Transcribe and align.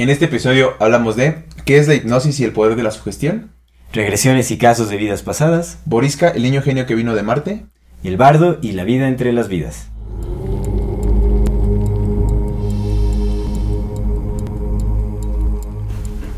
En 0.00 0.08
este 0.08 0.24
episodio 0.24 0.76
hablamos 0.78 1.14
de 1.14 1.44
qué 1.66 1.76
es 1.76 1.86
la 1.86 1.94
hipnosis 1.94 2.40
y 2.40 2.44
el 2.44 2.52
poder 2.52 2.74
de 2.74 2.82
la 2.82 2.90
sugestión, 2.90 3.50
regresiones 3.92 4.50
y 4.50 4.56
casos 4.56 4.88
de 4.88 4.96
vidas 4.96 5.20
pasadas, 5.20 5.80
Boriska, 5.84 6.30
el 6.30 6.42
niño 6.42 6.62
genio 6.62 6.86
que 6.86 6.94
vino 6.94 7.14
de 7.14 7.22
Marte, 7.22 7.66
el 8.02 8.16
bardo 8.16 8.58
y 8.62 8.72
la 8.72 8.84
vida 8.84 9.08
entre 9.08 9.30
las 9.34 9.48
vidas. 9.48 9.90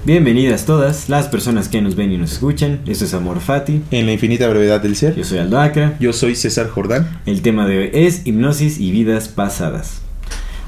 Bienvenidas 0.04 0.66
todas 0.66 1.08
las 1.08 1.28
personas 1.28 1.68
que 1.68 1.80
nos 1.80 1.94
ven 1.94 2.10
y 2.10 2.18
nos 2.18 2.32
escuchan. 2.32 2.80
Esto 2.88 3.04
es 3.04 3.14
Amor 3.14 3.38
Fati. 3.38 3.80
en 3.92 4.06
la 4.06 4.12
infinita 4.12 4.48
brevedad 4.48 4.80
del 4.80 4.96
ser. 4.96 5.14
Yo 5.14 5.22
soy 5.22 5.38
Aldo 5.38 5.60
Acra. 5.60 5.96
Yo 6.00 6.12
soy 6.12 6.34
César 6.34 6.68
Jordán. 6.68 7.20
El 7.26 7.42
tema 7.42 7.68
de 7.68 7.78
hoy 7.78 7.90
es 7.94 8.26
hipnosis 8.26 8.80
y 8.80 8.90
vidas 8.90 9.28
pasadas. 9.28 10.01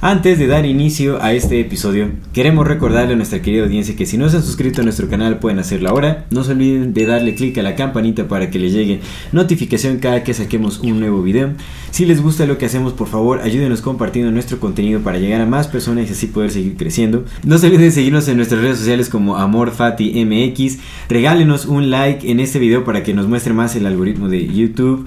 Antes 0.00 0.38
de 0.38 0.46
dar 0.46 0.66
inicio 0.66 1.22
a 1.22 1.32
este 1.32 1.60
episodio, 1.60 2.10
queremos 2.34 2.66
recordarle 2.66 3.14
a 3.14 3.16
nuestra 3.16 3.40
querida 3.40 3.64
audiencia 3.64 3.96
que 3.96 4.04
si 4.04 4.18
no 4.18 4.28
se 4.28 4.36
han 4.36 4.42
suscrito 4.42 4.82
a 4.82 4.84
nuestro 4.84 5.08
canal 5.08 5.38
pueden 5.38 5.58
hacerlo 5.58 5.88
ahora. 5.88 6.26
No 6.30 6.44
se 6.44 6.52
olviden 6.52 6.92
de 6.92 7.06
darle 7.06 7.34
clic 7.34 7.56
a 7.56 7.62
la 7.62 7.74
campanita 7.74 8.28
para 8.28 8.50
que 8.50 8.58
les 8.58 8.74
llegue 8.74 9.00
notificación 9.32 9.98
cada 9.98 10.22
que 10.22 10.34
saquemos 10.34 10.80
un 10.80 11.00
nuevo 11.00 11.22
video. 11.22 11.52
Si 11.90 12.04
les 12.04 12.20
gusta 12.20 12.44
lo 12.44 12.58
que 12.58 12.66
hacemos, 12.66 12.92
por 12.92 13.08
favor, 13.08 13.40
ayúdenos 13.40 13.80
compartiendo 13.80 14.30
nuestro 14.30 14.60
contenido 14.60 15.00
para 15.00 15.18
llegar 15.18 15.40
a 15.40 15.46
más 15.46 15.68
personas 15.68 16.10
y 16.10 16.12
así 16.12 16.26
poder 16.26 16.50
seguir 16.50 16.76
creciendo. 16.76 17.24
No 17.42 17.56
se 17.56 17.68
olviden 17.68 17.86
de 17.86 17.92
seguirnos 17.92 18.28
en 18.28 18.36
nuestras 18.36 18.60
redes 18.60 18.78
sociales 18.78 19.08
como 19.08 19.36
AmorFatiMX. 19.36 20.78
Regálenos 21.08 21.64
un 21.64 21.90
like 21.90 22.30
en 22.30 22.40
este 22.40 22.58
video 22.58 22.84
para 22.84 23.02
que 23.02 23.14
nos 23.14 23.26
muestre 23.26 23.54
más 23.54 23.74
el 23.74 23.86
algoritmo 23.86 24.28
de 24.28 24.46
YouTube. 24.46 25.06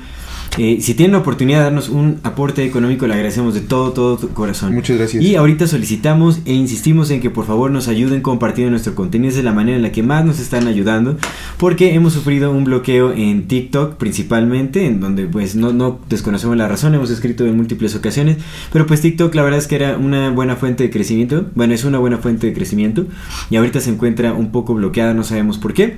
Eh, 0.58 0.80
si 0.82 0.96
tienen 0.96 1.12
la 1.12 1.20
oportunidad 1.20 1.60
de 1.60 1.64
darnos 1.66 1.90
un 1.90 2.20
aporte 2.24 2.66
económico, 2.66 3.06
le 3.06 3.14
agradecemos 3.14 3.54
de 3.54 3.62
todo, 3.62 3.92
todo 3.92 4.18
tu 4.18 4.30
corazón. 4.30 4.74
Muchas 4.74 4.98
gracias. 4.98 5.24
Y 5.24 5.36
ahorita 5.36 5.68
solicitamos 5.68 6.40
e 6.46 6.54
insistimos 6.54 7.12
en 7.12 7.22
que 7.22 7.30
por 7.30 7.46
favor 7.46 7.70
nos 7.70 7.88
ayuden 7.88 8.22
compartiendo 8.22 8.72
nuestro 8.72 8.96
contenido. 8.96 9.30
Esa 9.30 9.40
es 9.40 9.46
la 9.46 9.54
manera 9.54 9.78
en 9.78 9.84
la 9.84 9.92
que 9.92 10.02
más 10.02 10.26
nos 10.26 10.40
están 10.40 10.68
ayudando. 10.68 11.18
Porque 11.58 11.94
hemos 11.94 12.14
sufrido 12.14 12.52
un 12.52 12.64
bloqueo 12.64 13.14
en 13.14 13.48
TikTok 13.48 13.96
principalmente, 13.98 14.86
en 14.88 15.00
donde 15.00 15.28
pues 15.28 15.56
no, 15.56 15.74
no 15.74 16.00
desconocemos 16.10 16.58
la 16.58 16.68
razón, 16.68 16.96
hemos 16.96 17.12
escrito 17.12 17.46
en 17.46 17.56
múltiples 17.56 17.96
ocasiones. 17.96 18.38
Pero 18.74 18.88
pues 18.88 19.02
TikTok 19.02 19.34
la 19.36 19.44
verdad 19.44 19.60
es 19.60 19.68
que 19.68 19.76
era 19.76 19.98
una 19.98 20.32
buena 20.32 20.56
fuente 20.56 20.84
de 20.84 20.90
crecimiento. 20.90 21.46
Bueno, 21.54 21.76
es 21.76 21.84
una 21.84 22.00
buena 22.00 22.18
fuente 22.18 22.48
de 22.48 22.54
crecimiento. 22.54 23.06
Y 23.52 23.58
ahorita 23.58 23.80
se 23.80 23.92
encuentra 23.92 24.34
un 24.34 24.52
poco 24.52 24.74
bloqueada, 24.74 25.14
no 25.14 25.24
sabemos 25.24 25.60
por 25.60 25.74
qué. 25.74 25.98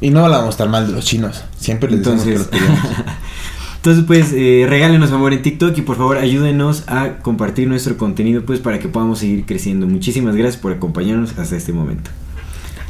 Y 0.00 0.10
no 0.10 0.24
hablamos 0.24 0.56
tan 0.56 0.70
mal 0.70 0.86
de 0.86 0.92
los 0.92 1.04
chinos. 1.04 1.42
Siempre 1.58 1.90
les 1.90 2.04
decimos 2.04 2.22
que 2.24 2.34
los 2.34 2.48
Entonces, 3.78 4.04
pues 4.06 4.32
eh, 4.34 4.66
regálenos 4.68 5.12
amor 5.12 5.32
en 5.32 5.40
TikTok 5.40 5.78
y 5.78 5.82
por 5.82 5.96
favor 5.96 6.18
ayúdenos 6.18 6.82
a 6.88 7.18
compartir 7.22 7.68
nuestro 7.68 7.96
contenido 7.96 8.42
pues 8.44 8.58
para 8.58 8.80
que 8.80 8.88
podamos 8.88 9.20
seguir 9.20 9.46
creciendo. 9.46 9.86
Muchísimas 9.86 10.34
gracias 10.34 10.60
por 10.60 10.72
acompañarnos 10.72 11.38
hasta 11.38 11.56
este 11.56 11.72
momento. 11.72 12.10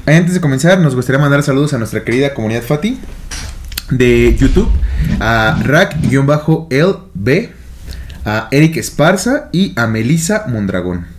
Antes 0.06 0.32
de 0.32 0.40
comenzar, 0.40 0.80
nos 0.80 0.94
gustaría 0.94 1.20
mandar 1.20 1.42
saludos 1.42 1.74
a 1.74 1.78
nuestra 1.78 2.04
querida 2.04 2.32
comunidad 2.32 2.62
Fati 2.62 2.98
de 3.90 4.34
YouTube, 4.38 4.70
a 5.20 5.60
Rack-LB, 5.62 7.28
a 8.24 8.48
Eric 8.50 8.78
Esparza 8.78 9.50
y 9.52 9.74
a 9.76 9.86
Melissa 9.86 10.46
Mondragón. 10.48 11.17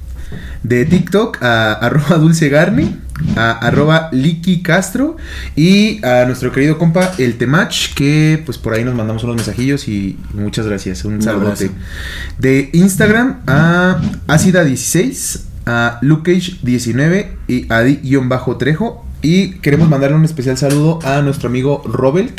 De 0.63 0.85
TikTok, 0.85 1.41
a 1.41 1.73
arroba 1.81 2.17
Dulce 2.17 2.49
Garni, 2.49 2.95
a 3.35 3.51
arroba 3.51 4.09
Liki 4.11 4.61
Castro 4.61 5.17
y 5.55 6.03
a 6.05 6.25
nuestro 6.25 6.51
querido 6.51 6.77
compa 6.77 7.11
El 7.17 7.37
Temach, 7.37 7.93
que 7.95 8.41
pues 8.45 8.57
por 8.57 8.73
ahí 8.73 8.83
nos 8.83 8.95
mandamos 8.95 9.23
unos 9.23 9.35
mensajillos 9.35 9.87
y 9.87 10.17
muchas 10.33 10.65
gracias, 10.67 11.05
un 11.05 11.15
Un 11.15 11.21
saludote. 11.21 11.65
abrazo. 11.65 11.79
De 12.37 12.69
Instagram 12.73 13.41
a 13.47 13.99
Ácida16, 14.27 15.41
a 15.65 15.99
Lukage19 16.01 17.27
y 17.47 17.71
a 17.71 17.81
Di-Trejo. 17.81 19.05
Y 19.21 19.55
queremos 19.55 19.89
mandarle 19.89 20.15
un 20.15 20.23
especial 20.23 20.57
saludo 20.57 20.99
a 21.03 21.21
nuestro 21.21 21.49
amigo 21.49 21.83
Robel, 21.85 22.31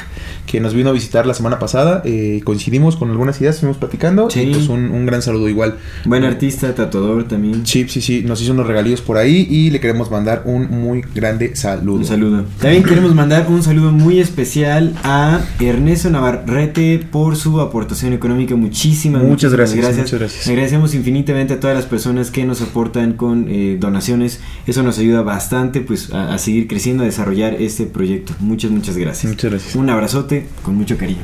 que 0.50 0.58
nos 0.58 0.74
vino 0.74 0.90
a 0.90 0.92
visitar 0.92 1.26
la 1.26 1.34
semana 1.34 1.60
pasada. 1.60 2.02
Eh, 2.04 2.40
coincidimos 2.42 2.96
con 2.96 3.08
algunas 3.08 3.40
ideas, 3.40 3.54
estuvimos 3.54 3.78
platicando. 3.78 4.28
Sí. 4.30 4.40
Y 4.40 4.52
pues 4.52 4.68
un, 4.68 4.90
un 4.90 5.06
gran 5.06 5.22
saludo 5.22 5.48
igual. 5.48 5.76
Buen 6.04 6.24
artista, 6.24 6.74
tatuador 6.74 7.28
también. 7.28 7.64
Sí, 7.64 7.86
sí, 7.88 8.00
sí, 8.00 8.24
nos 8.26 8.42
hizo 8.42 8.52
unos 8.52 8.66
regalillos 8.66 9.00
por 9.00 9.16
ahí 9.16 9.46
y 9.48 9.70
le 9.70 9.78
queremos 9.78 10.10
mandar 10.10 10.42
un 10.46 10.68
muy 10.68 11.04
grande 11.14 11.54
saludo. 11.54 11.98
Un 11.98 12.04
saludo. 12.04 12.44
También 12.60 12.82
queremos 12.82 13.14
mandar 13.14 13.46
un 13.48 13.62
saludo 13.62 13.92
muy 13.92 14.18
especial 14.18 14.96
a 15.04 15.40
Ernesto 15.60 16.10
Navarrete 16.10 17.06
por 17.12 17.36
su 17.36 17.60
aportación 17.60 18.12
económica. 18.12 18.56
Muchísimas, 18.56 19.22
Muchas 19.22 19.52
muchísimas 19.52 19.76
gracias, 19.76 19.98
muchas 19.98 20.18
gracias. 20.18 20.48
Agradecemos 20.48 20.94
infinitamente 20.96 21.54
a 21.54 21.60
todas 21.60 21.76
las 21.76 21.86
personas 21.86 22.32
que 22.32 22.44
nos 22.44 22.60
aportan 22.60 23.12
con 23.12 23.46
eh, 23.48 23.76
donaciones. 23.78 24.40
Eso 24.66 24.82
nos 24.82 24.98
ayuda 24.98 25.22
bastante 25.22 25.80
pues 25.80 26.12
a, 26.12 26.34
a 26.34 26.38
seguir 26.38 26.66
creciendo, 26.66 27.04
a 27.04 27.06
desarrollar 27.06 27.54
este 27.54 27.84
proyecto. 27.86 28.32
Muchas, 28.40 28.72
muchas 28.72 28.96
gracias. 28.96 29.30
Muchas 29.30 29.50
gracias. 29.52 29.76
Un 29.76 29.88
abrazote 29.90 30.39
con 30.62 30.76
mucho 30.76 30.96
cariño. 30.96 31.22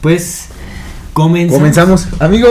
Pues 0.00 0.48
comenzamos. 1.12 1.58
Comenzamos. 1.58 2.08
Amigo, 2.20 2.48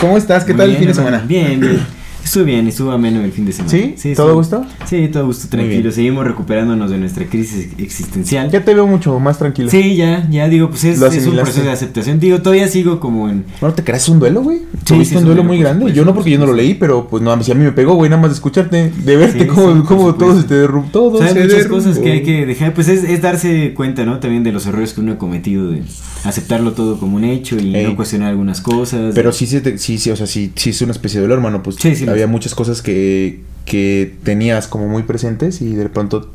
¿cómo 0.00 0.16
estás? 0.16 0.44
¿Qué 0.44 0.54
tal 0.54 0.70
el 0.70 0.76
fin 0.76 0.88
de 0.88 0.94
semana? 0.94 1.22
Bien, 1.26 1.60
bien. 1.60 1.99
Estuvo 2.30 2.44
bien, 2.44 2.68
estuvo 2.68 2.92
ameno 2.92 3.24
el 3.24 3.32
fin 3.32 3.44
de 3.44 3.50
semana. 3.50 3.72
¿Sí? 3.72 3.94
¿Todo 4.14 4.28
estuvo- 4.28 4.34
gusto? 4.34 4.64
Sí, 4.88 5.08
todo 5.12 5.26
gusto, 5.26 5.48
tranquilo. 5.48 5.90
Seguimos 5.90 6.24
recuperándonos 6.24 6.88
de 6.88 6.96
nuestra 6.98 7.24
crisis 7.26 7.70
existencial. 7.76 8.48
Ya 8.52 8.64
te 8.64 8.72
veo 8.72 8.86
mucho 8.86 9.18
más 9.18 9.36
tranquilo. 9.36 9.68
Sí, 9.68 9.96
ya, 9.96 10.28
ya 10.30 10.48
digo, 10.48 10.70
pues 10.70 10.84
es, 10.84 11.02
es 11.02 11.26
un 11.26 11.34
proceso 11.34 11.62
de 11.64 11.72
aceptación. 11.72 12.20
Digo, 12.20 12.40
todavía 12.40 12.68
sigo 12.68 13.00
como 13.00 13.28
en... 13.28 13.46
Bueno, 13.60 13.74
¿te 13.74 13.82
creas 13.82 14.08
un 14.08 14.20
duelo, 14.20 14.42
güey? 14.42 14.58
Sí, 14.58 14.64
Tuviste 14.84 15.06
sí, 15.06 15.14
un 15.16 15.18
es 15.18 15.22
un 15.22 15.24
duelo 15.24 15.42
muy 15.42 15.58
grande. 15.58 15.92
Yo 15.92 16.04
no 16.04 16.14
porque 16.14 16.30
yo 16.30 16.38
no 16.38 16.46
lo 16.46 16.52
leí, 16.52 16.74
pero 16.74 17.08
pues 17.08 17.20
no, 17.20 17.42
si 17.42 17.50
a 17.50 17.56
mí 17.56 17.64
me 17.64 17.72
pegó, 17.72 17.94
güey, 17.94 18.08
nada 18.08 18.22
más 18.22 18.30
de 18.30 18.34
escucharte, 18.36 18.92
de 18.96 19.16
verte 19.16 19.40
Sí, 19.40 19.46
cómo, 19.48 19.74
sí, 19.74 19.82
cómo 19.88 20.14
todo 20.14 20.40
se 20.40 20.46
te 20.46 20.54
derrumbó. 20.54 20.88
Todo 20.92 21.18
se 21.26 21.34
muchas 21.34 21.66
cosas 21.66 21.98
que 21.98 22.12
hay 22.12 22.22
que 22.22 22.46
dejar, 22.46 22.74
pues 22.74 22.86
es, 22.86 23.02
es 23.02 23.20
darse 23.22 23.74
cuenta, 23.74 24.04
¿no? 24.04 24.20
También 24.20 24.44
de 24.44 24.52
los 24.52 24.66
errores 24.66 24.92
que 24.92 25.00
uno 25.00 25.14
ha 25.14 25.18
cometido, 25.18 25.68
de 25.68 25.82
aceptarlo 26.22 26.74
todo 26.74 27.00
como 27.00 27.16
un 27.16 27.24
hecho 27.24 27.56
y 27.58 27.74
Ey. 27.74 27.86
no 27.86 27.96
cuestionar 27.96 28.28
algunas 28.30 28.60
cosas. 28.60 29.16
Pero 29.16 29.32
sí, 29.32 29.46
sí, 29.48 29.60
sí, 29.78 29.98
sí, 29.98 30.10
o 30.12 30.16
sea, 30.16 30.28
sí, 30.28 30.52
sí 30.54 30.70
es 30.70 30.80
una 30.82 30.92
especie 30.92 31.18
de 31.20 31.26
duelo, 31.26 31.34
hermano. 31.34 31.60
Pues 31.62 31.74
Sí, 31.80 31.96
sí, 31.96 32.04
había 32.22 32.32
muchas 32.32 32.54
cosas 32.54 32.82
que, 32.82 33.40
que 33.64 34.16
tenías 34.22 34.66
como 34.66 34.88
muy 34.88 35.02
presentes 35.04 35.60
y 35.62 35.74
de 35.74 35.88
pronto 35.88 36.30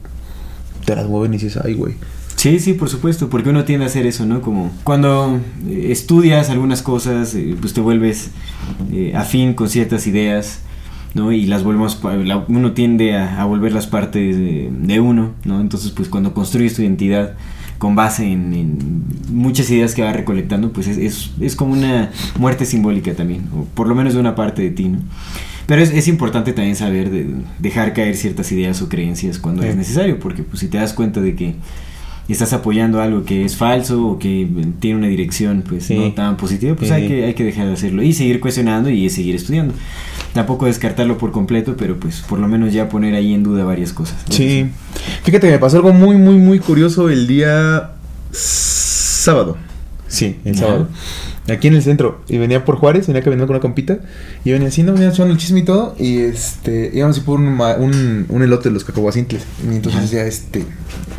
te 0.86 0.96
las 0.96 1.08
mueven 1.08 1.34
y 1.34 1.38
dices, 1.38 1.60
ay, 1.64 1.74
güey. 1.74 1.96
Sí, 2.36 2.60
sí, 2.60 2.74
por 2.74 2.90
supuesto, 2.90 3.30
porque 3.30 3.50
uno 3.50 3.64
tiende 3.64 3.86
a 3.86 3.88
hacer 3.88 4.06
eso, 4.06 4.26
¿no? 4.26 4.42
Como 4.42 4.72
cuando 4.84 5.40
eh, 5.68 5.88
estudias 5.90 6.50
algunas 6.50 6.82
cosas, 6.82 7.34
eh, 7.34 7.56
pues 7.60 7.74
te 7.74 7.82
vuelves 7.82 8.30
eh, 8.92 9.14
afín 9.16 9.54
con 9.54 9.70
ciertas 9.70 10.06
ideas, 10.06 10.60
¿no? 11.14 11.32
Y 11.32 11.46
las 11.46 11.64
volvemos, 11.64 12.00
uno 12.48 12.74
tiende 12.74 13.16
a, 13.16 13.42
a 13.42 13.46
volverlas 13.46 13.88
parte 13.88 14.20
de, 14.20 15.00
uno, 15.00 15.32
¿no? 15.46 15.62
Entonces, 15.62 15.92
pues 15.92 16.10
cuando 16.10 16.34
construyes 16.34 16.76
tu 16.76 16.82
identidad 16.82 17.34
con 17.78 17.96
base 17.96 18.32
en, 18.32 18.54
en 18.54 19.04
muchas 19.32 19.70
ideas 19.70 19.96
que 19.96 20.04
vas 20.04 20.16
recolectando, 20.16 20.72
pues 20.72 20.88
es, 20.88 20.98
es, 20.98 21.32
es 21.40 21.56
como 21.56 21.74
una 21.74 22.12
muerte 22.38 22.66
simbólica 22.66 23.14
también, 23.14 23.48
o 23.56 23.64
por 23.74 23.88
lo 23.88 23.96
menos 23.96 24.14
de 24.14 24.20
una 24.20 24.36
parte 24.36 24.62
de 24.62 24.72
ti, 24.72 24.90
¿no? 24.90 25.00
Pero 25.68 25.82
es, 25.82 25.92
es 25.92 26.08
importante 26.08 26.54
también 26.54 26.76
saber 26.76 27.10
de- 27.10 27.28
dejar 27.60 27.94
caer 27.94 28.16
ciertas 28.16 28.52
ideas 28.52 28.82
o 28.82 28.90
creencias 28.90 29.40
cuando 29.40 29.64
Sí. 29.64 29.70
es 29.70 29.76
necesario, 29.76 30.20
porque 30.20 30.44
pues 30.44 30.60
si 30.60 30.68
te 30.68 30.78
das 30.78 30.94
cuenta 30.94 31.22
de 31.22 31.36
que 31.36 31.56
estás 32.28 32.54
apoyando 32.54 33.02
algo 33.02 33.24
que 33.24 33.46
es 33.46 33.56
falso 33.56 34.06
o 34.08 34.20
que 34.20 34.48
tiene 34.80 34.98
una 34.98 35.08
dirección 35.08 35.64
pues 35.68 35.86
Sí. 35.86 35.96
no 35.96 36.12
tan 36.14 36.38
positiva, 36.38 36.76
pues 36.76 36.90
Sí. 36.90 36.94
hay, 36.96 37.08
que, 37.08 37.26
hay 37.26 37.34
que 37.36 37.44
dejar 37.44 37.68
de 37.68 37.74
hacerlo 37.74 38.02
y 38.04 38.14
seguir 38.14 38.40
cuestionando 38.40 38.90
y 38.90 39.10
seguir 39.10 39.36
estudiando. 39.36 39.74
Tampoco 40.34 40.66
descartarlo 40.66 41.18
por 41.18 41.32
completo, 41.32 41.76
pero 41.78 41.98
pues 42.00 42.22
por 42.22 42.40
lo 42.40 42.48
menos 42.48 42.74
ya 42.74 42.90
poner 42.90 43.14
ahí 43.16 43.34
en 43.34 43.44
duda 43.44 43.64
varias 43.64 43.94
cosas. 43.94 44.18
Sí. 44.30 44.68
Fíjate 45.24 45.48
que 45.48 45.54
me 45.54 45.60
pasó 45.60 45.78
algo 45.78 45.94
muy, 45.94 46.18
muy, 46.18 46.36
muy 46.38 46.60
curioso 46.60 47.10
el 47.10 47.26
día 47.28 47.92
sábado. 48.32 49.58
Sí, 50.08 50.38
el 50.46 50.58
sábado. 50.58 50.88
Aquí 51.48 51.68
en 51.68 51.76
el 51.76 51.84
centro. 51.84 52.22
Y 52.28 52.38
venía 52.38 52.66
por 52.66 52.78
Juárez, 52.78 53.08
venía 53.08 53.22
caminando 53.22 53.48
con 53.48 53.56
una 53.56 53.62
compita. 53.62 54.00
Y 54.44 54.52
venía 54.52 54.68
haciendo, 54.70 54.94
venía 54.94 55.10
echando 55.10 55.32
el 55.32 55.38
chisme 55.40 55.60
y 55.60 55.64
todo. 55.64 55.96
Y 56.00 56.18
este, 56.20 56.92
íbamos 56.94 57.18
así 57.18 57.26
por 57.26 57.40
un, 57.40 57.48
un, 57.60 58.26
un 58.30 58.42
elote 58.44 58.70
de 58.70 58.74
los 58.74 58.84
cacahuacintles. 58.84 59.44
Y 59.64 59.76
entonces 59.76 60.02
decía, 60.02 60.26
este, 60.26 60.66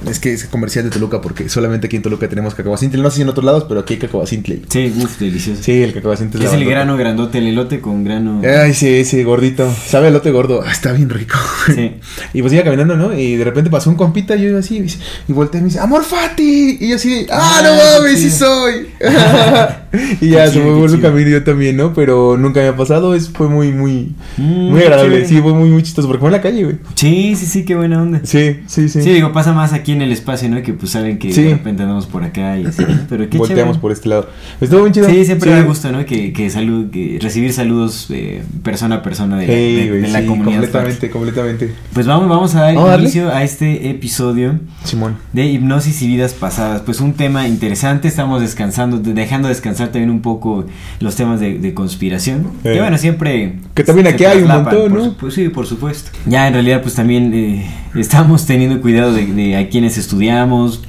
Es 0.09 0.19
que 0.19 0.33
es 0.33 0.45
comercial 0.47 0.85
de 0.85 0.91
Toluca 0.91 1.21
porque 1.21 1.49
solamente 1.49 1.87
aquí 1.87 1.97
en 1.97 2.03
Toluca 2.03 2.29
tenemos 2.29 2.55
cacahuacintle. 2.55 3.01
No 3.03 3.11
sé 3.11 3.17
si 3.17 3.23
en 3.23 3.29
otros 3.29 3.45
lados, 3.45 3.65
pero 3.69 3.81
aquí 3.81 3.95
hay 3.95 4.01
cacahuacintle. 4.01 4.63
Sí, 4.69 4.93
uff, 5.01 5.19
delicioso. 5.21 5.63
Sí, 5.63 5.83
el 5.83 5.93
cacahuacintle. 5.93 6.41
es 6.45 6.51
la 6.51 6.51
el 6.51 6.65
bandota. 6.65 6.71
grano 6.81 6.97
grandote, 6.97 7.39
el 7.39 7.47
elote 7.49 7.81
con 7.81 8.05
grano. 8.05 8.43
Ay, 8.45 8.75
sí, 8.75 9.05
sí, 9.05 9.23
gordito. 9.23 9.73
Sabe 9.87 10.09
elote 10.09 10.31
gordo. 10.33 10.63
Ah, 10.67 10.73
está 10.73 10.93
bien 10.93 11.09
rico. 11.11 11.37
Sí. 11.75 11.95
Y 12.35 12.43
pues 12.43 12.53
iba 12.53 12.63
caminando, 12.65 12.97
¿no? 12.97 13.17
Y 13.19 13.37
de 13.37 13.45
repente 13.45 13.71
pasó 13.71 13.89
un 13.91 13.97
compita, 13.97 14.37
yo 14.37 14.49
iba 14.49 14.59
así, 14.59 14.79
y 14.79 14.87
y 15.29 15.33
volteé 15.33 15.61
y 15.61 15.63
me 15.63 15.69
dice, 15.69 15.81
¡Amor 15.81 16.05
Fati! 16.05 16.79
Y 16.81 16.89
yo 16.91 16.97
así, 16.97 17.27
¡ah, 17.31 17.59
Ah, 17.59 17.63
no 17.63 17.71
qué 17.71 18.01
mames, 18.01 18.21
sí 18.21 18.31
soy! 18.31 18.89
y 20.21 20.31
ya 20.31 20.47
se 20.49 20.61
fue 20.61 20.75
por 20.75 20.91
su 20.91 21.01
camino 21.01 21.29
yo 21.31 21.43
también, 21.45 21.77
¿no? 21.77 21.93
Pero 21.95 22.37
nunca 22.37 22.61
me 22.61 22.69
ha 22.69 22.77
pasado, 22.77 23.15
es, 23.15 23.29
fue 23.31 23.49
muy, 23.49 23.73
muy, 23.73 24.15
Mm, 24.37 24.71
muy 24.71 24.83
agradable. 24.83 25.25
Sí, 25.27 25.41
fue 25.41 25.53
muy, 25.55 25.69
muy 25.71 25.83
chistoso, 25.83 26.07
porque 26.09 26.21
fue 26.21 26.29
en 26.29 26.33
la 26.33 26.41
calle, 26.43 26.65
güey. 26.65 26.77
Sí, 26.95 27.35
sí, 27.37 27.47
sí, 27.47 27.65
qué 27.65 27.75
buena 27.77 28.03
onda. 28.03 28.21
Sí, 28.25 28.59
sí, 28.67 28.89
sí. 28.89 29.03
Sí. 29.03 29.11
digo, 29.11 29.33
pasa 29.33 29.53
más 29.53 29.73
aquí 29.73 29.93
en 29.93 30.03
el 30.03 30.13
espacio, 30.13 30.49
¿no? 30.49 30.63
Que 30.63 30.73
pues 30.73 30.93
saben 30.93 31.19
que 31.19 31.33
Sí. 31.33 31.43
de 31.43 31.51
repente 31.53 31.83
andamos 31.83 32.07
por 32.07 32.23
acá 32.25 32.59
y 32.59 32.67
así, 32.67 32.83
¿no? 32.83 32.99
Pero 33.09 33.29
qué 33.31 33.39
Volteamos 33.39 33.65
chévere. 33.77 33.81
por 33.81 33.93
este 33.93 34.09
lado. 34.09 34.29
Estuvo 34.61 34.83
bien 34.83 34.93
chido. 34.93 35.09
Sí, 35.09 35.25
siempre 35.25 35.51
da 35.51 35.63
gusto, 35.63 35.91
¿no? 35.93 36.05
Que, 36.05 36.33
que, 36.33 36.51
salud, 36.51 36.91
que 36.91 37.19
recibir 37.21 37.53
saludos 37.53 38.07
eh, 38.11 38.43
persona 38.63 38.97
a 38.97 39.03
persona 39.03 39.39
de, 39.39 39.47
Sí, 39.47 39.53
de- 39.53 39.89
güey, 39.89 40.01
de 40.03 40.09
la 40.09 40.21
sí, 40.21 40.27
comunidad. 40.27 40.55
completamente, 40.61 41.11
completamente. 41.11 41.75
Pues 41.93 42.07
vamos, 42.07 42.29
vamos 42.29 42.55
a 42.55 42.61
dar 42.63 42.75
Vamos 42.75 43.01
inicio 43.01 43.31
a 43.33 43.43
este 43.45 43.91
episodio 43.91 44.59
Simón. 44.85 45.17
de 45.33 45.47
hipnosis 45.47 46.03
y 46.03 46.09
vidas 46.09 46.33
pasadas. 46.35 46.83
Pues 46.83 47.01
un 47.01 47.13
tema 47.15 47.47
interesante, 47.49 48.09
estamos 48.09 48.41
descansando, 48.41 48.99
de- 48.99 49.13
dejando 49.15 49.49
descansar 49.49 49.76
también 49.85 50.11
un 50.11 50.21
poco 50.23 50.67
los 51.01 51.15
temas 51.17 51.39
de, 51.41 51.59
de 51.59 51.75
conspiración. 51.75 52.49
Eh. 52.65 52.73
Que 52.75 52.81
bueno, 52.81 52.99
siempre... 52.99 53.57
Que 53.75 53.85
también 53.85 54.07
aquí 54.09 54.25
hay 54.25 54.43
un 54.43 54.49
montón, 54.49 54.91
por 54.91 54.93
¿no? 54.93 55.17
supu- 55.17 55.31
sí, 55.31 55.49
por 55.49 55.67
supuesto. 55.67 56.11
Ya 56.27 56.47
en 56.49 56.55
realidad 56.55 56.83
pues 56.83 56.95
también 56.95 57.33
eh, 57.35 57.67
estamos 57.95 58.47
teniendo 58.47 58.81
cuidado 58.81 59.13
de, 59.13 59.27
de 59.27 59.57
a 59.57 59.69
quienes 59.69 59.99
estudiamos, 59.99 60.83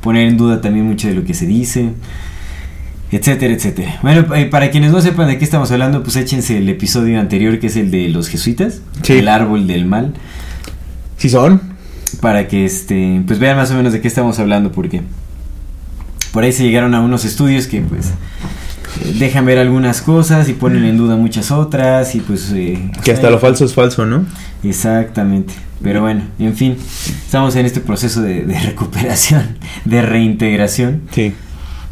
poner 0.00 0.26
en 0.28 0.36
duda 0.36 0.60
también 0.60 0.86
mucho 0.86 1.08
de 1.08 1.14
lo 1.14 1.24
que 1.24 1.34
se 1.34 1.46
dice. 1.46 1.90
Etcétera, 3.10 3.52
etcétera. 3.52 3.98
Bueno, 4.02 4.34
eh, 4.34 4.46
para 4.46 4.70
quienes 4.70 4.90
no 4.90 5.00
sepan 5.02 5.28
de 5.28 5.36
qué 5.38 5.44
estamos 5.44 5.70
hablando, 5.70 6.02
pues 6.02 6.16
échense 6.16 6.56
el 6.56 6.68
episodio 6.70 7.20
anterior 7.20 7.58
que 7.58 7.66
es 7.66 7.76
el 7.76 7.90
de 7.90 8.08
los 8.08 8.28
jesuitas, 8.28 8.80
Sí. 9.02 9.14
el 9.14 9.28
árbol 9.28 9.66
del 9.66 9.84
mal 9.84 10.14
Sí 11.18 11.28
son. 11.28 11.60
para 12.22 12.48
que 12.48 12.64
este 12.64 13.22
pues 13.26 13.38
vean 13.38 13.56
más 13.56 13.70
o 13.70 13.74
menos 13.74 13.92
de 13.92 14.00
qué 14.00 14.08
estamos 14.08 14.38
hablando 14.38 14.72
porque 14.72 15.02
por 16.32 16.44
ahí 16.44 16.52
se 16.52 16.62
llegaron 16.64 16.94
a 16.94 17.00
unos 17.00 17.24
estudios 17.24 17.66
que 17.66 17.80
pues 17.80 18.12
dejan 19.18 19.44
ver 19.46 19.58
algunas 19.58 20.02
cosas 20.02 20.48
y 20.48 20.52
ponen 20.52 20.84
en 20.84 20.96
duda 20.96 21.16
muchas 21.16 21.50
otras 21.50 22.14
y 22.14 22.20
pues 22.20 22.50
eh, 22.54 22.90
Que 23.04 23.12
hasta 23.12 23.28
eh, 23.28 23.30
lo 23.30 23.38
falso 23.38 23.64
es 23.64 23.74
falso, 23.74 24.06
¿no? 24.06 24.24
exactamente 24.64 25.54
pero 25.82 26.02
bueno 26.02 26.22
en 26.38 26.54
fin 26.54 26.76
estamos 27.24 27.56
en 27.56 27.66
este 27.66 27.80
proceso 27.80 28.22
de, 28.22 28.44
de 28.44 28.58
recuperación 28.66 29.58
de 29.84 30.02
reintegración 30.02 31.02
Sí. 31.10 31.34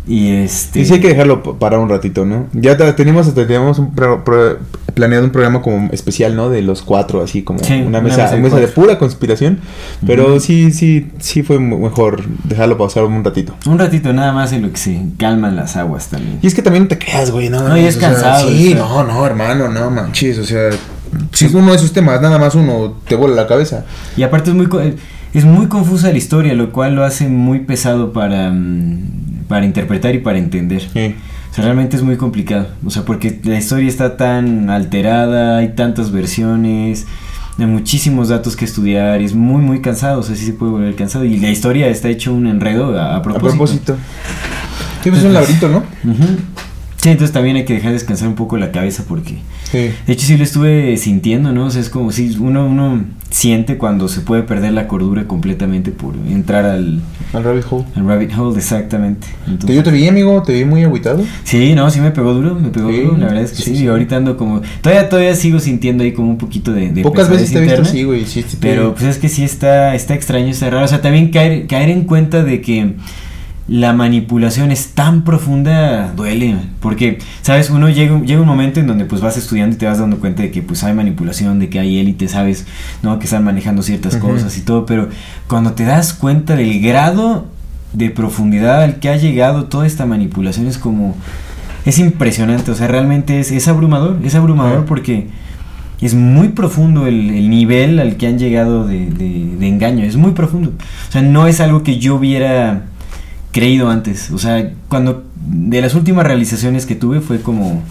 Y 0.07 0.31
este 0.33 0.81
Sí, 0.81 0.87
sí 0.87 0.95
hay 0.95 1.01
que 1.01 1.09
dejarlo 1.09 1.43
pa- 1.43 1.59
para 1.59 1.79
un 1.79 1.89
ratito, 1.89 2.25
¿no? 2.25 2.47
Ya 2.53 2.77
te- 2.77 2.93
teníamos 2.95 3.33
teníamos 3.35 3.79
un 3.79 3.95
pro- 3.95 4.25
pro- 4.25 4.59
planeado 4.95 5.25
un 5.25 5.31
programa 5.31 5.63
como 5.63 5.89
especial, 5.93 6.35
¿no? 6.35 6.49
De 6.51 6.63
los 6.63 6.83
cuatro, 6.83 7.23
así 7.23 7.43
como 7.43 7.61
Sí, 7.61 7.75
una 7.75 7.87
una 7.87 8.01
mesa, 8.01 8.29
de 8.29 8.35
una 8.35 8.43
mesa 8.45 8.57
de 8.57 8.67
pura 8.69 8.99
conspiración. 8.99 9.61
Pero 10.07 10.41
sí, 10.41 10.73
sí, 10.73 11.11
sí 11.21 11.43
fue 11.43 11.61
mejor 11.61 12.25
dejarlo 12.45 12.77
pausar 12.77 13.05
un 13.05 13.23
ratito. 13.25 13.55
un 13.67 13.79
ratito 13.79 14.13
nada 14.13 14.33
más 14.33 14.53
en 14.53 14.63
lo 14.63 14.71
que 14.73 14.79
se 14.79 15.01
calman 15.19 15.55
las 15.57 15.77
aguas 15.77 16.09
también 16.09 16.39
Y 16.43 16.47
es 16.47 16.55
que 16.55 16.63
también 16.63 16.85
no 16.85 16.89
te 16.89 16.99
creas, 16.99 17.31
güey, 17.31 17.49
no. 17.51 17.69
No, 17.69 17.77
y 17.77 17.85
es 17.85 17.97
o 17.97 18.01
sea, 18.01 18.11
cansado, 18.11 18.49
sí, 18.49 18.73
o 18.73 18.77
sea. 18.77 18.79
no, 18.79 19.05
no, 19.05 19.27
hermano, 19.27 19.69
no 19.69 19.91
manches, 19.91 20.39
o 20.39 20.45
sea, 20.45 20.71
si 21.33 21.47
uno 21.55 21.71
de 21.71 21.77
esos 21.77 21.93
temas, 21.93 22.21
nada 22.21 22.39
más 22.39 22.55
uno 22.55 22.95
te 23.07 23.15
vuela 23.17 23.35
la 23.37 23.47
cabeza. 23.47 23.85
Y 24.17 24.23
aparte 24.23 24.51
es 24.51 24.57
muy 24.57 24.67
es 25.35 25.45
muy 25.45 25.67
confusa 25.67 26.11
la 26.11 26.19
historia, 26.19 26.55
lo 26.55 26.71
cual 26.73 26.95
lo 26.95 27.05
hace 27.05 27.29
muy 27.29 27.61
pesado 27.61 28.13
para, 28.13 28.51
mm, 28.51 29.45
para 29.49 29.65
interpretar 29.65 30.15
y 30.15 30.19
para 30.19 30.39
entender. 30.39 30.83
Sí. 30.93 31.15
O 31.51 31.55
sea, 31.55 31.65
realmente 31.65 31.97
es 31.97 32.03
muy 32.03 32.17
complicado. 32.17 32.69
O 32.85 32.91
sea, 32.91 33.05
porque 33.05 33.41
la 33.45 33.59
historia 33.59 33.89
está 33.89 34.17
tan 34.17 34.71
alterada, 34.71 35.59
hay 35.59 35.71
tantas 35.75 36.13
versiones, 36.13 37.07
hay 37.59 37.67
muchísimos 37.67 38.29
datos 38.29 38.55
que 38.57 38.65
estudiar 38.65 39.21
y 39.21 39.25
es 39.25 39.35
muy, 39.35 39.61
muy 39.61 39.81
cansado. 39.81 40.21
O 40.21 40.23
sea, 40.23 40.37
sí 40.37 40.47
se 40.47 40.53
puede 40.53 40.73
volver 40.73 40.95
cansado. 40.95 41.25
Y 41.25 41.39
la 41.39 41.51
historia 41.51 41.89
está 41.89 42.09
hecho 42.09 42.33
un 42.33 42.47
enredo 42.47 42.97
a, 42.99 43.15
a 43.15 43.17
A 43.17 43.23
propósito. 43.23 43.49
propósito. 43.51 43.97
Sí, 45.03 45.11
pues 45.11 45.21
es 45.23 45.27
un 45.27 45.33
laberinto, 45.35 45.69
¿no? 45.69 45.79
Ujú. 45.79 46.25
Sí, 47.03 47.09
entonces 47.09 47.33
también 47.33 47.57
hay 47.57 47.65
que 47.65 47.73
dejar 47.75 47.93
descansar 47.93 48.29
un 48.29 48.35
poco 48.35 48.57
la 48.59 48.73
cabeza 48.73 49.05
porque 49.09 49.37
Sí. 49.71 49.91
de 50.07 50.13
hecho 50.13 50.27
sí 50.27 50.37
lo 50.37 50.45
estuve 50.45 50.97
sintiendo, 50.99 51.51
¿no? 51.53 51.67
O 51.67 51.71
sea, 51.71 51.81
es 51.81 51.89
como 51.89 52.13
si 52.13 52.37
uno, 52.39 52.67
uno 52.67 53.05
siente 53.31 53.79
cuando 53.79 54.09
se 54.09 54.21
puede 54.21 54.43
perder 54.43 54.73
la 54.73 54.87
cordura 54.89 55.25
completamente 55.27 55.93
por 55.93 56.15
entrar 56.29 56.65
al, 56.67 57.01
Al 57.33 57.45
rabbit 57.45 57.65
hole. 57.71 57.85
al 57.97 58.07
rabbit 58.07 58.37
hole, 58.37 58.59
exactamente. 58.59 59.29
Te- 59.45 59.51
Entonces, 59.53 59.77
Yo 59.77 59.83
te 59.83 59.91
vi, 59.93 60.07
amigo, 60.09 60.43
te 60.43 60.53
vi 60.53 60.65
muy 60.65 60.83
agüitado. 60.85 61.25
Sí, 61.45 61.75
no, 61.75 61.89
sí 61.91 62.01
me 62.01 62.11
pegó 62.11 62.35
duro, 62.35 62.55
me 62.57 62.69
pegó 62.69 62.91
Sí, 62.91 63.01
duro, 63.01 63.17
la 63.17 63.27
verdad 63.27 63.43
es 63.45 63.53
que 63.53 63.63
sí, 63.63 63.73
y 63.85 63.87
ahorita 63.87 64.17
ando 64.17 64.37
como, 64.37 64.61
todavía, 64.83 65.09
todavía 65.09 65.35
sigo 65.37 65.59
sintiendo 65.61 66.03
ahí 66.05 66.13
como 66.13 66.29
un 66.29 66.39
poquito 66.39 66.73
de, 66.73 66.91
de 66.91 67.03
Pocas 67.03 67.31
veces 67.31 67.51
te 67.53 67.59
he 67.59 67.63
visto 67.63 67.83
así, 67.83 68.03
güey. 68.03 68.27
Sí, 68.27 68.45
Pero 68.61 68.93
pues 68.95 69.05
es 69.07 69.17
que 69.19 69.29
sí 69.31 69.43
está, 69.45 69.95
está 69.95 70.15
extraño, 70.15 70.49
está 70.49 70.69
raro, 70.69 70.85
o 70.85 70.89
sea, 70.89 71.01
también 71.01 71.31
caer, 71.31 71.67
caer 71.67 71.89
en 71.91 72.05
cuenta 72.05 72.43
de 72.45 72.61
que 72.61 72.95
la 73.73 73.93
manipulación 73.93 74.73
es 74.73 74.95
tan 74.95 75.23
profunda 75.23 76.13
duele, 76.17 76.57
porque, 76.81 77.19
sabes, 77.41 77.71
uno 77.71 77.89
llega, 77.89 78.15
un- 78.17 78.27
llega 78.27 78.41
un 78.41 78.47
momento 78.49 78.81
en 78.81 78.89
donde 78.89 79.05
pues 79.05 79.21
vas 79.21 79.37
estudiando 79.37 79.77
y 79.77 79.79
te 79.79 79.87
vas 79.87 80.01
dando 80.01 80.19
cuenta 80.19 80.43
de 80.43 80.51
que 80.51 80.61
pues 80.61 80.83
hay 80.83 80.93
manipulación, 80.93 81.61
de 81.61 81.69
que 81.69 81.79
hay 81.79 81.99
élite, 82.01 82.27
sabes, 82.27 82.67
¿no? 83.05 83.21
Que 83.21 83.27
están 83.27 83.45
manejando 83.45 83.83
ciertas 83.83 84.17
cosas 84.17 84.59
y 84.59 84.63
todo, 84.63 84.87
pero 84.87 85.09
cuando 85.47 85.73
te 85.75 85.85
das 85.85 86.13
cuenta 86.13 86.57
del 86.57 86.81
grado 86.81 87.47
de 87.93 88.11
profundidad 88.11 88.83
al 88.83 88.97
que 88.97 89.09
ha 89.09 89.17
llegado 89.17 89.67
toda 89.67 89.87
esta 89.87 90.05
manipulación 90.05 90.67
es 90.67 90.77
como... 90.77 91.15
Es 91.87 91.99
impresionante, 92.01 92.73
o 92.73 92.75
sea, 92.75 92.89
realmente 92.89 93.39
es, 93.41 93.53
es 93.53 93.69
abrumador, 93.69 94.19
es 94.25 94.35
abrumador 94.35 94.85
porque 94.85 95.29
es 96.03 96.15
muy 96.15 96.49
profundo 96.49 97.07
el, 97.07 97.31
el 97.31 97.49
nivel 97.51 98.01
al 98.01 98.17
que 98.17 98.27
han 98.27 98.39
llegado 98.39 98.87
de, 98.87 99.07
de- 99.07 99.57
de 99.59 99.69
engaño, 99.69 100.05
es 100.05 100.17
muy 100.17 100.33
profundo. 100.33 100.73
O 101.09 101.13
sea, 101.13 101.23
no 101.23 101.47
es 101.47 101.61
algo 101.61 101.83
que 101.85 101.99
yo 101.99 102.17
hubiera 102.17 102.83
creído 103.53 103.91
antes. 103.91 104.31
O 104.31 104.39
sea, 104.39 104.73
cuando 104.89 105.25
de 105.47 105.81
las 105.81 105.95
últimas 105.95 106.27
realizaciones 106.27 106.87
que 106.87 106.95
tuve 106.95 107.21
fue 107.21 107.41
como... 107.41 107.83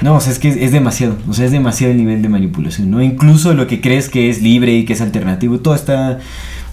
No, 0.00 0.14
o 0.14 0.20
sea, 0.20 0.32
es 0.32 0.38
que 0.38 0.48
es, 0.48 0.70
demasiado, 0.70 1.16
o 1.28 1.34
sea, 1.34 1.44
es 1.44 1.50
demasiado 1.50 1.90
el 1.90 1.98
nivel 1.98 2.22
de 2.22 2.28
manipulación, 2.28 2.88
¿no? 2.88 3.02
Incluso 3.02 3.52
lo 3.54 3.66
que 3.66 3.80
crees 3.80 4.08
que 4.08 4.30
es 4.30 4.40
libre 4.40 4.72
y 4.72 4.84
que 4.84 4.92
es 4.92 5.00
alternativo, 5.00 5.58
todo 5.58 5.74
está 5.74 6.20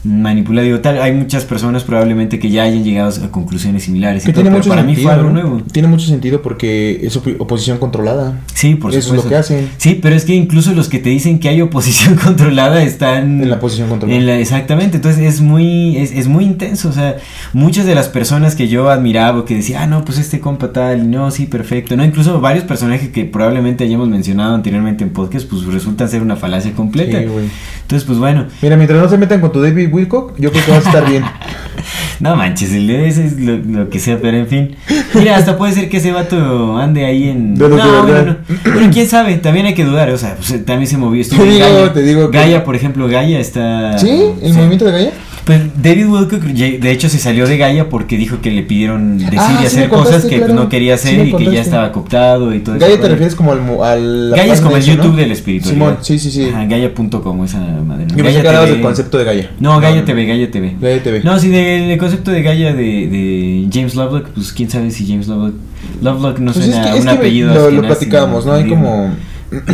manipulado. 0.05 0.65
Digo, 0.65 0.79
tal, 0.79 1.01
hay 1.01 1.13
muchas 1.13 1.43
personas 1.45 1.83
probablemente 1.83 2.39
que 2.39 2.49
ya 2.49 2.63
hayan 2.63 2.83
llegado 2.83 3.11
a 3.25 3.31
conclusiones 3.31 3.83
similares. 3.83 4.23
y 4.23 4.27
Que 4.27 4.33
todo, 4.33 4.43
tiene 4.43 4.49
pero 4.51 4.59
mucho 4.59 4.69
para 4.69 4.83
mí 4.83 4.93
sentido. 4.95 5.09
fue 5.09 5.17
algo 5.19 5.29
nuevo. 5.31 5.61
Tiene 5.71 5.87
mucho 5.87 6.05
sentido 6.07 6.41
porque 6.41 6.99
es 7.03 7.15
oposición 7.17 7.77
controlada. 7.79 8.39
Sí, 8.53 8.75
por 8.75 8.91
Eso 8.91 8.99
es 8.99 9.05
supuesto. 9.05 9.25
lo 9.25 9.29
que 9.29 9.35
hacen. 9.37 9.69
Sí, 9.77 9.99
pero 10.01 10.15
es 10.15 10.25
que 10.25 10.35
incluso 10.35 10.73
los 10.73 10.89
que 10.89 10.99
te 10.99 11.09
dicen 11.09 11.39
que 11.39 11.49
hay 11.49 11.61
oposición 11.61 12.15
controlada 12.23 12.83
están 12.83 13.41
En 13.41 13.49
la 13.49 13.59
posición 13.59 13.89
controlada. 13.89 14.19
en 14.19 14.25
la- 14.27 14.37
exactamente, 14.39 14.97
entonces 14.97 15.21
es 15.23 15.41
muy 15.41 15.97
es, 15.97 16.11
es 16.11 16.27
muy 16.27 16.45
intenso, 16.45 16.89
o 16.89 16.93
sea, 16.93 17.17
muchas 17.53 17.85
de 17.85 17.95
las 17.95 18.07
personas 18.07 18.55
que 18.55 18.67
yo 18.67 18.89
admiraba 18.89 19.39
o 19.39 19.45
que 19.45 19.55
decía, 19.55 19.81
"Ah, 19.83 19.87
no, 19.87 20.05
pues 20.05 20.17
este 20.19 20.39
compa 20.39 20.71
tal, 20.71 21.09
no, 21.11 21.31
sí, 21.31 21.45
perfecto." 21.45 21.95
No, 21.97 22.03
incluso 22.05 22.39
varios 22.41 22.63
personajes 22.65 23.09
que 23.09 23.25
probablemente 23.25 23.83
hayamos 23.83 24.07
mencionado 24.09 24.55
anteriormente 24.55 25.03
en 25.03 25.09
podcast, 25.11 25.47
pues 25.49 25.63
resultan 25.65 26.09
ser 26.09 26.21
una 26.21 26.35
falacia 26.35 26.71
completa. 26.73 27.19
Sí, 27.19 27.25
güey. 27.25 27.45
entonces, 27.81 28.05
pues 28.05 28.19
bueno, 28.19 28.45
Mira, 28.61 28.75
mientras 28.77 29.01
no 29.01 29.09
se 29.09 29.17
metan 29.17 29.41
con 29.41 29.51
tu 29.51 29.61
David 29.61 29.89
Wilcock, 29.95 30.37
yo 30.37 30.51
creo 30.51 30.65
que 30.65 30.71
vas 30.71 30.85
a 30.85 30.89
estar 30.89 31.09
bien. 31.09 31.23
no 32.19 32.35
manches, 32.35 32.71
el 32.73 32.87
de 32.87 33.07
ese 33.07 33.25
es 33.25 33.39
lo, 33.39 33.57
lo 33.57 33.89
que 33.89 33.99
sea, 33.99 34.17
pero 34.21 34.37
en 34.37 34.47
fin. 34.47 34.75
Mira, 35.13 35.35
hasta 35.37 35.57
puede 35.57 35.73
ser 35.73 35.89
que 35.89 35.97
ese 35.97 36.11
vato 36.11 36.77
ande 36.77 37.05
ahí 37.05 37.29
en 37.29 37.53
no, 37.55 37.67
bueno, 37.69 37.85
no. 38.25 38.35
Pero 38.63 38.89
quién 38.91 39.07
sabe, 39.07 39.35
también 39.37 39.65
hay 39.65 39.73
que 39.73 39.83
dudar, 39.85 40.09
o 40.09 40.17
sea, 40.17 40.35
pues, 40.35 40.63
también 40.65 40.87
se 40.87 40.97
movió 40.97 41.21
estuvo 41.21 41.41
Te 41.43 41.47
en 41.49 41.53
digo, 41.55 41.65
Gaia. 41.67 41.93
te 41.93 42.01
digo 42.01 42.31
que- 42.31 42.37
Gaia, 42.37 42.63
por 42.63 42.75
ejemplo, 42.75 43.07
Gaia 43.07 43.39
está 43.39 43.97
¿Sí? 43.97 44.31
¿El 44.41 44.53
movimiento 44.53 44.85
de 44.85 44.91
Gaia? 44.91 45.11
Pues 45.45 45.61
David 45.81 46.07
Wilcock 46.07 46.41
de 46.41 46.91
hecho 46.91 47.07
se 47.07 47.19
salió 47.19 47.45
de 47.45 47.57
Gaia 47.57 47.87
porque 47.87 48.17
dijo 48.17 48.41
que 48.41 48.49
le 48.49 48.63
pidieron 48.63 49.19
decir 49.19 49.35
Ah, 49.37 49.59
y 49.61 49.65
hacer 49.67 49.89
cosas 49.89 50.23
que 50.23 50.37
pues, 50.37 50.45
claro. 50.47 50.53
no 50.55 50.69
quería 50.69 50.95
hacer 50.95 51.27
y 51.27 51.33
que 51.33 51.51
ya 51.51 51.61
estaba 51.61 51.91
cooptado 51.91 52.51
y 52.55 52.61
todo 52.61 52.79
Gaia 52.79 52.93
ese 52.95 53.01
te 53.03 53.09
refieres 53.09 53.35
como 53.35 53.51
al... 53.51 53.61
mu- 53.61 53.83
al 53.83 54.31
Gaia 54.35 54.53
es 54.53 54.61
como 54.61 54.75
el 54.75 54.83
de 54.83 54.89
eso, 54.91 54.97
YouTube 54.97 55.11
¿no? 55.11 55.17
del 55.17 55.31
espiritualidad. 55.31 55.85
Simón, 55.87 55.97
sí, 56.01 56.17
sí, 56.17 56.31
sí. 56.31 56.49
Gaia.com, 56.67 57.43
esa 57.45 57.59
madre. 57.59 58.05
Yo 58.07 58.15
pensé 58.15 58.23
Gaia 58.23 58.41
que 58.41 58.47
hablabas 58.47 58.65
TV. 58.69 58.73
del 58.77 58.81
concepto 58.85 59.17
de 59.19 59.23
Gaia. 59.23 59.51
No, 59.59 59.79
Gaia 59.79 60.03
TV, 60.03 60.25
Gaia 60.25 60.49
TV. 60.49 60.75
Gaia 60.81 61.03
TV. 61.03 61.21
No, 61.23 61.37
sí, 61.39 61.49
del 61.49 61.89
del 61.89 61.97
concepto 61.99 62.31
de 62.31 62.41
Gaia 62.41 62.73
de, 62.73 62.81
de 62.83 63.67
James 63.71 63.93
Lovelock, 63.93 64.29
pues 64.29 64.51
quién 64.51 64.71
sabe 64.71 64.89
si 64.89 65.05
James 65.07 65.27
Lovelock. 65.27 65.53
Lovelock 66.01 66.39
no 66.39 66.53
Pues 66.53 66.65
es 66.65 66.71
suena 66.73 66.91
que, 66.91 66.97
es 66.97 67.03
un 67.05 67.11
que 67.11 67.17
apellido. 67.17 67.53
lo, 67.53 67.69
lo 67.69 67.81
platicábamos, 67.83 68.47
¿no? 68.47 68.53
Hay 68.53 68.67
como... 68.67 69.11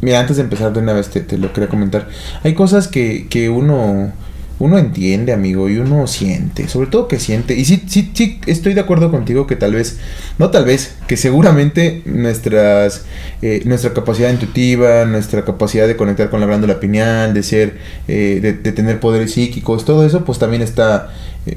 Mira, 0.00 0.20
antes 0.20 0.36
de 0.36 0.42
empezar 0.44 0.72
de 0.72 0.80
una 0.80 0.92
vez 0.92 1.08
te, 1.08 1.20
te 1.20 1.38
lo 1.38 1.52
quería 1.52 1.68
comentar. 1.68 2.08
Hay 2.44 2.54
cosas 2.54 2.86
que, 2.88 3.26
que 3.28 3.48
uno 3.48 4.12
uno 4.58 4.76
entiende, 4.78 5.32
amigo, 5.32 5.68
y 5.68 5.78
uno 5.78 6.06
siente, 6.06 6.68
sobre 6.68 6.88
todo 6.88 7.06
que 7.06 7.20
siente. 7.20 7.54
Y 7.54 7.64
sí, 7.64 7.82
sí, 7.86 8.10
sí, 8.12 8.40
estoy 8.46 8.74
de 8.74 8.80
acuerdo 8.80 9.10
contigo 9.10 9.46
que 9.46 9.54
tal 9.54 9.74
vez, 9.74 9.98
no 10.38 10.50
tal 10.50 10.64
vez, 10.64 10.96
que 11.06 11.16
seguramente 11.16 12.02
nuestras, 12.06 13.04
eh, 13.40 13.62
nuestra 13.66 13.94
capacidad 13.94 14.30
intuitiva, 14.30 15.04
nuestra 15.04 15.44
capacidad 15.44 15.86
de 15.86 15.96
conectar 15.96 16.28
con 16.28 16.40
la 16.40 16.46
glándula 16.46 16.80
pineal, 16.80 17.34
de 17.34 17.42
ser, 17.44 17.78
eh, 18.08 18.40
de, 18.42 18.52
de, 18.54 18.72
tener 18.72 18.98
poderes 18.98 19.32
psíquicos, 19.32 19.84
todo 19.84 20.04
eso, 20.04 20.24
pues 20.24 20.40
también 20.40 20.62
está 20.62 21.14
eh, 21.46 21.54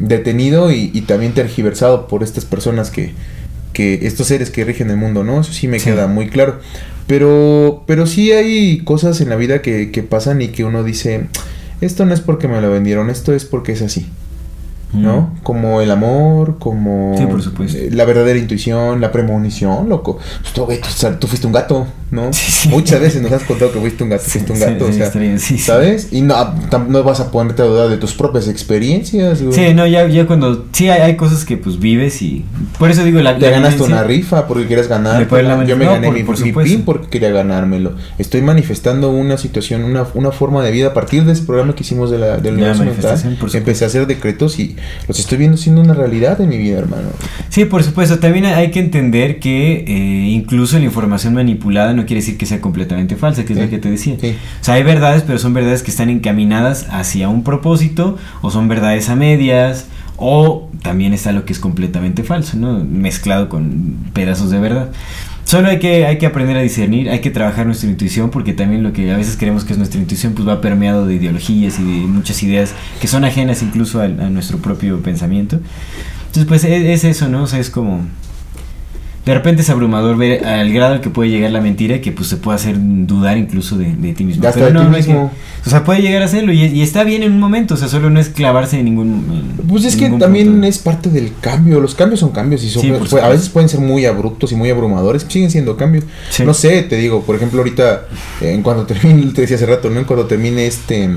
detenido 0.00 0.72
y, 0.72 0.90
y, 0.94 1.02
también 1.02 1.34
tergiversado 1.34 2.08
por 2.08 2.22
estas 2.22 2.46
personas 2.46 2.90
que, 2.90 3.12
que, 3.74 4.06
estos 4.06 4.28
seres 4.28 4.50
que 4.50 4.64
rigen 4.64 4.88
el 4.88 4.96
mundo, 4.96 5.22
¿no? 5.22 5.42
Eso 5.42 5.52
sí 5.52 5.68
me 5.68 5.78
sí. 5.80 5.90
queda 5.90 6.06
muy 6.06 6.28
claro. 6.28 6.60
Pero, 7.06 7.84
pero 7.86 8.06
sí 8.06 8.32
hay 8.32 8.80
cosas 8.80 9.20
en 9.20 9.30
la 9.30 9.36
vida 9.36 9.62
que, 9.62 9.90
que 9.90 10.02
pasan 10.02 10.42
y 10.42 10.48
que 10.48 10.64
uno 10.64 10.84
dice 10.84 11.26
esto 11.80 12.04
no 12.04 12.14
es 12.14 12.20
porque 12.20 12.48
me 12.48 12.60
lo 12.60 12.70
vendieron, 12.70 13.10
esto 13.10 13.32
es 13.32 13.44
porque 13.44 13.72
es 13.72 13.82
así. 13.82 14.06
¿No? 14.92 15.20
Mm. 15.20 15.42
Como 15.42 15.80
el 15.82 15.90
amor, 15.90 16.58
como 16.58 17.14
sí, 17.18 17.26
por 17.26 17.42
supuesto. 17.42 17.78
la 17.90 18.04
verdadera 18.06 18.38
intuición, 18.38 19.00
la 19.00 19.12
premonición, 19.12 19.88
loco. 19.88 20.18
Pues 20.40 20.54
tú, 20.54 20.66
tú, 20.66 21.16
tú, 21.18 21.26
fuiste 21.26 21.46
un 21.46 21.52
gato, 21.52 21.86
¿no? 22.10 22.32
Sí, 22.32 22.50
sí. 22.50 22.68
Muchas 22.70 23.00
veces 23.00 23.20
nos 23.20 23.32
has 23.32 23.42
contado 23.42 23.70
que 23.70 23.80
fuiste 23.80 24.02
un 24.02 24.10
gato, 24.10 24.24
fuiste 24.24 24.52
un 24.52 24.58
gato, 24.58 24.86
o 24.86 24.92
sea, 24.92 25.12
¿sabes? 25.58 26.08
Y 26.10 26.22
no, 26.22 26.54
no 26.88 27.02
vas 27.02 27.20
a 27.20 27.30
ponerte 27.30 27.62
a 27.62 27.66
dudar 27.66 27.88
de 27.88 27.98
tus 27.98 28.14
propias 28.14 28.48
experiencias. 28.48 29.42
Güey. 29.42 29.52
Sí, 29.52 29.74
no, 29.74 29.86
ya, 29.86 30.06
ya 30.08 30.26
cuando, 30.26 30.66
sí 30.72 30.88
hay, 30.88 31.02
hay, 31.02 31.16
cosas 31.16 31.44
que 31.44 31.58
pues 31.58 31.78
vives 31.78 32.22
y, 32.22 32.46
por 32.78 32.90
eso 32.90 33.04
digo, 33.04 33.20
la... 33.20 33.36
Te 33.36 33.46
la 33.46 33.50
ganaste 33.50 33.82
una 33.82 34.02
rifa 34.04 34.46
porque 34.46 34.66
quieres 34.66 34.88
ganar. 34.88 35.20
La, 35.30 35.64
yo 35.66 35.76
me 35.76 35.84
no, 35.84 35.92
gané 35.92 36.06
por, 36.06 36.16
mi, 36.16 36.22
por 36.22 36.40
mi 36.40 36.52
pin 36.52 36.82
porque 36.84 37.08
quería 37.08 37.30
ganármelo. 37.30 37.94
Estoy 38.18 38.40
manifestando 38.40 39.10
una 39.10 39.36
situación, 39.36 39.84
una, 39.84 40.06
una 40.14 40.32
forma 40.32 40.64
de 40.64 40.70
vida 40.70 40.88
a 40.88 40.94
partir 40.94 41.24
de 41.24 41.32
ese 41.32 41.42
programa 41.42 41.74
que 41.74 41.82
hicimos 41.82 42.10
de 42.10 42.18
la, 42.18 42.38
del 42.38 42.54
universo 42.54 42.84
mental. 42.84 43.38
Empecé 43.52 43.84
a 43.84 43.88
hacer 43.88 44.06
decretos 44.06 44.58
y 44.58 44.77
los 45.06 45.18
estoy 45.18 45.38
viendo 45.38 45.56
siendo 45.56 45.80
una 45.80 45.94
realidad 45.94 46.40
en 46.40 46.48
mi 46.48 46.58
vida, 46.58 46.78
hermano. 46.78 47.08
Sí, 47.48 47.64
por 47.64 47.82
supuesto. 47.82 48.18
También 48.18 48.46
hay 48.46 48.70
que 48.70 48.80
entender 48.80 49.38
que 49.40 49.84
eh, 49.86 50.28
incluso 50.30 50.78
la 50.78 50.84
información 50.84 51.34
manipulada 51.34 51.92
no 51.92 52.06
quiere 52.06 52.20
decir 52.20 52.36
que 52.38 52.46
sea 52.46 52.60
completamente 52.60 53.16
falsa, 53.16 53.44
que 53.44 53.52
es 53.52 53.58
Sí. 53.58 53.64
lo 53.64 53.70
que 53.70 53.78
te 53.78 53.90
decía. 53.90 54.16
Sí. 54.20 54.36
O 54.60 54.64
sea, 54.64 54.74
hay 54.74 54.82
verdades, 54.82 55.22
pero 55.26 55.38
son 55.38 55.54
verdades 55.54 55.82
que 55.82 55.90
están 55.90 56.10
encaminadas 56.10 56.86
hacia 56.90 57.28
un 57.28 57.42
propósito, 57.44 58.16
o 58.42 58.50
son 58.50 58.68
verdades 58.68 59.08
a 59.08 59.16
medias, 59.16 59.86
o 60.16 60.68
también 60.82 61.12
está 61.12 61.30
lo 61.32 61.44
que 61.44 61.52
es 61.52 61.60
completamente 61.60 62.24
falso, 62.24 62.56
¿no? 62.56 62.84
Mezclado 62.84 63.48
con 63.48 63.96
pedazos 64.12 64.50
de 64.50 64.58
verdad. 64.58 64.88
Solo 65.48 65.68
hay 65.68 65.78
que, 65.78 66.04
hay 66.04 66.18
que 66.18 66.26
aprender 66.26 66.58
a 66.58 66.60
discernir, 66.60 67.08
hay 67.08 67.22
que 67.22 67.30
trabajar 67.30 67.64
nuestra 67.64 67.88
intuición, 67.88 68.28
porque 68.28 68.52
también 68.52 68.82
lo 68.82 68.92
que 68.92 69.10
a 69.10 69.16
veces 69.16 69.38
creemos 69.38 69.64
que 69.64 69.72
es 69.72 69.78
nuestra 69.78 69.98
intuición, 69.98 70.34
pues 70.34 70.46
va 70.46 70.60
permeado 70.60 71.06
de 71.06 71.14
ideologías 71.14 71.78
y 71.80 71.84
de 71.84 72.06
muchas 72.06 72.42
ideas 72.42 72.74
que 73.00 73.06
son 73.06 73.24
ajenas 73.24 73.62
incluso 73.62 74.02
a, 74.02 74.04
a 74.04 74.28
nuestro 74.28 74.58
propio 74.58 75.00
pensamiento. 75.00 75.58
Entonces, 76.26 76.44
pues 76.44 76.64
es, 76.64 76.84
es, 76.84 77.04
eso, 77.04 77.30
¿no? 77.30 77.44
O 77.44 77.46
sea, 77.46 77.60
es 77.60 77.70
como... 77.70 78.06
De 79.28 79.34
repente 79.34 79.60
es 79.60 79.68
abrumador 79.68 80.16
ver 80.16 80.42
al 80.46 80.72
grado 80.72 80.94
al 80.94 81.00
que 81.02 81.10
puede 81.10 81.28
llegar 81.28 81.50
la 81.50 81.60
mentira 81.60 82.00
que 82.00 82.12
pues 82.12 82.28
se 82.30 82.38
puede 82.38 82.56
hacer 82.56 82.76
dudar 82.78 83.36
incluso 83.36 83.76
de, 83.76 83.94
de 83.94 84.14
ti 84.14 84.24
mismo. 84.24 84.42
De 84.42 84.70
no, 84.72 84.84
no 84.84 84.88
mismo. 84.90 85.30
que- 85.62 85.68
o 85.68 85.70
sea, 85.70 85.84
puede 85.84 86.00
llegar 86.00 86.22
a 86.22 86.24
hacerlo 86.24 86.50
y, 86.50 86.62
y 86.64 86.80
está 86.80 87.04
bien 87.04 87.22
en 87.22 87.32
un 87.32 87.38
momento, 87.40 87.74
o 87.74 87.76
sea, 87.76 87.88
solo 87.88 88.08
no 88.08 88.20
es 88.20 88.30
clavarse 88.30 88.78
en 88.78 88.86
ningún... 88.86 89.56
en 89.60 89.66
Pues 89.68 89.84
es 89.84 89.96
que 89.96 90.08
también 90.08 90.46
punto. 90.52 90.66
es 90.66 90.78
parte 90.78 91.10
del 91.10 91.32
cambio. 91.42 91.78
Los 91.78 91.94
cambios 91.94 92.20
son 92.20 92.30
cambios 92.30 92.64
y 92.64 92.70
son, 92.70 92.80
Sí, 92.80 92.90
pues, 92.98 93.12
a 93.12 93.28
veces 93.28 93.50
pueden 93.50 93.68
ser 93.68 93.80
muy 93.80 94.06
abruptos 94.06 94.50
y 94.52 94.54
muy 94.56 94.70
abrumadores. 94.70 95.26
Siguen 95.28 95.50
siendo 95.50 95.76
cambios. 95.76 96.04
Sí. 96.30 96.44
No 96.44 96.54
sé, 96.54 96.84
te 96.84 96.96
digo, 96.96 97.22
por 97.22 97.36
ejemplo, 97.36 97.58
ahorita, 97.58 98.04
eh, 98.40 98.52
en 98.54 98.62
cuanto 98.62 98.86
termine, 98.86 99.30
te 99.34 99.42
decía 99.42 99.56
hace 99.56 99.66
rato, 99.66 99.90
¿no? 99.90 99.98
En 100.00 100.06
cuanto 100.06 100.24
termine 100.24 100.66
este, 100.66 101.10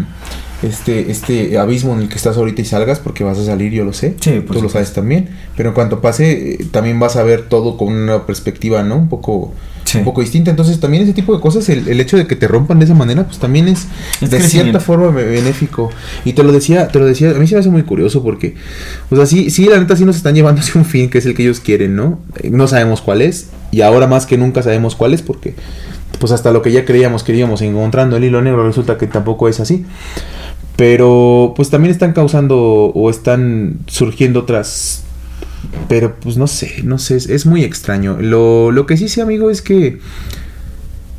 este, 0.63 1.09
este 1.11 1.57
abismo 1.57 1.93
en 1.93 2.01
el 2.01 2.09
que 2.09 2.15
estás 2.15 2.37
ahorita 2.37 2.61
y 2.61 2.65
salgas, 2.65 2.99
porque 2.99 3.23
vas 3.23 3.37
a 3.37 3.45
salir, 3.45 3.71
yo 3.71 3.83
lo 3.83 3.93
sé. 3.93 4.15
Sí, 4.19 4.43
Tú 4.45 4.61
lo 4.61 4.69
sabes 4.69 4.93
también. 4.93 5.29
Pero 5.57 5.69
en 5.69 5.75
cuanto 5.75 6.01
pase, 6.01 6.53
eh, 6.53 6.65
también 6.71 6.99
vas 6.99 7.15
a 7.15 7.23
ver 7.23 7.47
todo 7.49 7.77
con 7.77 7.93
una 7.93 8.25
perspectiva, 8.25 8.83
¿no? 8.83 8.97
Un 8.97 9.09
poco, 9.09 9.53
Sí. 9.83 9.97
un 9.97 10.03
poco 10.05 10.21
distinta. 10.21 10.51
Entonces, 10.51 10.79
también 10.79 11.03
ese 11.03 11.13
tipo 11.13 11.35
de 11.35 11.41
cosas, 11.41 11.67
el, 11.69 11.87
el 11.87 11.99
hecho 11.99 12.15
de 12.15 12.25
que 12.27 12.35
te 12.35 12.47
rompan 12.47 12.79
de 12.79 12.85
esa 12.85 12.93
manera, 12.93 13.25
pues 13.25 13.39
también 13.39 13.67
es, 13.67 13.87
Es 14.21 14.29
de 14.29 14.39
cierta 14.41 14.79
forma 14.79 15.09
be- 15.09 15.25
benéfico. 15.25 15.89
Y 16.23 16.33
te 16.33 16.43
lo 16.43 16.51
decía, 16.51 16.87
te 16.87 16.99
lo 16.99 17.05
decía, 17.05 17.31
a 17.31 17.33
mí 17.33 17.47
se 17.47 17.55
me 17.55 17.59
hace 17.61 17.69
muy 17.69 17.83
curioso 17.83 18.21
porque, 18.23 18.55
o 19.09 19.15
sea, 19.15 19.25
sí, 19.25 19.49
sí, 19.49 19.65
la 19.65 19.79
neta 19.79 19.95
sí 19.97 20.05
nos 20.05 20.15
están 20.15 20.35
llevando 20.35 20.61
hacia 20.61 20.79
un 20.79 20.85
fin 20.85 21.09
que 21.09 21.17
es 21.17 21.25
el 21.25 21.33
que 21.33 21.43
ellos 21.43 21.59
quieren, 21.59 21.95
¿no? 21.95 22.19
Eh, 22.41 22.49
No 22.51 22.67
sabemos 22.67 23.01
cuál 23.01 23.21
es, 23.21 23.47
y 23.71 23.81
ahora 23.81 24.07
más 24.07 24.25
que 24.27 24.37
nunca 24.37 24.61
sabemos 24.63 24.95
cuál 24.95 25.13
es 25.13 25.21
porque, 25.23 25.55
pues 26.19 26.31
hasta 26.31 26.51
lo 26.51 26.61
que 26.61 26.71
ya 26.71 26.85
creíamos 26.85 27.23
que 27.23 27.35
íbamos 27.35 27.61
encontrando 27.61 28.15
el 28.17 28.23
hilo 28.23 28.41
negro 28.41 28.65
resulta 28.65 28.97
que 28.97 29.07
tampoco 29.07 29.49
es 29.49 29.59
así. 29.59 29.85
Pero, 30.81 31.53
pues 31.55 31.69
también 31.69 31.91
están 31.91 32.11
causando 32.13 32.57
o 32.59 33.09
están 33.11 33.75
surgiendo 33.85 34.39
otras... 34.39 35.03
Pero, 35.87 36.15
pues 36.19 36.37
no 36.37 36.47
sé, 36.47 36.81
no 36.83 36.97
sé, 36.97 37.17
es, 37.17 37.29
es 37.29 37.45
muy 37.45 37.63
extraño. 37.63 38.17
Lo, 38.19 38.71
lo 38.71 38.87
que 38.87 38.97
sí 38.97 39.07
sé, 39.07 39.21
amigo, 39.21 39.51
es 39.51 39.61
que... 39.61 39.99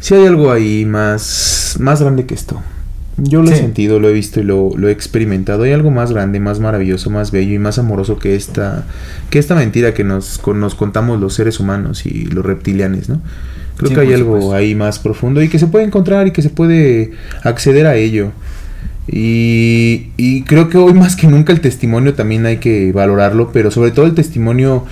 Si 0.00 0.14
hay 0.16 0.26
algo 0.26 0.50
ahí 0.50 0.85
más, 0.85 1.76
más 1.78 2.00
grande 2.02 2.26
que 2.26 2.35
esto. 2.35 2.61
Yo 3.19 3.40
lo 3.40 3.50
he 3.50 3.54
Sí. 3.54 3.61
sentido, 3.61 4.00
lo 4.00 4.09
he 4.09 4.12
visto 4.12 4.40
y 4.40 4.42
lo, 4.42 4.71
lo 4.76 4.88
he 4.88 4.90
experimentado. 4.90 5.62
Hay 5.62 5.71
algo 5.71 5.92
más 5.92 6.11
grande, 6.11 6.40
más 6.40 6.59
maravilloso, 6.59 7.09
más 7.11 7.31
bello 7.31 7.54
y 7.54 7.61
más 7.61 7.78
amoroso 7.78 8.19
que 8.19 8.35
esta, 8.35 8.85
que 9.31 9.38
esta 9.38 9.54
mentira 9.54 9.95
que 9.95 10.02
nos, 10.02 10.38
con- 10.38 10.59
nos 10.59 10.75
contamos 10.75 11.21
los 11.21 11.35
seres 11.35 11.61
humanos 11.61 12.04
y 12.04 12.25
los 12.25 12.45
reptilianes, 12.45 13.09
¿no? 13.09 13.23
Creo 13.76 13.90
Sí, 13.90 13.95
que 13.95 14.00
hay 14.00 14.12
algo 14.12 14.35
supuesto. 14.40 14.54
ahí 14.57 14.75
más 14.75 14.99
profundo 14.99 15.40
y 15.40 15.49
que 15.49 15.61
se 15.61 15.69
puede 15.69 15.85
encontrar 15.85 16.26
y 16.26 16.33
que 16.33 16.42
se 16.42 16.50
puede 16.50 17.12
acceder 17.45 17.87
a 17.87 17.95
ello. 17.95 18.33
Y, 19.09 20.09
y 20.16 20.42
creo 20.42 20.68
que 20.68 20.78
hoy 20.78 20.94
más 20.94 21.16
que 21.16 21.26
nunca 21.26 21.52
el 21.52 21.61
testimonio 21.61 22.14
también 22.14 22.47
hay 22.47 22.59
que 22.59 22.92
valorarlo, 22.92 23.50
pero 23.52 23.71
sobre 23.71 23.90
todo 23.90 24.06
el 24.06 24.14
testimonio 24.14 24.85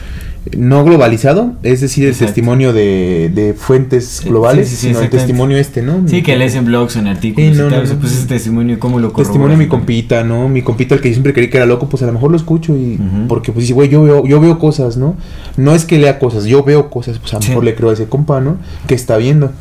no 0.56 0.84
globalizado, 0.84 1.52
es 1.62 1.82
decir, 1.82 2.04
el 2.04 2.10
Exacto. 2.10 2.26
testimonio 2.26 2.72
de, 2.72 3.30
de 3.34 3.52
fuentes 3.52 4.22
globales, 4.24 4.68
sí, 4.68 4.76
sí, 4.76 4.86
sino 4.88 5.00
el 5.00 5.10
testimonio 5.10 5.58
este, 5.58 5.82
¿no? 5.82 6.08
Sí, 6.08 6.22
que 6.22 6.34
lees 6.36 6.54
en 6.54 6.64
blogs 6.64 6.96
en 6.96 7.06
artículos 7.08 7.52
Sí, 7.54 7.58
no, 7.60 7.68
y 7.68 7.70
tal, 7.70 7.84
no, 7.84 7.92
no. 7.94 8.00
pues 8.00 8.12
ese 8.12 8.26
testimonio, 8.26 8.78
¿cómo 8.80 8.98
lo 8.98 9.10
Testimonio 9.10 9.58
de 9.58 9.64
mi 9.64 9.68
compita, 9.68 10.24
¿no? 10.24 10.48
Mi 10.48 10.62
compita, 10.62 10.94
el 10.94 11.02
que 11.02 11.08
yo 11.08 11.14
siempre 11.14 11.34
creí 11.34 11.50
que 11.50 11.58
era 11.58 11.66
loco, 11.66 11.88
pues 11.90 12.02
a 12.02 12.06
lo 12.06 12.12
mejor 12.12 12.30
lo 12.30 12.36
escucho 12.38 12.74
y... 12.74 12.98
Porque 13.28 13.52
pues 13.52 13.64
dice, 13.64 13.74
güey, 13.74 13.90
yo 13.90 14.02
veo, 14.02 14.26
yo 14.26 14.40
veo 14.40 14.58
cosas, 14.58 14.96
¿no? 14.96 15.14
No 15.58 15.74
es 15.74 15.84
que 15.84 15.98
lea 15.98 16.18
cosas, 16.18 16.44
yo 16.46 16.62
veo 16.64 16.88
cosas, 16.88 17.18
pues 17.18 17.34
a 17.34 17.38
lo 17.40 17.46
mejor 17.46 17.64
le 17.64 17.74
creo 17.74 17.90
a 17.90 17.92
ese 17.92 18.06
compa, 18.06 18.40
¿no? 18.40 18.56
Que 18.86 18.94
está 18.94 19.18
viendo. 19.18 19.52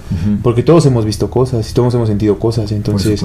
Porque 0.43 0.63
todos 0.63 0.85
hemos 0.85 1.03
visto 1.05 1.29
cosas 1.29 1.69
y 1.69 1.73
todos 1.73 1.93
hemos 1.93 2.07
sentido 2.07 2.39
cosas, 2.39 2.71
entonces... 2.71 3.21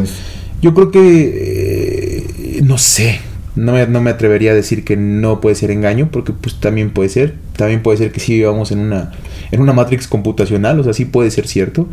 Yo 0.61 0.73
creo 0.75 0.90
que... 0.90 2.58
eh, 2.58 2.61
no 2.64 2.78
sé. 2.78 3.20
No 3.56 3.73
me, 3.73 3.87
no 3.87 4.00
me 4.00 4.11
atrevería 4.11 4.52
a 4.52 4.54
decir 4.54 4.84
que 4.84 4.96
no 4.96 5.40
puede 5.40 5.54
ser 5.54 5.70
engaño, 5.70 6.08
porque 6.11 6.32
pues 6.32 6.58
también 6.61 6.90
puede 6.90 7.08
ser. 7.08 7.34
También 7.56 7.82
puede 7.82 7.99
ser 7.99 8.12
que 8.12 8.20
sí 8.20 8.34
vivamos 8.34 8.73
en 8.73 8.80
una, 8.80 9.12
en 9.50 9.61
una 9.61 9.73
matrix 9.73 10.08
computacional, 10.08 10.80
o 10.80 10.84
sea, 10.84 10.92
sí 10.92 11.04
puede 11.04 11.30
ser 11.30 11.46
cierto. 11.46 11.88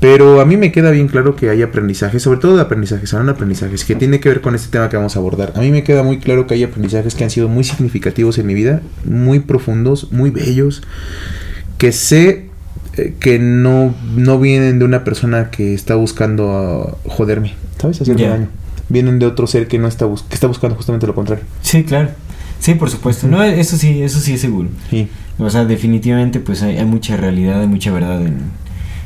Pero 0.00 0.42
a 0.42 0.44
mí 0.44 0.58
me 0.58 0.70
queda 0.70 0.90
bien 0.90 1.08
claro 1.08 1.34
que 1.34 1.48
hay 1.48 1.62
aprendizajes, 1.62 2.22
sobre 2.22 2.38
todo 2.38 2.56
de 2.56 2.62
aprendizajes, 2.62 3.08
son 3.08 3.26
aprendizajes 3.30 3.84
que 3.84 3.94
tiene 3.94 4.20
que 4.20 4.28
ver 4.28 4.42
con 4.42 4.54
este 4.54 4.68
tema 4.68 4.90
que 4.90 4.98
vamos 4.98 5.16
a 5.16 5.18
abordar. 5.18 5.52
A 5.56 5.60
mí 5.60 5.70
me 5.70 5.82
queda 5.82 6.02
muy 6.02 6.18
claro 6.18 6.46
que 6.46 6.52
hay 6.52 6.62
aprendizajes 6.62 7.14
que 7.14 7.24
han 7.24 7.30
sido 7.30 7.48
muy 7.48 7.64
significativos 7.64 8.36
en 8.36 8.46
mi 8.46 8.52
vida, 8.52 8.82
muy 9.04 9.40
profundos, 9.40 10.12
muy 10.12 10.28
bellos, 10.28 10.82
que 11.78 11.90
sé 11.90 12.50
eh, 12.96 13.14
que 13.18 13.38
no, 13.38 13.94
no 14.14 14.38
vienen 14.38 14.78
de 14.78 14.84
una 14.84 15.04
persona 15.04 15.50
que 15.50 15.72
está 15.72 15.94
buscando 15.94 16.50
ah, 16.52 17.08
joderme, 17.08 17.54
daño. 18.28 18.48
Vienen 18.88 19.18
de 19.18 19.26
otro 19.26 19.46
ser 19.46 19.66
que 19.68 19.78
no 19.78 19.88
está 19.88 20.04
bus- 20.06 20.22
que 20.28 20.34
está 20.34 20.46
buscando 20.46 20.76
justamente 20.76 21.06
lo 21.06 21.14
contrario. 21.14 21.44
Sí, 21.62 21.84
claro. 21.84 22.10
Sí, 22.60 22.74
por 22.74 22.90
supuesto. 22.90 23.26
No, 23.26 23.42
eso 23.42 23.76
sí, 23.76 24.02
eso 24.02 24.20
sí 24.20 24.34
es 24.34 24.40
seguro. 24.40 24.68
Sí. 24.90 25.08
O 25.38 25.50
sea, 25.50 25.64
definitivamente 25.64 26.40
pues 26.40 26.62
hay, 26.62 26.76
hay 26.78 26.84
mucha 26.84 27.16
realidad, 27.16 27.60
hay 27.60 27.66
mucha 27.66 27.90
verdad 27.92 28.20
en, 28.22 28.38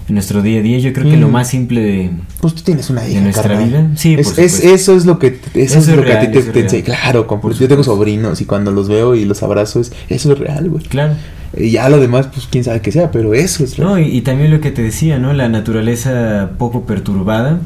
en 0.09 0.15
nuestro 0.15 0.43
día 0.43 0.61
a 0.61 0.63
día. 0.63 0.79
Yo 0.79 0.93
creo 0.93 1.11
que 1.11 1.17
Mm. 1.17 1.21
lo 1.21 1.29
más 1.29 1.49
simple 1.49 1.81
de... 1.81 2.11
Pues 2.41 2.55
tú 2.55 2.63
tienes 2.63 2.91
una 2.91 3.09
hija, 3.09 3.21
nuestra 3.21 3.45
carnal. 3.45 3.69
vida? 3.69 3.89
Sí, 3.97 4.15
es, 4.15 4.29
por 4.31 4.41
es- 4.41 4.53
supuesto. 4.53 4.75
eso 4.75 4.97
es 4.97 5.07
lo 5.07 5.19
que 5.19 5.27
eso, 5.29 5.39
Eso 5.55 5.79
es 5.79 5.89
es 5.89 5.97
lo 5.97 6.05
que 6.05 6.13
a 6.13 6.21
ti 6.21 6.27
te, 6.29 6.63
te. 6.65 6.83
Claro, 6.83 7.27
Por 7.27 7.55
yo 7.55 7.67
tengo 7.69 7.83
sobrinos 7.85 8.41
y 8.41 8.45
cuando 8.45 8.71
los 8.73 8.89
veo 8.89 9.15
y 9.15 9.25
los 9.25 9.43
abrazo 9.43 9.81
es 9.81 9.93
eso 10.09 10.33
es 10.33 10.39
real, 10.39 10.69
güey. 10.71 10.85
Claro. 10.85 11.15
Y 11.57 11.71
ya 11.71 11.89
lo 11.89 11.99
demás 11.99 12.27
pues 12.33 12.47
quién 12.51 12.63
sabe 12.63 12.81
que 12.83 12.93
sea, 12.93 13.11
pero 13.11 13.33
eso 13.35 13.65
es 13.65 13.77
real. 13.79 13.89
No, 13.91 13.99
y, 13.99 14.05
y 14.17 14.21
también 14.21 14.51
lo 14.51 14.61
que 14.61 14.71
te 14.71 14.83
decía, 14.83 15.19
¿no? 15.19 15.33
La 15.33 15.49
naturaleza 15.49 16.51
poco 16.59 16.85
perturbada, 16.85 17.59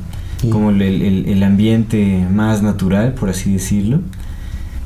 Sí. 0.42 0.50
como 0.50 0.70
el, 0.70 0.82
el- 0.82 1.26
el 1.28 1.42
ambiente 1.42 2.26
más 2.32 2.62
natural, 2.62 3.14
por 3.14 3.30
así 3.30 3.52
decirlo. 3.52 4.00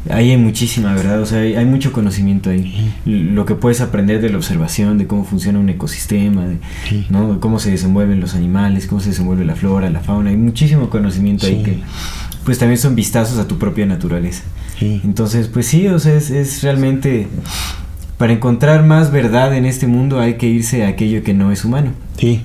Ahí 0.09 0.31
hay 0.31 0.37
muchísima 0.37 0.95
verdad, 0.95 1.21
o 1.21 1.27
sea, 1.27 1.41
hay, 1.41 1.57
hay 1.57 1.65
mucho 1.65 1.93
conocimiento 1.93 2.49
ahí. 2.51 2.93
L- 3.07 3.33
Lo 3.33 3.45
que 3.45 3.57
puedes 3.57 3.81
aprender 3.81 4.21
de 4.21 4.31
la 4.31 4.37
observación, 4.37 4.99
de 4.99 5.09
cómo 5.09 5.25
funciona 5.25 5.59
un 5.59 5.69
ecosistema, 5.69 6.47
de, 6.47 6.59
Sí. 6.89 7.07
¿no? 7.11 7.33
de 7.35 7.41
cómo 7.41 7.59
se 7.59 7.73
desenvuelven 7.73 8.21
los 8.21 8.35
animales, 8.37 8.87
cómo 8.87 9.01
se 9.01 9.09
desenvuelve 9.09 9.45
la 9.45 9.57
flora, 9.57 9.91
la 9.91 9.99
fauna. 10.01 10.31
Hay 10.31 10.37
muchísimo 10.37 10.91
conocimiento 10.91 11.47
ahí 11.47 11.57
Sí. 11.57 11.63
que, 11.65 11.79
pues 12.45 12.59
también 12.59 12.79
son 12.79 12.95
vistazos 12.95 13.39
a 13.39 13.49
tu 13.49 13.59
propia 13.59 13.85
naturaleza. 13.87 14.45
Sí. 14.79 15.01
Entonces, 15.03 15.49
pues 15.49 15.67
sí, 15.67 15.89
o 15.89 15.99
sea, 15.99 16.15
es, 16.15 16.31
es 16.31 16.63
realmente... 16.63 17.27
Para 18.17 18.33
encontrar 18.33 18.87
más 18.87 19.11
verdad 19.13 19.55
en 19.55 19.67
este 19.67 19.87
mundo 19.87 20.21
hay 20.21 20.35
que 20.35 20.47
irse 20.47 20.85
a 20.85 20.89
aquello 20.89 21.23
que 21.23 21.35
no 21.35 21.51
es 21.53 21.65
humano. 21.67 21.91
Sí. 22.17 22.43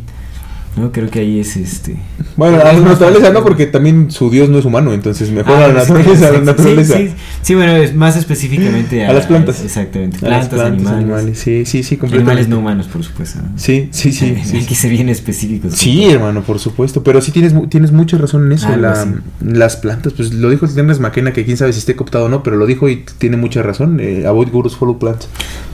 No, 0.78 0.92
creo 0.94 1.10
que 1.10 1.20
ahí 1.20 1.40
es 1.40 1.58
este. 1.58 1.98
Bueno, 2.38 2.56
a 2.62 2.64
la 2.64 2.80
naturaleza 2.80 3.30
no, 3.32 3.44
porque 3.44 3.66
también 3.66 4.10
su 4.10 4.30
dios 4.30 4.48
no 4.48 4.58
es 4.58 4.64
humano, 4.64 4.94
entonces 4.94 5.30
mejor 5.30 5.54
a 5.58 5.68
la 5.68 5.82
Ah, 5.82 5.86
sí, 5.86 5.92
naturaleza, 5.92 6.28
a 6.30 6.32
la 6.32 6.40
sí, 6.40 6.46
naturaleza. 6.46 6.98
Sí, 6.98 7.08
sí, 7.10 7.14
sí, 7.42 7.56
bueno, 7.56 7.74
más 7.96 8.16
específicamente 8.16 9.06
a, 9.06 9.10
A 9.10 9.14
las 9.14 9.26
plantas. 9.26 9.62
Exactamente. 9.62 10.26
A 10.26 10.30
las 10.30 10.48
Plantas, 10.48 10.88
animales. 10.94 11.40
Sí, 11.40 11.66
sí, 11.66 11.84
sí, 11.84 12.00
Animales 12.02 12.48
no 12.48 12.60
humanos, 12.60 12.88
por 12.88 13.04
supuesto. 13.04 13.40
¿no? 13.42 13.50
Sí, 13.58 13.90
sí, 13.92 14.14
sí. 14.14 14.34
Hay 14.54 14.66
que 14.66 14.76
ser 14.76 14.92
bien 14.92 15.10
específicos. 15.10 15.74
Sí, 15.76 16.06
hermano, 16.06 16.42
por 16.42 16.58
supuesto. 16.60 17.04
Pero 17.04 17.20
sí 17.20 17.34
tienes, 17.34 17.54
tienes 17.70 17.92
mucha 17.92 18.18
razón 18.18 18.46
en 18.46 18.54
eso. 18.54 18.74
La- 18.78 18.92
así. 18.94 19.10
las 19.46 19.76
plantas, 19.76 20.14
pues 20.14 20.34
lo 20.34 20.50
dijo 20.50 20.66
Ernest 20.66 21.02
McKenna, 21.02 21.34
que 21.34 21.44
quién 21.44 21.58
sabe 21.58 21.74
si 21.74 21.80
esté 21.80 21.98
cooptado 21.98 22.26
o 22.26 22.30
no, 22.30 22.44
pero 22.44 22.56
lo 22.56 22.66
dijo 22.66 22.88
y 22.88 23.04
tiene 23.18 23.36
mucha 23.36 23.62
razón. 23.62 24.00
Eh, 24.00 24.24
avoid 24.26 24.48
gurus, 24.50 24.78
follow 24.78 24.98
plants. 24.98 25.28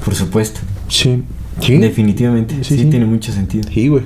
Por 0.03 0.15
supuesto. 0.15 0.59
Sí. 0.89 1.21
Sí. 1.61 1.77
Definitivamente. 1.77 2.55
Sí, 2.63 2.75
Sí, 2.77 2.83
sí. 2.83 2.89
tiene 2.89 3.05
mucho 3.05 3.31
sentido. 3.31 3.69
Sí, 3.71 3.87
güey. 3.89 4.03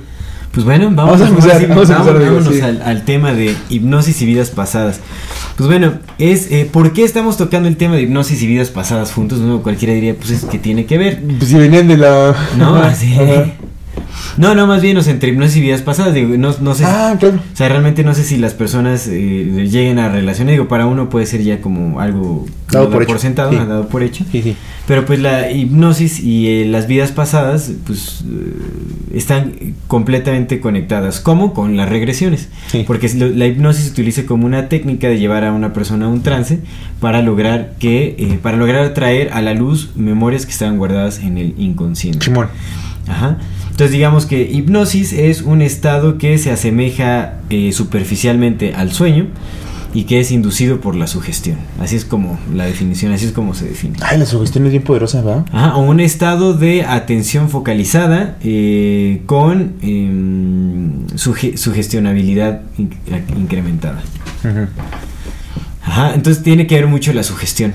Pues 0.52 0.66
bueno, 0.66 0.90
vamos, 0.92 1.18
Vamos 1.18 1.22
a 1.22 1.28
empezar, 1.28 1.68
vamos 1.68 1.90
a 1.90 1.96
empezar, 1.96 2.52
sí. 2.52 2.60
al, 2.60 2.82
al 2.82 3.04
tema 3.04 3.32
de 3.32 3.56
hipnosis 3.70 4.20
y 4.20 4.26
vidas 4.26 4.50
pasadas. 4.50 5.00
Pues 5.56 5.66
bueno, 5.66 5.94
es 6.18 6.50
eh, 6.50 6.68
¿por 6.70 6.92
qué 6.92 7.04
estamos 7.04 7.38
tocando 7.38 7.68
el 7.68 7.76
tema 7.76 7.94
de 7.96 8.02
hipnosis 8.02 8.42
y 8.42 8.46
vidas 8.46 8.68
pasadas 8.68 9.12
juntos? 9.12 9.38
No, 9.38 9.62
cualquiera 9.62 9.94
diría, 9.94 10.14
pues 10.14 10.30
es 10.30 10.44
que 10.44 10.58
tiene 10.58 10.84
que 10.84 10.98
ver. 10.98 11.22
Pues 11.38 11.50
si 11.50 11.56
venían 11.56 11.88
de 11.88 11.96
la. 11.96 12.34
No, 12.58 12.76
así. 12.82 13.14
No, 14.36 14.54
no, 14.54 14.66
más 14.66 14.80
bien, 14.82 14.96
o 14.96 15.02
sea, 15.02 15.12
entre 15.12 15.30
hipnosis 15.30 15.56
y 15.56 15.60
vidas 15.60 15.82
pasadas, 15.82 16.14
digo, 16.14 16.36
no, 16.36 16.54
no 16.60 16.74
sé. 16.74 16.84
Ah, 16.86 17.16
claro. 17.18 17.36
O 17.52 17.56
sea, 17.56 17.68
realmente 17.68 18.04
no 18.04 18.14
sé 18.14 18.24
si 18.24 18.38
las 18.38 18.54
personas 18.54 19.06
eh, 19.08 19.68
lleguen 19.70 19.98
a 19.98 20.08
relacionar. 20.08 20.52
Digo, 20.52 20.68
para 20.68 20.86
uno 20.86 21.08
puede 21.08 21.26
ser 21.26 21.42
ya 21.42 21.60
como 21.60 22.00
algo 22.00 22.46
Dado 22.72 22.90
por 22.90 23.18
sentado, 23.18 23.50
sí. 23.50 23.56
dado 23.56 23.88
por 23.88 24.02
hecho. 24.02 24.24
Sí, 24.32 24.42
sí. 24.42 24.56
Pero 24.86 25.04
pues 25.04 25.20
la 25.20 25.50
hipnosis 25.50 26.20
y 26.20 26.48
eh, 26.48 26.64
las 26.64 26.86
vidas 26.86 27.12
pasadas, 27.12 27.70
pues 27.86 28.24
eh, 28.28 29.16
están 29.16 29.52
completamente 29.86 30.60
conectadas. 30.60 31.20
¿Cómo? 31.20 31.52
Con 31.52 31.76
las 31.76 31.88
regresiones. 31.88 32.48
Porque 32.86 33.08
la 33.14 33.46
hipnosis 33.46 33.84
se 33.84 33.90
utiliza 33.90 34.24
como 34.24 34.46
una 34.46 34.68
técnica 34.68 35.08
de 35.08 35.18
llevar 35.18 35.44
a 35.44 35.52
una 35.52 35.72
persona 35.72 36.06
a 36.06 36.08
un 36.08 36.22
trance 36.22 36.60
para 36.98 37.20
lograr 37.22 37.74
que, 37.78 38.16
eh, 38.18 38.38
para 38.42 38.56
lograr 38.56 38.94
traer 38.94 39.30
a 39.32 39.42
la 39.42 39.54
luz 39.54 39.90
memorias 39.94 40.46
que 40.46 40.52
estaban 40.52 40.78
guardadas 40.78 41.20
en 41.20 41.38
el 41.38 41.54
inconsciente. 41.58 42.20
Chimón. 42.20 42.48
Ajá. 43.06 43.38
Entonces 43.72 43.90
digamos 43.92 44.26
que 44.26 44.42
hipnosis 44.50 45.12
es 45.12 45.42
un 45.42 45.60
estado 45.62 46.16
que 46.18 46.38
se 46.38 46.50
asemeja 46.52 47.40
eh, 47.50 47.72
superficialmente 47.72 48.74
al 48.74 48.92
sueño 48.92 49.26
y 49.94 50.04
que 50.04 50.20
es 50.20 50.30
inducido 50.30 50.80
por 50.80 50.94
la 50.94 51.06
sugestión. 51.06 51.56
Así 51.80 51.96
es 51.96 52.04
como 52.04 52.38
la 52.54 52.64
definición, 52.66 53.12
así 53.12 53.26
es 53.26 53.32
como 53.32 53.54
se 53.54 53.66
define. 53.66 53.96
Ay, 54.02 54.18
la 54.18 54.26
sugestión 54.26 54.64
es 54.66 54.70
bien 54.72 54.82
poderosa, 54.84 55.20
¿va? 55.22 55.44
Ajá, 55.52 55.76
o 55.76 55.82
un 55.82 56.00
estado 56.00 56.54
de 56.54 56.84
atención 56.84 57.48
focalizada 57.50 58.36
eh, 58.42 59.22
con 59.26 59.72
em, 59.82 61.06
suge- 61.16 61.56
sugestionabilidad 61.56 62.60
in- 62.78 62.90
incrementada. 63.36 64.00
Ujú. 64.44 64.66
Ajá, 65.84 66.14
entonces 66.14 66.42
tiene 66.42 66.66
que 66.66 66.74
ver 66.76 66.86
mucho 66.86 67.12
la 67.12 67.22
sugestión. 67.22 67.72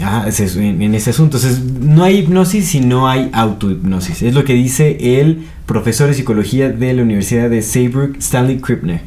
Ajá, 0.00 0.26
es 0.28 0.40
eso, 0.40 0.60
en, 0.60 0.80
en 0.80 0.94
ese 0.94 1.10
asunto. 1.10 1.36
Entonces, 1.36 1.60
no 1.62 2.04
hay 2.04 2.18
hipnosis 2.18 2.68
si 2.68 2.80
no 2.80 3.08
hay 3.08 3.28
autohipnosis. 3.32 4.22
Es 4.22 4.34
lo 4.34 4.44
que 4.44 4.54
dice 4.54 5.20
el 5.20 5.42
profesor 5.66 6.08
de 6.08 6.14
psicología 6.14 6.68
de 6.70 6.92
la 6.94 7.02
Universidad 7.02 7.50
de 7.50 7.62
Saybrook, 7.62 8.16
Stanley 8.18 8.58
Krippner. 8.58 9.00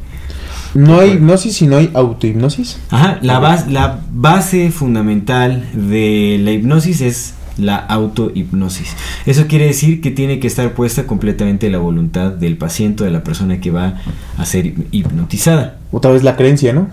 No 0.74 1.00
hay 1.00 1.12
hipnosis 1.12 1.56
si 1.56 1.66
no 1.66 1.76
hay 1.76 1.90
autohipnosis. 1.94 2.78
Ajá, 2.90 3.18
la, 3.22 3.40
bas- 3.40 3.66
la 3.68 4.00
base 4.12 4.70
fundamental 4.70 5.64
de 5.74 6.38
la 6.42 6.52
hipnosis 6.52 7.00
es 7.00 7.34
la 7.56 7.76
autohipnosis. 7.76 8.94
Eso 9.24 9.46
quiere 9.46 9.64
decir 9.66 10.02
que 10.02 10.10
tiene 10.10 10.38
que 10.40 10.46
estar 10.46 10.72
puesta 10.74 11.04
completamente 11.06 11.70
la 11.70 11.78
voluntad 11.78 12.30
del 12.32 12.58
paciente, 12.58 13.04
de 13.04 13.10
la 13.10 13.24
persona 13.24 13.60
que 13.60 13.70
va 13.70 13.94
a 14.36 14.44
ser 14.44 14.74
hipnotizada. 14.92 15.78
Otra 15.90 16.10
vez 16.10 16.22
la 16.22 16.36
creencia, 16.36 16.72
¿no? 16.74 16.88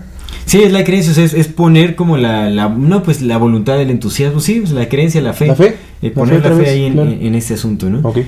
Sí, 0.46 0.62
es 0.62 0.72
la 0.72 0.84
creencia, 0.84 1.12
o 1.12 1.16
sea, 1.16 1.24
es, 1.24 1.34
es 1.34 1.48
poner 1.48 1.96
como 1.96 2.18
la, 2.18 2.50
la- 2.50 2.70
no, 2.70 3.02
pues 3.04 3.22
la 3.22 3.38
voluntad, 3.38 3.80
el 3.82 3.90
entusiasmo, 3.90 4.40
sí, 4.40 4.60
pues, 4.60 4.72
la 4.72 4.88
creencia, 4.90 5.22
la 5.22 5.34
fe. 5.34 5.48
La 5.48 5.56
fe, 5.56 5.76
Eh, 6.02 6.10
la 6.10 6.14
poner 6.14 6.42
fe 6.42 6.50
la 6.50 6.56
fe 6.56 6.62
vez, 6.62 6.70
ahí 6.70 6.84
en, 6.86 6.94
claro. 6.94 7.10
en- 7.12 7.36
este 7.36 7.54
asunto, 7.54 7.90
¿no? 7.90 8.00
Ok. 8.08 8.20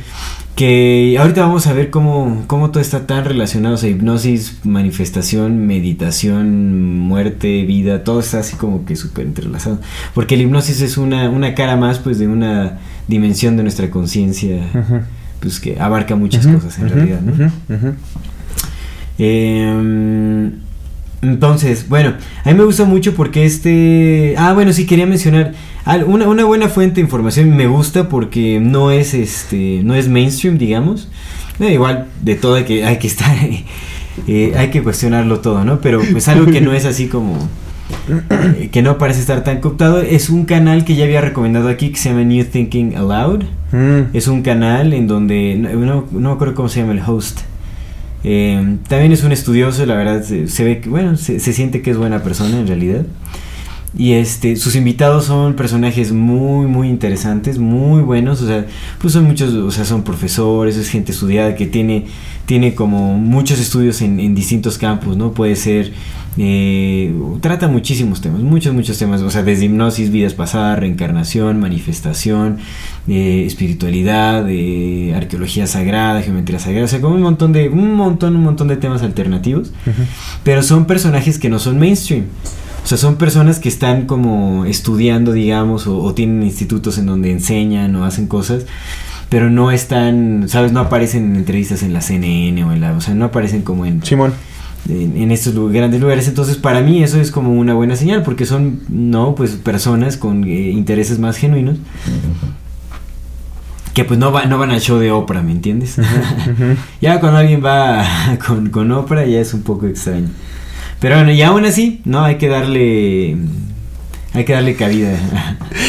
Que 0.56 1.18
ahorita 1.20 1.42
vamos 1.42 1.68
a 1.68 1.74
ver 1.74 1.90
cómo, 1.90 2.46
cómo 2.48 2.72
todo 2.72 2.80
está 2.82 3.06
tan 3.06 3.26
relacionado, 3.26 3.76
o 3.76 3.78
sea, 3.78 3.90
hipnosis, 3.90 4.60
manifestación, 4.64 5.68
meditación, 5.68 6.98
muerte, 7.00 7.64
vida, 7.66 8.06
todo 8.06 8.22
está 8.22 8.40
así 8.40 8.56
como 8.56 8.86
que 8.86 8.96
súper 8.96 9.26
entrelazado. 9.26 9.80
Porque 10.14 10.38
la 10.38 10.44
hipnosis 10.44 10.80
es 10.82 10.98
una, 10.98 11.30
una 11.30 11.54
cara 11.56 11.76
más, 11.76 12.00
pues, 12.00 12.18
de 12.20 12.28
una 12.30 12.80
dimensión 13.10 13.58
de 13.58 13.64
nuestra 13.64 13.90
conciencia, 13.90 14.62
pues, 15.42 15.60
que 15.60 15.78
abarca 15.80 16.16
muchas 16.16 16.48
cosas 16.48 16.80
en 16.80 16.90
realidad, 16.90 17.20
¿no? 17.20 17.52
Eh, 19.18 20.52
entonces, 21.30 21.88
bueno, 21.90 22.14
a 22.44 22.50
mí 22.50 22.56
me 22.56 22.64
gusta 22.64 22.86
mucho 22.86 23.14
porque 23.14 23.46
este... 23.46 24.36
Ah, 24.38 24.54
bueno, 24.54 24.74
sí, 24.74 24.86
quería 24.86 25.06
mencionar 25.06 25.54
una 26.08 26.46
buena 26.46 26.70
fuente 26.70 26.96
de 26.96 27.02
información. 27.02 27.56
Me 27.56 27.68
gusta 27.68 28.10
porque 28.10 28.60
no 28.60 28.92
es, 28.92 29.14
este, 29.14 29.82
no 29.84 29.96
es 29.96 30.08
mainstream, 30.08 30.58
digamos. 30.58 31.10
Eh, 31.60 31.74
igual, 31.74 32.08
de 32.22 32.36
todo 32.36 32.56
hay 32.56 32.64
que, 32.64 32.86
hay 32.86 32.98
que 32.98 33.08
estar... 33.08 33.36
eh, 34.28 34.54
hay 34.58 34.70
que 34.70 34.84
cuestionarlo 34.84 35.40
todo, 35.40 35.64
¿no? 35.64 35.80
Pero 35.82 36.02
pues 36.12 36.28
algo 36.28 36.46
que 36.52 36.62
no 36.62 36.74
es 36.74 36.86
así 36.86 37.08
como... 37.08 37.38
eh, 38.30 38.70
que 38.72 38.82
no 38.82 38.98
parece 38.98 39.20
estar 39.20 39.44
tan 39.44 39.62
cooptado. 39.62 40.02
Es 40.02 40.30
un 40.30 40.46
canal 40.46 40.86
que 40.86 40.96
ya 40.96 41.06
había 41.06 41.22
recomendado 41.22 41.70
aquí 41.70 41.90
que 41.90 41.98
se 41.98 42.10
llama 42.10 42.24
New 42.24 42.46
Thinking 42.46 42.96
Aloud. 42.96 43.44
Mm. 43.72 44.16
Es 44.16 44.28
un 44.28 44.42
canal 44.42 44.94
en 44.94 45.08
donde 45.08 45.56
no, 45.58 45.74
no, 45.74 46.06
no 46.12 46.30
me 46.30 46.36
acuerdo 46.36 46.56
cómo 46.56 46.70
se 46.70 46.82
llama 46.82 46.94
el 46.94 47.02
host. 47.06 47.42
Eh, 48.24 48.78
también 48.88 49.12
es 49.12 49.24
un 49.24 49.32
estudioso, 49.32 49.86
la 49.86 49.96
verdad 49.96 50.24
se, 50.24 50.64
ve 50.64 50.80
que, 50.80 50.90
bueno, 50.90 51.16
se, 51.18 51.40
se 51.40 51.54
siente 51.54 51.82
que 51.82 51.92
es 51.92 51.98
buena 51.98 52.24
persona 52.24 52.60
en 52.60 52.68
realidad. 52.68 53.06
Y 53.98 54.14
este, 54.14 54.58
sus 54.58 54.76
invitados 54.76 55.26
son 55.26 55.56
personajes 55.56 56.12
muy, 56.12 56.68
muy 56.68 56.90
interesantes, 56.90 57.58
muy 57.60 58.02
buenos. 58.02 58.42
O 58.42 58.48
sea, 58.48 58.66
pues 59.00 59.14
son 59.14 59.24
muchos, 59.24 59.54
o 59.54 59.72
sea, 59.72 59.86
son 59.86 60.04
profesores, 60.04 60.76
es 60.76 60.90
gente 60.90 61.14
estudiada 61.14 61.56
que 61.56 61.66
tiene, 61.66 62.08
tiene 62.46 62.76
como 62.76 63.18
muchos 63.18 63.60
estudios 63.60 64.02
en, 64.02 64.20
en 64.20 64.36
distintos 64.36 64.78
campos, 64.78 65.16
¿no? 65.16 65.32
Puede 65.32 65.56
ser, 65.56 65.94
eh, 66.38 67.16
trata 67.40 67.68
muchísimos 67.68 68.20
temas, 68.20 68.42
muchos, 68.42 68.74
muchos 68.74 68.98
temas. 68.98 69.22
O 69.22 69.30
sea, 69.30 69.44
desde 69.44 69.66
hipnosis, 69.66 70.12
vidas 70.12 70.34
pasadas, 70.34 70.80
reencarnación, 70.80 71.60
manifestación, 71.60 72.58
eh, 73.08 73.44
espiritualidad, 73.46 74.46
eh, 74.50 75.14
arqueología 75.16 75.68
sagrada, 75.68 76.22
geometría 76.22 76.60
sagrada. 76.60 76.86
O 76.86 76.88
sea, 76.88 77.02
como 77.02 77.16
un 77.16 77.22
montón 77.22 77.54
de, 77.54 77.70
un 77.70 77.94
montón, 77.94 78.36
un 78.36 78.44
montón 78.44 78.68
de 78.68 78.78
temas 78.78 79.02
alternativos. 79.02 79.72
Pero 80.44 80.64
son 80.64 80.86
personajes 80.86 81.40
que 81.40 81.50
no 81.50 81.60
son 81.60 81.80
mainstream. 81.80 82.26
O 82.84 82.88
sea, 82.88 82.98
son 82.98 83.16
personas 83.16 83.60
que 83.60 83.70
están 83.70 84.06
como 84.06 84.66
estudiando, 84.66 85.32
digamos, 85.32 85.88
o, 85.88 85.98
o 85.98 86.14
tienen 86.14 86.44
institutos 86.44 86.98
en 87.00 87.08
donde 87.08 87.32
enseñan 87.32 87.96
o 87.96 88.06
hacen 88.06 88.28
cosas, 88.28 88.66
pero 89.30 89.50
no 89.50 89.72
están, 89.72 90.46
¿sabes? 90.48 90.72
No 90.72 90.82
aparecen 90.82 91.32
en 91.32 91.36
entrevistas 91.38 91.82
en 91.82 91.94
la 91.94 92.02
CNN 92.02 92.64
o 92.64 92.74
en 92.74 92.82
la... 92.82 92.92
O 92.92 93.02
sea, 93.02 93.16
no 93.16 93.26
aparecen 93.26 93.64
como 93.64 93.88
en, 93.88 94.04
Simón. 94.04 94.34
En, 94.90 95.18
en 95.18 95.32
estos 95.32 95.54
grandes 95.72 96.00
lugares. 96.02 96.28
Entonces, 96.28 96.58
para 96.58 96.82
mí 96.82 97.04
eso 97.04 97.20
es 97.20 97.32
como 97.32 97.52
una 97.54 97.74
buena 97.74 97.96
señal, 97.96 98.24
porque 98.24 98.46
son, 98.46 98.82
no, 98.90 99.36
pues 99.36 99.52
personas 99.52 100.18
con 100.18 100.44
eh, 100.44 100.72
intereses 100.72 101.20
más 101.20 101.38
genuinos. 101.38 101.78
Que 103.94 104.04
pues 104.04 104.20
no, 104.20 104.32
va, 104.32 104.46
no 104.46 104.58
van 104.58 104.72
al 104.72 104.82
show 104.82 104.98
de 105.00 105.12
Oprah, 105.12 105.42
¿me 105.42 105.54
entiendes? 105.54 105.96
ya 107.02 107.20
cuando 107.22 107.40
alguien 107.40 107.64
va 107.64 108.06
con, 108.46 108.70
con 108.70 108.92
Oprah 108.92 109.26
ya 109.26 109.40
es 109.40 109.54
un 109.54 109.62
poco 109.64 109.88
extraño. 109.88 110.28
Pero 111.00 111.16
bueno, 111.16 111.32
y 111.32 111.42
aún 111.42 111.64
así, 111.66 112.02
no, 112.06 112.24
hay 112.24 112.36
que 112.38 112.48
darle... 112.50 113.38
Hay 114.34 114.44
que 114.44 114.52
darle 114.52 114.76
cabida 114.76 115.18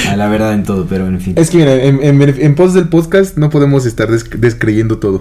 a, 0.07 0.13
a 0.13 0.17
la 0.17 0.29
verdad 0.29 0.55
en 0.55 0.63
todo, 0.63 0.87
pero 0.89 1.09
en 1.09 1.21
fin. 1.21 1.35
Es 1.37 1.51
que 1.51 1.59
mira, 1.59 1.75
en, 1.83 2.01
en, 2.01 2.23
en 2.23 2.55
pos 2.55 2.75
del 2.75 2.89
podcast 2.89 3.37
no 3.37 3.51
podemos 3.51 3.85
estar 3.87 4.09
des- 4.09 4.31
descreyendo 4.39 4.99
todo. 4.99 5.21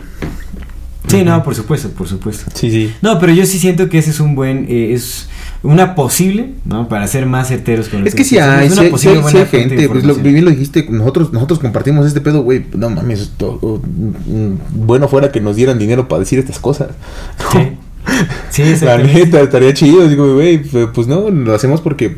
Sí, 1.07 1.23
no, 1.23 1.43
por 1.43 1.55
supuesto, 1.55 1.89
por 1.89 2.07
supuesto. 2.07 2.45
Sí, 2.53 2.71
sí. 2.71 2.93
No, 3.01 3.19
pero 3.19 3.33
yo 3.33 3.45
sí 3.45 3.59
siento 3.59 3.89
que 3.89 3.97
ese 3.97 4.11
es 4.11 4.19
un 4.19 4.35
buen, 4.35 4.65
eh, 4.69 4.93
es 4.93 5.29
una 5.63 5.95
posible, 5.95 6.51
¿no? 6.65 6.87
Para 6.87 7.07
ser 7.07 7.25
más 7.25 7.47
certeros 7.47 7.89
con 7.89 8.05
Es 8.05 8.15
que 8.15 8.23
sí 8.23 8.37
hacemos. 8.37 8.59
hay, 8.59 8.87
Es 8.87 9.01
sí 9.01 9.07
una 9.09 9.27
hay, 9.27 9.33
de 9.33 9.45
gente, 9.45 9.89
pues 9.89 10.03
lo, 10.03 10.15
bien 10.15 10.45
lo 10.45 10.51
dijiste, 10.51 10.85
nosotros, 10.89 11.33
nosotros 11.33 11.59
compartimos 11.59 12.05
este 12.05 12.21
pedo, 12.21 12.43
güey, 12.43 12.65
no 12.75 12.89
mames, 12.89 13.21
esto, 13.21 13.59
oh, 13.61 13.79
mm, 13.79 14.85
bueno 14.85 15.07
fuera 15.07 15.31
que 15.31 15.41
nos 15.41 15.55
dieran 15.55 15.79
dinero 15.79 16.07
para 16.07 16.19
decir 16.19 16.39
estas 16.39 16.59
cosas. 16.59 16.89
Sí, 17.51 18.63
sí, 18.75 18.75
La 18.85 18.97
neta, 18.97 19.41
estaría 19.41 19.73
chido, 19.73 20.07
digo, 20.07 20.35
güey, 20.35 20.59
pues 20.59 20.87
pues 20.93 21.07
no, 21.07 21.29
lo 21.29 21.55
hacemos 21.55 21.81
porque, 21.81 22.15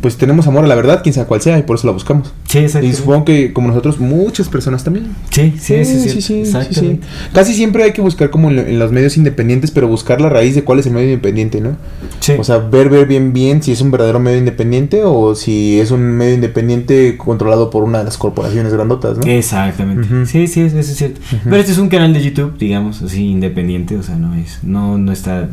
pues 0.00 0.16
tenemos 0.16 0.46
amor 0.46 0.64
a 0.64 0.66
la 0.66 0.74
verdad, 0.74 1.00
quién 1.02 1.14
sabe 1.14 1.26
cuál 1.26 1.40
sea, 1.40 1.58
y 1.58 1.62
por 1.62 1.76
eso 1.76 1.86
la 1.86 1.92
buscamos. 1.92 2.32
Sí, 2.48 2.58
exacto. 2.58 2.86
Y 2.86 2.92
supongo 2.92 3.24
que 3.24 3.52
como 3.52 3.68
nosotros, 3.68 3.98
muchas 3.98 4.48
personas 4.48 4.84
también. 4.84 5.08
Sí, 5.30 5.54
sí, 5.58 5.84
sí, 5.84 6.08
sí, 6.08 6.22
sí, 6.22 6.44
sí. 6.70 7.00
Casi 7.32 7.54
siempre 7.54 7.82
hay 7.84 7.92
que 7.92 8.02
buscar 8.02 8.30
como 8.30 8.50
en, 8.50 8.58
en 8.58 8.78
los 8.78 8.92
medios 8.92 9.16
independientes, 9.16 9.70
pero 9.70 9.88
buscar 9.88 10.20
la 10.20 10.28
raíz 10.28 10.54
de 10.54 10.64
cuál 10.64 10.78
es 10.78 10.86
el 10.86 10.92
medio 10.92 11.08
independiente, 11.08 11.60
¿no? 11.60 11.76
Sí. 12.20 12.34
O 12.38 12.44
sea, 12.44 12.58
ver, 12.58 12.88
ver 12.90 13.06
bien, 13.06 13.32
bien 13.32 13.62
si 13.62 13.72
es 13.72 13.80
un 13.80 13.90
verdadero 13.90 14.20
medio 14.20 14.38
independiente 14.38 15.02
o 15.04 15.34
si 15.34 15.80
es 15.80 15.90
un 15.90 16.02
medio 16.02 16.34
independiente 16.34 17.16
controlado 17.16 17.70
por 17.70 17.82
una 17.84 17.98
de 17.98 18.04
las 18.04 18.18
corporaciones 18.18 18.72
grandotas, 18.72 19.18
¿no? 19.18 19.24
Exactamente. 19.24 20.06
Ujú. 20.06 20.26
Sí, 20.26 20.46
sí, 20.46 20.60
eso 20.62 20.78
es 20.78 20.94
cierto. 20.96 21.20
Pero 21.44 21.56
este 21.56 21.72
es 21.72 21.78
un 21.78 21.88
canal 21.88 22.12
de 22.12 22.22
YouTube, 22.22 22.56
digamos, 22.58 23.02
así 23.02 23.26
independiente, 23.26 23.96
o 23.96 24.02
sea, 24.02 24.16
no 24.16 24.34
es 24.34 24.58
no 24.62 24.98
no 24.98 25.12
está 25.12 25.48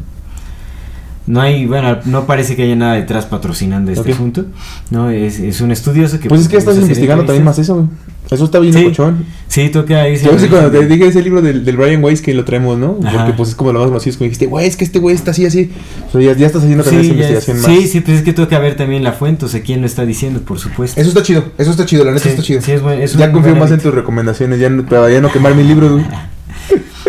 no 1.27 1.39
hay, 1.41 1.65
bueno, 1.65 1.99
no 2.05 2.25
parece 2.25 2.55
que 2.55 2.63
haya 2.63 2.75
nada 2.75 2.93
detrás 2.95 3.25
patrocinando 3.25 3.91
este 3.91 4.09
Ok. 4.11 4.15
asunto, 4.15 4.45
¿no? 4.91 5.09
Es, 5.09 5.39
es 5.39 5.61
un 5.61 5.71
estudioso 5.71 6.19
que... 6.19 6.27
Pues 6.29 6.41
es 6.41 6.47
que 6.49 6.57
estás 6.57 6.69
a 6.75 6.77
hacer 6.77 6.83
investigando 6.83 7.23
también 7.25 7.45
más 7.45 7.57
eso, 7.59 7.75
güey. 7.75 7.87
Eso 8.31 8.45
está 8.45 8.59
bien 8.59 8.73
Sí. 8.73 8.79
locochón. 8.83 9.25
Sí, 9.47 9.69
toca 9.69 10.07
irse 10.09 10.25
Yo 10.25 10.39
sé 10.39 10.47
cuando 10.47 10.71
te 10.71 10.85
dije 10.87 11.07
ese 11.07 11.21
libro 11.21 11.41
del, 11.41 11.63
del 11.65 11.77
Brian 11.77 12.03
Weiss 12.03 12.21
que 12.21 12.33
lo 12.33 12.43
traemos, 12.45 12.77
¿no? 12.77 12.97
Ajá. 13.03 13.17
Porque 13.17 13.33
pues 13.33 13.49
es 13.49 13.55
como 13.55 13.71
lo 13.73 13.79
más 13.79 13.89
conocido, 13.89 14.11
es 14.11 14.17
como 14.17 14.25
dijiste, 14.25 14.47
güey, 14.47 14.65
es 14.65 14.75
que 14.77 14.85
este 14.85 14.99
güey 14.99 15.13
está 15.15 15.31
así, 15.31 15.45
así. 15.45 15.71
O 16.09 16.11
sea, 16.13 16.21
ya, 16.21 16.33
ya 16.35 16.47
estás 16.47 16.63
haciendo 16.63 16.83
también 16.83 17.03
esa 17.05 17.11
es- 17.13 17.17
investigación 17.17 17.57
más. 17.61 17.65
sí, 17.81 17.87
sí, 17.87 17.99
pues 18.01 18.17
es 18.19 18.23
que 18.23 18.33
toca 18.33 18.57
ver 18.59 18.75
también 18.75 19.03
la 19.03 19.11
fuente, 19.11 19.45
o 19.45 19.47
sea, 19.49 19.61
quién 19.61 19.81
lo 19.81 19.87
está 19.87 20.05
diciendo, 20.05 20.39
por 20.41 20.57
supuesto. 20.57 20.99
Eso 20.99 21.09
está 21.09 21.21
chido, 21.21 21.43
eso 21.57 21.71
está 21.71 21.85
chido, 21.85 22.05
la 22.05 22.11
neta 22.11 22.23
Sí, 22.23 22.29
está 22.29 22.41
chido. 22.41 22.61
sí, 22.61 22.71
es 22.71 22.81
buen- 22.81 23.01
es 23.01 23.13
ya 23.13 23.31
confío 23.31 23.55
más 23.55 23.71
en 23.71 23.79
tus 23.79 23.93
recomendaciones, 23.93 24.59
ya 24.59 24.69
no, 24.69 24.83
para 24.85 25.11
ya 25.11 25.21
no 25.21 25.31
quemar 25.31 25.53
mi 25.55 25.63
libro, 25.63 25.91
güey. 25.93 26.05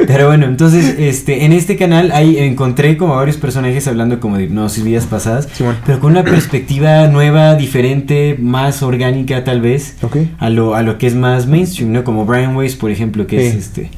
Pero 0.07 0.27
bueno, 0.27 0.47
entonces, 0.47 0.97
este, 0.99 1.45
en 1.45 1.53
este 1.53 1.77
canal 1.77 2.11
ahí 2.13 2.37
encontré 2.39 2.97
como 2.97 3.15
varios 3.17 3.37
personajes 3.37 3.87
hablando 3.87 4.19
como 4.21 4.37
de 4.37 4.45
hipnosis, 4.45 4.83
vidas 4.85 5.07
pasadas, 5.07 5.49
pero 5.87 6.01
con 6.01 6.11
una 6.13 6.25
perspectiva 6.25 7.07
nueva, 7.07 7.55
diferente, 7.55 8.37
más 8.39 8.83
orgánica 8.83 9.45
tal 9.45 9.61
vez, 9.61 9.97
a 10.39 10.51
lo, 10.51 10.75
a 10.75 10.83
lo 10.83 10.99
que 10.99 11.07
es 11.07 11.15
más 11.15 11.47
mainstream, 11.47 11.93
¿no? 11.93 12.05
Como 12.05 12.27
Brian 12.27 12.57
Weiss, 12.57 12.75
por 12.75 12.91
ejemplo, 12.91 13.27
que 13.27 13.47
es 13.49 13.55
este, 13.55 13.91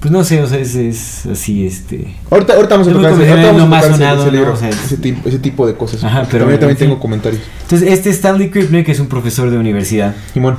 pues 0.00 0.10
no 0.10 0.24
sé, 0.24 0.42
o 0.42 0.46
sea, 0.48 0.58
es, 0.58 0.74
es 0.74 1.26
así, 1.26 1.66
este... 1.66 2.06
Ahorita, 2.30 2.54
ahorita 2.54 2.74
vamos 2.76 2.88
a 2.88 2.92
tocar, 2.92 3.12
ese, 3.12 3.34
vamos 3.46 3.62
a 3.62 3.66
más 3.66 3.82
tocar 3.82 3.90
ese- 3.90 3.92
sonado, 4.04 4.26
ese 4.28 4.36
¿no? 4.36 4.52
O 4.52 4.56
sea, 4.56 4.68
ese, 4.70 4.96
tipo, 4.96 5.28
ese 5.28 5.38
tipo 5.38 5.66
de 5.66 5.74
cosas. 5.74 6.02
Ajá, 6.02 6.26
pero 6.30 6.44
también, 6.44 6.44
bueno, 6.44 6.58
también 6.58 6.70
en 6.70 6.76
fin. 6.78 6.88
tengo 6.88 7.00
comentarios. 7.00 7.42
Entonces, 7.62 7.92
este 7.92 8.10
Stanley 8.10 8.50
Krippner, 8.50 8.84
que 8.84 8.92
es 8.92 9.00
un 9.00 9.06
profesor 9.08 9.50
de 9.50 9.58
universidad, 9.58 10.14
Simón. 10.32 10.56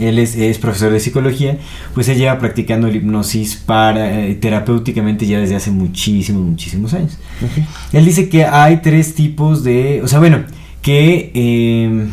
Él 0.00 0.18
es, 0.18 0.36
es 0.36 0.58
profesor 0.58 0.92
de 0.92 1.00
psicología, 1.00 1.58
pues 1.94 2.08
él 2.08 2.18
lleva 2.18 2.38
practicando 2.38 2.88
la 2.88 2.94
hipnosis 2.94 3.56
para, 3.56 4.24
eh, 4.24 4.34
terapéuticamente 4.34 5.26
ya 5.26 5.40
desde 5.40 5.56
hace 5.56 5.70
muchísimos, 5.70 6.42
muchísimos 6.42 6.94
años. 6.94 7.18
Él 7.92 8.04
dice 8.04 8.28
que 8.28 8.44
hay 8.44 8.78
tres 8.78 9.14
tipos 9.14 9.64
de. 9.64 10.00
O 10.02 10.08
sea, 10.08 10.18
bueno, 10.18 10.44
que 10.82 11.32
eh, 11.34 12.06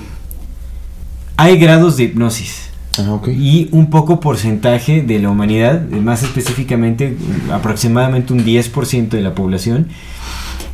hay 1.38 1.58
grados 1.58 1.98
de 1.98 2.06
hipnosis. 2.06 2.70
Ah. 2.98 3.20
Y 3.28 3.68
un 3.72 3.90
poco 3.90 4.20
porcentaje 4.20 5.02
de 5.02 5.20
la 5.20 5.30
humanidad, 5.30 5.82
más 5.90 6.24
específicamente 6.24 7.18
aproximadamente 7.52 8.32
un 8.32 8.46
10% 8.46 9.10
de 9.10 9.22
la 9.22 9.36
población, 9.36 9.88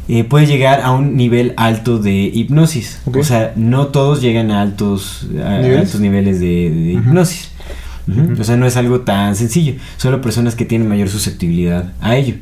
eh, 0.10 0.24
puede 0.24 0.46
llegar 0.46 0.82
a 0.82 0.92
un 0.92 1.16
nivel 1.16 1.54
alto 1.58 2.00
de 2.00 2.14
hipnosis. 2.14 3.00
O 3.06 3.24
sea, 3.24 3.54
no 3.56 3.88
todos 3.88 4.22
llegan 4.22 4.52
a 4.52 4.62
altos, 4.62 5.28
a 5.44 5.58
¿Niveles? 5.58 5.80
altos 5.80 6.02
niveles 6.02 6.40
de, 6.40 6.94
hipnosis. 6.96 7.52
O 8.40 8.44
sea, 8.44 8.58
no 8.58 8.66
es 8.66 8.76
algo 8.78 9.02
tan 9.02 9.36
sencillo. 9.36 9.76
Solo 9.98 10.22
personas 10.22 10.56
que 10.56 10.66
tienen 10.66 10.90
mayor 10.90 11.08
susceptibilidad 11.08 11.94
a 12.02 12.18
ello. 12.18 12.36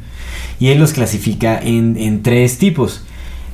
Y 0.59 0.67
él 0.67 0.79
los 0.79 0.93
clasifica 0.93 1.59
en, 1.59 1.95
en 1.97 2.23
tres 2.23 2.57
tipos. 2.57 3.03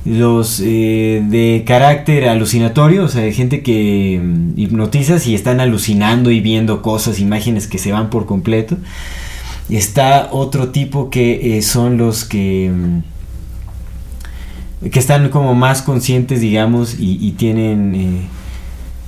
Los 0.06 0.60
eh, 0.64 1.20
de 1.28 1.64
carácter 1.66 2.28
alucinatorio, 2.28 3.04
o 3.04 3.08
sea, 3.08 3.22
de 3.22 3.32
gente 3.32 3.62
que 3.62 4.20
mm, 4.22 4.52
hipnotizas 4.56 5.26
y 5.26 5.34
están 5.34 5.58
alucinando 5.58 6.30
y 6.30 6.40
viendo 6.40 6.80
cosas, 6.80 7.18
imágenes 7.18 7.66
que 7.66 7.78
se 7.78 7.90
van 7.90 8.08
por 8.08 8.24
completo. 8.24 8.76
Está 9.68 10.28
otro 10.30 10.68
tipo 10.68 11.10
que 11.10 11.58
eh, 11.58 11.62
son 11.62 11.98
los 11.98 12.24
que 12.24 12.70
mm, 12.72 13.15
que 14.90 14.98
están 14.98 15.28
como 15.30 15.54
más 15.54 15.82
conscientes, 15.82 16.40
digamos, 16.40 16.98
y, 16.98 17.18
y 17.20 17.32
tienen 17.32 17.94
eh, 17.94 18.20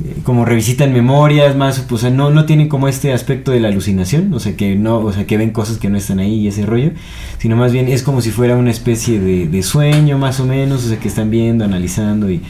eh, 0.05 0.15
como 0.23 0.45
revisitan 0.45 0.93
memorias 0.93 1.57
más, 1.57 1.81
pues, 1.81 2.03
o 2.03 2.07
sea, 2.07 2.11
no, 2.11 2.31
no 2.31 2.47
tienen 2.47 2.69
como 2.69 2.87
este 2.87 3.13
aspecto 3.13 3.51
de 3.51 3.59
la 3.59 3.69
alucinación, 3.69 4.33
o 4.33 4.39
sea, 4.39 4.57
que 4.57 4.77
no, 4.77 4.99
o 4.99 5.13
sea, 5.13 5.27
que 5.27 5.37
ven 5.37 5.51
cosas 5.51 5.79
que 5.79 5.89
no 5.91 5.99
están 5.99 6.21
ahí 6.21 6.35
y 6.35 6.49
ese 6.49 6.65
rollo, 6.65 6.93
sino 7.39 7.57
más 7.57 7.73
bien 7.73 7.89
es 7.89 8.05
como 8.05 8.21
si 8.21 8.31
fuera 8.31 8.57
una 8.57 8.71
especie 8.71 9.19
de, 9.19 9.49
de 9.49 9.63
sueño 9.65 10.17
más 10.17 10.39
o 10.39 10.47
menos, 10.47 10.85
o 10.85 10.89
sea, 10.89 11.01
que 11.01 11.09
están 11.09 11.31
viendo, 11.31 11.65
analizando 11.65 12.31
y, 12.31 12.41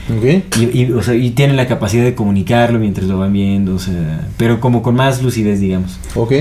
y, 0.75 0.93
o 0.93 1.03
sea, 1.03 1.15
y 1.15 1.31
tienen 1.31 1.57
la 1.57 1.67
capacidad 1.67 2.05
de 2.05 2.15
comunicarlo 2.15 2.79
mientras 2.79 3.07
lo 3.09 3.19
van 3.19 3.33
viendo, 3.33 3.75
o 3.75 3.79
sea, 3.79 4.29
pero 4.37 4.61
como 4.61 4.83
con 4.83 4.95
más 4.95 5.23
lucidez, 5.23 5.59
digamos. 5.59 5.99
Ok. 6.15 6.33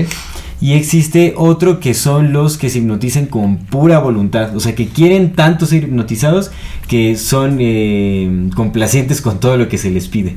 Y 0.60 0.72
existe 0.72 1.34
otro 1.36 1.78
que 1.78 1.94
son 1.94 2.32
los 2.32 2.58
que 2.58 2.68
se 2.68 2.78
hipnotizan 2.78 3.26
con 3.26 3.58
pura 3.58 4.00
voluntad, 4.00 4.56
o 4.56 4.60
sea, 4.60 4.74
que 4.74 4.88
quieren 4.88 5.32
tanto 5.34 5.66
ser 5.66 5.84
hipnotizados 5.84 6.50
que 6.88 7.16
son 7.16 7.58
eh, 7.60 8.50
complacientes 8.56 9.20
con 9.22 9.38
todo 9.38 9.56
lo 9.56 9.68
que 9.68 9.78
se 9.78 9.90
les 9.90 10.08
pide. 10.08 10.34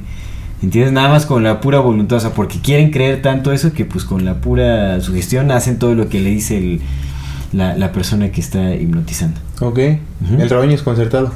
¿Entiendes? 0.61 0.93
Nada 0.93 1.09
más 1.09 1.25
con 1.25 1.41
la 1.43 1.59
pura 1.59 1.79
voluntad, 1.79 2.17
o 2.19 2.21
sea, 2.21 2.35
porque 2.35 2.59
quieren 2.59 2.91
creer 2.91 3.23
tanto 3.23 3.51
eso 3.51 3.73
que 3.73 3.83
pues 3.83 4.03
con 4.05 4.23
la 4.23 4.35
pura 4.41 5.01
sugestión 5.01 5.49
hacen 5.49 5.79
todo 5.79 5.95
lo 5.95 6.07
que 6.07 6.19
le 6.19 6.29
dice 6.29 6.57
el- 6.57 6.81
la, 7.51 7.75
la 7.75 7.91
persona 7.91 8.31
que 8.31 8.39
está 8.41 8.75
hipnotizando. 8.75 9.39
Ok. 9.59 9.79
El 9.79 10.49
rebaño 10.49 10.73
es 10.73 10.83
concertado. 10.83 11.33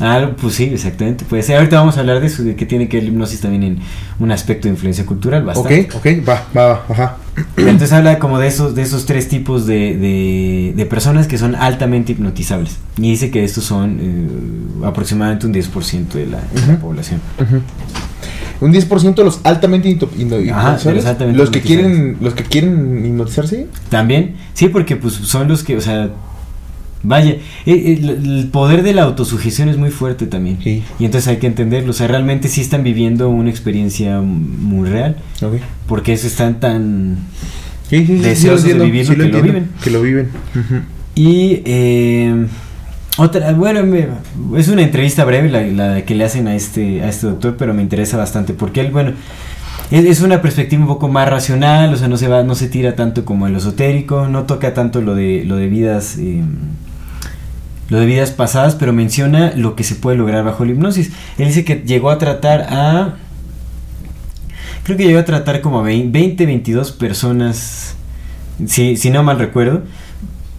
Ah, 0.00 0.30
pues 0.40 0.54
sí, 0.54 0.64
exactamente. 0.64 1.24
Puede 1.24 1.42
ser. 1.42 1.56
Ahorita 1.56 1.76
vamos 1.78 1.96
a 1.96 2.00
hablar 2.00 2.20
de 2.20 2.26
eso, 2.26 2.42
de 2.42 2.56
que 2.56 2.66
tiene 2.66 2.88
que 2.88 2.96
ver 2.96 3.04
la 3.04 3.10
hipnosis 3.10 3.40
también 3.40 3.62
en 3.62 3.78
un 4.18 4.32
aspecto 4.32 4.66
de 4.66 4.70
influencia 4.74 5.04
cultural 5.06 5.44
bastante. 5.44 5.88
Ok, 5.94 5.96
ok. 5.96 6.28
Va, 6.28 6.42
va, 6.56 6.66
va. 6.68 6.86
Ajá. 6.88 7.16
Entonces 7.56 7.92
habla 7.92 8.18
como 8.18 8.38
de 8.38 8.48
esos, 8.48 8.74
de 8.74 8.82
esos 8.82 9.06
tres 9.06 9.28
tipos 9.28 9.66
de, 9.66 9.96
de, 9.96 10.72
de 10.76 10.86
personas 10.86 11.26
que 11.28 11.38
son 11.38 11.54
altamente 11.54 12.12
hipnotizables. 12.12 12.78
Y 12.96 13.10
dice 13.10 13.30
que 13.30 13.44
estos 13.44 13.64
son 13.64 13.98
eh, 14.00 14.86
aproximadamente 14.86 15.46
un 15.46 15.54
10% 15.54 16.08
de 16.08 16.26
la, 16.26 16.38
de 16.40 16.66
la 16.72 16.78
población. 16.80 17.20
Un 18.60 18.72
10% 18.72 19.14
de 19.14 19.24
los 19.24 19.40
altamente 19.44 19.88
Ajá, 19.88 19.98
de 19.98 20.36
los 20.36 20.44
hipnotizables. 20.46 21.06
altamente 21.06 21.38
los 21.38 21.50
que 21.50 21.60
quieren 21.60 22.16
los 22.20 22.34
que 22.34 22.44
quieren 22.44 23.04
hipnotizarse. 23.04 23.66
También, 23.88 24.36
sí, 24.54 24.68
porque 24.68 24.96
pues 24.96 25.14
son 25.14 25.48
los 25.48 25.62
que, 25.64 25.76
o 25.76 25.80
sea, 25.80 26.10
vaya, 27.02 27.32
eh, 27.66 27.98
el, 28.00 28.08
el 28.38 28.48
poder 28.52 28.82
de 28.82 28.92
la 28.94 29.02
autosugestión 29.02 29.68
es 29.68 29.76
muy 29.76 29.90
fuerte 29.90 30.26
también. 30.26 30.58
Sí. 30.62 30.82
Y 30.98 31.04
entonces 31.04 31.28
hay 31.28 31.36
que 31.38 31.46
entenderlo, 31.46 31.90
o 31.90 31.94
sea, 31.94 32.06
realmente 32.08 32.48
sí 32.48 32.60
están 32.60 32.82
viviendo 32.84 33.28
una 33.28 33.50
experiencia 33.50 34.20
muy 34.20 34.88
real, 34.88 35.16
Ok. 35.42 35.54
porque 35.86 36.12
eso 36.12 36.26
están 36.26 36.60
tan... 36.60 37.16
Sí, 37.88 37.98
sí, 37.98 38.06
sí, 38.06 38.16
sí, 38.16 38.22
Deseosos 38.22 38.64
de 38.64 38.74
vivirlo, 38.74 39.12
que 39.14 39.18
lo 39.18 39.24
entiendo, 39.24 39.42
viven. 39.52 39.68
Que 39.84 39.90
lo 39.90 40.00
viven. 40.02 40.28
Y 41.14 41.60
eh, 41.66 42.46
otra, 43.18 43.52
bueno, 43.52 43.82
me- 43.84 44.08
es 44.58 44.68
una 44.68 44.80
entrevista 44.82 45.24
breve 45.26 45.50
la, 45.50 45.62
la 45.62 46.02
que 46.06 46.14
le 46.14 46.24
hacen 46.24 46.48
a 46.48 46.54
este, 46.54 47.02
a 47.02 47.08
este 47.10 47.26
doctor, 47.26 47.56
pero 47.58 47.74
me 47.74 47.82
interesa 47.82 48.16
bastante 48.16 48.54
porque 48.54 48.80
él, 48.80 48.90
bueno, 48.92 49.12
es, 49.90 50.06
es 50.06 50.22
una 50.22 50.40
perspectiva 50.40 50.80
un 50.80 50.88
poco 50.88 51.08
más 51.08 51.28
racional, 51.28 51.92
o 51.92 51.96
sea, 51.98 52.08
no 52.08 52.16
se 52.16 52.28
va, 52.28 52.42
no 52.44 52.54
se 52.54 52.68
tira 52.68 52.96
tanto 52.96 53.26
como 53.26 53.46
el 53.46 53.56
esotérico, 53.56 54.26
no 54.26 54.44
toca 54.44 54.72
tanto 54.72 55.02
lo 55.02 55.14
de, 55.14 55.44
lo 55.44 55.56
de 55.56 55.66
vidas, 55.68 56.16
eh, 56.18 56.40
lo 57.92 58.00
de 58.00 58.06
vidas 58.06 58.30
pasadas, 58.30 58.74
pero 58.74 58.94
menciona 58.94 59.52
lo 59.54 59.76
que 59.76 59.84
se 59.84 59.94
puede 59.94 60.16
lograr 60.16 60.42
bajo 60.44 60.64
la 60.64 60.72
hipnosis. 60.72 61.12
Él 61.36 61.48
dice 61.48 61.62
que 61.62 61.82
llegó 61.84 62.08
a 62.08 62.16
tratar 62.16 62.62
a, 62.70 63.16
creo 64.82 64.96
que 64.96 65.04
llegó 65.04 65.18
a 65.18 65.26
tratar 65.26 65.60
como 65.60 65.80
a 65.80 65.82
20, 65.82 66.46
22 66.46 66.90
personas, 66.92 67.94
si, 68.66 69.10
no 69.10 69.22
mal 69.22 69.38
recuerdo, 69.38 69.82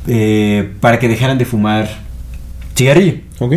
eh, 0.05 0.73
para 0.79 0.99
que 0.99 1.07
dejaran 1.07 1.39
de 1.39 1.45
fumar 1.45 1.89
cigarrillo. 2.75 3.15
Ok. 3.39 3.55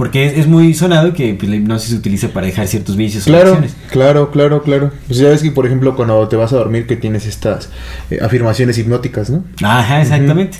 Porque 0.00 0.24
es, 0.24 0.38
es 0.38 0.46
muy 0.46 0.72
sonado 0.72 1.12
que 1.12 1.34
pues, 1.34 1.50
la 1.50 1.56
hipnosis 1.56 1.90
se 1.90 1.96
utiliza 1.96 2.28
para 2.28 2.46
dejar 2.46 2.66
ciertos 2.68 2.96
vicios 2.96 3.24
o 3.24 3.26
Claro, 3.26 3.62
claro, 3.90 4.30
claro, 4.30 4.62
claro. 4.62 4.92
Pues 5.06 5.18
ya 5.18 5.28
ves 5.28 5.42
que, 5.42 5.50
por 5.50 5.66
ejemplo, 5.66 5.94
cuando 5.94 6.26
te 6.26 6.36
vas 6.36 6.54
a 6.54 6.56
dormir 6.56 6.86
que 6.86 6.96
tienes 6.96 7.26
estas 7.26 7.68
eh, 8.10 8.18
afirmaciones 8.22 8.78
hipnóticas, 8.78 9.28
¿no? 9.28 9.44
Ajá, 9.62 10.00
exactamente. 10.00 10.56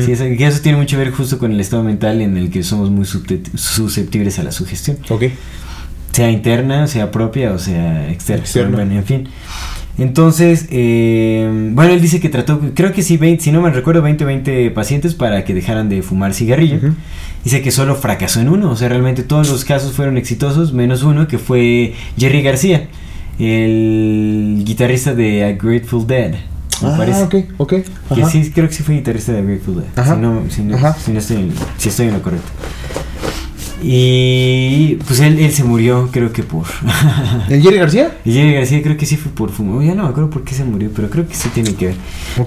Sí, 0.00 0.14
que 0.14 0.46
eso 0.46 0.60
tiene 0.60 0.78
mucho 0.78 0.96
que 0.96 1.02
ver 1.02 1.12
justo 1.12 1.40
con 1.40 1.50
el 1.50 1.58
estado 1.58 1.82
mental 1.82 2.20
en 2.20 2.36
el 2.36 2.52
que 2.52 2.62
somos 2.62 2.88
muy 2.88 3.04
susceptibles 3.04 4.38
a 4.38 4.44
la 4.44 4.52
sugestión. 4.52 4.98
Ok. 5.08 5.24
Sea 6.12 6.30
interna, 6.30 6.86
sea 6.86 7.10
propia 7.10 7.50
o 7.50 7.58
sea 7.58 8.08
externa. 8.08 8.44
Externa. 8.44 8.76
Bueno, 8.76 8.92
en 8.92 9.04
fin. 9.04 9.28
Entonces, 9.96 10.66
eh, 10.70 11.70
bueno, 11.72 11.92
él 11.92 12.00
dice 12.00 12.18
que 12.20 12.28
trató, 12.28 12.60
creo 12.74 12.92
que 12.92 13.02
sí, 13.02 13.16
20, 13.16 13.44
si 13.44 13.52
no 13.52 13.62
me 13.62 13.70
recuerdo, 13.70 14.02
20 14.02 14.24
20 14.24 14.70
pacientes 14.72 15.14
para 15.14 15.44
que 15.44 15.54
dejaran 15.54 15.88
de 15.88 16.02
fumar 16.02 16.34
cigarrillo. 16.34 16.78
Dice 17.44 17.62
que 17.62 17.70
solo 17.70 17.94
fracasó 17.94 18.40
en 18.40 18.48
uno, 18.48 18.70
o 18.70 18.76
sea, 18.76 18.88
realmente 18.88 19.22
todos 19.22 19.48
los 19.50 19.64
casos 19.64 19.92
fueron 19.92 20.16
exitosos, 20.16 20.72
menos 20.72 21.02
uno 21.04 21.28
que 21.28 21.38
fue 21.38 21.92
Jerry 22.18 22.42
García, 22.42 22.88
el 23.38 24.62
guitarrista 24.64 25.14
de 25.14 25.44
A 25.44 25.52
Grateful 25.52 26.06
Dead. 26.06 26.32
Me 26.82 26.88
Ah, 26.88 26.94
parece. 26.96 27.22
ok, 27.22 27.34
ok. 27.58 27.74
Que 28.16 28.24
sí, 28.26 28.50
creo 28.52 28.66
que 28.68 28.74
sí 28.74 28.82
fue 28.82 28.96
guitarrista 28.96 29.32
de 29.32 29.38
A 29.38 29.42
Grateful 29.42 29.76
Dead. 29.76 29.84
Ajá. 29.96 30.14
Si 30.16 30.20
no, 30.20 30.42
si 30.50 30.62
no- 30.62 30.76
Ajá. 30.76 30.92
si 30.94 31.12
no 31.12 31.18
estoy, 31.20 31.36
en- 31.36 31.52
si 31.78 31.88
estoy 31.88 32.08
en 32.08 32.14
lo 32.14 32.22
correcto. 32.22 32.48
Y 33.86 34.96
pues 35.06 35.20
él, 35.20 35.38
él 35.38 35.52
se 35.52 35.62
murió, 35.64 36.08
creo 36.10 36.32
que 36.32 36.42
por. 36.42 36.64
¿El 37.50 37.62
Jerry 37.62 37.76
García? 37.78 38.16
Y 38.24 38.32
Jerry 38.32 38.54
García 38.54 38.82
creo 38.82 38.96
que 38.96 39.06
sí 39.06 39.16
fue 39.16 39.30
por 39.32 39.50
fumo. 39.50 39.82
Ya 39.82 39.94
no 39.94 40.04
me 40.04 40.08
acuerdo 40.08 40.30
por 40.30 40.42
qué 40.42 40.54
se 40.54 40.64
murió, 40.64 40.90
pero 40.94 41.10
creo 41.10 41.26
que 41.28 41.34
sí 41.34 41.48
tiene 41.52 41.74
que 41.74 41.86
ver. 41.88 41.94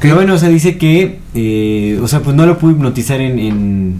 Pero 0.02 0.16
bueno, 0.16 0.34
o 0.34 0.38
sea, 0.38 0.50
dice 0.50 0.78
que, 0.78 1.20
eh, 1.36 2.00
o 2.02 2.08
sea, 2.08 2.20
pues 2.22 2.36
no 2.36 2.46
lo 2.46 2.58
pudo 2.58 2.72
hipnotizar 2.72 3.22
en, 3.22 3.40
en- 3.40 3.96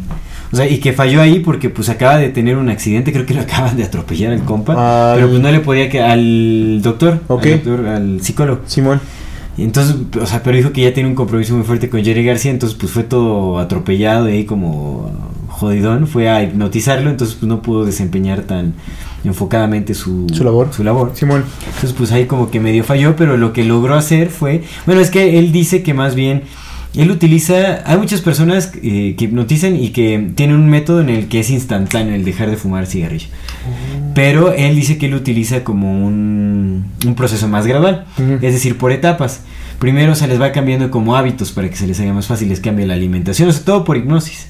o 0.52 0.56
sea, 0.56 0.70
y 0.70 0.78
que 0.80 0.94
falló 0.94 1.22
ahí 1.22 1.40
porque 1.40 1.70
pues 1.70 1.90
acaba 1.90 2.18
de 2.18 2.30
tener 2.30 2.58
un 2.58 2.70
accidente, 2.70 3.12
creo 3.12 3.26
que 3.26 3.34
lo 3.34 3.42
acaban 3.48 3.78
de 3.78 3.84
atropellar 3.84 4.34
al 4.34 4.44
compa, 4.44 5.12
Al- 5.12 5.16
pero 5.18 5.30
pues 5.30 5.42
no 5.42 5.52
le 5.52 5.60
podía 5.60 5.90
que 5.90 6.02
al 6.02 6.82
doctor, 6.82 7.22
Ok. 7.28 7.46
al 7.46 7.52
doctor, 7.64 7.86
al 7.88 8.22
psicólogo. 8.22 8.62
Simón. 8.66 9.00
Y 9.58 9.64
entonces, 9.64 9.96
o 10.22 10.26
sea, 10.26 10.44
pero 10.44 10.56
dijo 10.58 10.72
que 10.72 10.82
ya 10.82 10.94
tiene 10.94 11.10
un 11.10 11.16
compromiso 11.16 11.56
muy 11.56 11.64
fuerte 11.66 11.90
con 11.90 12.04
Jerry 12.04 12.24
García, 12.24 12.52
entonces 12.52 12.78
pues 12.80 12.92
fue 12.92 13.04
todo 13.04 13.58
atropellado 13.58 14.30
y 14.30 14.34
ahí 14.34 14.46
como 14.46 15.12
jodidón, 15.58 16.08
fue 16.08 16.30
a 16.30 16.44
hipnotizarlo, 16.44 17.10
entonces 17.10 17.36
pues 17.36 17.50
no 17.50 17.62
pudo 17.62 17.86
desempeñar 17.86 18.42
tan 18.42 18.74
enfocadamente 19.24 19.94
su, 19.94 20.28
Su 20.32 20.44
labor. 20.44 20.70
Su 20.72 20.84
labor. 20.84 21.12
Simón. 21.16 21.44
Entonces, 21.66 21.94
pues 21.94 22.12
ahí 22.12 22.26
como 22.26 22.50
que 22.52 22.60
medio 22.60 22.84
falló, 22.84 23.16
pero 23.16 23.38
lo 23.38 23.54
que 23.54 23.64
logró 23.64 23.96
hacer 23.96 24.30
fue. 24.30 24.64
Bueno, 24.86 25.02
es 25.02 25.10
que 25.10 25.40
él 25.40 25.52
dice 25.52 25.84
que 25.84 25.94
más 25.94 26.16
bien. 26.16 26.44
Él 26.96 27.12
utiliza. 27.12 27.84
Hay 27.86 27.98
muchas 27.98 28.22
personas 28.22 28.72
eh, 28.82 29.16
que 29.18 29.26
hipnotizan 29.26 29.76
y 29.76 29.90
que 29.90 30.32
tienen 30.36 30.56
un 30.56 30.70
método 30.70 31.02
en 31.02 31.10
el 31.10 31.28
que 31.28 31.42
es 31.42 31.50
instantáneo 31.50 32.16
el 32.16 32.24
dejar 32.24 32.50
de 32.50 32.56
fumar 32.56 32.88
cigarrillo. 32.88 33.28
Pero 34.16 34.54
él 34.54 34.76
dice 34.76 34.98
que 34.98 35.06
él 35.08 35.14
utiliza 35.14 35.64
como 35.64 35.92
un, 35.92 36.86
un 37.06 37.16
proceso 37.16 37.48
más 37.48 37.68
gradual. 37.68 38.06
Es 38.42 38.54
decir, 38.54 38.78
por 38.78 38.92
etapas. 38.92 39.42
Primero 39.80 40.16
se 40.16 40.28
les 40.28 40.42
va 40.42 40.52
cambiando 40.52 40.90
como 40.90 41.16
hábitos 41.16 41.52
para 41.52 41.70
que 41.70 41.76
se 41.76 41.86
les 41.86 42.00
haga 42.00 42.14
más 42.14 42.26
fácil, 42.26 42.50
les 42.50 42.62
cambia 42.62 42.88
la 42.88 42.96
alimentación, 42.96 43.48
o 43.50 43.52
sea, 43.52 43.64
todo 43.64 43.84
por 43.84 43.96
hipnosis. 43.96 44.48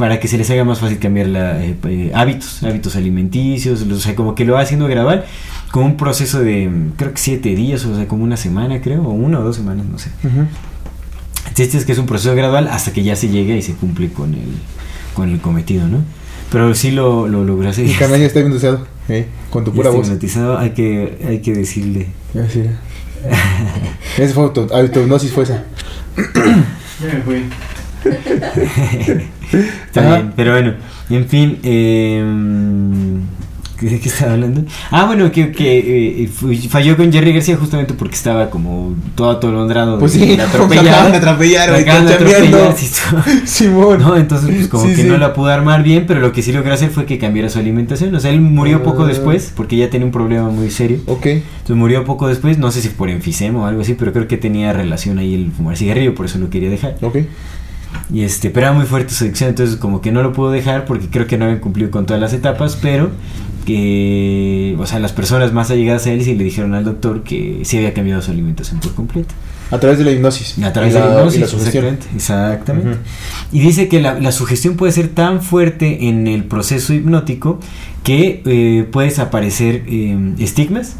Para 0.00 0.18
que 0.18 0.28
se 0.28 0.38
les 0.38 0.48
haga 0.48 0.64
más 0.64 0.78
fácil 0.80 0.98
cambiar 0.98 1.26
la, 1.26 1.62
eh, 1.62 1.76
eh, 1.84 2.10
hábitos, 2.14 2.62
hábitos 2.62 2.96
alimenticios, 2.96 3.82
o 3.82 4.00
sea, 4.00 4.14
como 4.14 4.34
que 4.34 4.46
lo 4.46 4.54
va 4.54 4.62
haciendo 4.62 4.88
gradual, 4.88 5.26
con 5.72 5.84
un 5.84 5.98
proceso 5.98 6.40
de, 6.40 6.68
mm, 6.70 6.92
creo 6.96 7.12
que 7.12 7.18
siete 7.18 7.54
días, 7.54 7.84
o 7.84 7.94
sea, 7.94 8.08
como 8.08 8.24
una 8.24 8.38
semana, 8.38 8.80
creo, 8.80 9.02
o 9.02 9.10
una 9.10 9.40
o 9.40 9.42
dos 9.42 9.56
semanas, 9.56 9.84
no 9.84 9.98
sé. 9.98 10.08
Ujú. 10.24 10.46
El 11.48 11.54
chiste 11.54 11.76
es 11.76 11.84
que 11.84 11.92
es 11.92 11.98
un 11.98 12.06
proceso 12.06 12.34
gradual 12.34 12.68
hasta 12.68 12.94
que 12.94 13.02
ya 13.02 13.14
se 13.14 13.28
llega 13.28 13.54
y 13.54 13.60
se 13.60 13.74
cumple 13.74 14.10
con 14.10 14.32
el, 14.32 14.40
con 15.12 15.28
el 15.28 15.38
cometido, 15.38 15.86
¿no? 15.86 15.98
Pero 16.50 16.74
sí 16.74 16.92
lo, 16.92 17.28
lo 17.28 17.68
hacer. 17.68 17.84
Mi 17.84 17.92
canal 17.92 18.20
ya 18.20 18.26
está 18.26 18.40
hipnotizado. 18.40 18.86
eh, 19.10 19.26
con 19.50 19.64
tu 19.64 19.72
pura 19.74 19.90
voz. 19.90 20.06
hipnotizado, 20.06 20.56
hay 20.56 20.70
que, 20.70 21.18
hay 21.28 21.40
que 21.40 21.52
decirle. 21.52 22.06
Ya, 22.32 22.48
sí. 22.48 22.62
Esa 24.16 24.32
fue 24.32 24.44
auto, 24.44 24.66
autohipnosis 24.72 25.30
fue 25.30 25.44
esa. 25.44 25.64
Ya 26.16 27.14
me 27.16 27.20
fui. 27.20 27.44
Está 29.86 30.00
Ajá. 30.00 30.14
bien, 30.16 30.32
pero 30.36 30.52
bueno, 30.52 30.74
en 31.10 31.26
fin, 31.28 31.58
eh, 31.64 32.22
¿de 33.80 33.98
qué 33.98 34.08
estaba 34.08 34.34
hablando? 34.34 34.62
Ah, 34.92 35.06
bueno, 35.06 35.32
que, 35.32 35.50
que 35.50 36.22
eh, 36.24 36.28
falló 36.68 36.96
con 36.96 37.10
Jerry 37.12 37.32
García 37.32 37.56
justamente 37.56 37.94
porque 37.94 38.14
estaba 38.14 38.48
como 38.50 38.94
todo 39.16 39.30
atolondrado. 39.30 39.98
Pues 39.98 40.12
sí, 40.12 40.24
de 40.24 40.36
lo 40.36 40.42
atropellar. 40.48 40.86
acaban 40.86 41.10
de 41.12 41.18
atropellar, 41.18 41.68
Lo 41.68 41.72
güey, 41.74 41.82
acaban 41.82 42.06
de 42.06 42.12
están 42.12 42.28
chambeando. 42.28 42.56
atropellar, 42.58 42.78
sí, 42.78 43.46
Simón. 43.64 43.98
No, 44.00 44.16
entonces 44.16 44.50
pues 44.54 44.68
como 44.68 44.84
Sí, 44.84 44.94
que 44.94 45.02
sí. 45.02 45.08
no 45.08 45.18
la 45.18 45.32
pudo 45.34 45.48
armar 45.48 45.82
bien, 45.82 46.04
pero 46.06 46.20
lo 46.20 46.30
que 46.30 46.42
sí 46.42 46.52
logró 46.52 46.72
hacer 46.72 46.90
fue 46.90 47.06
que 47.06 47.18
cambiara 47.18 47.48
su 47.48 47.58
alimentación. 47.58 48.14
O 48.14 48.20
sea, 48.20 48.30
él 48.30 48.40
murió 48.40 48.84
poco 48.84 49.02
Ah. 49.04 49.08
después 49.08 49.52
porque 49.56 49.76
ya 49.76 49.90
tenía 49.90 50.06
un 50.06 50.12
problema 50.12 50.48
muy 50.50 50.70
serio. 50.70 51.00
Ok. 51.06 51.26
Entonces 51.26 51.74
murió 51.76 52.04
poco 52.04 52.28
después, 52.28 52.58
no 52.58 52.70
sé 52.70 52.82
si 52.82 52.90
por 52.90 53.10
enfisema 53.10 53.62
o 53.62 53.66
algo 53.66 53.80
así, 53.80 53.94
pero 53.94 54.12
creo 54.12 54.28
que 54.28 54.36
tenía 54.36 54.72
relación 54.72 55.18
ahí 55.18 55.34
el 55.34 55.50
fumar 55.50 55.76
cigarrillo, 55.76 56.14
por 56.14 56.26
eso 56.26 56.38
lo 56.38 56.50
quería 56.50 56.70
dejar. 56.70 56.96
Ok. 57.02 57.16
Y 58.12 58.22
este, 58.22 58.50
pero 58.50 58.66
era 58.66 58.74
muy 58.74 58.86
fuerte 58.86 59.14
su 59.14 59.24
adicción, 59.24 59.50
entonces 59.50 59.76
como 59.76 60.00
que 60.00 60.10
no 60.10 60.22
lo 60.22 60.32
pudo 60.32 60.50
dejar 60.50 60.84
porque 60.84 61.08
creo 61.08 61.26
que 61.26 61.38
no 61.38 61.44
habían 61.44 61.60
cumplido 61.60 61.90
con 61.90 62.06
todas 62.06 62.20
las 62.20 62.32
etapas, 62.32 62.76
pero 62.80 63.10
que, 63.64 64.76
o 64.78 64.86
sea, 64.86 64.98
las 64.98 65.12
personas 65.12 65.52
más 65.52 65.70
allegadas 65.70 66.06
a 66.06 66.12
él 66.12 66.24
sí 66.24 66.34
le 66.34 66.44
dijeron 66.44 66.74
al 66.74 66.84
doctor 66.84 67.22
que 67.22 67.60
sí 67.64 67.76
había 67.76 67.94
cambiado 67.94 68.20
su 68.22 68.30
alimentación 68.30 68.80
por 68.80 68.94
completo. 68.94 69.34
A 69.70 69.78
través 69.78 69.98
de 69.98 70.04
la 70.04 70.10
hipnosis. 70.10 70.58
A 70.64 70.72
través 70.72 70.94
de 70.94 71.00
la 71.00 71.06
hipnosis, 71.06 71.36
y 71.36 71.40
la 71.40 71.46
sugestión. 71.46 71.98
exactamente. 72.14 72.98
Y 73.52 73.60
dice 73.60 73.88
que 73.88 74.00
la, 74.00 74.18
la 74.18 74.32
sugestión 74.32 74.74
puede 74.74 74.92
ser 74.92 75.08
tan 75.08 75.42
fuerte 75.42 76.08
en 76.08 76.26
el 76.26 76.44
proceso 76.44 76.92
hipnótico 76.92 77.60
que 78.02 78.42
eh, 78.46 78.88
puedes 78.90 79.18
aparecer 79.18 79.84
eh, 79.86 80.34
estigmas, 80.38 80.96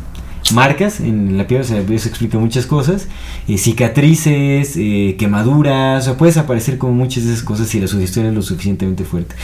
marcas 0.52 1.00
en 1.00 1.36
la 1.36 1.46
piel, 1.46 1.62
o 1.62 1.64
sea, 1.64 1.78
eso 1.80 2.08
explica 2.08 2.38
muchas 2.38 2.66
cosas, 2.66 3.08
eh, 3.48 3.58
cicatrices, 3.58 4.76
eh, 4.76 5.16
quemaduras, 5.18 6.08
o 6.08 6.16
puedes 6.16 6.36
aparecer 6.36 6.78
como 6.78 6.92
muchas 6.94 7.24
de 7.24 7.32
esas 7.32 7.44
cosas 7.44 7.68
si 7.68 7.80
la 7.80 7.86
sugestión 7.86 8.26
es 8.26 8.34
lo 8.34 8.42
suficientemente 8.42 9.04
fuerte. 9.04 9.34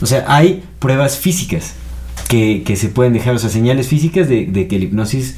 O 0.00 0.06
sea, 0.06 0.24
hay 0.28 0.62
pruebas 0.78 1.18
físicas 1.18 1.74
que, 2.28 2.62
que 2.64 2.76
se 2.76 2.88
pueden 2.88 3.12
dejar, 3.12 3.34
o 3.34 3.38
sea, 3.38 3.50
señales 3.50 3.88
físicas 3.88 4.28
de, 4.28 4.46
de 4.46 4.68
que 4.68 4.78
la 4.78 4.84
hipnosis 4.84 5.36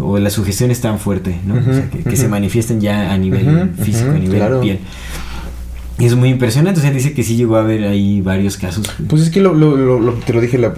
o 0.00 0.18
la 0.18 0.30
sugestión 0.30 0.70
es 0.70 0.80
tan 0.80 0.98
fuerte, 0.98 1.36
¿no? 1.46 1.54
O 1.54 1.74
sea, 1.74 1.88
que, 1.88 2.16
se 2.16 2.28
manifiestan 2.28 2.80
ya 2.80 3.12
a 3.12 3.18
nivel 3.18 3.70
físico, 3.80 4.10
a 4.10 4.14
nivel 4.14 4.38
claro. 4.38 4.60
piel. 4.60 4.78
Es 6.04 6.14
muy 6.16 6.28
impresionante, 6.28 6.80
o 6.80 6.82
sea, 6.82 6.90
dice 6.90 7.12
que 7.14 7.22
sí 7.22 7.36
llegó 7.36 7.56
a 7.56 7.60
haber 7.60 7.84
ahí 7.84 8.20
varios 8.20 8.56
casos. 8.56 8.84
Pues 9.08 9.22
es 9.22 9.30
que 9.30 9.40
lo, 9.40 9.54
lo- 9.54 9.76
lo- 9.76 9.98
lo- 10.00 10.12
te 10.14 10.32
lo 10.32 10.40
dije, 10.40 10.58
la- 10.58 10.74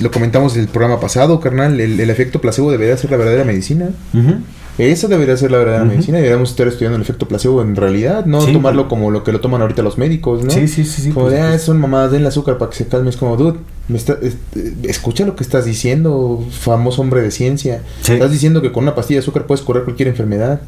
lo, 0.00 0.10
comentamos 0.10 0.54
en 0.54 0.60
el 0.62 0.68
programa 0.68 1.00
pasado, 1.00 1.40
carnal. 1.40 1.80
El, 1.80 1.98
el 1.98 2.10
efecto 2.10 2.40
placebo 2.40 2.70
debería 2.70 2.96
ser 2.96 3.10
la 3.10 3.16
verdadera 3.16 3.44
medicina. 3.44 3.90
Ujú. 4.14 4.34
Esa 4.78 5.06
debería 5.06 5.36
ser 5.36 5.50
la 5.50 5.58
verdadera 5.58 5.84
medicina. 5.84 6.16
Deberíamos 6.16 6.50
estar 6.50 6.66
estudiando 6.66 6.96
el 6.96 7.02
efecto 7.02 7.28
placebo 7.28 7.60
en 7.60 7.76
realidad, 7.76 8.24
no 8.24 8.40
Sí. 8.40 8.52
tomarlo 8.54 8.88
como 8.88 9.10
lo 9.10 9.22
que 9.22 9.30
lo 9.32 9.40
toman 9.40 9.60
ahorita 9.60 9.82
los 9.82 9.98
médicos, 9.98 10.42
¿no? 10.44 10.50
Sí, 10.50 10.66
sí, 10.68 10.84
sí, 10.84 11.02
sí. 11.02 11.10
Como 11.10 11.26
pues, 11.26 11.34
de, 11.36 11.42
ah, 11.42 11.58
son 11.58 11.78
mamadas, 11.78 12.10
den 12.12 12.22
el 12.22 12.26
azúcar 12.28 12.56
para 12.56 12.70
que 12.70 12.78
se 12.78 12.86
calme. 12.86 13.10
Es 13.10 13.16
como, 13.16 13.36
dude, 13.36 13.58
me 13.88 13.98
está- 13.98 14.16
es- 14.22 14.36
escucha 14.84 15.26
lo 15.26 15.36
que 15.36 15.42
estás 15.44 15.66
diciendo, 15.66 16.42
famoso 16.50 17.02
hombre 17.02 17.20
de 17.20 17.30
ciencia. 17.30 17.82
Sí. 18.00 18.12
Estás 18.14 18.30
diciendo 18.30 18.62
que 18.62 18.72
con 18.72 18.84
una 18.84 18.94
pastilla 18.94 19.18
de 19.18 19.24
azúcar 19.24 19.46
puedes 19.46 19.62
curar 19.62 19.84
cualquier 19.84 20.08
enfermedad. 20.08 20.62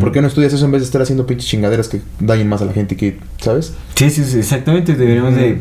¿Por 0.00 0.12
qué 0.12 0.20
no 0.22 0.28
estudias 0.28 0.52
eso 0.52 0.64
en 0.64 0.70
vez 0.72 0.80
de 0.82 0.86
estar 0.86 1.02
haciendo 1.02 1.26
pinches 1.26 1.48
chingaderas 1.48 1.88
que 1.88 2.00
dañen 2.20 2.48
más 2.48 2.62
a 2.62 2.64
la 2.66 2.72
gente 2.72 2.96
que, 2.96 3.18
¿sabes? 3.38 3.74
Sí, 3.96 4.10
sí, 4.10 4.24
sí, 4.24 4.38
exactamente. 4.38 4.94
Deberíamos 4.94 5.34
de, 5.34 5.58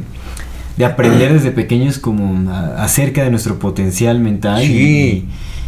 de 0.77 0.85
aprender 0.85 1.33
desde 1.33 1.51
pequeños 1.51 1.97
como 1.97 2.49
a- 2.51 2.83
acerca 2.83 3.23
de 3.23 3.31
nuestro 3.31 3.57
potencial 3.59 4.19
mental 4.19 4.61
Sí. 4.63 4.73
y, 4.73 5.25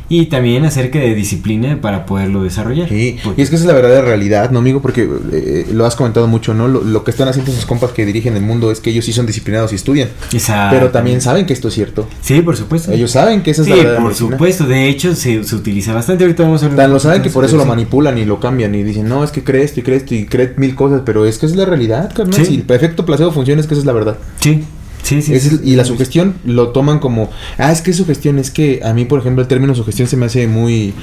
y 0.09 0.25
también 0.27 0.65
acerca 0.65 0.99
de 0.99 1.15
disciplina 1.15 1.79
para 1.81 2.05
poderlo 2.05 2.43
desarrollar. 2.43 2.89
Sí, 2.89 3.17
Porque- 3.23 3.41
y 3.41 3.43
es 3.43 3.49
que 3.49 3.55
esa 3.55 3.63
es 3.63 3.67
la 3.67 3.73
verdadera 3.73 4.01
realidad, 4.01 4.51
¿no, 4.51 4.59
amigo? 4.59 4.81
Porque 4.81 5.07
eh, 5.31 5.67
lo 5.71 5.85
has 5.85 5.95
comentado 5.95 6.27
mucho, 6.27 6.53
¿no? 6.53 6.67
Lo, 6.67 6.83
lo 6.83 7.03
que 7.03 7.11
están 7.11 7.27
haciendo 7.27 7.51
sus 7.51 7.65
compas 7.65 7.91
que 7.91 8.05
dirigen 8.05 8.35
el 8.35 8.41
mundo 8.43 8.71
es 8.71 8.79
que 8.79 8.89
ellos 8.89 9.05
sí 9.05 9.13
son 9.13 9.25
disciplinados 9.25 9.71
y 9.71 9.75
estudian, 9.75 10.09
Exacto. 10.33 10.75
pero 10.77 10.91
también 10.91 11.21
saben 11.21 11.45
que 11.45 11.53
esto 11.53 11.69
es 11.69 11.73
cierto. 11.73 12.07
Sí, 12.21 12.41
por 12.41 12.55
supuesto. 12.57 12.91
Ellos 12.91 13.11
saben 13.11 13.41
que 13.43 13.51
esa 13.51 13.61
es 13.61 13.65
sí, 13.65 13.71
la 13.71 13.75
verdadera 13.77 14.01
por 14.01 14.09
medicina. 14.11 14.31
supuesto. 14.37 14.65
De 14.67 14.89
hecho, 14.89 15.15
se, 15.15 15.43
se 15.43 15.55
utiliza 15.55 15.93
bastante. 15.93 16.23
Ahorita 16.23 16.43
vamos 16.43 16.61
a 16.63 16.65
hablar 16.67 16.79
Tan 16.85 16.91
lo 16.93 16.99
saben 16.99 17.21
que 17.21 17.29
por 17.29 17.45
eso 17.45 17.57
lo 17.57 17.65
manipulan 17.65 18.17
y 18.17 18.25
lo 18.25 18.39
cambian 18.39 18.75
y 18.75 18.83
dicen, 18.83 19.07
no, 19.07 19.23
es 19.23 19.31
que 19.31 19.43
cree 19.43 19.63
esto 19.63 19.79
y 19.79 19.83
cree 19.83 19.97
esto 19.97 20.13
y 20.15 20.25
cree 20.25 20.53
mil 20.57 20.75
cosas, 20.75 21.01
pero 21.05 21.25
es 21.25 21.37
que 21.37 21.45
es 21.45 21.55
la 21.55 21.65
realidad, 21.65 22.11
carnal. 22.13 22.33
Sí. 22.35 22.45
Si 22.45 22.55
el 22.67 22.75
efecto 22.75 23.05
placebo 23.05 23.31
funciona, 23.31 23.61
es 23.61 23.67
que 23.67 23.73
esa 23.73 23.81
es 23.81 23.85
la 23.85 23.93
verdad. 23.93 24.17
Sí, 24.41 24.63
sí, 25.03 25.21
sí. 25.21 25.21
Sí, 25.21 25.33
es- 25.35 25.43
sí, 25.43 25.59
y 25.63 25.75
la 25.75 25.85
sugestión 25.85 26.33
lo 26.45 26.69
toman 26.69 26.97
como, 26.99 27.29
ah, 27.59 27.71
es 27.71 27.81
que 27.81 27.91
es 27.91 27.97
sugestión, 27.97 28.39
es 28.39 28.49
que 28.49 28.79
a 28.83 28.93
mí, 28.93 29.05
por 29.05 29.19
ejemplo, 29.19 29.41
el 29.41 29.47
término 29.47 29.75
sugestión 29.75 30.07
se 30.07 30.17
me 30.17 30.25
hace 30.25 30.47
muy, 30.47 30.93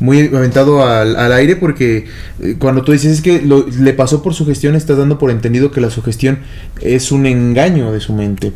muy 0.00 0.26
aventado 0.34 0.84
al, 0.84 1.14
al 1.16 1.32
aire 1.32 1.54
porque 1.56 2.06
eh, 2.42 2.56
cuando 2.58 2.82
tú 2.82 2.90
dices 2.92 3.12
es 3.12 3.20
que 3.22 3.40
lo- 3.42 3.66
le 3.68 3.92
pasó 3.92 4.22
por 4.22 4.34
sugestión, 4.34 4.74
estás 4.74 4.98
dando 4.98 5.18
por 5.18 5.30
entendido 5.30 5.70
que 5.70 5.80
la 5.80 5.90
sugestión 5.90 6.40
es 6.80 7.12
un 7.12 7.26
engaño 7.26 7.92
de 7.92 8.00
su 8.00 8.12
mente. 8.14 8.52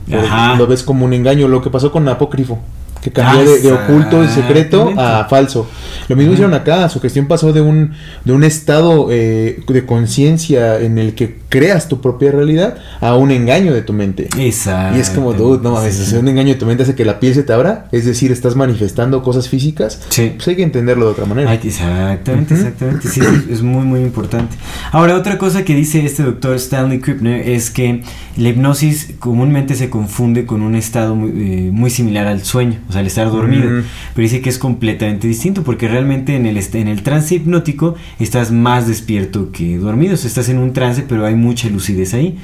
Lo 0.58 0.66
ves 0.66 0.82
como 0.82 1.04
un 1.04 1.12
engaño, 1.12 1.46
lo 1.48 1.62
que 1.62 1.70
pasó 1.70 1.92
con 1.92 2.08
Apócrifo. 2.08 2.60
Que 3.04 3.10
cambió 3.12 3.44
de, 3.44 3.60
de 3.60 3.70
oculto 3.72 4.24
y 4.24 4.28
secreto 4.28 4.92
a 4.96 5.26
falso. 5.28 5.68
Lo 6.08 6.16
mismo 6.16 6.32
hicieron 6.32 6.54
acá. 6.54 6.88
Su 6.88 7.00
gestión 7.00 7.26
pasó 7.28 7.52
de 7.52 7.60
un, 7.60 7.92
de 8.24 8.32
un 8.32 8.42
estado 8.44 9.08
eh, 9.10 9.60
de 9.68 9.84
conciencia 9.86 10.80
en 10.80 10.96
el 10.98 11.14
que 11.14 11.36
creas 11.50 11.86
tu 11.88 12.00
propia 12.00 12.32
realidad 12.32 12.78
a 13.02 13.14
un 13.14 13.30
engaño 13.30 13.74
de 13.74 13.82
tu 13.82 13.92
mente. 13.92 14.28
Exacto. 14.38 14.96
Y 14.96 15.00
es 15.02 15.10
como, 15.10 15.34
dude, 15.34 15.62
no 15.62 15.72
mames, 15.72 15.94
Sí. 15.96 16.16
un 16.16 16.26
engaño 16.28 16.54
de 16.54 16.58
tu 16.58 16.64
mente 16.66 16.82
hace 16.84 16.94
que 16.94 17.04
la 17.04 17.20
piel 17.20 17.34
se 17.34 17.42
te 17.42 17.52
abra, 17.52 17.88
es 17.92 18.06
decir, 18.06 18.32
estás 18.32 18.56
manifestando 18.56 19.22
cosas 19.22 19.48
físicas, 19.50 20.00
Sí. 20.08 20.32
pues 20.34 20.48
hay 20.48 20.56
que 20.56 20.62
entenderlo 20.62 21.04
de 21.04 21.12
otra 21.12 21.26
manera. 21.26 21.50
Ay, 21.50 21.60
exactamente, 21.62 22.54
exactamente. 22.54 23.08
Sí, 23.08 23.20
es- 23.20 23.50
es 23.58 23.62
muy, 23.62 23.84
muy 23.84 24.00
importante. 24.00 24.56
Ahora, 24.92 25.14
otra 25.14 25.36
cosa 25.36 25.62
que 25.64 25.74
dice 25.74 26.04
este 26.06 26.22
doctor 26.22 26.56
Stanley 26.56 27.00
Krippner 27.00 27.46
es 27.48 27.70
que 27.70 28.02
la 28.38 28.48
hipnosis 28.48 29.12
comúnmente 29.18 29.74
se 29.74 29.90
confunde 29.90 30.46
con 30.46 30.62
un 30.62 30.74
estado 30.74 31.14
muy, 31.14 31.30
eh, 31.30 31.70
muy 31.70 31.90
similar 31.90 32.26
al 32.26 32.42
sueño, 32.42 32.78
o 32.88 32.92
sea, 32.94 33.02
el 33.02 33.07
estar 33.09 33.30
dormido. 33.30 33.68
Mm. 33.70 33.83
Pero 34.14 34.22
dice 34.22 34.40
que 34.40 34.48
es 34.48 34.59
completamente 34.59 35.28
distinto 35.28 35.62
porque 35.62 35.87
realmente 35.88 36.35
en 36.37 36.46
el, 36.46 36.57
en 36.57 36.88
el 36.88 37.02
trance 37.02 37.35
hipnótico 37.35 37.94
estás 38.18 38.50
más 38.50 38.87
despierto 38.88 39.50
que 39.52 39.76
dormido. 39.78 40.14
O 40.14 40.16
sea, 40.16 40.28
estás 40.28 40.48
en 40.48 40.59
un 40.59 40.72
trance, 40.72 41.04
pero 41.09 41.26
hay 41.26 41.35
mucha 41.35 41.68
lucidez 41.68 42.14
ahí. 42.14 42.38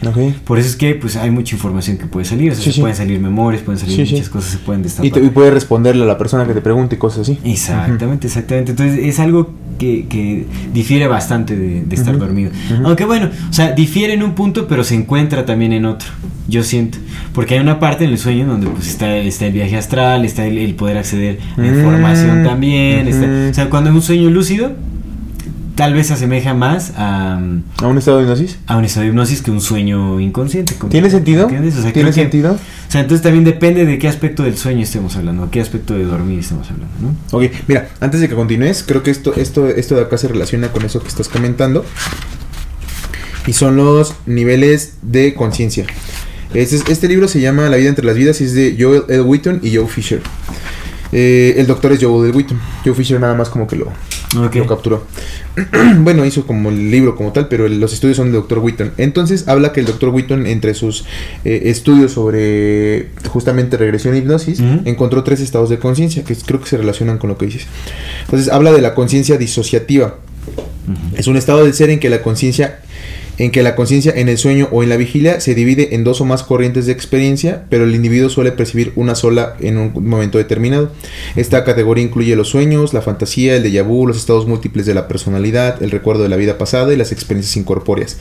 Por 0.45 0.59
eso 0.59 0.69
es 0.69 0.77
que 0.77 0.95
pues 0.95 1.17
hay 1.17 1.31
mucha 1.31 1.55
información 1.57 1.97
que 1.97 2.07
puede 2.07 2.25
salir. 2.27 2.53
O 2.53 2.55
sea, 2.55 2.65
Sí, 2.65 2.71
se 2.71 2.75
sí. 2.75 2.81
pueden 2.81 2.97
salir 2.97 3.19
memorias, 3.21 3.63
pueden 3.63 3.79
salir 3.79 4.07
Sí, 4.07 4.13
muchas 4.15 4.29
cosas, 4.29 4.51
se 4.53 4.59
pueden 4.59 4.83
destapar. 4.83 5.07
Y, 5.07 5.11
te- 5.11 5.21
y 5.25 5.31
puedes 5.31 5.53
responderle 5.55 6.03
a 6.05 6.07
la 6.07 6.19
persona 6.19 6.47
que 6.47 6.53
te 6.55 6.61
pregunte 6.61 6.97
y 6.97 6.99
cosas 6.99 7.21
así. 7.21 7.39
Exactamente, 7.45 8.27
exactamente. 8.27 8.73
Entonces 8.73 8.99
es 9.03 9.19
algo 9.21 9.51
que, 9.79 10.07
que 10.09 10.47
difiere 10.75 11.07
bastante 11.07 11.57
de, 11.57 11.83
de 11.83 11.95
estar 11.97 12.19
dormido. 12.19 12.51
Aunque 12.85 13.05
bueno, 13.05 13.31
o 13.49 13.53
sea, 13.53 13.73
difiere 13.73 14.13
en 14.15 14.23
un 14.23 14.35
punto, 14.35 14.67
pero 14.69 14.85
se 14.85 14.95
encuentra 14.95 15.45
también 15.47 15.73
en 15.73 15.87
otro. 15.87 16.09
Yo 16.49 16.63
siento. 16.65 16.99
Porque 17.33 17.55
hay 17.55 17.61
una 17.61 17.79
parte 17.79 18.05
en 18.05 18.11
el 18.11 18.19
sueño 18.19 18.47
donde 18.47 18.67
pues 18.69 18.89
está, 18.89 19.17
está 19.17 19.47
el 19.47 19.53
viaje 19.53 19.77
astral, 19.77 20.25
está 20.25 20.47
el, 20.47 20.59
el 20.59 20.75
poder 20.75 20.99
acceder 20.99 21.39
a 21.57 21.61
Mm, 21.61 21.65
información 21.65 22.45
también. 22.45 23.07
está- 23.09 23.51
o 23.51 23.55
sea, 23.55 23.71
cuando 23.71 23.91
es 23.91 23.97
un 23.97 24.03
sueño 24.03 24.31
lúcido, 24.31 24.73
tal 25.77 25.95
vez 25.95 26.09
se 26.09 26.15
asemeja 26.15 26.53
más 26.55 26.93
a, 26.97 27.41
¿A 27.81 27.87
un 27.87 27.97
estado 27.99 28.19
de 28.19 28.25
hipnosis? 28.25 28.59
a 28.67 28.77
un 28.77 28.85
estado 28.85 29.05
de 29.05 29.11
hipnosis 29.11 29.43
que 29.43 29.51
un 29.53 29.61
sueño 29.61 30.19
inconsciente. 30.21 30.75
¿Tiene 30.91 31.09
sentido? 31.09 31.45
¿Entiendes? 31.45 31.77
O 31.77 31.83
sea, 31.83 31.93
¿Tiene 31.93 32.11
que- 32.11 32.15
sentido? 32.15 32.53
O 32.53 32.91
sea, 32.93 33.01
entonces 33.03 33.23
también 33.23 33.45
depende 33.45 33.87
de 33.87 33.99
qué 33.99 34.09
aspecto 34.09 34.43
del 34.43 34.59
sueño 34.59 34.83
estemos 34.83 35.15
hablando, 35.17 35.49
qué 35.53 35.61
aspecto 35.61 35.95
de 35.95 36.05
dormir 36.05 36.41
estemos 36.41 36.69
hablando, 36.71 36.93
¿no? 37.01 37.15
Ok, 37.39 37.45
mira, 37.69 37.89
antes 38.01 38.21
de 38.21 38.29
que 38.29 38.35
continúes, 38.35 38.83
creo 38.87 39.05
que 39.05 39.13
esto, 39.13 39.33
esto, 39.37 39.69
esto 39.69 39.95
de 39.95 40.03
acá 40.03 40.19
se 40.19 40.27
relaciona 40.27 40.69
con 40.73 40.85
eso 40.85 41.01
que 41.01 41.07
estás 41.09 41.29
comentando. 41.29 41.85
Y 43.47 43.53
son 43.55 43.77
los 43.77 44.15
niveles 44.27 44.95
de 45.03 45.33
conciencia. 45.35 45.87
Este, 46.55 46.77
es- 46.77 46.85
este 46.89 47.09
libro 47.09 47.29
se 47.29 47.41
llama 47.41 47.69
La 47.69 47.77
vida 47.77 47.89
entre 47.89 48.05
las 48.05 48.17
vidas 48.17 48.41
y 48.41 48.45
es 48.45 48.55
de 48.55 48.77
Joel 48.79 49.05
L. 49.09 49.23
Wheaton 49.23 49.61
y 49.63 49.75
Joe 49.77 49.87
Fisher. 49.87 50.21
Eh, 51.13 51.55
el 51.59 51.67
doctor 51.67 51.93
es 51.93 52.03
Joel 52.03 52.29
L. 52.31 52.37
Wheaton. 52.37 52.59
Joe 52.85 52.95
Fisher 52.95 53.21
nada 53.21 53.35
más 53.35 53.49
como 53.49 53.67
que 53.67 53.77
lo, 53.77 53.87
Ok. 54.45 54.55
lo 54.57 54.67
capturó. 54.67 55.07
bueno, 55.99 56.25
hizo 56.25 56.47
como 56.47 56.69
el 56.71 56.91
libro 56.91 57.17
como 57.17 57.33
tal, 57.33 57.49
pero 57.49 57.67
el- 57.67 57.81
los 57.81 57.93
estudios 57.93 58.17
son 58.17 58.27
del 58.27 58.35
doctor 58.35 58.59
Wheaton. 58.59 58.93
Entonces 58.97 59.47
habla 59.49 59.73
que 59.73 59.81
el 59.81 59.87
doctor 59.87 60.11
Wheaton, 60.11 60.47
entre 60.47 60.75
sus 60.75 61.05
eh, 61.45 61.63
estudios 61.67 62.13
sobre 62.13 63.09
justamente 63.29 63.77
regresión 63.77 64.15
e 64.15 64.19
hipnosis, 64.19 64.61
encontró 64.85 65.23
tres 65.25 65.41
estados 65.41 65.69
de 65.71 65.79
conciencia 65.79 66.25
que 66.25 66.35
creo 66.37 66.61
que 66.61 66.69
se 66.69 66.77
relacionan 66.77 67.19
con 67.19 67.29
lo 67.29 67.39
que 67.39 67.47
dices. 67.47 67.67
Entonces 68.25 68.49
habla 68.53 68.73
de 68.73 68.81
la 68.81 68.95
conciencia 68.95 69.37
disociativa. 69.37 70.17
Es 71.17 71.27
un 71.29 71.37
estado 71.37 71.63
del 71.65 71.75
ser 71.75 71.91
en 71.91 72.01
que 72.01 72.09
la 72.11 72.23
conciencia 72.23 72.81
en 73.41 73.51
que 73.51 73.63
la 73.63 73.75
conciencia 73.75 74.13
en 74.15 74.29
el 74.29 74.37
sueño 74.37 74.69
o 74.71 74.83
en 74.83 74.91
la 74.91 74.99
vigilia 74.99 75.41
se 75.41 75.55
divide 75.55 75.95
en 75.95 76.05
dos 76.05 76.21
o 76.21 76.27
más 76.27 76.43
corrientes 76.43 76.85
de 76.85 76.93
experiencia, 76.93 77.65
pero 77.71 77.85
el 77.85 77.95
individuo 77.95 78.29
suele 78.29 78.53
percibir 78.53 78.93
una 78.97 79.15
sola 79.15 79.57
en 79.61 79.79
un 79.79 79.93
momento 80.07 80.37
determinado. 80.37 80.93
Esta 81.37 81.65
categoría 81.65 82.05
incluye 82.05 82.37
los 82.37 82.49
sueños, 82.51 82.93
la 82.93 83.01
fantasía, 83.01 83.57
el 83.57 83.65
déjà 83.65 83.83
vu, 83.83 84.07
los 84.07 84.19
estados 84.19 84.47
múltiples 84.47 84.85
de 84.85 84.93
la 84.93 85.09
personalidad, 85.09 85.83
el 85.83 85.91
recuerdo 85.91 86.23
de 86.23 86.29
la 86.29 86.37
vida 86.37 86.59
pasada 86.59 86.93
y 86.93 86.97
las 86.97 87.13
experiencias 87.13 87.57
incorpóreas. 87.57 88.19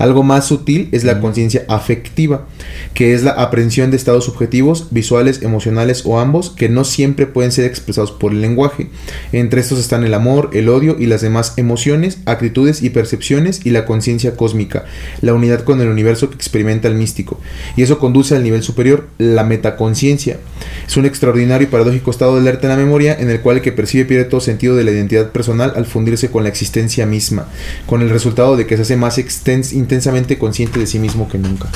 Algo 0.00 0.22
más 0.22 0.46
sutil 0.46 0.88
es 0.92 1.04
la 1.04 1.20
conciencia 1.20 1.64
afectiva, 1.68 2.46
que 2.94 3.12
es 3.12 3.22
la 3.22 3.32
aprehensión 3.32 3.90
de 3.90 3.98
estados 3.98 4.24
subjetivos, 4.24 4.88
visuales, 4.90 5.42
emocionales 5.42 6.02
o 6.06 6.18
ambos, 6.18 6.48
que 6.50 6.70
no 6.70 6.84
siempre 6.84 7.26
pueden 7.26 7.52
ser 7.52 7.66
expresados 7.66 8.10
por 8.10 8.32
el 8.32 8.40
lenguaje. 8.40 8.88
Entre 9.30 9.60
estos 9.60 9.78
están 9.78 10.02
el 10.04 10.14
amor, 10.14 10.50
el 10.54 10.70
odio 10.70 10.96
y 10.98 11.04
las 11.04 11.20
demás 11.20 11.52
emociones, 11.58 12.18
actitudes 12.24 12.82
y 12.82 12.88
percepciones 12.88 13.60
y 13.64 13.70
la 13.70 13.84
conciencia 13.84 14.36
cósmica, 14.36 14.86
la 15.20 15.34
unidad 15.34 15.64
con 15.64 15.82
el 15.82 15.88
universo 15.88 16.30
que 16.30 16.36
experimenta 16.36 16.88
el 16.88 16.94
místico. 16.94 17.38
Y 17.76 17.82
eso 17.82 17.98
conduce 17.98 18.34
al 18.34 18.42
nivel 18.42 18.62
superior, 18.62 19.08
la 19.18 19.44
metaconciencia. 19.44 20.38
Es 20.86 20.96
un 20.96 21.04
extraordinario 21.04 21.68
y 21.68 21.70
paradójico 21.70 22.10
estado 22.10 22.36
de 22.36 22.40
alerta 22.40 22.66
en 22.66 22.70
la 22.70 22.82
memoria 22.82 23.14
en 23.20 23.28
el 23.28 23.40
cual 23.42 23.58
el 23.58 23.62
que 23.62 23.72
percibe 23.72 24.06
pierde 24.06 24.24
todo 24.24 24.40
sentido 24.40 24.76
de 24.76 24.84
la 24.84 24.92
identidad 24.92 25.30
personal 25.30 25.74
al 25.76 25.84
fundirse 25.84 26.30
con 26.30 26.42
la 26.42 26.48
existencia 26.48 27.04
misma, 27.04 27.48
con 27.84 28.00
el 28.00 28.08
resultado 28.08 28.56
de 28.56 28.66
que 28.66 28.76
se 28.76 28.82
hace 28.82 28.96
más 28.96 29.18
extens- 29.18 29.74
intensamente 29.90 30.38
consciente 30.38 30.78
de 30.78 30.86
sí 30.86 30.98
mismo 31.00 31.28
que 31.28 31.36
nunca. 31.38 31.68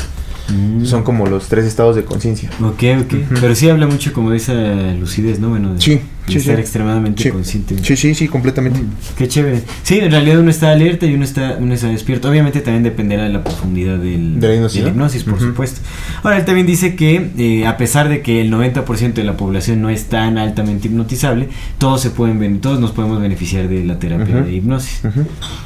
Mm. 0.49 0.85
Son 0.85 1.03
como 1.03 1.27
los 1.27 1.49
tres 1.49 1.65
estados 1.65 1.97
de 1.97 2.05
conciencia. 2.05 2.51
Ok, 2.61 2.83
ok. 3.03 3.15
Pero 3.41 3.55
sí 3.55 3.69
habla 3.71 3.87
mucho 3.87 4.13
como 4.13 4.31
de 4.31 4.37
esa 4.37 4.53
lucidez, 5.01 5.41
¿no? 5.41 5.49
Bueno, 5.49 5.73
de, 5.73 5.81
Sí, 5.81 5.93
de 5.95 6.01
sí, 6.33 6.37
estar 6.37 6.57
sí. 6.57 6.61
extremadamente 6.61 7.31
consciente. 7.31 7.77
Sí, 7.83 7.97
sí, 7.97 8.15
sí, 8.15 8.29
completamente. 8.29 8.79
Qué 9.17 9.27
chévere. 9.27 9.63
Sí, 9.85 10.01
en 10.01 10.11
realidad 10.11 10.39
uno 10.41 10.51
está 10.51 10.71
alerta 10.71 11.07
y 11.07 11.15
uno 11.15 11.25
está, 11.25 11.57
uno 11.59 11.73
está 11.73 11.89
despierto. 11.89 12.29
Obviamente 12.29 12.61
también 12.61 12.83
dependerá 12.83 13.23
de 13.25 13.31
la 13.31 13.43
profundidad 13.43 13.97
del, 13.97 14.39
De 14.39 14.49
la 14.49 14.55
hipnosis, 14.57 14.81
de 14.81 14.89
¿no? 14.91 14.95
hipnosis, 14.95 15.25
por 15.25 15.35
Ujú. 15.35 15.47
supuesto. 15.47 15.81
Ahora, 16.23 16.37
él 16.37 16.45
también 16.45 16.67
dice 16.67 16.95
que 16.95 17.31
eh, 17.39 17.67
a 17.67 17.79
pesar 17.79 18.11
de 18.11 18.21
que 18.21 18.43
el 18.43 18.53
90% 18.53 19.15
de 19.15 19.25
la 19.25 19.39
población 19.39 19.81
no 19.81 19.89
es 19.89 20.05
tan 20.11 20.37
altamente 20.37 20.89
hipnotizable, 20.89 21.49
todos 21.79 22.03
se 22.03 22.11
pueden 22.11 22.61
todos 22.61 22.79
nos 22.81 22.91
podemos 22.91 23.19
beneficiar 23.19 23.67
de 23.67 23.83
la 23.83 23.99
terapia 23.99 24.37
Ujú. 24.41 24.45
de 24.45 24.53
hipnosis. 24.57 25.01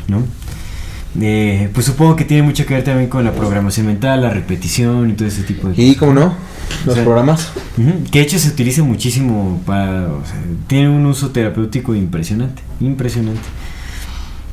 ¿no? 0.07 0.23
Eh, 1.21 1.71
pues 1.73 1.87
supongo 1.87 2.15
que 2.15 2.25
tiene 2.25 2.43
mucho 2.43 2.65
que 2.65 2.75
ver 2.75 2.85
también 2.85 3.09
con 3.09 3.25
la 3.25 3.33
programación 3.33 3.87
mental, 3.87 4.23
la 4.23 4.31
repetición 4.31 5.11
y 5.11 5.15
todo 5.15 5.27
ese 5.27 5.43
tipo 5.43 5.69
de 5.69 5.83
Y 5.83 5.97
como 5.97 6.15
no, 6.15 6.35
los 6.85 6.99
programas. 6.99 7.51
Que 8.11 8.21
de 8.21 8.25
hecho 8.25 8.39
se 8.39 8.49
utiliza 8.49 8.83
muchísimo 8.83 9.61
para. 9.67 10.09
o 10.09 10.25
sea, 10.25 10.37
tiene 10.67 10.89
un 10.89 11.05
uso 11.07 11.31
terapéutico 11.31 11.95
impresionante. 11.95 12.63
Impresionante. 12.81 13.41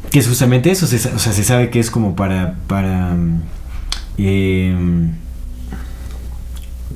Que 0.10 0.20
es 0.20 0.28
justamente 0.28 0.72
eso. 0.72 0.88
se 0.88 0.96
o 0.96 1.20
sea, 1.20 1.34
se 1.34 1.44
sabe 1.44 1.70
que 1.70 1.80
es 1.80 1.92
como 1.92 2.16
para. 2.16 2.56
Para. 2.68 3.14
mm, 3.14 3.42
em, 4.18 5.12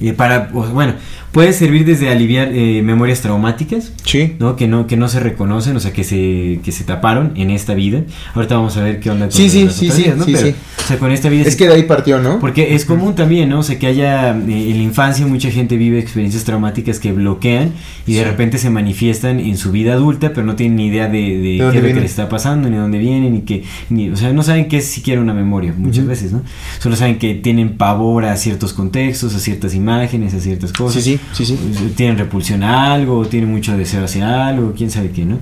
eh, 0.02 0.14
para. 0.14 0.48
bueno, 0.48 0.94
puede 1.32 1.54
servir 1.54 1.86
desde 1.86 2.10
aliviar 2.10 2.50
eh, 2.54 2.82
memorias 2.82 3.22
traumáticas. 3.22 3.94
Sí. 4.04 4.36
¿no? 4.40 4.56
Que 4.56 4.68
no 4.68 4.88
que 4.88 4.98
no 4.98 5.08
se 5.08 5.20
reconocen, 5.20 5.76
o 5.76 5.80
sea, 5.80 5.94
que 5.94 6.04
se 6.04 6.60
que 6.64 6.72
se 6.72 6.84
taparon 6.84 7.34
en 7.36 7.52
esta 7.52 7.74
vida. 7.74 8.04
Ahorita 8.34 8.56
vamos 8.56 8.78
a 8.78 8.84
ver 8.84 9.00
qué 9.00 9.10
onda 9.10 9.26
con 9.28 9.32
Sí, 9.32 9.50
sí, 9.50 9.68
sí, 9.70 9.92
sí, 9.92 10.04
vidas, 10.04 10.18
¿no? 10.18 10.26
sí, 10.26 10.34
Pero, 10.34 10.48
sí. 10.48 10.56
o 10.78 10.88
sea, 10.88 10.98
con 10.98 11.12
esta 11.12 11.30
vida 11.30 11.44
Es 11.44 11.56
que 11.56 11.68
de 11.68 11.74
ahí 11.74 11.84
partió, 11.84 12.20
¿no? 12.20 12.40
porque 12.40 12.76
es 12.76 12.86
común 12.86 13.16
también, 13.16 13.50
¿no? 13.50 13.60
O 13.60 13.64
sea, 13.64 13.78
que 13.78 13.88
haya 13.88 14.32
eh, 14.32 14.72
en 14.72 14.78
la 14.78 14.84
infancia 14.84 15.26
mucha 15.26 15.52
gente 15.52 15.78
vive 15.78 16.00
experiencias 16.00 16.44
traumáticas 16.44 17.00
que 17.00 17.12
bloquean 17.12 17.74
y 18.08 18.14
de 18.14 18.24
repente 18.24 18.58
se 18.58 18.70
manifiestan 18.70 19.40
en 19.40 19.58
su 19.58 19.72
vida 19.72 19.94
adulta, 19.94 20.30
pero 20.34 20.46
no 20.46 20.56
tienen 20.56 20.78
ni 20.78 20.88
idea 20.88 21.08
de, 21.08 21.20
de 21.20 21.50
¿De 21.60 21.72
qué 21.72 21.78
es 21.78 21.84
lo 21.84 21.90
que 21.90 22.02
les 22.02 22.12
está 22.12 22.30
pasando, 22.30 22.70
ni 22.70 22.78
dónde 22.78 22.98
vienen, 22.98 23.34
ni 23.34 23.42
que, 23.42 23.64
ni, 23.90 24.10
o 24.10 24.16
sea, 24.16 24.34
no 24.34 24.44
saben 24.44 24.68
qué 24.68 24.78
es 24.78 24.86
siquiera 24.86 25.22
una 25.22 25.34
memoria 25.34 25.74
muchas 25.78 26.06
veces, 26.06 26.32
¿no? 26.32 26.42
Solo 26.80 26.96
saben 26.96 27.18
que 27.18 27.36
tienen 27.36 27.78
pavor 27.78 28.26
a 28.26 28.36
ciertos 28.38 28.74
contextos, 28.74 29.36
a 29.36 29.40
ciertas 29.40 29.76
imágenes, 29.76 30.34
a 30.34 30.40
ciertas 30.40 30.74
cosas. 30.74 31.04
Sí, 31.04 31.14
sí, 31.14 31.19
sí, 31.34 31.46
sí. 31.46 31.58
Tienen 31.96 32.18
repulsión 32.18 32.64
a 32.64 32.94
algo, 32.94 33.26
tienen 33.26 33.50
mucho 33.50 33.78
deseo 33.78 34.06
hacia 34.06 34.48
algo, 34.48 34.74
quién 34.76 34.92
sabe 34.92 35.12
qué, 35.12 35.26
¿no? 35.26 35.40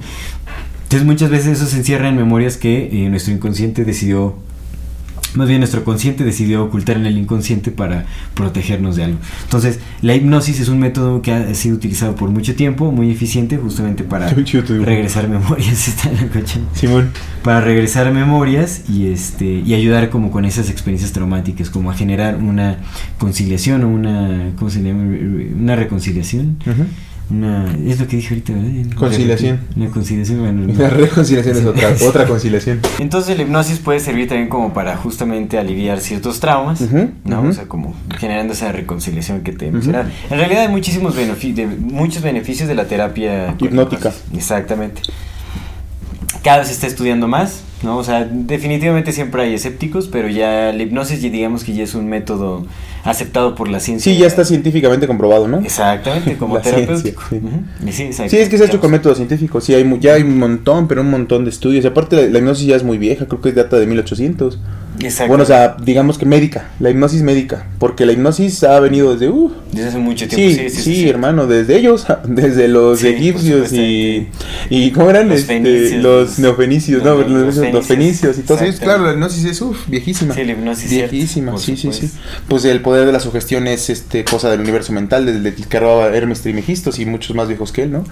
Entonces 0.83 1.05
muchas 1.05 1.29
veces 1.29 1.57
eso 1.57 1.65
se 1.65 1.77
encierra 1.77 2.07
en 2.07 2.15
memorias 2.15 2.55
que 2.55 2.89
eh, 2.91 3.09
nuestro 3.09 3.33
inconsciente 3.33 3.83
decidió, 3.83 4.35
más 5.37 5.47
bien 5.47 5.59
nuestro 5.61 5.83
consciente 5.83 6.23
decidió 6.23 6.63
ocultar 6.63 6.97
en 6.97 7.05
el 7.05 7.17
inconsciente 7.17 7.71
para 7.71 8.05
protegernos 8.33 8.95
de 8.95 9.05
algo. 9.05 9.19
Entonces 9.43 9.79
la 10.01 10.15
hipnosis 10.15 10.59
es 10.59 10.69
un 10.69 10.79
método 10.79 11.21
que 11.21 11.31
ha 11.31 11.53
sido 11.55 11.75
utilizado 11.75 12.15
por 12.15 12.29
mucho 12.29 12.55
tiempo, 12.55 12.91
muy 12.91 13.11
eficiente 13.11 13.57
justamente 13.57 14.03
para 14.03 14.29
regresar 14.29 15.29
memorias. 15.29 15.87
Está 15.87 16.09
en 16.09 16.15
la 16.17 16.47
Simón. 16.73 17.11
para 17.43 17.61
regresar 17.61 18.11
memorias 18.11 18.83
y 18.89 19.07
este 19.07 19.45
y 19.45 19.73
ayudar 19.73 20.09
como 20.09 20.31
con 20.31 20.45
esas 20.45 20.69
experiencias 20.69 21.13
traumáticas 21.13 21.69
como 21.69 21.91
a 21.91 21.93
generar 21.93 22.37
una 22.37 22.77
conciliación 23.17 23.83
o 23.83 23.89
una 23.89 24.51
¿cómo 24.57 24.69
se 24.69 24.81
llama? 24.81 25.03
una 25.57 25.75
reconciliación. 25.75 26.57
Una 27.29 27.65
es 27.85 27.99
lo 27.99 28.07
que 28.07 28.15
dije 28.17 28.29
ahorita 28.35 28.53
¿verdad? 28.53 28.95
Conciliación. 28.97 29.59
una 29.75 29.89
conciliación 29.89 30.39
bueno, 30.39 30.61
no. 30.67 30.73
La 30.81 30.89
reconciliación 30.89 31.57
es 31.57 31.65
otra, 31.65 31.89
otra 32.07 32.25
conciliación. 32.25 32.79
entonces 32.99 33.35
la 33.37 33.43
hipnosis 33.43 33.79
puede 33.79 33.99
servir 33.99 34.27
también 34.29 34.47
como 34.49 34.73
para 34.73 34.95
justamente 34.95 35.57
aliviar 35.57 35.99
ciertos 35.99 36.39
traumas 36.39 36.79
Ujú, 36.81 37.09
no 37.25 37.41
o 37.41 37.51
sea 37.53 37.65
como 37.67 37.93
generando 38.17 38.53
esa 38.53 38.71
reconciliación 38.71 39.41
que 39.41 39.51
te 39.51 39.69
mencionaba 39.71 40.09
en 40.29 40.37
realidad 40.37 40.61
hay 40.63 40.69
muchísimos 40.69 41.15
beneficios 41.15 41.69
muchos 41.79 42.21
beneficios 42.23 42.67
de 42.69 42.75
la 42.75 42.85
terapia 42.85 43.55
Hipnótica. 43.59 44.13
exactamente 44.33 45.01
cada 46.43 46.59
vez 46.59 46.67
se 46.67 46.73
está 46.75 46.87
estudiando 46.87 47.27
más, 47.27 47.61
¿no? 47.83 47.97
O 47.97 48.03
sea, 48.05 48.23
definitivamente 48.23 49.11
siempre 49.11 49.41
hay 49.41 49.53
escépticos, 49.55 50.07
pero 50.07 50.29
ya 50.29 50.71
la 50.71 50.81
hipnosis 50.81 51.21
ya 51.21 51.29
digamos 51.29 51.65
que 51.65 51.73
ya 51.73 51.83
es 51.83 51.93
un 51.93 52.07
método 52.07 52.65
aceptado 53.09 53.55
por 53.55 53.69
la 53.69 53.79
ciencia. 53.79 54.11
Sí, 54.11 54.19
ya 54.19 54.27
está 54.27 54.43
científicamente 54.45 55.07
comprobado, 55.07 55.47
¿no? 55.47 55.59
Exactamente, 55.59 56.37
como 56.37 56.55
La 56.57 56.61
terapéutico. 56.61 57.21
ciencia, 57.89 58.27
sí. 58.29 58.37
Es 58.37 58.49
que 58.49 58.57
se 58.57 58.63
ha 58.63 58.67
hecho 58.67 58.79
con 58.79 58.91
método 58.91 59.15
científico. 59.15 59.61
Sí, 59.61 59.73
hay, 59.73 59.97
ya 59.99 60.13
hay 60.13 60.23
un 60.23 60.37
montón, 60.37 60.87
pero 60.87 61.01
un 61.01 61.09
montón 61.09 61.43
de 61.43 61.49
estudios. 61.49 61.83
Y 61.83 61.87
aparte, 61.87 62.15
la, 62.15 62.21
la 62.27 62.39
hipnosis 62.39 62.67
ya 62.67 62.75
es 62.75 62.83
muy 62.83 62.97
vieja, 62.97 63.25
creo 63.27 63.41
que 63.41 63.49
es 63.49 63.55
data 63.55 63.77
de 63.77 63.87
1800. 63.87 64.59
Exacto. 64.99 65.27
Bueno, 65.29 65.43
o 65.43 65.47
sea, 65.47 65.77
digamos 65.81 66.17
que 66.17 66.25
médica, 66.25 66.69
la 66.79 66.89
hipnosis 66.89 67.21
médica. 67.21 67.67
Porque 67.79 68.05
la 68.05 68.13
hipnosis 68.13 68.63
ha 68.63 68.79
venido 68.79 69.13
desde. 69.13 69.29
Uh, 69.29 69.51
Desde 69.71 69.89
hace 69.89 69.97
mucho 69.99 70.27
tiempo. 70.27 70.69
sí, 70.69 70.81
sí, 70.81 71.07
hermano, 71.09 71.45
desde 71.45 71.77
ellos, 71.77 72.05
desde 72.27 72.67
los 72.67 73.03
egipcios 73.03 73.71
y, 73.73 74.27
y. 74.69 74.91
¿Cómo 74.91 75.09
eran? 75.09 75.29
Los 75.29 75.41
Este, 75.41 75.53
fenicios, 75.53 76.01
los 76.03 76.29
los- 76.29 76.39
neofenicios, 76.39 77.03
¿no? 77.03 77.15
los- 77.15 77.29
Los, 77.29 77.29
los 77.29 77.45
los 77.45 77.55
fenicios, 77.57 77.87
fenicios 77.87 78.37
y 78.39 78.41
todo 78.41 78.57
eso. 78.57 78.65
exacto. 78.65 78.85
Claro, 78.85 79.05
la 79.05 79.13
hipnosis 79.13 79.45
es 79.45 79.61
uf, 79.61 79.87
viejísima. 79.87 80.33
Sí, 80.33 80.43
la 80.43 80.51
hipnosis, 80.53 80.89
Viejísima, 80.89 81.57
sí, 81.57 81.77
sí, 81.77 81.93
sí. 81.93 82.09
Pues 82.47 82.65
el 82.65 82.81
poder 82.81 83.05
de 83.05 83.11
la 83.11 83.19
sugestión 83.19 83.67
es 83.67 83.89
este, 83.89 84.23
cosa 84.25 84.49
del 84.49 84.61
universo 84.61 84.93
mental, 84.93 85.25
desde 85.25 85.49
el 85.49 85.67
que 85.67 85.79
robaba 85.79 86.07
Hermes 86.15 86.41
Trimegistos 86.41 86.97
y 86.99 87.05
muchos 87.05 87.35
más 87.35 87.47
viejos 87.47 87.71
que 87.71 87.83
él, 87.83 87.91
¿no? 87.91 88.03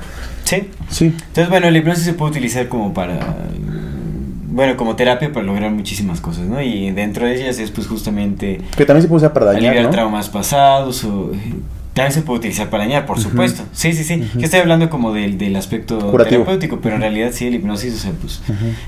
Sí. 0.44 0.70
Sí. 0.92 1.06
Entonces, 1.06 1.50
bueno, 1.50 1.72
la 1.72 1.78
hipnosis 1.80 2.04
se 2.06 2.14
puede 2.14 2.32
utilizar 2.32 2.68
como 2.68 2.94
para. 2.94 3.36
Bueno, 4.56 4.78
como 4.78 4.96
terapia 4.96 5.34
para 5.34 5.46
lograr 5.46 5.70
muchísimas 5.72 6.22
cosas, 6.22 6.46
¿no? 6.48 6.62
Y 6.62 6.90
dentro 6.92 7.26
de 7.28 7.36
ellas 7.36 7.60
es, 7.60 7.72
pues, 7.72 7.88
justamente 7.88 8.62
Que 8.78 8.86
también 8.86 9.02
se 9.02 9.10
puede 9.10 9.18
usar 9.18 9.34
para 9.34 9.48
dañar, 9.48 9.66
aliviar 9.72 9.84
¿no? 9.86 9.90
traumas 9.90 10.30
pasados 10.30 11.04
o. 11.04 11.32
También 11.94 12.14
se 12.14 12.22
puede 12.22 12.40
utilizar 12.40 12.70
para 12.70 12.84
dañar, 12.86 13.06
por 13.06 13.20
supuesto. 13.20 13.64
Sí, 13.74 13.92
sí, 13.94 14.04
sí. 14.06 14.22
Yo 14.36 14.42
estoy 14.42 14.62
hablando 14.62 14.90
como 14.90 15.14
del, 15.14 15.38
del 15.38 15.56
aspecto 15.58 15.98
Curativo. 16.12 16.44
terapéutico, 16.44 16.80
pero 16.82 16.96
en 16.96 17.02
realidad 17.02 17.32
sí, 17.34 17.48
el 17.48 17.56
hipnosis, 17.56 17.96
o 17.96 17.98
sea, 17.98 18.12
pues. 18.12 18.42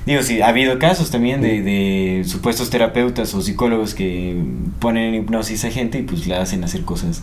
Digo, 0.06 0.22
sí, 0.22 0.40
ha 0.40 0.48
habido 0.48 0.78
casos 0.78 1.10
también 1.10 1.42
de, 1.42 1.60
de 1.62 2.22
supuestos 2.26 2.70
terapeutas 2.70 3.34
o 3.34 3.42
psicólogos 3.42 3.94
que 3.94 4.36
ponen 4.78 5.14
en 5.14 5.22
hipnosis 5.22 5.64
a 5.66 5.70
gente 5.70 5.98
y 5.98 6.02
pues 6.02 6.26
la 6.26 6.40
hacen 6.40 6.64
hacer 6.64 6.82
cosas. 6.82 7.22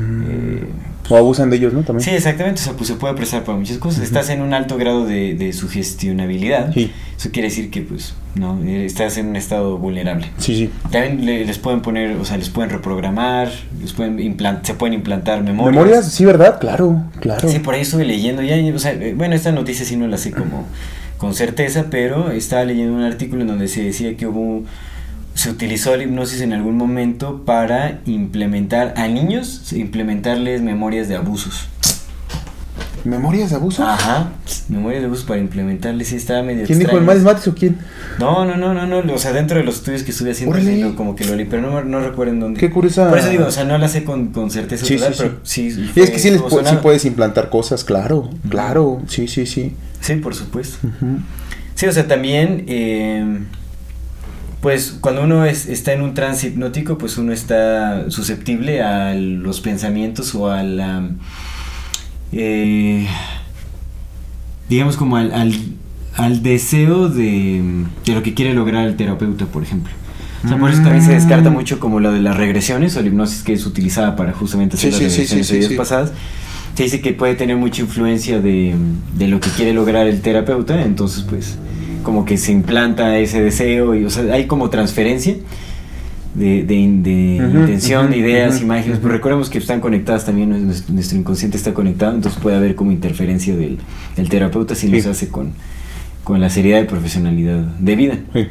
Eh, 0.00 0.64
O 1.08 1.16
abusan 1.16 1.50
de 1.50 1.56
ellos, 1.56 1.72
¿no? 1.72 1.82
También. 1.82 2.04
Sí, 2.08 2.10
exactamente, 2.14 2.60
o 2.60 2.64
sea, 2.64 2.72
pues 2.74 2.88
se 2.88 2.94
puede 2.94 3.14
prestar 3.14 3.44
para 3.44 3.58
muchas 3.58 3.78
cosas. 3.78 4.02
Estás 4.04 4.30
en 4.30 4.40
un 4.40 4.54
alto 4.54 4.76
grado 4.76 5.04
de, 5.06 5.34
de 5.34 5.52
sugestionabilidad. 5.52 6.72
Sí. 6.72 6.90
Eso 7.18 7.30
quiere 7.30 7.48
decir 7.48 7.70
que, 7.70 7.82
pues, 7.82 8.14
no, 8.34 8.60
estás 8.64 9.16
en 9.18 9.28
un 9.28 9.36
estado 9.36 9.78
vulnerable. 9.78 10.26
Sí, 10.38 10.56
sí. 10.56 10.70
También 10.90 11.24
le- 11.24 11.44
les 11.44 11.58
pueden 11.58 11.80
poner, 11.82 12.16
o 12.16 12.24
sea, 12.24 12.36
les 12.36 12.48
pueden 12.50 12.70
reprogramar, 12.70 13.50
les 13.80 13.92
pueden 13.92 14.18
implant- 14.18 14.64
se 14.64 14.74
pueden 14.74 14.94
implantar 14.94 15.42
memorias. 15.42 15.74
Memorias, 15.84 16.12
sí, 16.12 16.24
¿verdad? 16.24 16.58
Claro, 16.58 17.04
claro. 17.20 17.48
Sí, 17.48 17.58
por 17.60 17.74
ahí 17.74 17.82
estuve 17.82 18.04
leyendo 18.04 18.42
ya, 18.42 18.56
o 18.74 18.78
sea, 18.78 18.92
eh, 18.92 19.14
bueno, 19.16 19.34
esta 19.34 19.52
noticia 19.52 19.84
sí 19.84 19.96
no 19.96 20.06
la 20.08 20.16
sé 20.18 20.32
como 20.32 20.66
con 21.18 21.34
certeza, 21.34 21.86
pero 21.90 22.30
estaba 22.32 22.64
leyendo 22.64 22.92
un 22.94 23.02
artículo 23.02 23.42
en 23.42 23.48
donde 23.48 23.68
se 23.68 23.82
decía 23.84 24.16
que 24.16 24.26
hubo, 24.26 24.64
se 25.34 25.50
utilizó 25.50 25.96
la 25.96 26.04
hipnosis 26.04 26.40
en 26.40 26.52
algún 26.52 26.76
momento 26.76 27.42
para 27.44 28.00
implementar 28.06 28.94
a 28.96 29.08
niños, 29.08 29.72
implementarles 29.72 30.62
memorias 30.62 31.08
de 31.08 31.16
abusos. 31.16 31.68
¿Memorias 33.04 33.50
de 33.50 33.56
abuso? 33.56 33.86
Ajá, 33.86 34.30
memorias 34.68 35.02
de 35.02 35.06
abusos 35.06 35.26
para 35.26 35.38
implementarles, 35.38 36.08
sí, 36.08 36.16
estaba 36.16 36.42
medio 36.42 36.64
¿Quién 36.64 36.78
dijo 36.78 36.96
el 36.96 37.04
Matis 37.04 37.48
o 37.48 37.54
quién? 37.54 37.76
No, 38.18 38.46
no, 38.46 38.56
no, 38.56 38.72
no, 38.72 38.86
no, 38.86 39.12
o 39.12 39.18
sea, 39.18 39.32
dentro 39.34 39.58
de 39.58 39.64
los 39.64 39.76
estudios 39.76 40.04
que 40.04 40.12
estuve 40.12 40.30
haciendo, 40.30 40.58
sí, 40.58 40.94
como 40.96 41.14
que 41.14 41.26
lo 41.26 41.36
leí, 41.36 41.44
pero 41.44 41.60
no, 41.60 41.84
no 41.84 42.00
recuerdo 42.00 42.32
en 42.32 42.40
dónde. 42.40 42.60
Qué 42.60 42.70
curiosa. 42.70 43.10
Por 43.10 43.18
eso 43.18 43.28
digo, 43.28 43.44
o 43.44 43.50
sea, 43.50 43.64
no 43.64 43.76
la 43.76 43.88
sé 43.88 44.04
con, 44.04 44.28
con 44.28 44.50
certeza 44.50 44.86
Sí, 44.86 44.96
total, 44.96 45.14
sí, 45.14 45.22
pero 45.22 45.40
sí. 45.42 45.90
Y 45.94 46.00
es 46.00 46.10
que 46.10 46.18
sí, 46.18 46.30
les 46.30 46.40
sí 46.40 46.76
puedes 46.80 47.04
implantar 47.04 47.50
cosas, 47.50 47.84
claro, 47.84 48.30
claro. 48.48 49.02
Sí, 49.06 49.28
sí, 49.28 49.44
sí. 49.44 49.74
Sí, 50.00 50.14
por 50.16 50.34
supuesto. 50.34 50.78
Sí, 51.74 51.86
o 51.86 51.92
sea, 51.92 52.06
también, 52.06 52.64
eh, 52.68 53.40
pues 54.64 54.96
cuando 55.02 55.22
uno 55.24 55.44
es- 55.44 55.66
está 55.68 55.92
en 55.92 56.00
un 56.00 56.14
trance 56.14 56.46
hipnótico, 56.46 56.96
pues 56.96 57.18
uno 57.18 57.32
está 57.34 58.10
susceptible 58.10 58.80
a 58.82 59.12
los 59.14 59.60
pensamientos 59.60 60.34
o 60.34 60.48
a 60.50 60.62
la... 60.62 61.06
eh, 62.32 63.06
digamos 64.70 64.96
como 64.96 65.16
al, 65.18 65.32
al, 65.34 65.52
al 66.16 66.42
deseo 66.42 67.10
de, 67.10 67.62
de 68.06 68.12
lo 68.14 68.22
que 68.22 68.32
quiere 68.32 68.54
lograr 68.54 68.86
el 68.86 68.96
terapeuta, 68.96 69.44
por 69.44 69.62
ejemplo. 69.62 69.92
O 70.44 70.48
sea, 70.48 70.58
por 70.58 70.70
eso 70.70 70.82
también 70.82 71.04
se 71.04 71.12
descarta 71.12 71.50
Mm. 71.50 71.52
mucho 71.54 71.78
como 71.78 72.00
lo 72.00 72.10
de 72.12 72.20
las 72.20 72.34
regresiones 72.36 72.96
o 72.96 73.02
la 73.02 73.08
hipnosis 73.08 73.42
que 73.42 73.52
es 73.52 73.66
utilizada 73.66 74.16
para 74.16 74.32
justamente 74.32 74.76
hacer 74.76 74.92
Sí, 74.94 75.02
las 75.04 75.12
sí, 75.12 75.18
regresiones 75.18 75.46
sí, 75.46 75.52
de 75.54 75.58
vidas 75.60 75.74
pasadas. 75.74 76.12
Se 76.74 76.84
dice 76.84 77.02
que 77.02 77.12
puede 77.12 77.34
tener 77.34 77.56
mucha 77.58 77.82
influencia 77.82 78.40
de, 78.40 78.74
de 79.16 79.28
lo 79.28 79.40
que 79.40 79.50
quiere 79.50 79.74
lograr 79.74 80.06
el 80.06 80.22
terapeuta, 80.22 80.82
entonces 80.82 81.22
pues 81.28 81.56
como 82.04 82.24
que 82.24 82.36
se 82.36 82.52
implanta 82.52 83.18
ese 83.18 83.42
deseo 83.42 83.94
y 83.96 84.04
o 84.04 84.10
sea, 84.10 84.32
hay 84.32 84.46
como 84.46 84.70
transferencia 84.70 85.34
de, 86.36 86.62
de, 86.64 86.74
de 86.76 87.36
intención, 87.36 88.10
de 88.10 88.18
ideas, 88.18 88.60
imágenes, 88.60 88.98
pero 89.00 89.12
recordemos 89.12 89.50
que 89.50 89.58
están 89.58 89.80
conectadas 89.80 90.24
también, 90.24 90.50
nuestro, 90.88 91.18
inconsciente 91.18 91.56
está 91.56 91.74
conectado, 91.74 92.14
entonces 92.14 92.40
puede 92.40 92.56
haber 92.56 92.74
como 92.76 92.92
interferencia 92.92 93.56
del, 93.56 93.78
del 94.16 94.28
terapeuta 94.28 94.74
si 94.76 94.88
Sí. 94.88 95.08
hace 95.08 95.28
con, 95.28 95.52
con 96.24 96.40
la 96.40 96.50
seriedad 96.50 96.80
y 96.80 96.84
profesionalidad 96.84 97.60
debida. 97.80 98.18
Sí. 98.32 98.46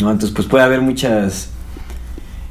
¿no? 0.00 0.10
Entonces, 0.10 0.30
pues 0.34 0.48
puede 0.48 0.64
haber 0.64 0.80
muchas 0.80 1.50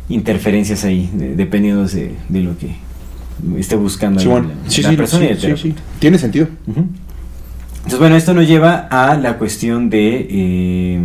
interferencias 0.10 0.84
ahí, 0.84 1.10
de- 1.14 1.36
dependiendo 1.36 1.86
de, 1.88 2.16
de 2.30 2.40
lo 2.42 2.58
que 2.58 2.76
esté 3.58 3.76
buscando 3.76 4.20
Sí, 4.20 4.28
la- 4.28 4.32
bueno. 4.34 4.50
la, 4.64 4.70
Sí, 4.70 4.82
la 4.82 4.90
sí, 4.90 4.96
persona 4.98 5.26
y 5.26 5.28
el 5.30 5.36
sí, 5.36 5.42
terapeuta. 5.42 5.80
sí. 5.80 5.84
Tiene 6.00 6.18
sentido. 6.18 6.48
Entonces, 7.92 8.00
bueno, 8.08 8.16
esto 8.16 8.34
nos 8.34 8.48
lleva 8.48 8.88
a 8.90 9.18
la 9.18 9.34
cuestión 9.38 9.90
de 9.90 10.26
eh, 10.30 11.00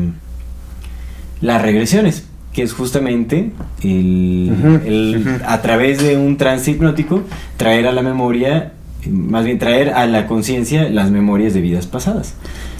las 1.41 1.61
regresiones, 1.61 2.24
que 2.53 2.62
es 2.62 2.72
justamente 2.72 3.51
el, 3.82 4.53
el- 4.87 5.41
a 5.45 5.61
través 5.62 6.01
de 6.01 6.16
un 6.16 6.37
trance 6.37 6.70
hipnótico 6.70 7.24
traer 7.57 7.89
a 7.89 7.93
la 7.93 8.03
memoria, 8.03 8.70
más 9.11 9.45
bien 9.45 9.59
traer 9.59 9.91
a 9.95 10.07
la 10.07 10.28
conciencia 10.28 10.89
las 10.89 11.11
memorias 11.11 11.55
de 11.55 11.61
vidas 11.61 11.89
pasadas. 11.89 12.34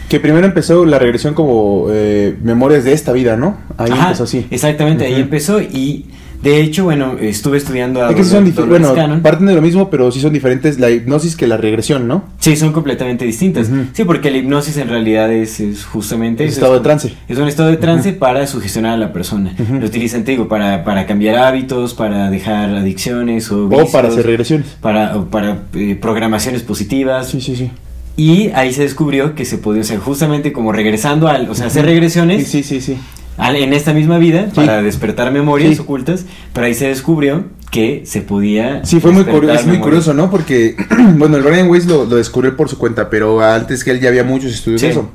Que 0.09 0.21
primero 0.21 0.47
empezó 0.47 0.85
la 0.87 1.01
regresión 1.01 1.35
como 1.35 1.87
eh, 1.91 2.37
memorias 2.45 2.85
de 2.85 2.93
esta 2.93 3.11
vida, 3.11 3.37
¿no? 3.37 3.57
Ahí 3.77 3.91
Ajá, 3.91 4.05
empezó 4.05 4.23
así. 4.23 4.47
Exactamente, 4.53 5.05
ahí 5.07 5.17
empezó 5.21 5.61
y 5.61 6.07
de 6.47 6.61
hecho, 6.61 6.85
bueno, 6.85 7.17
estuve 7.21 7.59
estudiando 7.59 8.05
a 8.05 8.11
Es 8.11 8.15
que 8.17 8.23
sí 8.23 8.31
son 8.31 8.69
bueno, 8.69 8.95
Cannon. 8.95 9.21
parten 9.21 9.49
de 9.49 9.55
lo 9.57 9.61
mismo, 9.63 9.91
pero 9.91 10.13
sí 10.13 10.21
son 10.21 10.33
diferentes 10.33 10.79
la 10.79 10.91
hipnosis 10.91 11.35
que 11.35 11.49
la 11.49 11.57
regresión, 11.57 12.07
¿no? 12.07 12.23
Sí, 12.39 12.55
son 12.55 12.73
completamente 12.73 13.25
distintas. 13.25 13.69
Sí, 13.93 14.05
porque 14.05 14.31
la 14.31 14.39
hipnosis 14.39 14.77
en 14.77 14.89
realidad 14.89 15.33
es, 15.33 15.59
es 15.59 15.85
justamente 15.85 16.45
Es 16.45 16.53
eso, 16.53 16.61
estado 16.61 16.75
de 16.75 16.81
trance. 16.81 17.13
Es 17.27 17.39
un 17.39 17.49
estado 17.49 17.69
de 17.69 17.79
trance 17.79 18.13
para 18.13 18.47
sugestionar 18.47 18.95
a 18.95 18.97
la 18.97 19.13
persona. 19.13 19.55
Lo 19.81 19.87
utilizan, 19.87 20.23
te 20.23 20.31
digo, 20.31 20.47
para, 20.47 20.85
para 20.85 21.05
cambiar 21.07 21.37
hábitos, 21.37 21.95
para 21.95 22.31
dejar 22.31 22.71
adicciones 22.77 23.51
o 23.51 23.69
para 23.91 24.07
hacer 24.07 24.25
regresiones. 24.25 24.69
para, 24.81 25.17
o 25.17 25.25
para 25.27 25.65
eh, 25.75 25.99
programaciones 26.01 26.63
positivas. 26.63 27.29
Sí, 27.29 27.41
sí, 27.41 27.57
sí. 27.57 27.73
Y 28.17 28.51
ahí 28.55 28.73
se 28.73 28.83
descubrió 28.83 29.35
que 29.35 29.45
se 29.45 29.59
podía 29.59 29.83
hacer 29.83 29.99
justamente 29.99 30.53
como 30.53 30.71
regresando 30.71 31.27
al, 31.27 31.51
o 31.51 31.55
sea, 31.55 31.67
hacer 31.67 31.85
regresiones 31.85 32.47
Sí, 32.47 32.63
sí, 32.63 32.81
sí, 32.81 32.95
sí. 32.95 32.99
En 33.39 33.73
esta 33.73 33.93
misma 33.93 34.19
vida 34.19 34.47
Sí. 34.47 34.53
para 34.55 34.83
despertar 34.83 35.31
memorias 35.33 35.75
Sí. 35.77 35.81
ocultas, 35.83 36.25
pero 36.53 36.67
ahí 36.67 36.75
se 36.75 36.89
descubrió 36.89 37.45
que 37.71 38.03
se 38.07 38.21
podía 38.23 38.85
Sí, 38.85 39.01
fue 39.01 39.13
muy 39.13 39.25
curioso, 39.25 39.55
es 39.61 39.67
muy 39.67 39.79
curioso, 39.79 40.15
¿no? 40.15 40.31
Porque, 40.31 40.77
bueno, 41.17 41.37
el 41.37 41.43
Brian 41.43 41.69
Weiss 41.69 41.87
lo, 41.87 42.05
lo 42.07 42.17
descubrió 42.17 42.57
por 42.57 42.69
su 42.69 42.79
cuenta, 42.79 43.11
pero 43.11 43.41
antes 43.43 43.85
que 43.85 43.91
él 43.91 44.01
ya 44.01 44.09
había 44.09 44.25
muchos 44.25 44.53
estudios 44.53 44.81
Sí. 44.81 44.87
de 44.87 44.93
eso. 44.93 45.11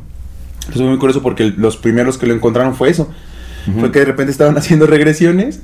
Es 0.69 0.79
muy 0.79 0.97
curioso 0.97 1.21
porque 1.23 1.51
los 1.57 1.77
primeros 1.77 2.17
que 2.17 2.27
lo 2.27 2.33
encontraron 2.35 2.75
fue 2.75 2.89
eso. 2.89 3.09
Ujú. 3.67 3.79
Fue 3.79 3.91
que 3.91 3.99
de 3.99 4.05
repente 4.05 4.31
estaban 4.31 4.57
haciendo 4.57 4.87
regresiones 4.87 5.59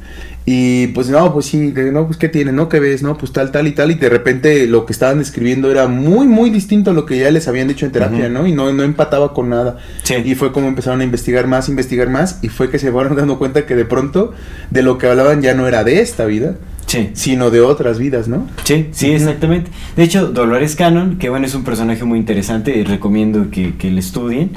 y 0.45 0.87
pues 0.87 1.09
no, 1.09 1.33
pues 1.33 1.47
sí, 1.47 1.71
de- 1.71 1.91
no, 1.91 2.05
pues 2.05 2.17
qué 2.17 2.29
tienes, 2.29 2.53
¿no? 2.53 2.69
¿Qué 2.69 2.79
ves? 2.79 3.01
No, 3.03 3.17
pues 3.17 3.33
tal, 3.33 3.51
tal 3.51 3.67
y 3.67 3.71
tal. 3.71 3.91
Y 3.91 3.95
de 3.95 4.07
repente 4.09 4.65
lo 4.67 4.85
que 4.85 4.93
estaban 4.93 5.17
describiendo 5.19 5.69
era 5.71 5.87
muy, 5.87 6.25
muy 6.27 6.49
distinto 6.49 6.91
a 6.91 6.93
lo 6.93 7.05
que 7.05 7.17
ya 7.19 7.31
les 7.31 7.47
habían 7.47 7.67
dicho 7.67 7.85
en 7.85 7.91
terapia, 7.91 8.25
Ujú. 8.25 8.33
¿no? 8.33 8.47
Y 8.47 8.53
no, 8.53 8.71
no 8.71 8.83
empataba 8.83 9.33
con 9.33 9.49
nada. 9.49 9.77
Sí. 10.03 10.15
Y 10.23 10.35
fue 10.35 10.51
como 10.53 10.67
empezaron 10.67 11.01
a 11.01 11.03
investigar 11.03 11.47
más, 11.47 11.67
investigar 11.69 12.09
más. 12.09 12.39
Y 12.41 12.49
fue 12.49 12.69
que 12.69 12.79
se 12.79 12.91
fueron 12.91 13.15
dando 13.17 13.37
cuenta 13.37 13.65
que 13.65 13.75
de 13.75 13.85
pronto 13.85 14.33
de 14.69 14.83
lo 14.83 14.97
que 14.97 15.07
hablaban 15.07 15.41
ya 15.41 15.53
no 15.53 15.67
era 15.67 15.83
de 15.83 15.99
esta 16.01 16.25
vida, 16.25 16.55
Sí. 16.85 17.09
sino 17.13 17.49
de 17.49 17.59
otras 17.59 17.99
vidas, 17.99 18.29
¿no? 18.29 18.47
Sí, 18.63 18.87
sí, 18.91 19.07
Ujú. 19.07 19.15
exactamente. 19.17 19.69
De 19.97 20.03
hecho, 20.03 20.27
Dolores 20.27 20.77
Cannon, 20.77 21.17
que 21.17 21.27
bueno, 21.27 21.45
es 21.45 21.53
un 21.55 21.65
personaje 21.65 22.05
muy 22.05 22.17
interesante, 22.19 22.85
recomiendo 22.87 23.49
que, 23.51 23.75
que 23.75 23.91
le 23.91 23.99
estudien. 23.99 24.51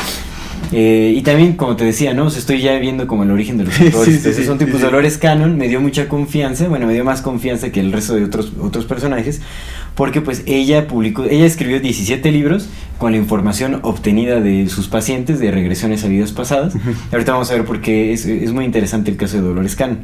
Eh, 0.72 1.14
y 1.16 1.22
también, 1.22 1.54
como 1.54 1.74
te 1.76 1.84
decía, 1.84 2.14
¿no? 2.14 2.26
O 2.26 2.30
sea, 2.30 2.38
estoy 2.38 2.60
ya 2.60 2.78
viendo 2.78 3.06
como 3.06 3.24
el 3.24 3.30
origen 3.30 3.58
de 3.58 3.64
los 3.64 3.74
autores. 3.80 4.04
sí, 4.04 4.10
sí, 4.12 4.16
Entonces, 4.18 4.36
sí, 4.36 4.44
son 4.44 4.58
tipos 4.58 4.76
sí. 4.76 4.82
Dolores 4.82 5.18
Cannon, 5.18 5.56
me 5.56 5.68
dio 5.68 5.80
mucha 5.80 6.08
confianza, 6.08 6.68
bueno, 6.68 6.86
me 6.86 6.92
dio 6.94 7.04
más 7.04 7.22
confianza 7.22 7.70
que 7.72 7.80
el 7.80 7.92
resto 7.92 8.14
de 8.14 8.24
otros, 8.24 8.52
otros 8.60 8.84
personajes, 8.84 9.40
porque 9.96 10.20
pues 10.20 10.42
ella 10.46 10.86
publicó, 10.86 11.24
ella 11.24 11.44
escribió 11.44 11.80
17 11.80 12.30
libros 12.30 12.68
con 12.98 13.10
la 13.12 13.18
información 13.18 13.80
obtenida 13.82 14.40
de 14.40 14.68
sus 14.68 14.86
pacientes 14.88 15.40
de 15.40 15.50
regresiones 15.50 16.04
a 16.04 16.08
vidas 16.08 16.32
pasadas. 16.32 16.74
Ahorita 17.10 17.32
vamos 17.32 17.50
a 17.50 17.54
ver 17.54 17.64
por 17.64 17.80
qué 17.80 18.12
es, 18.12 18.26
es 18.26 18.52
muy 18.52 18.64
interesante 18.64 19.10
el 19.10 19.16
caso 19.16 19.36
de 19.38 19.42
Dolores 19.42 19.74
Cannon. 19.74 20.00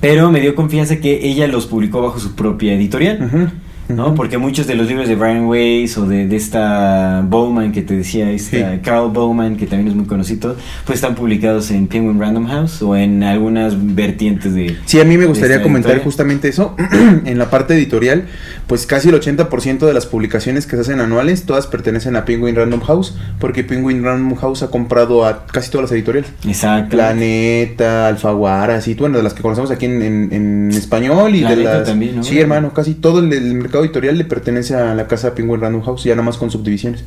Pero 0.00 0.30
me 0.30 0.40
dio 0.40 0.54
confianza 0.54 0.96
que 0.96 1.26
ella 1.28 1.46
los 1.46 1.66
publicó 1.66 2.02
bajo 2.02 2.18
su 2.18 2.34
propia 2.34 2.74
editorial. 2.74 3.30
Ujú. 3.32 3.48
¿No? 3.88 4.14
Porque 4.14 4.38
muchos 4.38 4.66
de 4.66 4.74
los 4.74 4.86
libros 4.88 5.08
de 5.08 5.14
Brian 5.16 5.46
Weiss 5.46 5.96
o 5.98 6.06
de, 6.06 6.26
de 6.26 6.36
esta 6.36 7.22
Bowman 7.28 7.72
que 7.72 7.82
te 7.82 7.96
decía, 7.96 8.30
esta 8.30 8.46
Sí. 8.72 8.80
Carl 8.82 9.10
Bowman, 9.10 9.56
que 9.56 9.66
también 9.66 9.88
es 9.88 9.94
muy 9.94 10.06
conocido, 10.06 10.56
pues 10.84 10.96
están 10.96 11.14
publicados 11.14 11.70
en 11.70 11.86
Penguin 11.86 12.18
Random 12.20 12.46
House 12.46 12.82
o 12.82 12.96
en 12.96 13.22
algunas 13.22 13.74
vertientes 13.94 14.54
de... 14.54 14.76
Sí, 14.86 15.00
a 15.00 15.04
mí 15.04 15.16
me 15.16 15.26
gustaría 15.26 15.62
comentar 15.62 15.90
editorial. 15.92 16.04
justamente 16.04 16.48
eso. 16.48 16.74
en 17.24 17.38
la 17.38 17.50
parte 17.50 17.74
editorial, 17.74 18.24
pues 18.66 18.86
casi 18.86 19.08
el 19.08 19.14
80% 19.20 19.78
de 19.86 19.94
las 19.94 20.06
publicaciones 20.06 20.66
que 20.66 20.76
se 20.76 20.82
hacen 20.82 21.00
anuales, 21.00 21.44
todas 21.44 21.66
pertenecen 21.66 22.16
a 22.16 22.24
Penguin 22.24 22.54
Random 22.56 22.80
House, 22.80 23.16
porque 23.38 23.64
Penguin 23.64 24.02
Random 24.04 24.36
House 24.36 24.62
ha 24.62 24.68
comprado 24.70 25.24
a 25.24 25.46
casi 25.46 25.70
todas 25.70 25.84
las 25.84 25.92
editoriales. 25.92 26.30
Exacto. 26.46 26.96
Planeta, 26.96 28.08
Alfaguara, 28.08 28.76
así, 28.76 28.94
bueno, 28.94 29.16
de 29.18 29.22
las 29.22 29.34
que 29.34 29.42
conocemos 29.42 29.70
aquí 29.70 29.86
en, 29.86 30.02
en- 30.02 30.32
en 30.32 30.70
español 30.72 31.34
y 31.34 31.40
Planeta 31.40 31.70
de 31.72 31.78
las... 31.78 31.88
también, 31.88 32.16
¿no? 32.16 32.22
Sí, 32.22 32.38
hermano, 32.38 32.72
casi 32.72 32.94
todo 32.94 33.20
el, 33.20 33.32
el 33.32 33.54
mercado 33.54 33.75
editorial 33.84 34.18
le 34.18 34.24
pertenece 34.24 34.74
a 34.74 34.94
la 34.94 35.06
casa 35.06 35.34
Penguin 35.34 35.60
Random 35.60 35.82
House, 35.82 36.04
ya 36.04 36.14
nada 36.14 36.24
más 36.24 36.36
con 36.36 36.50
subdivisiones. 36.50 37.04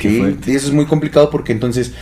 Qué 0.00 0.18
fuerte. 0.18 0.50
y 0.50 0.56
eso 0.56 0.66
es 0.66 0.72
muy 0.72 0.86
complicado 0.86 1.30
porque 1.30 1.52
entonces 1.52 1.92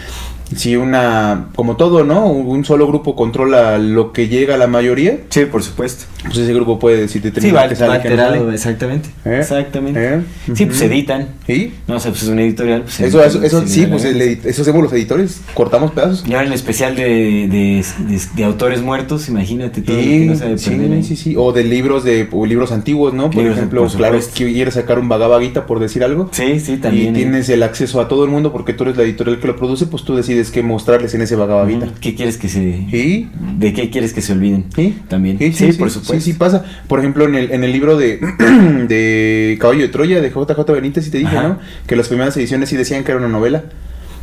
si 0.55 0.77
una, 0.77 1.49
como 1.55 1.77
todo, 1.77 2.05
¿no? 2.05 2.27
Un 2.27 2.65
solo 2.65 2.87
grupo 2.87 3.15
controla 3.17 3.79
lo 3.79 4.13
que 4.13 4.29
llega 4.29 4.55
a 4.55 4.59
la 4.59 4.67
mayoría, 4.67 5.19
Sí, 5.29 5.45
por 5.47 5.63
supuesto. 5.63 6.05
pues 6.25 6.37
ese 6.39 6.53
grupo 6.55 6.79
puede 6.79 6.99
decir 7.01 7.23
Sí, 7.41 7.51
va, 7.51 7.69
que 7.69 7.77
sale, 7.77 7.89
va 7.89 7.95
alterado, 7.97 8.51
exactamente. 8.53 9.09
¿Eh? 9.25 9.39
Exactamente. 9.41 10.15
¿Eh? 10.17 10.21
Sí, 10.55 10.67
pues 10.67 10.81
editan. 10.83 11.29
¿Sí? 11.47 11.75
No, 11.87 12.01
sea, 12.01 12.11
pues 12.11 12.23
es 12.25 12.29
un 12.29 12.39
editorial. 12.39 12.83
Pues, 12.83 13.01
Eso, 13.01 13.23
eso, 13.25 13.43
eso 13.43 13.67
sí, 13.67 13.87
pues 13.87 14.05
el 14.05 14.21
eso 14.21 14.63
hacemos 14.63 14.83
los 14.83 14.93
editores, 14.93 15.41
cortamos 15.55 15.93
pedazos. 15.93 16.25
Y 16.27 16.33
ahora 16.35 16.47
el 16.47 16.53
especial 16.53 16.97
de, 16.97 17.05
de, 17.05 17.85
de- 18.09 18.21
de 18.37 18.45
autores 18.45 18.83
muertos, 18.83 19.29
imagínate 19.29 19.83
todo 19.83 19.97
lo 19.97 20.03
que 20.03 20.09
Sí, 20.09 20.27
no 20.27 20.59
sí, 20.59 20.93
ahí. 20.95 21.03
sí, 21.03 21.17
sí, 21.17 21.35
o 21.37 21.53
de 21.53 21.65
libros 21.65 22.05
de 22.05 22.29
o 22.33 22.47
libros 22.47 22.73
antiguos, 22.73 23.15
¿no? 23.15 23.25
Por 23.31 23.37
Libros, 23.37 23.57
ejemplo, 23.57 23.83
por 23.83 23.93
claro, 23.97 24.19
que 24.35 24.53
quieres 24.53 24.75
sacar 24.75 24.99
un 24.99 25.09
Bhagavad 25.09 25.41
Gita 25.41 25.67
por 25.67 25.79
decir 25.81 26.03
algo. 26.05 26.29
Sí, 26.33 26.59
sí, 26.61 26.77
también. 26.77 27.07
y 27.07 27.09
¿eh? 27.09 27.23
tienes 27.23 27.49
el 27.49 27.63
acceso 27.63 28.01
a 28.01 28.09
todo 28.09 28.25
el 28.25 28.31
mundo 28.31 28.53
porque 28.53 28.73
tú 28.73 28.85
eres 28.85 28.97
la 28.97 29.03
editorial 29.05 29.39
que 29.41 29.47
lo 29.47 29.57
produce, 29.57 29.87
pues 29.87 30.05
tú 30.05 30.17
decides 30.17 30.40
qué 30.51 30.63
mostrarles 30.63 31.15
en 31.15 31.23
ese. 31.23 31.37
Ujú. 31.37 31.81
¿Qué 32.01 32.15
quieres 32.15 32.39
que 32.39 32.49
se... 32.49 32.87
¿Sí? 32.91 33.29
¿De 33.59 33.75
qué 33.75 33.91
quieres 33.91 34.15
que 34.15 34.23
se 34.23 34.33
olviden? 34.33 34.67
¿Sí? 34.75 34.97
También. 35.09 35.39
Sí, 35.39 35.53
Sí, 35.53 35.73
sí, 35.73 35.79
por 35.79 35.91
supuesto. 35.91 36.15
Sí, 36.15 36.21
sí 36.21 36.33
pasa. 36.33 36.65
Por 36.89 37.01
ejemplo, 37.01 37.27
en 37.27 37.35
el, 37.35 37.51
en 37.53 37.65
el 37.65 37.73
libro 37.73 37.99
de, 37.99 38.19
de 38.89 39.59
Caballo 39.61 39.83
de 39.83 39.89
Troya, 39.89 40.21
de 40.23 40.31
JJ 40.31 40.73
Benítez, 40.73 41.05
sí 41.05 41.11
te 41.11 41.19
dije, 41.19 41.37
Ajá. 41.37 41.49
¿no? 41.49 41.59
Que 41.87 41.97
las 41.97 42.09
primeras 42.09 42.37
ediciones 42.37 42.69
sí 42.71 42.77
decían 42.77 43.05
que 43.05 43.11
era 43.13 43.19
una 43.21 43.29
novela 43.29 43.65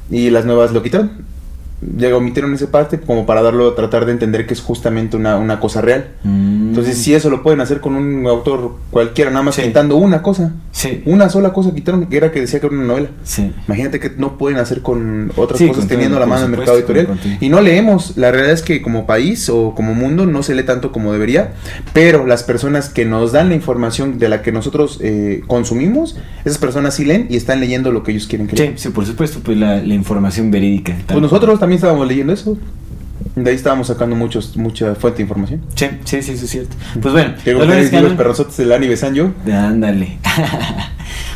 y 0.09 0.29
las 0.31 0.45
nuevas 0.45 0.71
lo 0.71 0.81
quitaron. 0.81 1.11
Ya 1.81 2.15
omitieron 2.15 2.53
esa 2.53 2.71
parte 2.71 2.99
como 2.99 3.25
para 3.25 3.41
darlo, 3.43 3.73
tratar 3.73 4.05
de 4.05 4.11
entender 4.11 4.47
que 4.47 4.53
es 4.55 4.61
justamente 4.61 5.15
una, 5.15 5.37
una 5.37 5.59
cosa 5.59 5.79
real. 5.81 6.07
Mm. 6.23 6.69
Entonces, 6.69 6.97
sí, 6.97 7.13
eso 7.13 7.29
lo 7.29 7.43
pueden 7.43 7.61
hacer 7.61 7.81
con 7.81 7.95
un 7.95 8.25
autor 8.27 8.75
cualquiera, 8.91 9.29
nada 9.31 9.43
más 9.43 9.55
Sí. 9.55 9.61
quitando 9.63 9.95
una 9.95 10.21
cosa. 10.21 10.53
Sí, 10.71 11.01
Una 11.05 11.29
sola 11.29 11.53
cosa 11.53 11.73
quitaron, 11.73 12.05
que 12.07 12.17
era 12.17 12.31
que 12.31 12.39
decía 12.39 12.59
que 12.59 12.67
era 12.67 12.75
una 12.75 12.85
novela. 12.85 13.09
sí. 13.23 13.51
Imagínate 13.67 13.99
que 13.99 14.11
no 14.17 14.37
pueden 14.37 14.59
hacer 14.59 14.81
con 14.81 15.31
otras 15.35 15.59
cosas 15.61 15.77
con 15.77 15.87
teniendo 15.87 16.19
la 16.19 16.25
mano 16.25 16.45
en 16.45 16.53
el 16.53 16.59
supuesto, 16.59 16.93
mercado 16.93 17.07
editorial. 17.09 17.37
Y 17.41 17.49
no 17.49 17.61
leemos. 17.61 18.17
La 18.17 18.31
realidad 18.31 18.53
es 18.53 18.61
que 18.61 18.81
como 18.81 19.05
país 19.05 19.49
o 19.49 19.73
como 19.75 19.93
mundo 19.93 20.25
no 20.25 20.43
se 20.43 20.55
lee 20.55 20.63
tanto 20.63 20.91
como 20.91 21.13
debería. 21.13 21.53
Pero 21.93 22.25
las 22.25 22.43
personas 22.43 22.89
que 22.89 23.05
nos 23.05 23.31
dan 23.31 23.49
la 23.49 23.55
información 23.55 24.17
de 24.19 24.29
la 24.29 24.41
que 24.41 24.51
nosotros 24.51 24.99
eh, 25.01 25.41
consumimos, 25.47 26.15
esas 26.45 26.57
personas 26.57 26.95
sí 26.95 27.05
leen 27.05 27.27
y 27.29 27.37
están 27.37 27.59
leyendo 27.59 27.91
lo 27.91 28.03
que 28.03 28.11
ellos 28.11 28.27
quieren 28.27 28.47
que 28.47 28.55
Sí, 28.57 28.63
lean. 28.63 28.77
sí, 28.77 28.89
por 28.89 29.05
supuesto, 29.05 29.39
pues 29.43 29.57
la, 29.57 29.77
la 29.81 29.93
información 29.93 30.49
verídica. 30.51 30.95
Pues 31.07 31.21
nosotros 31.21 31.59
también 31.59 31.66
estábamos 31.75 32.07
leyendo 32.07 32.33
eso. 32.33 32.57
De 33.35 33.49
ahí 33.49 33.55
estábamos 33.55 33.87
sacando 33.87 34.15
muchos, 34.15 34.55
mucha 34.57 34.95
fuente 34.95 35.17
de 35.17 35.23
información. 35.23 35.61
Sí, 35.75 35.87
sí, 36.05 36.21
sí, 36.21 36.31
eso 36.33 36.45
es 36.45 36.51
cierto. 36.51 36.75
Pues 37.01 37.13
bueno, 37.13 37.33
ustedes 37.37 37.81
los 37.81 37.89
Cannon. 37.91 38.17
perrosotes 38.17 38.57
de 38.57 38.65
Lani 38.65 38.87
Besan 38.87 39.13
yo. 39.13 39.31
Ándale. 39.51 40.17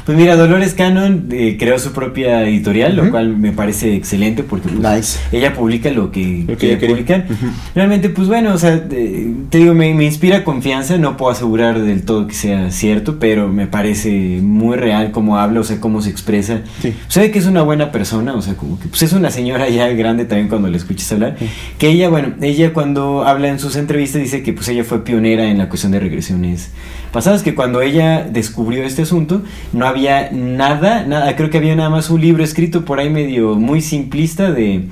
pues 0.05 0.17
mira, 0.17 0.35
Dolores 0.35 0.73
Cannon 0.73 1.27
eh, 1.31 1.57
creó 1.59 1.77
su 1.79 1.91
propia 1.91 2.43
editorial, 2.47 2.95
lo 2.95 3.03
Ujú. 3.03 3.11
cual 3.11 3.37
me 3.37 3.51
parece 3.51 3.95
excelente 3.95 4.43
porque 4.43 4.69
pues, 4.69 4.79
Nice. 4.95 5.19
ella 5.31 5.53
publica 5.53 5.89
lo 5.91 6.11
que, 6.11 6.45
Lo 6.47 6.57
quiere 6.57 6.77
quería. 6.77 6.95
publicar. 6.95 7.25
Ujú. 7.29 7.47
Realmente, 7.75 8.09
pues 8.09 8.27
bueno, 8.27 8.53
o 8.53 8.57
sea, 8.57 8.83
eh, 8.91 9.31
te 9.49 9.57
digo, 9.59 9.73
me, 9.73 9.93
me 9.93 10.05
inspira 10.05 10.43
confianza, 10.43 10.97
no 10.97 11.17
puedo 11.17 11.31
asegurar 11.31 11.79
del 11.81 12.03
todo 12.03 12.27
que 12.27 12.33
sea 12.33 12.71
cierto, 12.71 13.17
pero 13.19 13.47
me 13.47 13.67
parece 13.67 14.39
muy 14.41 14.77
real 14.77 15.11
cómo 15.11 15.37
habla, 15.37 15.59
o 15.59 15.63
sea, 15.63 15.79
cómo 15.79 16.01
se 16.01 16.09
expresa. 16.09 16.61
Sí. 16.81 16.93
Se 17.07 17.19
ve 17.19 17.31
que 17.31 17.39
es 17.39 17.45
una 17.45 17.61
buena 17.61 17.91
persona, 17.91 18.33
o 18.33 18.41
sea, 18.41 18.55
como 18.55 18.79
que 18.79 18.87
pues 18.87 19.03
es 19.03 19.13
una 19.13 19.29
señora 19.31 19.69
ya 19.69 19.87
grande 19.89 20.25
también 20.25 20.47
cuando 20.49 20.67
la 20.69 20.77
escuchas 20.77 21.11
hablar. 21.11 21.37
Que 21.77 21.89
ella, 21.89 22.09
bueno, 22.09 22.33
ella 22.41 22.73
cuando 22.73 23.23
habla 23.25 23.49
en 23.49 23.59
sus 23.59 23.75
entrevistas 23.75 24.21
dice 24.21 24.43
que 24.43 24.53
pues 24.53 24.67
ella 24.69 24.83
fue 24.83 25.03
pionera 25.03 25.45
en 25.45 25.57
la 25.57 25.69
cuestión 25.69 25.91
de 25.91 25.99
regresiones 25.99 26.69
pasadas, 27.11 27.43
que 27.43 27.53
cuando 27.55 27.81
ella 27.81 28.25
descubrió 28.31 28.83
este 28.83 29.01
asunto 29.01 29.43
no 29.73 29.85
había 29.91 30.31
nada, 30.31 31.05
nada, 31.05 31.35
creo 31.35 31.49
que 31.49 31.57
había 31.57 31.75
nada 31.75 31.89
más 31.89 32.09
un 32.09 32.21
libro 32.21 32.43
escrito 32.43 32.83
por 32.83 32.99
ahí 32.99 33.09
medio 33.09 33.55
muy 33.55 33.81
simplista 33.81 34.51
de, 34.51 34.87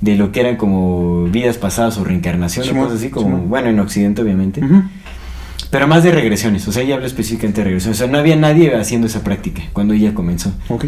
de 0.00 0.16
lo 0.16 0.32
que 0.32 0.40
eran 0.40 0.56
como 0.56 1.24
vidas 1.24 1.58
pasadas 1.58 1.98
o 1.98 2.04
reencarnación 2.04 2.68
o 2.68 2.82
cosas 2.82 2.98
así, 2.98 3.10
como, 3.10 3.38
bueno, 3.38 3.68
en 3.68 3.80
Occidente 3.80 4.22
obviamente. 4.22 4.62
Pero 5.70 5.88
más 5.88 6.04
de 6.04 6.12
regresiones, 6.12 6.68
o 6.68 6.72
sea, 6.72 6.82
ella 6.82 6.96
habla 6.96 7.06
específicamente 7.06 7.62
de 7.62 7.64
regresiones. 7.64 7.98
O 7.98 8.04
sea, 8.04 8.12
no 8.12 8.18
había 8.18 8.36
nadie 8.36 8.76
haciendo 8.76 9.06
esa 9.06 9.24
práctica 9.24 9.62
cuando 9.72 9.94
ella 9.94 10.12
comenzó. 10.12 10.52
Ok. 10.68 10.86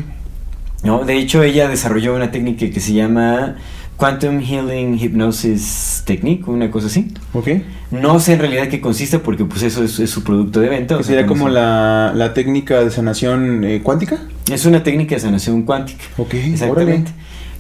¿no? 0.85 1.05
De 1.05 1.17
hecho, 1.17 1.43
ella 1.43 1.69
desarrolló 1.69 2.15
una 2.15 2.31
técnica 2.31 2.69
que 2.71 2.81
se 2.81 2.93
llama 2.93 3.57
Quantum 3.97 4.41
Healing 4.41 4.99
Hypnosis 4.99 6.03
Technique, 6.05 6.51
una 6.51 6.71
cosa 6.71 6.89
así. 6.89 7.13
Ok. 7.33 7.49
No 7.91 8.19
sé 8.19 8.35
en 8.35 8.41
realidad 8.41 8.69
qué 8.69 8.81
consiste 8.81 9.19
porque 9.19 9.45
pues 9.45 9.63
eso 9.63 9.85
es, 9.85 10.01
es 10.01 10.11
su 10.11 10.25
producto 10.25 10.61
de 10.61 10.69
venta. 10.69 10.97
o 10.97 10.99
sea, 10.99 11.15
sería 11.15 11.27
como 11.27 11.49
la, 11.49 12.13
la 12.15 12.35
técnica 12.35 12.83
de 12.83 12.91
sanación 12.91 13.65
eh, 13.65 13.81
cuántica. 13.83 14.19
Es 14.51 14.67
una 14.67 14.83
técnica 14.83 15.15
de 15.15 15.21
sanación 15.21 15.63
cuántica. 15.63 16.05
Ok, 16.19 16.35
Exactamente. 16.35 17.13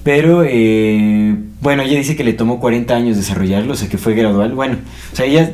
Pero, 0.05 0.45
eh, 0.47 1.35
bueno, 1.63 1.83
ella 1.83 1.97
dice 1.97 2.15
que 2.15 2.25
le 2.25 2.35
tomó 2.35 2.61
40 2.61 2.95
años 2.95 3.17
desarrollarlo, 3.17 3.73
o 3.73 3.77
sea 3.77 3.89
que 3.89 3.97
fue 3.97 4.15
gradual. 4.15 4.53
Bueno, 4.53 4.77
o 5.13 5.17
sea, 5.17 5.25
ella 5.25 5.51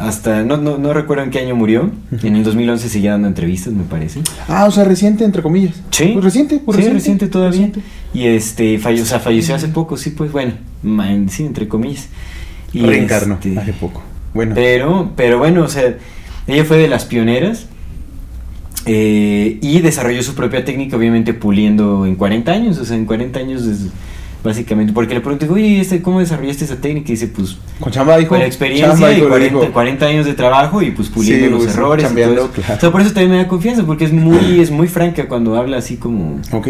hasta, 0.00 0.42
no, 0.42 0.56
no, 0.56 0.78
no 0.78 0.92
recuerdo 0.92 1.22
en 1.24 1.30
qué 1.30 1.38
año 1.40 1.54
murió. 1.54 1.90
En 2.22 2.36
el 2.36 2.44
2011 2.44 2.88
seguía 2.88 3.12
dando 3.12 3.28
entrevistas, 3.28 3.72
me 3.72 3.84
parece. 3.84 4.20
Ah, 4.48 4.64
o 4.66 4.70
sea, 4.70 4.84
reciente, 4.84 5.24
entre 5.24 5.42
comillas. 5.42 5.74
Sí. 5.90 6.10
Pues 6.12 6.24
reciente, 6.24 6.60
pues 6.64 6.78
sí, 6.84 6.88
reciente, 6.90 7.26
todavía. 7.28 7.52
reciente. 7.66 7.80
Y 8.12 8.24
este, 8.26 8.78
falle- 8.80 9.02
o 9.02 9.06
sea, 9.06 9.20
falleció 9.20 9.54
hace 9.54 9.68
poco, 9.68 9.96
sí, 9.96 10.10
pues 10.10 10.30
bueno, 10.32 10.52
ma- 10.82 11.12
en- 11.12 11.28
sí, 11.28 11.44
entre 11.44 11.68
comillas. 11.68 12.08
Y 12.72 12.80
Reencarnó 12.82 13.34
este, 13.34 13.58
hace 13.58 13.72
poco. 13.72 14.02
Bueno. 14.34 14.52
Pero, 14.54 15.12
pero 15.16 15.38
bueno, 15.38 15.62
o 15.62 15.68
sea, 15.68 15.96
ella 16.46 16.64
fue 16.64 16.76
de 16.78 16.88
las 16.88 17.04
pioneras 17.04 17.66
eh, 18.86 19.58
y 19.62 19.80
desarrolló 19.80 20.22
su 20.22 20.34
propia 20.34 20.64
técnica, 20.64 20.96
obviamente 20.96 21.32
puliendo 21.34 22.04
en 22.06 22.16
40 22.16 22.52
años, 22.52 22.78
o 22.78 22.84
sea, 22.84 22.96
en 22.96 23.06
40 23.06 23.38
años 23.38 23.62
básicamente, 24.44 24.92
porque 24.92 25.14
le 25.14 25.20
pregunté, 25.20 25.48
oye, 25.48 25.80
este, 25.80 26.02
¿cómo 26.02 26.20
desarrollaste 26.20 26.66
esa 26.66 26.76
técnica? 26.76 27.08
Y 27.08 27.12
dice, 27.12 27.28
pues, 27.28 27.56
Con 27.80 27.90
chamba 27.90 28.22
con 28.26 28.38
la 28.38 28.46
experiencia 28.46 28.90
chamba, 28.90 29.10
y 29.10 29.14
dijo, 29.16 29.24
le 29.24 29.30
40, 29.30 29.60
dijo. 29.60 29.72
40 29.72 30.06
años 30.06 30.26
de 30.26 30.34
trabajo 30.34 30.82
y 30.82 30.90
pues 30.90 31.08
puliendo 31.08 31.46
Sí, 31.46 31.50
los 31.52 31.64
pues, 31.64 31.74
errores. 31.74 32.06
claro. 32.12 32.50
O 32.76 32.80
sea, 32.80 32.92
por 32.92 33.00
eso 33.00 33.10
también 33.10 33.30
me 33.30 33.36
da 33.38 33.48
confianza, 33.48 33.84
porque 33.84 34.04
es 34.04 34.12
muy, 34.12 34.60
es 34.60 34.70
muy 34.70 34.86
franca 34.86 35.26
cuando 35.26 35.56
habla 35.56 35.78
así 35.78 35.96
como... 35.96 36.40
Ok. 36.52 36.68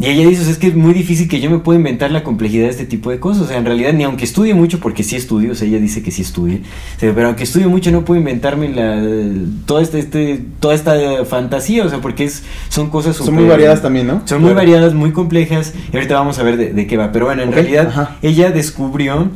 Y 0.00 0.06
ella 0.06 0.26
dice, 0.28 0.40
o 0.40 0.44
sea, 0.44 0.52
es 0.52 0.58
que 0.58 0.68
es 0.68 0.74
muy 0.74 0.94
difícil 0.94 1.28
que 1.28 1.40
yo 1.40 1.50
me 1.50 1.58
pueda 1.58 1.78
inventar 1.78 2.10
la 2.10 2.22
complejidad 2.22 2.64
de 2.64 2.70
este 2.70 2.86
tipo 2.86 3.10
de 3.10 3.20
cosas. 3.20 3.42
O 3.42 3.46
sea, 3.48 3.58
en 3.58 3.66
realidad, 3.66 3.92
ni 3.92 4.02
aunque 4.04 4.24
estudie 4.24 4.54
mucho, 4.54 4.80
porque 4.80 5.02
sí 5.02 5.14
estudio, 5.14 5.52
o 5.52 5.54
sea, 5.54 5.68
ella 5.68 5.78
dice 5.78 6.02
que 6.02 6.10
sí 6.10 6.22
estudie, 6.22 6.62
o 6.96 7.00
sea, 7.00 7.14
pero 7.14 7.26
aunque 7.28 7.44
estudie 7.44 7.66
mucho 7.66 7.90
no 7.90 8.04
puedo 8.04 8.18
inventarme 8.18 8.70
la, 8.70 9.02
toda, 9.66 9.82
este, 9.82 9.98
este, 9.98 10.42
toda 10.58 10.74
esta 10.74 10.94
fantasía, 11.26 11.84
o 11.84 11.88
sea, 11.90 12.00
porque 12.00 12.24
es, 12.24 12.42
son 12.70 12.88
cosas 12.88 13.14
Son 13.16 13.26
súper- 13.26 13.40
muy 13.40 13.48
variadas 13.50 13.82
también, 13.82 14.06
¿no? 14.06 14.22
Son 14.24 14.40
muy 14.40 14.54
variadas, 14.54 14.94
muy 14.94 15.12
complejas, 15.12 15.74
y 15.92 15.96
ahorita 15.96 16.14
vamos 16.14 16.38
a 16.38 16.44
ver 16.44 16.56
de, 16.56 16.72
de 16.72 16.86
qué 16.86 16.96
va. 16.96 17.12
Pero 17.12 17.26
bueno, 17.26 17.42
en 17.42 17.52
realidad, 17.52 17.88
ajá. 17.88 18.16
ella 18.22 18.50
descubrió 18.50 19.28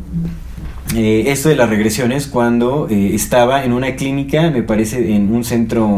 eh, 0.95 1.25
esto 1.29 1.49
de 1.49 1.57
las 1.57 1.69
regresiones 1.69 2.27
cuando 2.27 2.87
eh, 2.91 3.15
estaba 3.15 3.65
en 3.65 3.73
una 3.73 3.97
clínica, 3.97 4.51
me 4.51 4.63
parece, 4.63 5.15
en 5.15 5.33
un 5.35 5.43
centro 5.45 5.89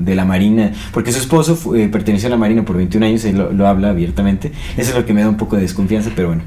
de 0.00 0.14
la 0.14 0.24
Marina, 0.24 0.72
porque 0.92 1.12
su 1.12 1.18
esposo 1.18 1.56
fu- 1.56 1.74
eh, 1.74 1.88
perteneció 1.88 2.28
a 2.28 2.30
la 2.30 2.36
Marina 2.36 2.64
por 2.64 2.76
21 2.76 3.06
años, 3.06 3.24
él 3.24 3.38
lo, 3.38 3.52
lo 3.52 3.66
habla 3.66 3.90
abiertamente. 3.90 4.52
Eso 4.76 4.90
es 4.90 4.96
lo 4.96 5.04
que 5.06 5.12
me 5.14 5.22
da 5.22 5.28
un 5.28 5.36
poco 5.36 5.56
de 5.56 5.62
desconfianza, 5.62 6.10
pero 6.14 6.28
bueno, 6.28 6.42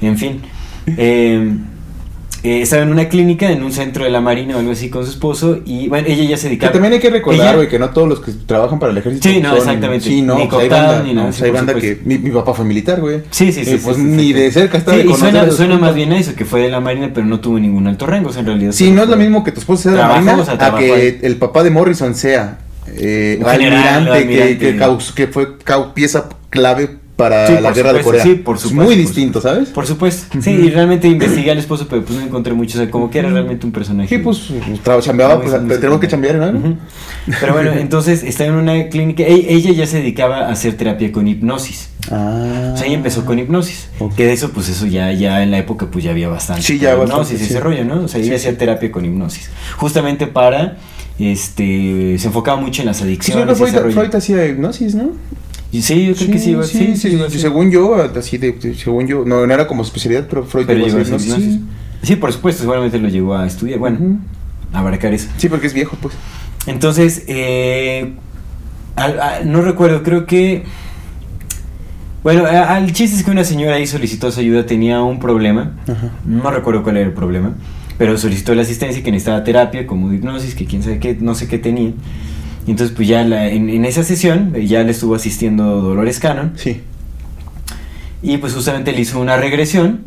en 0.00 0.16
fin. 0.18 0.40
Eh, 2.44 2.62
estaba 2.62 2.82
en 2.82 2.90
una 2.90 3.08
clínica, 3.08 3.50
en 3.50 3.64
un 3.64 3.72
centro 3.72 4.04
de 4.04 4.10
la 4.10 4.20
Marina 4.20 4.54
o 4.56 4.60
algo 4.60 4.70
así 4.70 4.88
con 4.90 5.04
su 5.04 5.10
esposo, 5.10 5.58
y 5.66 5.88
bueno, 5.88 6.06
ella 6.08 6.22
ya 6.22 6.36
se 6.36 6.44
Que 6.44 6.48
dedicaba. 6.50 6.72
también 6.72 6.92
hay 6.94 7.00
que 7.00 7.10
recordar, 7.10 7.56
güey, 7.56 7.68
que 7.68 7.78
no 7.80 7.90
todos 7.90 8.08
los 8.08 8.20
que 8.20 8.30
trabajan 8.46 8.78
para 8.78 8.92
el 8.92 8.98
ejército. 8.98 9.28
Sí, 9.28 9.40
no, 9.40 9.56
exactamente. 9.56 10.06
Sí, 10.08 10.22
no, 10.22 10.34
Ni 10.36 10.46
pues 10.46 10.62
hay 10.62 10.68
cooptados, 10.68 10.86
banda, 10.96 11.04
ni 11.08 11.14
nada, 11.14 11.30
hay 11.30 11.40
por 11.42 11.52
banda 11.52 11.74
que. 11.74 12.00
Mi, 12.04 12.18
mi 12.18 12.30
papá 12.30 12.54
fue 12.54 12.64
militar, 12.64 13.00
güey. 13.00 13.22
Sí, 13.30 13.50
sí, 13.52 13.64
sí. 13.64 13.70
Eh, 13.72 13.78
sí, 13.78 13.80
pues 13.84 13.96
sí, 13.96 14.02
ni 14.04 14.32
de 14.32 14.52
cerca 14.52 14.78
está 14.78 14.92
de 14.92 15.04
y 15.04 15.14
suena, 15.14 15.50
suena 15.50 15.78
más 15.78 15.94
bien 15.94 16.12
a 16.12 16.18
eso, 16.18 16.34
que 16.36 16.44
fue 16.44 16.60
de 16.62 16.68
la 16.70 16.78
Marina, 16.80 17.10
pero 17.12 17.26
no 17.26 17.40
tuvo 17.40 17.58
ningún 17.58 17.86
alto 17.88 18.06
rango, 18.06 18.28
o 18.30 18.32
sea, 18.32 18.40
en 18.40 18.46
realidad. 18.46 18.70
Sí, 18.72 18.92
no 18.92 19.02
es 19.02 19.08
lo 19.08 19.16
mismo 19.16 19.42
que 19.42 19.50
tu 19.50 19.58
esposa 19.60 19.82
sea 19.84 19.92
de 19.92 19.98
la 19.98 20.08
Marina 20.08 20.36
o 20.36 20.44
sea, 20.44 20.54
a 20.54 20.78
que 20.78 20.92
ahí. 20.92 21.18
el 21.22 21.36
papá 21.36 21.64
de 21.64 21.70
Morrison 21.70 22.14
sea 22.14 22.58
eh, 22.86 23.40
general, 23.44 24.08
almirante, 24.08 24.28
que, 24.28 24.58
que, 24.58 24.76
caus- 24.78 25.12
que 25.12 25.26
fue 25.26 25.58
cau- 25.58 25.92
pieza 25.92 26.28
clave 26.50 26.98
para 27.18 27.48
Sí, 27.48 27.54
la 27.60 27.72
guerra 27.72 27.92
de 27.92 28.00
Corea. 28.02 28.22
sí, 28.22 28.36
por 28.36 28.54
Es 28.56 28.62
supuesto, 28.62 28.84
muy 28.84 28.94
por 28.94 29.04
distinto, 29.04 29.40
¿sabes? 29.40 29.70
Por 29.70 29.86
supuesto. 29.88 30.38
Sí, 30.40 30.50
y 30.52 30.70
realmente 30.70 31.08
investigué 31.08 31.50
al 31.50 31.58
esposo, 31.58 31.88
pero 31.90 32.04
pues 32.04 32.16
no 32.16 32.24
encontré 32.24 32.54
mucho. 32.54 32.78
O 32.78 32.80
sea, 32.82 32.90
como 32.92 33.10
que 33.10 33.18
era 33.18 33.28
realmente 33.28 33.66
un 33.66 33.72
personaje. 33.72 34.08
Sí, 34.08 34.18
pues 34.22 34.40
chambeaba, 35.00 35.36
Muy- 35.36 35.46
pues 35.48 35.80
tenemos 35.80 35.98
que 35.98 36.06
chambear, 36.06 36.36
¿no? 36.36 36.78
Pero 37.40 37.54
bueno, 37.54 37.72
entonces 37.76 38.22
está 38.22 38.44
en 38.46 38.52
una 38.54 38.88
clínica. 38.88 39.24
e- 39.24 39.52
Ella 39.52 39.72
ya 39.72 39.86
se 39.88 39.96
dedicaba 39.98 40.46
a 40.46 40.52
hacer 40.52 40.76
terapia 40.76 41.10
con 41.10 41.26
hipnosis. 41.26 41.88
Ah. 42.10 42.70
O 42.72 42.76
sea, 42.76 42.86
ella 42.86 42.94
empezó 42.96 43.24
con 43.26 43.36
hipnosis. 43.40 43.88
Que 44.16 44.24
de 44.24 44.32
eso, 44.34 44.50
pues 44.52 44.68
eso 44.68 44.86
ya, 44.86 45.12
ya 45.12 45.42
en 45.42 45.50
la 45.50 45.58
época, 45.58 45.88
pues 45.90 46.04
ya 46.04 46.12
había 46.12 46.28
bastante. 46.28 46.62
Sí, 46.62 46.78
ya 46.78 46.92
hipnosis 46.92 47.08
bastante, 47.18 47.32
y 47.42 47.46
ese 47.46 47.54
sí. 47.54 47.60
rollo, 47.60 47.84
¿no? 47.84 48.04
O 48.04 48.08
sea, 48.08 48.20
ella 48.20 48.28
Sí, 48.30 48.34
hacía 48.36 48.56
terapia 48.56 48.92
con 48.92 49.04
hipnosis. 49.04 49.50
Justamente 49.76 50.28
para. 50.28 50.76
Este. 51.18 52.16
Se 52.18 52.28
enfocaba 52.28 52.60
mucho 52.60 52.82
en 52.82 52.86
las 52.86 53.02
adicciones. 53.02 53.60
ese 53.60 53.78
Freud. 53.80 53.92
Freud 53.92 54.14
hacía 54.14 54.46
hipnosis, 54.46 54.94
¿no? 54.94 55.10
Y 55.70 55.82
Sí, 55.82 56.06
yo 56.06 56.14
creo 56.14 56.30
que 56.30 56.38
sí, 56.38 56.50
iba- 56.50 56.64
sí, 56.64 56.78
sí, 56.78 56.96
sí, 56.96 57.08
iba 57.10 57.26
sí, 57.26 57.32
ser. 57.32 57.40
según 57.42 57.70
yo, 57.70 57.94
así 58.16 58.38
de, 58.38 58.74
según 58.74 59.06
yo, 59.06 59.24
no, 59.26 59.46
no 59.46 59.52
era 59.54 59.66
como 59.66 59.82
especialidad, 59.82 60.26
pero 60.28 60.44
Freud 60.44 60.64
Pero 60.66 60.84
llegó 60.86 60.98
a 60.98 61.02
hacer 61.02 61.20
hipnosis. 61.20 61.58
Sí, 62.02 62.16
por 62.16 62.32
supuesto, 62.32 62.60
seguramente 62.62 62.98
lo 62.98 63.08
llegó 63.08 63.34
a 63.36 63.46
estudiar. 63.46 63.78
Bueno, 63.78 64.18
a 64.72 64.78
abarcar 64.78 65.12
eso. 65.12 65.28
Sí, 65.36 65.48
porque 65.48 65.66
es 65.66 65.74
viejo, 65.74 65.96
pues. 66.00 66.14
Entonces, 66.66 67.24
eh, 67.26 68.12
al- 68.96 69.50
no 69.50 69.60
recuerdo, 69.62 70.02
creo 70.02 70.24
que 70.26 70.64
Bueno, 72.22 72.46
el 72.48 72.92
chiste 72.92 73.16
es 73.16 73.22
que 73.24 73.30
una 73.30 73.44
señora 73.44 73.76
ahí 73.76 73.86
solicitó 73.86 74.30
su 74.32 74.40
ayuda, 74.40 74.66
tenía 74.66 75.02
un 75.02 75.18
problema, 75.20 75.76
Ajá. 75.84 76.10
no 76.26 76.50
recuerdo 76.50 76.82
cuál 76.82 76.96
era 76.96 77.06
el 77.06 77.12
problema, 77.14 77.54
pero 77.96 78.18
solicitó 78.18 78.54
la 78.56 78.62
asistencia 78.62 79.02
que 79.02 79.10
necesitaba 79.12 79.44
terapia, 79.44 79.86
como 79.86 80.12
hipnosis, 80.12 80.54
que 80.54 80.66
quién 80.66 80.82
sabe 80.82 80.98
qué, 80.98 81.16
no 81.20 81.34
sé 81.36 81.46
qué 81.46 81.58
tenía. 81.58 81.92
Y 82.68 82.70
entonces 82.72 82.94
pues 82.94 83.08
ya 83.08 83.24
la- 83.24 83.48
en, 83.48 83.68
en 83.70 83.84
esa 83.84 84.04
sesión 84.04 84.52
eh, 84.54 84.66
ya 84.66 84.84
le 84.84 84.90
estuvo 84.92 85.14
asistiendo 85.16 85.80
Dolores 85.80 86.20
Cannon 86.20 86.52
Sí. 86.54 86.82
y 88.22 88.36
pues 88.38 88.52
justamente 88.54 88.92
le 88.92 89.00
hizo 89.00 89.18
una 89.20 89.36
regresión, 89.36 90.02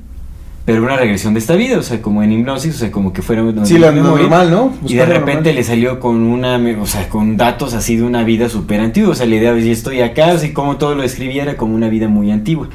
pero 0.65 0.83
una 0.83 0.95
regresión 0.95 1.33
de 1.33 1.39
esta 1.39 1.55
vida, 1.55 1.77
o 1.79 1.81
sea, 1.81 2.01
como 2.03 2.21
en 2.21 2.31
hipnosis, 2.31 2.75
o 2.75 2.77
sea, 2.77 2.91
como 2.91 3.13
que 3.13 3.21
fuera 3.23 3.41
Sí, 3.63 3.79
lo 3.79 3.91
memoria. 3.91 4.21
normal, 4.27 4.51
¿no? 4.51 4.73
Y 4.85 4.93
de 4.93 4.99
Buscar 5.01 5.07
repente 5.09 5.33
normal. 5.35 5.55
le 5.55 5.63
salió 5.63 5.99
con 5.99 6.17
una, 6.21 6.57
o 6.79 6.85
sea, 6.85 7.09
con 7.09 7.35
datos 7.35 7.73
así 7.73 7.95
de 7.95 8.03
una 8.03 8.23
vida 8.23 8.47
súper 8.47 8.79
antigua. 8.79 9.09
O 9.11 9.15
sea, 9.15 9.25
la 9.25 9.35
idea 9.37 9.53
de 9.53 9.65
yo 9.65 9.71
estoy 9.71 10.01
acá, 10.01 10.27
o 10.33 10.37
sea, 10.37 10.47
y 10.47 10.53
como 10.53 10.77
todo 10.77 10.93
lo 10.93 11.01
describiera 11.01 11.57
como 11.57 11.73
una 11.73 11.89
vida 11.89 12.07
muy 12.09 12.29
antigua. 12.31 12.69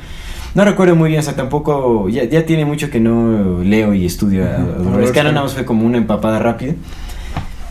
No 0.57 0.65
recuerdo 0.65 0.97
muy 0.97 1.11
bien, 1.11 1.21
o 1.21 1.23
sea, 1.23 1.37
tampoco, 1.37 2.09
ya, 2.09 2.25
ya 2.25 2.45
tiene 2.45 2.65
mucho 2.65 2.91
que 2.91 2.99
no 2.99 3.63
leo 3.63 3.95
y 3.95 4.05
estudio 4.07 4.45
a. 4.47 4.57
Dolores 4.59 5.13
Cannon. 5.13 5.35
nada 5.35 5.45
más 5.45 5.55
fue 5.55 5.65
como 5.65 5.87
una 5.87 5.99
empapada 5.99 6.39
rápida. 6.41 6.73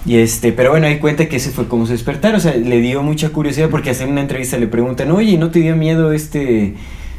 Y 0.05 0.17
este, 0.17 0.51
pero 0.51 0.69
bueno, 0.71 0.85
ahí 0.87 0.99
cuenta 0.99 1.27
que 1.27 1.37
ese 1.37 1.49
fue 1.49 1.67
como 1.67 1.85
su 1.87 1.91
despertar, 1.93 2.35
o 2.35 2.39
sea, 2.39 2.53
le 2.55 2.79
dio 2.79 3.01
mucha 3.01 3.29
curiosidad 3.29 3.69
porque 3.69 3.89
hace 3.89 4.05
una 4.05 4.21
entrevista 4.21 4.57
le 4.57 4.67
preguntan, 4.67 5.09
oye, 5.11 5.37
¿no 5.37 5.49
te 5.49 5.59
dio 5.59 5.75
miedo 5.75 6.11
este, 6.11 6.75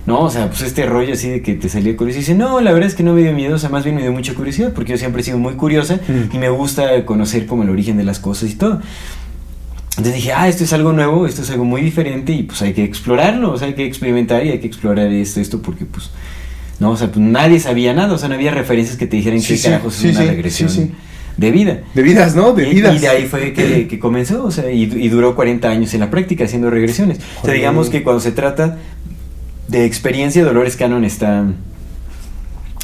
no, 0.07 0.21
o 0.21 0.31
sea, 0.31 0.49
pues 0.49 0.63
este 0.63 0.87
rollo 0.87 1.15
así 1.15 1.29
de 1.29 1.43
que 1.43 1.55
te 1.55 1.69
salía 1.69 1.97
curioso? 1.97 2.19
Y 2.19 2.21
dice, 2.21 2.35
no, 2.35 2.61
la 2.61 2.73
verdad 2.73 2.89
es 2.89 2.95
que 2.95 3.03
no 3.03 3.13
me 3.13 3.23
dio 3.23 3.33
miedo, 3.33 3.57
o 3.57 3.59
sea, 3.59 3.71
más 3.71 3.83
bien 3.83 3.97
me 3.97 4.03
dio 4.03 4.13
mucha 4.13 4.35
curiosidad 4.35 4.73
porque 4.73 4.93
yo 4.93 4.99
siempre 4.99 5.23
he 5.23 5.25
sido 5.25 5.39
muy 5.39 5.55
curiosa 5.55 5.99
Mm. 6.07 6.37
y 6.37 6.39
me 6.39 6.49
gusta 6.49 7.05
conocer 7.05 7.47
como 7.47 7.65
el 7.65 7.71
origen 7.71 7.97
de 7.97 8.05
las 8.05 8.21
cosas 8.21 8.51
y 8.51 8.55
todo. 8.55 8.81
Entonces 9.91 10.15
dije, 10.15 10.33
ah, 10.33 10.47
esto 10.47 10.63
es 10.63 10.73
algo 10.73 10.93
nuevo, 10.93 11.27
esto 11.27 11.43
es 11.43 11.51
algo 11.51 11.65
muy 11.65 11.81
diferente 11.81 12.33
y 12.33 12.43
pues 12.43 12.61
hay 12.63 12.73
que 12.75 12.85
explorarlo, 12.85 13.51
o 13.53 13.59
sea, 13.59 13.67
hay 13.69 13.75
que 13.75 13.85
experimentar 13.85 14.45
y 14.47 14.51
hay 14.51 14.59
que 14.61 14.67
explorar 14.67 15.11
esto, 15.11 15.41
esto 15.41 15.63
porque 15.63 15.87
pues, 15.87 16.11
no, 16.79 16.91
o 16.91 16.97
sea, 16.97 17.09
pues 17.09 17.19
nadie 17.19 17.59
sabía 17.59 17.95
nada, 17.95 18.13
o 18.13 18.19
sea, 18.19 18.29
no 18.29 18.35
había 18.35 18.51
referencias 18.53 18.97
que 18.99 19.07
te 19.07 19.17
dijeran 19.17 19.41
Sí, 19.41 19.55
qué 19.55 19.57
sí, 19.57 19.65
carajos 19.65 19.95
sí, 19.95 20.09
es 20.09 20.15
una 20.17 20.25
sí, 20.25 20.31
regresión 20.31 20.69
sí, 20.71 20.83
sí. 20.83 20.93
De 21.37 21.51
vida. 21.51 21.81
De 21.95 22.03
vidas, 22.03 22.35
¿no? 22.35 22.53
De 22.53 22.65
vidas. 22.65 22.97
Y 22.97 22.99
de 23.01 23.09
ahí 23.09 23.27
fue 23.27 23.53
que, 23.53 23.87
que 23.91 23.99
comenzó, 23.99 24.45
o 24.45 24.51
sea, 24.51 24.71
y, 24.71 24.83
y 24.85 25.09
duró 25.09 25.35
40 25.37 25.69
años 25.69 25.93
en 25.95 26.01
la 26.01 26.11
práctica 26.11 26.45
haciendo 26.45 26.71
regresiones. 26.71 27.19
O 27.43 27.45
sea, 27.47 27.55
digamos 27.55 27.91
que 27.91 28.03
cuando 28.03 28.21
se 28.21 28.33
trata 28.33 28.79
de 29.69 29.85
experiencia, 29.85 30.45
Dolores 30.45 30.77
Cannon 30.77 31.05
está... 31.05 31.45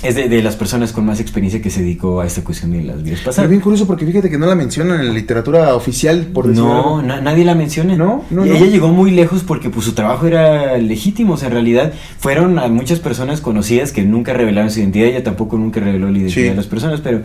Es 0.02 0.16
de, 0.16 0.28
de 0.28 0.42
las 0.42 0.56
personas 0.56 0.90
con 0.90 1.06
más 1.06 1.20
experiencia 1.20 1.62
que 1.62 1.70
se 1.70 1.80
dedicó 1.80 2.20
a 2.20 2.26
esta 2.26 2.42
cuestión 2.42 2.72
de 2.72 2.82
las 2.82 3.04
vidas 3.04 3.20
Pero 3.20 3.30
pasadas. 3.30 3.48
bien 3.48 3.60
curioso 3.62 3.86
porque 3.86 4.04
fíjate 4.04 4.28
que 4.28 4.36
no 4.36 4.46
la 4.46 4.56
mencionan 4.56 4.98
en 4.98 5.06
la 5.06 5.12
literatura 5.12 5.76
oficial, 5.76 6.26
por 6.34 6.48
decirlo 6.48 6.68
No, 6.68 7.02
na- 7.02 7.20
nadie 7.20 7.44
la 7.44 7.54
menciona. 7.54 7.94
No, 7.94 8.24
no, 8.28 8.44
Y 8.44 8.48
no. 8.48 8.54
ella 8.56 8.66
llegó 8.66 8.88
muy 8.88 9.12
lejos 9.12 9.44
porque 9.44 9.70
pues 9.70 9.86
su 9.86 9.92
trabajo 9.92 10.26
era 10.26 10.76
legítimo. 10.78 11.34
O 11.34 11.36
sea, 11.36 11.46
en 11.48 11.54
realidad 11.54 11.92
fueron 12.18 12.58
a 12.58 12.66
muchas 12.66 12.98
personas 12.98 13.40
conocidas 13.40 13.92
que 13.92 14.02
nunca 14.02 14.32
revelaron 14.32 14.72
su 14.72 14.80
identidad. 14.80 15.06
Ella 15.06 15.22
tampoco 15.22 15.56
nunca 15.56 15.78
reveló 15.78 16.10
la 16.10 16.18
identidad 16.18 16.34
Sí. 16.34 16.48
de 16.48 16.56
las 16.56 16.66
personas, 16.66 17.00
pero 17.00 17.22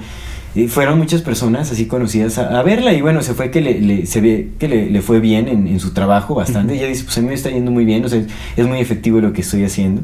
fueron 0.67 0.97
muchas 0.97 1.21
personas 1.21 1.71
así 1.71 1.85
conocidas 1.85 2.37
a, 2.39 2.59
a 2.59 2.63
verla. 2.63 2.93
Y 2.93 3.01
bueno, 3.01 3.21
se 3.21 3.33
fue 3.35 3.51
que 3.51 3.61
le, 3.61 3.79
le- 3.79 4.05
se 4.07 4.21
ve 4.21 4.49
que 4.57 4.67
le, 4.67 4.89
le 4.89 5.01
fue 5.01 5.19
bien 5.19 5.47
en, 5.47 5.67
en 5.67 5.79
su 5.79 5.91
trabajo 5.93 6.33
bastante. 6.35 6.73
Ella 6.75 6.87
dice, 6.87 7.03
pues 7.03 7.17
a 7.17 7.21
mí 7.21 7.27
me 7.27 7.33
está 7.35 7.49
yendo 7.51 7.69
muy 7.71 7.85
bien. 7.85 8.03
O 8.05 8.09
sea, 8.09 8.21
es 8.55 8.65
muy 8.67 8.79
efectivo 8.79 9.19
lo 9.19 9.33
que 9.33 9.41
estoy 9.41 9.63
haciendo. 9.63 10.01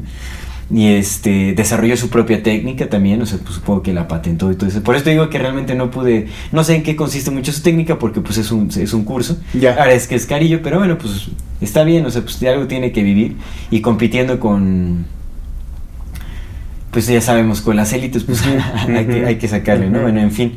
Y 0.74 0.86
este 0.86 1.52
desarrolló 1.54 1.94
su 1.96 2.08
propia 2.08 2.42
técnica 2.42 2.88
también, 2.88 3.20
o 3.20 3.26
sea, 3.26 3.38
pues 3.38 3.56
supongo 3.56 3.82
que 3.82 3.92
la 3.92 4.08
patentó 4.08 4.50
y 4.50 4.56
todo 4.56 4.70
eso. 4.70 4.82
Por 4.82 4.94
eso 4.94 5.04
te 5.04 5.10
digo 5.10 5.28
que 5.28 5.38
realmente 5.38 5.74
no 5.74 5.90
pude, 5.90 6.28
no 6.52 6.64
sé 6.64 6.76
en 6.76 6.82
qué 6.82 6.96
consiste 6.96 7.30
mucho 7.30 7.52
su 7.52 7.60
técnica, 7.62 7.98
porque 7.98 8.22
pues 8.22 8.38
es 8.38 8.50
un, 8.50 8.70
es 8.74 8.94
un 8.94 9.04
curso. 9.04 9.36
Ya. 9.52 9.72
Ahora 9.74 9.92
es 9.92 10.06
que 10.06 10.14
es 10.14 10.24
carillo, 10.24 10.60
pero 10.62 10.78
bueno, 10.78 10.96
pues 10.96 11.28
está 11.60 11.84
bien, 11.84 12.06
o 12.06 12.10
sea, 12.10 12.22
pues 12.22 12.40
de 12.40 12.48
algo 12.48 12.66
tiene 12.66 12.92
que 12.92 13.02
vivir. 13.02 13.36
Y 13.70 13.82
compitiendo 13.82 14.40
con, 14.40 15.04
pues 16.94 17.08
ya 17.08 17.20
sabemos, 17.20 17.60
con 17.60 17.74
las 17.74 17.92
élites, 17.92 18.22
pues 18.22 18.40
hay, 18.88 19.04
que, 19.04 19.26
hay 19.26 19.36
que 19.36 19.48
sacarle, 19.48 19.90
¿no? 19.90 20.00
Bueno, 20.00 20.20
en 20.20 20.30
fin. 20.30 20.54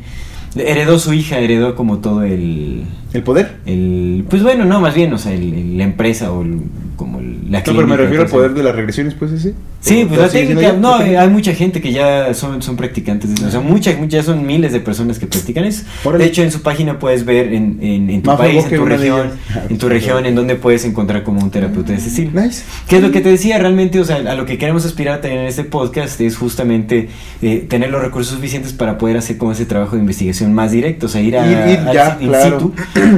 Heredó 0.60 1.00
su 1.00 1.14
hija, 1.14 1.40
heredó 1.40 1.76
como 1.76 2.00
todo 2.00 2.24
el, 2.24 2.84
¿El 3.14 3.24
poder? 3.24 3.56
el 3.66 4.26
pues 4.30 4.44
bueno, 4.44 4.66
no, 4.66 4.80
más 4.80 4.94
bien, 4.96 5.14
o 5.14 5.18
sea, 5.18 5.34
el- 5.34 5.54
el- 5.54 5.78
la 5.78 5.84
empresa 5.84 6.32
o 6.32 6.42
el- 6.44 6.62
como 6.96 7.20
el- 7.20 7.52
la 7.52 7.60
No, 7.60 7.64
pero 7.66 7.78
me 7.78 7.84
clínica, 7.84 7.98
refiero 7.98 8.24
al 8.24 8.30
pues, 8.30 8.34
poder 8.34 8.54
de 8.54 8.64
las 8.64 8.76
regresiones, 8.76 9.14
pues 9.14 9.32
ese. 9.32 9.54
Sí, 9.80 10.04
¿O 10.04 10.08
pues 10.08 10.20
la 10.20 10.28
técnica, 10.30 10.74
no, 10.74 10.98
¿La 10.98 11.08
eh, 11.08 11.18
hay 11.18 11.30
mucha 11.30 11.54
gente 11.54 11.80
que 11.80 11.94
ya 11.94 12.34
son, 12.34 12.62
son 12.64 12.76
practicantes, 12.76 13.30
de 13.30 13.36
eso, 13.36 13.48
o 13.48 13.52
sea, 13.52 13.60
muchas, 13.60 13.96
muchas, 14.00 14.12
ya 14.12 14.24
son 14.24 14.46
miles 14.46 14.74
de 14.74 14.80
personas 14.80 15.20
que 15.20 15.28
practican 15.28 15.64
eso. 15.66 15.84
Órale. 16.04 16.24
De 16.24 16.30
hecho, 16.32 16.42
en 16.42 16.52
su 16.52 16.62
página 16.64 16.98
puedes 16.98 17.24
ver 17.26 17.54
en, 17.54 17.78
en, 17.82 18.10
en 18.10 18.22
tu 18.24 18.36
país, 18.36 18.66
en 18.66 18.76
tu 18.80 18.86
región, 18.86 19.28
ellas. 19.28 19.66
en 19.70 19.78
tu 19.78 19.88
región, 19.88 20.26
en 20.26 20.34
donde 20.36 20.56
puedes 20.56 20.84
encontrar 20.84 21.24
como 21.24 21.40
un 21.42 21.52
terapeuta 21.52 21.92
de 21.92 22.00
ese 22.00 22.08
estilo. 22.10 22.32
Nice. 22.42 22.64
¿Qué 22.90 22.98
es 22.98 23.04
lo 23.04 23.12
que 23.12 23.22
te 23.22 23.30
decía? 23.30 23.60
Realmente, 23.60 24.00
o 24.00 24.04
sea, 24.06 24.16
a 24.18 24.34
lo 24.36 24.46
que 24.48 24.58
queremos 24.58 24.84
aspirar 24.84 25.20
a 25.20 25.22
tener 25.22 25.38
en 25.38 25.46
este 25.46 25.64
podcast 25.64 26.20
es 26.20 26.36
justamente 26.36 27.10
eh, 27.44 27.66
tener 27.70 27.92
los 27.92 28.02
recursos 28.02 28.34
suficientes 28.34 28.74
para 28.74 28.98
poder 28.98 29.18
hacer 29.18 29.38
como 29.38 29.52
ese 29.52 29.66
trabajo 29.68 29.96
de 29.96 30.02
investigación 30.02 30.47
más 30.54 30.72
directo, 30.72 31.06
o 31.06 31.10
sea, 31.10 31.22
ir 31.22 31.38
a, 31.38 31.46
Ir- 31.46 31.72
ir 31.74 31.80
al 31.80 31.94
ya, 31.94 32.18
si- 32.18 32.24
in 32.26 32.30
claro. 32.30 32.60
situ 32.60 32.74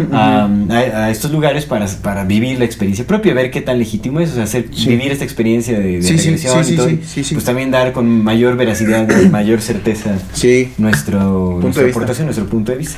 a, 0.14 1.10
estos 1.12 1.32
lugares 1.32 1.66
para, 1.66 1.86
para 2.02 2.24
vivir 2.26 2.60
la 2.60 2.66
experiencia 2.66 3.06
propia, 3.06 3.34
ver 3.34 3.52
qué 3.52 3.62
tan 3.62 3.78
legítimo 3.80 4.20
es, 4.20 4.32
o 4.32 4.36
sea, 4.36 4.44
hacer, 4.44 4.68
Sí. 4.74 4.90
vivir 4.90 5.12
esta 5.12 5.24
experiencia 5.24 5.78
de, 5.80 5.98
de 5.98 6.02
Sí, 6.04 6.18
regresión 6.18 6.64
sí, 6.66 6.74
y 6.74 6.78
todo, 6.78 6.90
pues 7.34 7.44
también 7.44 7.72
dar 7.72 7.92
con 7.92 8.24
mayor 8.24 8.56
veracidad, 8.58 9.08
mayor 9.32 9.62
certeza 9.62 10.16
Sí. 10.34 10.72
nuestro, 10.78 11.60
nuestra 11.62 11.88
aportación, 11.88 12.26
nuestro 12.28 12.46
punto 12.48 12.72
de 12.72 12.78
vista. 12.80 12.98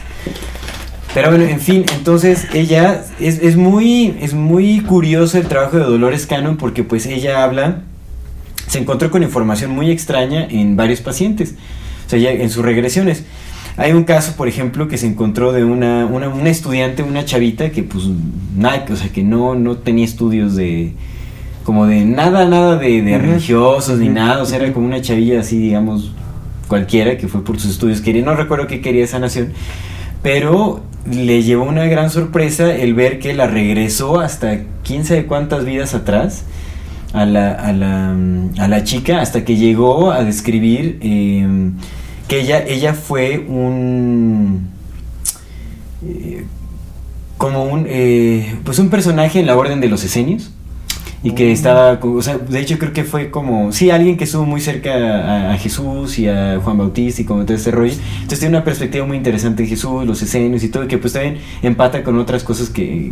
Pero 1.13 1.29
bueno, 1.29 1.43
en 1.43 1.59
fin, 1.59 1.83
entonces 1.93 2.47
ella 2.53 3.03
es, 3.19 3.39
es 3.39 3.57
muy 3.57 4.15
es 4.21 4.33
muy 4.33 4.79
curioso 4.79 5.37
el 5.37 5.45
trabajo 5.47 5.75
de 5.77 5.83
Dolores 5.83 6.25
Cannon 6.25 6.55
porque 6.55 6.83
pues 6.85 7.05
ella 7.05 7.43
habla, 7.43 7.81
se 8.67 8.79
encontró 8.79 9.11
con 9.11 9.21
información 9.21 9.71
muy 9.71 9.91
extraña 9.91 10.47
en 10.49 10.77
varios 10.77 11.01
pacientes, 11.01 11.55
o 12.07 12.09
sea, 12.09 12.31
en 12.31 12.49
sus 12.49 12.63
regresiones. 12.63 13.25
Hay 13.77 13.93
un 13.93 14.03
caso, 14.03 14.35
por 14.35 14.47
ejemplo, 14.47 14.87
que 14.87 14.97
se 14.97 15.07
encontró 15.07 15.51
de 15.53 15.63
una, 15.63 16.05
una, 16.05 16.29
una 16.29 16.49
estudiante, 16.49 17.03
una 17.03 17.25
chavita 17.25 17.71
que 17.71 17.83
pues 17.83 18.05
nada, 18.55 18.85
o 18.91 18.95
sea, 18.95 19.09
que 19.09 19.23
no, 19.23 19.55
no 19.55 19.77
tenía 19.77 20.05
estudios 20.05 20.55
de 20.55 20.93
como 21.63 21.85
de 21.85 22.05
nada, 22.05 22.45
nada 22.45 22.75
de, 22.77 23.01
de 23.01 23.17
religiosos 23.17 23.99
ni 23.99 24.09
nada, 24.09 24.41
o 24.41 24.45
sea, 24.45 24.57
era 24.57 24.73
como 24.73 24.87
una 24.87 25.01
chavilla 25.01 25.39
así, 25.39 25.59
digamos, 25.59 26.11
cualquiera 26.67 27.17
que 27.17 27.27
fue 27.27 27.43
por 27.43 27.59
sus 27.59 27.71
estudios, 27.71 28.01
quería, 28.01 28.23
no 28.23 28.33
recuerdo 28.33 28.67
qué 28.67 28.81
quería 28.81 29.03
esa 29.03 29.19
nación, 29.19 29.53
pero 30.23 30.81
le 31.09 31.43
llevó 31.43 31.63
una 31.63 31.85
gran 31.85 32.09
sorpresa 32.09 32.73
el 32.73 32.93
ver 32.93 33.19
que 33.19 33.33
la 33.33 33.47
regresó 33.47 34.19
hasta 34.19 34.61
quién 34.83 35.05
sabe 35.05 35.25
cuántas 35.25 35.65
vidas 35.65 35.93
atrás 35.93 36.45
a 37.13 37.25
la, 37.25 37.51
a 37.51 37.73
la, 37.73 38.15
a 38.57 38.67
la 38.67 38.83
chica 38.83 39.21
hasta 39.21 39.43
que 39.43 39.55
llegó 39.55 40.11
a 40.11 40.23
describir 40.23 40.97
eh, 41.01 41.45
que 42.31 42.39
ella, 42.41 42.63
ella 42.65 42.93
fue 42.93 43.39
un... 43.45 44.69
eh, 46.05 46.45
como 47.37 47.65
un 47.65 47.85
eh, 47.89 48.55
pues 48.63 48.79
un 48.79 48.89
personaje 48.89 49.39
en 49.39 49.47
la 49.47 49.57
orden 49.57 49.81
de 49.81 49.89
los 49.89 50.03
esenios 50.03 50.51
y 51.23 51.31
que 51.31 51.51
estaba, 51.51 51.99
co- 51.99 52.13
o 52.13 52.21
sea, 52.21 52.37
de 52.37 52.59
hecho 52.59 52.77
creo 52.79 52.93
que 52.93 53.03
fue 53.03 53.29
como, 53.31 53.71
sí, 53.71 53.91
alguien 53.91 54.17
que 54.17 54.23
estuvo 54.23 54.45
muy 54.45 54.61
cerca 54.61 54.91
a, 54.93 55.53
a 55.53 55.57
Jesús 55.57 56.17
y 56.19 56.27
a 56.27 56.59
Juan 56.63 56.77
Bautista 56.77 57.21
y 57.21 57.25
como 57.25 57.45
todo 57.45 57.55
este 57.57 57.71
rollo. 57.71 57.93
Entonces 58.15 58.39
tiene 58.39 58.55
una 58.57 58.63
perspectiva 58.63 59.05
muy 59.05 59.17
interesante 59.17 59.63
de 59.63 59.69
Jesús, 59.69 60.05
los 60.05 60.21
esenios 60.21 60.63
y 60.63 60.69
todo, 60.69 60.87
que 60.87 60.97
pues 60.97 61.13
también 61.13 61.37
empata 61.61 62.03
con 62.03 62.17
otras 62.17 62.43
cosas 62.43 62.69
que, 62.69 63.11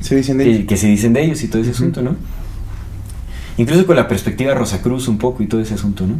Se 0.00 0.16
dicen 0.16 0.38
de 0.38 0.44
que, 0.44 0.66
que 0.66 0.76
se 0.76 0.86
dicen 0.86 1.12
de 1.12 1.24
ellos 1.24 1.42
y 1.42 1.48
todo 1.48 1.60
ese 1.62 1.72
asunto, 1.72 2.02
¿no? 2.02 2.16
Incluso 3.58 3.86
con 3.86 3.96
la 3.96 4.08
perspectiva 4.08 4.54
Rosacruz 4.54 5.08
un 5.08 5.18
poco 5.18 5.42
y 5.42 5.46
todo 5.46 5.60
ese 5.60 5.74
asunto, 5.74 6.06
¿no? 6.06 6.14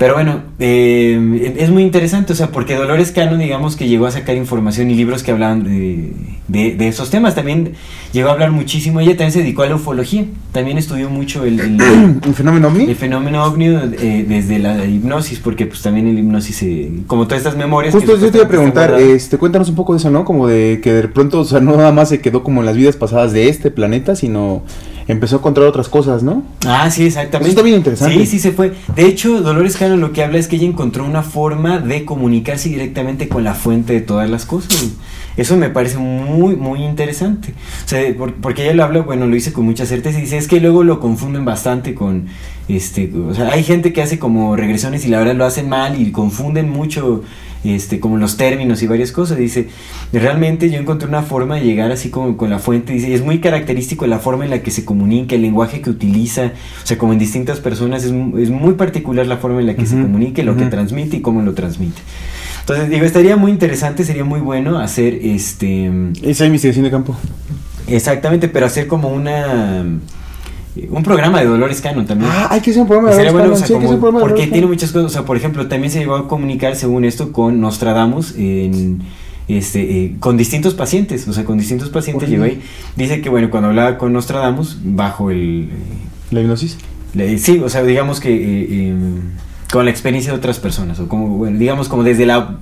Pero 0.00 0.14
bueno, 0.14 0.40
eh, 0.58 1.54
es 1.58 1.68
muy 1.68 1.82
interesante, 1.82 2.32
o 2.32 2.36
sea, 2.36 2.46
porque 2.50 2.74
Dolores 2.74 3.12
Cano, 3.12 3.36
digamos 3.36 3.76
que 3.76 3.86
llegó 3.86 4.06
a 4.06 4.10
sacar 4.10 4.34
información 4.34 4.90
y 4.90 4.94
libros 4.94 5.22
que 5.22 5.30
hablaban 5.30 5.62
de, 5.62 6.14
de- 6.48 6.74
de 6.74 6.88
esos 6.88 7.10
temas. 7.10 7.34
También 7.34 7.72
llegó 8.10 8.30
a 8.30 8.32
hablar 8.32 8.50
muchísimo. 8.50 9.00
Ella 9.00 9.10
también 9.10 9.32
se 9.32 9.40
dedicó 9.40 9.60
a 9.62 9.66
la 9.66 9.74
ufología. 9.74 10.24
También 10.52 10.78
estudió 10.78 11.10
mucho 11.10 11.44
el, 11.44 11.60
el- 11.60 11.76
¿Un 12.26 12.34
fenómeno 12.34 12.68
ovni? 12.68 12.84
el 12.84 12.96
fenómeno 12.96 13.44
ovni 13.44 13.66
eh, 13.66 14.24
desde 14.26 14.58
la 14.58 14.86
hipnosis, 14.86 15.38
porque 15.38 15.66
pues 15.66 15.82
también 15.82 16.06
el 16.08 16.18
hipnosis, 16.18 16.56
se- 16.56 16.90
como 17.06 17.26
todas 17.26 17.40
estas 17.42 17.58
memorias. 17.58 17.92
Justo 17.94 18.16
yo 18.16 18.30
te 18.30 18.38
iba 18.38 18.46
a 18.46 18.48
preguntar, 18.48 18.94
este, 18.98 19.36
cuéntanos 19.36 19.68
un 19.68 19.74
poco 19.74 19.92
de 19.92 19.98
eso, 19.98 20.08
¿no? 20.10 20.24
Como 20.24 20.46
de 20.48 20.80
que 20.82 20.94
de 20.94 21.08
pronto, 21.08 21.40
o 21.40 21.44
sea, 21.44 21.60
no 21.60 21.76
nada 21.76 21.92
más 21.92 22.08
se 22.08 22.22
quedó 22.22 22.42
como 22.42 22.60
en 22.60 22.66
las 22.66 22.76
vidas 22.78 22.96
pasadas 22.96 23.34
de 23.34 23.50
este 23.50 23.70
planeta, 23.70 24.16
sino 24.16 24.62
empezó 25.12 25.36
a 25.36 25.38
encontrar 25.38 25.66
otras 25.66 25.88
cosas, 25.88 26.22
¿no? 26.22 26.42
Ah, 26.66 26.90
sí, 26.90 27.04
exactamente. 27.06 27.48
Eso 27.50 27.58
está 27.58 27.62
bien 27.62 27.76
interesante. 27.76 28.14
Sí, 28.18 28.26
sí 28.26 28.38
se 28.38 28.52
fue. 28.52 28.72
De 28.94 29.06
hecho, 29.06 29.40
Dolores 29.42 29.76
Cano 29.76 29.96
lo 29.96 30.12
que 30.12 30.22
habla 30.22 30.38
es 30.38 30.48
que 30.48 30.56
ella 30.56 30.66
encontró 30.66 31.04
una 31.04 31.22
forma 31.22 31.78
de 31.78 32.04
comunicarse 32.04 32.68
directamente 32.68 33.28
con 33.28 33.44
la 33.44 33.54
fuente 33.54 33.92
de 33.92 34.00
todas 34.00 34.28
las 34.30 34.46
cosas. 34.46 34.90
Eso 35.36 35.56
me 35.56 35.70
parece 35.70 35.96
muy, 35.98 36.56
muy 36.56 36.82
interesante. 36.84 37.54
O 37.84 37.88
sea, 37.88 38.00
por- 38.16 38.34
porque 38.34 38.62
ella 38.64 38.74
lo 38.74 38.84
habla, 38.84 39.00
bueno, 39.02 39.26
lo 39.26 39.34
dice 39.34 39.52
con 39.52 39.64
mucha 39.64 39.86
certeza 39.86 40.18
y 40.18 40.22
dice, 40.22 40.36
es 40.38 40.48
que 40.48 40.60
luego 40.60 40.82
lo 40.84 41.00
confunden 41.00 41.44
bastante 41.44 41.94
con, 41.94 42.26
este, 42.68 43.10
o 43.28 43.32
sea, 43.34 43.48
hay 43.52 43.62
gente 43.62 43.92
que 43.92 44.02
hace 44.02 44.18
como 44.18 44.54
regresiones 44.56 45.04
y 45.06 45.08
la 45.08 45.18
verdad 45.18 45.34
lo 45.36 45.44
hacen 45.44 45.68
mal 45.68 46.00
y 46.00 46.10
confunden 46.12 46.68
mucho 46.68 47.22
este, 47.64 48.00
como 48.00 48.16
los 48.16 48.36
términos 48.36 48.82
y 48.82 48.86
varias 48.86 49.12
cosas. 49.12 49.38
Dice, 49.38 49.68
realmente 50.12 50.70
yo 50.70 50.78
encontré 50.78 51.08
una 51.08 51.22
forma 51.22 51.56
de 51.56 51.64
llegar 51.64 51.92
así 51.92 52.10
como 52.10 52.36
con 52.36 52.50
la 52.50 52.58
fuente. 52.58 52.92
Dice, 52.92 53.12
es 53.14 53.22
muy 53.22 53.40
característico 53.40 54.06
la 54.06 54.18
forma 54.18 54.44
en 54.44 54.50
la 54.50 54.62
que 54.62 54.70
se 54.70 54.84
comunica, 54.84 55.34
el 55.34 55.42
lenguaje 55.42 55.80
que 55.80 55.90
utiliza, 55.90 56.52
o 56.82 56.86
sea, 56.86 56.98
como 56.98 57.12
en 57.12 57.18
distintas 57.18 57.60
personas, 57.60 58.04
es, 58.04 58.12
es 58.38 58.50
muy 58.50 58.74
particular 58.74 59.26
la 59.26 59.36
forma 59.36 59.60
en 59.60 59.66
la 59.66 59.76
que 59.76 59.86
se 59.86 60.00
comunica, 60.00 60.42
lo 60.42 60.56
que 60.56 60.66
transmite 60.66 61.18
y 61.18 61.20
cómo 61.20 61.42
lo 61.42 61.54
transmite. 61.54 62.00
Entonces, 62.60 62.88
digo, 62.88 63.04
estaría 63.04 63.36
muy 63.36 63.50
interesante, 63.50 64.04
sería 64.04 64.24
muy 64.24 64.40
bueno 64.40 64.78
hacer 64.78 65.14
este. 65.22 65.90
Esa 66.22 66.46
investigación 66.46 66.84
de 66.84 66.90
campo. 66.90 67.16
Exactamente, 67.88 68.48
pero 68.48 68.66
hacer 68.66 68.86
como 68.86 69.08
una. 69.08 69.84
Un 70.90 71.02
programa 71.02 71.40
de 71.40 71.46
Dolores 71.46 71.80
Cannon 71.80 72.06
también. 72.06 72.30
Ah, 72.32 72.48
hay 72.50 72.60
que 72.60 72.70
hacer 72.70 72.82
un 72.82 72.88
programa 72.88 73.10
de 73.10 73.16
Sería 73.16 73.32
Dolores 73.32 73.50
bueno, 73.50 73.54
o 73.54 73.56
Cannon, 73.56 73.58
sea, 73.58 73.66
sí, 73.66 73.72
hay 73.74 73.78
que 73.80 73.84
como- 73.86 73.88
hacer 73.88 73.94
un 73.96 74.00
programa 74.00 74.18
de 74.20 74.34
porque 74.34 74.46
tiene 74.52 74.66
muchas 74.68 74.92
cosas. 74.92 75.06
O 75.06 75.08
sea, 75.12 75.24
por 75.24 75.36
ejemplo, 75.36 75.66
también 75.68 75.90
se 75.92 75.98
llegó 75.98 76.14
a 76.14 76.28
comunicar, 76.28 76.76
según 76.76 77.04
esto, 77.04 77.32
con 77.32 77.60
Nostradamus, 77.60 78.34
en, 78.36 79.00
este, 79.48 79.80
eh, 80.04 80.16
con 80.20 80.36
distintos 80.36 80.74
pacientes. 80.74 81.26
O 81.26 81.32
sea, 81.32 81.44
con 81.44 81.58
distintos 81.58 81.88
pacientes 81.90 82.28
llegó 82.28 82.44
ahí. 82.44 82.60
Dice 82.96 83.20
que, 83.20 83.28
bueno, 83.28 83.50
cuando 83.50 83.68
hablaba 83.70 83.98
con 83.98 84.12
Nostradamus, 84.12 84.78
bajo 84.84 85.30
el. 85.30 85.64
eh, 85.64 85.68
La 86.30 86.40
hipnosis. 86.40 86.78
le- 87.14 87.38
sí, 87.38 87.58
o 87.58 87.68
sea, 87.68 87.82
digamos 87.82 88.20
que. 88.20 88.32
eh, 88.32 88.66
eh, 88.70 88.94
con 89.72 89.84
la 89.84 89.90
experiencia 89.92 90.32
de 90.32 90.38
otras 90.38 90.58
personas, 90.58 90.98
o 90.98 91.06
como, 91.08 91.28
bueno, 91.28 91.58
digamos, 91.58 91.88
como 91.88 92.02
desde 92.04 92.26
la. 92.26 92.58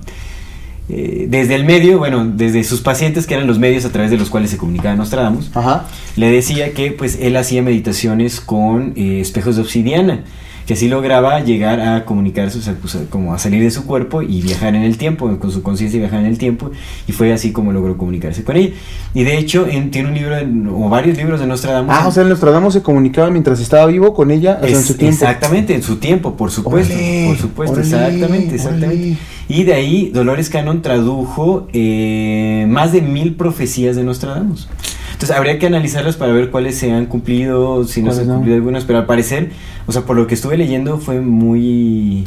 Eh, 0.89 1.27
desde 1.29 1.55
el 1.55 1.65
medio, 1.65 1.99
bueno, 1.99 2.25
desde 2.25 2.63
sus 2.63 2.81
pacientes, 2.81 3.27
que 3.27 3.35
eran 3.35 3.47
los 3.47 3.59
medios 3.59 3.85
a 3.85 3.91
través 3.91 4.09
de 4.11 4.17
los 4.17 4.29
cuales 4.29 4.49
se 4.51 4.57
comunicaba 4.57 4.95
Nostradamus, 4.95 5.51
Ajá. 5.53 5.85
le 6.15 6.31
decía 6.31 6.73
que 6.73 6.91
pues 6.91 7.17
él 7.21 7.37
hacía 7.37 7.61
meditaciones 7.61 8.41
con 8.41 8.93
eh, 8.95 9.19
espejos 9.21 9.55
de 9.55 9.61
obsidiana, 9.61 10.23
que 10.65 10.73
así 10.75 10.87
lograba 10.87 11.39
llegar 11.39 11.79
a 11.79 12.05
comunicarse, 12.05 12.59
o 12.59 12.61
sea, 12.61 12.75
pues, 12.79 12.95
como 13.09 13.33
a 13.33 13.39
salir 13.39 13.63
de 13.63 13.71
su 13.71 13.85
cuerpo 13.87 14.21
y 14.21 14.43
viajar 14.43 14.75
en 14.75 14.83
el 14.83 14.97
tiempo, 14.99 15.35
con 15.39 15.51
su 15.51 15.63
conciencia 15.63 15.99
viajar 15.99 16.19
en 16.19 16.27
el 16.27 16.37
tiempo, 16.37 16.69
y 17.07 17.11
fue 17.11 17.33
así 17.33 17.51
como 17.51 17.71
logró 17.73 17.97
comunicarse 17.97 18.43
con 18.43 18.55
ella. 18.55 18.75
Y 19.15 19.23
de 19.23 19.39
hecho, 19.39 19.65
en- 19.67 19.89
tiene 19.89 20.09
un 20.09 20.13
libro, 20.13 20.35
o 20.75 20.87
varios 20.89 21.17
libros 21.17 21.39
de 21.39 21.47
Nostradamus. 21.47 21.91
Ah, 21.97 22.07
o 22.07 22.11
sea, 22.11 22.23
Nostradamus 22.23 22.75
se 22.75 22.83
comunicaba 22.83 23.31
mientras 23.31 23.59
estaba 23.59 23.87
vivo 23.87 24.13
con 24.13 24.29
ella, 24.29 24.59
o 24.61 24.67
sea, 24.67 24.77
en 24.77 24.83
su 24.83 24.93
tiempo. 24.93 25.13
Exactamente, 25.15 25.73
en 25.73 25.81
su 25.81 25.95
tiempo, 25.95 26.35
por 26.37 26.51
supuesto. 26.51 26.93
Por 27.25 27.37
supuesto, 27.37 27.79
exactamente, 27.79 28.53
exactamente. 28.53 29.17
Y 29.49 29.63
de 29.63 29.73
ahí 29.73 30.11
Dolores 30.13 30.49
Cannon 30.49 30.81
tradujo 30.81 31.67
eh, 31.73 32.65
más 32.69 32.91
de 32.93 33.01
mil 33.01 33.33
profecías 33.35 33.95
de 33.97 34.03
Nostradamus. 34.03 34.69
Entonces 35.13 35.35
habría 35.35 35.59
que 35.59 35.65
analizarlas 35.65 36.15
para 36.15 36.31
ver 36.31 36.49
cuáles 36.51 36.75
se 36.77 36.91
han 36.93 37.07
cumplido, 37.07 37.83
si 37.83 38.01
no 38.01 38.11
se 38.11 38.17
¿Cuáles 38.17 38.19
han 38.19 38.27
no? 38.27 38.33
cumplido 38.35 38.55
algunas, 38.57 38.85
pero 38.85 38.99
al 38.99 39.05
parecer, 39.05 39.49
o 39.87 39.91
sea, 39.91 40.03
por 40.03 40.15
lo 40.15 40.27
que 40.27 40.35
estuve 40.35 40.55
leyendo 40.55 40.97
fue 40.99 41.19
muy 41.19 42.23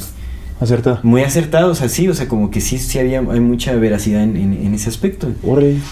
Acertada. 0.60 1.00
muy 1.02 1.22
acertado, 1.22 1.70
o 1.70 1.74
sea, 1.74 1.88
sí, 1.88 2.08
o 2.08 2.14
sea, 2.14 2.28
como 2.28 2.50
que 2.50 2.60
sí, 2.60 2.76
sí 2.78 2.98
había 2.98 3.20
hay 3.20 3.40
mucha 3.40 3.74
veracidad 3.76 4.22
en, 4.22 4.36
en- 4.36 4.66
en 4.66 4.74
ese 4.74 4.90
aspecto. 4.90 5.28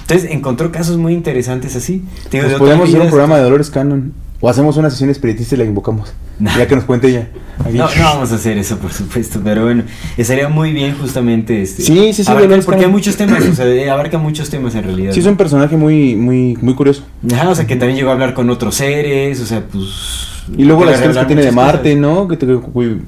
Entonces 0.03 0.31
encontró 0.31 0.70
casos 0.72 0.99
muy 0.99 1.14
interesantes 1.14 1.74
así. 1.74 2.03
Digo, 2.31 2.43
Pues 2.45 2.53
de 2.53 2.59
podemos 2.59 2.89
hacer 2.89 3.01
un 3.01 3.09
programa 3.09 3.37
de 3.39 3.45
Dolores 3.45 3.70
Cannon. 3.70 4.12
O 4.41 4.49
hacemos 4.49 4.76
una 4.78 4.88
sesión 4.91 5.11
espiritista 5.11 5.55
y 5.55 5.59
la 5.59 5.64
invocamos. 5.64 6.12
Ya 6.57 6.66
que 6.66 6.74
nos 6.74 6.84
cuente 6.84 7.09
ella. 7.09 7.28
No, 7.70 7.84
no 7.95 8.03
vamos 8.03 8.32
a 8.32 8.36
hacer 8.36 8.57
eso, 8.57 8.78
por 8.78 8.91
supuesto, 8.95 9.43
pero 9.45 9.64
bueno, 9.64 9.82
estaría 10.16 10.49
muy 10.49 10.72
bien 10.72 10.97
justamente 10.99 11.61
este. 11.61 11.82
Sí, 11.82 12.14
sí, 12.14 12.24
sí, 12.24 12.30
abarcar- 12.30 12.64
porque 12.64 12.86
hay 12.86 12.91
muchos 12.91 13.16
temas, 13.18 13.45
o 13.45 13.55
sea, 13.55 13.66
eh, 13.68 13.91
abarca 13.91 14.16
muchos 14.16 14.49
temas 14.49 14.74
en 14.74 14.84
realidad. 14.84 15.12
Sí, 15.12 15.20
es 15.20 15.26
un 15.26 15.36
personaje 15.36 15.76
muy, 15.76 16.16
muy, 16.16 16.57
muy 16.62 16.74
curioso. 16.74 17.05
Ajá, 17.30 17.51
o 17.51 17.55
sea, 17.55 17.66
que 17.66 17.76
también 17.76 17.99
llegó 17.99 18.09
a 18.09 18.14
hablar 18.14 18.32
con 18.32 18.49
otros 18.49 18.76
seres, 18.76 19.38
o 19.41 19.45
sea, 19.47 19.62
pues. 19.70 19.88
Y 20.57 20.65
luego 20.65 20.81
que 20.83 20.87
las 20.87 20.95
historias 20.97 21.19
que 21.25 21.27
tiene 21.27 21.43
de 21.45 21.53
Marte, 21.53 21.91
cosas. 21.97 21.97
¿no? 22.01 22.29
Que 22.29 22.37
te- 22.37 22.47
uy, 22.55 23.01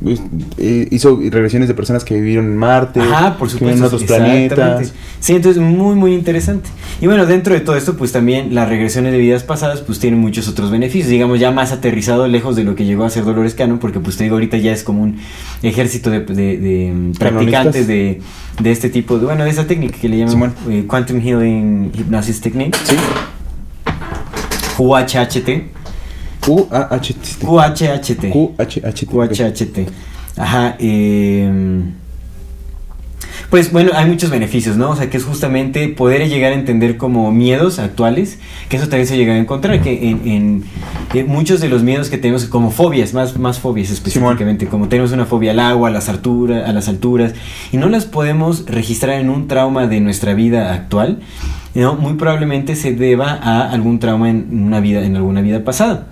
eh, 0.58 0.88
hizo 0.90 1.18
regresiones 1.30 1.68
de 1.68 1.74
personas 1.74 2.04
que 2.04 2.14
vivieron 2.14 2.46
en 2.46 2.56
Marte. 2.56 3.00
Ajá, 3.00 3.36
por 3.36 3.48
Que 3.48 3.52
supuesto. 3.54 3.78
en 3.78 3.84
otros 3.84 4.02
planetas. 4.04 4.92
Sí, 5.20 5.34
entonces 5.34 5.60
muy, 5.62 5.94
muy 5.94 6.14
interesante. 6.14 6.68
Y 7.00 7.06
bueno, 7.06 7.26
dentro 7.26 7.54
de 7.54 7.60
todo 7.60 7.76
esto, 7.76 7.96
pues 7.96 8.12
también 8.12 8.54
las 8.54 8.68
regresiones 8.68 9.12
de 9.12 9.18
vidas 9.18 9.42
pasadas, 9.44 9.80
pues 9.80 9.98
tienen 9.98 10.20
muchos 10.20 10.48
otros 10.48 10.70
beneficios. 10.70 11.08
Digamos, 11.10 11.40
ya 11.40 11.50
más 11.50 11.72
aterrizado, 11.72 12.26
lejos 12.28 12.54
de 12.56 12.64
lo 12.64 12.74
que 12.74 12.84
llegó 12.84 13.04
a 13.04 13.10
ser 13.10 13.24
Dolores 13.24 13.54
Cannon, 13.54 13.78
porque 13.78 14.00
pues 14.00 14.16
te 14.16 14.24
digo, 14.24 14.36
ahorita 14.36 14.56
ya 14.58 14.72
es 14.72 14.82
como 14.84 15.02
un 15.02 15.16
ejército 15.62 16.10
de, 16.10 16.20
de- 16.20 16.58
de, 16.58 17.12
practicantes 17.18 17.86
de, 17.86 18.20
de 18.60 18.70
este 18.72 18.88
tipo, 18.88 19.18
de, 19.18 19.24
bueno, 19.26 19.44
de 19.44 19.50
esa 19.50 19.66
técnica 19.66 19.98
que 20.00 20.08
le 20.08 20.18
llaman 20.18 20.54
eh, 20.70 20.84
Quantum 20.86 21.20
Healing 21.20 21.90
Hypnosis 21.94 22.40
Technique, 22.40 22.76
Sí. 22.84 22.96
QHHT. 24.76 25.81
Q-A-H-T. 26.44 27.44
QHHT. 27.44 28.30
Q-H-H-T. 28.30 29.06
QHHT. 29.06 29.78
Ajá. 30.36 30.76
eh, 30.78 31.82
pues 33.50 33.70
bueno, 33.70 33.90
hay 33.94 34.06
muchos 34.06 34.30
beneficios, 34.30 34.76
¿no? 34.78 34.90
O 34.90 34.96
sea, 34.96 35.10
que 35.10 35.18
es 35.18 35.24
justamente 35.24 35.86
poder 35.88 36.26
llegar 36.28 36.52
a 36.52 36.54
entender 36.54 36.96
como 36.96 37.30
miedos 37.32 37.78
actuales, 37.78 38.38
que 38.70 38.78
eso 38.78 38.88
también 38.88 39.06
se 39.06 39.16
llega 39.18 39.34
a 39.34 39.38
encontrar, 39.38 39.82
que 39.82 40.08
en, 40.08 40.26
en- 40.26 40.64
en 41.12 41.26
muchos 41.28 41.60
de 41.60 41.68
los 41.68 41.82
miedos 41.82 42.08
que 42.08 42.16
tenemos, 42.16 42.46
como 42.46 42.70
fobias, 42.70 43.12
más, 43.12 43.36
más 43.38 43.58
fobias 43.58 43.90
específicamente, 43.90 44.66
como 44.68 44.88
tenemos 44.88 45.12
una 45.12 45.26
fobia 45.26 45.50
al 45.50 45.60
agua, 45.60 45.88
a 45.88 45.92
las, 45.92 46.08
alturas, 46.08 46.66
a 46.66 46.72
las 46.72 46.88
alturas, 46.88 47.34
y 47.72 47.76
no 47.76 47.90
las 47.90 48.06
podemos 48.06 48.64
registrar 48.66 49.20
en 49.20 49.28
un 49.28 49.48
trauma 49.48 49.86
de 49.86 50.00
nuestra 50.00 50.32
vida 50.32 50.72
actual, 50.72 51.20
¿no? 51.74 51.94
muy 51.94 52.14
probablemente 52.14 52.76
se 52.76 52.94
deba 52.94 53.32
a 53.32 53.70
algún 53.70 53.98
trauma 53.98 54.28
en 54.30 54.46
una 54.64 54.80
vida, 54.80 55.04
en 55.04 55.16
alguna 55.16 55.40
vida 55.40 55.64
pasada. 55.64 56.06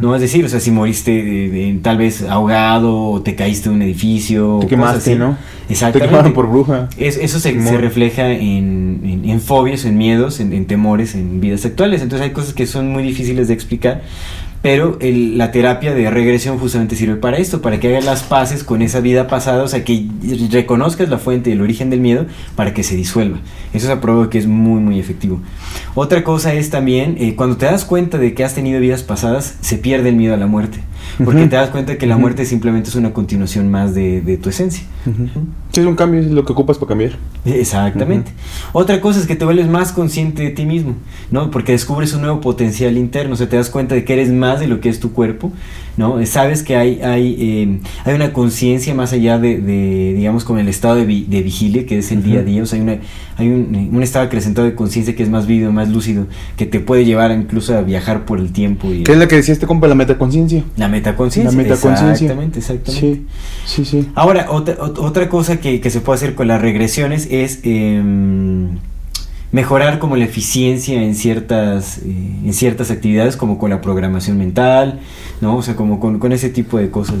No 0.00 0.14
es 0.14 0.20
decir, 0.20 0.44
o 0.44 0.48
sea, 0.48 0.60
si 0.60 0.70
moriste 0.70 1.10
de- 1.10 1.48
de- 1.48 1.78
tal 1.82 1.96
vez 1.98 2.22
ahogado 2.22 2.94
o 3.10 3.22
te 3.22 3.34
caíste 3.34 3.68
de 3.70 3.74
un 3.74 3.82
edificio. 3.82 4.58
Te 4.60 4.66
quemaste. 4.66 5.16
¿no? 5.16 5.36
Te 5.66 5.72
Exactamente. 5.72 6.10
quemaron 6.10 6.32
por 6.32 6.48
bruja. 6.48 6.88
Es- 6.96 7.16
eso 7.16 7.40
se, 7.40 7.60
se 7.60 7.76
refleja 7.78 8.30
en, 8.30 9.00
en- 9.04 9.28
en 9.28 9.40
fobias, 9.40 9.84
en 9.84 9.96
miedos, 9.98 10.38
en, 10.40 10.52
en 10.52 10.66
temores, 10.66 11.14
en 11.14 11.40
vidas 11.40 11.64
actuales. 11.64 12.02
Entonces 12.02 12.26
hay 12.28 12.32
cosas 12.32 12.52
que 12.54 12.66
son 12.66 12.92
muy 12.92 13.02
difíciles 13.02 13.48
de 13.48 13.54
explicar. 13.54 14.02
Pero 14.62 14.96
el- 15.00 15.38
la 15.38 15.52
terapia 15.52 15.94
de 15.94 16.10
regresión 16.10 16.58
justamente 16.58 16.96
sirve 16.96 17.16
para 17.16 17.36
esto, 17.36 17.62
para 17.62 17.78
que 17.78 17.88
hagas 17.88 18.04
las 18.04 18.22
paces 18.24 18.64
con 18.64 18.82
esa 18.82 19.00
vida 19.00 19.28
pasada, 19.28 19.62
o 19.62 19.68
sea, 19.68 19.84
que 19.84 20.06
reconozcas 20.50 21.08
la 21.08 21.18
fuente 21.18 21.50
y 21.50 21.52
el 21.52 21.60
origen 21.62 21.88
del 21.90 22.00
miedo 22.00 22.26
para 22.56 22.74
que 22.74 22.82
se 22.82 22.96
disuelva. 22.96 23.38
Eso 23.72 23.86
se 23.86 23.92
aprueba 23.92 24.28
que 24.28 24.38
es 24.38 24.46
muy, 24.46 24.80
muy 24.80 24.98
efectivo. 24.98 25.40
Otra 25.94 26.24
cosa 26.24 26.52
es 26.54 26.70
también, 26.70 27.16
eh, 27.18 27.34
cuando 27.36 27.56
te 27.56 27.66
das 27.66 27.84
cuenta 27.84 28.18
de 28.18 28.34
que 28.34 28.44
has 28.44 28.54
tenido 28.54 28.80
vidas 28.80 29.02
pasadas, 29.02 29.56
se 29.60 29.78
pierde 29.78 30.08
el 30.08 30.16
miedo 30.16 30.34
a 30.34 30.38
la 30.38 30.46
muerte. 30.46 30.78
Porque 31.24 31.46
te 31.46 31.56
das 31.56 31.70
cuenta 31.70 31.96
que 31.96 32.06
la 32.06 32.16
muerte 32.18 32.44
simplemente 32.44 32.90
es 32.90 32.94
una 32.94 33.12
continuación 33.12 33.70
más 33.70 33.94
de, 33.94 34.20
de 34.20 34.36
tu 34.36 34.48
esencia. 34.50 34.84
Ujú. 35.06 35.46
Sí, 35.72 35.80
es 35.80 35.86
un 35.86 35.94
cambio, 35.96 36.20
es 36.20 36.30
lo 36.30 36.44
que 36.44 36.52
ocupas 36.52 36.78
para 36.78 36.88
cambiar. 36.90 37.12
Exactamente. 37.44 38.32
Otra 38.72 39.00
cosa 39.00 39.20
es 39.20 39.26
que 39.26 39.36
te 39.36 39.44
vuelves 39.44 39.68
más 39.68 39.92
consciente 39.92 40.42
de 40.42 40.50
ti 40.50 40.64
mismo, 40.66 40.94
¿no? 41.30 41.50
Porque 41.50 41.72
descubres 41.72 42.12
un 42.14 42.22
nuevo 42.22 42.40
potencial 42.40 42.96
interno, 42.96 43.34
o 43.34 43.36
sea, 43.36 43.48
te 43.48 43.56
das 43.56 43.70
cuenta 43.70 43.94
de 43.94 44.04
que 44.04 44.12
eres 44.12 44.30
más 44.30 44.60
de 44.60 44.66
lo 44.68 44.80
que 44.80 44.88
es 44.88 45.00
tu 45.00 45.12
cuerpo, 45.12 45.52
¿no? 45.96 46.24
Sabes 46.26 46.62
que 46.62 46.76
hay, 46.76 47.00
hay, 47.02 47.36
eh, 47.38 47.80
hay 48.04 48.14
una 48.14 48.32
conciencia 48.32 48.94
más 48.94 49.12
allá 49.12 49.38
de, 49.38 49.58
de, 49.58 50.14
digamos, 50.16 50.44
como 50.44 50.58
el 50.58 50.68
estado 50.68 50.96
de, 50.96 51.04
vi- 51.06 51.24
de 51.28 51.42
vigilia, 51.42 51.86
que 51.86 51.98
es 51.98 52.10
el 52.12 52.22
día 52.22 52.40
a 52.40 52.42
día, 52.42 52.62
o 52.62 52.66
sea, 52.66 52.78
hay, 52.78 52.82
una, 52.82 52.96
hay 53.38 53.48
un, 53.48 53.90
un 53.92 54.02
estado 54.02 54.24
acrecentado 54.26 54.66
de 54.66 54.74
conciencia 54.74 55.14
que 55.14 55.22
es 55.22 55.28
más 55.30 55.46
vívido, 55.46 55.72
más 55.72 55.88
lúcido, 55.88 56.26
que 56.56 56.66
te 56.66 56.80
puede 56.80 57.04
llevar 57.04 57.30
incluso 57.32 57.76
a 57.76 57.82
viajar 57.82 58.24
por 58.24 58.38
el 58.40 58.52
tiempo 58.52 58.92
y 58.92 59.02
¿Qué 59.02 59.12
es 59.12 59.18
la 59.18 59.28
que 59.28 59.36
decía 59.36 59.52
este 59.52 59.66
compa, 59.66 59.88
la 59.88 59.94
metaconciencia? 59.94 60.64
la 60.76 60.88
metaconciencia. 60.88 61.05
La 61.56 61.56
metaconciencia. 61.56 62.10
Exactamente, 62.12 62.58
exactamente. 62.58 63.00
Sí, 63.06 63.26
sí, 63.66 63.84
sí. 63.84 64.08
Ahora, 64.14 64.46
otra, 64.50 64.76
ot- 64.78 64.98
otra 64.98 65.28
cosa 65.28 65.58
que, 65.60 65.80
que 65.80 65.90
se 65.90 66.00
puede 66.00 66.16
hacer 66.16 66.34
con 66.34 66.48
las 66.48 66.60
regresiones 66.60 67.28
es 67.30 67.60
em, 67.64 68.78
mejorar 69.56 69.98
como 69.98 70.16
la 70.16 70.24
eficiencia 70.24 71.02
en 71.02 71.14
ciertas, 71.14 71.98
eh, 72.04 72.12
en 72.44 72.52
ciertas 72.52 72.90
actividades, 72.90 73.38
como 73.38 73.58
con 73.58 73.70
la 73.70 73.80
programación 73.80 74.36
mental, 74.36 75.00
¿no? 75.40 75.56
O 75.56 75.62
sea, 75.62 75.74
como 75.76 75.98
con, 75.98 76.18
con 76.18 76.30
ese 76.32 76.50
tipo 76.50 76.76
de 76.76 76.90
cosas. 76.90 77.16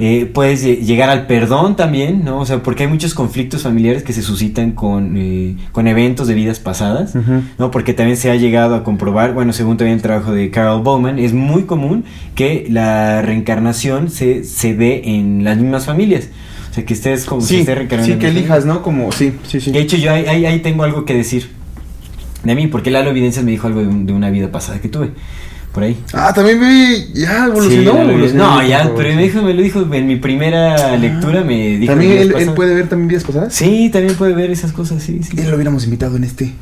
Eh, 0.00 0.30
puedes 0.32 0.64
lle- 0.64 0.78
llegar 0.80 1.10
al 1.10 1.26
perdón 1.26 1.76
también, 1.76 2.24
¿no? 2.24 2.38
O 2.40 2.46
sea, 2.46 2.62
porque 2.62 2.84
hay 2.84 2.88
muchos 2.88 3.12
conflictos 3.12 3.62
familiares 3.62 4.02
que 4.02 4.14
se 4.14 4.22
suscitan 4.22 4.72
con, 4.72 5.16
eh, 5.18 5.56
con 5.72 5.86
eventos 5.86 6.28
de 6.28 6.34
vidas 6.34 6.60
pasadas. 6.60 7.14
¿no? 7.58 7.70
Porque 7.70 7.92
también 7.92 8.16
se 8.16 8.30
ha 8.30 8.36
llegado 8.36 8.74
a 8.74 8.82
comprobar, 8.82 9.34
bueno, 9.34 9.52
según 9.52 9.76
también 9.76 9.96
el 9.96 10.02
trabajo 10.02 10.32
de 10.32 10.50
Carol 10.50 10.82
Bowman, 10.82 11.18
es 11.18 11.34
muy 11.34 11.64
común 11.64 12.04
que 12.34 12.66
la 12.70 13.20
reencarnación 13.20 14.08
se, 14.08 14.44
se 14.44 14.74
dé 14.74 15.02
en 15.04 15.44
las 15.44 15.58
mismas 15.58 15.84
familias. 15.84 16.28
O 16.74 16.76
sea, 16.76 16.84
que 16.84 16.94
estés 16.94 17.24
como 17.24 17.40
si 17.40 17.46
Sí, 17.54 17.60
estés 17.60 17.76
reencarnando. 17.76 18.12
sí, 18.14 18.18
que 18.18 18.26
elijas, 18.26 18.64
¿no? 18.66 18.82
Como, 18.82 19.12
sí, 19.12 19.32
sí, 19.46 19.60
sí. 19.60 19.70
de 19.70 19.78
hecho, 19.78 19.96
yo 19.96 20.10
ahí, 20.10 20.26
ahí- 20.26 20.44
ahí 20.44 20.58
tengo 20.58 20.82
algo 20.82 21.04
que 21.04 21.14
decir 21.14 21.48
de 22.42 22.52
mí, 22.56 22.66
porque 22.66 22.90
Lalo 22.90 23.10
Evidencias 23.10 23.44
me 23.44 23.52
dijo 23.52 23.68
algo 23.68 23.80
de, 23.80 23.86
un- 23.86 24.06
de 24.06 24.12
una 24.12 24.28
vida 24.30 24.50
pasada 24.50 24.80
que 24.80 24.88
tuve. 24.88 25.10
Por 25.72 25.84
ahí. 25.84 25.96
Ah, 26.12 26.32
también 26.34 26.58
vi, 26.58 27.12
ya 27.20 27.46
evolucionó. 27.46 27.94
No, 28.34 28.60
ya, 28.66 28.90
pero 28.96 29.14
me 29.14 29.22
dijo, 29.22 29.40
me 29.42 29.54
lo 29.54 29.62
dijo 29.62 29.86
en 29.92 30.06
mi 30.08 30.16
primera 30.16 30.96
lectura, 30.96 31.42
me 31.44 31.78
dijo. 31.78 31.92
¿También 31.92 32.32
él, 32.36 32.50
puede 32.56 32.74
ver 32.74 32.88
también 32.88 33.06
vidas 33.08 33.22
pasadas? 33.22 33.54
Sí, 33.54 33.88
también 33.92 34.16
puede 34.16 34.34
ver 34.34 34.50
esas 34.50 34.72
cosas, 34.72 35.00
sí, 35.00 35.20
sí. 35.22 35.36
Él 35.38 35.48
lo 35.50 35.54
hubiéramos 35.54 35.84
invitado 35.84 36.16
en 36.16 36.24
este. 36.24 36.52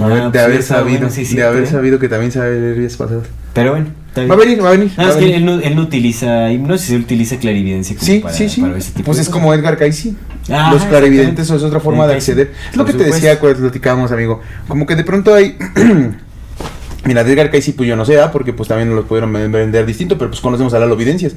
Ah, 0.00 0.04
A 0.04 0.06
ver, 0.06 0.22
de 0.24 0.30
pues 0.30 0.42
haber 0.44 0.60
está 0.60 0.74
sabido, 0.76 0.98
bueno, 1.00 1.12
sí, 1.14 1.24
sí, 1.24 1.34
de 1.34 1.42
haber 1.44 1.66
sabido 1.66 1.98
que 1.98 2.08
también 2.08 2.30
sabe 2.30 2.60
ver 2.60 2.76
vidas 2.78 2.96
pasadas. 2.96 3.24
Pero 3.54 3.72
bueno. 3.72 3.86
Va 4.16 4.34
a 4.34 4.36
venir, 4.36 4.62
va 4.62 4.68
a 4.68 4.72
venir. 4.72 4.90
Va 4.98 5.04
más 5.04 5.16
a 5.16 5.18
que 5.18 5.34
él 5.36 5.44
no, 5.44 5.58
él 5.60 5.74
no 5.74 5.82
utiliza 5.82 6.50
hipnosis, 6.52 6.90
él 6.90 7.00
utiliza 7.00 7.36
clarividencia 7.38 7.96
como 7.96 8.06
Sí, 8.06 8.18
para, 8.20 8.34
sí, 8.34 8.48
sí. 8.48 8.60
para 8.60 8.76
ese 8.76 8.92
tipo 8.92 9.06
Pues 9.06 9.16
de 9.18 9.22
es 9.22 9.28
como 9.30 9.54
Edgar 9.54 9.76
Cayce. 9.78 10.12
Ajá, 10.50 10.72
los 10.72 10.82
clarividentes 10.84 11.48
es 11.50 11.62
otra 11.62 11.80
forma 11.80 12.06
de 12.06 12.14
acceder. 12.14 12.52
Es 12.70 12.76
lo 12.76 12.84
que 12.84 12.92
te 12.92 13.04
decía 13.04 13.38
cuando 13.40 13.60
platicábamos, 13.60 14.10
amigo. 14.12 14.40
Como 14.68 14.86
que 14.86 14.96
de 14.96 15.04
pronto 15.04 15.34
hay. 15.34 15.56
Mira, 17.04 17.24
de 17.24 17.32
Edgar 17.32 17.50
Cayce, 17.50 17.72
pues 17.72 17.88
yo 17.88 17.96
no 17.96 18.04
sé, 18.04 18.20
¿ah? 18.20 18.30
porque 18.30 18.52
pues 18.52 18.68
también 18.68 18.94
los 18.94 19.04
pudieron 19.06 19.32
vender 19.32 19.84
distinto, 19.86 20.16
pero 20.18 20.30
pues 20.30 20.40
conocemos 20.40 20.72
a 20.74 20.78
Lalo 20.78 20.94
Videncias. 20.96 21.34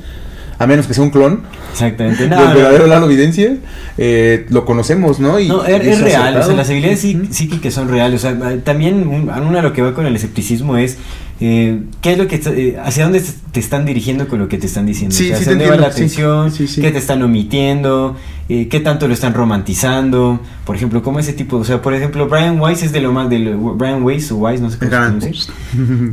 A 0.58 0.68
menos 0.68 0.88
que 0.88 0.94
sea 0.94 1.04
un 1.04 1.10
clon. 1.10 1.42
Exactamente. 1.74 2.28
No, 2.30 2.38
no, 2.50 2.56
verdadero 2.56 2.88
Lalo 2.88 3.08
Videncias. 3.08 3.54
eh, 3.98 4.46
lo 4.50 4.64
conocemos, 4.64 5.20
¿no? 5.20 5.40
Y, 5.40 5.48
No, 5.50 5.66
es, 5.66 5.84
y 5.84 5.90
es 5.90 6.02
real, 6.02 6.38
o 6.38 6.44
sea, 6.44 6.54
las 6.56 6.70
habilidades 6.70 7.00
psíquicas 7.02 7.74
son 7.74 7.90
reales. 7.90 8.24
O 8.24 8.28
sea, 8.30 8.58
también 8.64 9.08
un- 9.08 9.30
uno 9.30 9.58
de 9.58 9.62
lo 9.64 9.74
que 9.74 9.82
va 9.82 9.94
con 9.94 10.06
el 10.06 10.16
escepticismo 10.16 10.78
es 10.78 10.98
eh, 11.42 11.82
qué 12.02 12.14
es 12.14 12.18
lo 12.18 12.28
que 12.28 12.36
está- 12.36 12.52
eh, 12.54 12.78
hacia 12.84 13.04
dónde 13.04 13.22
te 13.52 13.60
están 13.60 13.86
dirigiendo 13.86 14.28
con 14.28 14.40
lo 14.40 14.48
que 14.48 14.58
te 14.58 14.68
están 14.68 14.86
diciendo. 14.86 15.16
Sí, 15.16 15.26
o 15.26 15.28
sea, 15.28 15.38
sí 15.38 15.44
hacia 15.44 15.46
te 15.58 15.58
dónde 15.66 15.70
va 15.70 15.82
la 15.82 15.88
atención, 15.88 16.52
sí. 16.52 16.82
qué 16.82 16.92
te 16.92 16.98
están 16.98 17.22
omitiendo, 17.24 18.16
eh, 18.50 18.68
qué 18.68 18.80
tanto 18.80 19.08
lo 19.08 19.14
están 19.14 19.34
romantizando. 19.34 20.40
Por 20.66 20.76
ejemplo, 20.76 21.04
como 21.04 21.20
ese 21.20 21.34
tipo, 21.34 21.58
o 21.58 21.64
sea, 21.64 21.82
por 21.82 21.94
ejemplo, 21.94 22.28
Brian 22.28 22.60
Weiss 22.60 22.82
es 22.82 22.92
de 22.92 23.00
lo 23.00 23.12
más 23.12 23.30
de 23.30 23.56
Brian 23.76 24.02
Weiss 24.04 24.32
o 24.32 24.38
Weiss, 24.38 24.62
no 24.62 24.70
sé 24.72 24.78
cómo 24.80 24.90
se 24.90 24.98
pronuncia. 24.98 25.54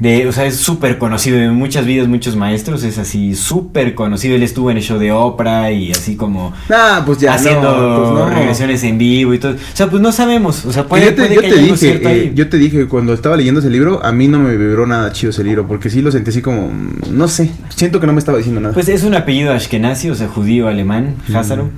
De, 0.00 0.26
o 0.28 0.32
sea, 0.32 0.44
es 0.44 0.56
súper 0.56 0.98
conocido 0.98 1.38
en 1.38 1.54
muchas 1.54 1.86
vidas, 1.86 2.06
muchos 2.06 2.36
maestros, 2.36 2.84
es 2.84 2.98
así 2.98 3.34
súper 3.34 3.94
conocido. 3.94 4.34
Él 4.34 4.42
estuvo 4.42 4.70
en 4.70 4.76
el 4.76 4.82
show 4.82 4.98
de 4.98 5.10
Oprah 5.10 5.70
y 5.72 5.90
así 5.92 6.16
como 6.16 6.52
Ah, 6.70 7.02
pues 7.06 7.18
ya. 7.18 7.32
haciendo 7.34 7.62
no, 7.62 7.96
pues 7.96 8.10
no. 8.28 8.30
regresiones 8.34 8.82
en 8.84 8.98
vivo 8.98 9.32
y 9.32 9.38
todo. 9.38 9.52
O 9.52 9.56
sea, 9.76 9.88
pues 9.88 10.02
no 10.02 10.12
sabemos. 10.12 10.66
O 10.66 10.72
sea, 10.72 10.86
puede, 10.86 11.06
yo 11.06 11.14
te, 11.14 11.22
puede 11.22 11.34
yo 11.34 11.40
que 11.40 11.48
te 11.48 11.54
haya 11.54 11.62
dije, 11.72 12.00
eh, 12.26 12.32
yo 12.34 12.48
te 12.50 12.58
dije 12.58 12.86
cuando 12.88 13.14
estaba 13.14 13.36
leyendo 13.38 13.60
ese 13.60 13.70
libro, 13.70 14.04
a 14.04 14.12
mí 14.12 14.28
no 14.28 14.38
me 14.38 14.54
vibró 14.56 14.86
nada 14.86 15.12
chido 15.12 15.30
ese 15.30 15.44
libro, 15.44 15.66
porque 15.66 15.88
sí 15.88 16.02
lo 16.02 16.12
sentí 16.12 16.28
así 16.28 16.42
como, 16.42 16.70
no 17.10 17.26
sé, 17.28 17.50
siento 17.74 18.00
que 18.00 18.06
no 18.06 18.12
me 18.12 18.18
estaba 18.18 18.36
diciendo 18.36 18.60
nada. 18.60 18.74
Pues 18.74 18.88
es 18.90 19.02
un 19.02 19.14
apellido 19.14 19.52
ashkenazi, 19.52 20.10
o 20.10 20.14
sea, 20.14 20.28
judío 20.28 20.68
alemán, 20.68 21.14
Mm. 21.28 21.36
Házaro, 21.36 21.70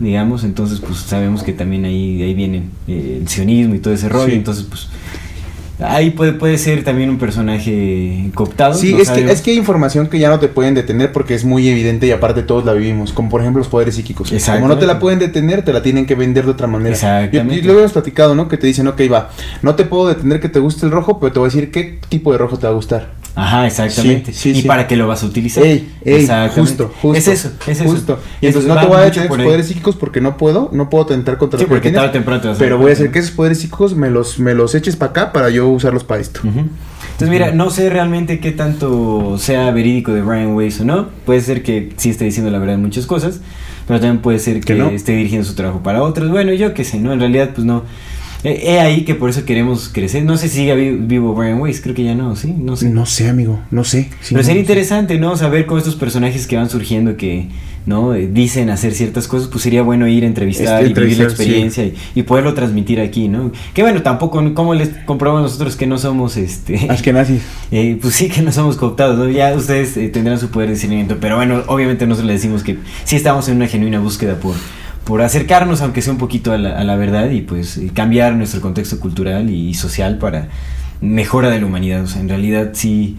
Entonces, 0.44 0.80
pues 0.80 0.98
sabemos 0.98 1.42
que 1.42 1.52
también 1.52 1.84
ahí, 1.84 2.22
ahí 2.22 2.34
viene 2.34 2.64
eh, 2.86 3.18
el 3.20 3.28
sionismo 3.28 3.74
y 3.74 3.78
todo 3.78 3.94
ese 3.94 4.08
rollo. 4.08 4.26
Sí. 4.26 4.34
Entonces, 4.34 4.64
pues 4.64 4.88
ahí 5.80 6.10
puede, 6.10 6.32
puede 6.32 6.56
ser 6.58 6.84
también 6.84 7.10
un 7.10 7.18
personaje 7.18 8.30
cooptado. 8.34 8.74
sí, 8.74 8.92
no 8.92 8.98
es 8.98 9.10
que, 9.10 9.24
es 9.30 9.42
que 9.42 9.50
hay 9.50 9.56
información 9.56 10.06
que 10.06 10.18
ya 10.18 10.28
no 10.28 10.38
te 10.38 10.48
pueden 10.48 10.74
detener 10.74 11.12
porque 11.12 11.34
es 11.34 11.44
muy 11.44 11.68
evidente 11.68 12.06
y 12.06 12.12
aparte 12.12 12.42
todos 12.42 12.64
la 12.64 12.72
vivimos, 12.72 13.12
como 13.12 13.28
por 13.28 13.40
ejemplo 13.40 13.58
los 13.58 13.68
poderes 13.68 13.94
psíquicos. 13.96 14.32
Como 14.46 14.68
no 14.68 14.78
te 14.78 14.86
la 14.86 14.98
pueden 14.98 15.18
detener, 15.18 15.64
te 15.64 15.72
la 15.72 15.82
tienen 15.82 16.06
que 16.06 16.14
vender 16.14 16.44
de 16.44 16.52
otra 16.52 16.66
manera. 16.66 16.94
Exactamente. 16.94 17.56
Y, 17.56 17.58
y 17.58 17.62
luego 17.62 17.80
hemos 17.80 17.92
platicado, 17.92 18.34
¿no? 18.34 18.48
Que 18.48 18.56
te 18.56 18.66
dicen, 18.66 18.86
ok, 18.86 19.00
va, 19.12 19.30
no 19.62 19.74
te 19.74 19.84
puedo 19.84 20.08
detener 20.08 20.40
que 20.40 20.48
te 20.48 20.58
guste 20.58 20.86
el 20.86 20.92
rojo, 20.92 21.18
pero 21.18 21.32
te 21.32 21.38
voy 21.38 21.48
a 21.48 21.50
decir 21.50 21.70
qué 21.70 21.98
tipo 22.08 22.32
de 22.32 22.38
rojo 22.38 22.58
te 22.58 22.66
va 22.66 22.72
a 22.72 22.76
gustar. 22.76 23.23
Ajá, 23.36 23.66
exactamente. 23.66 24.32
Sí, 24.32 24.52
sí, 24.52 24.58
y 24.58 24.62
sí. 24.62 24.68
para 24.68 24.86
qué 24.86 24.96
lo 24.96 25.08
vas 25.08 25.22
a 25.24 25.26
utilizar. 25.26 25.64
Ey, 25.64 25.88
justo, 26.54 26.92
justo. 27.02 27.18
Es 27.18 27.26
eso, 27.28 27.50
es 27.66 27.80
eso. 27.80 27.90
Justo. 27.90 28.18
Y 28.40 28.46
Es- 28.46 28.54
entonces 28.54 28.68
no 28.72 28.80
te 28.80 28.86
voy 28.86 28.96
a 28.96 29.00
ahí. 29.04 29.28
poderes 29.28 29.66
psíquicos 29.66 29.96
porque 29.96 30.20
no 30.20 30.36
puedo, 30.36 30.70
no 30.72 30.88
puedo 30.88 31.06
tentar 31.06 31.36
contra 31.36 31.58
Sí, 31.58 31.64
los 31.64 31.68
que 31.68 31.74
porque 31.74 31.88
tienes, 31.88 31.98
tarde 31.98 32.10
o 32.10 32.12
temprano 32.12 32.40
te 32.40 32.48
vas 32.48 32.56
a 32.56 32.60
Pero 32.60 32.78
voy 32.78 32.90
a 32.90 32.92
hacer 32.92 33.10
que 33.10 33.18
esos 33.18 33.32
poderes 33.32 33.58
psíquicos 33.58 33.96
me 33.96 34.08
los, 34.10 34.38
me 34.38 34.54
los 34.54 34.74
eches 34.76 34.94
para 34.96 35.10
acá 35.10 35.32
para 35.32 35.50
yo 35.50 35.68
usarlos 35.68 36.04
para 36.04 36.20
esto. 36.20 36.40
Entonces, 36.44 37.28
mira, 37.28 37.52
no 37.52 37.70
sé 37.70 37.90
realmente 37.90 38.38
qué 38.40 38.52
tanto 38.52 39.36
sea 39.38 39.70
verídico 39.72 40.12
de 40.12 40.22
Brian 40.22 40.54
Weiss 40.54 40.80
o 40.80 40.84
no. 40.84 41.08
Puede 41.26 41.40
ser 41.40 41.62
que 41.62 41.92
sí 41.96 42.10
esté 42.10 42.24
diciendo 42.24 42.50
la 42.50 42.58
verdad 42.58 42.74
en 42.76 42.82
muchas 42.82 43.06
cosas, 43.06 43.40
pero 43.86 44.00
también 44.00 44.20
puede 44.22 44.38
ser 44.38 44.56
que, 44.60 44.74
Que 44.74 44.74
no. 44.74 44.90
esté 44.90 45.12
dirigiendo 45.16 45.46
su 45.46 45.54
trabajo 45.54 45.80
para 45.82 46.02
otros. 46.02 46.30
Bueno, 46.30 46.52
yo 46.54 46.72
qué 46.74 46.84
sé, 46.84 46.98
¿no? 46.98 47.12
En 47.12 47.20
realidad, 47.20 47.50
pues 47.54 47.64
no. 47.66 47.82
Eh, 48.44 48.60
He 48.64 48.78
ahí 48.80 49.04
que 49.04 49.14
por 49.14 49.30
eso 49.30 49.44
queremos 49.44 49.88
crecer. 49.92 50.22
No 50.24 50.36
sé 50.36 50.48
si 50.48 50.58
sigue 50.58 50.74
vi- 50.76 50.90
vivo 50.96 51.34
Brian 51.34 51.60
Weiss, 51.60 51.80
creo 51.80 51.94
que 51.94 52.04
ya 52.04 52.14
no, 52.14 52.36
sí, 52.36 52.54
no 52.56 52.76
sé. 52.76 52.90
No 52.90 53.06
sé, 53.06 53.28
amigo, 53.28 53.58
no 53.70 53.84
sé. 53.84 54.04
Sí, 54.20 54.28
Pero 54.34 54.38
no, 54.40 54.44
sería 54.44 54.60
no 54.62 54.66
sé. 54.66 54.72
interesante, 54.72 55.18
¿no? 55.18 55.36
Saber 55.36 55.66
con 55.66 55.78
estos 55.78 55.96
personajes 55.96 56.46
que 56.46 56.56
van 56.56 56.68
surgiendo 56.68 57.16
que, 57.16 57.48
¿no? 57.86 58.14
Eh, 58.14 58.28
dicen 58.30 58.68
hacer 58.70 58.92
ciertas 58.94 59.28
cosas, 59.28 59.48
pues 59.48 59.62
sería 59.62 59.82
bueno 59.82 60.06
ir 60.06 60.24
a 60.24 60.26
entrevistar 60.26 60.82
Este, 60.84 61.00
y 61.00 61.04
vivir 61.04 61.18
la 61.18 61.24
sí. 61.24 61.30
experiencia 61.34 61.84
y, 61.86 61.94
y 62.14 62.22
poderlo 62.22 62.52
transmitir 62.54 63.00
aquí, 63.00 63.28
¿no? 63.28 63.50
Que 63.72 63.82
bueno, 63.82 64.02
tampoco, 64.02 64.42
¿cómo 64.54 64.74
les 64.74 64.88
comprobamos 65.06 65.42
nosotros 65.42 65.76
que 65.76 65.86
no 65.86 65.96
somos, 65.98 66.36
este... 66.36 66.86
Ashkenazis. 66.90 67.42
Eh, 67.72 67.98
pues 68.00 68.14
sí 68.14 68.28
que 68.28 68.40
no 68.42 68.52
somos 68.52 68.76
cooptados, 68.76 69.18
¿no? 69.18 69.28
Ya 69.28 69.52
ustedes 69.54 69.96
eh, 69.96 70.08
tendrán 70.08 70.38
su 70.38 70.48
poder 70.48 70.68
de 70.68 70.74
discernimiento, 70.74 71.16
pero 71.20 71.34
bueno, 71.36 71.62
obviamente 71.66 72.06
nosotros 72.06 72.30
les 72.30 72.40
decimos 72.42 72.62
que 72.62 72.78
sí 73.04 73.16
estamos 73.16 73.48
en 73.48 73.56
una 73.56 73.66
genuina 73.66 73.98
búsqueda 73.98 74.36
por, 74.36 74.54
por 75.04 75.22
acercarnos, 75.22 75.80
aunque 75.82 76.00
sea 76.02 76.12
un 76.12 76.18
poquito 76.18 76.52
a 76.52 76.58
la, 76.58 76.78
a 76.78 76.84
la 76.84 76.96
verdad 76.96 77.30
y 77.30 77.42
pues 77.42 77.80
cambiar 77.94 78.34
nuestro 78.36 78.60
contexto 78.60 78.98
cultural 79.00 79.50
y, 79.50 79.74
social 79.74 80.18
para 80.18 80.48
mejora 81.00 81.50
de 81.50 81.60
la 81.60 81.66
humanidad. 81.66 82.02
O 82.02 82.06
sea, 82.06 82.20
en 82.22 82.28
realidad 82.28 82.70
sí, 82.72 83.16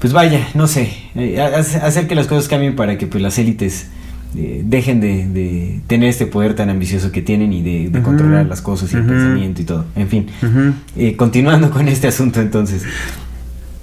pues 0.00 0.12
vaya, 0.12 0.48
no 0.54 0.66
sé, 0.66 0.92
eh, 1.14 1.40
ha- 1.40 1.58
hace- 1.58 1.78
hacer 1.78 2.06
que 2.08 2.14
las 2.14 2.26
cosas 2.26 2.48
cambien 2.48 2.76
para 2.76 2.98
que 2.98 3.06
pues 3.06 3.22
las 3.22 3.38
élites 3.38 3.88
eh, 4.36 4.62
dejen 4.64 5.00
de, 5.00 5.28
de 5.28 5.80
tener 5.86 6.08
este 6.08 6.26
poder 6.26 6.54
tan 6.54 6.68
ambicioso 6.68 7.12
que 7.12 7.22
tienen 7.22 7.52
y 7.52 7.62
de, 7.62 7.88
de 7.90 8.02
controlar 8.02 8.46
las 8.46 8.60
cosas 8.62 8.92
y 8.92 8.96
el 8.96 9.04
pensamiento 9.04 9.62
y 9.62 9.64
todo. 9.64 9.84
En 9.96 10.08
fin. 10.08 10.26
Eh, 10.96 11.14
continuando 11.16 11.70
con 11.70 11.86
este 11.88 12.08
asunto 12.08 12.40
entonces. 12.40 12.82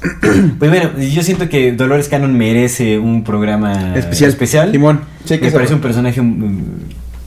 Pues 0.59 0.71
bueno, 0.71 0.97
yo 0.99 1.21
siento 1.23 1.49
que 1.49 1.71
Dolores 1.73 2.07
Cannon 2.07 2.35
merece 2.35 2.97
un 2.97 3.23
programa 3.23 3.95
Especial. 3.95 4.29
especial. 4.29 4.71
Simón, 4.71 5.01
sí, 5.25 5.37
que 5.37 5.45
me 5.45 5.51
parece 5.51 5.73
un 5.73 5.81
personaje 5.81 6.21
mm, 6.21 6.59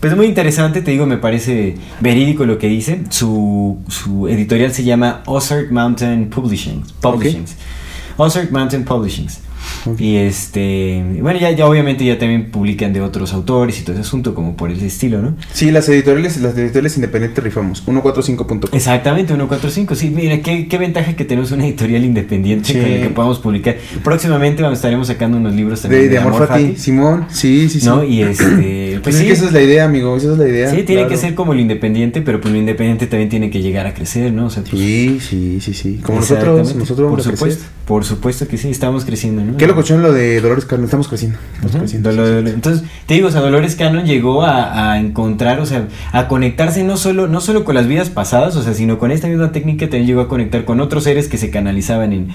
pues 0.00 0.14
muy 0.16 0.26
interesante, 0.26 0.82
te 0.82 0.90
digo, 0.90 1.06
me 1.06 1.16
parece 1.16 1.76
verídico 2.00 2.44
lo 2.44 2.58
que 2.58 2.68
dice. 2.68 3.00
Su, 3.08 3.78
su 3.88 4.28
editorial 4.28 4.70
se 4.70 4.84
llama 4.84 5.22
Ozark 5.24 5.70
Mountain 5.70 6.28
Publishings. 6.28 6.92
Publishings. 7.00 7.56
Ozark 8.18 8.50
Mountain 8.50 8.84
Publishings. 8.84 9.40
Y 9.98 10.16
este, 10.16 11.04
bueno, 11.20 11.38
ya, 11.38 11.50
ya 11.50 11.66
obviamente 11.66 12.04
ya 12.04 12.18
también 12.18 12.50
publican 12.50 12.92
de 12.92 13.00
otros 13.00 13.32
autores 13.32 13.78
y 13.80 13.82
todo 13.82 13.92
ese 13.92 14.02
asunto, 14.02 14.34
como 14.34 14.56
por 14.56 14.70
ese 14.70 14.86
estilo, 14.86 15.20
¿no? 15.20 15.34
Sí, 15.52 15.70
las 15.70 15.88
editoriales, 15.88 16.40
las 16.40 16.56
editoriales 16.56 16.96
independientes 16.96 17.42
rifamos. 17.44 17.82
145.com. 17.86 18.60
Exactamente, 18.72 19.28
145. 19.34 19.94
Sí, 19.94 20.10
mira, 20.10 20.40
qué, 20.40 20.68
qué 20.68 20.78
ventaja 20.78 21.14
que 21.14 21.24
tenemos 21.24 21.50
una 21.52 21.64
editorial 21.66 22.04
independiente 22.04 22.72
Sí. 22.72 22.78
con 22.80 22.90
la 22.90 23.00
que 23.02 23.08
podamos 23.10 23.38
publicar. 23.38 23.76
Próximamente 24.02 24.62
vamos- 24.62 24.78
estaremos 24.78 25.06
sacando 25.08 25.36
unos 25.38 25.54
libros 25.54 25.82
De, 25.82 25.88
también 25.88 26.10
de 26.10 26.18
Amor 26.18 26.46
Fati. 26.46 26.76
Simón, 26.76 27.26
sí, 27.30 27.68
sí, 27.68 27.80
sí. 27.80 27.86
¿no? 27.86 28.02
Y 28.04 28.22
este, 28.22 28.93
Pues 29.04 29.14
pues 29.16 29.16
es 29.16 29.20
sí, 29.20 29.26
que 29.26 29.32
esa 29.34 29.46
es 29.46 29.52
la 29.52 29.60
idea, 29.60 29.84
amigo, 29.84 30.16
esa 30.16 30.32
es 30.32 30.38
la 30.38 30.48
idea. 30.48 30.70
sí, 30.70 30.76
tiene 30.82 31.02
claro. 31.02 31.08
que 31.10 31.16
ser 31.18 31.34
como 31.34 31.52
lo 31.54 31.60
independiente, 31.60 32.22
pero 32.22 32.40
pues 32.40 32.52
lo 32.52 32.58
independiente 32.58 33.06
también 33.06 33.28
tiene 33.28 33.50
que 33.50 33.60
llegar 33.60 33.86
a 33.86 33.94
crecer, 33.94 34.32
¿no? 34.32 34.46
O 34.46 34.50
sea, 34.50 34.62
pues, 34.62 34.80
Sí, 34.82 35.18
sí, 35.20 35.60
sí, 35.60 35.74
sí. 35.74 36.00
Como 36.02 36.20
nosotros, 36.20 36.74
nosotros 36.74 37.10
por 37.10 37.10
vamos 37.10 37.26
a 37.26 37.30
crecer. 37.30 37.38
supuesto, 37.52 37.64
por 37.86 38.04
supuesto 38.04 38.48
que 38.48 38.56
sí, 38.56 38.70
estamos 38.70 39.04
creciendo, 39.04 39.44
¿no? 39.44 39.56
Qué 39.58 39.66
locochón 39.66 40.02
lo 40.02 40.12
de 40.12 40.40
Dolores 40.40 40.64
Carmen, 40.64 40.86
estamos 40.86 41.06
creciendo. 41.08 41.38
Estamos 41.54 41.76
creciendo. 41.76 42.10
Sí, 42.12 42.50
Entonces, 42.54 42.84
te 43.06 43.14
digo, 43.14 43.28
o 43.28 43.30
sea, 43.30 43.42
Dolores 43.42 43.76
Cannon 43.76 44.06
llegó 44.06 44.42
a, 44.42 44.92
a 44.92 44.98
encontrar, 44.98 45.60
o 45.60 45.66
sea, 45.66 45.86
a 46.12 46.26
conectarse 46.26 46.82
no 46.82 46.96
solo, 46.96 47.28
no 47.28 47.40
solo 47.40 47.64
con 47.64 47.74
las 47.74 47.86
vidas 47.86 48.08
pasadas, 48.08 48.56
o 48.56 48.62
sea, 48.62 48.74
sino 48.74 48.98
con 48.98 49.10
esta 49.12 49.28
misma 49.28 49.52
técnica 49.52 49.84
también 49.86 50.06
llegó 50.06 50.22
a 50.22 50.28
conectar 50.28 50.64
con 50.64 50.80
otros 50.80 51.04
seres 51.04 51.28
que 51.28 51.36
se 51.36 51.50
canalizaban 51.50 52.12
en, 52.12 52.28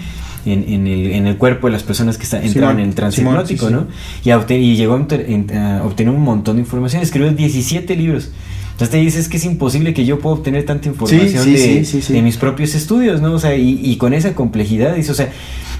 en, 0.45 0.63
en 0.67 0.87
el, 0.87 1.11
en 1.11 1.27
el 1.27 1.37
cuerpo 1.37 1.67
de 1.67 1.73
las 1.73 1.83
personas 1.83 2.17
que 2.17 2.23
está- 2.23 2.41
entraban 2.43 2.75
Simón, 2.75 2.79
en 2.83 2.89
el 2.89 2.95
trance 2.95 3.17
Simón, 3.17 3.33
hipnótico, 3.35 3.67
sí, 3.67 3.73
sí. 3.73 3.79
¿no? 3.79 3.87
Y, 4.25 4.29
a 4.31 4.39
obte- 4.39 4.59
y 4.59 4.75
llegó 4.75 4.93
a, 4.93 4.99
obte- 4.99 5.25
en- 5.27 5.57
a 5.57 5.83
obtener 5.83 6.13
un 6.13 6.21
montón 6.21 6.55
de 6.57 6.61
información, 6.61 7.01
escribió 7.01 7.31
17 7.31 7.95
libros. 7.95 8.29
Entonces 8.71 8.91
te 8.91 8.97
dices 8.97 9.27
que 9.27 9.35
es 9.35 9.43
imposible 9.43 9.93
que 9.93 10.05
yo 10.05 10.19
pueda 10.19 10.35
obtener 10.37 10.65
tanta 10.65 10.87
información 10.87 11.43
sí, 11.43 11.51
de, 11.51 12.13
de 12.13 12.21
mis 12.21 12.37
propios 12.37 12.75
estudios, 12.75 13.21
¿no? 13.21 13.33
O 13.33 13.39
sea, 13.39 13.53
y, 13.55 13.77
y 13.83 13.97
con 13.97 14.13
esa 14.13 14.33
complejidad, 14.33 14.95
dice, 14.95 15.11
o 15.11 15.15
sea, 15.15 15.29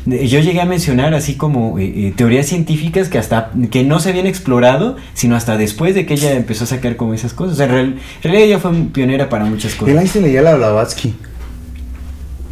yo 0.05 0.39
llegué 0.41 0.59
a 0.59 0.65
mencionar 0.65 1.13
así 1.13 1.35
como 1.35 1.79
eh, 1.79 1.85
eh, 2.07 2.13
teorías 2.13 2.47
científicas 2.47 3.07
que 3.07 3.17
hasta 3.17 3.51
que 3.71 3.85
no 3.85 3.99
se 4.01 4.09
habían 4.09 4.27
explorado, 4.27 4.97
sino 5.13 5.37
hasta 5.37 5.57
después 5.57 5.95
de 5.95 6.05
que 6.05 6.15
ella 6.15 6.33
empezó 6.33 6.65
a 6.65 6.67
sacar 6.67 6.97
como 6.97 7.13
esas 7.13 7.33
cosas. 7.33 7.53
O 7.53 7.57
sea, 7.57 7.67
en, 7.67 7.71
real- 7.71 7.95
realidad 8.21 8.43
ella 8.45 8.59
fue 8.59 8.71
pionera 8.93 9.29
para 9.29 9.45
muchas 9.45 9.75
cosas. 9.75 9.95
Einstein 9.95 10.25
leía 10.25 10.41
la 10.41 10.55
Blavatsky. 10.55 11.13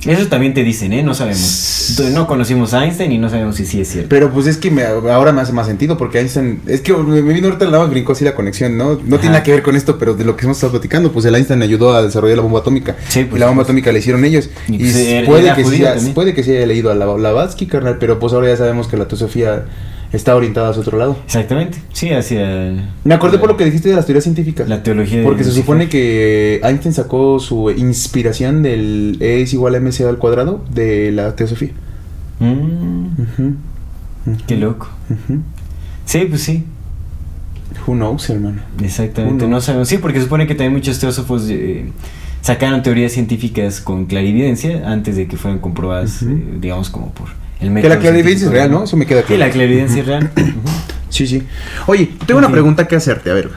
Eso 0.05 0.27
también 0.27 0.53
te 0.53 0.63
dicen, 0.63 0.93
¿eh? 0.93 1.01
No 1.03 1.13
sabemos. 1.13 1.87
Entonces, 1.89 2.13
no 2.13 2.27
conocimos 2.27 2.73
a 2.73 2.85
Einstein 2.85 3.11
y 3.11 3.17
no 3.17 3.29
sabemos 3.29 3.55
si 3.55 3.65
sí 3.65 3.81
es 3.81 3.87
cierto. 3.89 4.09
Pero 4.09 4.31
pues 4.31 4.45
es 4.47 4.57
que 4.57 4.69
me- 4.71 4.83
ahora 4.83 5.31
me 5.31 5.41
hace 5.41 5.51
más 5.53 5.65
sentido 5.67 5.97
porque 5.97 6.19
Einstein. 6.19 6.61
Es 6.67 6.81
que 6.81 6.93
me, 6.93 7.21
vino 7.21 7.47
ahorita 7.47 7.65
la 7.65 7.83
brincó 7.85 8.11
así 8.13 8.23
la 8.23 8.35
conexión, 8.35 8.77
¿no? 8.77 8.89
No 8.93 8.93
Ajá. 8.93 9.01
tiene 9.21 9.29
nada 9.29 9.43
que 9.43 9.51
ver 9.51 9.63
con 9.63 9.75
esto, 9.75 9.97
pero 9.97 10.13
de 10.13 10.23
lo 10.23 10.37
que 10.37 10.45
hemos 10.45 10.57
estado 10.57 10.71
platicando, 10.71 11.11
pues 11.11 11.25
el 11.25 11.35
Einstein 11.35 11.61
ayudó 11.63 11.93
a 11.95 12.03
desarrollar 12.03 12.37
la 12.37 12.43
bomba 12.43 12.59
atómica. 12.59 12.95
Sí, 13.09 13.23
pues, 13.23 13.37
y 13.37 13.39
la 13.39 13.47
bomba 13.47 13.61
pues. 13.63 13.65
atómica 13.69 13.91
la 13.91 13.97
hicieron 13.97 14.23
ellos. 14.23 14.49
Y, 14.67 14.75
Y, 14.75 14.79
pues, 14.79 15.25
puede, 15.25 15.43
era 15.47 15.55
que 15.55 15.65
sí, 15.65 16.11
puede 16.13 16.33
que 16.33 16.43
sí 16.43 16.51
haya 16.51 16.65
leído 16.67 16.91
a 16.91 16.95
la 16.95 17.05
Blavatsky, 17.07 17.65
carnal, 17.65 17.97
pero 17.99 18.19
pues 18.19 18.33
ahora 18.33 18.47
ya 18.49 18.57
sabemos 18.57 18.87
que 18.87 18.97
la 18.97 19.07
teosofía 19.07 19.65
está 20.13 20.35
orientada 20.35 20.69
hacia 20.69 20.81
otro 20.81 20.97
lado. 20.97 21.17
Exactamente. 21.25 21.79
Sí, 21.93 22.11
hacia. 22.11 22.73
Me 23.03 23.13
acordé 23.13 23.37
por 23.39 23.49
lo 23.49 23.57
que 23.57 23.65
dijiste 23.65 23.89
de 23.89 23.95
las 23.95 24.05
teorías 24.05 24.23
científicas. 24.23 24.67
La 24.69 24.83
teología 24.83 25.19
de 25.19 25.23
Porque 25.23 25.43
se 25.43 25.51
supone 25.51 25.89
que 25.89 26.61
Einstein 26.63 26.93
sacó 26.93 27.39
su 27.39 27.69
inspiración 27.71 28.63
del 28.63 29.17
E 29.19 29.41
es 29.41 29.53
igual 29.53 29.75
a 29.75 29.79
mc 29.79 30.01
al 30.01 30.17
cuadrado 30.17 30.63
de 30.71 31.11
la 31.11 31.35
teosofía. 31.35 31.71
Mm, 32.39 33.07
qué 34.45 34.55
loco. 34.55 34.89
Ujú. 35.09 35.41
Sí, 36.05 36.25
pues 36.29 36.41
sí. 36.41 36.63
Who 37.85 37.93
knows, 37.93 38.29
hermano. 38.29 38.61
Exactamente, 38.81 39.47
no 39.47 39.61
sabemos. 39.61 39.87
Sí, 39.87 39.97
porque 39.97 40.19
se 40.19 40.25
supone 40.25 40.47
que 40.47 40.55
también 40.55 40.73
muchos 40.73 40.99
teósofos 40.99 41.47
eh, 41.49 41.91
sacaron 42.41 42.81
teorías 42.81 43.11
científicas 43.11 43.81
con 43.81 44.05
clarividencia 44.05 44.89
antes 44.89 45.15
de 45.15 45.27
que 45.27 45.37
fueran 45.37 45.59
comprobadas, 45.59 46.23
eh, 46.23 46.27
digamos, 46.59 46.89
como 46.89 47.11
por 47.11 47.27
el 47.59 47.81
Que 47.81 47.89
la 47.89 47.99
clarividencia 47.99 48.47
es 48.47 48.51
real, 48.53 48.71
¿no? 48.71 48.83
Eso 48.83 48.97
me 48.97 49.05
queda 49.05 49.21
Sí, 49.21 49.27
claro. 49.27 49.39
la 49.45 49.49
clarividencia 49.51 50.01
es 50.01 50.07
real. 50.07 50.31
Sí, 51.09 51.25
sí. 51.25 51.43
Oye, 51.87 52.11
tengo 52.25 52.37
una 52.37 52.51
pregunta 52.51 52.87
que 52.87 52.95
hacerte, 52.95 53.31
a 53.31 53.33
ver. 53.33 53.49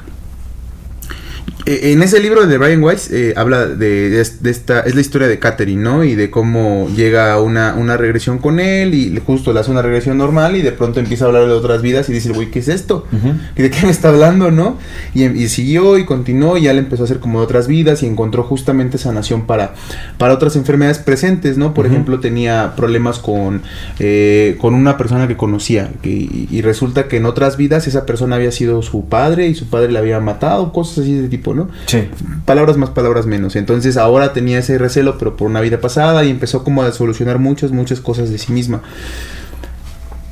Eh, 1.67 1.93
En 1.93 2.03
ese 2.03 2.21
libro 2.21 2.47
de 2.47 2.59
Brian 2.59 2.83
Weiss 2.83 3.11
eh, 3.11 3.35
habla 3.37 3.67
de, 3.67 4.11
de 4.11 4.21
es- 4.21 4.43
de 4.43 4.51
esta, 4.51 4.81
es 4.81 4.95
la 4.95 5.01
historia 5.01 5.29
de 5.29 5.39
Katherine, 5.39 5.83
¿no? 5.83 6.05
Y 6.05 6.15
de 6.15 6.31
cómo 6.31 6.89
llega 6.95 7.33
a 7.33 7.41
una, 7.41 7.75
una 7.75 7.97
regresión 7.97 8.39
con 8.39 8.61
él 8.61 8.95
y 8.95 9.21
justo 9.25 9.53
le 9.53 9.61
hace 9.61 9.71
una 9.71 9.83
regresión 9.83 10.17
normal 10.19 10.57
y 10.57 10.63
de 10.63 10.73
pronto 10.73 11.01
empieza 11.01 11.25
a 11.25 11.29
hablar 11.29 11.47
de 11.47 11.53
otras 11.53 11.83
vidas 11.83 12.09
y 12.09 12.13
dice, 12.13 12.31
güey, 12.33 12.51
¿qué 12.51 12.61
es 12.61 12.69
esto? 12.69 13.07
Ujú. 13.13 13.35
¿Y 13.57 13.63
de 13.63 13.71
qué 13.71 13.85
me 13.85 13.91
está 13.91 14.09
hablando, 14.09 14.51
no? 14.51 14.79
Y, 15.15 15.25
y 15.25 15.49
siguió 15.49 15.99
y 15.99 16.05
continuó 16.05 16.57
y 16.57 16.63
ya 16.63 16.73
le 16.73 16.79
empezó 16.81 17.03
a 17.03 17.07
hacer 17.07 17.19
como 17.21 17.41
de 17.41 17.45
otras 17.45 17.67
vidas 17.67 18.03
y 18.03 18.07
encontró 18.07 18.43
justamente 18.43 18.99
sanación 18.99 19.47
para, 19.47 19.75
para 20.19 20.35
otras 20.35 20.57
enfermedades 20.57 20.99
presentes, 20.99 21.59
¿no? 21.59 21.75
Por 21.75 21.87
ejemplo, 21.87 22.21
tenía 22.21 22.75
problemas 22.77 23.19
con, 23.19 23.63
eh, 23.99 24.57
con 24.61 24.75
una 24.75 24.97
persona 24.97 25.29
que 25.29 25.37
conocía 25.37 25.91
que- 26.03 26.11
y, 26.11 26.49
y 26.51 26.63
resulta 26.63 27.09
que 27.09 27.17
en 27.19 27.27
otras 27.27 27.57
vidas 27.57 27.87
esa 27.87 28.07
persona 28.07 28.37
había 28.37 28.53
sido 28.53 28.83
su 28.83 29.07
padre 29.07 29.49
y 29.49 29.55
su 29.55 29.69
padre 29.69 29.93
le 29.93 29.99
había 29.99 30.21
matado, 30.21 30.73
cosas 30.73 30.99
así 31.01 31.15
de 31.15 31.29
tipo, 31.29 31.50
¿no? 31.55 31.69
Sí. 31.87 32.09
Palabras 32.45 32.77
más, 32.77 32.91
palabras 32.91 33.27
menos. 33.27 33.57
Entonces 33.57 33.97
ahora 33.97 34.33
tenía 34.33 34.59
ese 34.59 34.79
recelo, 34.79 35.19
pero 35.19 35.37
por 35.37 35.49
una 35.49 35.61
vida 35.61 35.81
pasada 35.81 36.25
y 36.25 36.31
empezó 36.31 36.65
como 36.65 36.83
a 36.83 36.93
solucionar 36.93 37.39
muchas, 37.39 37.73
muchas 37.73 38.01
cosas 38.01 38.31
de 38.31 38.39
sí 38.39 38.53
misma. 38.53 38.83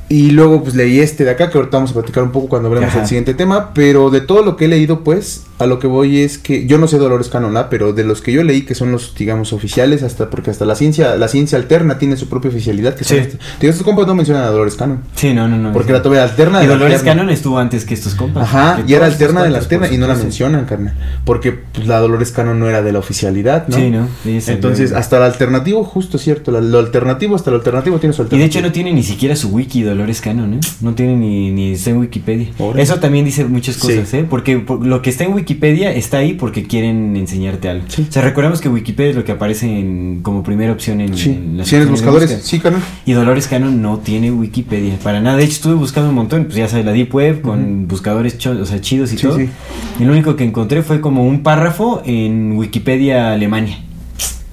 Y 0.09 0.31
luego 0.31 0.63
pues 0.63 0.73
leí 0.75 0.99
este 0.99 1.23
de 1.23 1.29
acá, 1.31 1.49
que 1.51 1.57
ahorita 1.59 1.77
vamos 1.77 1.91
a 1.91 1.93
platicar 1.93 2.23
un 2.23 2.31
poco 2.31 2.49
cuando 2.49 2.67
hablemos 2.67 2.93
del 2.95 3.05
siguiente 3.05 3.35
tema, 3.35 3.73
pero 3.75 4.09
de 4.09 4.21
todo 4.21 4.43
lo 4.43 4.55
que 4.57 4.65
he 4.65 4.67
leído 4.67 5.03
pues, 5.03 5.43
a 5.59 5.67
lo 5.67 5.77
que 5.77 5.85
voy 5.85 6.19
es 6.21 6.39
que 6.39 6.65
yo 6.65 6.79
no 6.79 6.87
sé 6.87 6.97
Dolores 6.97 7.29
Cannon, 7.29 7.55
¿ah? 7.57 7.69
pero 7.69 7.93
de 7.93 8.03
los 8.03 8.21
que 8.21 8.31
yo 8.31 8.43
leí 8.43 8.63
que 8.63 8.73
son 8.73 8.91
los, 8.91 9.13
digamos, 9.15 9.53
oficiales, 9.53 10.01
hasta 10.01 10.29
porque 10.31 10.49
hasta 10.49 10.65
la 10.65 10.73
ciencia, 10.73 11.15
la 11.15 11.27
ciencia 11.27 11.59
alterna 11.59 11.99
tiene 11.99 12.17
su 12.17 12.27
propia 12.27 12.49
oficialidad, 12.49 12.95
que 12.95 13.03
son 13.03 13.17
Sí. 13.17 13.23
estos- 13.23 13.39
Digo, 13.59 13.69
estos 13.71 13.85
compas 13.85 14.07
no 14.07 14.15
mencionan 14.15 14.43
a 14.45 14.47
Dolores 14.47 14.75
Cannon, 14.75 15.01
Sí, 15.15 15.31
no, 15.33 15.47
no, 15.47 15.57
no. 15.57 15.73
porque 15.73 15.91
la 15.93 16.01
tuve 16.01 16.19
alterna 16.19 16.59
Y 16.59 16.61
de 16.63 16.69
Dolores 16.73 16.99
alterna. 16.99 17.11
Cannon 17.21 17.29
estuvo 17.31 17.59
antes 17.59 17.85
que 17.85 17.93
estos 17.93 18.15
compas. 18.15 18.43
Ajá, 18.45 18.83
y 18.87 18.93
era 18.93 19.05
estos 19.05 19.21
alterna 19.21 19.43
de 19.43 19.49
la 19.51 19.57
alterna 19.59 19.91
y 19.91 19.97
no 19.99 20.07
la 20.07 20.15
mencionan, 20.15 20.65
carnal. 20.65 20.95
Porque 21.23 21.51
pues, 21.51 21.85
la 21.85 21.99
Dolores 21.99 22.31
Cannon 22.31 22.57
no 22.59 22.67
era 22.67 22.81
de 22.81 22.91
la 22.93 22.97
oficialidad, 22.99 23.67
¿no? 23.67 23.75
Sí, 23.75 23.91
¿no? 23.91 24.07
Entonces, 24.25 24.91
hasta 24.91 25.17
el 25.17 25.23
alternativo, 25.23 25.83
justo 25.83 26.17
cierto, 26.17 26.51
la- 26.51 26.61
lo 26.61 26.79
alternativo 26.79 27.35
hasta 27.35 27.51
lo 27.51 27.57
alternativo 27.57 27.99
tiene 27.99 28.13
su 28.13 28.21
Y 28.21 28.23
alternativo. 28.23 28.39
de 28.53 28.57
hecho 28.59 28.67
no 28.67 28.71
tiene 28.71 28.91
ni 28.93 29.03
siquiera 29.03 29.35
su 29.35 29.49
wiki 29.49 29.83
Dolores 29.83 29.98
Cannon, 30.21 30.53
¿eh? 30.55 30.59
No 30.81 30.93
tiene 30.93 31.15
ni, 31.15 31.51
ni 31.51 31.71
está 31.73 31.89
en 31.91 31.97
Wikipedia. 31.97 32.47
Órale. 32.57 32.81
Eso 32.83 32.95
también 32.99 33.25
dice 33.25 33.45
muchas 33.45 33.77
cosas, 33.77 34.07
Sí. 34.09 34.17
¿eh? 34.17 34.25
Porque 34.29 34.59
por- 34.59 34.85
lo 34.85 35.01
que 35.01 35.09
está 35.09 35.23
en 35.25 35.33
Wikipedia 35.33 35.93
está 35.93 36.17
ahí 36.17 36.33
porque 36.33 36.63
quieren 36.63 37.15
enseñarte 37.15 37.69
algo. 37.69 37.85
Sí. 37.87 38.05
O 38.09 38.11
sea, 38.11 38.21
recordemos 38.21 38.61
que 38.61 38.69
Wikipedia 38.69 39.11
es 39.11 39.15
lo 39.15 39.23
que 39.25 39.31
aparece 39.33 39.67
en- 39.67 40.19
como 40.21 40.43
primera 40.43 40.71
opción 40.71 41.01
en, 41.01 41.15
Sí, 41.17 41.29
en 41.31 41.57
las 41.57 41.69
de 41.69 41.85
buscadores, 41.85 42.39
sí, 42.43 42.59
carnal. 42.59 42.81
Y 43.05 43.11
Dolores 43.13 43.47
Cannon 43.47 43.81
no 43.81 43.99
tiene 43.99 44.31
Wikipedia 44.31 44.97
para 45.03 45.21
nada. 45.21 45.37
De 45.37 45.43
hecho, 45.43 45.53
estuve 45.53 45.73
buscando 45.75 46.09
un 46.09 46.15
montón, 46.15 46.45
pues 46.45 46.55
ya 46.55 46.67
sabes, 46.67 46.85
la 46.85 46.91
Deep 46.93 47.13
Web 47.13 47.41
con 47.41 47.87
buscadores 47.87 48.37
cho- 48.37 48.51
o 48.61 48.65
sea, 48.65 48.81
chidos 48.81 49.13
y 49.13 49.17
todo. 49.17 49.39
Y 49.39 50.03
lo 50.05 50.11
único 50.13 50.35
que 50.35 50.43
encontré 50.43 50.81
fue 50.83 51.01
como 51.01 51.25
un 51.25 51.43
párrafo 51.43 52.01
en 52.05 52.53
Wikipedia 52.57 53.33
Alemania. 53.33 53.79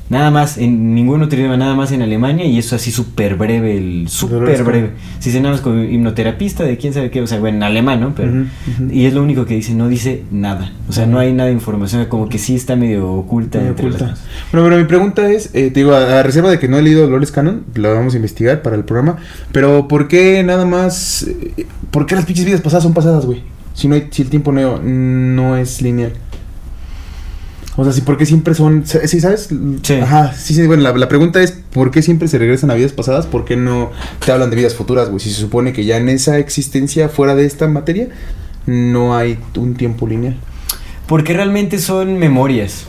Nada 0.09 0.31
más, 0.31 0.57
en 0.57 0.95
ningún 0.95 1.23
otro 1.23 1.37
idioma, 1.37 1.57
nada 1.57 1.75
más 1.75 1.91
en 1.91 2.01
Alemania 2.01 2.45
y 2.45 2.59
eso 2.59 2.77
así 2.77 2.93
súper 2.93 3.35
breve, 3.35 3.77
el 3.77 4.09
súper 4.09 4.63
breve. 4.63 4.91
Si 5.19 5.41
más 5.41 5.61
como 5.61 5.83
hipnoterapista 5.83 6.63
de 6.63 6.77
quién 6.77 6.93
sabe 6.93 7.11
qué, 7.11 7.21
o 7.21 7.27
sea, 7.27 7.41
bueno, 7.41 7.57
en 7.57 7.63
alemán, 7.65 8.01
¿no? 8.01 8.15
Pero. 8.15 8.47
Y 8.91 9.07
es 9.07 9.15
lo 9.15 9.23
único 9.23 9.47
que 9.47 9.55
dice, 9.55 9.75
no 9.75 9.89
dice 9.89 10.23
nada. 10.31 10.73
O 10.89 10.93
sea, 10.93 11.07
no 11.07 11.19
hay 11.19 11.33
nada 11.33 11.49
de 11.49 11.55
información, 11.55 12.05
como 12.07 12.29
que 12.29 12.39
sí 12.39 12.55
está 12.55 12.77
medio 12.77 13.13
oculta 13.13 13.59
Muy 13.59 13.69
entre 13.69 13.87
oculta. 13.87 14.07
las 14.07 14.21
Bueno, 14.53 14.69
pero 14.69 14.77
mi 14.77 14.85
pregunta 14.85 15.31
es, 15.31 15.47
eh, 15.55 15.71
te 15.71 15.81
digo, 15.81 15.93
a, 15.93 16.21
a 16.21 16.23
reserva 16.23 16.51
de 16.51 16.59
que 16.59 16.69
no 16.69 16.79
he 16.79 16.83
leído 16.83 17.03
Dolores 17.03 17.33
Cannon, 17.33 17.65
lo 17.75 17.93
vamos 17.93 18.15
a 18.15 18.17
investigar 18.17 18.63
para 18.63 18.77
el 18.77 18.85
programa, 18.85 19.17
pero 19.51 19.89
¿por 19.89 20.07
qué 20.07 20.43
nada 20.45 20.65
más, 20.65 21.27
eh, 21.57 21.67
por 21.91 22.07
qué 22.07 22.15
las 22.15 22.25
pinches 22.25 22.45
vidas 22.45 22.61
pasadas 22.61 22.85
son 22.85 22.95
pasadas, 22.95 23.27
güey? 23.27 23.43
Si 23.75 23.89
no 23.89 23.95
hay, 23.95 24.09
si 24.11 24.23
el 24.23 24.31
tiempo 24.31 24.53
no, 24.53 24.79
no 24.79 25.57
es 25.57 25.83
lineal. 25.83 26.13
O 27.77 27.85
sea, 27.85 27.93
si 27.93 28.01
por 28.01 28.17
qué 28.17 28.25
siempre 28.25 28.55
son, 28.55 28.85
sí, 28.87 29.21
¿sabes? 29.21 29.51
Sí. 29.83 29.95
Ajá, 29.95 30.33
sí, 30.33 30.55
sí, 30.55 30.67
bueno, 30.67 30.83
la, 30.83 30.93
la 30.93 31.09
pregunta 31.09 31.43
es, 31.43 31.53
¿por 31.53 31.91
qué 31.91 32.01
siempre 32.01 32.27
se 32.27 32.39
regresan 32.39 32.71
a 32.71 32.75
vidas 32.75 32.93
pasadas? 32.93 33.27
¿Por 33.27 33.45
qué 33.45 33.57
no 33.57 33.91
te 34.25 34.33
hablan 34.33 34.49
de 34.49 34.57
vidas 34.57 34.75
futuras, 34.75 35.11
güey? 35.11 35.21
Si 35.21 35.31
se 35.31 35.41
supone 35.41 35.75
que 35.75 35.85
ya 35.85 35.99
en 35.99 36.09
esa 36.09 36.39
existencia 36.39 37.11
fuera 37.11 37.35
de 37.35 37.45
esta 37.45 37.69
materia, 37.69 38.09
no 38.65 39.15
hay 39.15 39.39
un 39.57 39.75
tiempo 39.75 40.07
lineal. 40.07 40.37
Porque 41.07 41.35
realmente 41.35 41.79
son 41.79 42.19
memorias. 42.19 42.87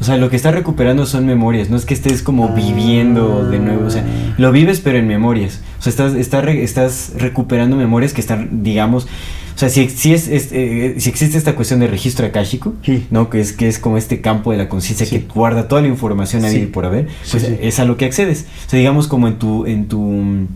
O 0.00 0.04
sea, 0.04 0.16
lo 0.16 0.30
que 0.30 0.36
estás 0.36 0.54
recuperando 0.54 1.04
son 1.06 1.26
memorias. 1.26 1.68
No 1.68 1.76
es 1.76 1.84
que 1.84 1.92
estés 1.94 2.22
como 2.22 2.48
viviendo 2.54 3.48
de 3.50 3.58
nuevo. 3.58 3.86
O 3.86 3.90
sea, 3.90 4.04
lo 4.38 4.50
vives 4.50 4.80
pero 4.80 4.96
en 4.98 5.06
memorias. 5.06 5.60
O 5.78 5.82
sea, 5.82 5.90
estás, 5.90 6.14
estás, 6.14 6.46
estás 6.48 7.12
recuperando 7.18 7.76
memorias 7.76 8.12
que 8.14 8.20
están, 8.20 8.62
digamos... 8.62 9.06
O 9.54 9.58
sea, 9.60 9.68
si, 9.68 9.90
si, 9.90 10.14
es, 10.14 10.26
es, 10.28 10.48
eh, 10.52 10.94
si 10.98 11.10
existe 11.10 11.36
esta 11.36 11.54
cuestión 11.54 11.80
de 11.80 11.86
registro 11.86 12.24
akáshico, 12.26 12.72
Sí. 12.82 13.06
¿no? 13.10 13.28
Que 13.28 13.40
es, 13.40 13.52
que 13.52 13.68
es 13.68 13.78
como 13.78 13.98
este 13.98 14.22
campo 14.22 14.52
de 14.52 14.56
la 14.56 14.70
conciencia 14.70 15.04
Sí. 15.04 15.18
que 15.18 15.26
guarda 15.34 15.68
toda 15.68 15.82
la 15.82 15.88
información 15.88 16.46
ahí 16.46 16.60
Sí. 16.60 16.66
por 16.66 16.86
haber, 16.86 17.08
pues 17.30 17.44
es 17.44 17.78
a 17.78 17.84
lo 17.84 17.98
que 17.98 18.06
accedes. 18.06 18.46
O 18.66 18.70
sea, 18.70 18.78
digamos 18.78 19.06
como 19.06 19.28
en 19.28 19.38
tu, 19.38 19.66
en 19.66 19.86
tu 19.86 20.00
mm, 20.00 20.46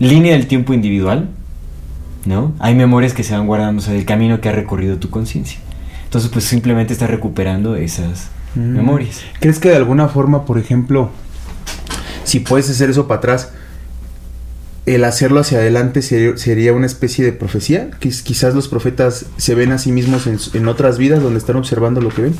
línea 0.00 0.32
del 0.34 0.48
tiempo 0.48 0.74
individual, 0.74 1.30
¿no? 2.26 2.52
Hay 2.58 2.74
memorias 2.74 3.14
que 3.14 3.22
se 3.22 3.32
van 3.34 3.46
guardando, 3.46 3.80
o 3.80 3.82
sea, 3.82 3.94
del 3.94 4.04
camino 4.04 4.38
que 4.42 4.50
ha 4.50 4.52
recorrido 4.52 4.98
tu 4.98 5.08
conciencia. 5.08 5.58
Entonces, 6.04 6.30
pues 6.30 6.44
simplemente 6.44 6.92
estás 6.92 7.08
recuperando 7.08 7.74
esas 7.76 8.28
Mm. 8.56 8.76
memorias. 8.76 9.20
¿Crees 9.40 9.58
que 9.58 9.68
de 9.68 9.76
alguna 9.76 10.08
forma, 10.08 10.44
por 10.44 10.58
ejemplo, 10.58 11.10
si 12.24 12.40
puedes 12.40 12.68
hacer 12.70 12.90
eso 12.90 13.06
para 13.06 13.18
atrás, 13.18 13.50
el 14.86 15.04
hacerlo 15.04 15.40
hacia 15.40 15.58
adelante 15.58 16.00
sería, 16.02 16.36
sería 16.36 16.72
una 16.72 16.86
especie 16.86 17.24
de 17.24 17.32
profecía? 17.32 17.90
Quiz- 18.00 18.22
quizás 18.22 18.54
los 18.54 18.68
profetas 18.68 19.26
se 19.36 19.54
ven 19.54 19.72
a 19.72 19.78
sí 19.78 19.92
mismos 19.92 20.26
en, 20.26 20.68
otras 20.68 20.96
vidas 20.98 21.22
donde 21.22 21.38
están 21.38 21.56
observando 21.56 22.00
lo 22.00 22.08
que 22.10 22.22
ven. 22.22 22.34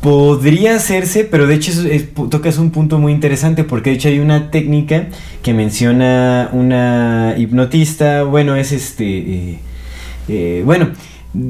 Podría 0.00 0.76
hacerse, 0.76 1.24
pero 1.24 1.48
de 1.48 1.54
hecho 1.56 1.72
es- 1.72 1.78
es- 1.78 2.14
tocas 2.30 2.58
un 2.58 2.70
punto 2.70 2.98
muy 2.98 3.12
interesante 3.12 3.64
porque 3.64 3.90
de 3.90 3.96
hecho 3.96 4.08
hay 4.08 4.20
una 4.20 4.50
técnica 4.52 5.08
que 5.42 5.52
menciona 5.52 6.48
una 6.52 7.34
hipnotista, 7.36 8.22
bueno, 8.22 8.54
es 8.54 8.70
este, 8.70 9.04
eh, 9.04 9.58
eh, 10.28 10.62
bueno, 10.64 10.90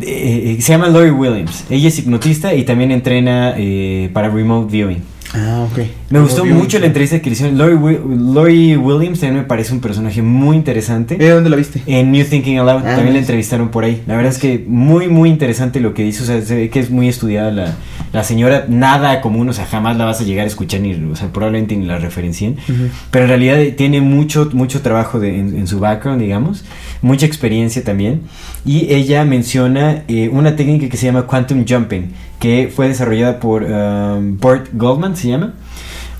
eh, 0.02 0.58
se 0.60 0.72
llama 0.72 0.88
Lori 0.88 1.10
Williams. 1.10 1.64
Ella 1.70 1.88
es 1.88 1.98
hipnotista 1.98 2.54
y 2.54 2.64
también 2.64 2.90
entrena 2.90 3.54
eh, 3.56 4.10
para 4.12 4.28
remote 4.28 4.70
viewing. 4.70 5.02
Ah, 5.34 5.66
ok. 5.70 5.80
Me 6.08 6.20
gustó 6.20 6.44
mucho 6.44 6.78
la 6.78 6.86
entrevista 6.86 7.18
que 7.20 7.30
le 7.30 7.34
hicieron. 7.34 7.58
Lori, 7.58 7.74
Wi- 7.74 8.32
Lori 8.32 8.76
Williams 8.76 9.18
también 9.18 9.42
me 9.42 9.48
parece 9.48 9.72
un 9.72 9.80
personaje 9.80 10.22
muy 10.22 10.56
interesante. 10.56 11.16
¿Eh, 11.18 11.30
¿Dónde 11.30 11.50
la 11.50 11.56
viste? 11.56 11.82
En 11.86 12.12
New 12.12 12.24
Thinking 12.24 12.58
Aloud 12.60 12.78
Ah, 12.82 12.94
también 12.94 13.06
la 13.06 13.10
nice. 13.14 13.18
entrevistaron 13.20 13.70
por 13.70 13.82
ahí. 13.82 14.02
La 14.06 14.14
verdad 14.14 14.30
es 14.30 14.38
que 14.38 14.64
muy, 14.68 15.08
muy 15.08 15.28
interesante 15.28 15.80
lo 15.80 15.94
que 15.94 16.04
dice. 16.04 16.22
O 16.22 16.26
sea, 16.26 16.40
se 16.42 16.54
ve 16.54 16.70
que 16.70 16.78
es 16.78 16.90
muy 16.90 17.08
estudiada 17.08 17.50
la, 17.50 17.74
la 18.12 18.22
señora. 18.22 18.66
Nada 18.68 19.20
común, 19.20 19.48
o 19.48 19.52
sea, 19.52 19.66
jamás 19.66 19.96
la 19.96 20.04
vas 20.04 20.20
a 20.20 20.24
llegar 20.24 20.44
a 20.44 20.46
escuchar, 20.46 20.80
ni, 20.80 20.94
o 20.94 21.16
sea, 21.16 21.28
probablemente 21.32 21.76
ni 21.76 21.86
la 21.86 21.98
referencien. 21.98 22.52
Ujú. 22.68 22.84
Pero 23.10 23.24
en 23.24 23.28
realidad 23.28 23.60
eh, 23.60 23.72
tiene 23.72 24.00
mucho, 24.00 24.48
mucho 24.52 24.82
trabajo 24.82 25.18
de- 25.18 25.38
en, 25.40 25.56
en 25.56 25.66
su 25.66 25.80
background, 25.80 26.20
digamos. 26.20 26.64
Mucha 27.02 27.26
experiencia 27.26 27.82
también. 27.82 28.20
Y 28.64 28.92
ella 28.94 29.24
menciona 29.24 30.04
eh, 30.06 30.28
una 30.32 30.54
técnica 30.54 30.88
que 30.88 30.96
se 30.96 31.06
llama 31.06 31.22
Quantum 31.26 31.64
Jumping, 31.68 32.12
que 32.38 32.70
fue 32.74 32.86
desarrollada 32.86 33.40
por 33.40 33.64
um, 33.64 34.38
Burt 34.38 34.68
Goldman, 34.72 35.16
se 35.16 35.28
llama. 35.28 35.54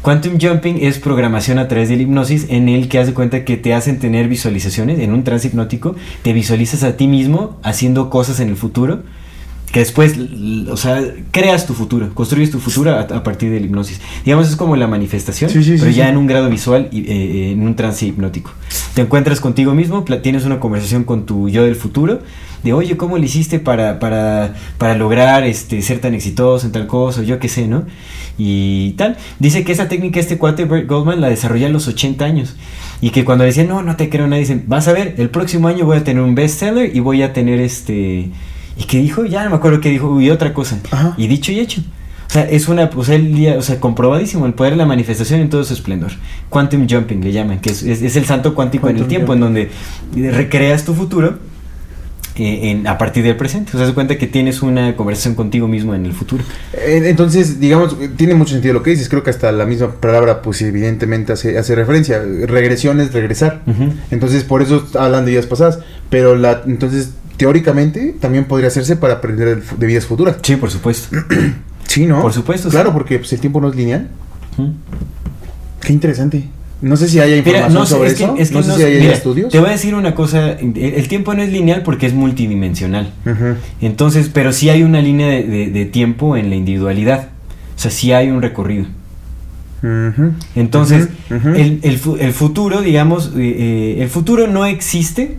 Quantum 0.03 0.39
Jumping 0.41 0.79
es 0.83 0.99
programación 0.99 1.59
a 1.59 1.67
través 1.67 1.89
de 1.89 1.97
la 1.97 2.03
hipnosis 2.03 2.47
en 2.49 2.69
el 2.69 2.89
que 2.89 2.99
haz 2.99 3.09
de 3.09 3.15
cuenta 3.15 3.45
que 3.45 3.57
te 3.57 3.75
hacen 3.75 3.99
tener 3.99 4.29
visualizaciones 4.29 5.01
en 5.01 5.13
un 5.13 5.25
trance 5.25 5.49
hipnótico, 5.49 5.97
te 6.23 6.33
visualizas 6.33 6.85
a 6.85 6.97
ti 6.97 7.09
mismo 7.09 7.59
haciendo 7.65 8.09
cosas 8.09 8.39
en 8.39 8.49
el 8.49 8.57
futuro, 8.57 9.03
que 9.73 9.81
después, 9.81 10.15
o 10.71 10.77
sea, 10.77 11.03
creas 11.31 11.67
tu 11.67 11.75
futuro, 11.75 12.09
construyes 12.15 12.51
tu 12.51 12.61
futuro 12.61 12.93
a, 12.93 13.01
a 13.01 13.23
partir 13.23 13.51
de 13.51 13.61
la 13.61 13.67
hipnosis. 13.67 14.01
Digamos, 14.25 14.49
es 14.49 14.57
como 14.57 14.77
la 14.77 14.87
manifestación, 14.87 15.51
Sí, 15.51 15.63
sí, 15.63 15.77
sí, 15.77 15.79
pero 15.81 15.91
ya 15.91 16.09
en 16.09 16.17
un 16.17 16.27
grado 16.27 16.49
visual 16.49 16.89
y 16.93 17.01
eh, 17.01 17.05
eh, 17.09 17.53
en 17.53 17.63
un 17.63 17.75
trance 17.77 18.07
hipnótico. 18.07 18.53
Te 18.95 19.03
encuentras 19.03 19.41
contigo 19.41 19.75
mismo, 19.75 20.05
tienes 20.23 20.45
una 20.45 20.61
conversación 20.61 21.05
con 21.05 21.27
tu 21.27 21.49
yo 21.49 21.65
del 21.65 21.77
futuro, 21.77 22.21
de 22.63 22.73
oye, 22.73 22.97
¿cómo 22.97 23.19
le 23.19 23.27
hiciste 23.27 23.59
para, 23.59 23.99
para, 23.99 24.55
para 24.79 24.97
lograr 24.97 25.45
este, 25.45 25.83
ser 25.83 26.01
tan 26.01 26.15
exitoso 26.15 26.67
en 26.67 26.73
tal 26.73 26.87
cosa? 26.87 27.21
O 27.21 27.25
yo 27.25 27.39
qué 27.39 27.49
sé, 27.49 27.69
¿no? 27.69 27.85
Y 28.39 28.93
tal. 28.93 29.17
Dice 29.39 29.65
que 29.65 29.73
esa 29.73 29.89
técnica, 29.89 30.21
este 30.21 30.39
cuate 30.39 30.65
Bert 30.65 30.89
Goldman, 30.89 31.21
la 31.21 31.29
desarrolló 31.29 31.67
a 31.67 31.71
los 31.71 31.89
80 31.89 32.25
años. 32.25 32.57
Y 33.01 33.11
que 33.11 33.25
cuando 33.25 33.45
decían, 33.45 33.69
no, 33.69 33.83
no 33.83 33.97
te 33.97 34.09
creo 34.09 34.27
nada, 34.27 34.41
dicen, 34.41 34.65
vas 34.67 34.89
a 34.89 34.93
ver, 34.93 35.15
el 35.19 35.31
próximo 35.31 35.69
año 35.69 35.85
voy 35.87 35.99
a 35.99 36.05
tener 36.05 36.23
un 36.23 36.35
bestseller 36.35 36.95
y 36.95 37.01
voy 37.01 37.23
a 37.23 37.33
tener 37.33 37.61
este. 37.61 38.31
¿Y 38.77 38.85
qué 38.85 38.99
dijo? 38.99 39.25
Ya 39.25 39.45
no 39.45 39.51
me 39.51 39.57
acuerdo 39.57 39.81
qué 39.81 39.89
dijo, 39.91 40.21
y 40.21 40.31
otra 40.31 40.53
cosa. 40.53 40.79
Ajá. 40.91 41.15
Y 41.17 41.27
dicho 41.29 41.51
y 41.53 41.61
hecho. 41.61 41.81
O 42.29 42.31
sea, 42.31 42.43
es 42.43 42.67
una, 42.69 42.91
o 42.95 43.05
sea, 43.05 43.15
el 43.15 43.35
día, 43.35 43.57
o 43.57 43.63
sea, 43.63 43.79
comprobadísimo 43.81 44.47
el 44.47 44.55
poder 44.55 44.73
de 44.73 44.77
la 44.79 44.87
manifestación 44.87 45.41
en 45.41 45.49
todo 45.49 45.63
su 45.65 45.73
esplendor. 45.75 46.11
Quantum 46.51 46.87
jumping 46.89 47.21
le 47.23 47.33
llaman, 47.33 47.61
que 47.61 47.71
es, 47.71 47.83
es- 47.85 48.03
es 48.03 48.17
el 48.17 48.25
salto 48.25 48.55
cuántico 48.55 48.89
en 48.89 48.97
el 48.97 49.03
Quantum 49.03 49.09
tiempo, 49.09 49.33
en 49.35 49.41
donde 49.41 49.71
recreas 50.33 50.85
tu 50.85 50.93
futuro 50.93 51.39
eh, 52.35 52.71
en, 52.71 52.87
a 52.89 52.99
partir 52.99 53.23
del 53.25 53.37
presente. 53.37 53.71
O 53.75 53.79
sea, 53.79 53.87
se 53.87 53.95
cuenta 53.95 54.19
que 54.19 54.27
tienes 54.27 54.61
una 54.61 54.97
conversación 54.97 55.35
contigo 55.37 55.69
mismo 55.69 55.95
en 55.95 56.05
el 56.05 56.13
futuro. 56.13 56.43
Entonces, 56.87 57.61
digamos, 57.61 57.97
tiene 58.17 58.35
mucho 58.35 58.53
sentido 58.53 58.75
lo 58.75 58.83
que 58.83 58.91
dices. 58.91 59.09
Creo 59.09 59.23
que 59.23 59.31
hasta 59.31 59.53
la 59.53 59.65
misma 59.65 59.93
palabra, 59.93 60.43
pues 60.43 60.61
evidentemente 60.63 61.33
hace, 61.33 61.57
hace 61.57 61.75
referencia. 61.77 62.21
Regresión 62.47 63.01
es 63.01 63.13
regresar. 63.13 63.63
Entonces, 64.11 64.43
por 64.45 64.63
eso 64.63 64.85
hablan 64.99 65.25
de 65.25 65.31
vidas 65.31 65.47
pasadas. 65.47 65.79
Pero 66.11 66.35
la, 66.37 66.63
entonces, 66.67 67.11
teóricamente 67.37 68.15
también 68.21 68.45
podría 68.47 68.69
hacerse 68.69 68.97
para 68.97 69.15
aprender 69.15 69.63
de- 69.63 69.87
vidas 69.87 70.07
futuras. 70.07 70.37
Sí, 70.43 70.57
por 70.57 70.71
supuesto. 70.71 71.17
Sí, 71.87 72.05
¿no? 72.05 72.21
Por 72.21 72.33
supuesto, 72.33 72.69
Claro, 72.69 72.91
sí. 72.91 72.95
porque 72.95 73.19
pues, 73.21 73.33
el 73.33 73.39
tiempo 73.41 73.61
no 73.61 73.69
es 73.71 73.77
lineal. 73.77 74.09
Qué 75.81 75.93
interesante. 75.93 76.45
No 76.83 76.97
sé 76.97 77.09
si 77.09 77.21
haya 77.21 77.37
Mira, 77.37 77.39
información 77.61 77.75
no 77.75 77.87
sobre 77.87 78.09
es 78.09 78.15
que, 78.17 78.25
eso. 78.25 78.35
es 78.37 78.49
que 78.51 78.55
no 78.57 78.63
sé 78.65 78.75
si 78.77 78.83
hay 78.83 79.01
mira, 79.01 79.13
estudios. 79.15 79.53
Te 79.53 79.61
voy 79.61 79.69
a 79.69 79.73
decir 79.73 79.95
una 79.95 80.15
cosa, 80.15 80.51
el, 80.53 80.77
el 80.77 81.09
tiempo 81.09 81.33
no 81.35 81.43
es 81.43 81.51
lineal 81.53 81.83
porque 81.85 82.07
es 82.07 82.13
multidimensional. 82.13 83.13
Entonces, 83.81 84.29
pero 84.35 84.53
sí 84.53 84.69
hay 84.69 84.83
una 84.83 85.01
línea 85.01 85.29
de, 85.29 85.45
de- 85.45 85.71
de 85.71 85.85
tiempo 85.87 86.37
en 86.37 86.51
la 86.51 86.57
individualidad. 86.57 87.29
O 87.77 87.79
sea, 87.79 87.91
sí 87.93 88.13
hay 88.13 88.31
un 88.31 88.43
recorrido. 88.43 88.87
Entonces, 90.55 91.09
el 91.31 92.33
futuro, 92.35 92.83
digamos, 92.83 93.29
eh, 93.37 93.39
eh, 93.99 94.03
el 94.03 94.09
futuro 94.09 94.49
no 94.49 94.67
existe. 94.67 95.39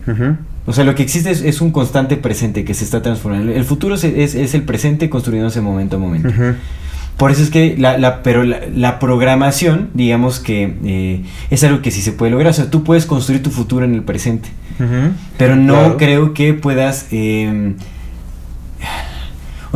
O 0.67 0.73
sea, 0.73 0.83
lo 0.83 0.93
que 0.93 1.01
existe 1.01 1.31
es, 1.31 1.41
es 1.41 1.61
un 1.61 1.71
constante 1.71 2.15
presente 2.17 2.63
que 2.65 2.73
se 2.75 2.83
está 2.83 3.01
transformando. 3.01 3.51
El 3.51 3.63
futuro 3.63 3.95
es, 3.95 4.03
es 4.03 4.53
el 4.53 4.61
presente 4.63 5.09
construyéndose 5.09 5.61
momento 5.61 5.95
a 5.95 5.99
momento. 5.99 6.29
Por 7.17 7.31
eso 7.31 7.41
es 7.41 7.49
que 7.49 7.75
la, 7.79 7.97
la- 7.97 8.21
pero 8.21 8.43
la, 8.43 8.59
la 8.75 8.99
programación, 8.99 9.89
digamos 9.95 10.39
que 10.39 10.75
eh, 10.85 11.23
es 11.49 11.63
algo 11.63 11.81
que 11.81 11.89
sí 11.89 12.01
se 12.01 12.11
puede 12.11 12.31
lograr. 12.31 12.51
O 12.51 12.53
sea, 12.53 12.69
tú 12.69 12.83
puedes 12.83 13.05
construir 13.07 13.41
tu 13.41 13.49
futuro 13.49 13.85
en 13.85 13.95
el 13.95 14.03
presente. 14.03 14.49
Pero 15.37 15.55
no 15.55 15.73
Claro. 15.73 15.97
creo 15.97 16.33
que 16.35 16.53
puedas... 16.53 17.07
eh, 17.11 17.73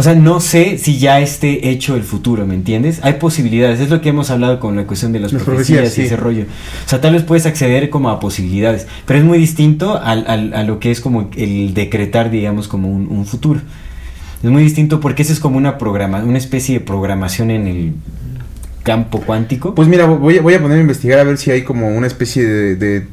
o 0.01 0.03
sea, 0.03 0.15
no 0.15 0.39
sé 0.39 0.79
si 0.79 0.97
ya 0.97 1.19
esté 1.19 1.69
hecho 1.69 1.95
el 1.95 2.01
futuro, 2.01 2.47
¿me 2.47 2.55
entiendes? 2.55 2.99
Hay 3.03 3.13
posibilidades, 3.13 3.79
es 3.79 3.91
lo 3.91 4.01
que 4.01 4.09
hemos 4.09 4.31
hablado 4.31 4.59
con 4.59 4.75
la 4.75 4.87
cuestión 4.87 5.11
de 5.13 5.19
las, 5.19 5.31
Las 5.31 5.43
profecías, 5.43 5.81
profecías, 5.81 6.03
y 6.05 6.07
ese 6.07 6.17
rollo. 6.17 6.45
O 6.85 6.89
sea, 6.89 6.99
tal 7.01 7.13
vez 7.13 7.21
puedes 7.21 7.45
acceder 7.45 7.91
como 7.91 8.09
a 8.09 8.19
posibilidades, 8.19 8.87
pero 9.05 9.19
es 9.19 9.25
muy 9.25 9.37
distinto 9.37 10.01
al, 10.01 10.25
al- 10.27 10.55
a 10.55 10.63
lo 10.63 10.79
que 10.79 10.89
es 10.89 11.01
como 11.01 11.29
el 11.37 11.75
decretar, 11.75 12.31
digamos, 12.31 12.67
como 12.67 12.89
un, 12.89 13.07
un 13.09 13.27
futuro. 13.27 13.61
Es 14.43 14.49
muy 14.49 14.63
distinto 14.63 14.99
porque 14.99 15.21
eso 15.21 15.33
es 15.33 15.39
como 15.39 15.57
una 15.57 15.77
programa, 15.77 16.23
una 16.23 16.39
especie 16.39 16.79
de 16.79 16.83
programación 16.83 17.51
en 17.51 17.67
el 17.67 17.93
campo 18.81 19.21
cuántico. 19.21 19.75
Pues 19.75 19.87
mira, 19.87 20.07
voy 20.07 20.39
a, 20.39 20.41
voy 20.41 20.55
a 20.55 20.59
ponerme 20.59 20.79
a 20.79 20.81
investigar 20.81 21.19
a 21.19 21.23
ver 21.23 21.37
si 21.37 21.51
hay 21.51 21.61
como 21.61 21.89
una 21.89 22.07
especie 22.07 22.43
de, 22.43 22.75
de 22.75 23.05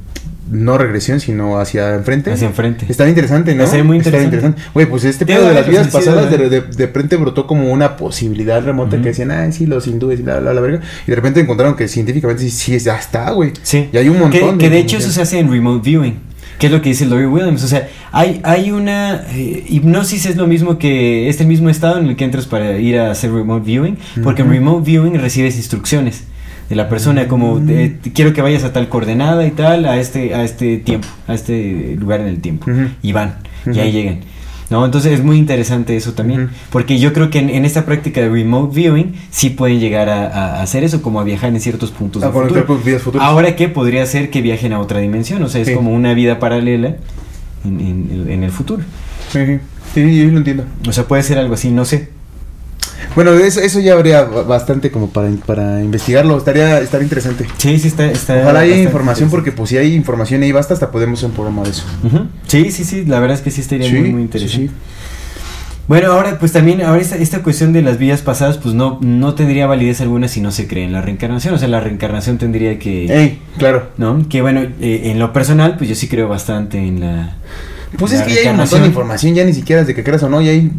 no 0.50 0.78
regresión, 0.78 1.20
sino 1.20 1.58
hacia 1.58 1.94
enfrente. 1.94 2.32
hacia 2.32 2.46
enfrente. 2.48 2.86
Está 2.88 3.08
interesante, 3.08 3.54
¿no? 3.54 3.64
Estaría 3.64 3.84
muy 3.84 3.98
Está 3.98 4.22
interesante. 4.22 4.60
Güey, 4.74 4.86
pues 4.86 5.04
este 5.04 5.26
pedo 5.26 5.48
de 5.48 5.54
las 5.54 5.68
vidas 5.68 5.88
pasadas 5.88 6.30
de, 6.30 6.36
¿eh? 6.36 6.48
de, 6.48 6.60
de 6.62 6.86
repente 6.86 7.16
brotó 7.16 7.46
como 7.46 7.72
una 7.72 7.96
posibilidad 7.96 8.62
remota 8.64 8.96
que 9.00 9.08
decían, 9.08 9.30
ay, 9.30 9.52
sí, 9.52 9.66
los 9.66 9.86
hindúes 9.86 10.20
y 10.20 10.22
bla, 10.22 10.40
bla, 10.40 10.54
la 10.54 10.60
verga. 10.60 10.80
Y 11.06 11.10
de 11.10 11.16
repente 11.16 11.40
encontraron 11.40 11.76
que 11.76 11.88
científicamente 11.88 12.42
sí, 12.44 12.50
sí 12.50 12.78
ya 12.78 12.96
está, 12.98 13.30
güey. 13.32 13.52
Sí. 13.62 13.88
Y 13.92 13.96
hay 13.96 14.08
un 14.08 14.16
Que, 14.30 14.40
montón. 14.40 14.58
que 14.58 14.70
de 14.70 14.78
hecho 14.78 14.96
eso 14.98 15.10
se 15.10 15.20
hace 15.22 15.38
en 15.38 15.50
remote 15.50 15.82
viewing. 15.88 16.18
Que 16.58 16.66
es 16.66 16.72
lo 16.72 16.82
que 16.82 16.88
dice 16.88 17.06
Laurie 17.06 17.26
Williams. 17.28 17.62
O 17.62 17.68
sea, 17.68 17.88
hay, 18.10 18.40
hay 18.42 18.72
una. 18.72 19.22
eh, 19.32 19.64
hipnosis 19.68 20.26
es 20.26 20.34
lo 20.36 20.48
mismo 20.48 20.76
que. 20.76 21.28
Es 21.28 21.40
el 21.40 21.46
mismo 21.46 21.68
estado 21.70 21.98
en 22.00 22.06
el 22.08 22.16
que 22.16 22.24
entras 22.24 22.46
para 22.46 22.78
ir 22.78 22.98
a 22.98 23.12
hacer 23.12 23.30
remote 23.32 23.64
viewing. 23.64 23.96
Porque 24.24 24.42
en 24.42 24.50
remote 24.50 24.84
viewing 24.84 25.20
recibes 25.20 25.56
instrucciones 25.56 26.24
de 26.68 26.76
la 26.76 26.88
persona. 26.88 27.28
Como 27.28 27.56
Mm. 27.60 27.70
eh, 27.70 27.96
quiero 28.14 28.32
que 28.32 28.42
vayas 28.42 28.64
a 28.64 28.72
tal 28.72 28.88
coordenada 28.88 29.46
y 29.46 29.50
tal, 29.50 29.84
a 29.86 29.98
este, 29.98 30.34
a 30.34 30.44
este 30.44 30.78
tiempo, 30.78 31.06
a 31.26 31.34
este 31.34 31.96
lugar 31.98 32.20
en 32.20 32.26
el 32.28 32.40
tiempo. 32.40 32.66
Y 33.02 33.12
van. 33.12 33.36
Y 33.72 33.78
ahí 33.78 33.92
llegan. 33.92 34.20
¿No? 34.70 34.84
Entonces 34.84 35.12
es 35.12 35.24
muy 35.24 35.38
interesante 35.38 35.96
eso 35.96 36.12
también. 36.12 36.50
Porque 36.70 36.98
yo 36.98 37.14
creo 37.14 37.30
que 37.30 37.38
en, 37.38 37.48
en 37.48 37.64
esta 37.64 37.86
práctica 37.86 38.20
de 38.20 38.28
remote 38.28 38.76
viewing 38.78 39.14
sí 39.30 39.48
pueden 39.48 39.80
llegar 39.80 40.10
a, 40.10 40.26
a 40.58 40.62
hacer 40.62 40.84
eso, 40.84 41.00
como 41.00 41.20
a 41.20 41.24
viajar 41.24 41.48
en 41.54 41.58
ciertos 41.60 41.90
puntos 41.90 42.22
A 42.22 42.26
del 42.30 42.98
futuro. 43.00 43.22
Ahora 43.22 43.56
que 43.56 43.68
podría 43.70 44.04
ser 44.04 44.28
que 44.28 44.42
viajen 44.42 44.74
a 44.74 44.80
otra 44.80 44.98
dimensión, 45.00 45.42
o 45.42 45.48
sea, 45.48 45.62
es 45.62 45.68
Sí. 45.68 45.74
como 45.74 45.90
una 45.92 46.12
vida 46.12 46.38
paralela 46.38 46.96
en, 47.64 47.80
en- 47.80 48.26
en 48.30 48.42
el 48.44 48.50
futuro. 48.50 48.82
Sí, 49.32 49.38
sí, 49.46 49.58
sí, 49.94 50.18
yo 50.18 50.30
lo 50.32 50.36
entiendo. 50.38 50.64
O 50.86 50.92
sea, 50.92 51.04
puede 51.04 51.22
ser 51.22 51.38
algo 51.38 51.54
así, 51.54 51.70
no 51.70 51.86
sé. 51.86 52.10
Bueno, 53.14 53.32
eso, 53.32 53.60
eso 53.60 53.80
ya 53.80 53.94
habría 53.94 54.22
ba- 54.22 54.42
bastante 54.42 54.90
como 54.90 55.08
para, 55.10 55.28
para 55.46 55.80
investigarlo. 55.82 56.36
Estaría, 56.38 56.80
estaría 56.80 57.04
interesante. 57.04 57.46
Sí, 57.58 57.78
sí, 57.78 57.88
está. 57.88 58.06
está 58.06 58.40
Ojalá 58.42 58.60
haya 58.60 58.76
información, 58.80 59.30
porque 59.30 59.52
pues 59.52 59.70
si 59.70 59.76
hay 59.78 59.94
información 59.94 60.42
ahí 60.42 60.52
basta, 60.52 60.74
hasta 60.74 60.90
podemos 60.90 61.18
hacer 61.18 61.30
un 61.30 61.34
programa 61.34 61.62
de 61.64 61.70
eso. 61.70 61.84
Sí, 62.46 62.70
sí, 62.70 62.84
sí, 62.84 63.04
la 63.04 63.20
verdad 63.20 63.36
es 63.36 63.42
que 63.42 63.50
sí 63.50 63.60
estaría 63.60 63.90
muy, 63.90 64.10
muy 64.12 64.22
interesante. 64.22 64.68
sí. 64.68 64.74
Bueno, 65.86 66.12
ahora 66.12 66.38
pues 66.38 66.52
también, 66.52 66.82
ahora 66.82 67.00
esta, 67.00 67.16
esta 67.16 67.42
cuestión 67.42 67.72
de 67.72 67.80
las 67.80 67.96
vidas 67.96 68.20
pasadas, 68.20 68.58
pues 68.58 68.74
no, 68.74 68.98
no 69.00 69.34
tendría 69.34 69.66
validez 69.66 70.02
alguna 70.02 70.28
si 70.28 70.42
no 70.42 70.50
se 70.52 70.66
cree 70.66 70.84
en 70.84 70.92
la 70.92 71.00
reencarnación. 71.00 71.54
O 71.54 71.58
sea, 71.58 71.66
la 71.66 71.80
reencarnación 71.80 72.36
tendría 72.36 72.78
que... 72.78 73.06
Ey, 73.06 73.38
claro. 73.56 73.88
¿No? 73.96 74.28
Que 74.28 74.42
bueno, 74.42 74.60
eh, 74.82 75.00
en 75.04 75.18
lo 75.18 75.32
personal, 75.32 75.76
pues 75.78 75.88
yo 75.88 75.96
sí 75.96 76.06
creo 76.06 76.28
bastante 76.28 76.76
en 76.76 77.00
la... 77.00 77.36
Pues 77.96 78.12
es 78.12 78.22
que 78.22 78.34
ya 78.34 78.40
hay 78.40 78.48
un 78.48 78.56
montón 78.56 78.82
de 78.82 78.88
información, 78.88 79.34
ya 79.34 79.44
ni 79.44 79.54
siquiera 79.54 79.82
es 79.82 79.86
de 79.86 79.94
que 79.94 80.04
creas 80.04 80.22
o 80.22 80.28
no, 80.28 80.40
ya 80.40 80.50
hay 80.50 80.70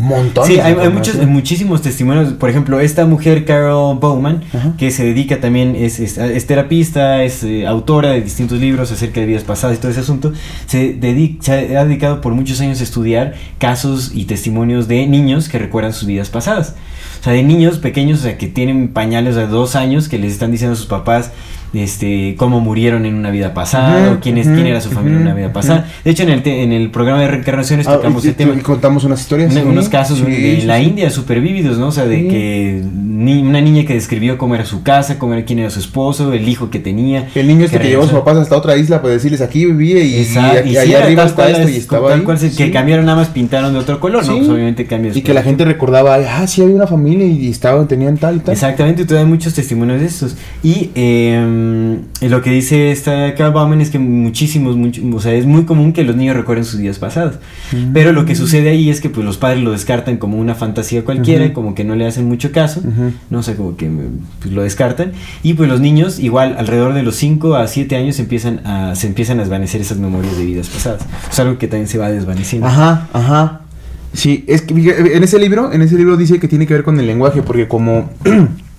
montón. 0.00 0.46
Sí, 0.46 0.58
hay, 0.58 0.74
hay 0.74 0.88
muchos, 0.88 1.16
hay 1.16 1.26
muchísimos 1.26 1.82
testimonios. 1.82 2.32
Por 2.34 2.50
ejemplo, 2.50 2.80
esta 2.80 3.06
mujer, 3.06 3.44
Carol 3.44 3.98
Bowman, 3.98 4.42
Ajá. 4.52 4.74
que 4.76 4.90
se 4.90 5.04
dedica 5.04 5.40
también, 5.40 5.76
es, 5.76 6.00
es, 6.00 6.18
es 6.18 6.46
terapista, 6.46 7.22
es 7.22 7.42
eh, 7.44 7.66
autora 7.66 8.10
de 8.10 8.22
distintos 8.22 8.58
libros 8.58 8.90
acerca 8.90 9.20
de 9.20 9.26
vidas 9.26 9.44
pasadas 9.44 9.76
y 9.76 9.80
todo 9.80 9.90
ese 9.90 10.00
asunto, 10.00 10.32
se, 10.66 10.94
dedica, 10.94 11.44
se 11.44 11.76
ha 11.76 11.84
dedicado 11.84 12.20
por 12.20 12.34
muchos 12.34 12.60
años 12.60 12.80
a 12.80 12.84
estudiar 12.84 13.34
casos 13.58 14.10
y 14.14 14.24
testimonios 14.24 14.88
de 14.88 15.06
niños 15.06 15.48
que 15.48 15.58
recuerdan 15.58 15.92
sus 15.92 16.06
vidas 16.06 16.28
pasadas. 16.28 16.74
O 17.20 17.22
sea, 17.22 17.32
de 17.34 17.42
niños 17.42 17.78
pequeños, 17.78 18.20
o 18.20 18.22
sea, 18.22 18.38
que 18.38 18.46
tienen 18.46 18.88
pañales 18.88 19.36
de 19.36 19.46
dos 19.46 19.76
años, 19.76 20.08
que 20.08 20.18
les 20.18 20.32
están 20.32 20.50
diciendo 20.50 20.72
a 20.72 20.76
sus 20.76 20.86
papás 20.86 21.32
este 21.74 22.34
cómo 22.36 22.60
murieron 22.60 23.06
en 23.06 23.14
una 23.14 23.30
vida 23.30 23.54
pasada, 23.54 24.12
o 24.12 24.20
quién, 24.20 24.38
es, 24.38 24.46
quién 24.46 24.66
era 24.66 24.80
su 24.80 24.90
familia 24.90 25.16
en 25.16 25.22
una 25.22 25.34
vida 25.34 25.52
pasada. 25.52 25.86
De 26.04 26.10
hecho, 26.10 26.22
en 26.24 26.30
el, 26.30 26.42
te- 26.42 26.62
en 26.62 26.72
el 26.72 26.90
programa 26.90 27.20
de 27.22 27.28
reencarnaciones 27.28 27.86
Ah, 27.86 27.94
tocamos 27.96 28.24
y, 28.24 28.28
el 28.28 28.34
tema. 28.34 28.54
y 28.54 28.60
contamos 28.60 29.04
unas 29.04 29.20
historias. 29.20 29.52
Una- 29.52 29.62
sí. 29.62 29.66
unos 29.68 29.88
casos 29.88 30.18
Sí, 30.18 30.24
de 30.24 30.60
sí, 30.60 30.66
la. 30.66 30.80
India 30.80 31.10
súper 31.10 31.40
vívidos, 31.40 31.78
¿no? 31.78 31.88
O 31.88 31.92
sea, 31.92 32.06
de 32.06 32.26
que 32.28 32.82
ni- 32.92 33.42
una 33.42 33.60
niña 33.60 33.84
que 33.84 33.94
describió 33.94 34.38
cómo 34.38 34.54
era 34.54 34.64
su 34.64 34.82
casa, 34.82 35.18
cómo 35.18 35.34
era 35.34 35.44
quién 35.44 35.58
era 35.60 35.70
su 35.70 35.78
esposo, 35.80 36.32
el 36.32 36.48
hijo 36.48 36.70
que 36.70 36.78
tenía. 36.78 37.28
El 37.34 37.46
niño 37.46 37.64
este 37.66 37.78
que, 37.78 37.88
llevó 37.88 38.02
a 38.02 38.06
sus 38.06 38.14
papás 38.18 38.36
hasta 38.38 38.56
otra 38.56 38.76
isla 38.76 39.00
para 39.02 39.14
decirles 39.14 39.40
aquí 39.40 39.66
vivía 39.66 40.02
y, 40.02 40.16
Exacto, 40.20 40.66
y, 40.68 40.72
y 40.72 40.76
allá 40.76 41.04
arriba 41.04 41.24
está 41.24 41.48
esto 41.50 41.62
es- 41.62 41.70
y 41.74 41.76
estaba 41.76 42.08
tal 42.08 42.18
ahí. 42.20 42.24
cual 42.24 42.38
se- 42.38 42.50
Sí. 42.50 42.56
que 42.56 42.70
cambiaron 42.70 43.04
nada 43.04 43.18
más 43.18 43.28
pintaron 43.28 43.72
de 43.72 43.78
otro 43.78 44.00
color, 44.00 44.26
¿no? 44.26 44.36
Pues 44.38 44.48
obviamente 44.48 44.86
cambios. 44.86 45.16
Y 45.16 45.22
que 45.22 45.34
la 45.34 45.42
gente 45.42 45.64
recordaba, 45.64 46.14
ah, 46.16 46.46
sí 46.46 46.62
había 46.62 46.74
una 46.74 46.86
familia 46.86 47.26
y 47.26 47.48
estaban, 47.48 47.86
tenían 47.86 48.16
tal 48.16 48.36
y 48.36 48.40
tal. 48.40 48.52
Exactamente, 48.54 49.02
y 49.02 49.04
todavía 49.04 49.24
hay 49.26 49.30
muchos 49.30 49.54
testimonios 49.54 50.00
de 50.00 50.06
estos. 50.06 50.36
Y 50.62 50.90
eh, 50.94 51.58
lo 52.20 52.42
que 52.42 52.50
dice 52.50 52.90
esta 52.90 53.34
Carl 53.34 53.52
Bauman 53.52 53.80
es 53.80 53.90
que 53.90 53.98
muchísimos, 53.98 54.76
mucho- 54.76 55.02
o 55.14 55.20
sea, 55.20 55.32
es 55.34 55.46
muy 55.46 55.64
común 55.64 55.92
que 55.92 56.02
los 56.04 56.16
niños 56.16 56.36
recuerden 56.36 56.64
sus 56.64 56.80
vidas 56.80 56.98
pasadas. 56.98 57.38
Mm. 57.72 57.92
Pero 57.92 58.12
lo 58.12 58.24
que 58.24 58.34
sucede 58.34 58.70
ahí 58.70 58.90
es 58.90 59.00
que 59.00 59.10
pues 59.10 59.24
los 59.24 59.36
padres 59.38 59.62
lo 59.62 59.72
descartan 59.72 60.16
como 60.18 60.38
una 60.38 60.54
fantasía 60.54 61.04
cualquiera, 61.04 61.52
como 61.52 61.74
que 61.74 61.84
no 61.84 61.94
le 61.96 62.06
hacen 62.06 62.26
mucho 62.26 62.52
caso, 62.52 62.82
no 63.30 63.42
sé, 63.42 63.56
como 63.56 63.76
que 63.76 63.90
pues, 64.40 64.52
lo 64.52 64.62
descartan. 64.62 65.12
Y 65.42 65.54
pues 65.54 65.68
los 65.68 65.80
niños, 65.80 66.18
igual, 66.18 66.56
alrededor 66.58 66.94
de 66.94 67.02
los 67.02 67.16
5 67.16 67.56
a 67.56 67.66
7 67.66 67.96
años 67.96 68.18
empiezan 68.18 68.66
a, 68.66 68.94
se 68.94 69.06
empiezan 69.06 69.38
a 69.38 69.42
desvanecer 69.42 69.80
esas 69.80 69.98
memorias 69.98 70.36
de 70.36 70.44
vidas 70.44 70.68
pasadas. 70.68 71.02
Es 71.30 71.38
algo 71.40 71.58
que 71.58 71.68
también 71.68 71.88
se 71.88 71.98
va 71.98 72.10
desvaneciendo. 72.10 72.66
Ajá, 72.66 73.08
ajá. 73.12 73.60
Sí, 74.12 74.44
es 74.48 74.62
que 74.62 74.74
en 75.14 75.22
ese 75.22 75.38
libro, 75.38 75.72
en 75.72 75.82
ese 75.82 75.96
libro 75.96 76.16
dice 76.16 76.40
que 76.40 76.48
tiene 76.48 76.66
que 76.66 76.74
ver 76.74 76.82
con 76.82 76.98
el 76.98 77.06
lenguaje, 77.06 77.42
porque 77.42 77.68
como 77.68 78.10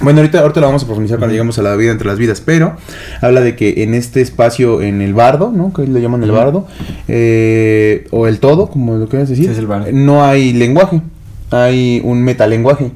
bueno, 0.00 0.20
ahorita, 0.20 0.40
ahorita 0.40 0.60
lo 0.60 0.66
vamos 0.66 0.82
a 0.82 0.86
profundizar 0.86 1.18
cuando 1.18 1.32
lleguemos 1.32 1.58
a 1.58 1.62
la 1.62 1.74
vida 1.76 1.92
entre 1.92 2.06
las 2.08 2.18
vidas, 2.18 2.40
pero 2.40 2.76
habla 3.20 3.40
de 3.40 3.54
que 3.56 3.82
en 3.84 3.94
este 3.94 4.20
espacio, 4.20 4.82
en 4.82 5.00
el 5.00 5.14
bardo, 5.14 5.52
¿no? 5.54 5.72
Que 5.72 5.86
le 5.86 6.00
llaman 6.00 6.22
el 6.24 6.30
bardo, 6.32 6.66
eh, 7.08 8.06
o 8.10 8.26
el 8.26 8.38
todo, 8.40 8.68
como 8.68 8.96
lo 8.96 9.08
quieras 9.08 9.28
decir, 9.28 9.46
Sí, 9.46 9.52
es 9.52 9.58
el 9.58 9.66
bardo. 9.66 9.86
no 9.92 10.24
hay 10.24 10.52
lenguaje, 10.52 11.00
hay 11.50 12.00
un 12.04 12.22
metalenguaje, 12.22 12.90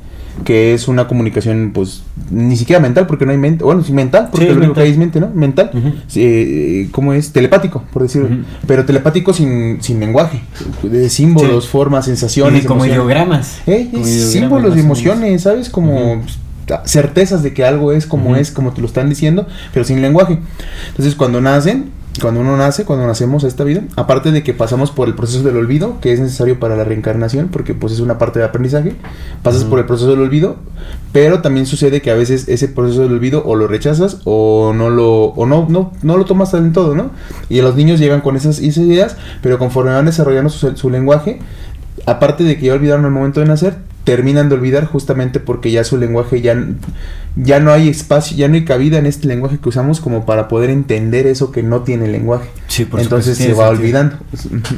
que 0.44 0.72
es 0.74 0.86
una 0.86 1.08
comunicación, 1.08 1.72
pues, 1.74 2.02
ni 2.30 2.56
siquiera 2.56 2.80
mental, 2.80 3.06
porque 3.06 3.26
no 3.26 3.32
hay 3.32 3.38
mente, 3.38 3.64
bueno, 3.64 3.82
sí 3.82 3.92
mental, 3.92 4.28
porque 4.30 4.46
Sí, 4.46 4.52
lo 4.52 4.58
único 4.58 4.74
que 4.74 4.80
hay 4.82 4.90
es 4.90 4.98
mente, 4.98 5.18
¿no? 5.20 5.28
Mental. 5.34 5.70
Sí, 6.06 6.20
eh, 6.24 6.88
¿cómo 6.92 7.12
es? 7.12 7.32
Telepático, 7.32 7.82
por 7.92 8.02
decirlo, 8.02 8.28
Ujú. 8.28 8.38
pero 8.66 8.84
telepático 8.84 9.32
sin, 9.32 9.78
sin 9.82 9.98
lenguaje, 9.98 10.40
de 10.82 11.08
símbolos, 11.10 11.64
Sí. 11.64 11.70
formas, 11.70 12.06
Y 12.06 12.10
sensaciones, 12.10 12.64
como 12.66 12.84
emociones. 12.84 12.94
ideogramas. 12.96 13.58
Eh, 13.66 13.88
Como 13.90 14.04
ideogramas, 14.06 14.32
símbolos 14.32 14.74
de 14.74 14.80
emociones, 14.80 15.42
¿sabes? 15.42 15.70
Como 15.70 16.22
certezas 16.84 17.42
de 17.42 17.54
que 17.54 17.64
algo 17.64 17.92
es 17.92 18.06
como 18.06 18.36
es, 18.36 18.50
como 18.50 18.72
te 18.72 18.80
lo 18.80 18.86
están 18.86 19.08
diciendo, 19.08 19.46
pero 19.72 19.84
sin 19.84 20.02
lenguaje. 20.02 20.38
Entonces, 20.90 21.14
cuando 21.14 21.40
nacen, 21.40 21.92
cuando 22.20 22.40
uno 22.40 22.56
nace, 22.56 22.84
cuando 22.84 23.06
nacemos 23.06 23.44
a 23.44 23.48
esta 23.48 23.64
vida, 23.64 23.82
aparte 23.96 24.32
de 24.32 24.42
que 24.42 24.54
pasamos 24.54 24.90
por 24.90 25.08
el 25.08 25.14
proceso 25.14 25.42
del 25.42 25.56
olvido, 25.56 26.00
que 26.00 26.12
es 26.12 26.20
necesario 26.20 26.58
para 26.58 26.76
la 26.76 26.84
reencarnación, 26.84 27.48
porque 27.48 27.74
pues 27.74 27.92
es 27.92 28.00
una 28.00 28.18
parte 28.18 28.38
de 28.38 28.44
aprendizaje, 28.44 28.94
pasas 29.42 29.64
por 29.64 29.78
el 29.78 29.86
proceso 29.86 30.10
del 30.10 30.20
olvido, 30.20 30.56
pero 31.12 31.40
también 31.40 31.66
sucede 31.66 32.02
que 32.02 32.10
a 32.10 32.14
veces 32.14 32.48
ese 32.48 32.68
proceso 32.68 33.02
del 33.02 33.12
olvido 33.12 33.42
o 33.44 33.54
lo 33.54 33.68
rechazas 33.68 34.20
o 34.24 34.72
no 34.74 34.90
lo 34.90 35.26
o 35.26 35.46
no 35.46 35.66
no 35.68 35.92
no 36.02 36.16
lo 36.16 36.24
tomas 36.24 36.52
en 36.54 36.72
todo, 36.72 36.94
¿no? 36.94 37.10
Y 37.48 37.60
los 37.60 37.76
niños 37.76 38.00
llegan 38.00 38.20
con 38.20 38.36
esas, 38.36 38.58
esas 38.58 38.84
ideas, 38.84 39.16
pero 39.42 39.58
conforme 39.58 39.92
van 39.92 40.06
desarrollando 40.06 40.50
su, 40.50 40.76
su 40.76 40.90
lenguaje, 40.90 41.38
aparte 42.06 42.44
de 42.44 42.58
que 42.58 42.66
ya 42.66 42.74
olvidaron 42.74 43.04
el 43.04 43.10
momento 43.10 43.40
de 43.40 43.46
nacer, 43.46 43.76
terminan 44.16 44.48
de 44.48 44.54
olvidar 44.54 44.86
justamente 44.86 45.38
porque 45.40 45.70
ya 45.70 45.84
su 45.84 45.96
lenguaje 45.98 46.40
ya, 46.40 46.56
ya 47.36 47.60
no 47.60 47.70
hay 47.72 47.88
espacio, 47.88 48.36
ya 48.36 48.48
no 48.48 48.54
hay 48.54 48.64
cabida 48.64 48.98
en 48.98 49.06
este 49.06 49.28
lenguaje 49.28 49.58
que 49.58 49.68
usamos 49.68 50.00
como 50.00 50.24
para 50.26 50.48
poder 50.48 50.70
entender 50.70 51.26
eso 51.26 51.52
que 51.52 51.62
no 51.62 51.82
tiene 51.82 52.08
lenguaje. 52.08 52.48
Sí, 52.68 52.84
por 52.84 53.00
Entonces 53.00 53.36
se 53.36 53.52
va 53.52 53.66
sentido. 53.68 53.68
olvidando. 53.68 54.16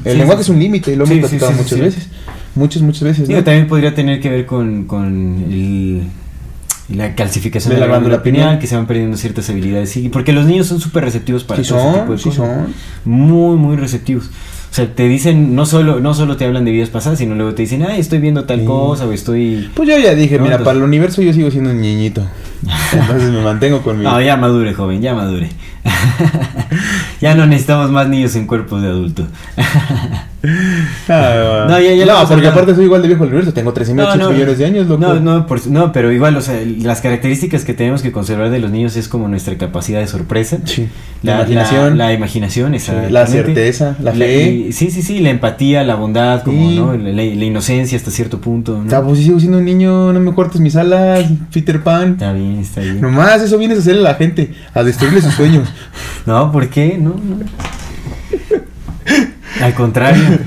El 0.04 0.12
Sí, 0.12 0.18
lenguaje 0.18 0.42
sí. 0.42 0.50
es 0.50 0.54
un 0.54 0.58
límite 0.58 0.92
y 0.92 0.96
lo 0.96 1.04
hemos 1.04 1.18
platicado 1.18 1.52
muchas 1.52 1.78
veces. 1.78 2.08
Muchas, 2.54 2.82
muchas 2.82 3.02
veces. 3.04 3.28
también 3.44 3.68
podría 3.68 3.94
tener 3.94 4.20
que 4.20 4.28
ver 4.30 4.46
con, 4.46 4.84
con 4.86 5.44
el- 5.50 6.02
la 6.88 7.14
calcificación 7.14 7.70
De 7.70 7.74
de, 7.76 7.80
la 7.82 7.86
la 7.86 7.92
glándula 7.92 8.22
pineal, 8.22 8.58
que 8.58 8.66
se 8.66 8.74
van 8.74 8.86
perdiendo 8.88 9.16
ciertas 9.16 9.48
habilidades. 9.48 9.90
Sí, 9.90 10.08
porque 10.08 10.32
los 10.32 10.44
niños 10.46 10.66
son 10.66 10.80
súper 10.80 11.04
receptivos 11.04 11.44
para 11.44 11.62
todo 11.62 11.78
ese 11.78 11.86
tipo 11.86 11.96
son, 11.98 12.08
de 12.08 12.22
cosas. 12.22 12.34
son. 12.34 12.74
Muy, 13.04 13.56
muy 13.56 13.76
receptivos. 13.76 14.28
O 14.70 14.74
sea, 14.74 14.86
te 14.94 15.08
dicen, 15.08 15.56
no 15.56 15.66
solo, 15.66 15.98
no 16.00 16.14
solo 16.14 16.36
te 16.36 16.44
hablan 16.44 16.64
de 16.64 16.70
vidas 16.70 16.90
pasadas, 16.90 17.18
sino 17.18 17.34
luego 17.34 17.54
te 17.54 17.62
dicen, 17.62 17.82
ay, 17.82 17.98
estoy 18.00 18.20
viendo 18.20 18.44
tal 18.44 18.60
Sí. 18.60 18.66
cosa 18.66 19.04
o 19.06 19.12
estoy... 19.12 19.68
Pues 19.74 19.88
yo 19.88 19.98
ya 19.98 20.14
dije, 20.14 20.36
No, 20.36 20.44
mira, 20.44 20.54
entonces- 20.56 20.64
para 20.64 20.78
el 20.78 20.84
universo 20.84 21.22
yo 21.22 21.32
sigo 21.32 21.50
siendo 21.50 21.70
un 21.70 21.80
niñito. 21.80 22.22
Entonces 22.92 23.30
me 23.30 23.40
mantengo 23.42 23.80
con 23.82 23.98
mi... 23.98 24.04
No, 24.04 24.20
ya 24.20 24.36
madure, 24.36 24.74
joven, 24.74 25.00
ya 25.00 25.14
madure. 25.14 25.48
ya 27.20 27.34
no 27.34 27.46
necesitamos 27.46 27.90
más 27.90 28.08
niños 28.08 28.34
en 28.36 28.46
cuerpos 28.46 28.82
de 28.82 28.88
adulto. 28.88 29.26
Ah, 31.08 31.66
No, 31.68 31.78
ya- 31.80 31.92
ya 31.94 32.06
no, 32.06 32.26
porque 32.28 32.46
aparte 32.48 32.74
soy 32.74 32.84
igual 32.84 33.02
de 33.02 33.08
viejo 33.08 33.24
del 33.24 33.32
universo. 33.34 33.52
Tengo 33.52 33.74
13.800 33.74 34.32
millones 34.32 34.58
de 34.58 34.64
años, 34.66 34.86
loco. 34.86 35.00
No, 35.00 35.20
no, 35.20 35.46
por- 35.46 35.66
no, 35.66 35.92
pero 35.92 36.10
igual, 36.12 36.36
o 36.36 36.40
sea, 36.40 36.60
las 36.82 37.00
características 37.00 37.64
que 37.64 37.74
tenemos 37.74 38.02
que 38.02 38.10
conservar 38.12 38.50
de 38.50 38.58
los 38.58 38.70
niños 38.70 38.96
es 38.96 39.08
como 39.08 39.28
nuestra 39.28 39.56
capacidad 39.58 40.00
de 40.00 40.06
sorpresa. 40.06 40.58
Sí. 40.64 40.88
La, 41.22 41.32
La 41.32 41.38
imaginación. 41.42 41.98
La, 41.98 42.06
la 42.06 42.12
imaginación, 42.14 42.78
Sí, 42.80 42.90
la 43.10 43.26
certeza, 43.26 43.96
la 44.00 44.12
fe. 44.12 44.68
sí, 44.72 44.90
sí, 44.90 45.02
sí, 45.02 45.18
la 45.20 45.28
empatía, 45.30 45.84
la 45.84 45.94
bondad, 45.96 46.42
como, 46.42 46.70
Sí. 46.70 46.76
¿no? 46.78 46.94
La, 46.94 47.22
inocencia 47.22 47.96
hasta 47.98 48.10
cierto 48.10 48.40
punto, 48.40 48.82
¿no? 48.82 49.02
Pues 49.04 49.18
sigo 49.18 49.38
siendo 49.38 49.58
un 49.58 49.64
niño, 49.66 50.12
no 50.12 50.20
me 50.20 50.32
cortes 50.34 50.60
mis 50.62 50.76
alas, 50.76 51.26
Peter 51.52 51.82
Pan. 51.82 52.12
Está 52.12 52.32
bien, 52.32 52.49
está 52.58 52.80
bien. 52.80 53.00
Nomás 53.00 53.40
eso 53.42 53.56
vienes 53.58 53.78
a 53.78 53.80
hacerle 53.80 54.00
a 54.00 54.12
la 54.12 54.14
gente, 54.14 54.54
a 54.74 54.82
destruirle 54.82 55.22
sus 55.22 55.34
sueños. 55.34 55.68
No, 56.26 56.52
¿por 56.52 56.68
qué? 56.68 56.98
No, 56.98 57.14
no. 57.14 57.46
Al 59.62 59.74
contrario. 59.74 60.38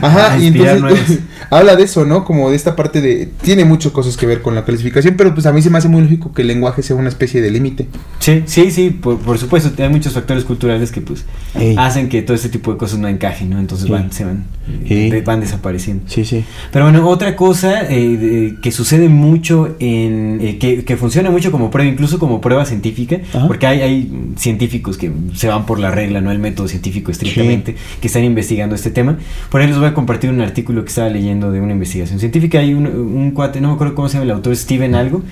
Ajá, 0.00 0.38
y 0.38 0.46
inspirar 0.46 0.76
entonces 0.76 1.20
habla 1.50 1.76
de 1.76 1.82
eso, 1.84 2.04
¿no? 2.04 2.24
Como 2.24 2.50
de 2.50 2.56
esta 2.56 2.76
parte 2.76 3.00
de... 3.00 3.28
Tiene 3.42 3.64
muchas 3.64 3.92
cosas 3.92 4.16
que 4.16 4.26
ver 4.26 4.42
con 4.42 4.54
la 4.54 4.64
clasificación, 4.64 5.14
pero 5.16 5.34
pues 5.34 5.46
a 5.46 5.52
mí 5.52 5.62
se 5.62 5.70
me 5.70 5.78
hace 5.78 5.88
muy 5.88 6.02
lógico 6.02 6.32
que 6.32 6.42
el 6.42 6.48
lenguaje 6.48 6.82
sea 6.82 6.96
una 6.96 7.08
especie 7.08 7.40
de 7.40 7.50
límite. 7.50 7.86
Sí, 8.18 8.42
sí, 8.46 8.70
sí, 8.70 8.90
por, 8.90 9.18
por 9.18 9.38
supuesto, 9.38 9.70
hay 9.82 9.88
muchos 9.88 10.12
factores 10.12 10.44
culturales 10.44 10.90
que 10.92 11.00
pues 11.00 11.24
Ey. 11.54 11.74
hacen 11.78 12.08
que 12.08 12.22
todo 12.22 12.34
este 12.36 12.48
tipo 12.48 12.72
de 12.72 12.78
cosas 12.78 12.98
no 12.98 13.08
encajen, 13.08 13.50
¿no? 13.50 13.58
Entonces 13.58 13.86
Sí. 13.86 13.92
van, 13.92 14.12
se 14.12 14.24
van, 14.24 14.44
de- 14.66 15.22
van 15.24 15.40
desapareciendo. 15.40 16.04
Sí, 16.06 16.24
sí. 16.24 16.44
Pero 16.72 16.84
bueno, 16.84 17.08
otra 17.08 17.34
cosa 17.36 17.82
eh, 17.90 18.16
de- 18.16 18.56
que 18.62 18.70
sucede 18.72 19.08
mucho 19.08 19.74
en. 19.80 20.38
eh, 20.40 20.58
que, 20.58 20.84
que 20.84 20.96
funciona 20.96 21.30
mucho 21.30 21.50
como 21.50 21.70
prueba, 21.70 21.90
incluso 21.90 22.18
como 22.18 22.40
prueba 22.40 22.64
científica, 22.64 23.18
Ajá. 23.34 23.46
porque 23.46 23.66
hay, 23.66 23.80
hay 23.80 24.32
científicos 24.36 24.98
que 24.98 25.10
se 25.34 25.48
van 25.48 25.66
por 25.66 25.78
la 25.78 25.90
regla, 25.90 26.20
no 26.20 26.30
el 26.30 26.38
método 26.38 26.68
científico 26.68 27.10
estrictamente, 27.10 27.74
que 28.00 28.06
están 28.06 28.24
investigando 28.24 28.74
este 28.74 28.90
tema. 28.90 29.18
Por 29.50 29.60
ahí 29.60 29.69
les 29.70 29.78
voy 29.78 29.88
a 29.88 29.94
compartir 29.94 30.30
un 30.30 30.40
artículo 30.40 30.82
que 30.82 30.88
estaba 30.88 31.08
leyendo 31.08 31.50
de 31.50 31.60
una 31.60 31.72
investigación 31.72 32.18
científica. 32.18 32.58
Hay 32.58 32.74
un, 32.74 32.86
un 32.86 33.30
cuate, 33.32 33.60
no 33.60 33.68
me 33.68 33.74
acuerdo 33.74 33.94
cómo 33.94 34.08
se 34.08 34.14
llama 34.14 34.24
el 34.24 34.30
autor, 34.32 34.56
Steven 34.56 34.94
Algo, 34.94 35.22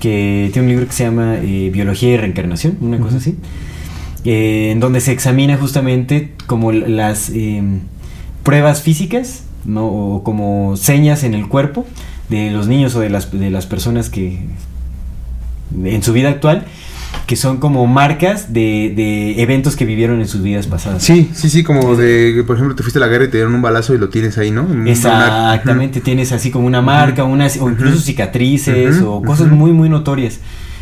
que 0.00 0.50
tiene 0.52 0.66
un 0.66 0.72
libro 0.72 0.86
que 0.86 0.92
se 0.92 1.04
llama 1.04 1.36
eh, 1.42 1.70
Biología 1.72 2.14
y 2.14 2.16
Reencarnación, 2.16 2.78
una 2.80 2.98
cosa 2.98 3.18
así, 3.18 3.36
eh, 4.24 4.70
en 4.72 4.80
donde 4.80 5.00
se 5.00 5.12
examina 5.12 5.56
justamente 5.56 6.32
como 6.46 6.72
las 6.72 7.30
eh, 7.30 7.62
pruebas 8.42 8.82
físicas, 8.82 9.44
¿no? 9.64 9.86
O 9.86 10.24
como 10.24 10.76
señas 10.76 11.22
en 11.22 11.34
el 11.34 11.48
cuerpo 11.48 11.86
de 12.30 12.50
los 12.50 12.66
niños 12.66 12.94
o 12.96 13.00
de 13.00 13.10
las, 13.10 13.30
de 13.30 13.50
las 13.50 13.66
personas 13.66 14.08
que 14.08 14.38
en 15.84 16.02
su 16.02 16.12
vida 16.12 16.30
actual, 16.30 16.64
que 17.26 17.36
son 17.36 17.58
como 17.58 17.86
marcas 17.86 18.52
de, 18.52 18.92
de 18.94 19.40
eventos 19.40 19.76
que 19.76 19.84
vivieron 19.84 20.20
en 20.20 20.26
sus 20.26 20.42
vidas 20.42 20.66
pasadas. 20.66 21.02
Sí, 21.02 21.30
sí, 21.32 21.48
sí, 21.48 21.62
como 21.62 21.94
de, 21.94 22.42
por 22.46 22.56
ejemplo, 22.56 22.74
te 22.74 22.82
fuiste 22.82 22.98
a 22.98 23.00
la 23.00 23.08
guerra 23.08 23.26
y 23.26 23.28
te 23.28 23.36
dieron 23.36 23.54
un 23.54 23.62
balazo 23.62 23.94
y 23.94 23.98
lo 23.98 24.08
tienes 24.08 24.36
ahí, 24.38 24.50
¿no? 24.50 24.66
Exactamente, 24.86 26.00
tienes 26.00 26.32
así 26.32 26.50
como 26.50 26.66
una 26.66 26.82
marca, 26.82 27.22
unas, 27.24 27.56
o 27.58 27.70
incluso 27.70 28.00
cicatrices 28.00 29.00
o 29.02 29.22
cosas 29.22 29.48
muy, 29.48 29.70
muy 29.70 29.88
notorias, 29.88 30.40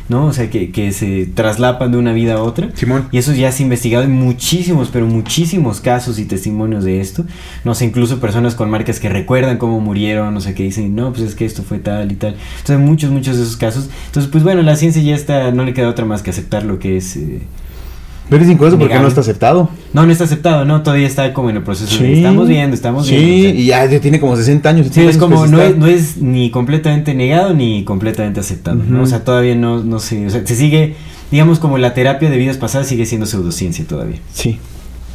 ¿no? 0.09 0.27
O 0.27 0.33
sea, 0.33 0.51
que, 0.51 0.71
que 0.71 0.93
se 0.93 1.27
traslapan 1.27 1.93
de 1.93 1.99
una 1.99 2.13
vida 2.13 2.35
a 2.35 2.43
otra. 2.43 2.71
Simón. 2.75 3.09
Y 3.13 3.19
eso 3.19 3.33
ya 3.33 3.53
se 3.53 3.63
ha 3.63 3.65
investigado 3.65 4.05
en 4.05 4.13
muchísimos, 4.13 4.89
pero 4.93 5.07
muchísimos 5.07 5.81
casos 5.81 6.19
y 6.19 6.25
testimonios 6.25 6.85
de 6.85 7.01
esto. 7.01 7.25
No 7.65 7.75
sé, 7.75 7.85
incluso 7.85 8.21
personas 8.21 8.55
con 8.55 8.71
marcas 8.71 9.01
que 9.01 9.09
recuerdan 9.09 9.59
cómo 9.59 9.81
murieron, 9.81 10.37
o 10.37 10.41
sea, 10.41 10.55
que 10.55 10.63
dicen, 10.63 10.95
no, 10.95 11.13
pues 11.13 11.23
es 11.23 11.35
que 11.35 11.45
esto 11.45 11.63
fue 11.63 11.79
tal 11.79 12.13
y 12.13 12.17
tal. 12.17 12.37
Entonces, 12.59 12.85
muchos, 12.85 13.11
muchos 13.11 13.37
de 13.37 13.43
esos 13.43 13.57
casos. 13.57 13.89
Entonces, 14.07 14.31
pues 14.31 14.45
bueno, 14.45 14.63
la 14.63 14.77
ciencia 14.77 15.03
ya 15.03 15.15
está, 15.15 15.51
no 15.53 15.65
le 15.65 15.75
queda 15.75 15.89
otra 15.89 16.05
más 16.05 16.23
que 16.23 16.31
aceptar 16.31 16.65
lo 16.65 16.79
que 16.79 16.97
es... 16.97 17.17
eh, 17.17 17.41
Pero 18.31 18.45
es 18.45 18.51
incluso 18.51 18.79
porque 18.79 18.95
no 18.99 19.09
está 19.09 19.21
aceptado. 19.23 19.71
No, 19.95 20.05
no 20.05 20.13
está 20.13 20.25
aceptado, 20.25 20.65
¿no? 20.65 20.83
Todavía 20.83 21.07
está 21.07 21.33
como 21.33 21.49
en 21.51 21.57
el 21.57 21.63
proceso 21.63 22.03
de... 22.03 22.09
Sí. 22.09 22.13
Estamos 22.19 22.47
viendo, 22.49 22.75
estamos 22.75 23.07
Sí, 23.07 23.17
viendo. 23.17 23.51
sea. 23.51 23.55
y 23.61 23.67
ya, 23.67 23.87
ya 23.87 24.01
tiene 24.01 24.21
como 24.21 24.37
60 24.37 24.69
años. 24.69 24.87
Sí, 24.89 24.93
70 24.93 25.11
es 25.13 25.17
como, 25.19 25.47
no 25.47 25.63
es, 25.63 25.77
no 25.77 25.87
es 25.87 26.17
ni 26.19 26.51
completamente 26.51 27.15
negado 27.15 27.55
ni 27.55 27.85
completamente 27.85 28.41
aceptado, 28.41 28.77
¿no? 28.87 29.03
O 29.03 29.07
sea, 29.07 29.25
todavía 29.25 29.55
no, 29.55 29.83
no 29.83 29.99
sé, 29.99 30.27
o 30.27 30.31
sea, 30.31 30.47
se 30.47 30.55
sigue, 30.57 30.95
digamos 31.31 31.59
como 31.59 31.79
la 31.79 31.95
terapia 31.95 32.29
de 32.29 32.37
vidas 32.37 32.59
pasadas 32.59 32.87
sigue 32.87 33.07
siendo 33.07 33.27
pseudociencia 33.27 33.87
todavía. 33.87 34.19
Sí, 34.35 34.59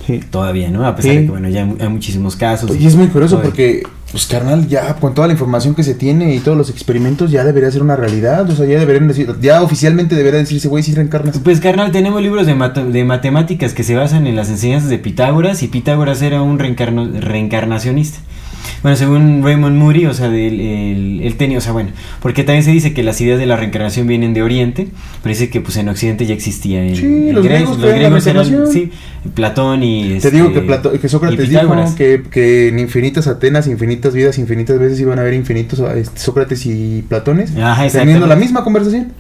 sí. 0.07 0.19
Todavía, 0.31 0.72
¿no? 0.72 0.85
A 0.88 0.95
pesar 0.95 1.11
Sí. 1.11 1.18
de 1.19 1.23
que, 1.26 1.30
bueno, 1.31 1.49
ya 1.49 1.61
hay, 1.61 1.65
mu- 1.68 1.77
hay 1.80 1.90
muchísimos 1.90 2.35
casos. 2.35 2.72
Y 2.80 2.88
es 2.88 2.95
muy 2.95 3.07
curioso 3.07 3.35
Todavía. 3.35 3.49
porque, 3.52 3.84
pues 4.14 4.27
carnal, 4.27 4.68
ya 4.68 4.94
con 4.98 5.15
toda 5.15 5.26
la 5.27 5.34
información 5.34 5.73
que 5.73 5.81
se 5.84 5.95
tiene 5.95 6.35
y 6.35 6.40
todos 6.40 6.56
los 6.56 6.69
experimentos 6.69 7.31
ya 7.31 7.44
debería 7.44 7.72
ser 7.72 7.81
una 7.81 7.95
realidad. 7.95 8.48
O 8.49 8.56
sea, 8.56 8.65
ya 8.68 8.80
deberían 8.80 9.07
decir, 9.07 9.27
ya 9.41 9.61
oficialmente 9.64 10.14
debería 10.15 10.40
decirse, 10.40 10.68
güey, 10.68 10.84
si 10.84 10.94
reencarnas. 10.94 11.40
Pues 11.40 11.60
carnal, 11.60 11.91
tenemos 11.91 12.22
libros 12.22 12.45
de, 12.45 12.53
de 12.53 13.03
matemáticas 13.06 13.73
que 13.73 13.84
se 13.84 13.95
basan 13.95 14.27
en 14.27 14.35
las 14.35 14.49
enseñanzas 14.49 14.91
de 14.91 14.99
Pitágoras 14.99 15.64
y 15.64 15.68
Pitágoras 15.68 16.22
era 16.22 16.44
un 16.44 16.60
reencarno- 16.60 17.11
reencarnacionista. 17.19 18.19
Bueno, 18.84 18.97
según 18.97 19.41
Raymond 19.43 19.77
Moody, 19.77 20.05
o 20.05 20.14
sea, 20.14 20.30
del- 20.30 20.60
el- 20.60 21.22
él 21.23 21.35
tenía, 21.35 21.57
o 21.57 21.61
sea, 21.61 21.72
bueno, 21.72 21.89
porque 22.22 22.43
también 22.43 22.64
se 22.64 22.72
dice 22.72 22.93
que 22.93 23.01
las 23.01 23.19
ideas 23.22 23.39
de 23.39 23.45
la 23.45 23.55
reencarnación 23.55 24.05
vienen 24.07 24.34
de 24.34 24.43
Oriente, 24.43 24.89
pero 25.23 25.34
dice 25.34 25.49
que 25.49 25.61
pues 25.61 25.77
en 25.77 25.88
Occidente 25.89 26.26
ya 26.26 26.34
existía 26.34 26.81
Sí, 26.95 27.31
los 27.31 27.43
griegos 27.45 27.77
creían 27.77 28.14
la 28.14 28.19
eran- 28.30 28.68
sí, 28.72 28.91
Platón 29.34 29.84
y 29.84 30.10
Te 30.10 30.15
este, 30.18 30.31
digo 30.31 30.51
que, 30.53 30.60
Plato- 30.61 30.91
que 30.91 31.07
Sócrates 31.10 31.49
dijo 31.49 31.61
que, 31.95 32.23
que 32.30 32.68
en 32.68 32.80
infinitas 32.80 33.27
Atenas, 33.27 33.68
infinitas 33.68 34.14
vidas, 34.14 34.38
infinitas 34.38 34.77
veces 34.77 34.99
iban 34.99 35.18
a 35.18 35.22
haber 35.22 35.34
infinitos 35.34 35.80
este, 35.95 36.19
Sócrates 36.19 36.65
y 36.65 37.03
Platones 37.07 37.55
Ajá, 37.55 37.88
teniendo 37.88 38.27
la 38.27 38.35
misma 38.35 38.64
conversación. 38.65 39.14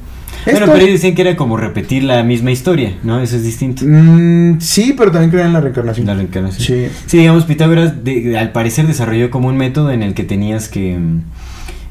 Bueno, 0.45 0.65
pero 0.67 0.77
ellos 0.79 0.91
decían 0.93 1.15
que 1.15 1.21
era 1.21 1.35
como 1.35 1.57
repetir 1.57 2.03
la 2.03 2.23
misma 2.23 2.51
historia, 2.51 2.93
¿no? 3.03 3.19
Eso 3.21 3.35
es 3.37 3.43
distinto. 3.43 3.85
Mm, 3.87 4.59
sí, 4.59 4.93
pero 4.97 5.11
también 5.11 5.29
creían 5.31 5.47
en 5.47 5.53
la 5.53 5.61
reencarnación. 5.61 6.05
La 6.07 6.15
reencarnación. 6.15 6.65
Sí. 6.65 6.87
Sí, 7.05 7.17
digamos, 7.19 7.45
Pitágoras 7.45 8.03
de- 8.03 8.21
de- 8.21 8.37
al 8.37 8.51
parecer 8.51 8.87
desarrolló 8.87 9.29
como 9.31 9.47
un 9.47 9.57
método 9.57 9.91
en 9.91 10.03
el 10.03 10.13
que 10.13 10.23
tenías 10.23 10.67
que... 10.69 10.97
mm, 10.97 11.21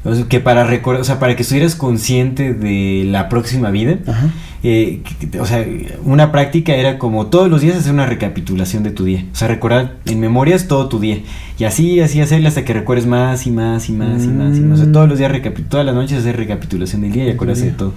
o 0.05 0.15
sea, 0.15 0.25
que 0.25 0.39
para 0.41 0.65
recordar, 0.65 1.01
o 1.01 1.05
sea, 1.05 1.17
para 1.19 1.35
que 1.37 1.43
estuvieras 1.43 1.75
consciente 1.75 2.53
de 2.53 3.05
la 3.07 3.29
próxima 3.29 3.71
vida, 3.71 3.99
Ajá. 4.05 4.27
eh, 4.61 4.99
o 5.39 5.45
sea, 5.45 5.65
una 6.03 6.29
práctica 6.33 6.75
era 6.75 6.97
como 6.99 7.27
todos 7.27 7.49
los 7.49 7.61
días 7.61 7.77
hacer 7.77 7.93
una 7.93 8.05
recapitulación 8.05 8.83
de 8.83 8.91
tu 8.91 9.05
día, 9.05 9.23
o 9.31 9.35
sea, 9.35 9.47
recordar 9.47 9.95
en 10.05 10.19
memorias 10.19 10.67
todo 10.67 10.89
tu 10.89 10.99
día, 10.99 11.19
y 11.57 11.63
así, 11.63 12.01
así 12.01 12.19
hacerle 12.19 12.49
hasta 12.49 12.65
que 12.65 12.73
recuerdes 12.73 13.05
más 13.05 13.47
y 13.47 13.51
más 13.51 13.87
y 13.87 13.93
más 13.93 14.25
y 14.25 14.27
más, 14.27 14.57
y 14.57 14.59
más. 14.59 14.73
o 14.79 14.81
sea, 14.81 14.89
Mm. 14.89 14.91
todos 14.91 15.07
los 15.07 15.17
días, 15.19 15.31
todas 15.69 15.85
las 15.85 15.95
noches 15.95 16.19
hacer 16.19 16.35
recapitulación 16.35 17.01
del 17.01 17.13
día 17.13 17.23
y 17.25 17.29
acordarse 17.29 17.67
de 17.67 17.71
todo. 17.71 17.93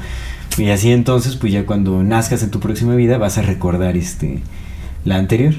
Y 0.58 0.70
así 0.70 0.90
entonces, 0.90 1.36
pues 1.36 1.52
ya 1.52 1.66
cuando 1.66 2.02
nazcas 2.02 2.42
en 2.42 2.50
tu 2.50 2.60
próxima 2.60 2.94
vida 2.94 3.18
vas 3.18 3.38
a 3.38 3.42
recordar 3.42 3.96
este 3.96 4.40
la 5.04 5.16
anterior. 5.16 5.54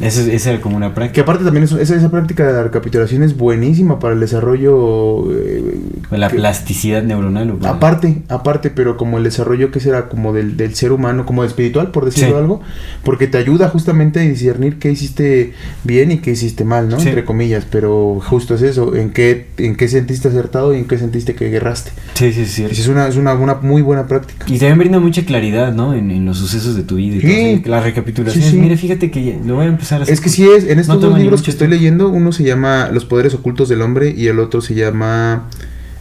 Eso, 0.00 0.20
es- 0.22 0.28
esa 0.28 0.50
era 0.50 0.60
como 0.60 0.76
una 0.76 0.88
Que 0.88 0.94
práctica. 0.94 1.22
aparte 1.22 1.44
también 1.44 1.64
eso- 1.64 1.78
esa, 1.78 1.94
esa 1.94 2.10
práctica 2.10 2.46
de 2.46 2.52
la 2.52 2.62
recapitulación 2.64 3.22
es 3.22 3.36
buenísima 3.36 3.98
para 3.98 4.14
el 4.14 4.20
desarrollo. 4.20 5.32
eh, 5.32 5.78
La 6.10 6.28
que- 6.28 6.36
plasticidad 6.36 7.02
neuronal. 7.02 7.50
¿o? 7.50 7.66
Aparte, 7.66 8.22
aparte, 8.28 8.70
pero 8.70 8.96
como 8.96 9.18
el 9.18 9.24
desarrollo 9.24 9.70
que 9.70 9.80
será 9.80 10.08
como 10.08 10.32
del, 10.32 10.56
del 10.56 10.74
ser 10.74 10.92
humano, 10.92 11.26
como 11.26 11.44
espiritual, 11.44 11.90
por 11.90 12.04
decirlo 12.04 12.30
Sí. 12.30 12.34
algo, 12.36 12.60
porque 13.04 13.26
te 13.26 13.38
ayuda 13.38 13.68
justamente 13.68 14.20
a 14.20 14.22
discernir 14.22 14.78
qué 14.78 14.90
hiciste 14.90 15.52
bien 15.84 16.10
y 16.12 16.18
qué 16.18 16.32
hiciste 16.32 16.64
mal, 16.64 16.88
¿no? 16.88 16.98
Sí. 17.00 17.08
Entre 17.08 17.24
comillas, 17.24 17.66
pero 17.70 18.20
justo 18.24 18.54
es 18.54 18.62
eso, 18.62 18.94
en 18.94 19.10
qué, 19.10 19.46
en 19.58 19.76
qué 19.76 19.88
sentiste 19.88 20.28
acertado 20.28 20.74
y 20.74 20.78
en 20.78 20.84
qué 20.86 20.98
sentiste 20.98 21.34
que 21.34 21.48
guerraste. 21.50 21.92
Sí, 22.14 22.32
sí, 22.32 22.46
sí. 22.46 22.64
Es 22.64 22.88
una, 22.88 23.06
es 23.08 23.16
una, 23.16 23.34
una 23.34 23.54
muy 23.54 23.82
buena 23.82 24.06
práctica. 24.06 24.44
Y 24.48 24.58
también 24.58 24.78
brinda 24.78 24.98
mucha 25.00 25.24
claridad, 25.24 25.72
¿no? 25.72 25.94
En, 25.94 26.10
en 26.10 26.24
los 26.24 26.38
sucesos 26.38 26.76
de 26.76 26.82
tu 26.82 26.96
vida 26.96 27.16
y 27.16 27.20
Sí. 27.20 27.26
todo. 27.26 27.34
o 27.34 27.62
sea, 27.62 27.70
La 27.74 27.80
recapitulación. 27.80 28.44
Sí, 28.44 28.50
sí. 28.50 28.56
Mira, 28.58 28.76
fíjate 28.76 29.10
que 29.10 29.24
ya- 29.24 29.36
lo 29.44 29.56
voy 29.56 29.66
a 29.66 29.68
empezar 29.68 29.83
Es 30.10 30.20
que 30.20 30.28
sí 30.28 30.48
es, 30.48 30.64
en 30.64 30.78
estos 30.78 30.96
No 31.00 31.08
dos 31.10 31.18
libros 31.18 31.42
que 31.42 31.50
estoy 31.50 31.68
leyendo, 31.68 32.08
uno 32.08 32.32
se 32.32 32.42
llama 32.44 32.90
Los 32.92 33.04
poderes 33.04 33.34
ocultos 33.34 33.68
del 33.68 33.82
hombre 33.82 34.14
y 34.16 34.26
el 34.28 34.38
otro 34.40 34.60
se 34.60 34.74
llama 34.74 35.48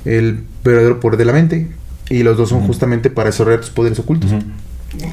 El 0.06 0.44
verdadero 0.64 1.00
poder 1.00 1.18
de 1.18 1.26
la 1.26 1.34
mente. 1.34 1.68
Y 2.10 2.24
los 2.24 2.38
dos 2.38 2.50
son 2.50 2.62
justamente 2.68 3.10
para 3.10 3.30
desarrollar 3.30 3.62
tus 3.62 3.70
poderes 3.70 3.98
ocultos. 4.00 4.32
Ujú. 4.32 4.42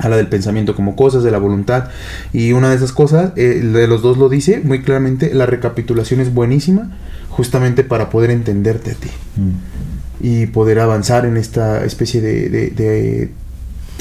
Habla 0.00 0.16
del 0.18 0.26
pensamiento 0.26 0.74
como 0.74 0.94
cosas, 0.96 1.22
de 1.22 1.30
la 1.30 1.38
voluntad. 1.38 1.88
Y 2.32 2.52
una 2.52 2.68
de 2.70 2.76
esas 2.76 2.92
cosas, 2.92 3.32
eh, 3.36 3.60
de 3.62 3.86
los 3.86 4.02
dos 4.02 4.18
lo 4.18 4.28
dice 4.28 4.60
muy 4.62 4.82
claramente, 4.82 5.32
la 5.32 5.46
recapitulación 5.46 6.20
es 6.20 6.34
buenísima 6.34 6.98
justamente 7.30 7.84
para 7.84 8.10
poder 8.10 8.30
entenderte 8.30 8.90
a 8.90 8.94
ti. 8.94 9.08
Mm. 9.36 9.52
Y 10.22 10.46
poder 10.46 10.80
avanzar 10.80 11.24
en 11.24 11.36
esta 11.38 11.82
especie 11.84 12.20
de, 12.20 12.50
de- 12.50 12.70
de 12.70 13.30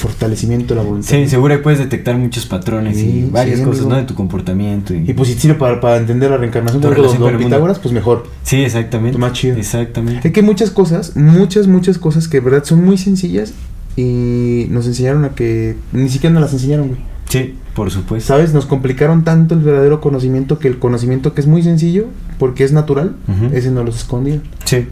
fortalecimiento 0.00 0.74
de 0.74 0.80
la 0.80 0.86
voluntad. 0.86 1.08
Sí, 1.08 1.28
seguro 1.28 1.54
ahí 1.54 1.60
puedes 1.60 1.78
detectar 1.78 2.16
muchos 2.16 2.46
patrones 2.46 2.96
Sí, 2.96 3.24
y 3.26 3.30
varias 3.30 3.58
sí, 3.58 3.64
cosas, 3.64 3.80
amigo. 3.82 3.90
¿no? 3.94 4.00
De 4.00 4.06
tu 4.06 4.14
comportamiento. 4.14 4.94
Y, 4.94 5.10
Y 5.10 5.14
pues 5.14 5.28
si 5.28 5.34
sirve 5.38 5.54
para, 5.54 5.80
para 5.80 5.96
entender 5.98 6.30
la 6.30 6.36
reencarnación 6.38 6.82
de 6.82 6.88
mundo. 6.90 7.38
Pitágoras, 7.38 7.78
pues 7.78 7.92
mejor. 7.94 8.26
sí, 8.42 8.62
exactamente. 8.62 9.18
Más 9.18 9.32
chido. 9.32 9.56
Exactamente. 9.56 10.26
Es 10.28 10.34
que 10.34 10.42
muchas 10.42 10.70
cosas, 10.70 11.14
muchas, 11.16 11.66
muchas 11.66 11.98
cosas 11.98 12.26
que 12.28 12.38
de 12.40 12.44
verdad 12.44 12.64
son 12.64 12.84
muy 12.84 12.98
sencillas 12.98 13.52
y 13.96 14.66
nos 14.70 14.86
enseñaron 14.86 15.24
a 15.24 15.30
que 15.30 15.76
ni 15.92 16.08
siquiera 16.08 16.32
nos 16.32 16.42
las 16.42 16.52
enseñaron, 16.52 16.88
güey. 16.88 17.00
Sí, 17.28 17.54
por 17.74 17.90
supuesto. 17.90 18.26
¿Sabes? 18.28 18.52
Nos 18.54 18.66
complicaron 18.66 19.22
tanto 19.24 19.54
el 19.54 19.60
verdadero 19.60 20.00
conocimiento 20.00 20.58
que 20.58 20.66
el 20.68 20.78
conocimiento 20.78 21.32
que 21.34 21.40
es 21.40 21.46
muy 21.46 21.62
sencillo, 21.62 22.06
porque 22.38 22.64
es 22.64 22.72
natural, 22.72 23.14
Ujú. 23.28 23.54
ese 23.54 23.70
no 23.70 23.84
los 23.84 23.96
escondieron. 23.96 24.42
Sí. 24.64 24.86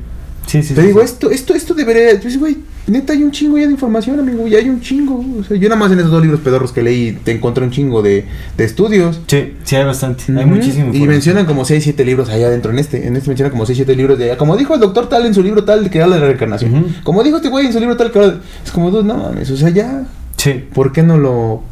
Sí, 0.47 0.63
sí. 0.63 0.75
Te 0.75 0.81
sí, 0.81 0.87
digo, 0.87 1.01
sí. 1.01 1.05
esto, 1.07 1.31
esto, 1.31 1.55
esto 1.55 1.75
debería, 1.75 2.19
pues, 2.23 2.39
güey, 2.39 2.59
neta 2.89 3.13
hay 3.13 3.23
un 3.23 3.31
chingo 3.31 3.59
ya 3.59 3.67
de 3.67 3.73
información, 3.73 4.19
amigo, 4.19 4.47
ya 4.49 4.59
hay 4.59 4.69
un 4.69 4.81
chingo. 4.81 5.25
O 5.41 5.45
sea, 5.45 5.57
yo 5.57 5.69
nada 5.69 5.79
más 5.81 5.93
en 5.93 5.99
esos 5.99 6.11
dos 6.11 6.23
libros 6.23 6.41
pedorros 6.41 6.73
que 6.73 6.83
leí 6.83 7.13
te 7.25 7.33
encontré 7.33 7.63
un 7.65 7.71
chingo 7.71 8.03
de, 8.03 8.25
de 8.57 8.65
estudios. 8.65 9.21
Sí, 9.27 9.55
sí, 9.65 9.77
hay 9.77 9.85
bastante. 9.85 10.25
Hay 10.37 10.47
muchísimo. 10.47 10.93
Y 10.95 11.01
mencionan 11.07 11.47
como 11.47 11.65
6, 11.65 11.83
7 11.85 12.05
libros 12.05 12.29
allá 12.31 12.47
adentro. 12.47 12.71
En 12.73 12.79
este, 12.79 13.07
en 13.07 13.17
este 13.17 13.29
mencionan 13.29 13.51
como 13.51 13.67
6, 13.67 13.77
7 13.77 13.95
libros 13.97 14.19
de. 14.19 14.37
Como 14.37 14.57
dijo 14.57 14.75
el 14.75 14.81
doctor 14.81 15.09
tal 15.09 15.27
en 15.27 15.35
su 15.35 15.43
libro 15.43 15.65
tal 15.65 15.91
que 15.91 16.03
habla 16.03 16.17
de 16.17 16.21
la 16.23 16.27
reencarnación. 16.29 16.97
Como 17.05 17.23
dijo 17.23 17.37
este 17.37 17.49
güey 17.49 17.67
en 17.67 17.73
su 17.73 17.81
libro 17.81 17.97
tal 17.97 18.11
que 18.11 18.19
habla. 18.19 18.33
de- 18.33 18.39
Es 18.65 18.71
como, 18.73 18.91
dude, 18.91 19.05
no 19.05 19.17
mames. 19.17 19.51
O 19.51 19.57
sea, 19.57 19.69
ya. 19.71 20.05
Sí, 20.37 20.65
¿Por 20.73 20.93
qué 20.93 21.03
no 21.03 21.19
lo. 21.19 21.63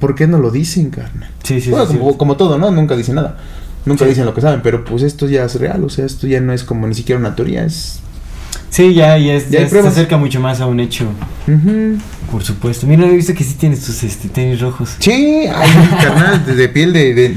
¿Por 0.00 0.14
qué 0.14 0.26
no 0.26 0.38
lo 0.38 0.50
dicen, 0.50 0.90
carnal? 0.90 1.30
sí, 1.42 1.60
sí. 1.60 1.70
bueno, 1.70 1.86
sí, 1.86 1.96
como, 1.96 2.10
sí. 2.12 2.16
como 2.18 2.36
todo, 2.36 2.58
¿no? 2.58 2.70
Nunca 2.70 2.94
dicen 2.96 3.14
nada. 3.14 3.38
Nunca 3.86 4.04
Sí. 4.04 4.10
dicen 4.10 4.26
lo 4.26 4.34
que 4.34 4.40
saben. 4.42 4.60
Pero 4.62 4.84
pues 4.84 5.02
esto 5.02 5.26
ya 5.28 5.44
es 5.44 5.58
real. 5.58 5.82
O 5.84 5.88
sea, 5.88 6.04
esto 6.04 6.26
ya 6.26 6.40
no 6.40 6.52
es 6.52 6.64
como 6.64 6.86
ni 6.86 6.94
siquiera 6.94 7.18
una 7.18 7.34
teoría. 7.34 7.64
Es. 7.64 8.00
Sí, 8.70 8.94
ya, 8.94 9.16
ya, 9.18 9.34
es, 9.34 9.50
Ya 9.50 9.60
ya 9.60 9.64
hay 9.64 9.70
se 9.70 9.88
acerca 9.88 10.16
mucho 10.16 10.40
más 10.40 10.60
a 10.60 10.66
un 10.66 10.80
hecho, 10.80 11.06
por 12.30 12.42
supuesto. 12.44 12.86
Mira, 12.86 13.06
he 13.06 13.16
visto 13.16 13.32
que 13.34 13.44
sí 13.44 13.54
tienes 13.54 13.82
tus 13.84 14.02
este, 14.02 14.28
tenis 14.28 14.60
rojos. 14.60 14.96
Sí, 14.98 15.44
ay, 15.52 15.70
carnal, 16.02 16.44
de, 16.44 16.54
de 16.54 16.68
piel 16.68 16.92
de, 16.92 17.14
de, 17.14 17.28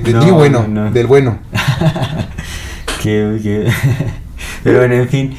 de, 0.00 0.12
No, 0.12 0.20
niño 0.20 0.34
bueno, 0.34 0.66
no, 0.68 0.84
no. 0.86 0.90
del 0.90 1.06
bueno. 1.06 1.38
que, 3.02 3.38
que- 3.42 3.70
Pero 4.64 4.78
bueno, 4.78 4.94
en 4.94 5.08
fin. 5.08 5.34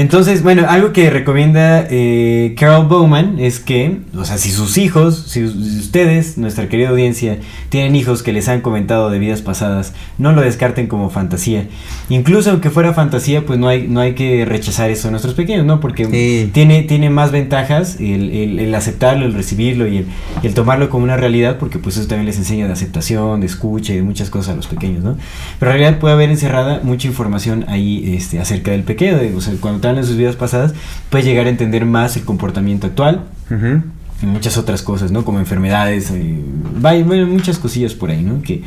Entonces, 0.00 0.42
bueno, 0.42 0.64
algo 0.66 0.94
que 0.94 1.10
recomienda 1.10 1.86
eh, 1.90 2.54
Carol 2.58 2.86
Bowman 2.88 3.38
es 3.38 3.60
que, 3.60 3.98
o 4.16 4.24
sea, 4.24 4.38
si 4.38 4.50
sus 4.50 4.78
hijos, 4.78 5.26
si, 5.28 5.46
si 5.46 5.78
ustedes, 5.78 6.38
nuestra 6.38 6.70
querida 6.70 6.88
audiencia, 6.88 7.36
tienen 7.68 7.94
hijos 7.94 8.22
que 8.22 8.32
les 8.32 8.48
han 8.48 8.62
comentado 8.62 9.10
de 9.10 9.18
vidas 9.18 9.42
pasadas, 9.42 9.92
no 10.16 10.32
lo 10.32 10.40
descarten 10.40 10.86
como 10.86 11.10
fantasía. 11.10 11.66
Incluso 12.08 12.50
aunque 12.50 12.70
fuera 12.70 12.94
fantasía, 12.94 13.44
pues 13.44 13.58
no 13.58 13.68
hay, 13.68 13.88
no 13.88 14.00
hay 14.00 14.14
que 14.14 14.46
rechazar 14.46 14.88
eso 14.90 15.08
a 15.08 15.10
nuestros 15.10 15.34
pequeños, 15.34 15.66
¿no? 15.66 15.80
Porque 15.80 16.06
Sí. 16.06 16.50
tiene, 16.54 16.82
tiene 16.84 17.10
más 17.10 17.30
ventajas 17.30 17.96
el, 18.00 18.30
el- 18.30 18.58
el 18.58 18.74
aceptarlo, 18.74 19.26
el 19.26 19.34
recibirlo 19.34 19.86
y 19.86 19.98
el, 19.98 20.06
el 20.42 20.54
tomarlo 20.54 20.88
como 20.88 21.04
una 21.04 21.18
realidad, 21.18 21.58
porque 21.58 21.78
pues 21.78 21.98
eso 21.98 22.06
también 22.08 22.24
les 22.24 22.38
enseña 22.38 22.66
de 22.66 22.72
aceptación, 22.72 23.40
de 23.40 23.46
escucha 23.46 23.92
y 23.92 23.96
de 23.96 24.02
muchas 24.02 24.30
cosas 24.30 24.54
a 24.54 24.56
los 24.56 24.66
pequeños, 24.66 25.04
¿no? 25.04 25.18
Pero 25.58 25.72
en 25.72 25.78
realidad 25.78 26.00
puede 26.00 26.14
haber 26.14 26.30
encerrada 26.30 26.80
mucha 26.82 27.06
información 27.06 27.66
ahí 27.68 28.14
este, 28.16 28.38
acerca 28.40 28.70
del 28.70 28.82
pequeño, 28.84 29.18
de- 29.18 29.34
o 29.36 29.42
sea, 29.42 29.52
cuando 29.60 29.89
de 29.96 30.04
sus 30.04 30.16
vidas 30.16 30.36
pasadas, 30.36 30.74
puedes 31.10 31.26
llegar 31.26 31.46
a 31.46 31.50
entender 31.50 31.84
más 31.86 32.16
el 32.16 32.24
comportamiento 32.24 32.86
actual 32.86 33.24
Ujú. 33.50 33.82
y 34.22 34.26
muchas 34.26 34.56
otras 34.58 34.82
cosas, 34.82 35.10
¿no? 35.10 35.24
Como 35.24 35.38
enfermedades, 35.38 36.10
eh, 36.10 36.38
vaya, 36.80 37.04
bueno, 37.04 37.26
muchas 37.26 37.58
cosillas 37.58 37.94
por 37.94 38.10
ahí, 38.10 38.22
¿no? 38.22 38.42
Que, 38.42 38.62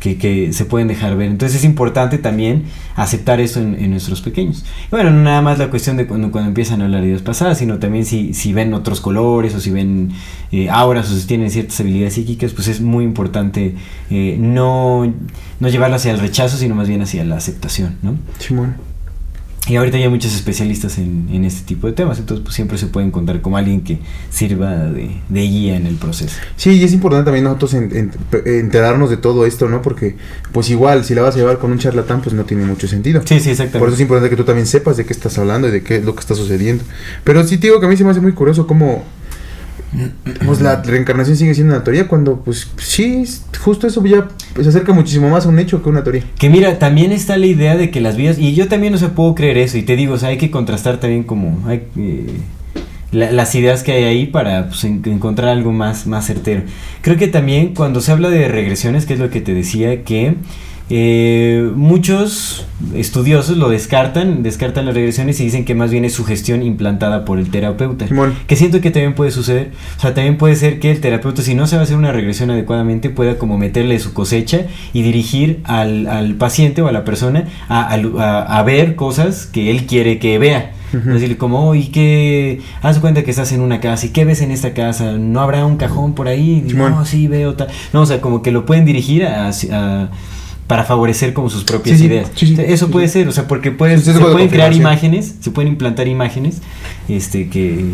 que, 0.00 0.16
que 0.16 0.52
se 0.52 0.64
pueden 0.64 0.86
dejar 0.86 1.16
ver. 1.16 1.28
Entonces 1.28 1.58
es 1.58 1.64
importante 1.64 2.18
también 2.18 2.64
aceptar 2.94 3.40
eso 3.40 3.60
en, 3.60 3.74
en 3.74 3.90
nuestros 3.90 4.20
pequeños. 4.22 4.64
Y 4.86 4.90
bueno, 4.92 5.10
no 5.10 5.22
nada 5.24 5.42
más 5.42 5.58
la 5.58 5.70
cuestión 5.70 5.96
de 5.96 6.06
cuando, 6.06 6.30
cuando 6.30 6.48
empiezan 6.48 6.80
a 6.80 6.84
hablar 6.84 7.00
de 7.00 7.08
vidas 7.08 7.22
pasadas, 7.22 7.58
sino 7.58 7.78
también 7.78 8.04
si, 8.04 8.32
si 8.32 8.52
ven 8.52 8.74
otros 8.74 9.00
colores 9.00 9.56
o 9.56 9.60
si 9.60 9.70
ven 9.70 10.12
eh, 10.52 10.70
auras 10.70 11.10
o 11.10 11.16
si 11.18 11.26
tienen 11.26 11.50
ciertas 11.50 11.80
habilidades 11.80 12.14
psíquicas, 12.14 12.52
pues 12.52 12.68
es 12.68 12.80
muy 12.80 13.02
importante 13.02 13.74
eh, 14.10 14.36
no, 14.38 15.12
no 15.58 15.68
llevarlo 15.68 15.96
hacia 15.96 16.12
el 16.12 16.20
rechazo, 16.20 16.58
sino 16.58 16.76
más 16.76 16.86
bien 16.86 17.02
hacia 17.02 17.24
la 17.24 17.36
aceptación, 17.36 17.96
¿no? 18.02 18.14
Simón. 18.38 18.76
Y 19.68 19.76
ahorita 19.76 19.98
ya 19.98 20.04
hay 20.04 20.10
muchos 20.10 20.34
especialistas 20.34 20.96
en, 20.98 21.28
en 21.30 21.44
este 21.44 21.62
tipo 21.66 21.86
de 21.86 21.92
temas, 21.92 22.18
entonces 22.18 22.42
pues 22.42 22.54
siempre 22.54 22.78
se 22.78 22.86
puede 22.86 23.06
encontrar 23.06 23.40
como 23.42 23.56
alguien 23.58 23.82
que 23.82 23.98
sirva 24.30 24.74
de, 24.76 25.10
de 25.28 25.40
guía 25.42 25.76
en 25.76 25.86
el 25.86 25.96
proceso. 25.96 26.34
Sí, 26.56 26.70
y 26.70 26.84
es 26.84 26.92
importante 26.94 27.26
también 27.26 27.44
nosotros 27.44 27.74
en- 27.74 27.94
en- 27.94 28.10
enterarnos 28.46 29.10
de 29.10 29.18
todo 29.18 29.44
esto, 29.44 29.68
¿no? 29.68 29.82
Porque, 29.82 30.16
pues 30.52 30.70
igual, 30.70 31.04
si 31.04 31.14
la 31.14 31.22
vas 31.22 31.34
a 31.34 31.38
llevar 31.38 31.58
con 31.58 31.70
un 31.70 31.78
charlatán, 31.78 32.22
pues 32.22 32.34
no 32.34 32.44
tiene 32.44 32.64
mucho 32.64 32.88
sentido. 32.88 33.20
Sí, 33.24 33.40
sí, 33.40 33.50
exactamente. 33.50 33.78
Por 33.78 33.88
eso 33.88 33.96
es 33.96 34.00
importante 34.00 34.30
que 34.30 34.36
tú 34.36 34.44
también 34.44 34.66
sepas 34.66 34.96
de 34.96 35.04
qué 35.04 35.12
estás 35.12 35.36
hablando 35.38 35.68
y 35.68 35.70
de 35.70 35.82
qué 35.82 35.96
es 35.96 36.04
lo 36.04 36.14
que 36.14 36.20
está 36.20 36.34
sucediendo. 36.34 36.84
Pero 37.24 37.44
sí 37.46 37.58
te 37.58 37.66
digo 37.66 37.78
que 37.80 37.86
a 37.86 37.88
mí 37.90 37.96
se 37.96 38.04
me 38.04 38.10
hace 38.10 38.20
muy 38.20 38.32
curioso 38.32 38.66
cómo 38.66 39.04
pues 40.44 40.60
la 40.60 40.82
reencarnación 40.82 41.36
sigue 41.36 41.54
siendo 41.54 41.74
una 41.74 41.82
teoría 41.82 42.08
cuando 42.08 42.40
pues 42.40 42.68
sí, 42.76 43.24
justo 43.64 43.86
eso 43.86 44.04
ya 44.04 44.28
se 44.60 44.68
acerca 44.68 44.92
muchísimo 44.92 45.30
más 45.30 45.46
a 45.46 45.48
un 45.48 45.58
hecho 45.58 45.82
que 45.82 45.88
una 45.88 46.02
teoría. 46.02 46.24
Que 46.38 46.50
mira, 46.50 46.78
también 46.78 47.12
está 47.12 47.36
la 47.38 47.46
idea 47.46 47.76
de 47.76 47.90
que 47.90 48.00
las 48.00 48.16
vidas, 48.16 48.38
y 48.38 48.54
yo 48.54 48.68
también 48.68 48.92
no 48.92 48.98
se 48.98 49.08
puedo 49.08 49.34
creer 49.34 49.56
eso, 49.58 49.78
y 49.78 49.82
te 49.82 49.96
digo, 49.96 50.14
o 50.14 50.18
sea, 50.18 50.28
hay 50.28 50.38
que 50.38 50.50
contrastar 50.50 50.98
también 51.00 51.22
como 51.24 51.66
hay, 51.66 51.84
eh, 51.96 52.26
la- 53.12 53.32
las 53.32 53.54
ideas 53.54 53.82
que 53.82 53.92
hay 53.92 54.04
ahí 54.04 54.26
para 54.26 54.68
pues, 54.68 54.84
en- 54.84 55.02
encontrar 55.06 55.48
algo 55.48 55.72
más, 55.72 56.06
más 56.06 56.26
certero. 56.26 56.62
Creo 57.00 57.16
que 57.16 57.28
también 57.28 57.74
cuando 57.74 58.00
se 58.02 58.12
habla 58.12 58.28
de 58.28 58.48
regresiones, 58.48 59.06
que 59.06 59.14
es 59.14 59.20
lo 59.20 59.30
que 59.30 59.40
te 59.40 59.54
decía, 59.54 60.04
que 60.04 60.34
eh, 60.90 61.70
muchos 61.74 62.64
estudiosos 62.94 63.56
lo 63.56 63.68
descartan, 63.68 64.42
descartan 64.42 64.86
las 64.86 64.94
regresiones 64.94 65.38
y 65.40 65.44
dicen 65.44 65.64
que 65.64 65.74
más 65.74 65.90
bien 65.90 66.04
es 66.04 66.14
sugestión 66.14 66.62
implantada 66.62 67.24
por 67.24 67.38
el 67.38 67.50
terapeuta. 67.50 68.06
Que 68.46 68.56
siento 68.56 68.80
que 68.80 68.90
también 68.90 69.14
puede 69.14 69.30
suceder. 69.30 69.72
O 69.96 70.00
sea, 70.00 70.14
también 70.14 70.38
puede 70.38 70.56
ser 70.56 70.80
que 70.80 70.90
el 70.90 71.00
terapeuta, 71.00 71.42
si 71.42 71.54
no 71.54 71.66
sabe 71.66 71.82
hacer 71.82 71.96
una 71.96 72.12
regresión 72.12 72.50
adecuadamente, 72.50 73.10
pueda 73.10 73.36
como 73.38 73.58
meterle 73.58 73.98
su 73.98 74.12
cosecha 74.14 74.62
y 74.92 75.02
dirigir 75.02 75.60
al, 75.64 76.06
al 76.06 76.34
paciente 76.34 76.80
o 76.82 76.88
a 76.88 76.92
la 76.92 77.04
persona 77.04 77.44
a, 77.68 77.82
a- 77.82 77.94
a- 78.22 78.58
a 78.58 78.62
ver 78.62 78.94
cosas 78.96 79.46
que 79.46 79.70
él 79.70 79.86
quiere 79.86 80.18
que 80.18 80.38
vea. 80.38 80.72
Ujú. 80.94 81.10
Decirle 81.10 81.36
como, 81.36 81.68
oye, 81.68 81.90
que 81.90 82.60
haz 82.80 82.98
cuenta 82.98 83.22
que 83.22 83.30
estás 83.30 83.52
en 83.52 83.60
una 83.60 83.78
casa 83.80 84.06
y 84.06 84.08
qué 84.08 84.24
ves 84.24 84.40
en 84.40 84.50
esta 84.50 84.72
casa, 84.72 85.12
no 85.18 85.40
habrá 85.40 85.66
un 85.66 85.76
cajón 85.76 86.14
por 86.14 86.28
ahí, 86.28 86.64
Y, 86.66 86.72
no, 86.72 87.04
sí 87.04 87.26
veo 87.28 87.54
tal. 87.54 87.68
No, 87.92 88.00
o 88.02 88.06
sea, 88.06 88.22
como 88.22 88.40
que 88.40 88.52
lo 88.52 88.64
pueden 88.64 88.86
dirigir 88.86 89.26
a- 89.26 89.50
a- 89.50 90.08
para 90.68 90.84
favorecer 90.84 91.32
como 91.32 91.48
sus 91.50 91.64
propias 91.64 91.98
Sí, 91.98 92.04
ideas. 92.04 92.30
sí, 92.36 92.46
sí. 92.54 92.56
Eso 92.64 92.86
Sí, 92.86 92.92
puede 92.92 93.08
sí. 93.08 93.14
ser, 93.14 93.28
o 93.28 93.32
sea, 93.32 93.48
porque 93.48 93.72
puedes, 93.72 94.04
Sí, 94.04 94.12
se 94.12 94.20
pueden 94.20 94.48
crear 94.48 94.72
imágenes, 94.72 95.34
se 95.40 95.50
pueden 95.50 95.72
implantar 95.72 96.06
imágenes, 96.06 96.60
este, 97.08 97.48
que 97.48 97.84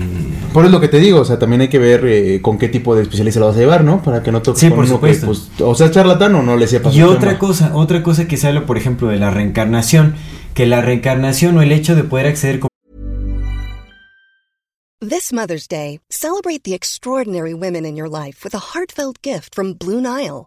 Por 0.53 0.65
eso 0.65 0.73
lo 0.73 0.81
que 0.81 0.89
te 0.89 0.99
digo, 0.99 1.21
o 1.21 1.25
sea, 1.25 1.39
también 1.39 1.61
hay 1.63 1.69
que 1.69 1.79
ver 1.79 2.05
eh, 2.05 2.41
con 2.43 2.59
qué 2.59 2.69
tipo 2.69 2.95
de 2.97 3.03
especialista 3.03 3.39
lo 3.41 3.47
vas 3.47 3.57
a 3.57 3.61
llevar, 3.61 3.85
¿no? 3.85 4.03
Para 4.03 4.23
que 4.23 4.31
no 4.33 4.43
toques 4.43 4.61
Sí, 4.61 4.67
con 4.69 4.77
por 4.77 4.85
uno 4.87 5.01
que, 5.01 5.15
supuesto. 5.15 5.27
pues, 5.57 5.69
o 5.71 5.75
sea, 5.77 5.91
charlatán 5.91 6.35
o 6.35 6.43
no 6.43 6.57
le 6.57 6.67
sepas. 6.67 6.95
Y 6.95 7.03
otra 7.03 7.31
tema. 7.31 7.39
cosa, 7.39 7.71
otra 7.77 8.03
cosa 8.03 8.27
que 8.27 8.37
se 8.37 8.49
habla, 8.49 8.67
por 8.67 8.77
ejemplo, 8.77 9.07
de 9.09 9.19
la 9.19 9.31
reencarnación, 9.31 10.17
que 10.53 10.67
la 10.67 10.81
reencarnación 10.83 11.57
o 11.57 11.63
el 11.63 11.71
hecho 11.73 11.95
de 11.95 12.03
poder 12.05 12.27
acceder 12.27 12.59
como 12.59 12.69
This 15.01 15.33
Mother's 15.33 15.69
Day, 15.69 16.01
celebrate 16.11 16.65
the 16.65 16.75
extraordinary 16.75 17.53
women 17.55 17.85
in 17.85 17.95
your 17.95 18.09
life 18.09 18.43
with 18.43 18.55
a 18.55 18.59
heartfelt 18.75 19.19
gift 19.23 19.55
from 19.55 19.75
Blue 19.75 20.01
Nile. 20.01 20.47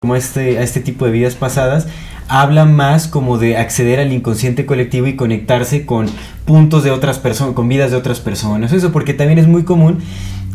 como 0.00 0.14
este, 0.14 0.58
a 0.58 0.62
este 0.62 0.80
tipo 0.80 1.06
de 1.06 1.10
vidas 1.10 1.36
pasadas, 1.36 1.86
habla 2.28 2.66
más 2.66 3.08
como 3.08 3.38
de 3.38 3.56
acceder 3.56 3.98
al 3.98 4.12
inconsciente 4.12 4.66
colectivo 4.66 5.06
y 5.06 5.16
conectarse 5.16 5.86
con 5.86 6.06
puntos 6.44 6.84
de 6.84 6.90
otras 6.90 7.18
personas, 7.18 7.54
con 7.54 7.66
vidas 7.66 7.92
de 7.92 7.96
otras 7.96 8.20
personas. 8.20 8.74
Eso 8.74 8.92
porque 8.92 9.14
también 9.14 9.38
es 9.38 9.46
muy 9.46 9.64
común 9.64 10.00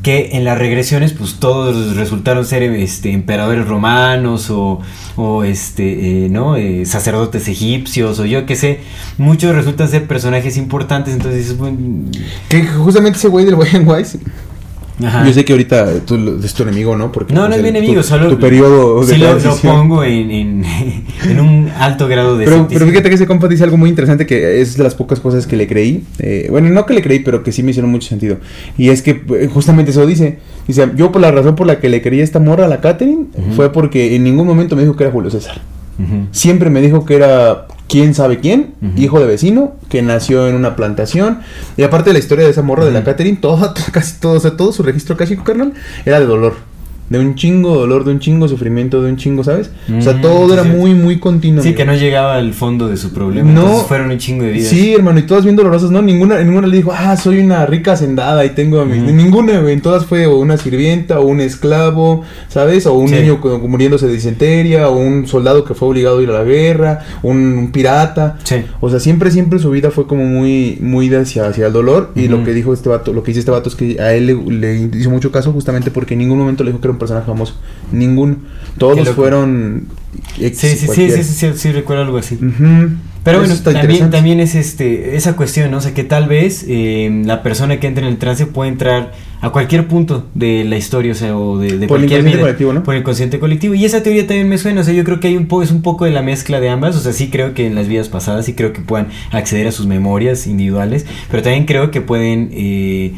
que 0.03 0.31
en 0.33 0.43
las 0.43 0.59
regresiones 0.59 1.13
pues 1.13 1.39
todos 1.39 1.95
resultaron 1.95 2.45
ser 2.45 2.61
este 2.63 3.13
emperadores 3.13 3.67
romanos 3.67 4.51
o, 4.51 4.79
o 5.15 5.43
este 5.43 6.25
eh, 6.25 6.29
no 6.29 6.55
Eh, 6.55 6.85
sacerdotes 6.85 7.47
egipcios 7.47 8.19
o 8.19 8.25
yo 8.25 8.45
qué 8.45 8.55
sé 8.55 8.79
muchos 9.17 9.55
resultan 9.55 9.89
ser 9.89 10.07
personajes 10.07 10.57
importantes 10.57 11.13
entonces 11.13 11.55
bueno, 11.57 11.77
Que 12.49 12.65
justamente 12.65 13.17
ese 13.17 13.27
güey 13.27 13.45
del 13.45 13.55
Brian 13.55 13.87
Wise. 13.87 14.19
Ajá. 15.03 15.25
Yo 15.25 15.33
sé 15.33 15.45
que 15.45 15.53
ahorita 15.53 16.01
tú 16.05 16.39
es 16.43 16.53
tu 16.53 16.63
enemigo, 16.63 16.95
¿no? 16.95 17.11
Porque 17.11 17.33
no, 17.33 17.47
no 17.47 17.55
es 17.55 17.61
mi 17.61 17.69
enemigo, 17.69 18.01
tu, 18.01 18.03
solo 18.03 18.29
Tu 18.29 18.39
periodo 18.39 19.05
de 19.05 19.15
sí 19.15 19.19
lo, 19.19 19.55
pongo 19.57 20.03
en, 20.03 20.31
en, 20.31 20.65
en 21.23 21.39
un 21.39 21.71
alto 21.77 22.07
grado 22.07 22.37
de 22.37 22.45
Pero, 22.45 22.67
pero 22.67 22.85
fíjate 22.85 23.09
que 23.09 23.15
ese 23.15 23.27
compa 23.27 23.47
dice 23.47 23.63
algo 23.63 23.77
muy 23.77 23.89
interesante 23.89 24.25
que 24.25 24.61
es 24.61 24.77
de 24.77 24.83
las 24.83 24.95
pocas 24.95 25.19
cosas 25.19 25.47
que 25.47 25.55
le 25.55 25.67
creí. 25.67 26.03
Eh, 26.19 26.47
bueno, 26.49 26.69
no 26.69 26.85
que 26.85 26.93
le 26.93 27.01
creí, 27.01 27.19
pero 27.19 27.43
que 27.43 27.51
sí 27.51 27.63
me 27.63 27.71
hicieron 27.71 27.91
mucho 27.91 28.07
sentido. 28.07 28.37
Y 28.77 28.89
es 28.89 29.01
que 29.01 29.21
eh, 29.39 29.49
justamente 29.51 29.91
eso 29.91 30.05
dice. 30.05 30.39
Dice, 30.67 30.89
yo 30.95 31.11
por 31.11 31.21
la 31.21 31.31
razón 31.31 31.55
por 31.55 31.67
la 31.67 31.79
que 31.79 31.89
le 31.89 32.01
creí 32.01 32.21
a 32.21 32.23
esta 32.23 32.39
morra, 32.39 32.65
a 32.65 32.67
la 32.67 32.81
Catherine, 32.81 33.25
fue 33.55 33.71
porque 33.71 34.15
en 34.15 34.23
ningún 34.23 34.45
momento 34.45 34.75
me 34.75 34.83
dijo 34.83 34.95
que 34.95 35.03
era 35.03 35.11
Julio 35.11 35.31
César. 35.31 35.61
Siempre 36.31 36.69
me 36.69 36.81
dijo 36.81 37.05
que 37.05 37.15
era 37.15 37.67
quién 37.91 38.15
sabe 38.15 38.39
quién, 38.39 38.73
hijo 38.95 39.19
de 39.19 39.25
vecino, 39.25 39.73
que 39.89 40.01
nació 40.01 40.47
en 40.47 40.55
una 40.55 40.77
plantación. 40.77 41.41
Y 41.75 41.83
aparte 41.83 42.11
de 42.11 42.13
la 42.13 42.19
historia 42.19 42.45
de 42.45 42.51
esa 42.51 42.61
morra 42.61 42.85
de 42.85 42.91
la. 42.91 43.03
Catherine, 43.03 43.37
todo, 43.41 43.73
casi 43.91 44.19
todo, 44.19 44.37
o 44.37 44.39
sea, 44.39 44.55
todo 44.55 44.71
su 44.71 44.81
registro 44.81 45.17
cásico, 45.17 45.43
carnal, 45.43 45.73
era 46.05 46.21
de 46.21 46.25
dolor. 46.25 46.70
De 47.11 47.19
un 47.19 47.35
chingo 47.35 47.75
dolor, 47.75 48.05
de 48.05 48.11
un 48.11 48.19
chingo 48.19 48.47
sufrimiento, 48.47 49.03
de 49.03 49.09
un 49.11 49.17
chingo, 49.17 49.43
¿sabes? 49.43 49.69
O 49.97 50.01
sea, 50.01 50.13
Mm, 50.13 50.21
todo 50.21 50.53
era 50.53 50.63
muy, 50.63 50.93
muy 50.95 51.19
continuo. 51.19 51.61
Sí, 51.61 51.69
amigo. 51.69 51.77
que 51.77 51.85
no 51.85 51.93
llegaba 51.95 52.35
al 52.37 52.53
fondo 52.53 52.87
de 52.87 52.95
su 52.97 53.11
problema. 53.13 53.51
No. 53.51 53.61
Entonces 53.61 53.87
fueron 53.87 54.11
un 54.11 54.17
chingo 54.17 54.43
de 54.45 54.51
vidas. 54.51 54.69
Sí, 54.69 54.93
hermano, 54.95 55.19
y 55.19 55.23
todas 55.23 55.43
bien 55.43 55.55
dolorosas, 55.55 55.91
¿no? 55.91 56.01
Ninguna, 56.01 56.41
ninguna 56.41 56.67
le 56.67 56.77
dijo, 56.77 56.91
ah, 56.97 57.17
soy 57.17 57.39
una 57.39 57.65
rica 57.65 57.91
hacendada 57.91 58.45
y 58.45 58.51
tengo 58.51 58.79
a 58.79 58.85
mi... 58.85 58.97
Ninguna, 58.97 59.59
güey. 59.59 59.73
En 59.73 59.81
todas 59.81 60.05
fue 60.05 60.25
o 60.25 60.37
una 60.39 60.55
sirvienta, 60.57 61.19
o 61.19 61.25
un 61.25 61.41
esclavo, 61.41 62.23
¿sabes? 62.47 62.85
O 62.85 62.93
un 62.93 63.09
Sí. 63.09 63.15
niño 63.15 63.39
muriéndose 63.67 64.07
de 64.07 64.13
disentería, 64.13 64.87
o 64.87 64.97
un 64.97 65.27
soldado 65.27 65.65
que 65.65 65.73
fue 65.73 65.89
obligado 65.89 66.19
a 66.19 66.23
ir 66.23 66.29
a 66.29 66.33
la 66.33 66.43
guerra, 66.45 66.99
un, 67.23 67.37
un 67.57 67.71
pirata. 67.71 68.37
Sí. 68.43 68.55
O 68.79 68.89
sea, 68.89 68.99
siempre, 69.01 69.31
siempre 69.31 69.59
su 69.59 69.69
vida 69.71 69.91
fue 69.91 70.07
como 70.07 70.23
muy, 70.23 70.77
muy 70.81 71.09
de 71.09 71.17
hacia, 71.17 71.45
hacia 71.47 71.67
el 71.67 71.73
dolor. 71.73 72.11
Y 72.15 72.29
lo 72.29 72.43
que 72.45 72.53
dijo 72.53 72.73
este 72.73 72.87
vato, 72.89 73.11
lo 73.11 73.21
que 73.23 73.31
dice 73.31 73.39
este 73.39 73.51
vato 73.51 73.67
es 73.69 73.75
que 73.75 73.99
a 73.99 74.13
él 74.13 74.27
le, 74.27 74.35
le 74.35 74.97
hizo 74.97 75.09
mucho 75.09 75.31
caso 75.31 75.51
justamente 75.51 75.91
porque 75.91 76.13
en 76.13 76.19
ningún 76.19 76.37
momento 76.39 76.63
le 76.63 76.69
dijo 76.71 76.79
que 76.79 76.87
era 76.87 76.93
un 76.93 76.99
personaje 77.01 77.25
famoso. 77.27 77.55
Ninguno. 77.91 78.35
Qué 78.35 78.79
Todos 78.79 79.09
fueron... 79.09 79.87
ex 80.39 80.57
Sí, 80.57 80.69
sí, 80.69 80.87
sí, 80.87 81.11
sí, 81.11 81.23
sí, 81.23 81.33
sí, 81.33 81.51
sí, 81.55 81.71
recuerdo 81.71 82.03
algo 82.03 82.17
así. 82.17 82.37
Pero 83.23 83.43
Eso 83.43 83.61
bueno, 83.63 83.79
también, 83.79 84.09
también 84.09 84.39
es 84.39 84.55
este 84.55 85.15
esa 85.15 85.35
cuestión, 85.35 85.69
¿no? 85.69 85.77
O 85.77 85.81
sea, 85.81 85.93
que 85.93 86.03
tal 86.03 86.27
vez 86.27 86.65
eh, 86.67 87.21
la 87.23 87.43
persona 87.43 87.79
que 87.79 87.85
entra 87.85 88.03
en 88.07 88.11
el 88.13 88.17
trance 88.17 88.47
puede 88.47 88.71
entrar 88.71 89.11
a 89.41 89.51
cualquier 89.51 89.87
punto 89.87 90.25
de 90.33 90.63
la 90.63 90.75
historia, 90.77 91.11
o 91.11 91.15
sea, 91.15 91.37
o 91.37 91.59
de, 91.59 91.77
de 91.77 91.87
Por 91.87 91.99
el 91.99 92.07
cualquier 92.07 92.21
inconsciente 92.21 92.29
vida. 92.37 92.41
colectivo, 92.41 92.73
¿no? 92.73 92.83
Por 92.83 92.95
el 92.95 93.03
consciente 93.03 93.39
colectivo. 93.39 93.75
Y 93.75 93.85
esa 93.85 94.01
teoría 94.01 94.25
también 94.25 94.49
me 94.49 94.57
suena, 94.57 94.81
o 94.81 94.83
sea, 94.83 94.93
yo 94.95 95.03
creo 95.03 95.19
que 95.19 95.27
hay 95.27 95.37
un 95.37 95.45
poco, 95.47 95.61
es 95.61 95.71
un 95.71 95.83
poco 95.83 96.05
de 96.05 96.11
la 96.11 96.23
mezcla 96.23 96.59
de 96.59 96.69
ambas, 96.69 96.95
o 96.95 96.99
sea, 96.99 97.13
sí 97.13 97.29
creo 97.29 97.53
que 97.53 97.67
en 97.67 97.75
las 97.75 97.87
vidas 97.87 98.09
pasadas 98.09 98.45
sí 98.45 98.53
creo 98.53 98.73
que 98.73 98.81
puedan 98.81 99.09
acceder 99.31 99.67
a 99.67 99.71
sus 99.71 99.85
memorias 99.85 100.47
individuales, 100.47 101.05
pero 101.29 101.43
también 101.43 101.65
creo 101.65 101.91
que 101.91 102.01
pueden... 102.01 102.49
eh, 102.53 103.13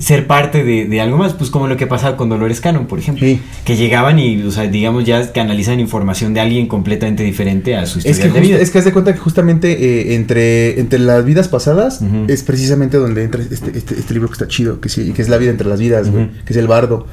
ser 0.00 0.26
parte 0.26 0.64
de, 0.64 0.86
de 0.86 1.00
algo 1.00 1.18
más, 1.18 1.34
pues 1.34 1.50
como 1.50 1.68
lo 1.68 1.76
que 1.76 1.86
pasaba 1.86 2.16
con 2.16 2.28
Dolores 2.30 2.60
Cannon, 2.60 2.86
por 2.86 2.98
ejemplo, 2.98 3.24
Sí. 3.26 3.38
que 3.64 3.76
llegaban 3.76 4.18
y, 4.18 4.42
o 4.42 4.50
sea, 4.50 4.64
digamos, 4.66 5.04
ya 5.04 5.30
canalizan 5.30 5.78
información 5.78 6.34
de 6.34 6.40
alguien 6.40 6.66
completamente 6.68 7.22
diferente 7.22 7.76
a 7.76 7.84
su 7.86 7.98
Es 7.98 8.06
historia 8.06 8.32
que, 8.32 8.40
de 8.40 8.46
vida. 8.46 8.58
es 8.58 8.70
que 8.70 8.78
haz 8.78 8.86
de 8.86 8.92
cuenta 8.92 9.12
que 9.12 9.18
justamente 9.20 9.70
eh, 9.72 10.14
entre, 10.14 10.80
entre 10.80 10.98
las 10.98 11.24
vidas 11.24 11.48
pasadas 11.48 12.00
Ujú. 12.00 12.24
es 12.28 12.42
precisamente 12.42 12.96
donde 12.96 13.24
entra 13.24 13.42
este, 13.42 13.76
este, 13.76 13.94
este 13.94 14.14
libro 14.14 14.28
que 14.28 14.32
está 14.32 14.48
chido, 14.48 14.80
que 14.80 14.88
sí, 14.88 15.12
que 15.12 15.20
es 15.22 15.28
la 15.28 15.36
vida 15.36 15.50
entre 15.50 15.68
las 15.68 15.78
vidas, 15.78 16.10
güey, 16.10 16.24
Ujú. 16.24 16.32
que 16.46 16.52
es 16.54 16.56
el 16.56 16.66
bardo. 16.66 17.06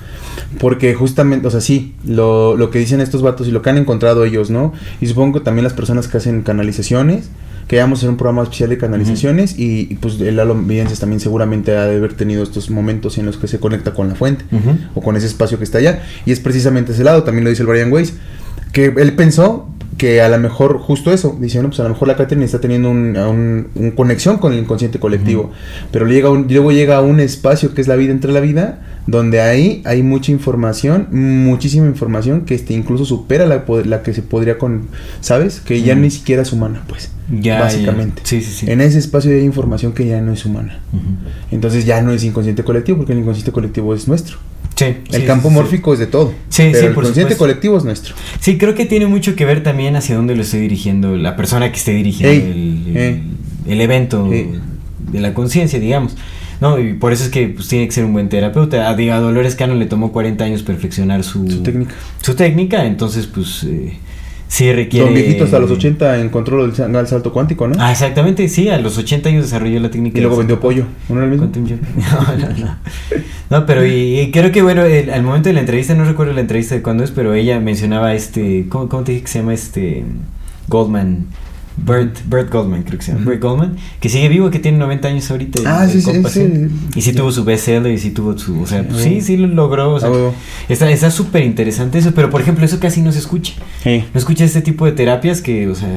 Porque 0.59 0.93
justamente, 0.93 1.45
o 1.45 1.51
sea, 1.51 1.59
sí, 1.61 1.93
lo, 2.05 2.55
lo 2.55 2.69
que 2.69 2.79
dicen 2.79 3.01
estos 3.01 3.21
vatos 3.21 3.47
y 3.47 3.51
lo 3.51 3.61
que 3.61 3.69
han 3.69 3.77
encontrado 3.77 4.23
ellos, 4.23 4.49
¿no? 4.49 4.71
Y 5.01 5.07
supongo 5.07 5.39
que 5.39 5.43
también 5.45 5.63
las 5.65 5.73
personas 5.73 6.07
que 6.07 6.15
hacen 6.17 6.41
canalizaciones, 6.41 7.29
que 7.67 7.77
vamos 7.79 7.99
a 7.99 8.01
hacer 8.01 8.09
un 8.09 8.17
programa 8.17 8.43
especial 8.43 8.69
de 8.69 8.77
canalizaciones 8.77 9.59
y, 9.59 9.87
y, 9.91 9.95
pues 9.95 10.19
el 10.21 10.37
Lalo 10.37 10.55
Videnses 10.55 10.99
también 10.99 11.19
seguramente 11.19 11.75
ha 11.75 11.85
de 11.85 11.97
haber 11.97 12.13
tenido 12.13 12.41
estos 12.41 12.69
momentos 12.69 13.17
en 13.17 13.25
los 13.25 13.37
que 13.37 13.47
se 13.47 13.59
conecta 13.59 13.93
con 13.93 14.07
la 14.07 14.15
fuente 14.15 14.45
o 14.95 15.01
con 15.01 15.17
ese 15.17 15.27
espacio 15.27 15.57
que 15.57 15.65
está 15.65 15.79
allá. 15.79 16.03
Y 16.25 16.31
es 16.31 16.39
precisamente 16.39 16.93
ese 16.93 17.03
lado, 17.03 17.23
también 17.23 17.43
lo 17.43 17.49
dice 17.49 17.63
el 17.63 17.67
Brian 17.67 17.91
Weiss, 17.91 18.13
que 18.71 18.93
él 18.95 19.13
pensó 19.13 19.69
que 19.97 20.21
a 20.21 20.29
lo 20.29 20.37
mejor 20.37 20.77
justo 20.79 21.11
eso, 21.11 21.35
dice, 21.39 21.61
no, 21.61 21.69
pues 21.69 21.79
a 21.79 21.83
lo 21.83 21.89
mejor 21.89 22.07
la 22.07 22.15
Catherine 22.15 22.45
está 22.45 22.59
teniendo 22.61 22.89
un, 22.91 23.17
a 23.17 23.27
un- 23.29 23.67
un 23.75 23.91
conexión 23.91 24.37
con 24.37 24.53
el 24.53 24.59
inconsciente 24.59 24.99
colectivo, 24.99 25.51
pero 25.91 26.05
llega 26.05 26.29
un- 26.29 26.47
luego 26.49 26.71
llega 26.71 26.97
a 26.97 27.01
un 27.01 27.19
espacio 27.19 27.73
que 27.73 27.81
es 27.81 27.87
la 27.87 27.95
vida 27.95 28.11
entre 28.11 28.31
la 28.31 28.39
vida, 28.39 28.79
donde 29.07 29.41
ahí 29.41 29.81
hay 29.85 30.03
mucha 30.03 30.31
información, 30.31 31.07
muchísima 31.11 31.87
información 31.87 32.41
que 32.41 32.55
este 32.55 32.73
incluso 32.73 33.05
supera 33.05 33.45
la, 33.45 33.63
la 33.85 34.03
que 34.03 34.13
se 34.13 34.21
podría 34.21 34.57
con, 34.57 34.87
¿sabes? 35.21 35.61
Que 35.61 35.81
ya 35.81 35.95
ni 35.95 36.11
siquiera 36.11 36.41
es 36.43 36.51
humana, 36.53 36.83
pues, 36.87 37.09
Ya, 37.31 37.59
básicamente. 37.61 38.21
ya. 38.23 38.27
Sí, 38.29 38.41
sí, 38.41 38.51
sí. 38.51 38.71
En 38.71 38.81
ese 38.81 38.99
espacio 38.99 39.31
hay 39.31 39.41
información 39.43 39.93
que 39.93 40.05
ya 40.05 40.21
no 40.21 40.31
es 40.33 40.45
humana. 40.45 40.79
Entonces 41.51 41.85
ya 41.85 42.01
no 42.01 42.11
es 42.11 42.23
inconsciente 42.23 42.63
colectivo, 42.63 42.97
porque 42.99 43.13
el 43.13 43.19
inconsciente 43.19 43.51
colectivo 43.51 43.93
es 43.95 44.07
nuestro. 44.07 44.37
Sí, 44.77 44.85
El 45.11 45.21
sí, 45.21 45.27
campo 45.27 45.49
sí, 45.49 45.55
sí. 45.55 45.59
mórfico 45.61 45.93
es 45.93 45.99
de 45.99 46.07
todo. 46.07 46.33
Sí, 46.49 46.63
pero 46.71 46.79
sí, 46.79 46.85
el 46.85 46.93
por 46.93 47.03
consciente 47.05 47.33
supuesto. 47.33 47.37
colectivo 47.39 47.77
es 47.77 47.83
nuestro. 47.83 48.15
Sí, 48.39 48.57
creo 48.57 48.75
que 48.75 48.85
tiene 48.85 49.07
mucho 49.07 49.35
que 49.35 49.43
ver 49.43 49.63
también 49.63 49.95
hacia 49.95 50.15
dónde 50.15 50.35
lo 50.35 50.43
estoy 50.43 50.59
dirigiendo, 50.61 51.15
la 51.17 51.35
persona 51.35 51.71
que 51.71 51.77
esté 51.77 51.91
dirigiendo 51.93 52.45
Ey, 52.45 52.83
el, 53.65 53.71
el- 53.71 53.81
evento 53.81 54.29
de 54.29 55.19
la 55.19 55.33
conciencia, 55.33 55.79
digamos. 55.79 56.15
No, 56.61 56.79
y 56.79 56.93
por 56.93 57.11
eso 57.13 57.23
es 57.23 57.29
que 57.29 57.47
pues, 57.49 57.67
tiene 57.67 57.85
que 57.87 57.91
ser 57.91 58.05
un 58.05 58.13
buen 58.13 58.29
terapeuta. 58.29 58.87
A, 58.87 58.91
a 58.91 59.19
Dolores 59.19 59.55
Cannon 59.55 59.77
le 59.79 59.85
tomó 59.87 60.11
40 60.11 60.43
años 60.43 60.63
perfeccionar 60.63 61.23
su, 61.23 61.49
Su 61.49 61.61
técnica. 61.63 61.93
su 62.21 62.35
técnica, 62.35 62.85
entonces 62.85 63.27
pues 63.27 63.63
eh, 63.63 63.93
sí 64.47 64.71
requiere... 64.71 65.05
Don 65.05 65.13
Viejito 65.15 65.43
hasta 65.43 65.59
los 65.59 65.69
80 65.71 66.19
encontró 66.21 66.63
el, 66.65 66.71
el 66.95 67.07
salto 67.07 67.31
cuántico, 67.33 67.67
¿no? 67.67 67.75
Ah, 67.79 67.91
exactamente, 67.91 68.47
sí, 68.49 68.69
a 68.69 68.77
los 68.79 68.97
80 68.97 69.29
años 69.29 69.43
desarrolló 69.43 69.79
la 69.79 69.89
técnica. 69.91 70.17
y 70.17 70.21
luego 70.21 70.37
vendió 70.37 70.59
pollo. 70.59 70.85
¿No 71.09 71.15
era 71.15 71.25
el 71.25 71.31
mismo? 71.31 71.49
No, 71.97 72.37
no, 72.37 72.57
no. 72.57 72.77
No, 73.49 73.65
pero 73.65 73.85
y, 73.85 74.19
y 74.19 74.31
creo 74.31 74.51
que 74.51 74.61
bueno, 74.61 74.83
el- 74.83 75.09
al 75.09 75.23
momento 75.23 75.49
de 75.49 75.53
la 75.53 75.61
entrevista, 75.61 75.93
no 75.95 76.03
recuerdo 76.05 76.33
la 76.33 76.41
entrevista 76.41 76.75
de 76.75 76.81
cuándo 76.81 77.03
es, 77.03 77.11
pero 77.11 77.33
ella 77.33 77.59
mencionaba 77.59 78.13
este, 78.13 78.65
¿cómo, 78.69 78.89
cómo 78.89 79.03
te 79.03 79.11
dije 79.13 79.23
que 79.23 79.29
se 79.29 79.39
llama 79.39 79.53
este 79.53 80.03
Goldman? 80.67 81.27
Bert, 81.77 82.17
Bert 82.27 82.51
Goldman, 82.51 82.83
creo 82.83 82.97
que 82.99 83.05
se 83.05 83.13
llama. 83.13 83.25
Bert 83.29 83.41
Goldman, 83.41 83.75
que 83.99 84.09
sigue 84.09 84.27
vivo, 84.29 84.49
que 84.49 84.59
tiene 84.59 84.77
90 84.79 85.07
años 85.07 85.29
ahorita. 85.31 85.59
el- 85.61 85.67
Ah, 85.67 85.83
el 85.85 85.91
sí, 85.91 86.01
sí. 86.01 86.67
Y 86.95 87.01
sí 87.01 87.13
tuvo 87.13 87.31
su 87.31 87.43
bestseller 87.45 87.91
y 87.91 87.97
sí 87.97 88.11
tuvo 88.11 88.37
su, 88.37 88.61
o 88.61 88.65
sea, 88.67 88.81
Sí, 88.81 88.87
pues, 89.11 89.25
sí, 89.25 89.37
lo 89.37 89.47
logró. 89.47 89.93
O 89.93 89.99
sea, 89.99 90.09
huevo. 90.09 90.33
está 90.69 90.89
está 90.89 91.11
súper 91.11 91.43
interesante 91.43 91.99
eso, 91.99 92.11
pero 92.15 92.29
por 92.29 92.41
ejemplo, 92.41 92.65
eso 92.65 92.79
casi 92.79 93.01
no 93.01 93.11
se 93.11 93.19
escucha. 93.19 93.53
Sí. 93.83 94.03
No 94.13 94.17
escucha 94.17 94.43
este 94.43 94.61
tipo 94.61 94.85
de 94.85 94.91
terapias 94.93 95.41
que, 95.41 95.67
o 95.67 95.75
sea... 95.75 95.87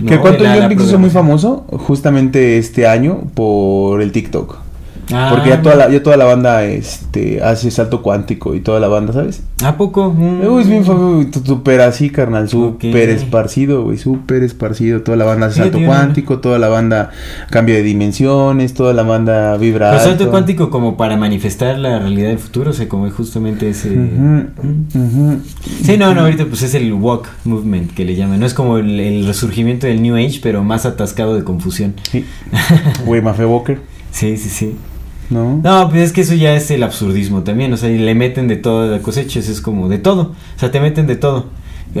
no, 0.00 0.06
que 0.06 0.16
la 0.42 0.56
Jumping 0.60 0.78
se 0.78 0.84
hizo 0.86 0.98
muy 0.98 1.10
famoso 1.10 1.66
justamente 1.70 2.58
este 2.58 2.86
año 2.86 3.22
por 3.34 4.02
el 4.02 4.12
TikTok. 4.12 4.63
Ah, 5.12 5.28
Porque 5.30 5.50
ya 5.50 5.60
toda 5.62 5.74
la, 5.76 5.90
ya 5.90 6.02
toda 6.02 6.16
la 6.16 6.24
banda 6.24 6.64
este, 6.64 7.42
hace 7.42 7.70
salto 7.70 8.02
cuántico 8.02 8.54
y 8.54 8.60
toda 8.60 8.80
la 8.80 8.88
banda, 8.88 9.12
¿sabes? 9.12 9.42
¿A 9.62 9.76
poco? 9.76 10.12
Mm. 10.12 10.46
Uy, 10.46 10.62
es 10.62 10.68
bien 10.68 10.84
súper 10.84 11.80
así, 11.82 12.10
carnal, 12.10 12.48
súper 12.48 13.10
esparcido, 13.10 13.84
güey, 13.84 13.98
súper 13.98 14.42
esparcido. 14.42 15.02
Toda 15.02 15.16
la 15.16 15.24
banda 15.24 15.46
hace 15.46 15.60
salto 15.60 15.78
cuántico, 15.84 16.38
toda 16.38 16.58
la 16.58 16.68
banda 16.68 17.10
cambia 17.50 17.74
de 17.74 17.82
dimensiones, 17.82 18.74
toda 18.74 18.94
la 18.94 19.02
banda 19.02 19.56
vibra 19.56 19.90
Pero 19.90 20.02
salto 20.02 20.24
alto. 20.24 20.30
cuántico 20.30 20.70
como 20.70 20.96
para 20.96 21.16
manifestar 21.16 21.78
la 21.78 21.98
realidad 21.98 22.28
del 22.28 22.38
futuro, 22.38 22.70
o 22.70 22.74
sea, 22.74 22.88
como 22.88 23.10
justamente 23.10 23.68
ese... 23.68 23.90
Ujú. 23.90 25.40
Sí, 25.82 25.96
no, 25.98 26.14
no, 26.14 26.22
ahorita 26.22 26.46
pues 26.46 26.62
es 26.62 26.74
el 26.74 26.92
walk 26.92 27.28
movement 27.44 27.92
que 27.92 28.04
le 28.04 28.16
llaman, 28.16 28.40
no 28.40 28.46
es 28.46 28.54
como 28.54 28.78
el, 28.78 28.98
el 29.00 29.26
resurgimiento 29.26 29.86
del 29.86 30.02
New 30.02 30.16
Age, 30.16 30.40
pero 30.42 30.62
más 30.64 30.86
atascado 30.86 31.34
de 31.34 31.44
confusión. 31.44 31.94
Sí. 32.10 32.24
Güey, 33.04 33.20
Mafe 33.20 33.44
Walker, 33.44 33.80
Sí, 34.14 34.36
sí, 34.36 34.48
sí. 34.48 34.76
¿No? 35.30 35.60
No, 35.62 35.88
pues 35.90 36.02
es 36.02 36.12
que 36.12 36.22
eso 36.22 36.34
ya 36.34 36.54
es 36.54 36.70
el 36.70 36.82
absurdismo 36.82 37.42
también, 37.42 37.72
o 37.72 37.76
sea, 37.76 37.90
y 37.90 37.98
le 37.98 38.14
meten 38.14 38.48
de 38.48 38.56
toda 38.56 38.86
la 38.86 39.00
cosecha, 39.00 39.40
eso 39.40 39.52
es 39.52 39.60
como 39.60 39.88
de 39.88 39.98
todo, 39.98 40.32
o 40.56 40.58
sea, 40.58 40.70
te 40.70 40.80
meten 40.80 41.06
de 41.06 41.16
todo. 41.16 41.46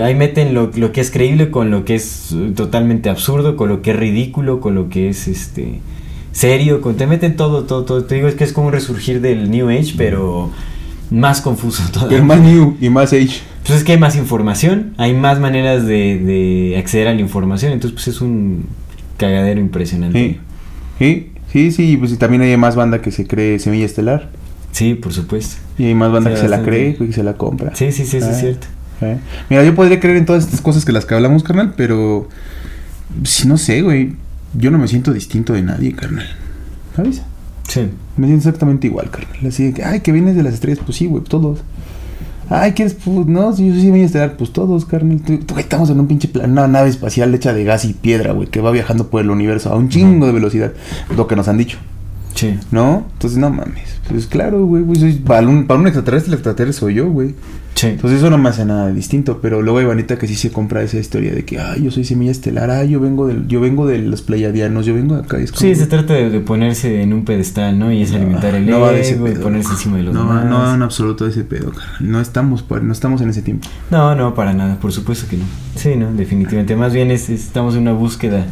Ahí 0.02 0.14
meten 0.14 0.54
lo, 0.54 0.72
lo 0.74 0.90
que 0.90 1.00
es 1.00 1.10
creíble 1.10 1.50
con 1.50 1.70
lo 1.70 1.84
que 1.84 1.94
es 1.94 2.32
eh, 2.32 2.52
totalmente 2.56 3.10
absurdo, 3.10 3.56
con 3.56 3.68
lo 3.68 3.80
que 3.80 3.92
es 3.92 3.96
ridículo, 3.96 4.60
con 4.60 4.74
lo 4.74 4.88
que 4.88 5.08
es 5.08 5.28
este 5.28 5.80
serio, 6.32 6.80
con, 6.80 6.96
te 6.96 7.06
meten 7.06 7.36
todo, 7.36 7.62
todo, 7.62 7.84
todo. 7.84 8.04
Te 8.04 8.16
digo, 8.16 8.26
es 8.26 8.34
que 8.34 8.42
es 8.42 8.52
como 8.52 8.66
un 8.68 8.72
resurgir 8.72 9.20
del 9.20 9.50
New 9.50 9.68
Age, 9.68 9.94
pero 9.96 10.50
más 11.10 11.40
confuso 11.40 11.82
todavía. 11.92 12.16
Pero 12.16 12.24
más 12.24 12.40
new 12.40 12.76
y 12.80 12.88
más 12.88 13.12
age. 13.12 13.40
Pues 13.64 13.78
es 13.78 13.84
que 13.84 13.92
hay 13.92 13.98
más 13.98 14.16
información, 14.16 14.94
hay 14.98 15.14
más 15.14 15.38
maneras 15.38 15.86
de, 15.86 16.18
de 16.18 16.76
acceder 16.76 17.08
a 17.08 17.14
la 17.14 17.20
información, 17.20 17.72
entonces 17.72 17.94
pues 17.94 18.08
es 18.08 18.20
un 18.20 18.66
cagadero 19.16 19.60
impresionante. 19.60 20.18
Sí, 20.18 20.38
sí, 20.98 21.30
sí, 21.54 21.70
sí, 21.72 21.96
pues 21.96 22.12
y 22.12 22.16
también 22.16 22.42
hay 22.42 22.54
más 22.58 22.76
banda 22.76 23.00
que 23.00 23.10
se 23.10 23.26
cree 23.26 23.58
semilla 23.58 23.86
estelar. 23.86 24.28
Sí, 24.72 24.94
por 24.94 25.12
supuesto. 25.12 25.56
Y 25.78 25.84
hay 25.84 25.94
más 25.94 26.10
banda 26.12 26.30
Sí, 26.30 26.34
que 26.36 26.40
se 26.42 26.48
la 26.48 26.62
cree 26.62 26.96
y 27.00 27.06
que 27.06 27.12
se 27.12 27.22
la 27.22 27.34
compra. 27.38 27.74
Sí, 27.74 27.90
sí, 27.92 28.04
sí, 28.04 28.16
eso 28.18 28.26
Ah. 28.26 28.30
es 28.32 28.40
cierto. 28.40 28.66
¿eh? 29.00 29.18
Mira, 29.48 29.64
yo 29.64 29.74
podría 29.74 30.00
creer 30.00 30.16
en 30.18 30.26
todas 30.26 30.44
estas 30.44 30.60
cosas 30.60 30.84
que 30.84 30.92
las 30.92 31.06
que 31.06 31.14
hablamos, 31.14 31.42
carnal, 31.44 31.72
pero. 31.76 32.28
Si 33.24 33.46
no 33.48 33.56
sé, 33.56 33.80
güey. 33.82 34.16
Yo 34.56 34.70
no 34.70 34.78
me 34.78 34.86
siento 34.88 35.12
distinto 35.12 35.52
de 35.52 35.62
nadie, 35.62 35.92
carnal. 35.94 36.26
¿Sabes? 36.94 37.22
Sí. 37.68 37.88
Me 38.16 38.26
siento 38.26 38.48
exactamente 38.48 38.86
igual, 38.86 39.10
carnal. 39.10 39.36
Así 39.46 39.64
de 39.64 39.72
que, 39.72 39.82
ay, 39.84 40.00
que 40.00 40.12
vienes 40.12 40.36
de 40.36 40.42
las 40.42 40.54
estrellas, 40.54 40.80
pues 40.84 40.96
sí, 40.98 41.06
güey, 41.06 41.24
todos. 41.24 41.60
Ay, 42.50 42.72
¿quieres? 42.72 42.94
Pues, 42.94 43.26
no, 43.26 43.52
si 43.52 43.68
yo 43.68 43.74
sí 43.80 43.90
voy 43.90 44.02
a 44.02 44.04
estar, 44.04 44.36
pues 44.36 44.52
todos, 44.52 44.84
carnal. 44.84 45.20
Estamos 45.58 45.90
en 45.90 46.00
un 46.00 46.06
pinche 46.06 46.28
plan, 46.28 46.52
una 46.52 46.68
nave 46.68 46.88
espacial 46.90 47.34
hecha 47.34 47.52
de 47.52 47.64
gas 47.64 47.84
y 47.84 47.94
piedra, 47.94 48.32
güey, 48.32 48.48
que 48.48 48.60
va 48.60 48.70
viajando 48.70 49.08
por 49.08 49.20
el 49.20 49.30
universo 49.30 49.72
a 49.72 49.76
un 49.76 49.88
chingo 49.88 50.26
de 50.26 50.32
velocidad. 50.32 50.72
Lo 51.16 51.26
que 51.26 51.36
nos 51.36 51.48
han 51.48 51.58
dicho, 51.58 51.78
Sí. 52.34 52.58
¿no? 52.72 53.06
Entonces, 53.12 53.38
no 53.38 53.50
mames. 53.50 54.00
Pues 54.08 54.26
claro, 54.26 54.66
güey, 54.66 54.82
para, 55.20 55.46
un, 55.48 55.66
para 55.66 55.80
un 55.80 55.86
extraterrestre, 55.86 56.28
el 56.30 56.34
extraterrestre 56.34 56.80
soy 56.80 56.94
yo, 56.94 57.08
güey. 57.08 57.34
Sí. 57.74 57.88
Entonces 57.88 58.18
eso 58.20 58.30
no 58.30 58.38
me 58.38 58.48
hace 58.50 58.64
nada 58.64 58.88
distinto, 58.92 59.40
pero 59.42 59.60
luego 59.60 59.78
hay 59.80 59.84
bandita 59.84 60.16
que 60.16 60.28
sí 60.28 60.36
se 60.36 60.52
compra 60.52 60.82
esa 60.82 60.98
historia 60.98 61.34
de 61.34 61.44
que, 61.44 61.58
ay, 61.58 61.82
yo 61.82 61.90
soy 61.90 62.04
semilla 62.04 62.30
estelar, 62.30 62.70
ay, 62.70 62.90
yo 62.90 63.00
vengo 63.00 63.26
del, 63.26 63.48
yo 63.48 63.60
vengo 63.60 63.86
de 63.86 63.98
los 63.98 64.22
pleiadianos, 64.22 64.86
yo 64.86 64.94
vengo 64.94 65.16
de 65.16 65.22
acá. 65.22 65.38
es 65.38 65.50
como- 65.50 65.60
Sí, 65.60 65.74
se 65.74 65.86
trata 65.86 66.14
de, 66.14 66.30
de 66.30 66.38
ponerse 66.40 67.02
en 67.02 67.12
un 67.12 67.24
pedestal, 67.24 67.76
¿no? 67.78 67.90
Y 67.92 68.02
es 68.02 68.12
alimentar 68.12 68.54
el 68.54 68.66
no 68.66 68.78
va 68.80 68.92
de 68.92 69.00
ese 69.00 69.14
ego 69.14 69.26
y 69.26 69.32
pedo. 69.32 69.42
ponerse 69.42 69.70
encima 69.72 69.96
de 69.96 70.04
los 70.04 70.14
no, 70.14 70.20
demás. 70.20 70.44
No, 70.44 70.74
en 70.74 70.82
absoluto 70.82 71.26
ese 71.26 71.42
pedo, 71.42 71.72
carnal. 71.72 71.96
No 72.00 72.20
estamos, 72.20 72.64
no 72.82 72.92
estamos 72.92 73.20
en 73.22 73.30
ese 73.30 73.42
tiempo. 73.42 73.66
No, 73.90 74.14
no, 74.14 74.34
para 74.34 74.52
nada, 74.54 74.76
por 74.78 74.92
supuesto 74.92 75.26
que 75.28 75.36
no. 75.38 75.44
Sí, 75.74 75.96
no, 75.96 76.12
definitivamente. 76.12 76.76
Más 76.76 76.92
bien 76.92 77.10
es- 77.10 77.28
estamos 77.28 77.74
en 77.74 77.80
una 77.82 77.92
búsqueda 77.92 78.46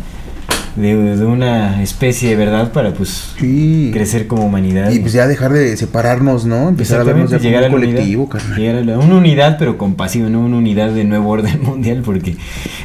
de, 0.77 1.16
de 1.16 1.24
una 1.27 1.82
especie 1.82 2.31
de 2.31 2.36
verdad 2.36 2.73
para 2.73 2.94
pues 2.94 3.32
Sí. 3.39 3.90
crecer 3.93 4.27
como 4.27 4.44
humanidad. 4.47 4.90
Y 4.90 4.99
pues 5.01 5.12
ya 5.12 5.27
dejar 5.27 5.53
de 5.53 5.77
separarnos, 5.77 6.47
¿no? 6.47 6.69
Empezar 6.69 7.01
a 7.01 7.05
vernos 7.05 7.31
llegar 7.43 7.65
a 7.65 7.66
un 7.66 7.73
colectivo, 7.73 8.23
unidad, 8.24 8.39
carnal. 8.40 8.59
llegar 8.59 8.77
a 8.77 8.85
la- 8.85 8.99
una 8.99 9.16
unidad 9.16 9.57
pero 9.59 9.77
compasiva, 9.78 10.28
no 10.28 10.40
una 10.40 10.57
unidad 10.57 10.90
de 10.90 11.05
nuevo 11.05 11.28
orden 11.31 11.61
mundial, 11.62 12.03
porque 12.05 12.36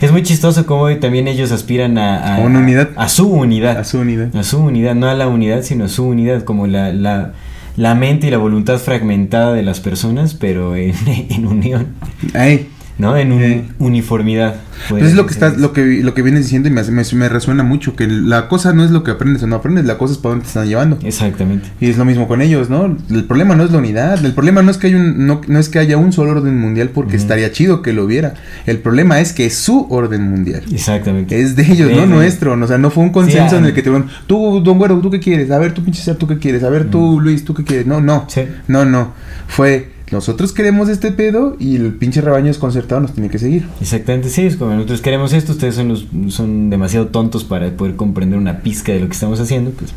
es 0.02 0.12
muy 0.12 0.24
chistoso 0.24 0.66
cómo 0.66 0.90
también 0.98 1.28
ellos 1.28 1.52
aspiran 1.52 1.98
a, 1.98 2.36
¿A 2.36 2.40
una 2.40 2.60
unidad? 2.60 2.90
a 2.96 3.08
su 3.10 3.28
unidad, 3.30 3.78
A 3.78 3.84
su 3.84 4.00
unidad. 4.00 4.36
a 4.36 4.44
su 4.44 4.60
unidad, 4.60 4.96
no 4.96 5.08
a 5.08 5.14
la 5.16 5.28
unidad, 5.28 5.62
sino 5.64 5.86
a 5.86 5.88
su 5.88 6.06
unidad, 6.06 6.44
como 6.44 6.68
la, 6.68 6.92
la, 6.94 7.34
la 7.78 7.96
mente 7.96 8.28
y 8.28 8.32
la 8.32 8.38
voluntad 8.38 8.80
fragmentada 8.80 9.54
de 9.54 9.64
las 9.64 9.80
personas, 9.80 10.34
pero 10.34 10.76
en, 10.76 10.94
en 11.30 11.46
unión, 11.48 11.88
Ay, 12.34 12.68
¿no? 12.98 13.16
En 13.18 13.32
un- 13.32 13.42
Sí. 13.42 13.64
uniformidad. 13.80 14.56
pues 14.90 15.04
es 15.06 15.16
lo 15.16 15.26
que 15.26 15.34
estás, 15.34 15.58
lo 15.58 15.74
que 15.74 16.02
lo 16.04 16.14
que 16.14 16.22
vienes 16.22 16.44
diciendo 16.44 16.70
y 16.70 16.72
me, 16.72 16.84
me, 16.84 17.04
me 17.14 17.30
resuena 17.30 17.64
mucho 17.64 17.96
que 17.96 18.06
la 18.08 18.48
cosa 18.48 18.74
no 18.74 18.84
es 18.84 18.92
lo 18.92 19.04
que 19.04 19.10
aprendes 19.12 19.42
o 19.42 19.48
no 19.48 19.56
aprendes, 19.56 19.86
la 19.86 19.98
cosa 19.98 20.14
es 20.14 20.20
para 20.20 20.32
dónde 20.34 20.44
te 20.44 20.48
están 20.50 20.68
llevando. 20.68 21.00
Exactamente. 21.04 21.68
Y 21.82 21.90
es 21.90 21.98
lo 21.98 22.06
mismo 22.06 22.28
con 22.28 22.42
ellos, 22.42 22.70
¿no? 22.70 22.96
El 23.10 23.24
problema 23.26 23.56
no 23.56 23.64
es 23.64 23.72
la 23.72 23.80
unidad, 23.80 24.24
el 24.24 24.34
problema 24.34 24.62
no 24.62 24.70
es 24.72 24.78
que 24.78 24.88
hay 24.88 24.96
un, 24.96 25.26
no, 25.26 25.42
no 25.48 25.60
es 25.60 25.70
que 25.70 25.80
haya 25.80 25.98
un 25.98 26.14
solo 26.14 26.32
orden 26.32 26.58
mundial 26.60 26.90
porque 26.94 27.16
estaría 27.16 27.52
chido 27.52 27.82
que 27.82 27.92
lo 27.94 28.06
hubiera. 28.06 28.36
El 28.68 28.78
problema 28.80 29.20
es 29.20 29.34
que 29.34 29.46
es 29.48 29.56
su 29.56 29.88
orden 29.90 30.22
mundial. 30.30 30.62
Exactamente. 30.72 31.42
Es 31.42 31.56
de 31.56 31.64
ellos, 31.64 31.90
De- 31.90 31.96
no 31.96 32.02
de- 32.02 32.08
nuestro. 32.08 32.54
O 32.54 32.68
sea, 32.68 32.78
no 32.78 32.92
fue 32.92 33.04
un 33.04 33.10
consenso 33.12 33.50
Sí, 33.50 33.56
en 33.56 33.66
el 33.66 33.74
que 33.74 33.82
te 33.82 33.90
dijeron, 33.90 34.10
tú, 34.28 34.62
don 34.64 34.78
Güero, 34.78 35.00
¿tú 35.00 35.10
qué 35.10 35.20
quieres? 35.20 35.50
A 35.52 35.58
ver, 35.58 35.74
tú 35.74 35.84
pinche 35.84 36.02
ser, 36.04 36.16
¿tú 36.18 36.28
qué 36.28 36.38
quieres? 36.38 36.64
A 36.64 36.70
ver, 36.70 36.86
tú, 36.90 37.20
Luis, 37.20 37.44
¿tú 37.44 37.54
qué 37.56 37.64
quieres? 37.64 37.88
No, 37.88 38.00
no. 38.00 38.26
Sí. 38.28 38.42
No, 38.68 38.86
no. 38.86 39.14
Fue, 39.48 39.90
nosotros 40.12 40.54
queremos 40.54 40.90
este 40.90 41.12
pedo 41.12 41.56
y 41.60 41.76
el 41.76 41.94
pinche 41.96 42.22
rebaño 42.22 42.48
desconcertado 42.48 43.02
nos 43.02 43.14
tiene 43.14 43.30
que 43.30 43.40
seguir. 43.40 43.68
Exactamente, 43.82 44.30
sí, 44.30 44.46
es 44.46 44.56
como 44.56 44.74
nosotros 44.74 45.02
queremos 45.02 45.34
esto, 45.34 45.52
ustedes 45.52 45.76
son 45.76 45.90
los 45.90 46.06
son 46.30 46.70
demasiado 46.70 47.08
tontos 47.08 47.44
para 47.44 47.70
poder 47.72 47.96
comprender 47.96 48.40
una 48.40 48.62
pizca 48.62 48.94
de 48.94 49.02
lo 49.02 49.08
que 49.08 49.14
estamos 49.14 49.40
haciendo, 49.40 49.72
pues 49.72 49.92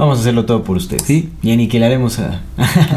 vamos 0.00 0.18
a 0.18 0.20
hacerlo 0.22 0.44
todo 0.46 0.64
por 0.64 0.76
ustedes. 0.76 1.02
Sí. 1.02 1.30
Y 1.42 1.52
aniquilaremos 1.52 2.18
a, 2.18 2.40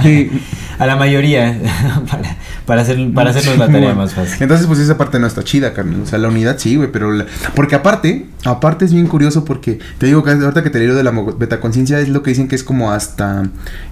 Sí. 0.02 0.30
a 0.80 0.86
la 0.86 0.96
mayoría 0.96 1.60
para, 2.10 2.38
para 2.66 2.82
hacer 2.82 2.98
para 3.14 3.30
hacernos 3.32 3.58
la 3.58 3.68
tarea 3.68 3.94
más 3.94 4.14
fácil. 4.14 4.38
Entonces, 4.42 4.66
pues 4.68 4.80
esa 4.80 4.98
parte 4.98 5.20
no 5.20 5.28
está 5.28 5.44
chida, 5.44 5.74
carnal. 5.74 6.02
O 6.02 6.06
sea, 6.06 6.18
la 6.20 6.30
unidad 6.30 6.58
sí, 6.58 6.76
güey, 6.76 6.92
pero... 6.92 7.12
la- 7.12 7.26
Porque 7.56 7.76
aparte, 7.76 8.26
aparte 8.46 8.86
es 8.86 8.94
bien 8.94 9.08
curioso 9.08 9.46
porque... 9.46 9.80
Te 9.98 10.06
digo 10.08 10.24
que 10.24 10.32
ahorita 10.32 10.64
que 10.64 10.70
te 10.70 10.80
leo 10.80 10.96
de 10.96 11.04
la 11.04 11.12
betaconciencia 11.12 12.00
es 12.00 12.10
lo 12.10 12.24
que 12.24 12.32
dicen 12.32 12.48
que 12.48 12.56
es 12.56 12.64
como 12.64 12.92
hasta... 12.92 13.44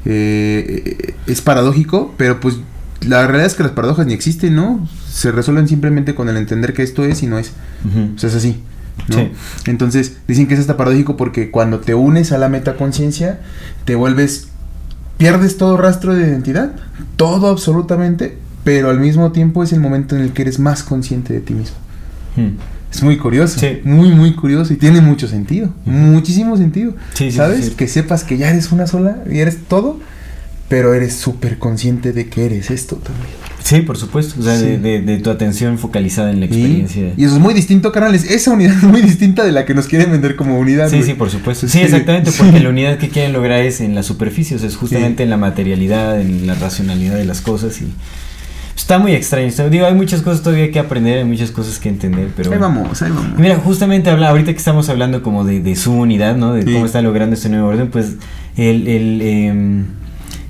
eh, 0.05 1.13
es 1.27 1.41
paradójico, 1.41 2.13
pero 2.17 2.39
pues 2.39 2.55
la 3.01 3.25
realidad 3.25 3.47
es 3.47 3.55
que 3.55 3.63
las 3.63 3.71
paradojas 3.71 4.05
ni 4.05 4.13
existen, 4.13 4.55
¿no? 4.55 4.87
Se 5.09 5.31
resuelven 5.31 5.67
simplemente 5.67 6.13
con 6.15 6.29
el 6.29 6.37
entender 6.37 6.73
que 6.73 6.83
esto 6.83 7.03
es 7.03 7.23
y 7.23 7.27
no 7.27 7.37
es. 7.39 7.51
Ujú. 7.85 8.11
O 8.15 8.19
sea, 8.19 8.29
es 8.29 8.35
así. 8.35 8.59
¿No? 9.07 9.15
Sí. 9.15 9.31
Entonces, 9.65 10.17
dicen 10.27 10.47
que 10.47 10.53
es 10.55 10.59
hasta 10.59 10.77
paradójico 10.77 11.17
porque 11.17 11.51
cuando 11.51 11.79
te 11.79 11.93
unes 11.95 12.31
a 12.31 12.37
la 12.37 12.49
metaconciencia, 12.49 13.39
te 13.85 13.95
vuelves. 13.95 14.47
pierdes 15.17 15.57
todo 15.57 15.77
rastro 15.77 16.15
de 16.15 16.27
identidad, 16.27 16.71
todo 17.15 17.47
absolutamente, 17.49 18.37
pero 18.63 18.89
al 18.89 18.99
mismo 18.99 19.31
tiempo 19.31 19.61
es 19.63 19.71
el 19.71 19.79
momento 19.79 20.15
en 20.15 20.23
el 20.23 20.33
que 20.33 20.41
eres 20.41 20.57
más 20.57 20.81
consciente 20.83 21.31
de 21.33 21.41
ti 21.41 21.53
mismo. 21.53 21.75
Mm. 22.37 22.57
Es 22.91 23.03
muy 23.03 23.17
curioso, 23.17 23.59
Sí. 23.59 23.79
muy, 23.83 24.11
muy 24.11 24.33
curioso 24.35 24.73
y 24.73 24.77
tiene 24.77 24.99
mucho 24.99 25.27
sentido, 25.27 25.69
muchísimo 25.85 26.57
sentido. 26.57 26.93
Sí, 27.13 27.31
¿Sabes? 27.31 27.69
Que 27.69 27.87
sepas 27.87 28.23
que 28.23 28.37
ya 28.37 28.49
eres 28.49 28.71
una 28.71 28.87
sola 28.87 29.17
y 29.31 29.37
eres 29.39 29.59
todo, 29.67 29.99
pero 30.71 30.93
eres 30.95 31.15
súper 31.17 31.59
consciente 31.59 32.13
de 32.13 32.27
que 32.29 32.45
eres 32.45 32.71
esto 32.71 32.95
también. 32.95 33.27
Sí, 33.63 33.81
por 33.81 33.97
supuesto, 33.97 34.39
o 34.39 34.43
sea, 34.43 34.57
Sí. 34.57 34.65
de, 34.65 34.77
de- 34.79 35.01
de 35.01 35.17
tu 35.19 35.29
atención 35.29 35.77
focalizada 35.77 36.31
en 36.31 36.39
la 36.39 36.45
experiencia. 36.47 37.13
y 37.15 37.23
eso 37.25 37.35
es 37.35 37.39
muy 37.41 37.53
distinto, 37.53 37.91
canales. 37.91 38.23
Esa 38.23 38.51
unidad 38.51 38.75
es 38.77 38.83
muy 38.83 39.01
distinta 39.01 39.43
de 39.43 39.51
la 39.51 39.65
que 39.65 39.73
nos 39.75 39.87
quieren 39.87 40.09
vender 40.11 40.35
como 40.35 40.57
unidad. 40.57 40.89
Sí, 40.89 41.03
sí, 41.03 41.13
por 41.13 41.29
supuesto. 41.29 41.67
Sí, 41.67 41.77
Sí, 41.77 41.83
exactamente, 41.83 42.31
sí. 42.31 42.37
porque 42.41 42.59
la 42.61 42.69
unidad 42.69 42.97
que 42.97 43.09
quieren 43.09 43.33
lograr 43.33 43.61
es 43.61 43.81
en 43.81 43.93
la 43.95 44.01
superficie, 44.01 44.55
o 44.55 44.59
sea, 44.59 44.67
es 44.69 44.77
justamente 44.77 45.21
en 45.23 45.29
la 45.29 45.37
materialidad, 45.37 46.19
en 46.19 46.47
la 46.47 46.55
racionalidad 46.55 47.15
de 47.17 47.25
las 47.25 47.41
cosas 47.41 47.79
y 47.81 47.87
está 48.75 48.97
muy 48.97 49.11
extraño. 49.13 49.47
Está- 49.47 49.69
digo, 49.69 49.85
hay 49.85 49.93
muchas 49.93 50.21
cosas 50.21 50.41
todavía 50.41 50.71
que 50.71 50.79
aprender, 50.79 51.17
hay 51.19 51.25
muchas 51.25 51.51
cosas 51.51 51.77
que 51.79 51.89
entender, 51.89 52.29
pero 52.35 52.51
Ahí 52.53 52.57
vamos, 52.57 53.01
ahí 53.01 53.11
vamos. 53.11 53.37
Mira, 53.37 53.57
justamente 53.57 54.09
habla, 54.09 54.29
ahorita 54.29 54.51
que 54.53 54.57
estamos 54.57 54.87
hablando 54.89 55.21
como 55.21 55.43
de, 55.43 55.59
de 55.59 55.75
su 55.75 55.91
unidad, 55.93 56.35
¿no? 56.37 56.53
De 56.53 56.63
cómo 56.63 56.85
está 56.85 57.01
logrando 57.01 57.35
este 57.35 57.49
nuevo 57.49 57.67
orden, 57.67 57.89
pues 57.89 58.13
el, 58.57 58.87
el, 58.87 59.21
em, 59.21 59.85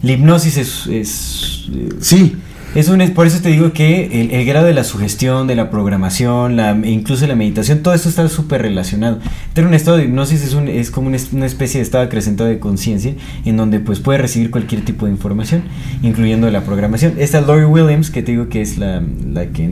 la 0.04 0.12
hipnosis 0.14 0.58
es, 0.58 0.88
es, 0.88 1.70
Sí, 2.00 2.36
es 2.74 2.88
un, 2.88 3.00
por 3.12 3.28
eso 3.28 3.40
te 3.42 3.50
digo 3.50 3.74
que 3.74 4.22
el, 4.22 4.32
el 4.32 4.46
grado 4.46 4.66
de 4.66 4.74
la 4.74 4.84
sugestión, 4.86 5.46
de 5.46 5.56
la 5.56 5.70
programación, 5.70 6.56
la, 6.56 6.72
e 6.72 6.90
incluso 6.92 7.28
la 7.28 7.36
meditación, 7.36 7.84
todo 7.84 7.94
esto 7.94 8.08
está 8.10 8.28
súper 8.30 8.62
relacionado. 8.62 9.20
Tener 9.54 9.68
un 9.68 9.74
estado 9.74 9.98
de 9.98 10.06
hipnosis 10.06 10.42
es, 10.42 10.54
un, 10.54 10.68
es 10.70 10.90
como 10.90 11.08
una, 11.08 11.18
es- 11.18 11.34
una 11.34 11.46
especie 11.46 11.80
de 11.80 11.84
estado 11.84 12.04
acrecentado 12.06 12.50
de 12.50 12.60
conciencia 12.60 13.14
en 13.46 13.58
donde 13.58 13.80
pues 13.82 14.00
puedes 14.00 14.22
recibir 14.22 14.52
cualquier 14.52 14.86
tipo 14.86 15.06
de 15.06 15.12
información, 15.12 15.64
incluyendo 16.02 16.50
la 16.50 16.62
programación. 16.62 17.16
Esta 17.20 17.42
Lori 17.42 17.66
Williams, 17.66 18.10
que 18.10 18.24
te 18.24 18.32
digo 18.32 18.48
que 18.50 18.62
es 18.62 18.78
la, 18.78 19.04
la 19.34 19.48
que 19.48 19.72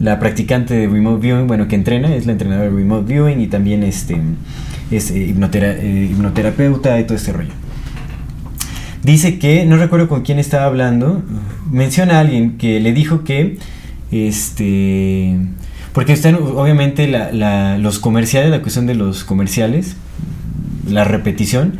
la 0.00 0.18
practicante 0.18 0.74
de 0.74 0.88
remote 0.88 1.20
viewing, 1.22 1.46
bueno, 1.46 1.68
que 1.68 1.76
entrena, 1.76 2.14
es 2.16 2.26
la 2.26 2.32
entrenadora 2.32 2.68
de 2.68 2.76
remote 2.76 3.06
viewing 3.12 3.40
y 3.40 3.46
también 3.46 3.84
este 3.84 4.18
es 4.90 5.12
eh, 5.12 5.28
hipnotera- 5.32 5.76
eh, 5.78 6.08
hipnoterapeuta 6.10 6.98
y 6.98 7.04
todo 7.04 7.16
este 7.16 7.32
rollo. 7.32 7.52
Dice 9.02 9.38
que, 9.38 9.64
no 9.66 9.76
recuerdo 9.76 10.08
con 10.08 10.22
quién 10.22 10.38
estaba 10.38 10.64
hablando, 10.66 11.22
menciona 11.70 12.18
a 12.18 12.20
alguien 12.20 12.56
que 12.58 12.78
le 12.80 12.92
dijo 12.92 13.24
que, 13.24 13.58
este, 14.12 15.36
porque 15.92 16.12
están 16.12 16.36
obviamente 16.36 17.08
la- 17.08 17.32
la- 17.32 17.78
los 17.78 17.98
comerciales, 17.98 18.50
la 18.50 18.60
cuestión 18.62 18.86
de 18.86 18.94
los 18.94 19.24
comerciales, 19.24 19.96
la 20.88 21.04
repetición, 21.04 21.78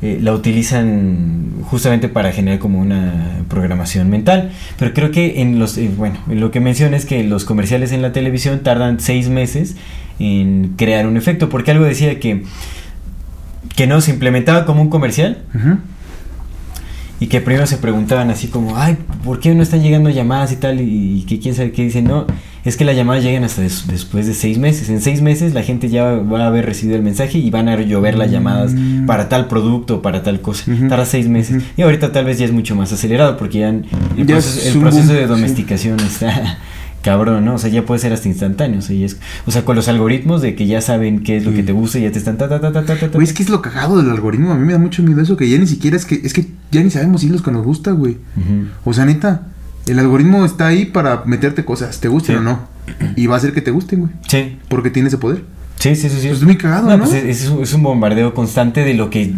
eh, 0.00 0.18
la 0.22 0.32
utilizan 0.32 1.54
justamente 1.64 2.08
para 2.08 2.30
generar 2.32 2.58
como 2.60 2.78
una 2.80 3.40
programación 3.48 4.10
mental. 4.10 4.50
Pero 4.78 4.92
creo 4.94 5.10
que 5.10 5.40
en 5.40 5.58
los, 5.58 5.76
eh, 5.76 5.90
bueno, 5.96 6.18
lo 6.28 6.50
que 6.50 6.60
menciona 6.60 6.96
es 6.96 7.04
que 7.04 7.24
los 7.24 7.44
comerciales 7.44 7.90
en 7.92 8.02
la 8.02 8.12
televisión 8.12 8.60
tardan 8.60 9.00
seis 9.00 9.28
meses 9.28 9.74
en 10.20 10.74
crear 10.76 11.06
un 11.06 11.16
efecto, 11.16 11.48
porque 11.48 11.72
algo 11.72 11.84
decía 11.84 12.20
que, 12.20 12.44
que 13.74 13.86
no 13.86 14.00
se 14.00 14.12
implementaba 14.12 14.64
como 14.66 14.82
un 14.82 14.88
comercial. 14.90 15.38
Y 17.20 17.26
que 17.26 17.40
primero 17.40 17.66
se 17.66 17.76
preguntaban 17.78 18.30
así 18.30 18.48
como, 18.48 18.76
ay, 18.76 18.96
¿por 19.24 19.40
qué 19.40 19.54
no 19.54 19.62
están 19.62 19.82
llegando 19.82 20.08
llamadas 20.10 20.52
y 20.52 20.56
tal? 20.56 20.80
Y, 20.80 21.24
que 21.28 21.38
quién 21.40 21.54
sabe 21.54 21.72
qué 21.72 21.82
dicen, 21.84 22.04
no, 22.04 22.26
es 22.64 22.76
que 22.76 22.84
las 22.84 22.94
llamadas 22.96 23.24
llegan 23.24 23.44
hasta 23.44 23.62
des- 23.62 23.86
después 23.88 24.26
de 24.26 24.34
seis 24.34 24.58
meses. 24.58 24.88
En 24.88 25.00
seis 25.00 25.20
meses 25.22 25.54
la 25.54 25.62
gente 25.62 25.88
ya 25.88 26.04
va 26.04 26.44
a 26.44 26.46
haber 26.46 26.66
recibido 26.66 26.96
el 26.96 27.02
mensaje 27.02 27.38
y 27.38 27.50
van 27.50 27.68
a 27.68 27.76
llover 27.80 28.16
las 28.16 28.30
llamadas 28.30 28.72
Mm. 28.74 29.06
para 29.06 29.28
tal 29.28 29.48
producto, 29.48 30.00
para 30.02 30.22
tal 30.22 30.40
cosa. 30.40 30.70
Ujú. 30.70 30.88
Tarda 30.88 31.04
seis 31.06 31.28
meses. 31.28 31.62
Y 31.76 31.82
ahorita 31.82 32.12
tal 32.12 32.24
vez 32.26 32.38
ya 32.38 32.44
es 32.44 32.52
mucho 32.52 32.76
más 32.76 32.92
acelerado 32.92 33.36
porque 33.36 33.60
ya 33.60 33.68
el 33.70 33.84
Ya 34.16 34.34
proceso, 34.36 34.78
el 34.78 35.08
de 35.08 35.22
sí. 35.22 35.26
domesticación 35.28 35.98
está 36.00 36.58
cabrón, 37.02 37.44
¿no? 37.44 37.54
O 37.54 37.58
sea, 37.58 37.70
ya 37.70 37.84
puede 37.86 38.00
ser 38.00 38.12
hasta 38.12 38.28
instantáneo. 38.28 38.80
O 38.80 38.82
sea, 38.82 38.96
es- 39.04 39.18
o 39.46 39.50
sea, 39.50 39.64
con 39.64 39.76
los 39.76 39.88
algoritmos 39.88 40.42
de 40.42 40.54
que 40.54 40.66
ya 40.66 40.80
saben 40.80 41.22
qué 41.22 41.36
es 41.36 41.44
lo 41.44 41.52
que 41.52 41.62
te 41.62 41.72
gusta 41.72 41.98
y 41.98 42.02
ya 42.02 42.12
te 42.12 42.18
están 42.18 42.36
ta 42.38 42.48
ta 42.48 42.60
ta 42.60 42.72
ta 42.72 42.84
ta. 42.84 43.06
Güey, 43.08 43.26
es 43.26 43.32
que 43.32 43.42
es 43.42 43.48
lo 43.50 43.62
cagado 43.62 43.96
del 44.02 44.10
algoritmo. 44.10 44.52
A 44.52 44.56
mí 44.56 44.66
me 44.66 44.72
da 44.72 44.78
mucho 44.78 45.02
miedo 45.02 45.20
eso 45.20 45.36
que 45.36 45.48
ya 45.48 45.58
ni 45.58 45.66
siquiera 45.66 45.96
es 45.96 46.04
que 46.04 46.20
es 46.22 46.32
que 46.32 46.46
ya 46.70 46.82
ni 46.82 46.90
sabemos 46.90 47.20
si 47.22 47.28
es 47.28 47.32
lo 47.32 47.42
que 47.42 47.50
nos 47.50 47.64
gusta, 47.64 47.92
güey. 47.92 48.16
O 48.84 48.92
sea, 48.92 49.04
neta, 49.04 49.46
el 49.86 49.98
algoritmo 49.98 50.44
está 50.44 50.66
ahí 50.66 50.84
para 50.86 51.22
meterte 51.24 51.64
cosas, 51.64 52.00
te 52.00 52.08
gusten 52.08 52.36
Sí. 52.36 52.40
o 52.40 52.42
no. 52.44 52.60
Y 53.16 53.26
va 53.26 53.34
a 53.34 53.38
hacer 53.38 53.52
que 53.52 53.60
te 53.62 53.70
gusten, 53.70 54.00
güey. 54.00 54.12
Sí, 54.28 54.58
Porque 54.68 54.90
tiene 54.90 55.08
ese 55.08 55.18
poder. 55.18 55.44
Sí, 55.78 55.94
sí, 55.94 56.08
sí, 56.08 56.16
sí. 56.20 56.26
Pues 56.28 56.38
es 56.40 56.44
muy 56.44 56.56
cagado, 56.56 56.88
¿no? 56.96 57.04
pues 57.04 57.12
es, 57.14 57.50
es 57.62 57.72
un, 57.74 57.82
bombardeo 57.82 58.34
constante 58.34 58.82
de 58.82 58.94
lo 58.94 59.10
que 59.10 59.32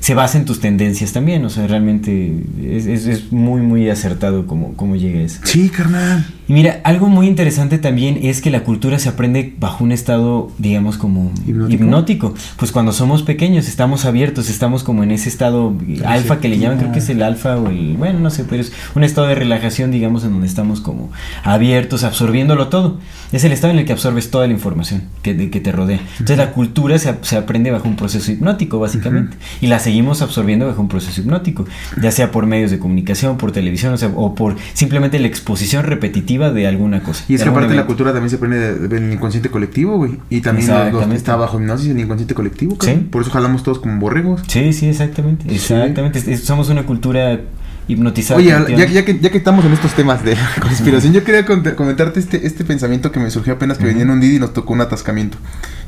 se 0.00 0.14
basa 0.14 0.36
en 0.38 0.44
tus 0.44 0.58
tendencias 0.60 1.12
también. 1.12 1.44
O 1.44 1.50
sea, 1.50 1.66
realmente 1.68 2.42
es, 2.60 2.86
es- 2.86 3.06
es 3.06 3.30
muy, 3.32 3.60
muy 3.60 3.88
acertado 3.88 4.46
como, 4.48 4.74
como 4.74 4.96
llega 4.96 5.20
eso. 5.20 5.40
Sí, 5.44 5.68
carnal. 5.68 6.26
Y 6.48 6.54
mira, 6.54 6.80
algo 6.84 7.08
muy 7.08 7.28
interesante 7.28 7.78
también 7.78 8.18
es 8.22 8.40
que 8.40 8.50
la 8.50 8.64
cultura 8.64 8.98
se 8.98 9.08
aprende 9.08 9.54
bajo 9.60 9.84
un 9.84 9.92
estado, 9.92 10.50
digamos, 10.58 10.98
como 10.98 11.30
¿Hipnótico? 11.46 11.72
hipnótico. 11.84 12.34
Pues 12.56 12.72
cuando 12.72 12.92
somos 12.92 13.22
pequeños, 13.22 13.68
estamos 13.68 14.04
abiertos, 14.04 14.50
estamos 14.50 14.82
como 14.82 15.02
en 15.04 15.12
ese 15.12 15.28
estado 15.28 15.72
alfa 16.04 16.40
que 16.40 16.48
le 16.48 16.58
llaman, 16.58 16.78
creo 16.78 16.92
que 16.92 16.98
es 16.98 17.08
el 17.08 17.22
alfa 17.22 17.56
o 17.56 17.68
el, 17.68 17.96
bueno, 17.96 18.18
no 18.18 18.28
sé, 18.30 18.44
pero 18.44 18.60
es 18.60 18.72
un 18.96 19.04
estado 19.04 19.28
de 19.28 19.36
relajación, 19.36 19.92
digamos, 19.92 20.24
en 20.24 20.32
donde 20.32 20.46
estamos 20.48 20.80
como 20.80 21.10
abiertos, 21.44 22.02
absorbiéndolo 22.04 22.68
todo. 22.68 22.98
Es 23.32 23.44
el 23.44 23.52
estado 23.52 23.72
en 23.72 23.78
el 23.78 23.84
que 23.86 23.92
absorbes 23.92 24.30
toda 24.30 24.46
la 24.46 24.52
información 24.52 25.04
que, 25.22 25.34
de- 25.34 25.48
que 25.48 25.60
te 25.60 25.72
rodea. 25.72 26.00
Entonces 26.12 26.36
la 26.38 26.50
cultura 26.52 26.98
se, 26.98 27.14
se 27.22 27.36
aprende 27.36 27.70
bajo 27.70 27.88
un 27.88 27.96
proceso 27.96 28.30
hipnótico, 28.32 28.78
básicamente. 28.78 29.36
Y 29.60 29.68
la 29.68 29.78
seguimos 29.78 30.20
absorbiendo 30.22 30.66
bajo 30.66 30.80
un 30.82 30.88
proceso 30.88 31.20
hipnótico, 31.20 31.64
ya 32.02 32.10
sea 32.10 32.30
por 32.30 32.46
medios 32.46 32.70
de 32.70 32.78
comunicación, 32.78 33.38
por 33.38 33.52
televisión, 33.52 33.94
o, 33.94 33.96
sea, 33.96 34.10
o 34.14 34.34
por 34.34 34.56
simplemente 34.74 35.18
la 35.18 35.28
exposición 35.28 35.84
repetitiva 35.84 36.31
de 36.38 36.66
alguna 36.66 37.02
cosa. 37.02 37.24
Y 37.28 37.34
es 37.34 37.42
que 37.42 37.48
aparte 37.48 37.74
la 37.74 37.86
cultura 37.86 38.12
también 38.12 38.30
se 38.30 38.38
prende 38.38 38.58
de- 38.58 38.88
del 38.88 39.12
inconsciente 39.12 39.48
colectivo, 39.50 39.96
güey. 39.96 40.18
Y 40.30 40.40
también 40.40 40.68
los- 40.68 40.92
los 40.92 41.10
está 41.14 41.36
bajo 41.36 41.58
hipnosis 41.60 41.90
el 41.90 41.98
inconsciente 42.00 42.34
colectivo. 42.34 42.76
Sí. 42.80 42.92
Por 43.10 43.22
eso 43.22 43.30
jalamos 43.30 43.62
todos 43.62 43.78
como 43.78 43.98
borregos. 44.00 44.42
Sí, 44.48 44.72
sí, 44.72 44.88
exactamente. 44.88 45.52
Exactamente. 45.52 46.18
Es- 46.32 46.44
somos 46.44 46.68
una 46.68 46.84
cultura 46.84 47.40
hipnotizada. 47.88 48.38
Oye, 48.38 48.48
ya, 48.76 48.86
ya 48.86 49.04
que, 49.04 49.18
ya 49.18 49.30
que 49.30 49.38
estamos 49.38 49.64
en 49.64 49.72
estos 49.72 49.92
temas 49.94 50.24
de 50.24 50.36
conspiración, 50.60 51.12
yo 51.12 51.24
quería 51.24 51.44
comentarte 51.44 52.20
este, 52.20 52.46
este 52.46 52.64
pensamiento 52.64 53.10
que 53.12 53.20
me 53.20 53.30
surgió 53.30 53.54
apenas 53.54 53.78
que 53.78 53.84
venía 53.84 54.02
en 54.02 54.10
un 54.10 54.20
Didi 54.20 54.36
y 54.36 54.38
nos 54.40 54.52
tocó 54.52 54.72
un 54.72 54.80
atascamiento. 54.80 55.38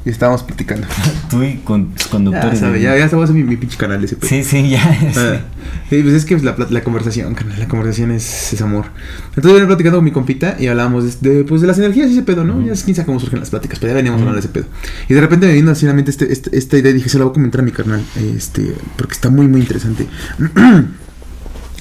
Y 0.07 0.11
estábamos 0.11 0.43
platicando. 0.43 0.87
Tú 1.31 1.43
y 1.43 1.55
con 1.65 1.93
tus 1.95 2.05
Ya, 2.07 2.11
conductores. 2.11 2.59
sabes, 2.59 2.75
de- 2.75 2.83
ya, 2.83 2.99
ya 2.99 3.07
estamos 3.07 3.31
en 3.31 3.37
mi, 3.37 3.43
mi 3.45 3.57
pinche 3.57 3.79
canal 3.79 4.05
ese 4.05 4.17
pedo. 4.17 4.29
Sí, 4.29 4.45
sí, 4.45 4.69
ya. 4.69 4.83
Ah, 5.17 5.41
sí, 5.89 6.03
pues 6.03 6.15
es 6.15 6.25
que 6.27 6.37
la, 6.41 6.55
la 6.69 6.83
conversación, 6.85 7.35
la 7.59 7.69
conversación 7.69 8.11
es, 8.11 8.53
es 8.53 8.61
amor. 8.61 8.85
Entonces 9.29 9.53
venía 9.53 9.67
platicando 9.67 9.97
con 9.99 10.05
mi 10.05 10.11
compita 10.11 10.57
y 10.61 10.67
hablábamos 10.67 11.21
de, 11.23 11.31
de, 11.37 11.45
pues, 11.45 11.63
de 11.63 11.69
las 11.69 11.79
energías 11.79 12.11
y 12.11 12.13
ese 12.13 12.23
pedo, 12.23 12.45
¿no? 12.45 12.61
Ya 12.67 12.75
es 12.75 12.83
quién 12.85 12.95
sabe 12.95 13.07
cómo 13.07 13.19
surgen 13.19 13.41
las 13.41 13.49
pláticas, 13.49 13.79
pero 13.79 13.93
ya 13.93 13.97
veníamos 13.97 14.21
hablando 14.21 14.41
de 14.43 14.47
ese 14.47 14.51
pedo. 14.53 14.67
Y 15.09 15.15
de 15.15 15.21
repente 15.23 15.47
me 15.47 15.55
vino 15.55 15.71
así 15.71 15.87
la 15.87 15.95
mente 15.95 16.11
este, 16.11 16.31
este- 16.31 16.55
esta 16.59 16.77
idea 16.77 16.91
y 16.91 16.95
dije, 16.95 17.09
se 17.09 17.17
la 17.19 17.25
voy 17.25 17.31
a 17.31 17.35
comentar 17.35 17.63
a 17.63 17.65
mi 17.65 17.71
carnal, 17.73 18.03
este, 18.37 18.75
porque 18.99 19.15
está 19.15 19.31
muy, 19.31 19.49
muy 19.49 19.63
interesante. 19.63 20.07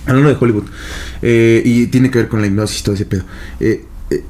Hablando 0.06 0.30
de 0.30 0.38
Hollywood. 0.40 0.66
eh, 1.22 1.62
y 1.66 1.88
tiene 1.88 2.12
que 2.12 2.20
ver 2.20 2.28
con 2.28 2.42
la 2.42 2.48
hipnosis 2.48 2.82
y 2.82 2.84
todo 2.84 2.96
ese 2.96 3.06
pedo. 3.06 3.24
Eh, 3.60 3.86
eh, 4.10 4.24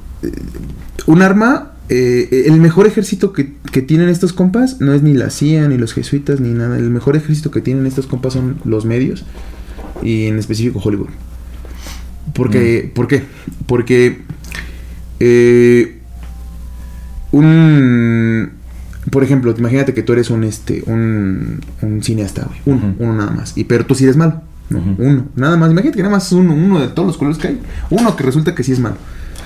un 1.06 1.22
arma, 1.22 1.72
el 1.88 2.60
mejor 2.60 2.86
ejército 2.86 3.32
que, 3.32 3.52
que 3.70 3.82
tienen 3.82 4.08
estos 4.08 4.32
compas 4.32 4.80
no 4.80 4.94
es 4.94 5.02
ni 5.02 5.12
la 5.14 5.30
CIA, 5.30 5.68
ni 5.68 5.76
los 5.76 5.92
jesuitas, 5.92 6.40
ni 6.40 6.50
nada. 6.50 6.78
El 6.78 6.90
mejor 6.90 7.16
ejército 7.16 7.50
que 7.50 7.60
tienen 7.60 7.86
estos 7.86 8.06
compas 8.06 8.32
son 8.32 8.58
los 8.64 8.84
medios. 8.84 9.24
Y 10.02 10.26
en 10.26 10.38
específico 10.38 10.80
Hollywood. 10.82 11.08
Porque, 12.32 12.90
¿Por 12.94 13.06
qué? 13.06 13.22
Porque 13.66 14.22
un... 17.32 18.50
Por 19.10 19.22
ejemplo, 19.22 19.54
imagínate 19.56 19.92
que 19.92 20.02
tú 20.02 20.14
eres 20.14 20.30
un 20.30 20.44
este 20.44 20.82
un, 20.86 21.60
un 21.82 22.02
cineasta, 22.02 22.46
güey. 22.46 22.60
Uno, 22.64 22.94
uno 22.98 23.14
nada 23.14 23.30
más. 23.32 23.56
Y 23.56 23.64
pero 23.64 23.84
tú 23.84 23.94
sí 23.94 24.04
eres 24.04 24.16
malo. 24.16 24.40
No, 24.70 24.80
uno, 24.98 25.26
nada 25.36 25.56
más. 25.56 25.70
Imagínate 25.70 25.96
que 25.96 26.02
nada 26.02 26.14
más 26.14 26.26
es 26.26 26.32
uno, 26.32 26.54
uno 26.54 26.80
de 26.80 26.88
todos 26.88 27.06
los 27.06 27.16
colores 27.16 27.38
que 27.38 27.48
hay. 27.48 27.60
Uno 27.90 28.16
que 28.16 28.24
resulta 28.24 28.54
que 28.54 28.62
sí 28.62 28.72
es 28.72 28.80
malo. 28.80 28.96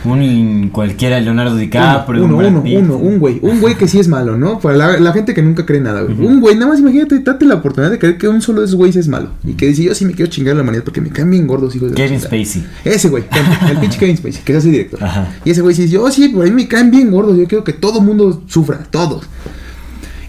Un 0.04 0.70
cualquiera, 0.72 1.18
Leonardo 1.18 1.56
DiCaprio. 1.56 2.24
uno, 2.24 2.36
uno, 2.36 2.62
uno, 2.64 2.96
un 2.96 3.18
güey, 3.18 3.40
un 3.42 3.60
güey 3.60 3.74
que 3.74 3.88
sí 3.88 3.98
es 3.98 4.06
malo, 4.06 4.38
¿no? 4.38 4.60
Para 4.60 4.76
la, 4.76 5.00
la 5.00 5.12
gente 5.12 5.34
que 5.34 5.42
nunca 5.42 5.66
cree 5.66 5.80
nada, 5.80 6.02
güey. 6.02 6.16
Un 6.24 6.40
güey, 6.40 6.54
nada 6.54 6.68
más 6.70 6.78
imagínate, 6.78 7.18
date 7.18 7.44
la 7.44 7.56
oportunidad 7.56 7.90
de 7.90 7.98
creer 7.98 8.16
que 8.16 8.28
un 8.28 8.40
solo 8.40 8.60
de 8.60 8.66
esos 8.66 8.76
güeyes 8.76 8.94
es 8.94 9.08
malo. 9.08 9.30
Y 9.44 9.54
que 9.54 9.66
dice, 9.66 9.82
yo 9.82 9.94
sí 9.96 10.04
me 10.04 10.12
quiero 10.12 10.30
chingar 10.30 10.52
a 10.52 10.56
la 10.58 10.62
humanidad 10.62 10.84
porque 10.84 11.00
me 11.00 11.10
caen 11.10 11.30
bien 11.32 11.48
gordos, 11.48 11.74
hijos 11.74 11.90
de 11.90 11.96
Kevin 11.96 12.20
chingada". 12.20 12.28
Spacey. 12.28 12.64
Ese 12.84 13.08
güey, 13.08 13.24
el 13.68 13.76
pinche 13.80 13.98
Kevin 13.98 14.16
Spacey, 14.16 14.42
que 14.44 14.52
se 14.52 14.58
hace 14.58 14.70
director. 14.70 15.02
Ajá. 15.02 15.28
Y 15.44 15.50
ese 15.50 15.62
güey 15.62 15.74
sí 15.74 15.82
dice, 15.82 15.94
yo 15.94 16.08
sí, 16.12 16.28
por 16.28 16.44
ahí 16.44 16.52
me 16.52 16.68
caen 16.68 16.92
bien 16.92 17.10
gordos, 17.10 17.36
yo 17.36 17.48
quiero 17.48 17.64
que 17.64 17.72
todo 17.72 18.00
mundo 18.00 18.44
sufra, 18.46 18.78
todos. 18.90 19.24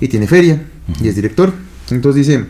Y 0.02 0.08
tiene 0.08 0.26
feria, 0.26 0.64
y 1.00 1.08
es 1.10 1.16
director. 1.16 1.54
Entonces 1.92 2.28
dice, 2.28 2.46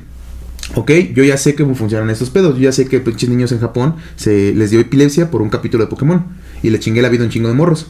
ok, 0.75 0.91
yo 1.15 1.23
ya 1.23 1.37
sé 1.37 1.55
cómo 1.55 1.75
funcionan 1.75 2.09
estos 2.09 2.29
pedos, 2.29 2.55
yo 2.55 2.63
ya 2.63 2.71
sé 2.71 2.85
que 2.87 2.99
pinches 2.99 3.29
niños 3.29 3.51
en 3.51 3.59
Japón 3.59 3.95
se 4.15 4.53
les 4.53 4.71
dio 4.71 4.79
epilepsia 4.79 5.31
por 5.31 5.41
un 5.41 5.49
capítulo 5.49 5.83
de 5.83 5.89
Pokémon. 5.89 6.23
Y 6.61 6.69
le 6.71 6.79
chingué 6.79 7.01
la 7.01 7.07
vida 7.09 7.21
a 7.23 7.25
un 7.25 7.31
chingo 7.31 7.47
de 7.47 7.53
morros 7.55 7.87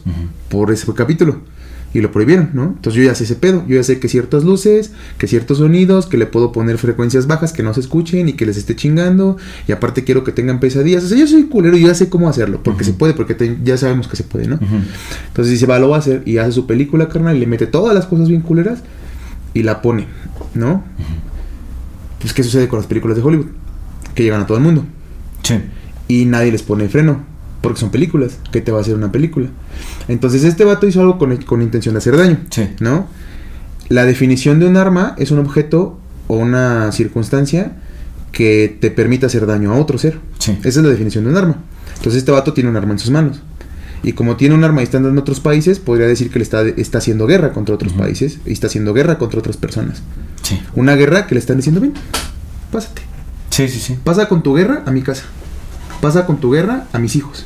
por 0.50 0.72
ese 0.72 0.86
capítulo. 0.94 1.38
Y 1.92 2.02
lo 2.02 2.12
prohibieron, 2.12 2.52
¿no? 2.54 2.66
Entonces 2.66 2.94
yo 2.94 3.02
ya 3.04 3.16
sé 3.16 3.24
ese 3.24 3.34
pedo. 3.36 3.66
Yo 3.68 3.78
ya 3.78 3.84
sé 3.84 4.00
que 4.00 4.08
ciertas 4.08 4.44
luces, 4.44 4.92
que 5.18 5.26
ciertos 5.26 5.58
sonidos, 5.58 6.06
que 6.06 6.18
le 6.18 6.28
puedo 6.28 6.52
poner 6.52 6.78
frecuencias 6.78 7.26
bajas 7.26 7.52
que 7.52 7.64
no 7.64 7.74
se 7.74 7.80
escuchen 7.80 8.30
y 8.30 8.34
que 8.34 8.46
les 8.46 8.58
esté 8.58 8.76
chingando. 8.76 9.38
Y 9.68 9.72
aparte 9.72 10.04
quiero 10.04 10.24
que 10.24 10.32
tengan 10.32 10.60
pesadillas. 10.60 11.04
O 11.06 11.08
sea, 11.08 11.18
yo 11.18 11.26
soy 11.26 11.46
culero 11.46 11.76
y 11.76 11.82
yo 11.82 11.88
ya 11.88 11.96
sé 11.96 12.08
cómo 12.08 12.30
hacerlo. 12.30 12.62
Porque 12.64 12.84
se 12.84 12.94
puede, 12.94 13.14
porque 13.16 13.34
te- 13.34 13.58
ya 13.64 13.76
sabemos 13.76 14.08
que 14.08 14.16
se 14.18 14.24
puede, 14.24 14.48
¿no? 14.48 14.60
Entonces 15.30 15.52
dice, 15.52 15.66
va, 15.66 15.80
lo 15.80 15.90
va 15.90 15.96
a 15.96 16.00
hacer. 16.00 16.22
Y 16.28 16.38
hace 16.38 16.52
su 16.52 16.68
película, 16.68 17.10
carnal, 17.10 17.36
y 17.36 17.40
le 17.40 17.48
mete 17.48 17.66
todas 17.66 17.96
las 17.96 18.06
cosas 18.06 18.28
bien 18.30 18.42
culeras 18.42 18.84
y 19.56 19.64
la 19.64 19.82
pone, 19.82 20.06
¿no? 20.54 20.84
Pues, 22.20 22.34
¿qué 22.34 22.44
sucede 22.44 22.68
con 22.68 22.80
las 22.80 22.88
películas 22.88 23.18
de 23.18 23.24
Hollywood? 23.24 23.48
Que 24.14 24.24
llegan 24.24 24.42
a 24.42 24.46
todo 24.48 24.58
el 24.58 24.64
mundo. 24.64 24.86
Sí. 25.44 25.56
Y 26.08 26.26
nadie 26.26 26.52
les 26.52 26.64
pone 26.64 26.90
freno. 26.90 27.24
Porque 27.62 27.80
son 27.80 27.92
películas. 27.92 28.38
¿Qué 28.52 28.62
te 28.62 28.72
va 28.72 28.80
a 28.80 28.82
hacer 28.82 28.96
una 28.96 29.12
película? 29.12 29.50
Entonces, 30.08 30.44
este 30.44 30.64
vato 30.64 30.88
hizo 30.88 31.02
algo 31.02 31.18
con, 31.18 31.36
con 31.38 31.62
intención 31.62 31.94
de 31.94 32.00
hacer 32.00 32.18
daño. 32.18 32.40
Sí. 32.50 32.70
¿No? 32.80 33.08
La 33.90 34.06
definición 34.06 34.60
de 34.60 34.68
un 34.68 34.78
arma 34.78 35.16
es 35.18 35.32
un 35.32 35.40
objeto 35.40 36.00
o 36.28 36.38
una 36.38 36.92
circunstancia 36.92 37.74
que 38.32 38.78
te 38.80 38.92
permite 38.92 39.26
hacer 39.26 39.46
daño 39.46 39.74
a 39.74 39.78
otro 39.78 39.98
ser. 39.98 40.20
Sí. 40.38 40.58
Esa 40.64 40.80
es 40.80 40.86
la 40.86 40.90
definición 40.90 41.24
de 41.24 41.32
un 41.32 41.38
arma. 41.38 41.58
Entonces 41.96 42.20
este 42.20 42.32
vato 42.32 42.54
tiene 42.54 42.70
un 42.70 42.78
arma 42.78 42.94
en 42.94 43.00
sus 43.00 43.10
manos. 43.10 43.42
Y 44.04 44.14
como 44.14 44.38
tiene 44.38 44.56
un 44.56 44.64
arma 44.64 44.82
y 44.82 44.84
está 44.84 44.98
andando 44.98 45.20
en 45.20 45.22
otros 45.22 45.40
países, 45.40 45.80
podría 45.80 46.08
decir 46.08 46.30
que 46.30 46.40
le 46.40 46.44
está, 46.44 46.62
está 46.62 47.00
haciendo 47.00 47.28
guerra 47.28 47.52
contra 47.52 47.76
otros 47.76 47.94
países 47.94 48.40
y 48.46 48.54
está 48.54 48.68
haciendo 48.68 48.94
guerra 48.94 49.18
contra 49.18 49.40
otras 49.40 49.58
personas. 49.58 50.02
Sí. 50.42 50.60
Una 50.76 50.96
guerra 50.96 51.28
que 51.28 51.36
le 51.36 51.40
están 51.40 51.58
diciendo, 51.58 51.82
ven, 51.82 51.94
pásate. 52.72 53.02
Sí, 53.50 53.68
sí, 53.68 53.80
sí. 53.80 53.98
Pasa 54.04 54.30
con 54.30 54.42
tu 54.42 54.56
guerra 54.56 54.84
a 54.86 54.92
mi 54.92 55.02
casa. 55.02 55.24
Pasa 56.02 56.26
con 56.26 56.38
tu 56.38 56.52
guerra 56.52 56.88
a 56.94 57.00
mis 57.00 57.16
hijos. 57.16 57.46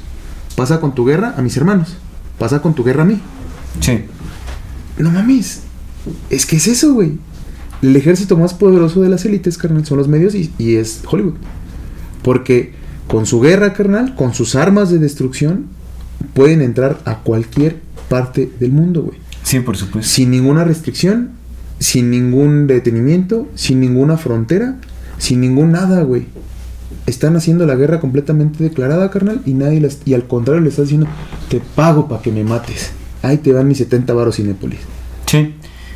Pasa 0.55 0.79
con 0.79 0.93
tu 0.93 1.05
guerra 1.05 1.33
a 1.35 1.41
mis 1.41 1.57
hermanos. 1.57 1.95
Pasa 2.37 2.61
con 2.61 2.75
tu 2.75 2.83
guerra 2.83 3.01
a 3.01 3.05
mí. 3.05 3.19
Sí. 3.79 4.01
No 4.97 5.09
mames. 5.09 5.61
Es 6.29 6.45
que 6.45 6.57
es 6.57 6.67
eso, 6.67 6.93
güey. 6.93 7.17
El 7.81 7.95
ejército 7.95 8.37
más 8.37 8.53
poderoso 8.53 9.01
de 9.01 9.09
las 9.09 9.25
élites, 9.25 9.57
carnal, 9.57 9.85
son 9.85 9.97
los 9.97 10.07
medios 10.07 10.35
y, 10.35 10.53
y 10.57 10.75
es 10.75 11.01
Hollywood. 11.09 11.35
Porque 12.21 12.73
con 13.07 13.25
su 13.25 13.41
guerra, 13.41 13.73
carnal, 13.73 14.15
con 14.15 14.33
sus 14.33 14.55
armas 14.55 14.89
de 14.89 14.99
destrucción, 14.99 15.65
pueden 16.33 16.61
entrar 16.61 16.99
a 17.05 17.19
cualquier 17.19 17.77
parte 18.09 18.49
del 18.59 18.71
mundo, 18.71 19.03
güey. 19.03 19.17
Sí, 19.43 19.59
por 19.59 19.75
supuesto. 19.77 20.09
Sin 20.09 20.31
ninguna 20.31 20.63
restricción, 20.63 21.31
sin 21.79 22.09
ningún 22.11 22.67
detenimiento, 22.67 23.47
sin 23.55 23.79
ninguna 23.79 24.17
frontera, 24.17 24.75
sin 25.17 25.41
ningún 25.41 25.71
nada, 25.71 26.03
güey. 26.03 26.25
Están 27.05 27.35
haciendo 27.35 27.65
la 27.65 27.75
guerra 27.75 27.99
completamente 27.99 28.63
declarada, 28.63 29.11
carnal, 29.11 29.41
y 29.45 29.53
nadie 29.53 29.81
las, 29.81 29.99
y 30.05 30.13
al 30.13 30.25
contrario 30.25 30.61
le 30.61 30.69
está 30.69 30.83
diciendo, 30.83 31.07
te 31.49 31.59
pago 31.75 32.07
para 32.07 32.21
que 32.21 32.31
me 32.31 32.43
mates. 32.43 32.91
Ahí 33.21 33.37
te 33.37 33.51
van 33.51 33.67
mis 33.67 33.77
70 33.79 34.13
varos 34.13 34.37
Cinépolis. 34.37 34.79
Sí. 35.25 35.53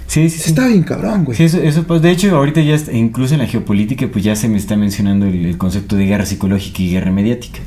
Sí, 0.08 0.30
sí, 0.30 0.40
sí. 0.40 0.50
Está 0.50 0.68
bien 0.68 0.84
cabrón, 0.84 1.26
güey. 1.26 1.38
Sí, 1.38 1.44
eso, 1.44 1.58
eso, 1.62 1.84
pues 1.84 2.02
de 2.02 2.12
hecho 2.12 2.34
ahorita 2.36 2.62
ya 2.62 2.76
está- 2.76 2.94
incluso 2.94 3.34
en 3.34 3.42
la 3.42 3.46
geopolítica 3.48 4.08
pues 4.10 4.24
ya 4.24 4.38
se 4.38 4.48
me 4.48 4.58
está 4.58 4.78
mencionando 4.78 5.26
el, 5.26 5.46
el 5.46 5.58
concepto 5.58 5.98
de 5.98 6.06
guerra 6.06 6.26
psicológica 6.26 6.82
y 6.82 6.92
guerra 6.92 7.12
mediática, 7.12 7.60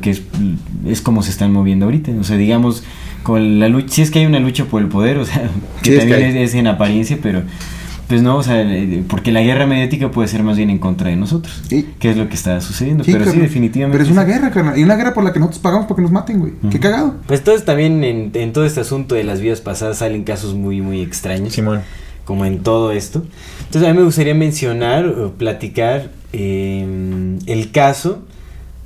que 0.00 0.10
es, 0.10 0.22
es 0.86 1.00
como 1.00 1.22
se 1.22 1.30
están 1.30 1.52
moviendo 1.52 1.86
ahorita, 1.86 2.12
o 2.20 2.24
sea, 2.24 2.36
digamos, 2.36 2.82
con 3.22 3.58
la 3.60 3.68
lucha, 3.68 3.88
si 3.88 4.02
es 4.02 4.10
que 4.10 4.20
hay 4.20 4.26
una 4.26 4.40
lucha 4.40 4.64
por 4.66 4.80
el 4.82 4.88
poder, 4.88 5.18
o 5.18 5.24
sea, 5.24 5.50
que 5.82 5.90
Sí, 5.90 5.96
es 5.96 5.98
también 6.00 6.32
que 6.32 6.44
es, 6.44 6.54
en 6.54 6.66
apariencia, 6.66 7.18
pero 7.22 7.42
pues 8.06 8.22
no, 8.22 8.36
o 8.36 8.42
sea, 8.42 8.62
eh, 8.62 9.02
porque 9.06 9.32
la 9.32 9.42
guerra 9.42 9.66
mediática 9.66 10.10
puede 10.10 10.28
ser 10.28 10.42
más 10.42 10.56
bien 10.56 10.70
en 10.70 10.78
contra 10.78 11.10
de 11.10 11.16
nosotros, 11.16 11.62
Sí. 11.68 11.88
que 11.98 12.10
es 12.10 12.16
lo 12.16 12.28
que 12.28 12.36
está 12.36 12.58
sucediendo, 12.62 13.04
Sí, 13.04 13.12
pero 13.12 13.30
sí, 13.30 13.38
definitivamente. 13.38 13.98
Pero 13.98 14.04
es 14.04 14.10
una 14.10 14.24
sí. 14.24 14.32
guerra, 14.32 14.50
carnal. 14.50 14.78
Y 14.78 14.82
una 14.82 14.96
guerra 14.96 15.12
por 15.12 15.24
la 15.24 15.32
que 15.34 15.40
nosotros 15.40 15.60
pagamos 15.60 15.86
para 15.86 15.96
que 15.96 16.02
nos 16.02 16.10
maten, 16.10 16.38
güey. 16.38 16.52
Qué 16.70 16.80
cagado. 16.80 17.16
Pues 17.26 17.40
entonces 17.40 17.66
también 17.66 18.02
en, 18.04 18.30
en 18.32 18.52
todo 18.54 18.64
este 18.64 18.80
asunto 18.80 19.14
de 19.14 19.24
las 19.24 19.40
vidas 19.42 19.60
pasadas 19.60 19.98
salen 19.98 20.24
casos 20.24 20.54
muy, 20.54 20.80
muy 20.80 21.02
extraños. 21.02 21.52
Simón. 21.52 21.80
como 22.24 22.44
en 22.46 22.60
todo 22.60 22.92
esto. 22.92 23.24
Entonces 23.66 23.88
a 23.88 23.92
mí 23.92 23.98
me 23.98 24.04
gustaría 24.04 24.34
mencionar 24.34 25.06
o 25.06 25.32
platicar 25.32 26.10
eh, 26.32 27.36
el 27.46 27.70
caso 27.72 28.22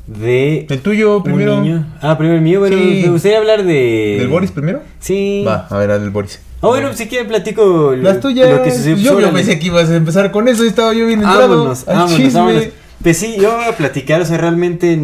de 0.07 0.67
El 0.69 0.81
tuyo 0.81 1.23
niño. 1.25 1.87
Ah, 2.01 2.19
primero 2.19 2.37
el 2.37 2.43
mío. 2.43 2.61
Bueno, 2.61 2.77
Sí. 2.77 3.03
me 3.05 3.11
gustaría 3.13 3.39
hablar 3.39 3.65
de... 3.65 4.17
¿Del 4.19 4.29
Boris 4.29 4.51
primero? 4.51 4.81
Sí. 5.01 5.45
Va, 5.47 5.67
a 5.71 5.77
ver, 5.79 5.91
al 5.93 6.01
del 6.01 6.11
Boris. 6.11 6.41
Ah, 6.61 6.69
bueno, 6.69 6.93
si 6.95 7.07
quieren 7.09 7.29
platico 7.29 7.65
lo, 7.65 7.97
Las 7.97 8.21
tuyas. 8.21 8.51
lo 8.51 8.63
que 8.63 8.71
sucedió. 8.71 8.97
yo 8.97 9.13
Órale. 9.17 9.27
yo 9.29 9.35
pensé 9.35 9.59
que 9.59 9.67
ibas 9.67 9.89
a 9.91 9.97
empezar 9.97 10.31
con 10.31 10.49
eso 10.49 10.65
y 10.65 10.69
estaba 10.69 10.93
yo 10.93 11.07
bien 11.07 11.21
entrado 11.21 11.49
Vámonos, 11.57 11.89
al 11.89 11.95
vámonos, 11.97 12.17
chisme. 12.17 12.41
vámonos. 12.41 12.65
Pues 13.03 13.17
sí, 13.17 13.35
yo 13.41 13.57
voy 13.57 13.65
a 13.65 13.77
platicar, 13.77 14.21
o 14.21 14.25
sea, 14.25 14.39
realmente 14.39 14.97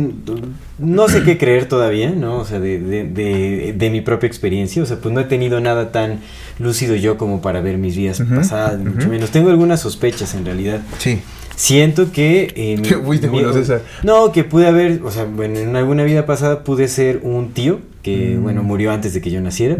no 0.79 1.09
sé 1.09 1.25
qué 1.25 1.37
creer 1.37 1.66
todavía, 1.66 2.11
¿no? 2.11 2.37
O 2.37 2.45
sea, 2.45 2.61
de, 2.61 2.79
de, 2.79 3.03
de, 3.03 3.75
de 3.77 3.91
mi 3.91 4.01
propia 4.03 4.29
experiencia, 4.29 4.81
o 4.81 4.87
sea, 4.87 4.99
pues 4.99 5.12
no 5.12 5.20
he 5.20 5.25
tenido 5.25 5.59
nada 5.61 5.91
tan 5.91 6.20
lúcido 6.61 6.95
yo 6.95 7.19
como 7.19 7.41
para 7.43 7.61
ver 7.61 7.77
mis 7.77 7.97
vidas 7.97 8.23
pasadas, 8.33 8.79
mucho 8.79 9.09
menos. 9.09 9.31
Tengo 9.31 9.51
algunas 9.51 9.81
sospechas 9.81 10.35
en 10.37 10.45
realidad. 10.45 10.81
Sí. 10.99 11.19
Siento 11.59 12.12
que... 12.12 12.52
eh, 12.55 12.80
Que 12.82 12.97
fuiste 12.97 13.28
mi- 13.28 13.43
César. 13.52 13.82
No, 14.05 14.30
que 14.32 14.44
pude 14.44 14.66
haber, 14.68 15.02
o 15.05 15.10
sea, 15.10 15.24
bueno, 15.24 15.59
en 15.59 15.74
alguna 15.76 16.05
vida 16.05 16.24
pasada 16.24 16.62
pude 16.64 16.86
ser 16.89 17.20
un 17.24 17.52
tío 17.52 17.80
que, 18.02 18.36
Mm. 18.39 18.43
bueno, 18.43 18.62
murió 18.62 18.93
antes 18.93 19.12
de 19.12 19.20
que 19.20 19.30
yo 19.30 19.40
naciera. 19.40 19.76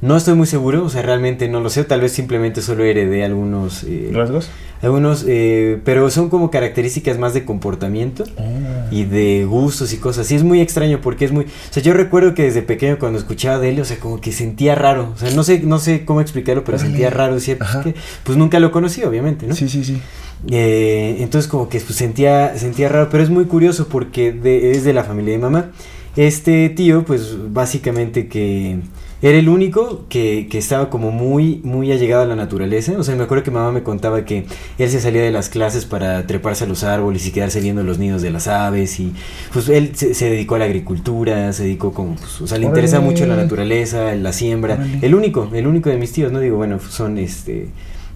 No 0.00 0.16
estoy 0.16 0.34
muy 0.34 0.46
seguro, 0.46 0.84
o 0.84 0.90
sea, 0.90 1.00
realmente 1.02 1.48
no 1.48 1.60
lo 1.60 1.70
sé, 1.70 1.82
tal 1.84 2.00
vez 2.02 2.12
simplemente 2.12 2.60
solo 2.62 2.84
heredé 2.84 3.24
algunos... 3.24 3.84
eh, 3.84 4.10
¿Rasgos? 4.12 4.50
algunos, 4.82 5.24
eh, 5.26 5.80
pero 5.82 6.10
son 6.10 6.28
como 6.28 6.50
características 6.50 7.16
más 7.18 7.32
de 7.32 7.46
comportamiento 7.46 8.24
y 8.90 9.04
de 9.04 9.46
gustos 9.48 9.94
y 9.94 9.96
cosas. 9.96 10.26
Sí, 10.26 10.34
es 10.34 10.42
muy 10.44 10.60
extraño 10.60 11.00
porque 11.00 11.24
es 11.24 11.32
muy... 11.32 11.44
O 11.44 11.48
sea, 11.70 11.82
yo 11.82 11.94
recuerdo 11.94 12.34
que 12.34 12.42
desde 12.42 12.60
pequeño 12.60 12.98
cuando 12.98 13.18
escuchaba 13.18 13.58
de 13.58 13.70
él, 13.70 13.80
o 13.80 13.84
sea, 13.86 13.96
como 13.98 14.20
que 14.20 14.30
sentía 14.30 14.74
raro. 14.74 15.12
O 15.14 15.18
sea, 15.18 15.30
no 15.30 15.42
sé, 15.42 15.60
no 15.60 15.78
sé 15.78 16.04
cómo 16.04 16.20
explicarlo, 16.20 16.64
pero 16.64 16.78
sentía 16.78 17.08
raro. 17.08 17.32
Decía, 17.34 17.56
pues, 17.56 17.70
que, 17.82 17.94
pues 18.24 18.36
nunca 18.36 18.60
lo 18.60 18.70
conocí, 18.72 19.02
obviamente, 19.04 19.46
¿no? 19.46 19.54
Sí, 19.54 19.70
sí, 19.70 19.84
sí. 19.84 20.02
Eh, 20.50 21.16
entonces 21.20 21.50
como 21.50 21.68
que 21.68 21.80
pues, 21.80 21.94
sentía, 21.96 22.56
sentía 22.58 22.88
raro, 22.88 23.08
pero 23.10 23.22
es 23.22 23.30
muy 23.30 23.44
curioso 23.46 23.88
porque 23.88 24.32
de- 24.32 24.72
es 24.72 24.84
de 24.84 24.92
la 24.92 25.04
familia 25.04 25.32
de 25.32 25.38
mamá. 25.38 25.70
Este 26.16 26.68
tío, 26.68 27.04
pues 27.04 27.36
básicamente 27.52 28.28
que 28.28 28.78
era 29.20 29.36
el 29.38 29.48
único 29.48 30.04
que, 30.08 30.46
que 30.50 30.58
estaba 30.58 30.90
como 30.90 31.10
muy, 31.10 31.60
muy 31.64 31.90
allegado 31.90 32.22
a 32.22 32.26
la 32.26 32.36
naturaleza. 32.36 32.92
O 32.98 33.02
sea, 33.02 33.16
me 33.16 33.24
acuerdo 33.24 33.42
que 33.42 33.50
mamá 33.50 33.72
me 33.72 33.82
contaba 33.82 34.24
que 34.24 34.44
él 34.78 34.90
se 34.90 35.00
salía 35.00 35.22
de 35.22 35.32
las 35.32 35.48
clases 35.48 35.86
para 35.86 36.24
treparse 36.26 36.64
a 36.64 36.66
los 36.68 36.84
árboles 36.84 37.26
y 37.26 37.30
quedarse 37.32 37.60
viendo 37.60 37.82
los 37.82 37.98
nidos 37.98 38.22
de 38.22 38.30
las 38.30 38.46
aves. 38.46 39.00
Y 39.00 39.12
pues 39.52 39.68
él 39.70 39.92
se, 39.96 40.14
se 40.14 40.30
dedicó 40.30 40.54
a 40.56 40.58
la 40.60 40.66
agricultura, 40.66 41.52
se 41.52 41.64
dedicó 41.64 41.92
como, 41.92 42.14
pues, 42.16 42.40
o 42.42 42.46
sea, 42.46 42.58
le 42.58 42.66
interesa 42.66 43.00
mucho 43.00 43.26
la 43.26 43.34
naturaleza, 43.36 44.14
la 44.14 44.32
siembra. 44.32 44.86
El 45.02 45.14
único, 45.16 45.48
el 45.52 45.66
único 45.66 45.88
de 45.90 45.96
mis 45.96 46.12
tíos, 46.12 46.30
¿no? 46.30 46.38
Digo, 46.38 46.56
bueno, 46.58 46.78
son 46.78 47.18
este... 47.18 47.68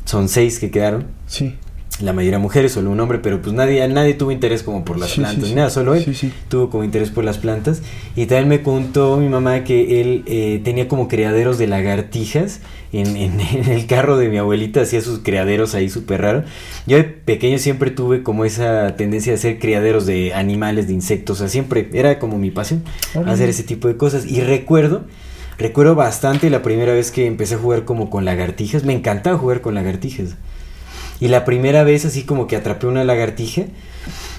Son 0.05 0.29
seis 0.31 0.59
que 0.59 0.71
quedaron 0.71 1.07
Sí. 1.27 1.55
La 2.01 2.12
mayoría 2.12 2.39
mujeres, 2.39 2.73
solo 2.73 2.91
un 2.91 3.01
hombre, 3.01 3.19
pero 3.19 3.43
pues 3.43 3.53
nadie, 3.55 3.87
nadie 3.89 4.15
tuvo 4.15 4.31
interés 4.31 4.62
como 4.62 4.85
por 4.85 4.99
las 4.99 5.11
Sí, 5.11 5.20
plantas 5.20 5.45
sí, 5.45 5.51
ni 5.51 5.57
nada, 5.57 5.69
solo 5.70 5.95
él 5.95 6.15
Sí, 6.15 6.33
tuvo 6.49 6.70
como 6.70 6.85
interés 6.85 7.11
por 7.11 7.25
las 7.25 7.39
plantas. 7.39 7.83
Y 8.15 8.27
también 8.27 8.49
me 8.49 8.62
contó 8.62 9.16
mi 9.16 9.29
mamá 9.29 9.65
que 9.65 10.01
él 10.01 10.23
eh, 10.27 10.61
tenía 10.62 10.87
como 10.87 11.09
criaderos 11.09 11.59
de 11.59 11.66
lagartijas 11.66 12.61
en, 12.93 13.16
en- 13.16 13.41
en 13.53 13.69
el 13.70 13.87
carro 13.87 14.16
de 14.16 14.29
mi 14.29 14.39
abuelita, 14.39 14.83
hacía 14.83 15.01
sus 15.01 15.19
criaderos 15.20 15.75
ahí 15.75 15.89
súper 15.91 16.20
raro. 16.23 16.45
Yo 16.87 16.99
de 16.99 17.05
pequeño 17.05 17.59
siempre 17.59 17.91
tuve 17.91 18.23
como 18.23 18.45
esa 18.45 18.95
tendencia 18.97 19.33
de 19.33 19.39
hacer 19.39 19.59
criaderos 19.59 20.07
de 20.07 20.35
animales, 20.35 20.87
de 20.87 20.93
insectos, 20.95 21.39
o 21.39 21.41
sea, 21.41 21.49
siempre 21.49 21.89
era 21.93 22.19
como 22.20 22.39
mi 22.39 22.51
pasión 22.53 22.83
hacer 23.27 23.49
ese 23.49 23.65
tipo 23.65 23.89
de 23.89 23.97
cosas. 23.97 24.25
Y 24.25 24.41
recuerdo... 24.41 25.05
Recuerdo 25.59 25.97
bastante 25.97 26.51
la 26.51 26.62
primera 26.62 26.93
vez 26.93 27.11
que 27.11 27.27
empecé 27.27 27.57
a 27.57 27.59
jugar 27.59 27.85
como 27.85 28.11
con 28.11 28.25
lagartijas. 28.25 28.85
Me 28.85 28.93
encantaba 28.93 29.37
jugar 29.37 29.61
con 29.61 29.75
lagartijas. 29.75 30.37
Y 31.20 31.28
la 31.28 31.45
primera 31.45 31.85
vez 31.85 32.05
así 32.05 32.23
como 32.23 32.47
que 32.47 32.57
atrapé 32.57 32.86
una 32.86 33.05
lagartija, 33.05 33.62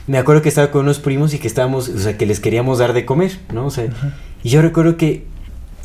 me 0.08 0.18
acuerdo 0.18 0.42
que 0.42 0.50
estaba 0.50 0.72
con 0.72 0.82
unos 0.84 1.00
primos 1.00 1.34
y 1.34 1.40
que 1.40 1.48
estábamos, 1.48 1.90
o 1.90 2.00
sea, 2.00 2.18
que 2.18 2.26
les 2.26 2.40
queríamos 2.40 2.80
dar 2.80 2.94
de 2.94 3.06
comer, 3.06 3.38
¿no? 3.54 3.66
O 3.66 3.70
sea, 3.72 3.88
y 4.44 4.50
yo 4.50 4.62
recuerdo 4.62 4.98
que 4.98 5.26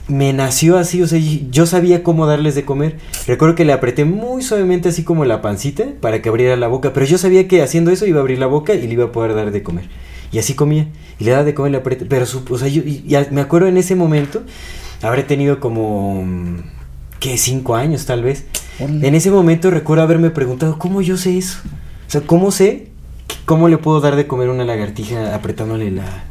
me 0.06 0.32
nació 0.32 0.76
así, 0.78 1.02
o 1.02 1.06
sea, 1.06 1.18
yo 1.50 1.66
sabía 1.66 2.02
cómo 2.02 2.26
darles 2.26 2.54
de 2.54 2.64
comer. 2.64 2.96
Recuerdo 3.26 3.54
que 3.54 3.64
le 3.64 3.72
apreté 3.72 4.04
muy 4.04 4.42
suavemente 4.42 4.88
así 4.90 5.02
como 5.02 5.24
la 5.24 5.42
pancita 5.42 5.84
para 6.00 6.22
que 6.22 6.28
abriera 6.28 6.56
la 6.56 6.68
boca, 6.68 6.92
pero 6.92 7.06
yo 7.06 7.18
sabía 7.18 7.48
que 7.48 7.62
haciendo 7.62 7.90
eso 7.90 8.06
iba 8.06 8.18
a 8.18 8.20
abrir 8.20 8.38
la 8.38 8.46
boca 8.46 8.74
y 8.74 8.86
le 8.86 8.92
iba 8.92 9.04
a 9.06 9.12
poder 9.12 9.34
dar 9.34 9.50
de 9.50 9.62
comer. 9.62 9.88
Y 10.30 10.38
así 10.38 10.54
comía, 10.54 10.88
y 11.18 11.24
le 11.24 11.30
daba 11.30 11.44
de 11.44 11.54
comer, 11.54 11.72
le 11.72 11.78
apreté, 11.78 12.04
pero 12.06 12.26
su- 12.26 12.44
o 12.50 12.58
sea, 12.58 12.68
yo 12.68 12.82
y- 12.82 13.04
me 13.30 13.40
acuerdo 13.40 13.66
en 13.68 13.76
ese 13.78 13.94
momento, 13.96 14.42
habré 15.02 15.22
tenido 15.22 15.58
como, 15.60 16.22
mm, 16.24 16.56
¿qué? 17.20 17.36
Cinco 17.38 17.74
años 17.74 18.04
tal 18.06 18.22
vez. 18.22 18.44
En 18.78 19.14
ese 19.14 19.30
momento 19.30 19.70
recuerdo 19.70 20.02
haberme 20.02 20.30
preguntado, 20.30 20.78
¿cómo 20.78 21.00
yo 21.00 21.16
sé 21.16 21.38
eso? 21.38 21.58
O 22.06 22.10
sea, 22.10 22.20
¿cómo 22.22 22.50
sé 22.50 22.88
cómo 23.44 23.68
le 23.68 23.78
puedo 23.78 24.00
dar 24.00 24.16
de 24.16 24.26
comer 24.26 24.48
una 24.48 24.64
lagartija 24.64 25.34
apretándole 25.34 25.90
la, 25.90 26.24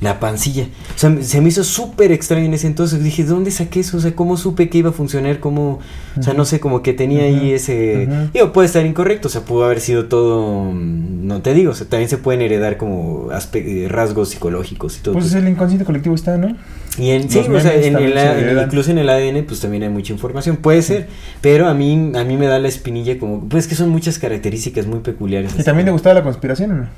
la 0.00 0.18
pancilla? 0.20 0.64
O 0.94 0.98
sea, 0.98 1.14
se 1.22 1.40
me 1.40 1.48
hizo 1.50 1.62
súper 1.64 2.10
extraño 2.12 2.46
en 2.46 2.54
ese 2.54 2.66
entonces. 2.66 3.02
Dije, 3.02 3.22
¿de 3.24 3.28
dónde 3.30 3.50
saqué 3.50 3.80
eso? 3.80 3.96
O 3.96 4.00
sea, 4.00 4.14
¿cómo 4.14 4.36
supe 4.36 4.68
que 4.70 4.78
iba 4.78 4.90
a 4.90 4.92
funcionar? 4.92 5.40
¿Cómo? 5.40 5.78
O 6.18 6.22
sea, 6.22 6.34
no 6.34 6.44
sé, 6.44 6.58
como 6.60 6.82
que 6.82 6.92
tenía 6.92 7.22
ahí 7.24 7.52
ese... 7.52 8.08
ujú. 8.10 8.30
Digo, 8.32 8.52
puede 8.52 8.66
estar 8.66 8.84
incorrecto, 8.86 9.28
o 9.28 9.30
sea, 9.30 9.42
pudo 9.42 9.64
haber 9.64 9.80
sido 9.80 10.06
todo... 10.06 10.64
mm, 10.72 11.26
No 11.26 11.42
te 11.42 11.54
digo, 11.54 11.72
o 11.72 11.74
sea, 11.74 11.86
también 11.86 12.08
se 12.08 12.18
pueden 12.18 12.40
heredar 12.42 12.76
como 12.78 13.28
eh, 13.54 13.86
rasgos 13.88 14.30
psicológicos 14.30 14.98
y 14.98 15.00
todo. 15.02 15.14
Pues 15.14 15.32
el 15.34 15.46
inconsciente 15.48 15.84
colectivo 15.84 16.14
está, 16.14 16.36
¿no? 16.36 16.56
Y 16.98 17.10
en, 17.10 17.30
sí, 17.30 17.38
o 17.38 17.60
sea, 17.60 17.72
en 17.74 17.96
el 17.96 18.14
se 18.14 18.62
incluso 18.64 18.90
en 18.90 18.98
el 18.98 19.08
ADN, 19.08 19.44
pues 19.46 19.60
también 19.60 19.84
hay 19.84 19.88
mucha 19.90 20.12
información. 20.12 20.56
Puede 20.56 20.82
ser, 20.82 21.06
pero 21.40 21.68
a 21.68 21.74
mí, 21.74 22.12
a 22.16 22.24
mí 22.24 22.36
me 22.36 22.46
da 22.46 22.58
la 22.58 22.66
espinilla 22.68 23.16
como, 23.18 23.48
pues 23.48 23.68
que 23.68 23.74
son 23.76 23.90
muchas 23.90 24.18
características 24.18 24.86
muy 24.86 24.98
peculiares. 24.98 25.52
¿Y 25.58 25.62
también 25.62 25.86
le 25.86 25.90
como- 25.90 25.98
gustaba 25.98 26.14
la 26.14 26.22
conspiración 26.24 26.72
o 26.72 26.74
no? 26.74 26.88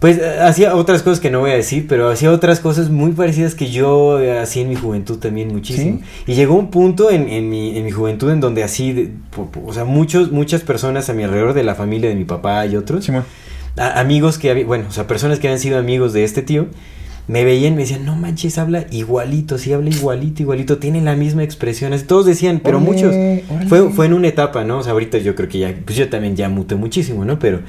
Pues 0.00 0.16
eh, 0.18 0.38
hacía 0.40 0.74
otras 0.74 1.02
cosas 1.02 1.20
que 1.20 1.30
no 1.30 1.40
voy 1.40 1.50
a 1.50 1.54
decir, 1.54 1.86
pero 1.88 2.08
hacía 2.08 2.32
otras 2.32 2.58
cosas 2.60 2.88
muy 2.90 3.12
parecidas 3.12 3.54
que 3.54 3.70
yo 3.70 4.18
eh, 4.18 4.38
hacía 4.38 4.62
en 4.62 4.70
mi 4.70 4.74
juventud 4.74 5.18
también 5.18 5.48
muchísimo. 5.48 6.00
Y 6.26 6.34
llegó 6.34 6.54
un 6.54 6.70
punto 6.70 7.10
en, 7.10 7.28
en, 7.28 7.48
mi, 7.50 7.76
en 7.76 7.84
mi 7.84 7.90
juventud 7.90 8.30
en 8.30 8.40
donde 8.40 8.62
así, 8.64 8.92
de- 8.94 9.12
o 9.64 9.72
sea, 9.74 9.84
muchos, 9.84 10.32
muchas 10.32 10.62
personas 10.62 11.08
a 11.10 11.12
mi 11.12 11.22
alrededor 11.22 11.52
de 11.52 11.64
la 11.64 11.74
familia 11.74 12.08
de 12.08 12.16
mi 12.16 12.24
papá 12.24 12.64
y 12.66 12.76
otros, 12.76 13.04
a- 13.76 14.00
amigos 14.00 14.38
que 14.38 14.50
había, 14.50 14.64
bueno, 14.64 14.86
o 14.88 14.92
sea, 14.92 15.06
personas 15.06 15.38
que 15.38 15.48
habían 15.48 15.60
sido 15.60 15.78
amigos 15.78 16.12
de 16.14 16.24
este 16.24 16.40
tío, 16.42 16.66
me 17.28 17.44
veían 17.44 17.74
y 17.74 17.76
me 17.76 17.82
decían, 17.82 18.04
no 18.06 18.16
manches, 18.16 18.56
habla 18.58 18.86
igualito, 18.90 19.58
sí, 19.58 19.72
habla 19.72 19.90
igualito, 19.90 20.42
igualito, 20.42 20.78
tiene 20.78 21.00
la 21.02 21.14
misma 21.14 21.44
expresión. 21.44 21.92
así, 21.92 22.04
Todos 22.06 22.24
decían, 22.26 22.60
pero 22.64 22.80
muchos. 22.80 23.14
Fue, 23.68 23.90
fue 23.90 24.06
en 24.06 24.14
una 24.14 24.28
etapa, 24.28 24.64
¿no? 24.64 24.78
O 24.78 24.82
sea, 24.82 24.92
ahorita 24.92 25.18
yo 25.18 25.34
creo 25.36 25.48
que 25.48 25.58
ya, 25.58 25.74
pues 25.84 25.96
yo 25.96 26.08
también 26.08 26.34
ya 26.36 26.48
muté 26.48 26.74
muchísimo, 26.74 27.24
¿no? 27.26 27.38
Pero 27.38 27.60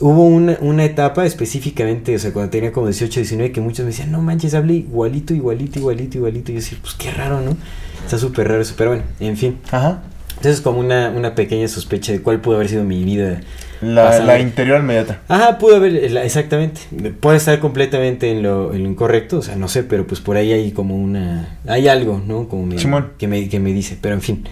hubo 0.00 0.26
una, 0.26 0.58
una 0.60 0.84
etapa 0.84 1.24
específicamente, 1.26 2.14
o 2.16 2.18
sea, 2.18 2.32
cuando 2.32 2.50
tenía 2.50 2.72
como 2.72 2.86
18, 2.86 3.20
19, 3.20 3.52
que 3.52 3.60
muchos 3.60 3.80
me 3.84 3.90
decían, 3.92 4.10
no 4.12 4.20
manches, 4.20 4.54
habla 4.54 4.72
igualito, 4.72 5.34
igualito, 5.34 5.78
igualito, 5.78 6.18
igualito. 6.18 6.50
Y 6.52 6.54
yo 6.56 6.60
decía, 6.60 6.78
pues 6.80 6.94
qué 6.94 7.10
raro, 7.10 7.40
¿no? 7.40 7.56
Está 8.04 8.18
súper 8.18 8.48
raro 8.48 8.60
eso, 8.62 8.74
pero 8.76 8.90
bueno, 8.90 9.04
en 9.20 9.36
fin. 9.36 9.58
Ajá. 9.70 10.02
Entonces, 10.36 10.60
como 10.60 10.80
una, 10.80 11.10
una 11.10 11.34
pequeña 11.34 11.68
sospecha 11.68 12.12
de 12.12 12.20
cuál 12.20 12.40
pudo 12.40 12.56
haber 12.56 12.68
sido 12.68 12.82
mi 12.84 13.02
vida 13.04 13.40
La, 13.80 14.18
la 14.18 14.38
interior 14.40 14.80
inmediata. 14.80 15.20
Ajá, 15.28 15.58
pudo 15.58 15.76
haber, 15.76 16.10
la- 16.10 16.24
exactamente. 16.24 16.80
Puede 17.20 17.36
estar 17.38 17.58
completamente 17.60 18.30
en 18.30 18.42
lo, 18.42 18.74
en 18.74 18.82
lo 18.82 18.90
incorrecto, 18.90 19.38
o 19.38 19.42
sea, 19.42 19.54
no 19.56 19.68
sé, 19.68 19.84
pero 19.84 20.06
pues 20.06 20.20
por 20.20 20.36
ahí 20.36 20.52
hay 20.52 20.72
como 20.72 20.96
una. 20.96 21.56
Hay 21.66 21.86
algo, 21.88 22.20
¿no? 22.26 22.48
Como 22.48 22.66
me- 22.66 22.78
Simón. 22.78 23.12
que, 23.16 23.28
me, 23.28 23.48
que 23.48 23.60
me 23.60 23.72
dice, 23.72 23.96
pero 24.00 24.14
en 24.16 24.20
fin. 24.22 24.44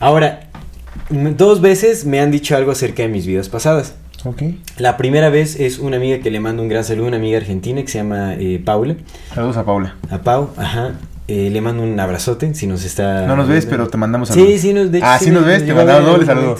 Ahora, 0.00 0.48
dos 1.10 1.60
veces 1.60 2.04
me 2.04 2.18
han 2.20 2.30
dicho 2.30 2.56
algo 2.56 2.72
acerca 2.72 3.02
de 3.02 3.08
mis 3.08 3.26
vidas 3.26 3.48
pasadas. 3.48 3.94
Ok. 4.24 4.42
La 4.78 4.96
primera 4.96 5.30
vez 5.30 5.58
es 5.58 5.78
una 5.78 5.96
amiga 5.96 6.18
que 6.20 6.30
le 6.30 6.38
mando 6.40 6.62
un 6.62 6.68
gran 6.68 6.84
saludo, 6.84 7.08
una 7.08 7.16
amiga 7.16 7.38
argentina 7.38 7.80
que 7.82 7.88
se 7.88 7.98
llama 7.98 8.34
eh, 8.34 8.60
Paula. 8.64 8.96
Saludos 9.34 9.56
a 9.56 9.64
Paula. 9.64 9.96
A 10.10 10.18
Pau, 10.18 10.50
ajá. 10.56 10.92
Eh, 11.28 11.50
le 11.50 11.60
mando 11.60 11.82
un 11.82 11.98
abrazote 11.98 12.54
si 12.54 12.66
nos 12.66 12.84
está. 12.84 13.26
No 13.26 13.36
nos 13.36 13.48
ves, 13.48 13.66
pero 13.66 13.88
te 13.88 13.96
mandamos 13.96 14.28
Sí, 14.28 14.34
saludos. 14.34 14.60
sí, 14.60 14.72
nos, 14.74 14.92
de 14.92 14.98
hecho, 14.98 15.06
Ah, 15.08 15.18
sí 15.18 15.30
nos 15.30 15.44
ves, 15.44 15.64
te 15.66 15.74
mandamos 15.74 16.04
doble 16.10 16.26
saludo. 16.26 16.56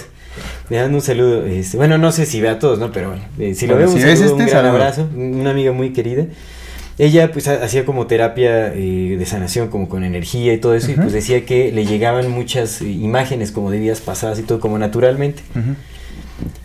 Le 0.69 0.81
mando 0.81 0.97
un 0.97 1.01
saludo. 1.01 1.45
este, 1.45 1.77
bueno, 1.77 1.97
no 1.97 2.11
sé 2.11 2.25
si 2.25 2.41
ve 2.41 2.49
a 2.49 2.59
todos, 2.59 2.79
¿no? 2.79 2.91
Pero 2.91 3.09
bueno, 3.09 3.23
eh, 3.39 3.53
si 3.53 3.67
lo 3.67 3.75
Bueno, 3.75 3.91
vemos, 3.93 4.01
si 4.01 4.07
un 4.07 4.13
este, 4.23 4.35
gran 4.37 4.49
saludo. 4.49 4.71
abrazo. 4.71 5.07
Una 5.15 5.51
amiga 5.51 5.71
muy 5.71 5.91
querida. 5.93 6.25
Ella 6.97 7.31
pues 7.31 7.47
ha- 7.47 7.63
hacía 7.63 7.85
como 7.85 8.07
terapia 8.07 8.73
eh, 8.73 9.15
de 9.17 9.25
sanación, 9.25 9.69
como 9.69 9.89
con 9.89 10.03
energía 10.03 10.53
y 10.53 10.57
todo 10.59 10.75
eso, 10.75 10.91
y 10.91 10.95
pues 10.95 11.11
decía 11.11 11.43
que 11.45 11.71
le 11.71 11.85
llegaban 11.85 12.29
muchas 12.29 12.81
eh, 12.81 12.89
imágenes 12.89 13.51
como 13.51 13.71
de 13.71 13.79
vidas 13.79 13.99
pasadas 13.99 14.37
y 14.39 14.43
todo 14.43 14.59
como 14.59 14.77
naturalmente. 14.77 15.41
Ujú. 15.51 15.75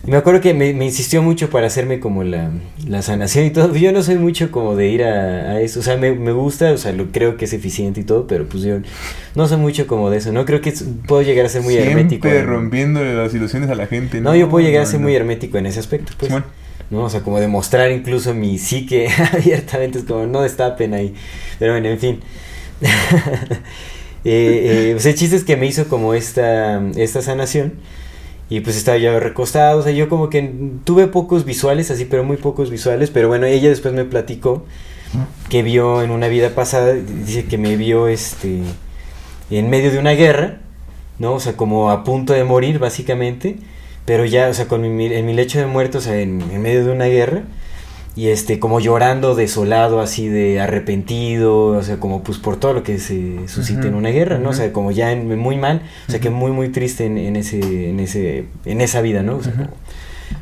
Y 0.09 0.11
me 0.11 0.17
acuerdo 0.17 0.41
que 0.41 0.55
me, 0.55 0.73
me 0.73 0.85
insistió 0.85 1.21
mucho 1.21 1.51
para 1.51 1.67
hacerme 1.67 1.99
como 1.99 2.23
la, 2.23 2.49
la 2.87 3.03
sanación 3.03 3.45
y 3.45 3.51
todo. 3.51 3.75
Yo 3.75 3.91
no 3.91 4.01
soy 4.01 4.15
mucho 4.15 4.49
como 4.49 4.75
de 4.75 4.87
ir 4.87 5.03
a, 5.03 5.51
a 5.51 5.61
eso. 5.61 5.81
O 5.81 5.83
sea, 5.83 5.97
me, 5.97 6.13
me 6.13 6.31
gusta, 6.31 6.71
o 6.71 6.77
sea, 6.77 6.93
lo, 6.93 7.11
creo 7.11 7.37
que 7.37 7.45
es 7.45 7.53
eficiente 7.53 8.01
y 8.01 8.03
todo, 8.05 8.25
pero 8.25 8.47
pues 8.47 8.63
yo 8.63 8.77
no 9.35 9.47
soy 9.47 9.57
mucho 9.57 9.85
como 9.85 10.09
de 10.09 10.17
eso. 10.17 10.31
No 10.33 10.45
creo 10.45 10.61
que 10.61 10.73
puedo 11.07 11.21
llegar 11.21 11.45
a 11.45 11.49
ser 11.49 11.61
muy 11.61 11.75
hermético. 11.75 12.23
Siempre 12.27 12.39
en- 12.39 12.47
rompiéndole 12.47 13.13
las 13.13 13.35
ilusiones 13.35 13.69
a 13.69 13.75
la 13.75 13.85
gente. 13.85 14.19
No, 14.19 14.35
yo 14.35 14.49
puedo 14.49 14.65
llegar 14.65 14.81
a 14.81 14.85
ser 14.87 14.99
no. 14.99 15.05
muy 15.05 15.15
hermético 15.15 15.59
en 15.59 15.67
ese 15.67 15.79
aspecto, 15.79 16.13
pues. 16.17 16.29
Simón. 16.29 16.43
¿no? 16.89 17.03
O 17.03 17.09
sea, 17.11 17.21
como 17.21 17.39
demostrar 17.39 17.91
incluso 17.91 18.33
mi 18.33 18.57
psique 18.57 19.09
abiertamente, 19.31 19.99
es 19.99 20.05
como 20.05 20.25
no 20.25 20.41
destapen 20.41 20.95
ahí. 20.95 21.13
Pero 21.59 21.73
bueno, 21.73 21.87
en 21.87 21.99
fin. 21.99 22.19
eh, 22.81 22.89
eh, 24.23 24.89
pues 24.93 25.05
el 25.05 25.13
chiste 25.13 25.35
es 25.35 25.43
que 25.43 25.55
me 25.55 25.67
hizo 25.67 25.87
como 25.87 26.15
esta, 26.15 26.81
esta 26.95 27.21
sanación. 27.21 27.73
Y 28.49 28.61
pues 28.61 28.75
estaba 28.77 28.97
yo 28.97 29.19
recostado, 29.19 29.79
o 29.79 29.83
sea, 29.83 29.91
yo 29.91 30.09
como 30.09 30.29
que 30.29 30.51
tuve 30.83 31.07
pocos 31.07 31.45
visuales, 31.45 31.91
así, 31.91 32.05
pero 32.05 32.23
muy 32.23 32.37
pocos 32.37 32.71
visuales. 32.71 33.11
Pero 33.11 33.27
bueno, 33.27 33.45
ella 33.45 33.69
después 33.69 33.93
me 33.93 34.05
platicó 34.05 34.65
que 35.49 35.63
vio 35.63 36.01
en 36.01 36.11
una 36.11 36.27
vida 36.27 36.49
pasada, 36.55 36.93
dice 36.93 37.45
que 37.45 37.57
me 37.57 37.75
vio 37.75 38.07
este 38.07 38.61
en 39.51 39.69
medio 39.69 39.91
de 39.91 39.99
una 39.99 40.11
guerra, 40.11 40.59
¿no? 41.19 41.33
O 41.33 41.39
sea, 41.39 41.53
como 41.57 41.91
a 41.91 42.03
punto 42.03 42.33
de 42.33 42.43
morir, 42.43 42.79
básicamente. 42.79 43.57
Pero 44.05 44.25
ya, 44.25 44.49
o 44.49 44.53
sea, 44.53 44.67
con 44.67 44.81
mi, 44.81 45.05
en 45.05 45.25
mi 45.25 45.33
lecho 45.33 45.59
de 45.59 45.67
muerto, 45.67 45.99
o 45.99 46.01
sea, 46.01 46.19
en 46.19 46.61
medio 46.61 46.85
de 46.85 46.91
una 46.91 47.05
guerra. 47.05 47.43
Y 48.19 48.27
este, 48.29 48.59
como 48.59 48.81
llorando 48.81 49.33
desolado, 49.33 50.01
así 50.01 50.27
de 50.27 50.59
arrepentido, 50.59 51.67
o 51.67 51.83
sea, 51.83 51.97
como 52.01 52.21
pues 52.21 52.37
por 52.37 52.57
todo 52.57 52.73
lo 52.73 52.83
que 52.83 52.99
se 52.99 53.47
suscita 53.47 53.87
en 53.87 53.95
una 53.95 54.09
guerra, 54.09 54.39
¿no? 54.39 54.49
O 54.49 54.53
sea, 54.53 54.73
como 54.73 54.91
ya 54.91 55.11
en- 55.13 55.37
muy 55.39 55.55
mal, 55.55 55.83
o 56.07 56.11
sea, 56.11 56.19
que 56.19 56.29
muy, 56.29 56.51
muy 56.51 56.67
triste 56.69 57.05
en, 57.05 57.17
en 57.17 57.35
ese, 57.37 57.89
en 57.89 57.99
ese, 58.01 58.45
en 58.65 58.81
esa 58.81 58.99
vida, 59.01 59.23
¿no? 59.23 59.37
O 59.37 59.43
sea, 59.43 59.53
como- 59.53 59.69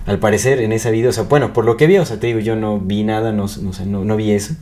al 0.07 0.17
parecer 0.17 0.59
en 0.61 0.71
esa 0.71 0.89
vida, 0.89 1.09
o 1.09 1.11
sea, 1.11 1.23
bueno, 1.23 1.53
por 1.53 1.65
lo 1.65 1.77
que 1.77 1.85
vi, 1.85 1.97
o 1.97 2.05
sea, 2.05 2.19
te 2.19 2.27
digo, 2.27 2.39
yo 2.39 2.55
no 2.55 2.79
vi 2.79 3.03
nada, 3.03 3.31
no, 3.31 3.45
no, 3.61 3.71
no, 3.85 4.03
no 4.05 4.15
vi 4.15 4.31
eso. 4.31 4.55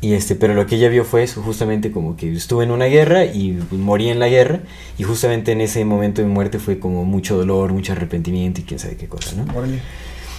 Y 0.00 0.12
este, 0.14 0.36
pero 0.36 0.54
lo 0.54 0.64
que 0.66 0.76
ella 0.76 0.88
vio 0.88 1.04
fue 1.04 1.24
eso, 1.24 1.42
justamente 1.42 1.90
como 1.90 2.16
que 2.16 2.32
estuve 2.32 2.62
en 2.64 2.70
una 2.70 2.84
guerra 2.84 3.24
y 3.24 3.58
morí 3.72 4.08
en 4.10 4.20
la 4.20 4.28
guerra. 4.28 4.60
Y 4.96 5.02
justamente 5.02 5.50
en 5.52 5.60
ese 5.60 5.84
momento 5.84 6.22
de 6.22 6.28
mi 6.28 6.34
muerte 6.34 6.60
fue 6.60 6.78
como 6.78 7.04
mucho 7.04 7.36
dolor, 7.36 7.72
mucho 7.72 7.92
arrepentimiento 7.92 8.60
y 8.60 8.64
quién 8.64 8.78
sabe 8.78 8.96
qué 8.96 9.08
cosa, 9.08 9.34
¿no? 9.36 9.44
Órale. 9.58 9.80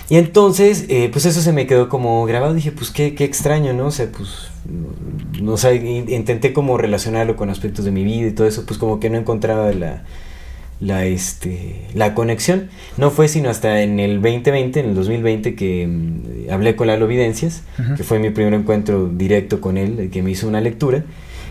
Y 0.09 0.17
entonces, 0.17 0.85
eh, 0.89 1.09
pues 1.11 1.25
eso 1.25 1.39
se 1.39 1.53
me 1.53 1.67
quedó 1.67 1.87
como 1.87 2.25
grabado. 2.25 2.55
Dije, 2.55 2.71
pues 2.71 2.89
qué, 2.89 3.13
qué 3.13 3.25
extraño, 3.25 3.73
¿no? 3.73 3.87
O 3.87 3.91
sea, 3.91 4.07
pues, 4.11 4.49
no, 5.39 5.55
sé, 5.55 5.75
intenté 5.75 6.51
como 6.51 6.77
relacionarlo 6.77 7.35
con 7.35 7.49
aspectos 7.51 7.85
de 7.85 7.91
mi 7.91 8.03
vida 8.03 8.27
y 8.27 8.31
todo 8.31 8.47
eso, 8.47 8.65
pues 8.65 8.79
como 8.79 8.99
que 8.99 9.11
no 9.11 9.17
encontraba 9.19 9.71
la, 9.71 10.03
la, 10.79 11.05
este, 11.05 11.85
la 11.93 12.15
conexión. 12.15 12.69
No 12.97 13.11
fue 13.11 13.27
sino 13.27 13.51
hasta 13.51 13.83
en 13.83 13.99
el 13.99 14.15
2020, 14.21 14.79
en 14.79 14.89
el 14.89 14.95
2020, 14.95 15.55
que 15.55 15.87
mm, 15.87 16.51
hablé 16.51 16.75
con 16.75 16.87
Lalo 16.87 17.07
Videncias, 17.07 17.61
que 17.95 18.03
fue 18.03 18.17
mi 18.17 18.31
primer 18.31 18.55
encuentro 18.55 19.09
directo 19.09 19.61
con 19.61 19.77
él, 19.77 20.09
que 20.11 20.23
me 20.23 20.31
hizo 20.31 20.47
una 20.47 20.59
lectura. 20.59 21.03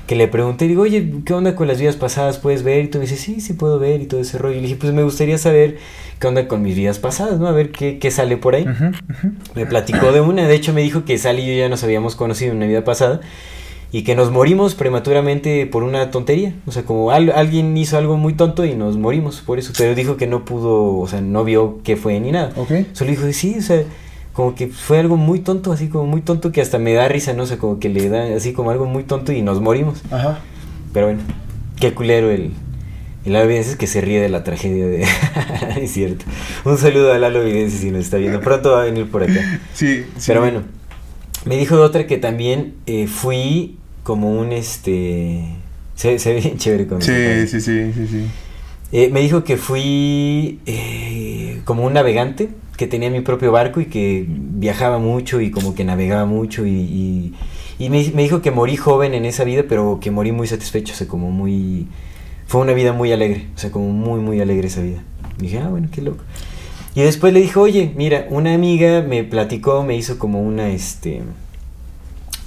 Que 0.09 0.17
le 0.17 0.27
pregunté, 0.27 0.67
digo, 0.67 0.83
oye, 0.83 1.13
¿qué 1.25 1.35
onda 1.35 1.55
con 1.55 1.69
las 1.69 1.79
vidas 1.79 1.95
pasadas? 1.97 2.39
¿Puedes 2.39 2.63
ver? 2.65 2.83
Y 2.85 2.89
tú 2.89 2.99
me 2.99 3.03
dices, 3.05 3.21
sí, 3.21 3.41
sí 3.41 3.53
puedo 3.53 3.79
ver 3.79 4.01
y 4.01 4.07
todo 4.07 4.21
ese 4.21 4.39
rollo. 4.39 4.55
Y 4.57 4.61
le 4.61 4.63
dije, 4.69 4.77
pues 4.81 4.93
me 4.93 5.03
gustaría 5.05 5.37
saber 5.39 5.77
qué 6.19 6.27
onda 6.27 6.49
con 6.49 6.63
mis 6.63 6.75
vidas 6.75 6.99
pasadas, 6.99 7.39
¿no? 7.39 7.47
A 7.47 7.53
ver 7.53 7.71
qué, 7.71 7.99
qué 7.99 8.11
sale 8.11 8.37
por 8.39 8.55
ahí. 8.57 8.65
Me 9.55 9.67
platicó 9.67 10.11
de 10.11 10.21
una, 10.23 10.49
de 10.49 10.55
hecho 10.55 10.73
me 10.73 10.81
dijo 10.83 11.05
que 11.05 11.19
Sally 11.19 11.43
y 11.43 11.47
yo 11.49 11.53
ya 11.63 11.69
nos 11.69 11.85
habíamos 11.85 12.17
conocido 12.17 12.51
en 12.53 12.57
una 12.57 12.67
vida 12.67 12.85
pasada 12.85 13.21
y 13.93 14.03
que 14.03 14.15
nos 14.15 14.31
morimos 14.31 14.75
prematuramente 14.75 15.67
por 15.67 15.83
una 15.83 16.11
tontería. 16.11 16.55
O 16.67 16.73
sea, 16.73 16.85
como 16.85 17.11
al- 17.11 17.31
alguien 17.33 17.77
hizo 17.77 17.99
algo 17.99 18.17
muy 18.17 18.33
tonto 18.33 18.65
y 18.65 18.75
nos 18.75 18.97
morimos 18.97 19.41
por 19.43 19.59
eso. 19.59 19.73
Pero 19.77 19.95
dijo 19.95 20.17
que 20.17 20.27
no 20.27 20.45
pudo, 20.47 20.97
o 20.99 21.07
sea, 21.07 21.21
no 21.21 21.45
vio 21.45 21.81
qué 21.85 21.97
fue 21.97 22.19
ni 22.19 22.33
nada. 22.33 22.51
Ok. 22.57 22.71
Solo 22.95 23.11
dijo, 23.11 23.31
sí, 23.33 23.57
o 23.59 23.63
sea, 23.63 23.83
como 24.39 24.55
que 24.55 24.69
fue 24.69 25.01
algo 25.01 25.17
muy 25.17 25.41
tonto, 25.41 25.73
así 25.73 25.89
como 25.89 26.07
muy 26.07 26.21
tonto 26.21 26.53
que 26.53 26.61
hasta 26.61 26.79
me 26.79 26.93
da 26.93 27.09
risa, 27.09 27.33
¿no? 27.33 27.43
O 27.43 27.47
sea, 27.47 27.59
como 27.59 27.81
que 27.81 27.89
le 27.89 28.09
da 28.09 28.37
así 28.37 28.53
como 28.53 28.71
algo 28.71 28.87
muy 28.87 29.03
tonto 29.03 29.33
y 29.33 29.43
nos 29.43 29.61
morimos. 29.61 30.01
Ajá. 30.13 30.39
Pero 30.93 31.07
bueno, 31.07 31.23
qué 31.81 31.93
culero 31.93 32.31
el... 32.31 32.53
El 33.25 33.33
Lalo 33.33 33.47
Evidencias 33.47 33.75
que 33.75 33.89
se 33.89 34.01
ríe 34.01 34.21
de 34.21 34.29
la 34.29 34.45
tragedia 34.45 34.87
de... 34.87 35.05
es 35.83 35.91
cierto. 35.91 36.25
Un 36.65 36.79
saludo 36.79 37.13
a 37.13 37.19
Lalo 37.19 37.43
Evidencias 37.43 37.81
si 37.81 37.91
nos 37.91 38.03
está 38.03 38.19
viendo. 38.19 38.41
Pronto 38.41 38.71
va 38.71 38.83
a 38.83 38.85
venir 38.85 39.11
por 39.11 39.25
acá. 39.25 39.41
Sí, 39.75 40.05
sí. 40.17 40.25
Pero 40.29 40.41
bueno, 40.41 40.63
me 41.45 41.57
dijo 41.57 41.75
otra 41.81 42.07
que 42.07 42.17
también 42.17 42.75
eh, 42.87 43.09
fui 43.09 43.77
como 44.05 44.31
un 44.31 44.53
este. 44.53 45.47
Se, 45.97 46.21
se 46.21 46.35
ve 46.35 46.41
bien 46.43 46.59
chévere 46.59 46.87
con 46.87 47.03
Sí, 47.03 47.13
sí, 47.49 47.61
sí, 47.61 47.93
sí, 47.93 48.07
sí. 48.07 48.27
Eh, 48.93 49.11
me 49.11 49.21
dijo 49.21 49.43
que 49.43 49.57
fui 49.57 50.61
eh, 50.65 51.61
como 51.65 51.85
un 51.85 51.95
navegante, 51.95 52.51
que 52.79 52.87
tenía 52.87 53.11
mi 53.11 53.21
propio 53.21 53.53
barco 53.53 53.81
y 53.83 53.87
que 53.87 54.25
viajaba 54.27 54.99
mucho 54.99 55.43
y 55.43 55.51
como 55.51 55.75
que 55.75 55.85
navegaba 55.85 56.25
mucho 56.25 56.65
y, 56.65 56.71
y, 56.71 57.35
y 57.79 57.91
me, 57.91 58.11
me 58.15 58.23
dijo 58.23 58.41
que 58.41 58.51
morí 58.51 58.77
joven 58.77 59.13
en 59.13 59.27
esa 59.27 59.45
vida, 59.45 59.65
pero 59.69 59.99
que 60.01 60.11
morí 60.11 60.33
muy 60.33 60.47
satisfecho, 60.47 60.95
o 60.95 60.97
sea, 60.97 61.07
como 61.07 61.31
muy... 61.31 61.89
Fue 62.47 62.63
una 62.63 62.73
vida 62.73 62.95
muy 62.95 63.13
alegre, 63.13 63.49
o 63.55 63.59
sea, 63.59 63.71
como 63.71 63.91
muy, 63.91 64.21
muy 64.21 64.41
alegre 64.41 64.69
esa 64.69 64.81
vida. 64.81 65.03
Y 65.39 65.43
dije, 65.43 65.59
ah, 65.59 65.69
bueno, 65.69 65.89
qué 65.93 66.01
loco. 66.01 66.23
Y 66.95 67.03
después 67.03 67.35
le 67.35 67.41
dije, 67.41 67.59
oye, 67.59 67.93
mira, 67.95 68.27
una 68.31 68.55
amiga 68.55 69.03
me 69.03 69.23
platicó, 69.25 69.83
me 69.83 69.97
hizo 69.97 70.19
como 70.19 70.41
una, 70.41 70.71
este... 70.71 71.21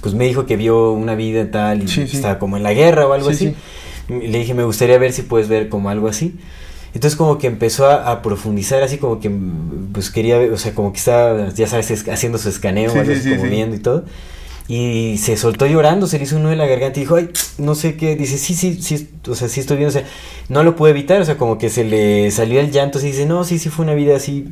Pues 0.00 0.14
me 0.14 0.24
dijo 0.24 0.46
que 0.46 0.56
vio 0.56 0.92
una 0.92 1.14
vida 1.14 1.50
tal 1.50 1.84
y 1.84 1.88
Sí, 1.88 2.08
sí. 2.08 2.16
estaba 2.16 2.38
como 2.40 2.56
en 2.56 2.64
la 2.64 2.72
guerra 2.72 3.06
o 3.06 3.12
algo 3.12 3.32
Sí, 3.32 3.54
así. 4.08 4.26
Le 4.26 4.38
dije, 4.38 4.54
me 4.54 4.64
gustaría 4.64 4.98
ver 4.98 5.12
si 5.12 5.22
puedes 5.22 5.48
ver 5.48 5.68
como 5.68 5.90
algo 5.90 6.08
así. 6.08 6.34
Entonces 6.94 7.16
como 7.16 7.38
que 7.38 7.46
empezó 7.46 7.86
a, 7.86 8.10
a 8.10 8.22
profundizar 8.22 8.82
así 8.82 8.98
como 8.98 9.18
que 9.20 9.30
pues 9.92 10.10
quería 10.10 10.38
ver, 10.38 10.52
o 10.52 10.58
sea, 10.58 10.74
como 10.74 10.92
que 10.92 10.98
estaba, 10.98 11.48
ya 11.50 11.66
sabes, 11.66 11.90
es- 11.90 12.08
haciendo 12.08 12.38
su 12.38 12.48
escaneo, 12.48 12.90
Sí, 12.92 12.98
algo 12.98 13.12
como 13.12 13.44
sí. 13.44 13.48
viendo 13.50 13.76
y 13.76 13.78
todo. 13.78 14.04
Y 14.68 15.18
se 15.18 15.36
soltó 15.36 15.66
llorando, 15.66 16.06
se 16.06 16.18
le 16.18 16.24
hizo 16.24 16.36
un 16.36 16.42
nudo 16.44 16.52
en 16.52 16.58
la 16.58 16.66
garganta 16.66 16.98
y 16.98 17.02
dijo, 17.02 17.16
ay, 17.16 17.30
no 17.58 17.74
sé 17.74 17.96
qué, 17.96 18.14
dice, 18.16 18.38
sí, 18.38 18.54
sí, 18.54 18.80
sí, 18.80 19.08
o 19.28 19.34
sea, 19.34 19.48
sí 19.48 19.60
estoy 19.60 19.76
viendo, 19.76 19.90
o 19.90 20.00
sea, 20.00 20.08
no 20.48 20.62
lo 20.62 20.76
pude 20.76 20.90
evitar, 20.90 21.20
o 21.20 21.24
sea, 21.24 21.36
como 21.36 21.58
que 21.58 21.68
se 21.68 21.84
le 21.84 22.30
salió 22.30 22.60
el 22.60 22.70
llanto, 22.70 22.98
así 22.98 23.08
dice, 23.08 23.26
no, 23.26 23.42
sí, 23.44 23.58
sí 23.58 23.68
fue 23.70 23.84
una 23.84 23.94
vida 23.94 24.16
así 24.16 24.46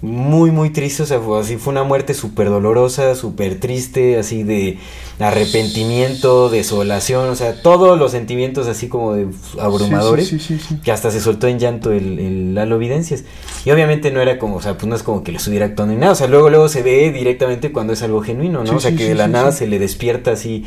muy, 0.00 0.50
muy 0.50 0.70
triste, 0.70 1.02
o 1.02 1.06
sea, 1.06 1.20
fue, 1.20 1.40
así 1.40 1.56
fue 1.56 1.72
una 1.72 1.82
muerte 1.82 2.14
súper 2.14 2.48
dolorosa, 2.48 3.14
súper 3.14 3.58
triste, 3.58 4.16
así 4.16 4.44
de 4.44 4.78
arrepentimiento, 5.18 6.48
desolación, 6.48 7.28
o 7.28 7.34
sea, 7.34 7.60
todos 7.60 7.98
los 7.98 8.12
sentimientos 8.12 8.68
así 8.68 8.88
como 8.88 9.14
de 9.14 9.26
abrumadores 9.58 10.28
Sí, 10.28 10.38
sí, 10.38 10.58
que 10.84 10.92
hasta 10.92 11.10
se 11.10 11.20
soltó 11.20 11.48
en 11.48 11.58
llanto 11.58 11.90
el, 11.92 12.18
el 12.18 12.54
Lalo. 12.54 12.78
Y 12.80 13.70
obviamente 13.70 14.10
no 14.10 14.20
era 14.20 14.38
como, 14.38 14.56
o 14.56 14.62
sea, 14.62 14.74
pues 14.74 14.86
no 14.86 14.94
es 14.94 15.02
como 15.02 15.22
que 15.22 15.32
lo 15.32 15.38
estuviera 15.38 15.66
actuando 15.66 15.94
ni 15.94 16.00
nada. 16.00 16.12
O 16.12 16.16
sea, 16.16 16.28
luego, 16.28 16.48
luego 16.48 16.68
se 16.68 16.82
ve 16.82 17.10
directamente 17.10 17.72
cuando 17.72 17.92
es 17.92 18.02
algo 18.02 18.22
genuino, 18.22 18.64
¿no? 18.64 18.76
O 18.76 18.80
sea, 18.80 18.94
que 18.94 19.04
de 19.04 19.14
la 19.14 19.28
nada 19.28 19.52
se 19.52 19.66
le 19.66 19.78
despierta 19.78 20.32
así 20.32 20.64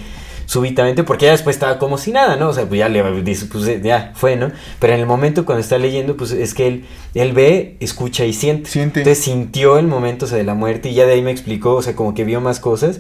súbitamente, 0.52 1.06
porque 1.06 1.28
ya 1.28 1.32
después 1.32 1.56
estaba 1.56 1.80
como 1.80 1.98
si 1.98 2.12
nada, 2.12 2.36
¿no? 2.36 2.50
O 2.50 2.54
sea, 2.54 2.66
pues 2.66 2.78
ya 2.78 2.90
le 2.90 3.22
dice, 3.22 3.46
pues 3.46 3.66
eh, 3.70 3.80
ya 3.82 4.12
fue, 4.16 4.36
¿no? 4.36 4.52
Pero 4.80 4.92
en 4.92 5.00
el 5.00 5.06
momento 5.06 5.46
cuando 5.46 5.62
está 5.62 5.78
leyendo, 5.78 6.18
pues 6.18 6.32
es 6.34 6.54
que 6.54 6.68
él, 6.68 6.86
él 7.14 7.32
ve, 7.32 7.78
escucha 7.80 8.26
y 8.26 8.34
siente. 8.34 8.70
Siente. 8.70 9.00
Entonces 9.00 9.24
sintió 9.24 9.78
el 9.78 9.88
momento, 9.88 10.26
o 10.26 10.28
sea, 10.28 10.38
de 10.38 10.44
la 10.44 10.54
muerte 10.54 10.90
y 10.90 10.94
ya 10.94 11.06
de 11.06 11.14
ahí 11.14 11.22
me 11.22 11.32
explicó, 11.32 11.76
o 11.76 11.82
sea, 11.82 11.96
como 11.96 12.14
que 12.14 12.26
vio 12.26 12.42
más 12.42 12.60
cosas. 12.60 13.00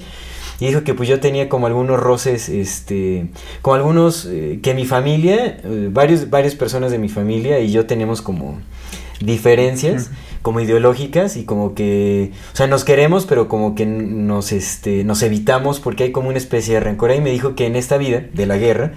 Y 0.61 0.67
dijo 0.67 0.85
que 0.85 0.93
pues 0.93 1.09
yo 1.09 1.19
tenía 1.19 1.49
como 1.49 1.67
algunos 1.67 1.99
roces, 1.99 2.47
este, 2.47 3.25
como 3.61 3.75
algunos, 3.75 4.29
eh, 4.31 4.59
que 4.63 4.73
mi 4.73 4.85
familia, 4.85 5.59
eh, 5.61 5.89
varios, 5.91 6.29
varias 6.29 6.55
personas 6.55 6.89
de 6.89 6.99
mi 6.99 7.09
familia 7.09 7.59
y 7.59 7.73
yo 7.73 7.85
tenemos 7.85 8.21
como 8.21 8.61
diferencias, 9.19 10.09
como 10.41 10.59
ideológicas 10.59 11.37
y 11.37 11.45
como 11.45 11.75
que, 11.75 12.31
o 12.53 12.55
sea, 12.55 12.67
nos 12.67 12.83
queremos, 12.83 13.25
pero 13.25 13.47
como 13.47 13.75
que 13.75 13.85
nos, 13.85 14.51
este, 14.51 15.03
nos 15.03 15.21
evitamos 15.21 15.79
porque 15.79 16.05
hay 16.05 16.11
como 16.11 16.29
una 16.29 16.37
especie 16.37 16.75
de 16.75 16.79
rencor. 16.79 17.11
Y 17.11 17.21
me 17.21 17.31
dijo 17.31 17.55
que 17.55 17.65
en 17.65 17.75
esta 17.75 17.97
vida 17.97 18.23
de 18.33 18.45
la 18.45 18.57
guerra, 18.57 18.93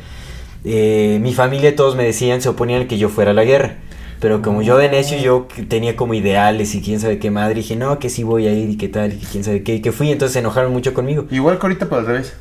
eh, 0.64 1.18
mi 1.20 1.34
familia 1.34 1.76
todos 1.76 1.96
me 1.96 2.04
decían, 2.04 2.40
se 2.40 2.48
oponían 2.48 2.86
que 2.88 2.98
yo 2.98 3.08
fuera 3.08 3.32
a 3.32 3.34
la 3.34 3.44
guerra. 3.44 3.76
Pero 4.20 4.40
como 4.40 4.62
yo 4.62 4.78
de 4.78 4.88
necio, 4.88 5.18
yo 5.18 5.48
tenía 5.68 5.96
como 5.96 6.14
ideales 6.14 6.74
y 6.74 6.80
quién 6.80 6.98
sabe 6.98 7.18
qué 7.18 7.30
madre, 7.30 7.56
dije, 7.56 7.76
no, 7.76 7.98
que 7.98 8.08
sí 8.08 8.22
voy 8.22 8.46
a 8.46 8.52
ir 8.52 8.70
y 8.70 8.76
qué 8.78 8.88
tal, 8.88 9.12
y 9.12 9.18
quién 9.18 9.44
sabe 9.44 9.62
qué, 9.62 9.74
y 9.74 9.80
que 9.82 9.92
fui, 9.92 10.10
entonces 10.10 10.32
se 10.32 10.38
enojaron 10.38 10.72
mucho 10.72 10.94
conmigo. 10.94 11.26
Igual 11.30 11.58
que 11.58 11.66
ahorita, 11.66 11.86
pero 11.86 12.00
al 12.00 12.06
revés. 12.06 12.34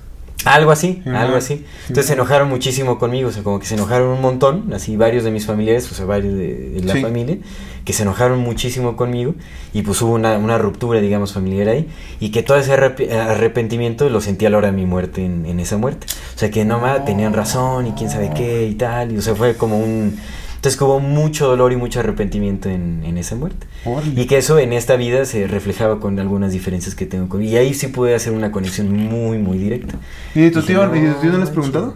Algo 0.46 0.72
así, 0.72 1.02
algo 1.06 1.36
así. 1.38 1.66
Entonces 1.84 2.08
se 2.08 2.14
enojaron 2.14 2.50
muchísimo 2.50 3.00
conmigo, 3.00 3.30
o 3.30 3.32
sea, 3.32 3.44
como 3.44 3.60
que 3.60 3.66
se 3.66 3.76
enojaron 3.76 4.10
un 4.10 4.22
montón, 4.22 4.74
así 4.74 4.98
varios 4.98 5.24
de 5.24 5.32
mis 5.32 5.46
familiares, 5.46 5.90
o 5.92 5.96
sea, 5.96 6.06
varios 6.06 6.34
de, 6.36 6.70
de 6.72 6.82
la 6.84 6.94
Sí. 6.94 7.02
familia, 7.02 7.38
que 7.86 7.94
se 7.94 8.04
enojaron 8.04 8.40
muchísimo 8.40 8.96
conmigo 8.96 9.36
y 9.74 9.82
pues 9.82 10.02
hubo 10.02 10.14
una, 10.14 10.38
una 10.38 10.58
ruptura, 10.58 11.00
digamos, 11.02 11.34
familiar 11.34 11.68
ahí 11.70 11.88
y 12.20 12.30
que 12.32 12.42
todo 12.44 12.58
ese 12.58 12.74
arrep- 12.74 13.12
arrepentimiento 13.12 14.10
lo 14.10 14.22
sentí 14.22 14.46
a 14.46 14.50
la 14.50 14.58
hora 14.58 14.68
de 14.68 14.74
mi 14.74 14.86
muerte 14.86 15.24
en, 15.26 15.46
en 15.46 15.60
esa 15.60 15.78
muerte. 15.78 16.08
O 16.36 16.40
sea, 16.40 16.50
que 16.52 16.66
no 16.66 16.80
más 16.80 17.04
tenían 17.06 17.34
razón 17.34 17.88
y 17.88 17.92
quién 17.92 18.10
sabe 18.10 18.32
qué 18.36 18.68
y 18.68 18.76
tal, 18.76 19.12
y 19.12 19.18
o 19.18 19.22
sea, 19.22 19.36
fue 19.36 19.56
como 19.56 19.78
un... 19.80 20.18
Entonces 20.64 20.78
que 20.78 20.86
hubo 20.86 21.02
mucho 21.02 21.46
dolor 21.46 21.74
y 21.74 21.76
mucho 21.76 22.00
arrepentimiento 22.00 22.70
en, 22.70 23.04
en 23.04 23.18
esa 23.18 23.36
muerte. 23.36 23.68
Y 24.16 24.28
que 24.28 24.38
eso 24.38 24.58
en 24.60 24.72
esta 24.72 24.96
vida 24.96 25.26
se 25.26 25.46
reflejaba 25.46 26.00
con 26.00 26.18
algunas 26.20 26.54
diferencias 26.54 26.96
que 26.96 27.06
tengo 27.06 27.28
con... 27.28 27.44
Y 27.44 27.58
ahí 27.58 27.74
sí 27.74 27.88
pude 27.88 28.16
hacer 28.16 28.32
una 28.32 28.54
conexión 28.54 28.90
muy, 28.96 29.40
muy 29.40 29.58
directa. 29.58 29.96
¿Y 30.34 30.40
de 30.40 30.52
tu 30.52 30.62
tío, 30.62 30.96
¿y 30.96 31.02
de 31.02 31.12
tu 31.12 31.20
tío 31.20 31.32
no 31.34 31.40
le 31.40 31.44
has 31.44 31.50
preguntado? 31.50 31.96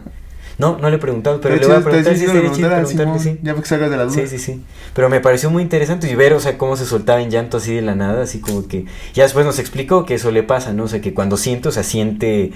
No, 0.57 0.77
no 0.77 0.89
le 0.89 0.95
he 0.95 0.99
preguntado, 0.99 1.39
pero 1.39 1.55
le 1.55 1.67
voy 1.67 1.75
a 1.75 1.81
preguntar. 1.81 2.15
Sí, 2.15 2.25
estaría 2.25 2.51
chido 2.51 2.85
Simón, 2.85 3.19
sí. 3.19 3.37
Ya 3.43 3.55
salgas 3.63 3.89
de 3.91 3.97
la 3.97 4.05
duda. 4.05 4.13
Sí, 4.13 4.27
sí, 4.27 4.39
sí. 4.39 4.61
Pero 4.93 5.09
me 5.09 5.19
pareció 5.19 5.49
muy 5.49 5.61
interesante 5.61 6.09
y 6.09 6.15
ver, 6.15 6.33
o 6.33 6.39
sea, 6.39 6.57
cómo 6.57 6.75
se 6.77 6.85
soltaba 6.85 7.21
en 7.21 7.29
llanto 7.29 7.57
así 7.57 7.75
de 7.75 7.81
la 7.81 7.95
nada, 7.95 8.23
así 8.23 8.39
como 8.39 8.67
que... 8.67 8.85
Ya 9.13 9.23
después 9.23 9.45
nos 9.45 9.59
explicó 9.59 10.05
que 10.05 10.15
eso 10.15 10.31
le 10.31 10.43
pasa, 10.43 10.73
¿no? 10.73 10.85
O 10.85 10.87
sea, 10.87 11.01
que 11.01 11.13
cuando 11.13 11.37
siente, 11.37 11.69
o 11.69 11.71
sea, 11.71 11.83
siente 11.83 12.51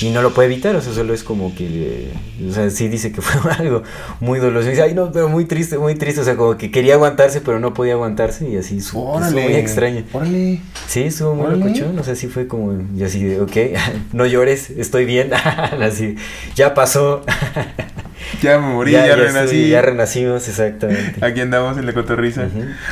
y 0.00 0.10
no 0.10 0.22
lo 0.22 0.34
puede 0.34 0.52
evitar, 0.52 0.76
o 0.76 0.82
sea, 0.82 0.92
solo 0.92 1.14
es 1.14 1.24
como 1.24 1.54
que... 1.54 2.10
O 2.48 2.52
sea, 2.52 2.68
sí 2.70 2.88
dice 2.88 3.12
que 3.12 3.20
fue 3.22 3.50
algo 3.52 3.82
muy 4.20 4.38
doloroso. 4.38 4.68
Y 4.68 4.70
dice, 4.70 4.82
ay, 4.82 4.94
no, 4.94 5.10
pero 5.10 5.28
muy 5.28 5.46
triste, 5.46 5.78
muy 5.78 5.94
triste. 5.94 6.20
O 6.20 6.24
sea, 6.24 6.36
como 6.36 6.56
que 6.56 6.70
quería 6.70 6.94
aguantarse, 6.94 7.40
pero 7.40 7.58
no 7.58 7.72
podía 7.72 7.94
aguantarse 7.94 8.48
y 8.48 8.56
así 8.56 8.80
su, 8.80 9.00
Órale. 9.00 9.42
muy 9.42 9.54
extraño. 9.54 10.04
Órale. 10.12 10.60
Sí, 10.86 11.02
estuvo 11.02 11.34
muy 11.34 11.56
locochón, 11.56 11.98
o 11.98 12.04
sea, 12.04 12.14
sí 12.14 12.26
fue 12.28 12.46
como, 12.46 12.78
yo 12.94 13.06
así 13.06 13.24
de, 13.24 13.40
ok, 13.40 13.56
no 14.12 14.26
llores, 14.26 14.70
estoy 14.70 15.04
bien, 15.04 15.32
así, 15.34 16.16
ya 16.54 16.74
pasó, 16.74 17.22
Ya 18.42 18.58
me 18.58 18.74
morí, 18.74 18.90
ya, 18.92 19.06
estoy- 19.06 19.26
renací. 19.26 19.68
ya 19.68 19.82
renacimos, 19.82 20.48
exactamente. 20.48 21.24
Aquí 21.24 21.40
andamos 21.40 21.78
en 21.78 21.86
la 21.86 21.94
cotorriza. 21.94 22.48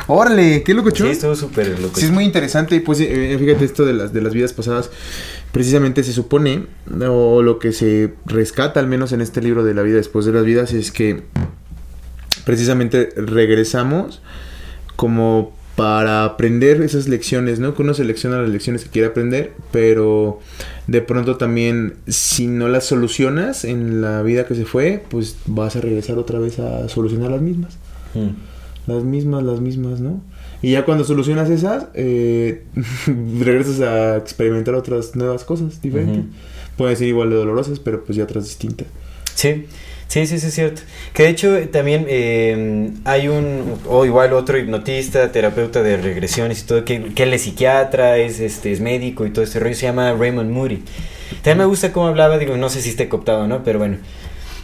Órale, 0.06 0.62
qué 0.62 0.74
locochón. 0.74 1.08
Sí, 1.08 1.12
estuvo 1.12 1.34
súper 1.34 1.78
loco. 1.80 1.98
Sí, 1.98 2.04
es 2.06 2.12
muy 2.12 2.24
interesante. 2.24 2.80
Pues 2.80 3.00
eh, 3.00 3.36
fíjate, 3.38 3.64
esto 3.64 3.84
de 3.84 3.94
las, 3.94 4.12
de 4.12 4.22
las 4.22 4.32
vidas 4.32 4.52
pasadas, 4.52 4.90
precisamente 5.50 6.02
se 6.04 6.12
supone, 6.12 6.66
o 7.08 7.42
lo 7.42 7.58
que 7.58 7.72
se 7.72 8.14
rescata, 8.26 8.78
al 8.80 8.86
menos 8.86 9.12
en 9.12 9.20
este 9.22 9.42
libro 9.42 9.64
de 9.64 9.74
la 9.74 9.82
vida 9.82 9.96
después 9.96 10.24
de 10.24 10.32
las 10.32 10.44
vidas, 10.44 10.72
es 10.72 10.92
que 10.92 11.24
precisamente 12.44 13.10
regresamos 13.16 14.22
como 14.96 15.54
para 15.76 16.24
aprender 16.24 16.80
esas 16.82 17.08
lecciones, 17.08 17.58
¿no? 17.58 17.74
Que 17.74 17.82
uno 17.82 17.94
selecciona 17.94 18.40
las 18.40 18.50
lecciones 18.50 18.84
que 18.84 18.90
quiere 18.90 19.08
aprender, 19.08 19.52
pero 19.72 20.40
de 20.86 21.00
pronto 21.00 21.36
también, 21.36 21.94
si 22.06 22.46
no 22.46 22.68
las 22.68 22.84
solucionas 22.84 23.64
en 23.64 24.00
la 24.00 24.22
vida 24.22 24.46
que 24.46 24.54
se 24.54 24.64
fue, 24.64 25.02
pues 25.08 25.36
vas 25.46 25.74
a 25.76 25.80
regresar 25.80 26.18
otra 26.18 26.38
vez 26.38 26.58
a 26.60 26.88
solucionar 26.88 27.32
las 27.32 27.42
mismas. 27.42 27.76
Mm. 28.14 28.90
Las 28.90 29.02
mismas, 29.02 29.42
las 29.42 29.60
mismas, 29.60 30.00
¿no? 30.00 30.20
Y 30.62 30.72
ya 30.72 30.84
cuando 30.84 31.04
solucionas 31.04 31.50
esas, 31.50 31.88
eh, 31.94 32.62
regresas 33.40 33.80
a 33.80 34.16
experimentar 34.16 34.74
otras 34.74 35.16
nuevas 35.16 35.44
cosas 35.44 35.82
diferentes. 35.82 36.24
Pueden 36.76 36.96
ser 36.96 37.08
igual 37.08 37.30
de 37.30 37.36
dolorosas, 37.36 37.80
pero 37.80 38.04
pues 38.04 38.16
ya 38.16 38.24
otras 38.24 38.44
distintas. 38.44 38.86
Sí, 39.34 39.66
sí, 40.08 40.26
sí, 40.26 40.38
sí, 40.38 40.46
es 40.48 40.54
cierto. 40.54 40.82
Que 41.12 41.24
de 41.24 41.28
hecho 41.30 41.56
eh, 41.56 41.66
también 41.66 42.06
eh, 42.08 42.90
hay 43.04 43.28
un, 43.28 43.78
o 43.88 44.04
igual 44.04 44.32
otro 44.32 44.58
hipnotista, 44.58 45.30
terapeuta 45.32 45.82
de 45.82 45.96
regresiones 45.96 46.62
y 46.62 46.66
todo, 46.66 46.84
que, 46.84 47.02
que 47.14 47.22
él 47.24 47.34
es 47.34 47.42
psiquiatra, 47.42 48.18
es, 48.18 48.40
este, 48.40 48.72
es 48.72 48.80
médico 48.80 49.26
y 49.26 49.30
todo 49.30 49.44
este 49.44 49.58
rollo, 49.60 49.74
se 49.74 49.86
llama 49.86 50.12
Raymond 50.12 50.50
Moody. 50.50 50.82
También 51.42 51.58
me 51.58 51.64
gusta 51.64 51.92
cómo 51.92 52.06
hablaba, 52.06 52.38
digo, 52.38 52.56
no 52.56 52.68
sé 52.68 52.80
si 52.80 52.90
esté 52.90 53.08
cooptado, 53.08 53.46
¿no? 53.46 53.64
Pero 53.64 53.78
bueno. 53.78 53.98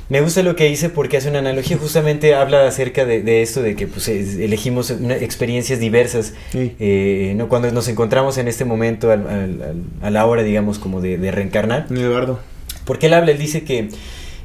Me 0.09 0.21
gusta 0.23 0.43
lo 0.43 0.57
que 0.57 0.65
dice 0.65 0.89
porque 0.89 1.19
hace 1.19 1.29
una 1.29 1.39
analogía, 1.39 1.77
justamente 1.77 2.35
habla 2.35 2.67
acerca 2.67 3.05
de, 3.05 3.23
de 3.23 3.43
esto, 3.43 3.63
de 3.63 3.77
que 3.77 3.87
pues, 3.87 4.09
es- 4.09 4.39
elegimos 4.39 4.91
una- 4.91 5.15
experiencias 5.15 5.79
diversas 5.79 6.35
Sí. 6.51 6.75
eh, 6.81 7.35
¿no? 7.37 7.49
cuando 7.49 7.71
nos 7.71 7.87
encontramos 7.87 8.37
en 8.37 8.49
este 8.49 8.65
momento 8.65 9.13
al- 9.13 9.29
al- 9.29 9.63
al- 9.63 9.83
a 10.03 10.11
la 10.11 10.27
hora, 10.27 10.43
digamos, 10.43 10.81
como 10.81 11.01
de, 11.01 11.17
de 11.17 11.31
reencarnar. 11.31 11.87
Eduardo. 11.93 12.41
Porque 12.85 13.07
él 13.07 13.15
habla, 13.15 13.31
él 13.31 13.39
dice 13.39 13.63
que, 13.63 13.89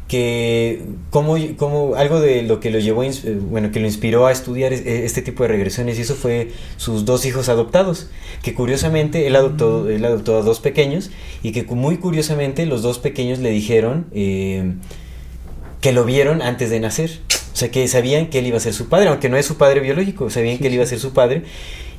que 0.08 0.84
como, 1.10 1.36
como 1.58 1.96
algo 1.96 2.20
de 2.20 2.44
lo 2.44 2.60
que 2.60 2.70
lo 2.70 2.80
llevó, 2.80 3.04
eh, 3.04 3.12
bueno, 3.50 3.72
que 3.72 3.80
lo 3.80 3.88
inspiró 3.88 4.28
a 4.28 4.32
estudiar 4.32 4.72
es- 4.72 4.82
eh, 4.86 5.04
este 5.06 5.22
tipo 5.24 5.44
de 5.44 5.50
regresiones, 5.50 5.98
y 5.98 6.02
eso 6.04 6.14
fue 6.16 6.52
sus 6.78 7.06
dos 7.06 7.26
hijos 7.26 7.50
adoptados, 7.50 8.10
que 8.44 8.54
curiosamente 8.54 9.26
él 9.26 9.36
adoptó, 9.36 9.90
él 9.90 10.06
adoptó 10.06 10.38
a 10.38 10.42
dos 10.44 10.60
pequeños, 10.60 11.10
y 11.42 11.52
que 11.54 11.64
muy 11.64 11.98
curiosamente 11.98 12.66
los 12.68 12.82
dos 12.84 13.00
pequeños 13.00 13.40
le 13.40 13.50
dijeron 13.50 14.06
eh, 14.14 14.74
que 15.82 15.92
lo 15.92 16.06
vieron 16.06 16.42
antes 16.42 16.70
de 16.70 16.80
nacer. 16.80 17.20
O 17.54 17.58
sea, 17.58 17.72
que 17.72 17.88
sabían 17.88 18.28
que 18.28 18.40
él 18.40 18.48
iba 18.48 18.58
a 18.58 18.60
ser 18.60 18.74
su 18.74 18.90
padre, 18.90 19.08
aunque 19.08 19.30
no 19.30 19.38
es 19.38 19.46
su 19.46 19.56
padre 19.56 19.80
biológico, 19.80 20.30
sabían 20.30 20.58
que 20.58 20.68
él 20.68 20.74
iba 20.74 20.84
a 20.84 20.88
ser 20.88 21.00
su 21.00 21.14
padre. 21.14 21.44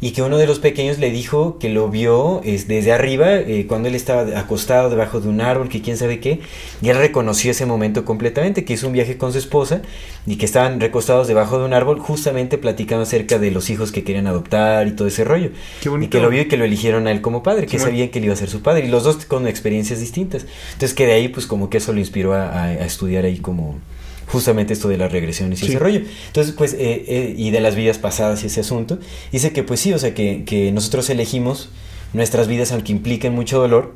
Y 0.01 0.10
que 0.10 0.23
uno 0.23 0.36
de 0.36 0.47
los 0.47 0.59
pequeños 0.59 0.98
le 0.98 1.10
dijo 1.10 1.59
que 1.59 1.68
lo 1.70 1.89
vio 1.89 2.43
es, 2.44 2.68
desde 2.68 2.93
arriba, 2.93 3.35
eh, 3.36 3.64
cuando 3.66 3.89
él 3.89 3.94
estaba 3.94 4.39
acostado 4.39 4.90
debajo 4.90 5.20
de 5.20 5.28
un 5.28 5.40
árbol, 5.40 5.68
que 5.68 5.81
quién 5.81 5.97
sabe 5.97 6.20
qué. 6.20 6.40
Y 6.82 6.90
él 6.90 6.98
reconoció 6.98 7.51
ese 7.51 7.64
momento 7.66 8.05
completamente, 8.05 8.64
que 8.64 8.74
hizo 8.74 8.86
un 8.86 8.93
viaje 8.93 9.16
con 9.16 9.32
su 9.32 9.39
esposa 9.39 9.81
y 10.27 10.36
que 10.36 10.44
estaban 10.44 10.81
recostados 10.81 11.28
debajo 11.28 11.59
de 11.59 11.64
un 11.64 11.73
árbol, 11.73 11.98
justamente 11.98 12.59
platicando 12.59 13.05
acerca 13.05 13.39
de 13.39 13.51
los 13.51 13.70
hijos 13.70 13.90
que 13.90 14.05
querían 14.05 14.27
adoptar 14.27 14.86
y 14.86 14.93
todo 14.93 15.09
ese 15.09 15.24
rollo. 15.24 15.51
Qué 15.82 15.89
Y 15.89 16.09
que 16.09 16.18
lo 16.20 16.28
vio 16.31 16.43
y 16.43 16.48
que 16.48 16.56
lo 16.59 16.64
eligieron 16.64 17.06
a 17.06 17.10
él 17.10 17.20
como 17.23 17.43
padre, 17.43 17.66
que 17.66 17.78
sabían 17.86 18.09
que 18.10 18.18
él 18.18 18.27
iba 18.27 18.35
a 18.35 18.36
ser 18.36 18.51
su 18.51 18.60
padre. 18.62 18.85
Y 18.86 18.89
los 18.89 19.05
dos 19.05 19.24
con 19.24 19.47
experiencias 19.48 20.01
distintas. 20.01 20.44
Entonces 20.74 20.93
que 20.94 21.06
de 21.06 21.12
ahí 21.12 21.28
pues 21.28 21.47
como 21.47 21.70
que 21.70 21.78
eso 21.78 21.93
lo 21.93 22.01
inspiró 22.01 22.35
a, 22.35 22.48
a- 22.48 22.64
a 22.66 22.85
estudiar 22.85 23.24
ahí 23.24 23.39
como 23.39 23.78
justamente 24.27 24.73
esto 24.73 24.89
de 24.89 24.97
las 24.98 25.12
regresiones 25.12 25.61
y 25.62 25.66
Sí. 25.66 25.73
ese 25.73 25.78
rollo. 25.78 26.01
Entonces 26.28 26.53
pues 26.57 26.73
eh, 26.74 27.05
eh, 27.07 27.35
y 27.36 27.51
de 27.51 27.61
las 27.61 27.74
vidas 27.77 27.98
pasadas 27.98 28.43
y 28.43 28.47
ese 28.47 28.61
asunto. 28.61 28.98
Dice 29.32 29.53
que 29.53 29.62
pues 29.62 29.81
sí, 29.81 29.93
o 29.93 29.98
sea 29.98 30.15
que, 30.15 30.44
que 30.44 30.73
nosotros 30.73 31.09
elegimos 31.11 31.69
nuestras 32.12 32.48
vidas 32.48 32.73
aunque 32.73 32.93
impliquen 32.93 33.35
mucho 33.35 33.59
dolor, 33.61 33.94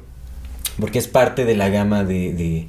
porque 0.78 0.98
es 0.98 1.08
parte 1.08 1.44
de 1.44 1.56
la 1.56 1.68
gama 1.68 2.04
de, 2.04 2.32
de- 2.32 2.66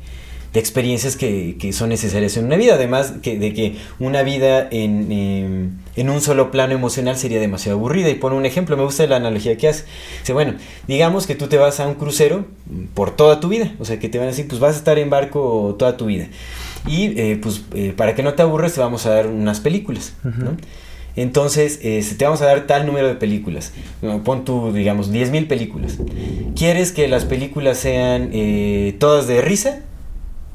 de 0.53 0.59
experiencias 0.59 1.15
que, 1.15 1.55
que 1.57 1.71
son 1.71 1.87
necesarias 1.87 2.35
en 2.35 2.43
una 2.43 2.57
vida. 2.57 2.73
Además 2.73 3.13
que, 3.21 3.39
de 3.39 3.53
que 3.53 3.77
una 3.99 4.21
vida 4.21 4.67
en, 4.69 5.07
eh, 5.09 5.69
en 5.95 6.09
un 6.09 6.19
solo 6.19 6.51
plano 6.51 6.73
emocional 6.73 7.15
sería 7.15 7.39
demasiado 7.39 7.77
aburrida. 7.77 8.09
Y 8.09 8.15
pone 8.15 8.35
un 8.35 8.45
ejemplo, 8.45 8.75
me 8.75 8.83
gusta 8.83 9.07
la 9.07 9.15
analogía 9.15 9.55
que 9.55 9.69
hace. 9.69 9.85
Dice, 10.19 10.33
bueno, 10.33 10.55
digamos 10.89 11.25
que 11.25 11.35
tú 11.35 11.47
te 11.47 11.55
vas 11.55 11.79
a 11.79 11.87
un 11.87 11.93
crucero 11.93 12.43
por 12.93 13.15
toda 13.15 13.39
tu 13.39 13.47
vida. 13.47 13.73
O 13.79 13.85
sea, 13.85 13.97
que 13.97 14.09
te 14.09 14.17
van 14.17 14.27
a 14.27 14.31
decir, 14.31 14.45
pues 14.45 14.59
vas 14.59 14.75
a 14.75 14.79
estar 14.79 14.99
en 14.99 15.09
barco 15.09 15.77
toda 15.79 15.95
tu 15.95 16.07
vida. 16.07 16.27
Y 16.87 17.19
eh, 17.19 17.39
pues 17.41 17.63
eh, 17.73 17.93
para 17.95 18.15
que 18.15 18.23
no 18.23 18.33
te 18.33 18.41
aburres 18.41 18.73
te 18.73 18.79
vamos 18.79 19.05
a 19.05 19.11
dar 19.11 19.27
unas 19.27 19.59
películas. 19.59 20.13
¿no? 20.23 20.57
Entonces, 21.15 21.79
eh, 21.81 22.03
te 22.17 22.23
vamos 22.23 22.41
a 22.41 22.45
dar 22.45 22.67
tal 22.67 22.85
número 22.85 23.07
de 23.07 23.15
películas. 23.15 23.73
Pon 24.23 24.45
tú, 24.45 24.71
digamos, 24.71 25.11
10.000 25.11 25.47
películas. 25.47 25.97
¿Quieres 26.55 26.91
que 26.91 27.07
las 27.07 27.25
películas 27.25 27.77
sean 27.77 28.29
eh, 28.33 28.95
todas 28.99 29.27
de 29.27 29.41
risa? 29.41 29.81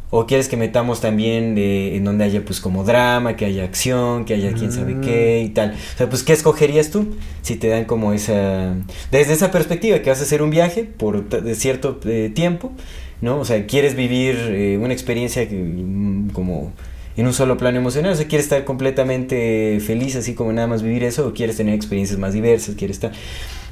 ¿O 0.09 0.25
quieres 0.27 0.49
que 0.49 0.57
metamos 0.57 1.01
también 1.01 1.57
de, 1.57 1.97
en 1.97 2.05
donde 2.05 2.25
haya 2.25 2.45
pues 2.45 2.61
como 2.61 2.85
drama, 2.85 3.37
que 3.37 3.45
haya 3.45 3.65
acción, 3.65 4.25
que 4.25 4.35
haya 4.35 4.53
quién 4.53 4.71
sabe 4.71 4.99
qué 5.03 5.43
y 5.45 5.49
tal? 5.49 5.73
O 5.73 5.99
sea, 5.99 6.09
pues 6.09 6.23
¿qué 6.23 6.33
escogerías 6.33 6.91
tú? 6.91 7.17
Si 7.43 7.57
te 7.57 7.69
dan 7.69 7.87
como 7.87 8.13
esa... 8.13 8.75
Desde 9.11 9.33
esa 9.33 9.51
perspectiva, 9.51 9.99
que 9.99 10.09
vas 10.09 10.21
a 10.21 10.23
hacer 10.23 10.43
un 10.43 10.51
viaje 10.51 10.85
por 10.85 11.25
cierto 11.55 11.99
eh, 12.05 12.31
tiempo, 12.33 12.73
¿no? 13.21 13.39
O 13.41 13.45
sea, 13.45 13.67
quieres 13.67 13.95
vivir 13.97 14.37
eh, 14.37 14.79
una 14.79 14.93
experiencia 14.93 15.49
que, 15.49 15.57
mm, 15.57 16.31
como 16.31 16.73
en 17.17 17.27
un 17.27 17.33
solo 17.33 17.57
plano 17.57 17.79
emocional, 17.79 18.13
o 18.13 18.17
sea, 18.17 18.27
quieres 18.27 18.45
estar 18.45 18.65
completamente 18.65 19.79
feliz 19.81 20.17
así 20.17 20.35
como 20.35 20.53
nada 20.53 20.67
más 20.67 20.83
vivir 20.83 21.03
eso, 21.05 21.27
o 21.29 21.33
quieres 21.33 21.57
tener 21.57 21.75
experiencias 21.75 22.19
más 22.19 22.35
diversas, 22.35 22.75
quieres 22.75 22.97
estar... 22.97 23.13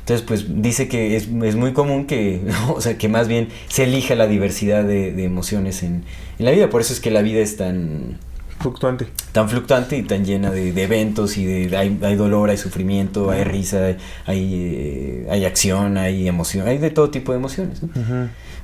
Entonces, 0.01 0.27
pues 0.27 0.63
dice 0.63 0.87
que 0.87 1.17
es, 1.17 1.29
es 1.43 1.57
muy 1.57 1.73
común 1.73 2.07
que, 2.07 2.43
o 2.75 2.81
sea, 2.81 2.99
que 2.99 3.09
más 3.09 3.29
bien 3.29 3.49
se 3.69 3.85
elija 3.85 4.15
la 4.15 4.27
diversidad 4.27 4.85
de, 4.85 5.13
de 5.13 5.25
emociones 5.25 5.83
en, 5.83 6.05
en 6.39 6.45
la 6.45 6.51
vida. 6.51 6.69
Por 6.69 6.81
eso 6.83 6.93
es 6.93 7.01
que 7.01 7.11
la 7.11 7.23
vida 7.23 7.41
es 7.41 7.57
tan, 7.57 8.19
Fluctuante. 8.61 9.07
tan 9.33 9.49
fluctuante 9.49 9.97
y 9.97 10.03
tan 10.03 10.25
llena 10.25 10.51
de, 10.51 10.73
de 10.73 10.83
eventos 10.83 11.37
y 11.37 11.45
de 11.45 11.77
hay, 11.77 11.99
hay 12.03 12.17
dolor, 12.17 12.49
hay 12.51 12.57
sufrimiento, 12.57 13.31
hay 13.31 13.45
risa, 13.45 13.85
hay, 13.85 13.97
hay, 14.27 14.55
eh, 14.55 15.27
hay 15.31 15.45
acción, 15.45 15.99
hay 15.99 16.29
emoción, 16.29 16.67
hay 16.67 16.79
de 16.79 16.91
todo 16.91 17.11
tipo 17.11 17.33
de 17.33 17.39
emociones. 17.39 17.81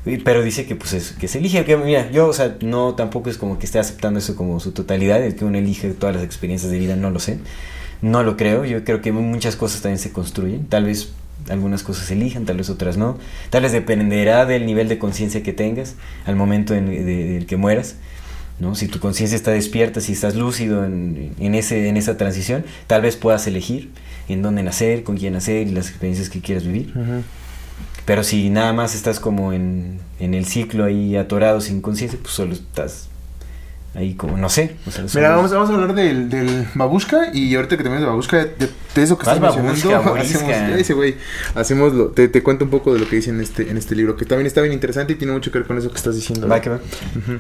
Pero 0.04 0.42
dice 0.42 0.64
que 0.64 0.76
pues 0.76 0.94
es, 0.94 1.12
que 1.12 1.28
se 1.28 1.38
elige, 1.38 1.64
que 1.66 1.76
mira, 1.76 2.10
yo, 2.10 2.26
o 2.28 2.32
sea, 2.32 2.56
no 2.62 2.94
tampoco 2.94 3.28
es 3.28 3.36
como 3.36 3.58
que 3.58 3.66
esté 3.66 3.78
aceptando 3.78 4.18
eso 4.18 4.34
como 4.34 4.58
su 4.58 4.72
totalidad, 4.72 5.22
el 5.22 5.34
que 5.36 5.44
uno 5.44 5.58
elige 5.58 5.90
todas 5.90 6.14
las 6.14 6.24
experiencias 6.24 6.72
de 6.72 6.78
vida, 6.78 6.96
no 6.96 7.10
lo 7.10 7.18
sé. 7.18 7.38
No 8.00 8.22
lo 8.22 8.38
creo, 8.38 8.64
yo 8.64 8.82
creo 8.82 9.02
que 9.02 9.12
muchas 9.12 9.56
cosas 9.56 9.82
también 9.82 9.98
se 9.98 10.10
construyen, 10.10 10.64
tal 10.66 10.84
vez 10.86 11.10
algunas 11.50 11.82
cosas 11.82 12.06
se 12.06 12.14
elijan, 12.14 12.46
tal 12.46 12.56
vez 12.56 12.70
otras 12.70 12.96
no, 12.96 13.18
tal 13.50 13.62
vez 13.62 13.72
dependerá 13.72 14.46
del 14.46 14.64
nivel 14.64 14.88
de 14.88 14.98
conciencia 14.98 15.42
que 15.42 15.52
tengas 15.52 15.96
al 16.24 16.34
momento 16.36 16.74
en 16.74 16.86
de- 16.86 17.04
del 17.04 17.44
que 17.46 17.56
mueras. 17.58 17.96
¿no? 18.58 18.74
Si 18.74 18.88
tu 18.88 19.00
conciencia 19.00 19.36
está 19.36 19.50
despierta, 19.52 20.00
si 20.02 20.12
estás 20.12 20.34
lúcido 20.34 20.84
en, 20.84 21.32
en 21.38 21.54
ese, 21.54 21.88
en 21.88 21.96
esa 21.96 22.16
transición, 22.18 22.64
tal 22.86 23.00
vez 23.02 23.16
puedas 23.16 23.46
elegir 23.46 23.90
en 24.28 24.42
dónde 24.42 24.62
nacer, 24.62 25.02
con 25.02 25.16
quién 25.16 25.32
nacer 25.34 25.66
y 25.66 25.70
las 25.70 25.88
experiencias 25.88 26.28
que 26.30 26.40
quieras 26.40 26.64
vivir. 26.66 26.92
Pero 28.10 28.24
si 28.24 28.50
nada 28.50 28.72
más 28.72 28.96
estás 28.96 29.20
como 29.20 29.52
en, 29.52 30.00
en 30.18 30.34
el 30.34 30.44
ciclo 30.44 30.84
ahí 30.84 31.14
atorado 31.14 31.60
sin 31.60 31.80
conciencia, 31.80 32.18
pues 32.20 32.34
solo 32.34 32.54
estás 32.54 33.06
ahí 33.94 34.14
como, 34.14 34.36
no 34.36 34.48
sé. 34.48 34.74
o 34.84 34.90
sea, 34.90 35.04
Mira, 35.14 35.36
vamos, 35.36 35.52
vamos 35.52 35.70
a 35.70 35.74
hablar 35.74 35.94
del, 35.94 36.28
del 36.28 36.66
babushka 36.74 37.30
y 37.32 37.54
ahorita 37.54 37.76
que 37.76 37.84
terminemos 37.84 38.00
de 38.00 38.08
babushka, 38.08 38.36
de, 38.46 38.68
de 38.96 39.02
eso 39.04 39.16
que 39.16 39.22
¿Cuál 39.22 39.36
estás 39.36 39.62
mencionando, 39.62 40.14
hacemos, 40.16 40.50
ese 40.76 40.94
güey, 40.94 41.14
hacemos 41.54 41.92
lo, 41.92 42.08
te, 42.08 42.26
te 42.26 42.42
cuento 42.42 42.64
un 42.64 42.72
poco 42.72 42.92
de 42.92 42.98
lo 42.98 43.08
que 43.08 43.14
dice 43.14 43.30
en 43.30 43.40
este, 43.40 43.70
en 43.70 43.76
este 43.76 43.94
libro, 43.94 44.16
que 44.16 44.24
también 44.24 44.48
está 44.48 44.60
bien 44.60 44.72
interesante 44.72 45.12
y 45.12 45.14
tiene 45.14 45.32
mucho 45.32 45.52
que 45.52 45.58
ver 45.58 45.68
con 45.68 45.78
eso 45.78 45.88
que 45.88 45.96
estás 45.96 46.16
diciendo. 46.16 46.48
Va 46.48 46.60
que 46.60 46.68
va. 46.68 46.80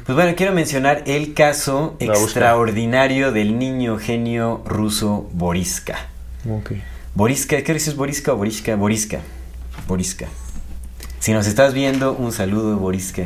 Pues 0.06 0.14
bueno, 0.14 0.34
quiero 0.36 0.52
mencionar 0.52 1.02
el 1.06 1.34
caso 1.34 1.96
extraordinario 1.98 3.32
del 3.32 3.58
niño 3.58 3.98
genio 3.98 4.62
ruso 4.64 5.28
Boriska. 5.32 5.98
Ok. 6.48 6.74
Boriska, 7.16 7.60
¿qué 7.60 7.74
dices 7.74 7.96
Boriska 7.96 8.34
o 8.34 8.36
Boriska? 8.36 8.76
Boriska. 8.76 9.18
Boriska. 9.88 10.28
Si 11.20 11.32
nos 11.34 11.46
estás 11.46 11.74
viendo, 11.74 12.14
un 12.14 12.32
saludo, 12.32 12.78
Boriska. 12.78 13.24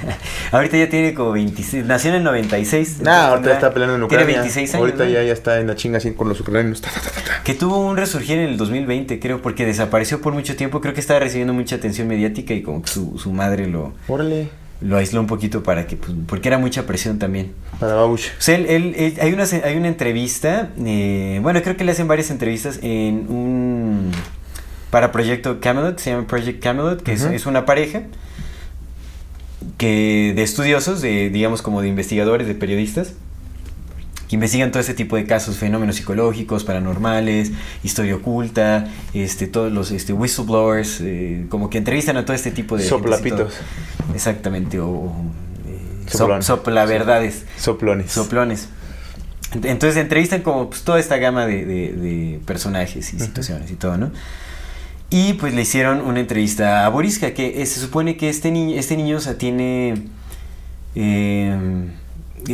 ahorita 0.50 0.76
ya 0.78 0.88
tiene 0.88 1.14
como 1.14 1.30
26. 1.30 1.86
Nació 1.86 2.10
en 2.10 2.16
el 2.16 2.24
96. 2.24 2.98
Nah, 3.02 3.28
ahorita 3.28 3.52
está 3.52 3.72
peleando 3.72 3.94
en 3.94 4.02
Ucrania. 4.02 4.26
Tiene 4.26 4.40
26 4.40 4.74
años. 4.74 4.80
Ahorita 4.80 5.04
¿no? 5.04 5.10
ya, 5.10 5.22
ya 5.22 5.32
está 5.32 5.60
en 5.60 5.68
la 5.68 5.76
chinga 5.76 5.98
así 5.98 6.10
con 6.12 6.28
los 6.28 6.40
ucranianos. 6.40 6.80
Ta, 6.80 6.90
ta, 6.90 7.00
ta, 7.00 7.10
ta, 7.10 7.20
ta. 7.22 7.42
Que 7.44 7.54
tuvo 7.54 7.78
un 7.78 7.96
resurgir 7.96 8.38
en 8.38 8.48
el 8.48 8.56
2020, 8.56 9.20
creo, 9.20 9.42
porque 9.42 9.64
desapareció 9.64 10.20
por 10.20 10.32
mucho 10.32 10.56
tiempo. 10.56 10.80
Creo 10.80 10.92
que 10.92 10.98
estaba 10.98 11.20
recibiendo 11.20 11.54
mucha 11.54 11.76
atención 11.76 12.08
mediática 12.08 12.52
y 12.52 12.62
como 12.62 12.82
que 12.82 12.88
su, 12.90 13.16
su 13.16 13.32
madre 13.32 13.68
lo, 13.68 13.92
Órale. 14.08 14.48
lo 14.80 14.96
aisló 14.96 15.20
un 15.20 15.28
poquito 15.28 15.62
para 15.62 15.86
que, 15.86 15.94
pues, 15.96 16.12
porque 16.26 16.48
era 16.48 16.58
mucha 16.58 16.84
presión 16.84 17.20
también. 17.20 17.52
Para 17.78 17.94
babush. 17.94 18.26
O 18.40 18.42
sea, 18.42 18.56
él, 18.56 18.66
él- 18.68 18.94
él- 18.98 19.14
hay, 19.20 19.32
una, 19.32 19.44
hay 19.44 19.76
una 19.76 19.86
entrevista, 19.86 20.70
eh, 20.84 21.38
bueno, 21.44 21.62
creo 21.62 21.76
que 21.76 21.84
le 21.84 21.92
hacen 21.92 22.08
varias 22.08 22.32
entrevistas 22.32 22.80
en 22.82 23.26
un... 23.28 24.10
Para 24.90 25.12
Proyecto 25.12 25.60
Camelot, 25.60 25.98
se 25.98 26.10
llama 26.10 26.26
Project 26.26 26.62
Camelot, 26.62 27.02
que 27.02 27.12
es- 27.12 27.22
Ujú. 27.24 27.32
es, 27.34 27.46
una 27.46 27.64
pareja 27.66 28.02
que 29.78 30.32
de 30.34 30.42
estudiosos, 30.42 31.00
de, 31.02 31.30
digamos 31.30 31.62
como 31.62 31.82
de 31.82 31.88
investigadores, 31.88 32.46
de 32.46 32.54
periodistas, 32.54 33.14
que 34.28 34.34
investigan 34.36 34.70
todo 34.72 34.80
ese 34.80 34.94
tipo 34.94 35.16
de 35.16 35.24
casos, 35.24 35.56
fenómenos 35.56 35.96
psicológicos, 35.96 36.64
paranormales, 36.64 37.52
historia 37.84 38.16
oculta, 38.16 38.88
este, 39.14 39.46
todos 39.46 39.72
los 39.72 39.90
este, 39.92 40.12
whistleblowers, 40.12 41.00
eh, 41.00 41.46
como 41.48 41.70
que 41.70 41.78
entrevistan 41.78 42.16
a 42.16 42.24
todo 42.24 42.34
este 42.34 42.50
tipo 42.50 42.76
de... 42.76 42.84
Soplapitos. 42.84 43.54
Exactamente, 44.14 44.80
o... 44.80 44.88
o, 44.88 45.24
eh, 45.68 46.08
Soplón. 46.10 46.40
sop- 46.42 46.58
soplaverdades. 46.58 47.44
Soplones. 47.58 48.10
Soplones. 48.10 48.68
Ent- 49.52 49.66
Entonces 49.66 49.96
entrevistan 49.96 50.42
como 50.42 50.70
pues, 50.70 50.82
toda 50.82 50.98
esta 50.98 51.18
gama 51.18 51.46
de, 51.46 51.64
de- 51.64 51.92
de 51.92 52.40
personajes 52.46 53.12
y 53.14 53.20
situaciones 53.20 53.70
y 53.70 53.74
todo, 53.76 53.96
¿no? 53.96 54.10
Y 55.10 55.34
pues 55.34 55.54
le 55.54 55.62
hicieron 55.62 56.00
una 56.00 56.20
entrevista 56.20 56.84
a 56.84 56.88
Boriska, 56.88 57.32
que 57.32 57.64
se 57.64 57.80
supone 57.80 58.16
que 58.16 58.28
este 58.28 58.50
niño, 58.50 58.76
este 58.76 58.96
niño, 58.96 59.18
o 59.18 59.20
sea, 59.20 59.38
tiene... 59.38 59.94
eh, 60.94 61.56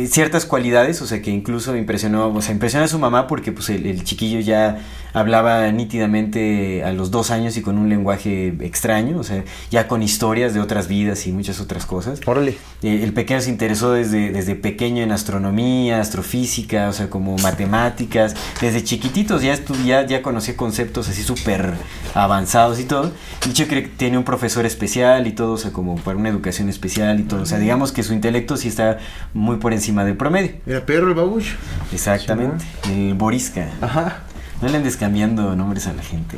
ciertas 0.07 0.45
cualidades, 0.45 1.01
o 1.01 1.05
sea, 1.07 1.21
que 1.21 1.29
incluso 1.31 1.75
impresionó, 1.75 2.27
o 2.33 2.41
sea, 2.41 2.51
impresionó 2.53 2.85
a 2.85 2.87
su 2.87 2.97
mamá 2.99 3.27
porque 3.27 3.51
pues 3.51 3.69
el, 3.69 3.85
el 3.85 4.03
chiquillo 4.03 4.39
ya 4.39 4.79
hablaba 5.13 5.71
nítidamente 5.71 6.83
a 6.83 6.91
los 6.91 7.11
dos 7.11 7.31
años 7.31 7.55
y 7.57 7.61
con 7.61 7.77
un 7.77 7.89
lenguaje 7.89 8.55
extraño, 8.61 9.19
o 9.19 9.23
sea, 9.23 9.43
ya 9.71 9.87
con 9.87 10.01
historias 10.01 10.53
de 10.53 10.59
otras 10.59 10.87
vidas 10.87 11.25
y 11.27 11.31
muchas 11.31 11.59
otras 11.59 11.85
cosas. 11.85 12.19
Órale. 12.25 12.57
Eh, 12.81 13.01
el 13.03 13.13
pequeño 13.13 13.41
se 13.41 13.49
interesó 13.49 13.93
desde, 13.93 14.31
desde 14.31 14.55
pequeño 14.55 15.03
en 15.03 15.11
astronomía, 15.11 16.01
astrofísica, 16.01 16.89
o 16.89 16.93
sea, 16.93 17.09
como 17.09 17.37
matemáticas. 17.37 18.35
Desde 18.59 18.83
chiquititos 18.83 19.41
ya, 19.41 19.57
ya, 19.85 20.05
ya 20.05 20.21
conocía 20.21 20.57
conceptos 20.57 21.09
así 21.09 21.23
súper 21.23 21.73
avanzados 22.13 22.79
y 22.79 22.85
todo. 22.85 23.11
Creo 23.41 23.67
que 23.67 23.81
tiene 23.83 24.17
un 24.17 24.23
profesor 24.23 24.65
especial 24.65 25.27
y 25.27 25.31
todo, 25.31 25.53
o 25.53 25.57
sea, 25.57 25.71
como 25.71 25.95
para 25.95 26.17
una 26.17 26.29
educación 26.29 26.69
especial 26.69 27.19
y 27.19 27.23
todo. 27.23 27.43
O 27.43 27.45
sea, 27.45 27.59
digamos 27.59 27.91
que 27.91 28.03
su 28.03 28.13
intelecto 28.13 28.57
sí 28.57 28.67
está 28.67 28.97
muy 29.33 29.57
por 29.57 29.73
encima 29.73 30.03
del 30.03 30.17
promedio. 30.17 30.53
Era 30.65 30.85
perro 30.85 31.07
el 31.07 31.13
babush. 31.13 31.53
Exactamente. 31.91 32.65
El 32.89 33.13
Boriska. 33.13 33.69
Ajá. 33.81 34.23
No 34.63 34.69
le 34.69 34.77
andes 34.77 34.95
cambiando 34.95 35.57
nombres 35.57 35.87
a 35.87 35.93
la 35.93 36.01
gente. 36.01 36.37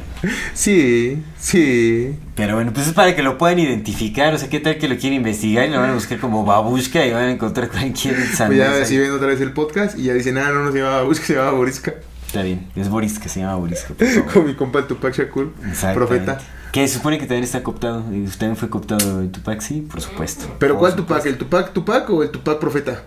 Sí, 0.55 1.23
sí. 1.39 2.17
Pero 2.33 2.55
bueno, 2.55 2.73
pues 2.73 2.87
es 2.87 2.93
para 2.93 3.15
que 3.15 3.21
lo 3.21 3.37
puedan 3.37 3.59
identificar. 3.59 4.33
O 4.33 4.37
sea, 4.39 4.49
¿qué 4.49 4.59
tal 4.59 4.79
que 4.79 4.87
lo 4.87 4.97
quieren 4.97 5.17
investigar 5.17 5.67
y 5.67 5.71
lo 5.71 5.79
van 5.79 5.91
a 5.91 5.93
buscar 5.93 6.19
como 6.19 6.43
babushka 6.43 7.05
y 7.05 7.11
van 7.13 7.25
a 7.25 7.31
encontrar 7.31 7.69
cualquier 7.69 8.15
Pues 8.15 8.57
ya 8.57 8.83
si 8.83 8.97
ven 8.97 9.11
otra 9.11 9.27
vez 9.27 9.39
el 9.41 9.51
podcast 9.51 9.95
y 9.95 10.05
ya 10.05 10.13
dicen, 10.15 10.39
ah, 10.39 10.49
no, 10.51 10.63
no 10.63 10.71
se 10.71 10.79
llamaba 10.79 11.01
Babush, 11.03 11.19
que 11.19 11.25
se 11.25 11.35
llamaba 11.35 11.55
Boriska. 11.55 11.93
Está 12.25 12.41
bien, 12.41 12.67
es 12.75 12.89
Boris 12.89 13.19
que 13.19 13.29
se 13.29 13.41
llama 13.41 13.57
Boris. 13.57 13.81
por 13.83 13.95
favor. 14.07 14.25
Con 14.33 14.45
mi 14.47 14.55
compa 14.55 14.79
el 14.79 14.87
Tupac 14.87 15.15
Shakur, 15.15 15.53
profeta. 15.93 16.39
Que 16.71 16.87
se 16.87 16.95
supone 16.95 17.19
que 17.19 17.25
también 17.27 17.43
está 17.43 17.61
cooptado. 17.61 18.03
Y 18.11 18.23
usted 18.23 18.39
también 18.39 18.57
fue 18.57 18.69
cooptado 18.71 19.21
en 19.21 19.31
Tupac, 19.31 19.61
sí, 19.61 19.81
por 19.81 20.01
supuesto. 20.01 20.47
¿Pero 20.57 20.73
Por 20.73 20.79
cuál 20.79 20.91
supuesto. 20.93 21.13
Tupac? 21.13 21.25
¿El 21.27 21.37
Tupac 21.37 21.73
Tupac 21.73 22.09
o 22.09 22.23
el 22.23 22.31
Tupac 22.31 22.59
profeta? 22.59 23.03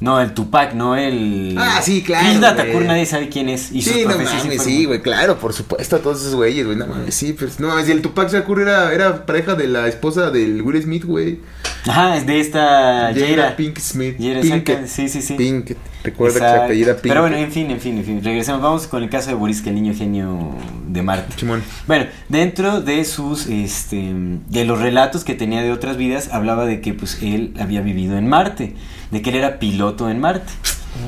No, 0.00 0.20
el 0.20 0.32
Tupac, 0.32 0.74
no 0.74 0.94
el. 0.96 1.56
Ah, 1.58 1.80
sí, 1.82 2.02
claro, 2.02 2.30
Hilda 2.30 2.52
güey. 2.52 2.66
Thakur 2.66 2.84
nadie 2.84 3.06
sabe 3.06 3.28
quién 3.28 3.48
es. 3.48 3.72
Y 3.72 3.82
sí, 3.82 4.04
no 4.06 4.16
mames, 4.16 4.62
sí, 4.62 4.84
güey, 4.84 5.02
claro, 5.02 5.38
por 5.38 5.52
supuesto, 5.52 5.98
todos 5.98 6.20
esos 6.20 6.34
güeyes, 6.34 6.64
güey, 6.66 6.76
no 6.78 6.86
mames, 6.86 7.14
sí, 7.14 7.32
pues, 7.32 7.58
no 7.58 7.68
mames, 7.68 7.88
y 7.88 7.92
el 7.92 8.02
Tupac 8.02 8.30
Shakur 8.32 8.60
era, 8.60 8.92
era 8.92 9.26
pareja 9.26 9.54
de 9.54 9.66
la 9.66 9.88
esposa 9.88 10.30
del 10.30 10.62
Will 10.62 10.80
Smith, 10.82 11.04
güey. 11.04 11.40
Ajá, 11.86 12.16
es 12.16 12.26
de 12.26 12.40
esta 12.40 13.12
Jada. 13.14 13.56
Pink 13.56 13.78
Smith. 13.78 14.16
Jada, 14.18 14.40
Pinkett. 14.40 14.68
exacto, 14.68 14.86
sí, 14.88 15.08
sí, 15.08 15.22
sí. 15.22 15.34
Pinkett. 15.34 15.78
Recuerda 16.04 16.34
que 16.34 16.38
se 16.38 16.44
Exacto. 16.44 16.64
apellida 16.64 16.86
Pinkett. 16.94 17.08
Pero 17.08 17.20
bueno, 17.22 17.36
en 17.36 17.50
fin, 17.50 17.70
en 17.70 17.80
fin, 17.80 17.98
en 17.98 18.04
fin. 18.04 18.22
Regresemos. 18.22 18.60
Vamos 18.62 18.86
con 18.86 19.02
el 19.02 19.10
caso 19.10 19.28
de 19.30 19.34
Boris, 19.34 19.62
que 19.62 19.70
el 19.70 19.76
niño 19.76 19.94
genio 19.96 20.54
de 20.86 21.02
Marte. 21.02 21.34
Simón. 21.38 21.62
Bueno, 21.86 22.06
dentro 22.28 22.80
de 22.80 23.04
sus, 23.04 23.46
este, 23.46 24.12
de 24.48 24.64
los 24.64 24.80
relatos 24.80 25.24
que 25.24 25.34
tenía 25.34 25.62
de 25.62 25.72
otras 25.72 25.96
vidas, 25.96 26.28
hablaba 26.32 26.66
de 26.66 26.80
que 26.80 26.94
pues 26.94 27.18
él 27.22 27.54
había 27.58 27.80
vivido 27.80 28.16
en 28.18 28.28
Marte, 28.28 28.74
de 29.10 29.22
que 29.22 29.30
él 29.30 29.36
era 29.36 29.58
piloto 29.58 30.10
en 30.10 30.20
Marte. 30.20 30.52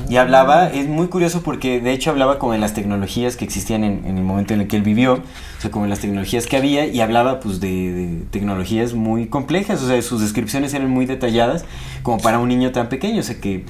Y 0.09 0.15
hablaba, 0.17 0.67
es 0.69 0.87
muy 0.87 1.07
curioso 1.07 1.41
porque 1.41 1.81
de 1.81 1.91
hecho 1.91 2.11
hablaba 2.11 2.39
como 2.39 2.53
de 2.53 2.59
las 2.59 2.73
tecnologías 2.73 3.35
que 3.35 3.43
existían 3.43 3.83
en, 3.83 4.05
en 4.05 4.17
el 4.17 4.23
momento 4.23 4.53
en 4.53 4.61
el 4.61 4.67
que 4.67 4.77
él 4.77 4.83
vivió, 4.83 5.15
o 5.15 5.61
sea, 5.61 5.69
como 5.69 5.83
de 5.83 5.89
las 5.89 5.99
tecnologías 5.99 6.47
que 6.47 6.55
había, 6.55 6.85
y 6.85 7.01
hablaba 7.01 7.41
pues 7.41 7.59
de, 7.59 7.91
de 7.91 8.23
tecnologías 8.31 8.93
muy 8.93 9.27
complejas, 9.27 9.81
o 9.81 9.87
sea, 9.87 10.01
sus 10.01 10.21
descripciones 10.21 10.73
eran 10.73 10.89
muy 10.89 11.05
detalladas, 11.05 11.65
como 12.03 12.19
para 12.19 12.39
un 12.39 12.47
niño 12.47 12.71
tan 12.71 12.87
pequeño, 12.87 13.19
o 13.19 13.23
sea, 13.23 13.41
que 13.41 13.65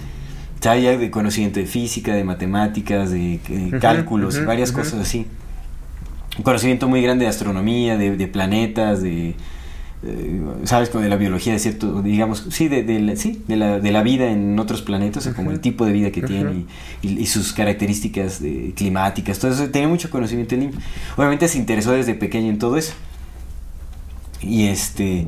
sabía 0.59 0.95
de 0.95 1.09
conocimiento 1.09 1.59
de 1.59 1.65
física, 1.65 2.13
de 2.13 2.23
matemáticas, 2.23 3.09
de, 3.09 3.39
cálculos, 3.81 4.35
ujú, 4.35 4.45
varias 4.45 4.71
cosas 4.71 4.99
así 4.99 5.25
un 6.37 6.43
conocimiento 6.43 6.87
muy 6.87 7.01
grande 7.01 7.25
de 7.25 7.29
astronomía, 7.29 7.97
de, 7.97 8.15
de 8.15 8.27
planetas, 8.27 9.01
de, 9.01 9.35
sabes, 10.63 10.89
como 10.89 11.03
de 11.03 11.09
la 11.09 11.15
biología 11.15 11.53
de 11.53 11.59
cierto, 11.59 12.01
digamos, 12.01 12.47
sí, 12.49 12.67
de, 12.67 12.83
de 12.83 12.99
la, 12.99 13.15
sí, 13.15 13.43
de 13.47 13.55
la, 13.55 13.79
de 13.79 13.91
la 13.91 14.01
vida 14.03 14.31
en 14.31 14.57
otros 14.59 14.81
planetas, 14.81 15.27
o 15.27 15.33
como 15.35 15.51
el 15.51 15.59
tipo 15.59 15.85
de 15.85 15.91
vida 15.91 16.11
que 16.11 16.21
tiene 16.21 16.65
y, 17.03 17.07
y- 17.07 17.19
y 17.19 17.25
sus 17.27 17.53
características 17.53 18.41
de- 18.41 18.73
climáticas, 18.75 19.37
todo 19.39 19.51
eso, 19.51 19.69
tenía 19.69 19.87
mucho 19.87 20.09
conocimiento 20.09 20.55
niño. 20.57 20.71
Obviamente 21.17 21.47
se 21.47 21.57
interesó 21.59 21.91
desde 21.91 22.15
pequeño 22.15 22.49
en 22.49 22.57
todo 22.59 22.77
eso. 22.77 22.93
Y 24.41 24.67
este... 24.67 25.27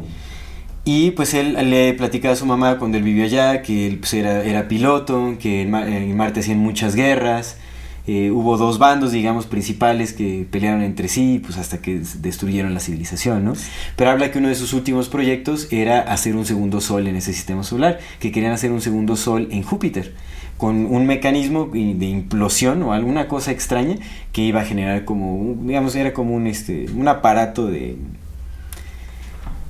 Y 0.85 1.11
pues 1.11 1.33
él 1.33 1.53
le 1.69 1.93
platicaba 1.93 2.33
a 2.33 2.35
su 2.35 2.45
mamá 2.45 2.77
cuando 2.77 2.97
él 2.97 3.03
vivió 3.05 3.23
allá 3.23 3.61
que 3.61 3.87
él 3.87 3.99
pues, 3.99 4.13
era, 4.15 4.43
era 4.43 4.67
piloto, 4.67 5.37
que 5.39 5.61
en, 5.61 5.71
Mar- 5.71 5.87
en 5.87 6.17
Marte 6.17 6.41
hacían 6.41 6.57
muchas 6.57 6.93
guerras. 6.95 7.55
Eh, 8.05 8.31
hubo 8.31 8.57
dos 8.57 8.79
bandos, 8.79 9.11
digamos, 9.11 9.45
principales 9.45 10.11
que 10.13 10.45
pelearon 10.51 10.81
entre 10.81 11.07
sí, 11.07 11.41
pues 11.43 11.57
hasta 11.57 11.77
que 11.81 11.99
des- 11.99 12.21
destruyeron 12.21 12.73
la 12.73 12.79
civilización, 12.81 13.45
¿no? 13.45 13.53
Pero 13.95 14.09
habla 14.11 14.29
que 14.31 14.39
uno 14.39 14.49
de 14.49 14.55
sus 14.55 14.73
últimos 14.73 15.07
proyectos 15.09 15.67
era 15.71 15.99
hacer 16.01 16.35
un 16.35 16.45
segundo 16.45 16.81
sol 16.81 17.07
en 17.07 17.15
ese 17.15 17.31
sistema 17.33 17.63
solar, 17.63 17.99
que 18.19 18.31
querían 18.31 18.51
hacer 18.51 18.71
un 18.71 18.81
segundo 18.81 19.15
sol 19.15 19.47
en 19.51 19.63
Júpiter, 19.63 20.13
con 20.57 20.85
un 20.85 21.05
mecanismo 21.07 21.69
de 21.73 22.05
implosión 22.05 22.83
o 22.83 22.93
alguna 22.93 23.27
cosa 23.27 23.51
extraña 23.51 23.95
que 24.31 24.41
iba 24.41 24.61
a 24.61 24.65
generar 24.65 25.05
como, 25.05 25.55
digamos, 25.63 25.95
era 25.95 26.13
como 26.13 26.35
un, 26.35 26.47
este, 26.47 26.85
un 26.95 27.07
aparato 27.07 27.67
de, 27.67 27.95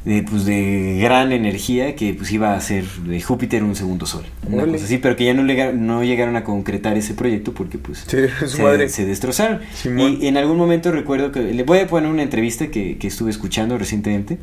de, 0.06 0.22
pues, 0.24 0.46
de 0.46 1.00
gran 1.02 1.32
energía 1.32 1.96
que 1.96 2.14
pues 2.14 2.32
iba 2.32 2.54
a 2.54 2.58
hacer 2.58 2.84
de 2.86 3.22
Júpiter 3.22 3.64
un 3.64 3.76
segundo 3.76 4.06
sol. 4.06 4.26
Una 4.50 4.66
cosa 4.66 4.84
así, 4.86 4.98
pero 4.98 5.16
que 5.16 5.26
ya 5.26 5.34
no, 5.34 5.44
no 5.44 6.04
llegaron 6.04 6.36
a 6.36 6.44
concretar 6.44 6.98
ese 6.98 7.14
proyecto 7.14 7.54
porque 7.54 7.78
pues 7.78 8.04
Sí, 8.08 8.18
se, 8.48 8.62
madre. 8.62 8.90
se 8.90 9.06
destrozaron. 9.06 9.62
Simón. 9.74 10.18
Y 10.22 10.28
en 10.28 10.36
algún 10.38 10.58
momento 10.58 10.92
recuerdo 10.92 11.32
que 11.32 11.40
le 11.42 11.64
voy 11.64 11.80
a 11.80 11.88
poner 11.88 12.10
una 12.10 12.22
entrevista 12.24 12.68
que, 12.68 12.98
que 12.98 13.08
estuve 13.08 13.32
escuchando 13.32 13.78
recientemente. 13.78 14.40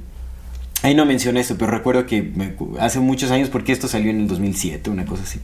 Ahí 0.83 0.95
no 0.95 1.05
menciona 1.05 1.41
esto, 1.41 1.57
pero 1.59 1.71
recuerdo 1.73 2.07
que 2.07 2.23
me- 2.23 2.55
hace 2.79 3.01
muchos 3.01 3.31
años, 3.31 3.51
porque 3.51 3.73
esto 3.73 3.87
salió 3.87 4.11
en 4.11 4.21
el 4.21 4.29
2007, 4.29 4.89
una 4.89 5.05
cosa 5.05 5.25
así. 5.25 5.41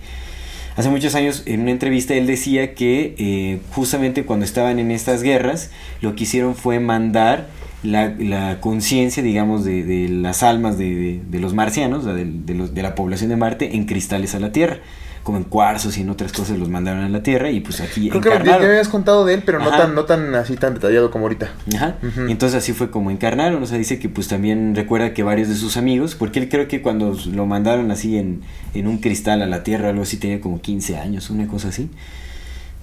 Hace 0.76 0.88
muchos 0.88 1.14
años, 1.14 1.42
en 1.46 1.60
una 1.60 1.70
entrevista, 1.72 2.14
él 2.14 2.26
decía 2.26 2.74
que 2.74 3.14
eh, 3.18 3.60
justamente 3.72 4.24
cuando 4.24 4.44
estaban 4.46 4.78
en 4.78 4.90
estas 4.90 5.22
guerras, 5.22 5.70
lo 6.00 6.14
que 6.14 6.24
hicieron 6.24 6.54
fue 6.54 6.80
mandar 6.80 7.48
la, 7.86 8.14
la 8.18 8.60
conciencia, 8.60 9.22
digamos, 9.22 9.64
de, 9.64 9.82
de 9.84 10.08
las 10.08 10.42
almas 10.42 10.76
de, 10.78 10.94
de- 10.94 11.22
de 11.28 11.40
los 11.40 11.54
marcianos, 11.54 12.04
de, 12.04 12.24
de 12.24 12.54
los- 12.54 12.74
de 12.74 12.82
la 12.82 12.94
población 12.94 13.30
de 13.30 13.36
Marte, 13.36 13.74
en 13.76 13.86
cristales 13.86 14.34
a 14.34 14.40
la 14.40 14.52
Tierra. 14.52 14.78
Como 15.22 15.38
en 15.38 15.44
cuarzos 15.44 15.98
y 15.98 16.02
en 16.02 16.10
otras 16.10 16.32
cosas 16.32 16.56
los 16.56 16.68
mandaron 16.68 17.02
a 17.02 17.08
la 17.08 17.20
Tierra 17.24 17.50
y 17.50 17.58
pues 17.58 17.80
aquí 17.80 18.10
Creo 18.10 18.20
que 18.20 18.28
ya, 18.28 18.58
me 18.60 18.66
habías 18.66 18.88
contado 18.88 19.24
de 19.24 19.34
él, 19.34 19.42
pero 19.44 19.58
no 19.58 19.70
tan, 19.70 19.92
no 19.96 20.04
tan 20.04 20.32
así 20.36 20.54
tan 20.54 20.74
detallado 20.74 21.10
como 21.10 21.24
ahorita. 21.24 21.50
Ajá. 21.74 21.96
Y 22.28 22.30
entonces 22.30 22.58
así 22.58 22.72
fue 22.72 22.92
como 22.92 23.10
encarnaron. 23.10 23.60
O 23.60 23.66
sea, 23.66 23.76
dice 23.76 23.98
que 23.98 24.08
pues 24.08 24.28
también 24.28 24.76
recuerda 24.76 25.14
que 25.14 25.24
varios 25.24 25.48
de 25.48 25.56
sus 25.56 25.76
amigos, 25.76 26.14
porque 26.14 26.38
él 26.38 26.48
creo 26.48 26.68
que 26.68 26.80
cuando 26.80 27.16
lo 27.32 27.44
mandaron 27.44 27.90
así 27.90 28.16
en, 28.18 28.42
en 28.74 28.86
un 28.86 28.98
cristal 28.98 29.42
a 29.42 29.46
la 29.46 29.64
Tierra, 29.64 29.88
algo 29.88 30.02
así, 30.02 30.16
tenía 30.16 30.40
como 30.40 30.60
15 30.60 30.96
años, 30.96 31.28
una 31.28 31.48
cosa 31.48 31.68
así. 31.70 31.90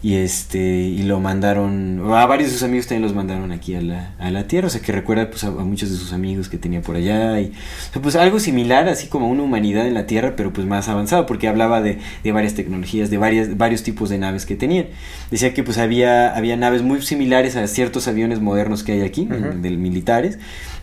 Y 0.05 0.15
este, 0.15 0.59
y 0.59 1.03
lo 1.03 1.21
mandaron, 1.21 2.01
a 2.13 2.25
varios 2.25 2.49
de 2.49 2.57
sus 2.57 2.63
amigos 2.63 2.87
también 2.87 3.03
los 3.03 3.15
mandaron 3.15 3.53
aquí 3.53 3.73
a 3.73 3.81
la, 3.81 4.11
a 4.19 4.31
la 4.31 4.47
Tierra. 4.47 4.67
O 4.67 4.69
sea, 4.69 4.81
que 4.81 4.91
recuerda 4.91 5.29
pues 5.29 5.45
a, 5.45 5.47
a 5.47 5.51
muchos 5.51 5.91
de 5.91 5.95
sus 5.95 6.11
amigos 6.11 6.49
que 6.49 6.57
tenía 6.57 6.81
por 6.81 6.97
allá. 6.97 7.39
Y, 7.39 7.45
o 7.45 7.93
sea, 7.93 8.01
pues 8.01 8.17
algo 8.17 8.41
similar, 8.41 8.89
así 8.89 9.07
como 9.07 9.29
una 9.29 9.43
humanidad 9.43 9.87
en 9.87 9.93
la 9.93 10.05
Tierra, 10.05 10.33
pero 10.35 10.51
pues 10.51 10.67
más 10.67 10.89
avanzado, 10.89 11.25
porque 11.25 11.47
hablaba 11.47 11.81
de, 11.81 11.99
de 12.21 12.31
varias 12.33 12.53
tecnologías, 12.53 13.09
de 13.11 13.17
varias, 13.17 13.55
varios 13.55 13.83
tipos 13.83 14.09
de 14.09 14.17
naves 14.17 14.45
que 14.45 14.57
tenían. 14.57 14.87
Decía 15.31 15.53
que 15.53 15.63
pues 15.63 15.77
había, 15.77 16.35
había 16.35 16.57
naves 16.57 16.81
muy 16.81 17.01
similares 17.01 17.55
a 17.55 17.65
ciertos 17.67 18.09
aviones 18.09 18.41
modernos 18.41 18.83
que 18.83 18.91
hay 18.91 19.01
aquí, 19.03 19.25
del 19.25 19.77
militares. 19.77 20.37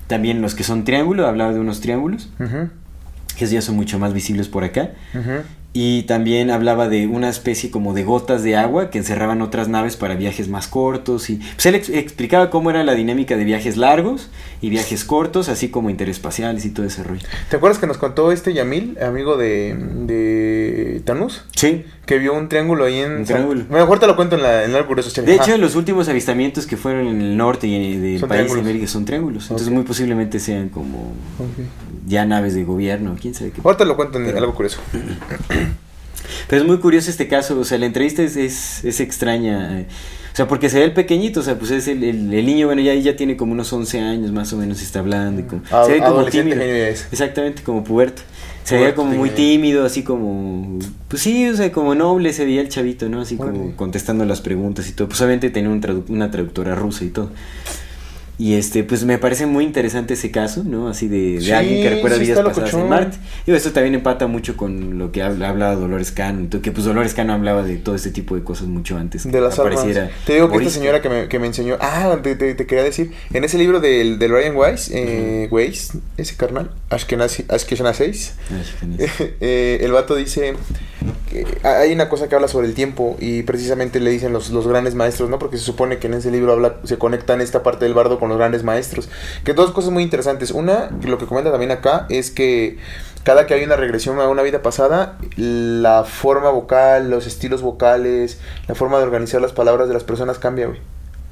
También 0.07 0.41
los 0.41 0.55
que 0.55 0.65
son 0.65 0.85
triángulo, 0.85 1.27
hablaba 1.27 1.53
de 1.53 1.61
unos 1.61 1.83
triángulos, 1.83 2.31
que 3.37 3.47
ya 3.47 3.61
son 3.61 3.77
mucho 3.77 3.99
más 3.99 4.15
visibles 4.15 4.49
por 4.49 4.65
acá. 4.65 4.93
Y 5.73 6.03
también 6.03 6.51
hablaba 6.51 6.89
de 6.89 7.07
una 7.07 7.29
especie 7.29 7.71
como 7.71 7.95
de 7.95 8.03
gotas 8.03 8.43
de 8.43 8.57
agua 8.57 8.91
que 8.91 8.99
encerraban 8.99 9.41
otras 9.41 9.69
naves 9.69 9.95
para 9.97 10.17
viajes 10.17 10.49
más 10.49 10.67
cortos. 10.67 11.31
Y 11.31 11.37
pues 11.37 11.65
él 11.67 11.77
ex- 11.77 11.91
explicaba 11.91 12.51
cómo 12.51 12.71
era 12.71 12.83
la 12.83 12.95
dinámica 12.95 13.37
de 13.37 13.45
viajes 13.45 13.77
largos 13.77 14.31
y 14.61 14.69
viajes 14.71 15.05
cortos, 15.05 15.49
así 15.49 15.69
como 15.69 15.89
interespaciales 15.89 16.65
y 16.65 16.71
todo 16.71 16.87
ese 16.87 17.05
rollo. 17.05 17.21
¿Te 17.49 17.55
acuerdas 17.57 17.79
que 17.79 17.87
nos 17.87 17.99
contó 17.99 18.33
este 18.33 18.53
Yamil, 18.53 18.99
amigo 19.01 19.37
de, 19.37 19.77
de 20.07 21.03
Tanús? 21.05 21.45
Sí. 21.55 21.85
Que 22.05 22.19
vio 22.19 22.35
un 22.35 22.49
triángulo 22.49 22.87
ahí 22.87 22.99
en... 22.99 23.13
Un 23.19 23.25
triángulo. 23.25 23.65
Bueno, 23.71 23.85
ahorita 23.87 24.09
lo 24.09 24.17
cuento 24.17 24.35
en, 24.35 24.43
la, 24.43 24.65
en 24.65 24.75
algo 24.75 24.89
curioso. 24.89 25.23
De 25.23 25.37
hecho, 25.37 25.57
los 25.57 25.77
últimos 25.77 26.09
avistamientos 26.09 26.67
que 26.67 26.77
fueron 26.77 27.07
en 27.07 27.21
el 27.21 27.37
norte 27.37 27.69
y 27.69 27.77
en- 27.77 28.03
del 28.03 28.19
Son 28.19 28.29
país 28.29 28.53
de. 28.53 28.59
América 28.61 28.89
son 28.89 29.05
triángulos. 29.05 29.45
Entonces, 29.45 29.69
muy 29.71 29.85
posiblemente 29.85 30.41
sean 30.41 30.69
como. 30.71 31.13
Ya 32.11 32.27
naves 32.27 32.55
de 32.55 32.65
gobierno, 32.65 33.17
quién 33.21 33.33
sabe 33.35 33.53
qué. 33.53 33.61
Ahorita 33.65 33.85
lo 33.87 33.97
cuento 33.97 34.19
en 34.19 34.27
Pero- 34.27 34.39
algo 34.39 34.55
curioso. 34.55 34.81
Pero 36.49 36.63
es 36.63 36.67
muy 36.69 36.79
curioso 36.79 37.11
este 37.11 37.29
caso, 37.29 37.59
o 37.59 37.65
sea, 37.65 37.79
la 37.79 37.87
entrevista 37.87 38.23
es, 38.23 38.37
es, 38.37 38.85
es 38.85 39.01
extraña. 39.01 39.81
eh, 39.81 39.87
O 40.33 40.37
sea, 40.37 40.49
porque 40.49 40.69
se 40.69 40.79
ve 40.79 40.85
el 40.85 40.93
pequeñito, 40.93 41.41
o 41.41 41.43
sea, 41.43 41.59
pues 41.59 41.71
es 41.71 41.87
el, 41.89 42.03
el, 42.03 42.33
el 42.35 42.47
niño, 42.47 42.67
bueno, 42.67 42.83
ya, 42.83 42.93
ya 42.95 43.15
tiene 43.17 43.37
como 43.37 43.53
unos 43.53 43.73
11 43.73 44.01
años 44.01 44.33
más 44.33 44.53
o 44.53 44.57
menos, 44.57 44.83
está 44.83 44.99
hablando. 45.01 45.41
Y 45.41 45.45
como, 45.45 45.63
Ad- 45.71 45.87
se 45.87 45.93
ve 45.93 45.99
como 46.01 46.25
tímido. 46.27 46.61
Exactamente, 46.61 47.63
como 47.63 47.85
puberto. 47.85 48.23
Se 48.65 48.77
veía 48.77 48.95
como 48.95 49.13
muy 49.13 49.31
tímido, 49.31 49.85
así 49.85 50.03
como. 50.03 50.79
Pues 51.09 51.23
sí, 51.23 51.49
o 51.49 51.57
sea, 51.57 51.73
como 51.73 51.95
noble 51.95 52.33
se 52.33 52.45
veía 52.45 52.61
el 52.61 52.69
chavito, 52.69 53.09
¿no? 53.09 53.21
Así 53.21 53.37
como 53.37 53.75
contestando 53.77 54.25
las 54.25 54.41
preguntas 54.41 54.89
y 54.89 54.93
todo. 54.93 55.09
Pues 55.09 55.21
obviamente 55.21 55.51
tenía 55.51 55.71
un 55.71 55.81
tradu- 55.81 56.05
una 56.09 56.31
traductora 56.31 56.75
rusa 56.75 57.05
y 57.05 57.09
todo. 57.09 57.31
Y 58.41 58.55
este, 58.55 58.85
pues 58.85 59.05
me 59.05 59.19
parece 59.19 59.45
muy 59.45 59.65
interesante 59.65 60.15
ese 60.15 60.31
caso, 60.31 60.65
¿no? 60.65 60.89
Así 60.89 61.09
de, 61.09 61.35
de 61.35 61.41
Sí, 61.43 61.53
alguien 61.53 61.83
que 61.83 61.91
recuerda 61.91 62.17
sí 62.17 62.23
vidas 62.23 62.41
pasadas 62.43 62.73
en 62.73 62.89
Marte. 62.89 63.19
Y 63.47 63.53
eso 63.53 63.71
también 63.73 63.95
empata 63.95 64.27
mucho 64.29 64.57
con 64.57 64.99
lo 64.99 65.13
que 65.13 65.23
habla, 65.23 65.51
hablaba 65.51 65.75
Dolores 65.75 66.11
Cano, 66.11 66.49
que 66.49 66.73
pues 66.73 66.87
Dolores 66.87 67.13
Cano 67.13 67.35
hablaba 67.35 67.63
de 67.65 67.77
todo 67.77 67.95
este 67.97 68.11
tipo 68.11 68.37
de 68.37 68.43
cosas 68.43 68.69
mucho 68.69 68.97
antes. 68.97 69.25
De 69.25 69.31
que 69.31 69.41
las 69.43 69.59
almas. 69.59 69.81
apareciera 69.81 70.11
Te 70.25 70.33
digo 70.33 70.49
que 70.51 70.57
esta 70.57 70.71
señora 70.71 71.03
que 71.03 71.11
me, 71.11 71.29
que 71.29 71.39
me 71.39 71.49
enseñó. 71.49 71.77
Ah, 71.81 72.19
te, 72.23 72.35
te- 72.35 72.55
te 72.55 72.65
quería 72.65 72.83
decir. 72.85 73.13
En 73.31 73.45
ese 73.45 73.59
libro 73.59 73.79
del, 73.79 74.19
del 74.19 74.31
Ryan 74.31 74.57
Weiss, 74.57 74.91
eh, 74.91 75.47
Weiss, 75.51 75.93
ese 76.17 76.35
carnal, 76.37 76.71
Ashkenazi, 76.89 77.45
Ashkenazeis, 77.47 78.37
Ay, 78.51 78.65
genial. 78.81 79.11
eh, 79.43 79.81
el 79.83 79.93
vato 79.93 80.15
dice 80.15 80.55
que 81.29 81.47
hay 81.67 81.93
una 81.93 82.09
cosa 82.09 82.29
que 82.29 82.35
habla 82.35 82.49
sobre 82.49 82.67
el 82.67 82.75
tiempo 82.75 83.17
y 83.19 83.43
precisamente 83.43 84.01
le 84.01 84.11
dicen 84.11 84.33
los, 84.33 84.51
los 84.51 84.67
grandes 84.67 84.95
maestros, 84.95 85.31
¿no? 85.31 85.39
Porque 85.39 85.59
se 85.59 85.65
supone 85.65 85.99
que 85.99 86.07
en 86.07 86.15
ese 86.15 86.31
libro 86.31 86.53
habla, 86.53 86.77
se 86.85 86.99
conectan 86.99 87.41
esta 87.41 87.63
parte 87.63 87.85
del 87.85 87.95
bardo 87.95 88.19
con 88.19 88.29
los 88.29 88.39
grandes 88.39 88.65
maestros. 88.65 89.09
Que 89.45 89.55
dos 89.55 89.71
cosas 89.71 89.91
muy 89.91 90.03
interesantes. 90.03 90.51
Una, 90.51 90.91
lo 91.05 91.19
que 91.19 91.27
comenta 91.27 91.51
también 91.51 91.71
acá, 91.71 92.07
es 92.09 92.31
que 92.31 92.79
cada 93.25 93.47
que 93.47 93.55
hay 93.55 93.65
una 93.65 93.77
regresión 93.77 94.19
a 94.19 94.29
una 94.29 94.43
vida 94.43 94.63
pasada, 94.63 95.19
la 95.37 96.05
forma 96.05 96.51
vocal, 96.51 97.11
los 97.11 97.27
estilos 97.27 97.63
vocales, 97.63 98.39
la 98.67 98.75
forma 98.75 98.99
de 98.99 99.05
organizar 99.05 99.41
las 99.41 99.53
palabras 99.53 99.89
de 99.89 99.95
las 99.95 100.05
personas 100.05 100.39
cambia, 100.39 100.67
güey. 100.67 100.81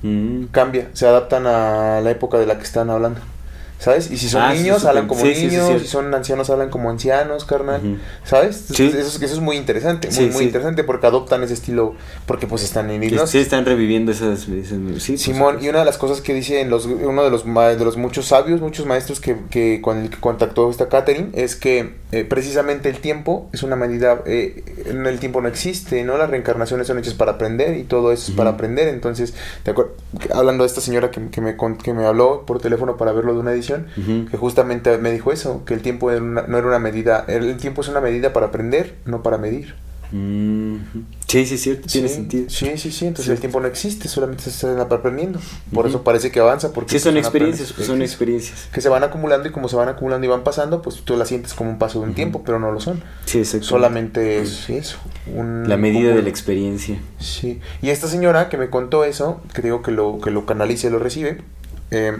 Mm. 0.02 0.46
Cambia, 0.52 0.88
se 0.92 1.06
adaptan 1.06 1.46
a 1.46 2.00
la 2.00 2.10
época 2.10 2.38
de 2.38 2.46
la 2.46 2.56
que 2.56 2.64
están 2.64 2.90
hablando. 2.90 3.20
¿Sabes? 3.78 4.10
Y 4.10 4.16
si 4.18 4.28
son 4.28 4.42
Ah, 4.42 4.52
niños, 4.54 4.84
hablan 4.84 5.06
como 5.06 5.20
Sí, 5.24 5.34
sí, 5.36 5.40
sí, 5.42 5.46
niños, 5.46 5.80
si 5.82 5.86
son 5.86 6.12
ancianos, 6.12 6.50
hablan 6.50 6.68
como 6.68 6.90
ancianos, 6.90 7.44
carnal. 7.44 7.80
¿Sabes? 8.24 8.70
Eso, 8.72 8.82
es- 8.98 9.22
eso 9.22 9.34
es 9.34 9.40
muy 9.40 9.56
interesante, 9.56 10.08
muy, 10.10 10.44
interesante 10.46 10.82
porque 10.82 11.06
adoptan 11.06 11.44
ese 11.44 11.54
estilo, 11.54 11.94
porque 12.26 12.48
pues 12.48 12.64
están 12.64 12.90
en 12.90 13.04
hipnosis. 13.04 13.30
sí 13.30 13.38
están 13.38 13.64
reviviendo 13.64 14.10
esas... 14.10 14.48
esas- 14.48 14.78
Simón, 15.20 15.58
y 15.62 15.68
una 15.68 15.78
de 15.80 15.84
las 15.84 15.96
cosas 15.96 16.20
que 16.20 16.34
dice 16.34 16.60
en 16.60 16.70
los, 16.70 16.86
uno 16.86 17.22
de 17.22 17.30
los, 17.30 17.44
de 17.44 17.84
los 17.84 17.96
muchos 17.96 18.26
sabios, 18.26 18.60
muchos 18.60 18.84
maestros 18.84 19.20
que, 19.20 19.36
que 19.48 19.80
con 19.80 19.98
el 19.98 20.10
que 20.10 20.18
contactó 20.18 20.68
esta 20.70 20.88
Catherine, 20.88 21.28
es 21.34 21.54
que 21.54 21.94
eh, 22.10 22.24
precisamente 22.24 22.88
el 22.88 22.98
tiempo 22.98 23.48
es 23.52 23.62
una 23.62 23.76
medida, 23.76 24.22
eh, 24.26 24.64
el 24.88 25.20
tiempo 25.20 25.40
no 25.40 25.46
existe, 25.46 26.02
¿no? 26.02 26.18
Las 26.18 26.30
reencarnaciones 26.30 26.86
son 26.88 26.98
hechas 26.98 27.14
para 27.14 27.32
aprender 27.32 27.76
y 27.76 27.84
todo 27.84 28.10
eso 28.10 28.32
es 28.32 28.36
para 28.36 28.50
aprender. 28.50 28.88
Entonces, 28.88 29.34
¿te 29.62 29.72
acuer- 29.72 29.90
hablando 30.34 30.64
de 30.64 30.68
esta 30.68 30.80
señora 30.80 31.12
que, 31.12 31.28
que 31.28 31.40
me, 31.40 31.56
que 31.82 31.92
me 31.94 32.06
habló 32.06 32.44
por 32.44 32.60
teléfono 32.60 32.96
para 32.96 33.12
verlo 33.12 33.34
de 33.34 33.40
una 33.40 33.52
edición, 33.52 33.67
Que 34.30 34.36
justamente 34.36 34.96
me 34.98 35.12
dijo 35.12 35.32
eso, 35.32 35.64
que 35.64 35.74
el 35.74 35.82
tiempo 35.82 36.10
era 36.10 36.22
una- 36.22 36.42
no 36.46 36.58
era 36.58 36.66
una 36.66 36.78
medida, 36.78 37.24
el 37.28 37.56
tiempo 37.58 37.82
es 37.82 37.88
una 37.88 38.00
medida 38.00 38.32
para 38.32 38.46
aprender, 38.46 38.94
no 39.04 39.22
para 39.22 39.38
medir. 39.38 39.74
Mm, 40.10 40.76
Sí, 41.26 41.44
sí, 41.44 41.58
cierto, 41.58 41.86
tiene 41.86 42.08
sí, 42.08 42.14
sentido. 42.14 42.44
Sí, 42.48 42.70
sí, 42.78 42.90
sí. 42.90 43.04
Entonces 43.06 43.26
Sí. 43.26 43.32
el 43.32 43.38
tiempo 43.40 43.60
no 43.60 43.66
existe, 43.66 44.08
solamente 44.08 44.44
se 44.44 44.50
está 44.50 44.80
aprendiendo. 44.82 45.38
Por 45.74 45.86
eso 45.86 46.02
parece 46.02 46.30
que 46.30 46.40
avanza. 46.40 46.72
Porque 46.72 46.92
Sí, 46.92 46.98
son 46.98 47.18
experiencias, 47.18 47.68
son 47.68 48.00
experiencias. 48.00 48.68
Que 48.72 48.80
se 48.80 48.88
van 48.88 49.04
acumulando 49.04 49.46
y 49.46 49.52
como 49.52 49.68
se 49.68 49.76
van 49.76 49.90
acumulando 49.90 50.26
y 50.26 50.30
van 50.30 50.44
pasando, 50.44 50.80
pues 50.80 51.02
tú 51.04 51.14
las 51.18 51.28
sientes 51.28 51.52
como 51.52 51.68
un 51.68 51.78
paso 51.78 52.00
de 52.00 52.06
un 52.06 52.14
tiempo, 52.14 52.42
pero 52.42 52.58
no 52.58 52.72
lo 52.72 52.80
son. 52.80 53.02
Sí, 53.26 53.40
exacto. 53.40 53.66
Solamente 53.66 54.40
es 54.40 54.70
eso. 54.70 54.96
un 55.36 55.68
La 55.68 55.76
medida 55.76 56.14
de 56.14 56.22
la 56.22 56.30
experiencia. 56.30 56.98
Sí. 57.20 57.60
Y 57.82 57.90
esta 57.90 58.08
señora 58.08 58.48
que 58.48 58.56
me 58.56 58.70
contó 58.70 59.04
eso, 59.04 59.42
que 59.52 59.60
digo 59.60 59.82
que 59.82 59.90
lo, 59.90 60.18
que 60.22 60.30
lo 60.30 60.46
canaliza 60.46 60.86
y 60.86 60.90
lo 60.90 60.98
recibe, 60.98 61.42
eh, 61.90 62.16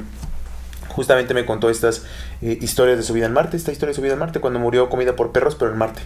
justamente 0.99 1.33
me 1.35 1.47
contó 1.47 1.71
estas 1.71 2.03
eh, 2.43 2.59
historias 2.61 2.99
de 2.99 3.05
su 3.05 3.13
vida 3.13 3.27
en 3.27 3.33
Marte, 3.33 3.57
esta 3.57 3.73
historia 3.73 3.91
de 3.93 3.95
su 3.95 4.03
vida 4.03 4.13
en 4.15 4.19
Marte, 4.19 4.41
cuando 4.41 4.59
murió 4.59 4.89
comida 4.91 5.15
por 5.17 5.33
perros, 5.33 5.55
pero 5.55 5.71
en 5.73 5.79
Marte. 5.79 6.03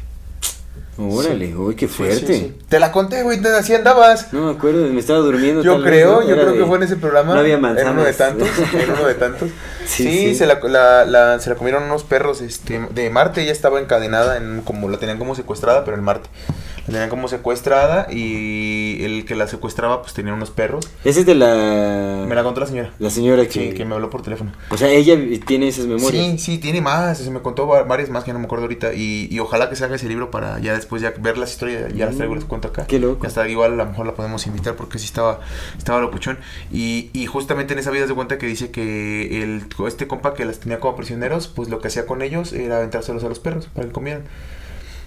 Órale, 0.98 1.56
uy, 1.56 1.74
qué 1.74 1.88
Sí, 1.88 1.94
fuerte. 1.94 2.26
sí, 2.26 2.34
sí. 2.34 2.58
Te 2.68 2.78
la 2.78 2.92
conté, 2.92 3.22
güey, 3.22 3.40
así 3.46 3.74
andabas. 3.74 4.30
No 4.34 4.44
me 4.44 4.52
acuerdo, 4.52 4.86
me 4.92 5.00
estaba 5.00 5.20
durmiendo. 5.20 5.62
Yo 5.62 5.76
vez, 5.78 5.86
creo, 5.86 6.20
¿no? 6.20 6.28
yo 6.28 6.34
creo 6.34 6.52
que 6.52 6.66
fue 6.66 6.76
en 6.76 6.82
ese 6.82 6.96
programa. 6.96 7.32
No 7.32 7.40
había 7.40 7.54
En 7.54 7.60
uno 7.64 7.74
de 7.74 7.84
manzanas. 7.86 8.16
tantos, 8.18 8.48
en 8.74 8.90
uno 8.90 9.06
de 9.06 9.14
tantos. 9.14 9.48
Sí, 9.86 10.04
Sí, 10.04 10.10
sí. 10.28 10.34
Se, 10.36 10.46
la, 10.46 10.60
la- 10.62 11.04
la- 11.06 11.40
se 11.40 11.50
la 11.50 11.56
comieron 11.56 11.82
unos 11.84 12.04
perros 12.04 12.40
este, 12.40 12.78
de 12.90 13.10
Marte. 13.10 13.42
Ella 13.42 13.50
estaba 13.52 13.80
encadenada, 13.80 14.36
en 14.36 14.60
como 14.62 14.88
la 14.88 14.98
tenían 14.98 15.18
como 15.18 15.34
secuestrada, 15.34 15.84
pero 15.84 15.96
en 15.96 16.04
Marte. 16.04 16.28
La 16.86 16.94
tenían 16.94 17.10
como 17.10 17.28
secuestrada 17.28 18.08
y 18.10 19.04
el 19.04 19.24
que 19.24 19.36
la 19.36 19.46
secuestraba 19.46 20.02
pues 20.02 20.14
tenía 20.14 20.34
unos 20.34 20.50
perros. 20.50 20.88
Ese 21.04 21.20
es 21.20 21.26
de 21.26 21.34
la... 21.36 22.24
Me 22.28 22.34
la 22.34 22.42
contó 22.42 22.60
la 22.60 22.66
señora. 22.66 22.90
La 22.98 23.08
señora 23.10 23.44
que... 23.44 23.50
Sí, 23.52 23.72
que 23.72 23.84
me 23.84 23.94
habló 23.94 24.10
por 24.10 24.22
teléfono. 24.22 24.52
O 24.68 24.76
sea, 24.76 24.88
ella 24.90 25.16
tiene 25.46 25.68
esas 25.68 25.86
memorias. 25.86 26.26
Sí, 26.26 26.38
sí, 26.38 26.58
tiene 26.58 26.80
más. 26.80 27.18
Se 27.18 27.30
me 27.30 27.40
contó 27.40 27.66
va- 27.68 27.84
varias 27.84 28.10
más 28.10 28.24
que 28.24 28.32
no 28.32 28.40
me 28.40 28.46
acuerdo 28.46 28.64
ahorita. 28.64 28.94
Y, 28.94 29.28
y 29.30 29.38
ojalá 29.38 29.70
que 29.70 29.76
se 29.76 29.84
haga 29.84 29.94
ese 29.96 30.08
libro 30.08 30.30
para 30.30 30.58
ya 30.58 30.74
después 30.74 31.00
ya 31.02 31.12
ver 31.20 31.38
las 31.38 31.52
historias. 31.52 31.92
Ya 31.94 32.06
las 32.06 32.16
traigo 32.16 32.34
les 32.34 32.44
cuento 32.44 32.68
acá. 32.68 32.86
Qué 32.86 32.98
loco. 32.98 33.26
Hasta 33.26 33.48
igual 33.48 33.74
a 33.74 33.76
lo 33.76 33.86
mejor 33.86 34.06
la 34.06 34.14
podemos 34.14 34.46
invitar 34.48 34.74
porque 34.74 34.98
sí 34.98 35.04
estaba, 35.06 35.40
estaba 35.78 36.00
locuchón. 36.00 36.38
Y, 36.72 37.10
y 37.12 37.26
justamente 37.26 37.74
en 37.74 37.78
esa 37.78 37.90
vida 37.92 38.06
se 38.08 38.14
cuenta 38.14 38.38
que 38.38 38.46
dice 38.46 38.72
que 38.72 39.42
el, 39.44 39.66
este 39.86 40.08
compa 40.08 40.34
que 40.34 40.44
las 40.44 40.58
tenía 40.58 40.80
como 40.80 40.96
prisioneros, 40.96 41.46
pues 41.48 41.68
lo 41.68 41.78
que 41.80 41.88
hacía 41.88 42.06
con 42.06 42.22
ellos 42.22 42.52
era 42.52 42.78
aventárselos 42.78 43.22
a 43.24 43.28
los 43.28 43.38
perros 43.38 43.68
para 43.72 43.86
que 43.86 43.92
comieran. 43.92 44.24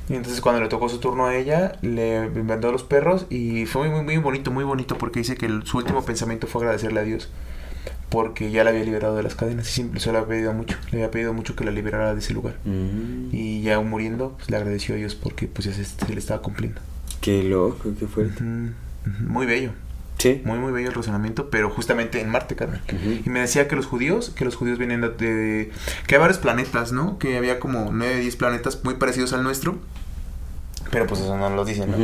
Y 0.10 0.14
entonces 0.16 0.40
cuando 0.42 0.62
le 0.62 0.68
tocó 0.68 0.88
su 0.90 1.00
turno 1.00 1.26
a 1.26 1.36
ella, 1.36 1.78
le 1.82 2.26
inventó 2.26 2.70
a 2.70 2.72
los 2.72 2.84
perros 2.84 3.26
y 3.30 3.66
fue 3.66 3.90
muy, 3.90 3.96
muy, 3.96 4.04
muy 4.04 4.18
bonito, 4.18 4.52
muy 4.52 4.64
bonito 4.64 4.98
porque 4.98 5.20
dice 5.20 5.36
que 5.36 5.48
el- 5.48 5.66
su 5.66 5.78
último 5.78 6.04
pensamiento 6.06 6.46
fue 6.48 6.62
agradecerle 6.62 7.00
a 7.00 7.04
Dios 7.04 7.30
porque 8.10 8.52
ya 8.52 8.64
la 8.64 8.70
había 8.70 8.84
liberado 8.84 9.16
de 9.16 9.24
las 9.24 9.36
cadenas 9.36 9.68
y 9.68 9.72
siempre 9.74 10.00
se 10.00 10.12
lo 10.12 10.20
había 10.20 10.30
pedido 10.30 10.54
mucho, 10.54 10.78
le 10.92 11.00
había 11.00 11.12
pedido 11.12 11.34
mucho 11.34 11.56
que 11.56 11.64
la 11.66 11.72
liberara 11.72 12.14
de 12.14 12.20
ese 12.20 12.34
lugar. 12.34 12.56
Mm, 12.64 13.30
Y 13.34 13.62
ya 13.64 13.80
muriendo, 13.82 14.34
pues 14.38 14.50
le 14.50 14.58
agradeció 14.58 14.94
a 14.96 14.98
Dios 14.98 15.16
porque 15.16 15.48
pues 15.48 15.66
ya 15.66 15.74
se, 15.74 15.84
se 15.84 16.14
le 16.14 16.20
estaba 16.20 16.42
cumpliendo. 16.42 16.82
Qué 17.22 17.44
loco, 17.44 17.90
qué 18.00 18.06
fuerte. 18.06 18.44
Ujú, 18.44 19.24
Muy 19.28 19.46
bello, 19.48 19.72
Sí. 20.18 20.42
muy 20.46 20.58
muy 20.58 20.72
bello 20.72 20.88
el 20.90 20.94
razonamiento, 20.96 21.50
pero 21.50 21.70
justamente 21.70 22.22
en 22.22 22.30
Marte. 22.30 22.56
Ujú. 22.56 23.22
Y 23.26 23.30
me 23.30 23.42
decía 23.42 23.68
que 23.68 23.76
los 23.76 23.86
judíos, 23.86 24.32
que 24.36 24.46
los 24.46 24.56
judíos 24.56 24.78
vienen 24.78 25.02
de, 25.02 25.10
de- 25.10 25.72
que 26.08 26.16
hay 26.16 26.22
varios 26.22 26.38
planetas, 26.40 26.92
¿no? 26.94 27.20
Que 27.20 27.38
había 27.38 27.60
como 27.60 27.90
9, 27.92 28.20
10 28.22 28.36
planetas 28.38 28.84
muy 28.84 28.96
parecidos 28.96 29.34
al 29.34 29.44
nuestro. 29.44 29.78
Pero 30.92 31.08
pues 31.08 31.20
eso 31.20 31.36
no 31.36 31.50
lo 31.50 31.66
dicen, 31.66 31.92
¿no? 31.92 31.98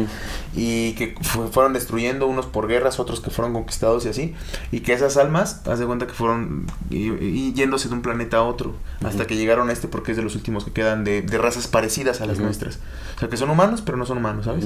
Y 0.56 0.94
que 0.94 1.16
fu- 1.22 1.48
fueron 1.50 1.72
destruyendo 1.72 2.26
unos 2.28 2.48
por 2.48 2.68
guerras, 2.68 3.00
otros 3.00 3.22
que 3.22 3.30
fueron 3.30 3.54
conquistados 3.54 4.06
y 4.06 4.10
así. 4.10 4.34
Y 4.72 4.80
que 4.82 4.92
esas 4.94 5.16
almas, 5.18 5.62
haz 5.68 5.80
de 5.80 5.86
cuenta 5.86 6.08
que 6.08 6.14
fueron 6.14 6.66
y, 6.90 7.10
y 7.12 7.54
yéndose 7.54 7.88
de 7.90 7.94
un 7.94 8.02
planeta 8.02 8.38
a 8.38 8.42
otro. 8.44 8.76
Hasta 9.06 9.28
que 9.28 9.38
llegaron 9.38 9.70
a 9.70 9.74
este 9.74 9.88
porque 9.88 10.12
es 10.12 10.18
de 10.18 10.24
los 10.24 10.36
últimos 10.36 10.66
que 10.66 10.72
quedan 10.72 11.04
de, 11.04 11.22
de 11.22 11.38
razas 11.38 11.68
parecidas 11.68 12.20
a 12.22 12.26
las 12.26 12.40
nuestras. 12.40 12.80
O 13.16 13.20
sea, 13.20 13.30
que 13.30 13.38
son 13.38 13.50
humanos, 13.52 13.82
pero 13.86 13.98
no 13.98 14.06
son 14.06 14.18
humanos, 14.18 14.46
¿sabes? 14.46 14.66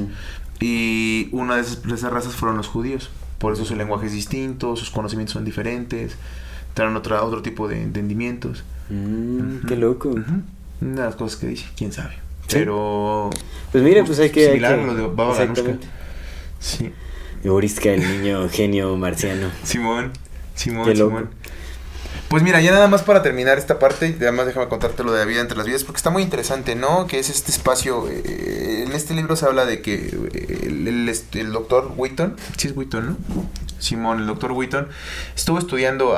Y 0.62 1.28
una 1.32 1.56
de 1.56 1.62
esas, 1.62 1.84
de 1.84 1.94
esas 1.94 2.12
razas 2.12 2.34
fueron 2.34 2.58
los 2.58 2.68
judíos. 2.68 3.10
Por 3.46 3.54
eso 3.54 3.64
su 3.64 3.76
lenguaje 3.76 4.08
es 4.08 4.12
distinto, 4.12 4.76
sus 4.76 4.90
conocimientos 4.90 5.34
son 5.34 5.46
diferentes. 5.46 6.16
Traen 6.74 6.96
otra, 6.96 7.22
otro 7.24 7.44
tipo 7.44 7.68
de 7.68 7.80
entendimientos. 7.84 8.64
Mm, 8.90 9.58
Ujú. 9.58 9.68
Qué 9.68 9.76
loco. 9.76 10.10
Ujú. 10.10 10.42
Una 10.82 11.02
de 11.02 11.06
las 11.06 11.16
cosas 11.16 11.40
que 11.40 11.46
dice, 11.50 11.68
quién 11.78 11.94
sabe. 11.94 12.16
Sí. 12.48 12.56
Pero. 12.58 13.30
Pues 13.72 13.84
mira, 13.84 14.04
pues 14.04 14.18
hay 14.18 14.32
que... 14.32 14.40
hay 14.46 14.48
Similar 14.54 14.76
que- 14.78 14.82
a 14.82 14.86
lo 14.88 14.96
de 14.96 15.08
Baba. 15.16 15.32
Exactamente. 15.34 15.86
Sí. 16.60 16.92
Boriska, 17.44 17.92
el 17.92 18.02
niño 18.20 18.50
genio 18.50 18.98
marciano. 18.98 19.50
Simón, 19.64 20.12
Simón. 20.56 20.96
Simón. 20.96 21.30
Pues 22.30 22.42
mira, 22.42 22.60
ya 22.60 22.72
nada 22.72 22.88
más 22.88 23.04
para 23.04 23.22
terminar 23.22 23.58
esta 23.58 23.78
parte, 23.78 24.16
además 24.20 24.48
déjame 24.48 24.68
contarte 24.68 25.04
lo 25.04 25.12
de 25.12 25.20
la 25.20 25.26
vida 25.26 25.42
entre 25.42 25.56
las 25.58 25.68
vidas, 25.68 25.84
porque 25.84 25.98
está 25.98 26.10
muy 26.10 26.24
interesante, 26.24 26.76
¿no? 26.76 27.06
Que 27.06 27.20
es 27.20 27.30
este 27.30 27.52
espacio, 27.52 28.08
eh, 28.10 28.84
en 28.86 28.92
este 28.94 29.14
libro 29.14 29.36
se 29.36 29.46
habla 29.46 29.66
de 29.66 29.82
que 29.82 29.96
eh, 30.34 30.60
el, 30.64 31.08
el, 31.08 31.52
doctor 31.52 31.94
Wheaton, 31.96 32.36
sí 32.58 32.68
es 32.68 32.76
Wheaton, 32.76 33.06
¿no? 33.06 33.18
Simón, 33.78 34.22
el 34.22 34.28
doctor 34.28 34.54
Wheaton, 34.54 34.88
estuvo 35.36 35.60
estudiando 35.60 36.16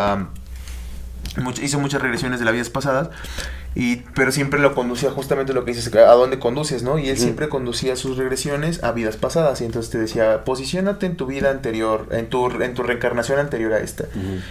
hizo 1.62 1.80
muchas 1.80 2.02
regresiones 2.02 2.40
de 2.40 2.46
las 2.46 2.54
vidas 2.54 2.70
pasadas, 2.70 3.10
y, 3.80 3.98
pero 4.16 4.32
siempre 4.32 4.60
lo 4.60 4.74
conducía 4.74 5.12
justamente 5.12 5.54
lo 5.54 5.64
que 5.64 5.72
dices, 5.72 5.94
a 5.94 6.12
dónde 6.14 6.40
conduces, 6.40 6.82
¿no? 6.82 6.98
Y 6.98 7.10
él 7.10 7.14
Ujú. 7.14 7.22
siempre 7.22 7.48
conducía 7.48 7.96
sus 7.96 8.18
regresiones 8.18 8.84
a 8.84 8.92
vidas 8.92 9.18
pasadas, 9.18 9.62
y 9.62 9.66
entonces 9.66 9.92
te 9.92 10.00
decía, 10.00 10.44
posiciónate 10.46 11.06
en 11.06 11.16
tu 11.16 11.28
vida 11.28 11.52
anterior, 11.52 12.08
en 12.10 12.28
tu, 12.28 12.50
en 12.60 12.74
tu 12.74 12.82
reencarnación 12.82 13.38
anterior 13.38 13.74
a 13.74 13.80
esta. 13.80 14.06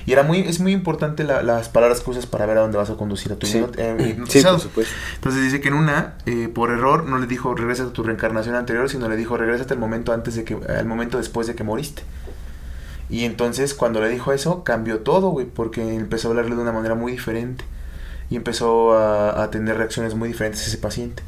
Y 0.06 0.12
era 0.12 0.22
muy, 0.22 0.38
es 0.42 0.60
muy 0.60 0.70
importante 0.72 1.24
la- 1.24 1.42
las 1.42 1.68
palabras 1.68 2.02
que 2.02 2.10
usas 2.10 2.26
para 2.26 2.46
ver 2.46 2.58
a 2.58 2.60
dónde 2.60 2.78
vas 2.78 2.88
a 2.90 2.94
conducir 2.94 3.32
a 3.32 3.36
tu 3.36 3.48
Sí. 3.48 3.58
hipnot- 3.58 3.74
eh, 3.78 4.16
Sí, 4.28 4.42
por 4.42 4.60
supuesto. 4.60 4.94
Entonces 5.16 5.42
dice 5.42 5.60
que 5.60 5.68
en 5.68 5.74
una, 5.74 6.14
eh, 6.26 6.48
por 6.54 6.70
error, 6.70 7.04
no 7.06 7.18
le 7.18 7.26
dijo 7.26 7.52
regresa 7.56 7.82
a 7.82 7.92
tu 7.92 8.04
reencarnación 8.04 8.54
anterior, 8.54 8.88
sino 8.88 9.08
le 9.08 9.16
dijo 9.16 9.36
regresa 9.36 9.66
al 9.68 9.78
momento 9.78 10.12
antes 10.12 10.36
de 10.36 10.44
que, 10.44 10.56
al 10.68 10.86
momento 10.86 11.18
después 11.18 11.48
de 11.48 11.56
que 11.56 11.64
moriste. 11.64 12.02
Y 13.10 13.24
entonces 13.24 13.74
cuando 13.74 14.00
le 14.00 14.08
dijo 14.08 14.32
eso, 14.32 14.62
cambió 14.62 15.00
todo, 15.00 15.30
güey, 15.30 15.46
porque 15.46 15.94
empezó 15.96 16.28
a 16.28 16.30
hablarle 16.30 16.54
de 16.54 16.62
una 16.62 16.72
manera 16.72 16.94
muy 16.94 17.10
diferente. 17.12 17.64
Y 18.30 18.36
empezó 18.36 18.92
a, 18.96 19.42
a 19.42 19.50
tener 19.50 19.76
reacciones 19.76 20.14
muy 20.14 20.28
diferentes 20.28 20.62
a 20.64 20.66
ese 20.68 20.78
paciente. 20.78 21.22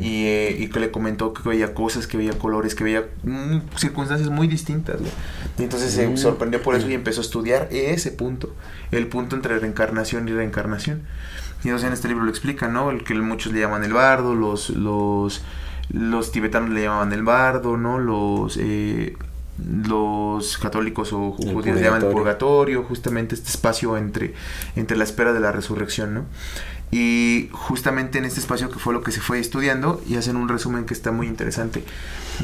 Y, 0.00 0.24
eh, 0.24 0.56
y 0.58 0.68
que 0.70 0.80
le 0.80 0.90
comentó 0.90 1.34
que 1.34 1.46
veía 1.46 1.74
cosas, 1.74 2.06
que 2.06 2.16
veía 2.16 2.32
colores, 2.38 2.74
que 2.74 2.82
veía 2.82 3.04
mm, 3.24 3.58
circunstancias 3.76 4.30
muy 4.30 4.48
distintas. 4.48 4.98
güey. 4.98 5.12
Y 5.58 5.64
entonces 5.64 5.92
se 5.92 6.08
Mm. 6.08 6.16
sorprendió 6.16 6.62
por 6.62 6.74
eso 6.76 6.88
y 6.88 6.94
empezó 6.94 7.20
a 7.20 7.24
estudiar 7.24 7.68
ese 7.70 8.10
punto, 8.10 8.54
el 8.90 9.06
punto 9.08 9.36
entre 9.36 9.58
reencarnación 9.58 10.28
y 10.28 10.32
reencarnación. 10.32 11.02
Y 11.62 11.68
entonces 11.68 11.88
en 11.88 11.92
este 11.92 12.08
libro 12.08 12.24
lo 12.24 12.30
explica, 12.30 12.68
¿no? 12.68 12.90
El 12.90 13.04
que 13.04 13.12
muchos 13.16 13.52
le 13.52 13.60
llaman 13.60 13.84
el 13.84 13.92
bardo, 13.92 14.34
los, 14.34 14.70
los, 14.70 15.42
los 15.90 16.32
tibetanos 16.32 16.70
le 16.70 16.84
llamaban 16.84 17.12
el 17.12 17.22
bardo, 17.22 17.76
¿no? 17.76 17.98
Los, 17.98 18.56
eh, 18.58 19.14
los 19.58 20.58
católicos 20.58 21.12
o 21.12 21.32
judíos 21.32 21.80
llaman 21.80 22.02
el 22.02 22.08
purgatorio. 22.08 22.12
purgatorio, 22.12 22.82
justamente 22.84 23.34
este 23.34 23.48
espacio 23.48 23.96
entre, 23.96 24.34
entre 24.76 24.96
la 24.96 25.04
espera 25.04 25.32
de 25.32 25.40
la 25.40 25.52
resurrección, 25.52 26.14
¿no? 26.14 26.24
Y 26.92 27.48
justamente 27.52 28.18
en 28.18 28.26
este 28.26 28.38
espacio 28.38 28.70
que 28.70 28.78
fue 28.78 28.92
lo 28.94 29.02
que 29.02 29.10
se 29.10 29.20
fue 29.20 29.40
estudiando 29.40 30.00
y 30.08 30.16
hacen 30.16 30.36
un 30.36 30.48
resumen 30.48 30.84
que 30.84 30.94
está 30.94 31.10
muy 31.10 31.26
interesante 31.26 31.82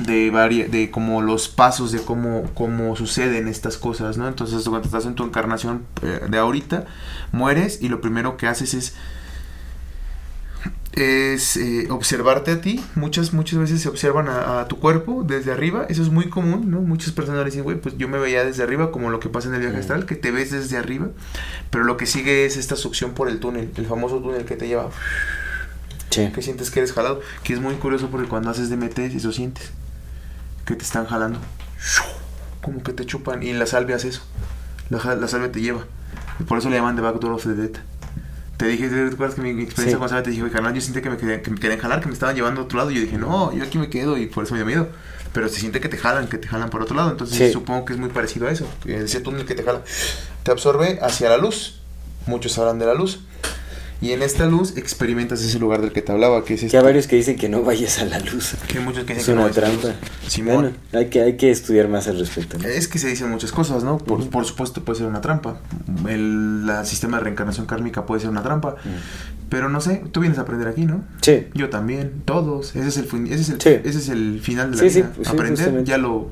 de 0.04 0.30
varia- 0.32 0.66
de 0.66 0.90
como 0.90 1.22
los 1.22 1.48
pasos 1.48 1.92
de 1.92 2.00
cómo, 2.02 2.50
cómo 2.54 2.96
suceden 2.96 3.46
estas 3.46 3.76
cosas, 3.76 4.16
¿no? 4.18 4.26
Entonces 4.26 4.68
cuando 4.68 4.86
estás 4.86 5.06
en 5.06 5.14
tu 5.14 5.22
encarnación 5.24 5.84
eh, 6.02 6.22
de 6.28 6.38
ahorita, 6.38 6.86
mueres 7.30 7.78
y 7.82 7.88
lo 7.88 8.00
primero 8.00 8.36
que 8.36 8.48
haces 8.48 8.74
es 8.74 8.94
es 10.92 11.56
eh, 11.56 11.86
observarte 11.90 12.50
a 12.50 12.60
ti. 12.60 12.84
Muchas, 12.94 13.32
muchas 13.32 13.58
veces 13.58 13.80
se 13.80 13.88
observan 13.88 14.28
a, 14.28 14.60
a 14.60 14.68
tu 14.68 14.78
cuerpo 14.78 15.24
desde 15.26 15.50
arriba. 15.52 15.86
Eso 15.88 16.02
es 16.02 16.10
muy 16.10 16.28
común, 16.28 16.70
¿no? 16.70 16.80
Muchas 16.82 17.12
personas 17.12 17.44
dicen, 17.46 17.62
güey, 17.64 17.80
pues 17.80 17.96
yo 17.96 18.08
me 18.08 18.18
veía 18.18 18.44
desde 18.44 18.62
arriba, 18.62 18.92
como 18.92 19.08
lo 19.10 19.18
que 19.20 19.28
pasa 19.30 19.48
en 19.48 19.54
el 19.54 19.60
viaje 19.60 19.76
Mm. 19.76 19.80
astral, 19.80 20.06
que 20.06 20.16
te 20.16 20.30
ves 20.30 20.50
desde 20.50 20.76
arriba. 20.76 21.08
Pero 21.70 21.84
lo 21.84 21.96
que 21.96 22.06
sigue 22.06 22.44
es 22.44 22.56
esta 22.56 22.76
succión 22.76 23.12
por 23.12 23.28
el 23.28 23.40
túnel, 23.40 23.70
el 23.76 23.86
famoso 23.86 24.18
túnel 24.20 24.44
que 24.44 24.56
te 24.56 24.68
lleva, 24.68 24.90
Sí. 26.10 26.30
que 26.34 26.42
sientes 26.42 26.70
que 26.70 26.80
eres 26.80 26.92
jalado. 26.92 27.20
Que 27.42 27.54
es 27.54 27.60
muy 27.60 27.74
curioso 27.76 28.08
porque 28.10 28.28
cuando 28.28 28.50
haces 28.50 28.68
DMT, 28.68 28.98
eso 29.16 29.32
sientes, 29.32 29.70
que 30.66 30.74
te 30.76 30.84
están 30.84 31.06
jalando. 31.06 31.38
Como 32.60 32.82
que 32.82 32.92
te 32.92 33.06
chupan. 33.06 33.42
Y 33.42 33.52
la 33.54 33.66
salvia 33.66 33.96
hace 33.96 34.08
eso. 34.08 34.22
La, 34.90 35.00
salvia 35.26 35.50
te 35.50 35.60
lleva. 35.62 35.84
Por 36.46 36.58
eso 36.58 36.68
le 36.68 36.76
llaman 36.76 36.96
The 36.96 37.02
Back 37.02 37.18
Door 37.18 37.32
of 37.32 37.42
the 37.44 37.54
Dead. 37.54 37.70
Te 38.62 38.68
dije, 38.68 38.88
¿te 38.88 39.08
acuerdas 39.12 39.34
que 39.34 39.40
mi 39.42 39.52
mi 39.54 39.64
experiencia 39.64 39.96
Sí. 39.96 39.98
con 39.98 40.08
Salvia 40.08 40.22
te 40.22 40.30
dije, 40.30 40.42
"Oye, 40.44 40.52
carnal, 40.52 40.72
yo 40.72 40.80
sentí 40.80 41.00
que 41.00 41.10
me, 41.10 41.16
que 41.16 41.50
me 41.50 41.58
querían 41.58 41.80
jalar, 41.80 42.00
que 42.00 42.06
me 42.06 42.12
estaban 42.12 42.36
llevando 42.36 42.60
a 42.60 42.64
otro 42.64 42.78
lado? 42.78 42.92
Y 42.92 42.94
yo 42.94 43.00
dije, 43.00 43.18
no, 43.18 43.52
yo 43.52 43.64
aquí 43.64 43.76
me 43.76 43.90
quedo 43.90 44.16
y 44.16 44.26
por 44.26 44.44
eso 44.44 44.54
me 44.54 44.60
dio 44.60 44.66
miedo. 44.66 44.88
Pero 45.32 45.48
se 45.48 45.58
siente 45.58 45.80
que 45.80 45.88
te 45.88 45.96
jalan, 45.96 46.28
que 46.28 46.38
te 46.38 46.46
jalan 46.46 46.70
por 46.70 46.80
otro 46.80 46.94
lado. 46.94 47.10
Entonces 47.10 47.36
Sí. 47.38 47.52
supongo 47.52 47.84
que 47.84 47.94
es 47.94 47.98
muy 47.98 48.10
parecido 48.10 48.46
a 48.46 48.52
eso. 48.52 48.68
Ese 48.86 49.20
túnel 49.20 49.46
que 49.46 49.56
te 49.56 49.64
jala, 49.64 49.82
te 50.44 50.52
absorbe 50.52 51.00
hacia 51.02 51.28
la 51.28 51.38
luz. 51.38 51.80
Muchos 52.26 52.56
hablan 52.56 52.78
de 52.78 52.86
la 52.86 52.94
luz. 52.94 53.18
Y 54.02 54.10
en 54.10 54.20
esta 54.22 54.46
luz 54.46 54.76
experimentas 54.76 55.40
ese 55.42 55.58
lugar 55.60 55.80
del 55.80 55.92
que 55.92 56.02
te 56.02 56.10
hablaba, 56.12 56.44
que 56.44 56.54
es 56.54 56.60
Que 56.60 56.66
este. 56.66 56.76
hay 56.78 56.84
varios 56.84 57.06
que 57.06 57.14
dicen 57.16 57.36
que 57.36 57.48
no 57.48 57.62
vayas 57.62 58.00
a 58.00 58.04
la 58.04 58.18
luz. 58.18 58.54
que 58.66 58.78
hay 58.78 58.84
muchos 58.84 59.04
que 59.04 59.12
Es 59.12 59.18
dicen 59.20 59.34
que 59.36 59.40
una 59.40 59.42
no 59.44 59.50
es 59.50 59.56
la 59.56 59.68
luz. 59.68 59.80
trampa. 59.80 59.98
Simón. 60.28 60.54
Bueno, 60.56 60.70
hay 60.92 61.06
que, 61.08 61.22
hay 61.22 61.36
que 61.36 61.50
estudiar 61.52 61.88
más 61.88 62.08
al 62.08 62.18
respecto. 62.18 62.58
¿no? 62.58 62.66
Es 62.66 62.88
que 62.88 62.98
se 62.98 63.06
dicen 63.08 63.30
muchas 63.30 63.52
cosas, 63.52 63.84
¿no? 63.84 63.98
Por, 63.98 64.28
por 64.28 64.44
supuesto 64.44 64.84
puede 64.84 64.98
ser 64.98 65.06
una 65.06 65.20
trampa. 65.20 65.60
El 66.08 66.66
la 66.66 66.84
sistema 66.84 67.18
de 67.18 67.24
reencarnación 67.24 67.66
kármica 67.66 68.04
puede 68.04 68.20
ser 68.20 68.30
una 68.30 68.42
trampa. 68.42 68.74
Pero 69.48 69.68
no 69.68 69.80
sé, 69.80 70.02
tú 70.12 70.20
vienes 70.20 70.38
a 70.38 70.42
aprender 70.42 70.66
aquí, 70.66 70.84
¿no? 70.86 71.04
Sí. 71.20 71.46
Yo 71.54 71.68
también, 71.70 72.22
todos. 72.24 72.74
Ese 72.74 72.88
es 72.88 72.96
el, 72.96 73.04
ese 73.30 73.42
es 73.42 73.48
el, 73.50 73.60
Sí. 73.60 73.68
ese 73.84 73.98
es 73.98 74.08
el 74.08 74.40
final 74.40 74.70
de 74.72 74.76
la 74.78 74.82
Sí, 74.82 74.90
sí, 74.90 74.96
vida. 75.02 75.12
pues 75.14 75.28
sí, 75.28 75.34
aprender, 75.34 75.58
justamente. 75.58 75.90
ya 75.90 75.98
lo... 75.98 76.30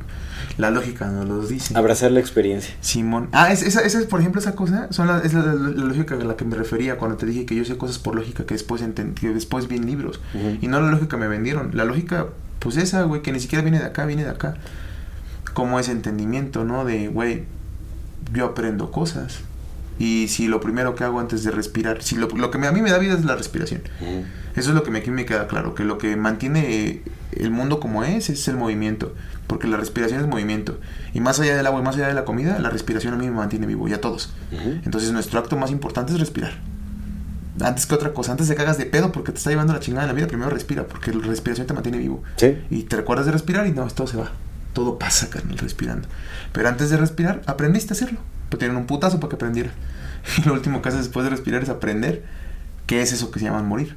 La 0.61 0.70
lógica 0.70 1.07
nos 1.09 1.27
lo 1.28 1.45
dice. 1.47 1.77
Abrazar 1.77 2.11
la 2.12 2.20
experiencia. 2.20 2.74
Simón. 2.81 3.28
Ah, 3.32 3.51
es- 3.53 3.62
esa, 3.62 3.81
esa, 3.81 4.01
por 4.09 4.20
ejemplo, 4.20 4.41
esa 4.41 4.55
cosa 4.55 4.89
son 4.91 5.07
la, 5.09 5.19
es 5.20 5.32
la, 5.35 5.41
la- 5.43 5.55
la 5.55 5.85
lógica 5.85 6.15
a 6.15 6.19
la 6.19 6.37
que 6.37 6.45
me 6.45 6.57
refería 6.57 6.99
cuando 6.99 7.16
te 7.16 7.27
dije 7.27 7.47
que 7.47 7.55
yo 7.57 7.65
sé 7.65 7.77
cosas 7.77 7.99
por 7.99 8.15
lógica 8.15 8.45
que 8.45 8.55
después, 8.55 8.82
que 9.20 9.28
después 9.31 9.69
vi 9.69 9.77
en 9.77 9.87
libros. 9.87 10.20
Y 10.61 10.69
no 10.69 10.81
la 10.81 10.91
lógica 10.91 11.09
que 11.09 11.16
me 11.16 11.28
vendieron. 11.28 11.70
La 11.74 11.85
lógica, 11.85 12.27
pues 12.59 12.77
esa, 12.77 13.03
güey, 13.05 13.23
que 13.23 13.32
ni 13.32 13.41
siquiera 13.41 13.62
viene 13.62 13.78
de 13.78 13.87
acá, 13.87 14.05
viene 14.07 14.24
de 14.24 14.31
acá. 14.31 14.55
Como 15.55 15.81
ese 15.81 15.93
entendimiento, 15.93 16.65
¿no? 16.65 16.85
De, 16.85 17.09
güey, 17.09 17.45
yo 18.32 18.45
aprendo 18.47 18.91
cosas. 18.93 19.41
Y 19.99 20.28
si 20.28 20.47
lo 20.49 20.61
primero 20.61 20.95
que 20.95 21.05
hago 21.05 21.20
antes 21.20 21.43
de 21.45 21.51
respirar, 21.51 22.03
si 22.03 22.16
lo, 22.16 22.28
lo 22.28 22.51
que 22.51 22.59
me- 22.59 22.66
a 22.66 22.73
mí 22.73 22.81
me 22.82 22.91
da 22.91 22.99
vida 22.99 23.15
es 23.15 23.24
la 23.24 23.37
respiración. 23.37 23.82
Eso 24.57 24.70
es 24.70 24.74
lo 24.74 24.82
que 24.82 24.91
me, 24.91 24.99
aquí 25.01 25.11
me 25.11 25.24
queda 25.27 25.47
claro, 25.47 25.74
que 25.74 25.85
lo 25.85 25.99
que 25.99 26.16
mantiene 26.16 27.03
el 27.32 27.51
mundo 27.51 27.81
como 27.81 28.03
es 28.05 28.31
es 28.31 28.47
el 28.49 28.57
movimiento, 28.57 29.15
porque 29.51 29.66
la 29.66 29.77
respiración 29.77 30.20
es 30.20 30.28
movimiento. 30.28 30.78
Y 31.12 31.18
más 31.18 31.40
allá 31.40 31.56
del 31.56 31.66
agua 31.66 31.81
y 31.81 31.82
más 31.82 31.97
allá 31.97 32.06
de 32.06 32.14
la 32.14 32.24
comida, 32.24 32.60
la 32.60 32.70
respiración 32.70 33.14
a 33.14 33.16
mí 33.16 33.27
me 33.27 33.32
mantiene 33.32 33.66
vivo 33.66 33.89
y 33.89 33.93
a 33.93 34.01
todos. 34.01 34.32
Ujú. 34.52 34.78
Entonces 34.85 35.10
nuestro 35.10 35.40
acto 35.40 35.56
más 35.56 35.72
importante 35.72 36.12
es 36.12 36.20
respirar. 36.20 36.52
Antes 37.60 37.85
que 37.85 37.97
otra 37.97 38.12
cosa, 38.12 38.31
antes 38.31 38.47
de 38.47 38.55
cagas 38.55 38.78
de 38.78 38.86
pedo 38.86 39.10
porque 39.10 39.32
te 39.32 39.39
está 39.39 39.51
llevando 39.51 39.72
la 39.72 39.81
chingada 39.81 40.05
en 40.05 40.09
la 40.10 40.14
vida, 40.14 40.28
primero 40.28 40.51
respira, 40.51 40.86
porque 40.86 41.12
la 41.12 41.27
respiración 41.27 41.66
te 41.66 41.74
mantiene 41.74 41.98
vivo. 41.98 42.22
Sí. 42.36 42.62
Y 42.70 42.85
te 42.85 42.94
recuerdas 42.94 43.27
de 43.27 43.32
respirar 43.32 43.66
y 43.66 43.72
no, 43.72 43.89
todo 43.89 44.06
se 44.06 44.18
va. 44.18 44.31
Todo 44.72 45.01
pasa, 45.01 45.28
carnal, 45.31 45.59
respirando. 45.59 46.06
Pero 46.52 46.68
antes 46.68 46.89
de 46.89 46.97
respirar, 46.97 47.43
aprendiste 47.47 47.93
a 47.93 47.97
hacerlo. 47.97 48.20
Pero 48.51 48.59
tienen 48.60 48.77
un 48.77 48.86
putazo 48.86 49.18
para 49.18 49.31
que 49.31 49.35
aprendieras. 49.35 49.72
Y 50.39 50.47
lo 50.47 50.52
último 50.52 50.81
que 50.81 50.90
haces 50.90 51.01
después 51.01 51.24
de 51.24 51.31
respirar 51.31 51.64
es 51.64 51.70
aprender 51.70 52.22
qué 52.86 53.02
es 53.02 53.12
eso 53.12 53.32
que 53.32 53.40
se 53.40 53.47
llama 53.47 53.64
morir. 53.64 53.97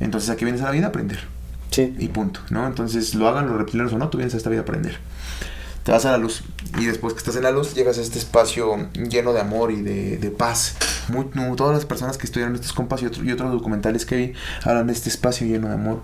Entonces 0.00 0.30
aquí 0.30 0.46
vienes 0.46 0.62
a 0.62 0.64
la 0.64 0.70
vida 0.70 0.86
a 0.86 0.88
aprender. 0.88 1.18
Sí. 1.70 1.94
Y 1.98 2.08
punto, 2.08 2.40
¿no? 2.50 2.66
Entonces 2.66 3.14
lo 3.14 3.28
hagan 3.28 3.46
los 3.48 3.56
reptilianos 3.58 3.92
o 3.92 3.98
no, 3.98 4.08
tú 4.08 4.18
vienes 4.18 4.34
a 4.34 4.36
esta 4.38 4.50
vida 4.50 4.60
a 4.60 4.62
aprender. 4.62 4.98
Te 5.84 5.92
vas 5.92 6.04
a 6.04 6.10
la 6.12 6.18
luz. 6.18 6.42
Y 6.78 6.84
después 6.86 7.14
que 7.14 7.18
estás 7.18 7.36
en 7.36 7.44
la 7.44 7.50
luz, 7.50 7.74
llegas 7.74 7.96
a 7.98 8.02
este 8.02 8.18
espacio 8.18 8.88
lleno 8.94 9.32
de 9.32 9.40
amor 9.40 9.70
y 9.72 9.80
de, 9.82 10.18
de 10.18 10.30
paz. 10.30 10.76
Muy, 11.08 11.26
todas 11.56 11.74
las 11.74 11.86
personas 11.86 12.18
que 12.18 12.26
estudiaron 12.26 12.54
estos 12.54 12.72
compas 12.72 13.00
y, 13.02 13.06
otro- 13.06 13.24
y 13.24 13.32
otros 13.32 13.52
documentales 13.52 14.04
que 14.04 14.16
vi 14.16 14.32
hablan 14.64 14.86
de 14.88 14.92
este 14.92 15.08
espacio 15.08 15.46
lleno 15.46 15.68
de 15.68 15.74
amor. 15.74 16.02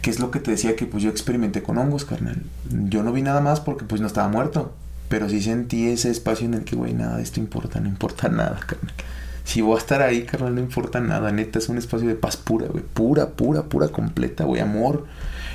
Que 0.00 0.10
es 0.10 0.18
lo 0.18 0.32
que 0.32 0.40
te 0.40 0.50
decía 0.50 0.74
que 0.74 0.86
pues 0.86 1.02
yo 1.04 1.10
experimenté 1.10 1.62
con 1.62 1.78
hongos, 1.78 2.04
carnal. 2.04 2.42
Yo 2.70 3.04
no 3.04 3.12
vi 3.12 3.22
nada 3.22 3.40
más 3.40 3.60
porque 3.60 3.84
pues 3.84 4.00
no 4.00 4.06
estaba 4.08 4.28
muerto. 4.28 4.74
Pero 5.08 5.28
sí 5.28 5.42
sentí 5.42 5.88
ese 5.88 6.10
espacio 6.10 6.46
en 6.46 6.54
el 6.54 6.64
que, 6.64 6.74
güey, 6.74 6.94
nada 6.94 7.20
esto 7.20 7.38
importa, 7.38 7.78
no 7.80 7.88
importa 7.88 8.28
nada, 8.30 8.58
carnal. 8.66 8.94
Si 9.44 9.60
voy 9.60 9.74
a 9.76 9.78
estar 9.78 10.02
ahí, 10.02 10.22
carnal, 10.24 10.54
no 10.54 10.60
importa 10.60 11.00
nada, 11.00 11.32
neta, 11.32 11.58
es 11.58 11.68
un 11.68 11.78
espacio 11.78 12.06
de 12.08 12.14
paz 12.14 12.36
pura, 12.36 12.66
güey. 12.68 12.84
Pura, 12.84 13.30
pura, 13.30 13.64
pura, 13.64 13.88
completa, 13.88 14.44
güey. 14.44 14.60
Amor 14.60 15.06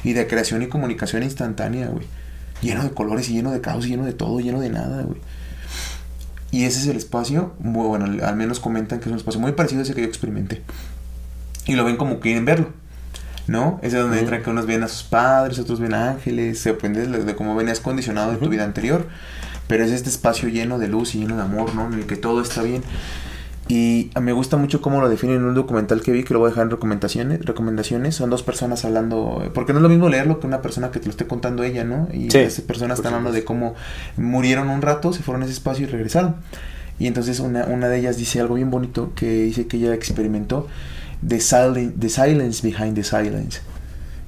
y 0.04 0.14
de 0.14 0.28
creación 0.28 0.62
y 0.62 0.68
comunicación 0.68 1.24
instantánea, 1.24 1.88
güey. 1.88 2.06
Lleno 2.62 2.84
de 2.84 2.92
colores 2.92 3.30
y 3.30 3.34
lleno 3.34 3.52
de 3.52 3.62
caos 3.62 3.86
y 3.86 3.90
lleno 3.90 4.06
de 4.06 4.14
todo, 4.14 4.40
lleno 4.40 4.60
de 4.60 4.70
nada, 4.70 5.04
güey. 5.04 5.20
Y 6.52 6.64
ese 6.66 6.80
es 6.80 6.88
el 6.88 6.98
espacio, 6.98 7.54
bueno, 7.60 8.06
al- 8.06 8.36
menos 8.36 8.60
comentan 8.60 9.00
que 9.00 9.06
es 9.06 9.12
un 9.12 9.18
espacio 9.18 9.40
muy 9.40 9.52
parecido 9.52 9.82
a 9.82 9.84
ese 9.84 9.94
que 9.94 10.02
yo 10.02 10.08
experimenté. 10.08 10.62
Y 11.66 11.76
lo 11.76 11.84
ven 11.84 11.98
como 11.98 12.20
quieren 12.20 12.46
verlo. 12.46 12.70
¿No? 13.48 13.80
Ese 13.82 13.96
es 13.96 14.04
donde 14.04 14.20
entran 14.20 14.44
que 14.44 14.50
unos 14.50 14.66
ven 14.66 14.84
a 14.84 14.90
sus 14.90 15.04
padres, 15.04 15.58
otros 15.58 15.80
ven 15.80 15.94
a 15.94 16.10
ángeles, 16.10 16.60
se 16.60 16.72
depende 16.74 17.08
de, 17.08 17.36
cómo 17.38 17.56
venías 17.56 17.80
condicionado 17.80 18.32
de 18.32 18.38
tu 18.38 18.50
vida 18.50 18.66
anterior. 18.66 19.08
Pero 19.68 19.86
es 19.86 19.92
este 19.92 20.10
espacio 20.10 20.50
lleno 20.50 20.80
de 20.80 20.90
luz 20.90 21.16
y 21.16 21.20
lleno 21.20 21.38
de 21.38 21.44
amor, 21.44 21.74
¿no? 21.74 21.88
En 21.88 21.94
el 21.94 22.06
que 22.06 22.18
todo 22.18 22.42
está 22.42 22.62
bien. 22.62 22.84
Y 23.70 24.12
me 24.22 24.32
gusta 24.32 24.56
mucho 24.56 24.82
cómo 24.82 25.02
lo 25.02 25.10
definen 25.10 25.38
en 25.38 25.44
un 25.44 25.54
documental 25.56 26.02
que 26.02 26.12
vi, 26.14 26.24
que 26.24 26.34
lo 26.34 26.40
voy 26.40 26.48
a 26.48 26.50
dejar 26.52 26.64
en 26.66 26.72
recomendaciones. 26.72 27.44
recomendaciones. 27.46 28.16
Son 28.16 28.30
dos 28.30 28.42
personas 28.44 28.86
hablando, 28.86 29.50
porque 29.54 29.74
no 29.74 29.80
es 29.80 29.84
lo 29.84 29.90
mismo 29.90 30.08
leerlo 30.08 30.40
que 30.40 30.48
una 30.48 30.62
persona 30.62 30.90
que 30.92 31.00
te 31.00 31.06
lo 31.06 31.12
esté 31.12 31.28
contando 31.28 31.64
ella, 31.64 31.84
¿no? 31.84 32.08
Y 32.14 32.32
Sí, 32.32 32.38
esas 32.40 32.62
personas 32.62 33.00
están 33.00 33.14
hablando 33.14 33.32
de 33.34 33.44
cómo 33.44 33.76
murieron 34.16 34.70
un 34.70 34.82
rato, 34.82 35.12
se 35.12 35.22
fueron 35.24 35.42
a 35.42 35.46
ese 35.46 35.54
espacio 35.54 35.86
y 35.86 35.90
regresaron. 35.90 36.36
Y 37.00 37.08
entonces 37.08 37.40
una, 37.40 37.66
una 37.66 37.90
de 37.90 38.00
ellas 38.00 38.18
dice 38.18 38.40
algo 38.40 38.56
bien 38.56 38.72
bonito, 38.72 39.12
que 39.16 39.30
dice 39.44 39.68
que 39.68 39.78
ella 39.78 39.94
experimentó 39.94 40.68
the, 41.28 41.38
silen- 41.40 41.94
the 42.00 42.10
silence 42.10 42.66
behind 42.66 42.96
the 42.96 43.04
silence. 43.04 43.60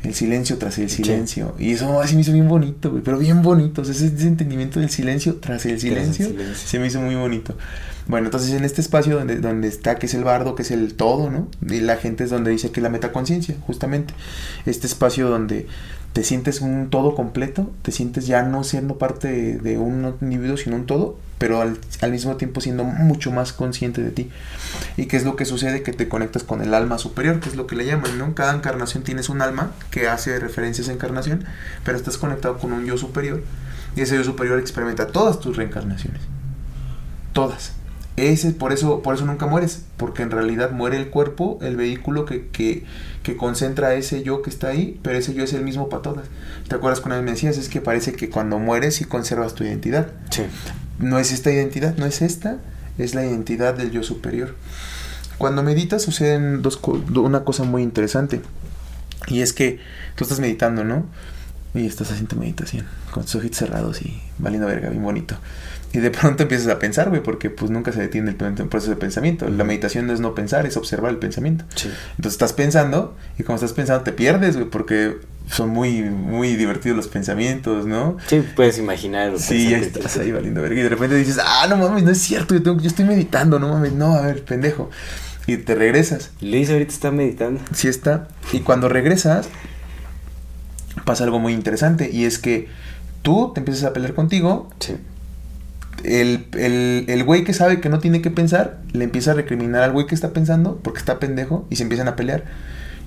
El 0.04 0.14
silencio 0.14 0.58
tras 0.58 0.78
el 0.78 0.90
Sí. 0.90 1.04
silencio. 1.04 1.56
Y 1.60 1.72
eso 1.72 2.00
así 2.00 2.16
me 2.16 2.22
hizo 2.22 2.32
bien 2.32 2.48
bonito, 2.48 2.90
güey. 2.92 3.04
Pero 3.04 3.18
bien 3.18 3.42
bonito. 3.42 3.82
O 3.82 3.86
sea, 3.86 3.94
ese, 3.94 4.08
ese 4.08 4.28
entendimiento 4.28 4.80
del 4.80 4.90
silencio 4.90 5.36
tras 5.36 5.66
el 5.66 5.74
el 5.74 5.80
silencio. 5.82 6.28
silencio. 6.28 6.56
Se 6.56 6.80
me 6.80 6.88
hizo 6.88 7.02
muy 7.02 7.16
bonito. 7.16 7.56
Bueno, 8.08 8.28
entonces 8.28 8.52
en 8.54 8.64
este 8.64 8.80
espacio 8.82 9.18
donde, 9.18 9.40
donde 9.40 9.68
está, 9.68 10.00
que 10.00 10.06
es 10.06 10.14
el 10.14 10.24
bardo, 10.24 10.56
que 10.56 10.62
es 10.64 10.72
el 10.72 10.94
todo, 10.96 11.30
¿no? 11.30 11.48
Y 11.62 11.82
la 11.82 11.98
gente 11.98 12.24
es 12.24 12.30
donde 12.30 12.50
dice 12.52 12.72
que 12.72 12.80
la 12.82 12.90
metaconciencia, 12.90 13.56
justamente. 13.68 14.14
Este 14.66 14.88
espacio 14.88 15.30
donde 15.30 15.68
te 16.14 16.24
sientes 16.24 16.62
un 16.62 16.90
todo 16.90 17.16
completo, 17.16 17.72
te 17.82 17.92
sientes 17.92 18.26
ya 18.26 18.44
no 18.44 18.64
siendo 18.64 18.98
parte 18.98 19.58
de, 19.58 19.78
un 19.78 20.16
individuo, 20.22 20.58
sino 20.58 20.76
un 20.76 20.86
todo, 20.86 21.18
pero 21.38 21.62
al, 21.62 21.78
al 22.02 22.12
mismo 22.12 22.36
tiempo 22.36 22.62
siendo 22.62 22.84
mucho 22.84 23.32
más 23.32 23.54
consciente 23.54 24.02
de 24.02 24.12
ti. 24.12 24.30
¿Y 24.98 25.06
qué 25.06 25.18
es 25.18 25.24
lo 25.24 25.36
que 25.36 25.46
sucede? 25.46 25.84
Que 25.84 25.94
te 25.94 26.10
conectas 26.10 26.44
con 26.44 26.62
el 26.62 26.74
alma 26.74 26.98
superior, 26.98 27.40
que 27.40 27.50
es 27.50 27.56
lo 27.56 27.68
que 27.68 27.76
le 27.76 27.86
llaman, 27.86 28.18
¿no? 28.18 28.34
Cada 28.34 28.54
encarnación 28.54 29.04
tienes 29.04 29.30
un 29.30 29.42
alma 29.42 29.72
que 29.92 30.08
hace 30.08 30.40
referencia 30.40 30.82
a 30.82 30.86
esa 30.86 30.94
encarnación, 30.94 31.46
pero 31.84 31.98
estás 31.98 32.18
conectado 32.18 32.58
con 32.58 32.74
un 32.74 32.86
yo 32.86 32.98
superior. 32.98 33.44
Y 33.96 34.02
ese 34.02 34.16
yo 34.16 34.24
superior 34.24 34.60
experimenta 34.60 35.08
todas 35.08 35.40
tus 35.40 35.58
reencarnaciones. 35.58 36.22
Todas. 37.34 37.74
Ese, 38.18 38.52
por 38.52 38.74
eso, 38.74 39.02
por 39.02 39.16
eso 39.16 39.26
nunca 39.26 39.46
mueres, 39.46 39.84
porque 39.96 40.24
en 40.24 40.32
realidad 40.32 40.72
muere 40.72 40.98
el 40.98 41.10
cuerpo, 41.10 41.58
el 41.62 41.78
vehículo 41.78 42.26
que, 42.26 42.48
que, 42.48 42.84
que 43.24 43.38
concentra 43.38 43.94
ese 43.94 44.24
yo 44.24 44.42
que 44.42 44.50
está 44.50 44.68
ahí, 44.68 45.00
pero 45.04 45.18
ese 45.18 45.34
yo 45.34 45.44
es 45.46 45.54
el 45.54 45.64
mismo 45.64 45.88
para 45.88 46.02
todas. 46.02 46.26
¿Te 46.68 46.76
acuerdas 46.76 47.00
cuando 47.00 47.22
me 47.24 47.32
decías? 47.32 47.58
Es 47.58 47.70
que 47.70 47.80
parece 47.80 48.12
que 48.14 48.30
cuando 48.30 48.60
mueres 48.60 48.96
sí 48.96 49.06
conservas 49.06 49.56
tu 49.56 49.64
identidad. 49.64 50.08
Sí. 50.32 50.44
No 51.00 51.18
es 51.18 51.32
esta 51.32 51.50
identidad, 51.52 51.96
no 51.96 52.06
es 52.06 52.22
esta, 52.22 52.58
es 52.98 53.16
la 53.16 53.26
identidad 53.26 53.74
del 53.76 53.92
yo 53.92 54.04
superior. 54.04 54.54
Cuando 55.38 55.64
meditas 55.64 56.02
suceden 56.02 56.62
dos 56.62 56.76
co- 56.76 57.02
una 57.16 57.46
cosa 57.46 57.64
muy 57.64 57.84
interesante. 57.84 58.42
Y 59.28 59.40
es 59.42 59.54
que 59.54 59.80
tú 60.16 60.26
estás 60.26 60.40
meditando, 60.42 60.84
¿no? 60.84 61.06
y 61.76 61.86
estás 61.86 62.10
haciendo 62.12 62.36
meditación 62.36 62.88
con 63.12 63.24
tus 63.24 63.36
ojitos 63.36 63.60
cerrados 63.60 64.02
y 64.02 64.20
valiendo 64.40 64.68
verga, 64.68 64.90
bien 64.90 65.04
bonito. 65.04 65.36
Y 65.92 66.00
de 66.00 66.12
pronto 66.12 66.44
empiezas 66.44 66.68
a 66.68 66.78
pensar, 66.78 67.10
güey, 67.10 67.24
porque 67.24 67.50
pues 67.50 67.72
nunca 67.72 67.92
se 67.92 68.00
detiene 68.00 68.30
el, 68.30 68.36
proceso 68.36 68.92
de 68.92 68.98
pensamiento. 68.98 69.50
La 69.50 69.64
meditación 69.64 70.06
no 70.06 70.14
es 70.14 70.20
no 70.20 70.36
pensar, 70.36 70.66
es 70.68 70.78
observar 70.78 71.12
el 71.12 71.18
pensamiento. 71.18 71.66
Sí. 71.76 71.90
Entonces 72.12 72.34
estás 72.34 72.54
pensando 72.54 73.16
y 73.40 73.44
como 73.44 73.56
estás 73.56 73.74
pensando 73.74 74.04
te 74.04 74.12
pierdes, 74.12 74.56
güey, 74.56 74.70
porque 74.70 75.18
son 75.50 75.70
muy, 75.70 76.04
muy 76.04 76.56
divertidos 76.56 76.96
los 76.96 77.08
pensamientos, 77.08 77.88
¿no? 77.88 78.18
Sí, 78.28 78.44
puedes 78.56 78.78
imaginar. 78.78 79.34
o 79.34 79.40
Sí, 79.40 79.72
ya 79.72 79.80
estás 79.80 80.18
ahí 80.18 80.32
valiendo 80.32 80.62
verga 80.62 80.80
y 80.80 80.84
de 80.84 80.90
repente 80.90 81.16
dices, 81.16 81.40
ah, 81.44 81.66
no 81.68 81.78
mames, 81.78 82.04
no 82.04 82.12
es 82.12 82.20
cierto, 82.20 82.54
yo, 82.54 82.62
tengo- 82.62 82.80
yo 82.80 82.88
estoy 82.88 83.06
meditando, 83.06 83.58
no 83.58 83.70
mames, 83.70 83.94
no, 83.94 84.14
a 84.14 84.22
ver, 84.22 84.44
pendejo. 84.44 84.92
Y 85.48 85.58
te 85.58 85.74
regresas. 85.74 86.30
Luis 86.42 86.70
ahorita 86.70 86.94
está 86.94 87.10
meditando. 87.10 87.60
Sí 87.74 87.88
está. 87.88 88.28
Y 88.54 88.60
cuando 88.60 88.88
regresas, 88.90 89.50
pasa 91.06 91.24
algo 91.24 91.40
muy 91.40 91.54
interesante. 91.54 92.12
Y 92.12 92.26
es 92.26 92.38
que 92.38 92.68
tú 93.24 93.52
te 93.56 93.62
empiezas 93.62 93.86
a 93.86 93.94
pelear 93.94 94.14
contigo. 94.14 94.70
Sí. 94.80 94.98
El, 96.04 96.48
el, 96.58 97.06
el 97.08 97.24
güey 97.24 97.44
que 97.44 97.54
sabe 97.54 97.82
que 97.82 97.90
no 97.90 98.00
tiene 98.00 98.22
que 98.22 98.32
pensar, 98.32 98.80
le 98.94 99.04
empieza 99.04 99.32
a 99.32 99.34
recriminar 99.34 99.84
al 99.84 99.92
güey 99.92 100.08
que 100.08 100.16
está 100.16 100.32
pensando 100.32 100.80
porque 100.84 101.00
está 101.00 101.20
pendejo 101.20 101.68
y 101.70 101.76
se 101.76 101.84
empiezan 101.84 102.08
a 102.08 102.16
pelear. 102.16 102.44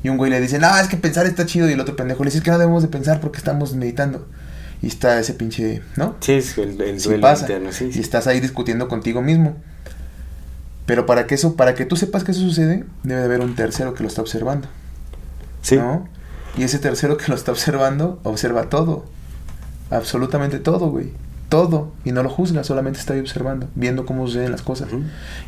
Y 0.02 0.08
un 0.08 0.16
güey 0.16 0.30
le 0.30 0.40
dice, 0.40 0.58
no, 0.58 0.76
es 0.78 0.88
que 0.88 0.96
pensar 0.96 1.26
está 1.26 1.46
chido. 1.46 1.68
Y 1.70 1.72
el 1.72 1.80
otro 1.80 1.96
pendejo 1.96 2.24
le 2.24 2.28
dice, 2.28 2.38
es 2.38 2.44
que 2.44 2.50
no 2.50 2.58
debemos 2.58 2.82
de 2.82 2.88
pensar 2.88 3.20
porque 3.20 3.38
estamos 3.38 3.74
meditando. 3.74 4.26
Y 4.82 4.88
está 4.88 5.18
ese 5.20 5.34
pinche, 5.34 5.80
¿no? 5.96 6.16
Sí, 6.20 6.32
es 6.32 6.58
el, 6.58 6.80
el 6.80 6.98
Sí 7.00 7.08
duelo 7.08 7.22
pasa. 7.22 7.42
interno, 7.44 7.70
sí. 7.72 7.90
Y 7.94 8.00
estás 8.00 8.26
ahí 8.26 8.40
discutiendo 8.40 8.88
contigo 8.88 9.22
mismo. 9.22 9.56
Pero 10.86 11.06
para 11.06 11.28
que 11.28 11.36
eso, 11.36 11.54
para 11.54 11.74
que 11.76 11.84
tú 11.86 11.94
sepas 11.96 12.24
que 12.24 12.32
eso 12.32 12.40
sucede, 12.40 12.84
debe 13.04 13.20
de 13.20 13.26
haber 13.26 13.40
un 13.40 13.54
tercero 13.54 13.94
que 13.94 14.02
lo 14.02 14.08
está 14.08 14.20
observando. 14.22 14.66
Sí. 15.62 15.76
¿no? 15.76 16.08
Y 16.58 16.64
ese 16.64 16.80
tercero 16.80 17.16
que 17.16 17.28
lo 17.28 17.36
está 17.36 17.52
observando, 17.52 18.20
observa 18.24 18.68
todo. 18.68 19.04
Absolutamente 19.90 20.58
todo, 20.58 20.88
güey. 20.90 21.12
Todo. 21.52 21.92
Y 22.02 22.12
no 22.12 22.22
lo 22.22 22.30
juzga, 22.30 22.64
solamente 22.64 22.98
está 22.98 23.12
ahí 23.12 23.20
observando, 23.20 23.68
viendo 23.74 24.06
cómo 24.06 24.26
suceden 24.26 24.52
las 24.52 24.62
cosas. 24.62 24.88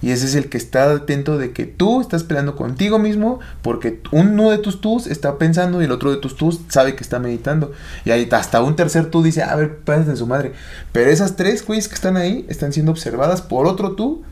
Y 0.03 0.11
ese 0.11 0.27
es 0.27 0.35
el 0.35 0.51
que 0.51 0.59
está 0.59 0.91
atento 0.93 1.39
de 1.39 1.53
que 1.53 1.65
tú 1.65 2.03
estás 2.03 2.25
peleando 2.25 2.57
contigo 2.57 2.99
mismo 2.99 3.41
porque 3.63 4.03
uno 4.13 4.51
de 4.51 4.59
tus 4.59 4.83
tus 4.83 5.07
está 5.07 5.39
pensando 5.39 5.81
y 5.81 5.87
el 5.87 5.93
otro 5.93 6.11
de 6.11 6.19
tus 6.19 6.37
tus 6.37 6.61
sabe 6.69 6.95
que 6.95 7.03
está 7.03 7.21
meditando. 7.21 7.73
Y 8.05 8.11
ahí 8.11 8.29
hasta 8.31 8.61
un 8.63 8.77
tercer 8.77 9.07
tú 9.11 9.23
dice, 9.23 9.43
a 9.45 9.57
ver, 9.57 9.79
en 10.13 10.19
su 10.19 10.27
madre. 10.27 10.53
Pero 10.93 11.09
esas 11.11 11.37
tres 11.37 11.67
güeyes 11.67 11.89
que 11.89 11.95
están 11.95 12.19
ahí 12.19 12.45
están 12.51 12.75
siendo 12.75 12.93
observadas 12.93 13.41
por 13.41 13.67
otro 13.67 13.93
tú 13.93 14.23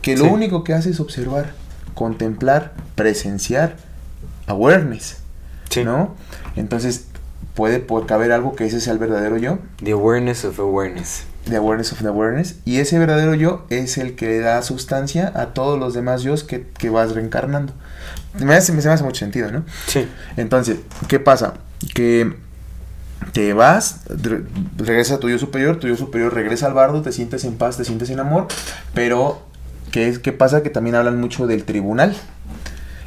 que 0.00 0.16
lo 0.16 0.24
Sí. 0.24 0.30
único 0.30 0.64
que 0.64 0.72
hace 0.72 0.88
es 0.88 0.98
observar, 0.98 1.52
contemplar, 1.92 2.72
presenciar, 2.94 3.76
awareness. 4.46 5.18
Sí. 5.68 5.84
¿no? 5.84 6.14
Entonces 6.56 7.07
puede 7.58 7.84
caber 8.06 8.30
algo 8.30 8.54
que 8.54 8.64
ese 8.66 8.80
sea 8.80 8.92
el 8.92 9.00
verdadero 9.00 9.36
yo, 9.36 9.58
The 9.82 9.90
awareness 9.90 10.44
of 10.44 10.60
awareness. 10.60 11.24
the 11.50 11.56
awareness 11.56 11.92
of 11.92 11.98
the 11.98 12.06
awareness, 12.06 12.54
y 12.64 12.76
ese 12.78 12.98
verdadero 13.00 13.34
yo 13.34 13.66
es 13.68 13.98
el 13.98 14.14
que 14.14 14.26
le 14.28 14.38
da 14.38 14.62
sustancia 14.62 15.32
a 15.34 15.46
todos 15.54 15.76
los 15.78 15.92
demás 15.92 16.22
yo 16.22 16.34
que, 16.46 16.66
que 16.78 16.88
vas 16.90 17.12
reencarnando. 17.14 17.72
Me 18.38 18.54
hace, 18.54 18.72
me, 18.72 18.78
hace 18.78 19.02
mucho 19.02 19.18
sentido, 19.18 19.50
¿no? 19.50 19.64
Sí. 19.88 20.06
Entonces, 20.36 20.78
¿qué 21.08 21.18
pasa? 21.18 21.54
Que 21.94 22.36
te 23.32 23.52
vas, 23.54 24.02
re- 24.08 24.44
regresa 24.76 25.14
a 25.16 25.18
tu 25.18 25.28
yo 25.28 25.38
superior, 25.38 25.78
tu 25.80 25.88
yo 25.88 25.96
superior 25.96 26.32
regresa 26.32 26.66
al 26.66 26.74
bardo, 26.74 27.02
te 27.02 27.10
sientes 27.12 27.44
en 27.44 27.56
paz, 27.56 27.76
te 27.76 27.84
sientes 27.84 28.08
en 28.10 28.20
amor, 28.20 28.46
pero 28.94 29.42
¿qué, 29.90 30.08
es, 30.08 30.18
qué 30.20 30.32
pasa? 30.32 30.62
Que 30.62 30.70
también 30.70 30.94
hablan 30.94 31.20
mucho 31.20 31.46
del 31.48 31.64
tribunal. 31.64 32.14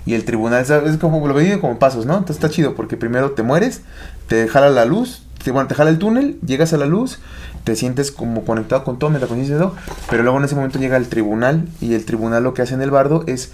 Y 0.06 0.14
el 0.16 0.26
tribunal 0.26 0.66
es 0.86 0.98
como 0.98 1.28
lo 1.28 1.34
veo 1.34 1.62
como 1.62 1.78
pasos, 1.78 2.06
¿no? 2.06 2.14
Entonces 2.14 2.38
está 2.38 2.50
chido 2.50 2.76
porque 2.76 2.98
primero 2.98 3.32
te 3.32 3.44
mueres, 3.44 3.82
te 4.28 4.48
jala 4.48 4.70
la 4.70 4.86
luz, 4.86 5.24
te, 5.44 5.52
bueno, 5.52 5.68
te 5.68 5.76
jala 5.76 5.90
el 5.90 6.00
túnel, 6.00 6.40
llegas 6.46 6.74
a 6.74 6.78
la 6.78 6.86
luz, 6.86 7.20
te 7.64 7.76
sientes 7.76 8.12
como 8.12 8.44
conectado 8.44 8.84
con 8.84 8.98
todo, 8.98 9.12
la 9.12 9.20
conciencia 9.20 9.56
de 9.56 9.62
todo, 9.62 9.76
pero 10.10 10.24
luego 10.24 10.40
en 10.40 10.46
ese 10.46 10.56
momento 10.56 10.80
llega 10.80 10.98
el 10.98 11.08
tribunal 11.08 11.68
y 11.80 11.94
el 11.94 12.06
tribunal 12.06 12.44
lo 12.44 12.54
que 12.54 12.64
hace 12.64 12.74
en 12.74 12.82
el 12.82 12.92
bardo 12.92 13.24
es 13.28 13.52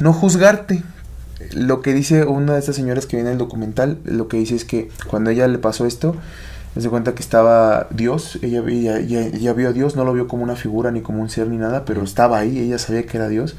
no 0.00 0.12
juzgarte. 0.12 0.82
Lo 1.52 1.82
que 1.82 1.94
dice 1.94 2.24
una 2.24 2.54
de 2.54 2.58
estas 2.58 2.76
señoras 2.76 3.06
que 3.06 3.16
viene 3.16 3.30
en 3.30 3.34
el 3.34 3.38
documental, 3.38 3.98
lo 4.04 4.28
que 4.28 4.36
dice 4.36 4.56
es 4.56 4.64
que 4.64 4.90
cuando 5.08 5.30
ella 5.30 5.46
le 5.46 5.58
pasó 5.58 5.86
esto, 5.86 6.16
se 6.76 6.88
cuenta 6.88 7.14
que 7.14 7.22
estaba 7.22 7.88
Dios, 7.90 8.38
ella, 8.42 8.62
ella, 8.68 8.98
ella, 8.98 9.26
ella 9.26 9.52
vio 9.52 9.68
a 9.68 9.72
Dios, 9.72 9.96
no 9.96 10.04
lo 10.04 10.12
vio 10.12 10.28
como 10.28 10.42
una 10.42 10.56
figura 10.56 10.90
ni 10.90 11.00
como 11.00 11.22
un 11.22 11.28
ser 11.28 11.48
ni 11.48 11.56
nada, 11.56 11.84
pero 11.84 12.02
estaba 12.02 12.38
ahí, 12.38 12.58
ella 12.58 12.78
sabía 12.78 13.04
que 13.06 13.16
era 13.16 13.28
Dios 13.28 13.56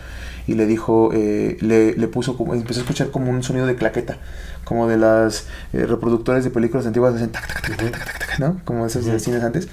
y 0.47 0.55
le 0.55 0.65
dijo, 0.65 1.11
eh, 1.13 1.57
le, 1.61 1.93
le 1.93 2.07
puso 2.07 2.37
como, 2.37 2.53
empezó 2.53 2.79
a 2.79 2.83
escuchar 2.83 3.11
como 3.11 3.29
un 3.29 3.43
sonido 3.43 3.67
de 3.67 3.75
claqueta, 3.75 4.17
como 4.63 4.87
de 4.87 4.97
las 4.97 5.45
eh, 5.73 5.85
reproductores 5.85 6.43
de 6.43 6.49
películas 6.49 6.85
antiguas, 6.87 7.13
hacen 7.13 7.29
tac, 7.29 7.47
tac, 7.47 7.61
tac, 7.61 7.77
tac, 7.77 7.91
tac, 7.91 8.05
tac, 8.05 8.19
tac, 8.19 8.39
¿no? 8.39 8.59
Como 8.65 8.85
esos 8.85 9.05
de 9.05 9.19
cines 9.19 9.43
antes, 9.43 9.67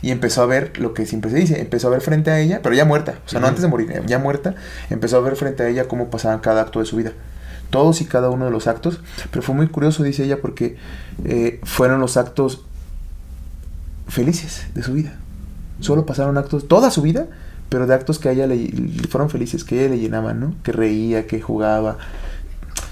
y 0.00 0.10
empezó 0.10 0.42
a 0.42 0.46
ver 0.46 0.78
lo 0.78 0.94
que 0.94 1.04
siempre 1.04 1.30
se 1.30 1.38
dice, 1.38 1.60
empezó 1.60 1.88
a 1.88 1.90
ver 1.90 2.00
frente 2.00 2.30
a 2.30 2.38
ella, 2.38 2.60
pero 2.62 2.74
ya 2.74 2.84
muerta, 2.84 3.18
o 3.26 3.28
sea, 3.28 3.40
no 3.40 3.46
antes 3.46 3.62
de 3.62 3.68
morir, 3.68 4.02
ya 4.06 4.18
muerta, 4.18 4.54
empezó 4.90 5.18
a 5.18 5.20
ver 5.20 5.36
frente 5.36 5.64
a 5.64 5.68
ella 5.68 5.88
cómo 5.88 6.08
pasaban 6.08 6.38
cada 6.38 6.62
acto 6.62 6.78
de 6.78 6.86
su 6.86 6.96
vida 6.96 7.12
todos 7.68 8.02
y 8.02 8.04
cada 8.04 8.28
uno 8.28 8.44
de 8.44 8.50
los 8.50 8.66
actos, 8.66 9.00
pero 9.30 9.42
fue 9.42 9.54
muy 9.54 9.66
curioso, 9.66 10.02
dice 10.02 10.24
ella, 10.24 10.40
porque 10.40 10.76
eh, 11.24 11.58
fueron 11.64 12.00
los 12.00 12.18
actos 12.18 12.66
felices 14.12 14.66
de 14.74 14.82
su 14.82 14.92
vida. 14.92 15.14
Solo 15.80 16.04
pasaron 16.04 16.36
actos, 16.36 16.68
toda 16.68 16.90
su 16.90 17.00
vida, 17.00 17.28
pero 17.70 17.86
de 17.86 17.94
actos 17.94 18.18
que 18.18 18.28
a 18.28 18.32
ella 18.32 18.46
le, 18.46 18.70
fueron 19.08 19.30
felices, 19.30 19.64
que 19.64 19.78
a 19.78 19.80
ella 19.80 19.94
le 19.94 20.00
llenaban, 20.00 20.38
¿no? 20.38 20.54
Que 20.62 20.70
reía, 20.70 21.26
que 21.26 21.40
jugaba. 21.40 21.96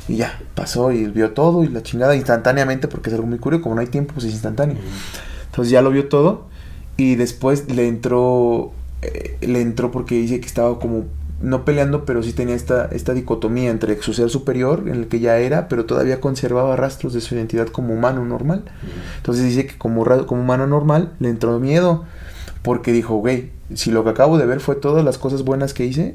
Y 0.09 0.17
ya, 0.17 0.41
pasó 0.55 0.91
y 0.91 1.07
vio 1.07 1.33
todo 1.33 1.63
y 1.63 1.69
la 1.69 1.83
chingada 1.83 2.17
instantáneamente, 2.17 2.89
porque 2.89 3.11
es 3.11 3.15
algo 3.15 3.27
muy 3.27 3.39
curioso, 3.39 3.63
como 3.63 3.75
no 3.75 3.83
hay 3.83 3.89
tiempo, 3.89 4.15
pues 4.15 4.27
es 4.27 4.33
instantáneo. 4.33 4.77
Entonces 5.47 5.71
ya 5.71 5.83
lo 5.83 5.91
vio 5.91 6.09
todo 6.09 6.49
y 6.97 7.17
después 7.17 7.69
le 7.71 7.87
entró, 7.87 8.73
eh, 9.03 9.37
le 9.43 9.61
entró 9.61 9.91
porque 9.91 10.15
dice 10.15 10.41
que 10.41 10.47
estaba 10.47 10.79
como, 10.79 11.05
no 11.41 11.65
peleando, 11.65 12.05
pero 12.05 12.23
sí 12.23 12.33
tenía 12.33 12.55
esta, 12.55 12.87
esta 12.87 13.15
dicotomía 13.15 13.71
entre 13.71 14.01
su 14.03 14.13
ser 14.13 14.29
superior, 14.29 14.85
en 14.87 14.95
el 14.95 15.09
que 15.09 15.21
ya 15.21 15.39
era, 15.39 15.69
pero 15.69 15.87
todavía 15.87 16.21
conservaba 16.21 16.77
rastros 16.77 17.15
de 17.15 17.21
su 17.21 17.35
identidad 17.35 17.69
como 17.69 17.95
humano 17.95 18.25
normal. 18.25 18.65
Entonces 19.17 19.45
dice 19.45 19.67
que 19.67 19.79
como, 19.79 20.05
como 20.27 20.43
humano 20.43 20.67
normal 20.67 21.13
le 21.19 21.31
entró 21.31 21.59
miedo, 21.59 22.05
porque 22.63 22.93
dijo, 22.93 23.17
güey, 23.17 23.51
si 23.75 23.91
lo 23.91 24.05
que 24.05 24.11
acabo 24.11 24.37
de 24.37 24.47
ver 24.47 24.61
fue 24.61 24.77
todas 24.77 25.05
las 25.05 25.17
cosas 25.17 25.43
buenas 25.43 25.73
que 25.73 25.87
hice, 25.87 26.15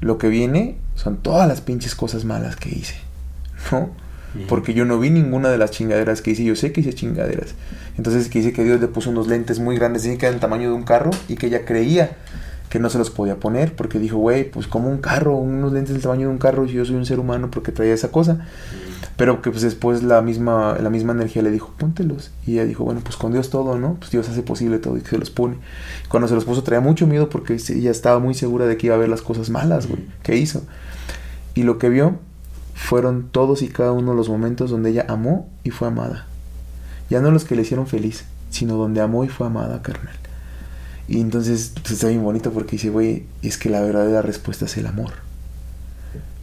lo 0.00 0.18
que 0.18 0.28
viene 0.28 0.78
son 0.94 1.18
todas 1.18 1.46
las 1.46 1.60
pinches 1.60 1.94
cosas 1.94 2.24
malas 2.24 2.56
que 2.56 2.70
hice, 2.70 2.96
¿no? 3.72 3.90
Porque 4.48 4.74
yo 4.74 4.84
no 4.84 4.98
vi 4.98 5.08
ninguna 5.08 5.48
de 5.48 5.56
las 5.56 5.70
chingaderas 5.70 6.20
que 6.20 6.32
hice, 6.32 6.44
yo 6.44 6.56
sé 6.56 6.70
que 6.70 6.82
hice 6.82 6.92
chingaderas. 6.92 7.54
Entonces 7.96 8.28
que 8.28 8.40
dice 8.40 8.52
que 8.52 8.64
Dios 8.64 8.80
le 8.82 8.88
puso 8.88 9.08
unos 9.08 9.28
lentes 9.28 9.60
muy 9.60 9.76
grandes, 9.76 10.02
dice 10.02 10.18
que 10.18 10.26
eran 10.26 10.34
del 10.34 10.40
tamaño 10.42 10.68
de 10.68 10.74
un 10.74 10.82
carro 10.82 11.10
y 11.26 11.36
que 11.36 11.46
ella 11.46 11.64
creía 11.64 12.16
que 12.76 12.82
no 12.82 12.90
se 12.90 12.98
los 12.98 13.08
podía 13.08 13.36
poner 13.40 13.74
porque 13.74 13.98
dijo, 13.98 14.18
güey, 14.18 14.50
pues 14.50 14.66
como 14.66 14.90
un 14.90 14.98
carro, 14.98 15.34
unos 15.34 15.72
lentes 15.72 15.94
del 15.94 16.02
tamaño 16.02 16.26
de 16.26 16.32
un 16.34 16.36
carro 16.36 16.68
si 16.68 16.74
yo 16.74 16.84
soy 16.84 16.96
un 16.96 17.06
ser 17.06 17.18
humano 17.18 17.50
porque 17.50 17.72
traía 17.72 17.94
esa 17.94 18.10
cosa. 18.10 18.46
Pero 19.16 19.40
que 19.40 19.50
pues 19.50 19.62
después 19.62 20.02
la 20.02 20.20
misma, 20.20 20.76
la 20.78 20.90
misma 20.90 21.14
energía 21.14 21.40
le 21.40 21.50
dijo, 21.50 21.72
póntelos. 21.78 22.32
Y 22.46 22.52
ella 22.52 22.66
dijo, 22.66 22.84
bueno, 22.84 23.00
pues 23.02 23.16
con 23.16 23.32
Dios 23.32 23.48
todo, 23.48 23.78
¿no? 23.78 23.94
Pues 23.94 24.10
Dios 24.10 24.28
hace 24.28 24.42
posible 24.42 24.78
todo 24.78 24.98
y 24.98 25.00
que 25.00 25.08
se 25.08 25.16
los 25.16 25.30
pone. 25.30 25.56
Cuando 26.10 26.28
se 26.28 26.34
los 26.34 26.44
puso 26.44 26.64
traía 26.64 26.82
mucho 26.82 27.06
miedo 27.06 27.30
porque 27.30 27.54
ella 27.54 27.90
estaba 27.90 28.18
muy 28.18 28.34
segura 28.34 28.66
de 28.66 28.76
que 28.76 28.88
iba 28.88 28.94
a 28.94 28.98
ver 28.98 29.08
las 29.08 29.22
cosas 29.22 29.48
malas, 29.48 29.86
güey, 29.86 30.04
que 30.22 30.36
hizo. 30.36 30.62
Y 31.54 31.62
lo 31.62 31.78
que 31.78 31.88
vio 31.88 32.18
fueron 32.74 33.30
todos 33.32 33.62
y 33.62 33.68
cada 33.68 33.92
uno 33.92 34.10
de 34.10 34.18
los 34.18 34.28
momentos 34.28 34.70
donde 34.70 34.90
ella 34.90 35.06
amó 35.08 35.48
y 35.64 35.70
fue 35.70 35.88
amada. 35.88 36.26
Ya 37.08 37.22
no 37.22 37.30
los 37.30 37.46
que 37.46 37.56
le 37.56 37.62
hicieron 37.62 37.86
feliz, 37.86 38.26
sino 38.50 38.76
donde 38.76 39.00
amó 39.00 39.24
y 39.24 39.28
fue 39.28 39.46
amada, 39.46 39.80
carnal. 39.80 40.25
Y 41.08 41.20
entonces 41.20 41.72
pues, 41.74 41.92
está 41.92 42.08
bien 42.08 42.22
bonito 42.22 42.52
porque 42.52 42.72
dice, 42.72 42.90
güey, 42.90 43.26
es 43.42 43.58
que 43.58 43.70
la 43.70 43.80
verdadera 43.80 44.22
respuesta 44.22 44.64
es 44.64 44.76
el 44.76 44.86
amor. 44.86 45.12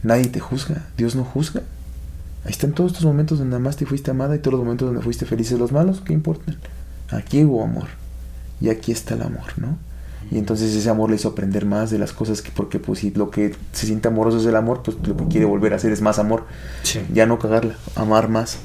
Nadie 0.02 0.26
te 0.26 0.40
juzga, 0.40 0.86
Dios 0.96 1.16
no 1.16 1.24
juzga. 1.24 1.62
Ahí 2.44 2.50
están 2.50 2.72
todos 2.72 2.92
estos 2.92 3.06
momentos 3.06 3.38
donde 3.38 3.58
más 3.58 3.76
te 3.76 3.86
fuiste 3.86 4.10
amada 4.10 4.36
y 4.36 4.38
todos 4.38 4.52
los 4.52 4.64
momentos 4.64 4.88
donde 4.88 5.02
fuiste 5.02 5.24
felices. 5.24 5.58
Los 5.58 5.72
malos, 5.72 6.02
¿qué 6.02 6.12
importan? 6.12 6.58
Aquí 7.10 7.42
hubo 7.44 7.62
amor. 7.62 7.88
Y 8.60 8.68
aquí 8.68 8.92
está 8.92 9.14
el 9.14 9.22
amor, 9.22 9.56
¿no? 9.56 9.78
Y 10.30 10.38
entonces 10.38 10.74
ese 10.74 10.88
amor 10.88 11.10
le 11.10 11.16
hizo 11.16 11.28
aprender 11.28 11.66
más 11.66 11.90
de 11.90 11.98
las 11.98 12.12
cosas 12.12 12.42
que, 12.42 12.50
porque 12.50 12.78
pues 12.78 13.00
si 13.00 13.10
lo 13.10 13.30
que 13.30 13.54
se 13.72 13.86
siente 13.86 14.08
amoroso 14.08 14.38
es 14.38 14.46
el 14.46 14.56
amor, 14.56 14.82
pues 14.82 14.96
lo 15.06 15.16
que 15.16 15.28
quiere 15.28 15.46
volver 15.46 15.72
a 15.72 15.76
hacer 15.76 15.92
es 15.92 16.00
más 16.00 16.18
amor. 16.18 16.44
Sí. 16.82 17.00
Ya 17.12 17.26
no 17.26 17.38
cagarla, 17.38 17.76
amar 17.94 18.28
más. 18.28 18.58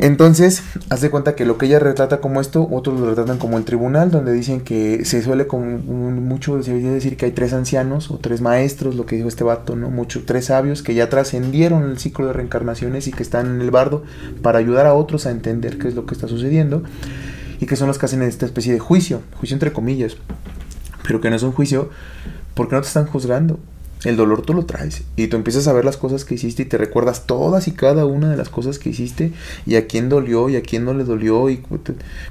Entonces, 0.00 0.62
haz 0.90 1.00
de 1.00 1.10
cuenta 1.10 1.34
que 1.34 1.44
lo 1.46 1.56
que 1.58 1.66
ella 1.66 1.78
retrata 1.78 2.20
como 2.20 2.40
esto, 2.40 2.68
otros 2.70 3.00
lo 3.00 3.06
retratan 3.08 3.38
como 3.38 3.56
el 3.56 3.64
tribunal, 3.64 4.10
donde 4.10 4.32
dicen 4.32 4.60
que 4.60 5.04
se 5.04 5.22
suele 5.22 5.46
como 5.46 5.64
un- 5.64 6.26
mucho 6.28 6.56
decir 6.58 7.16
que 7.16 7.26
hay 7.26 7.32
tres 7.32 7.52
ancianos 7.52 8.10
o 8.10 8.18
tres 8.18 8.40
maestros, 8.40 8.94
lo 8.96 9.06
que 9.06 9.16
dijo 9.16 9.28
este 9.28 9.44
vato, 9.44 9.74
¿no? 9.76 9.90
Mucho, 9.90 10.24
tres 10.26 10.46
sabios 10.46 10.82
que 10.82 10.94
ya 10.94 11.08
trascendieron 11.08 11.84
el 11.84 11.98
ciclo 11.98 12.26
de 12.26 12.32
reencarnaciones 12.34 13.06
y 13.08 13.12
que 13.12 13.22
están 13.22 13.46
en 13.46 13.60
el 13.60 13.70
bardo 13.70 14.02
para 14.42 14.58
ayudar 14.58 14.86
a 14.86 14.94
otros 14.94 15.26
a 15.26 15.30
entender 15.30 15.78
qué 15.78 15.88
es 15.88 15.94
lo 15.94 16.04
que 16.04 16.14
está 16.14 16.28
sucediendo 16.28 16.82
y 17.60 17.66
que 17.66 17.76
son 17.76 17.88
los 17.88 17.98
que 17.98 18.06
hacen 18.06 18.22
esta 18.22 18.44
especie 18.44 18.72
de 18.72 18.78
juicio, 18.78 19.22
juicio 19.38 19.54
entre 19.54 19.72
comillas, 19.72 20.16
pero 21.06 21.20
que 21.20 21.30
no 21.30 21.36
es 21.36 21.42
un 21.42 21.52
juicio 21.52 21.88
porque 22.54 22.74
no 22.74 22.82
te 22.82 22.88
están 22.88 23.06
juzgando, 23.06 23.58
El 24.06 24.16
dolor 24.16 24.42
tú 24.42 24.54
lo 24.54 24.66
traes 24.66 25.02
y 25.16 25.26
tú 25.26 25.36
empiezas 25.36 25.66
a 25.66 25.72
ver 25.72 25.84
las 25.84 25.96
cosas 25.96 26.24
que 26.24 26.36
hiciste 26.36 26.62
y 26.62 26.66
te 26.66 26.78
recuerdas 26.78 27.26
todas 27.26 27.66
y 27.66 27.72
cada 27.72 28.06
una 28.06 28.30
de 28.30 28.36
las 28.36 28.48
cosas 28.48 28.78
que 28.78 28.90
hiciste 28.90 29.32
y 29.66 29.74
a 29.74 29.88
quién 29.88 30.08
dolió 30.08 30.48
y 30.48 30.54
a 30.54 30.62
quién 30.62 30.84
no 30.84 30.94
le 30.94 31.02
dolió 31.02 31.50
y 31.50 31.60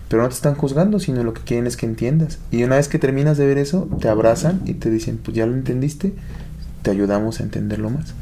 pero 0.07 0.23
no 0.23 0.29
te 0.29 0.35
están 0.35 0.55
juzgando, 0.55 1.01
sino 1.01 1.21
lo 1.25 1.33
que 1.33 1.41
quieren 1.41 1.67
es 1.67 1.75
que 1.75 1.85
entiendas. 1.85 2.39
Y 2.49 2.63
una 2.63 2.77
vez 2.77 2.87
que 2.87 2.97
terminas 2.97 3.37
de 3.37 3.45
ver 3.45 3.57
eso, 3.57 3.89
te 3.99 4.07
abrazan 4.07 4.61
y 4.63 4.75
te 4.75 4.89
dicen, 4.89 5.19
"Pues 5.21 5.35
ya 5.35 5.45
lo 5.45 5.53
entendiste, 5.53 6.13
te 6.81 6.91
ayudamos 6.91 7.41
a 7.41 7.43
entenderlo 7.43 7.89
más." 7.89 8.13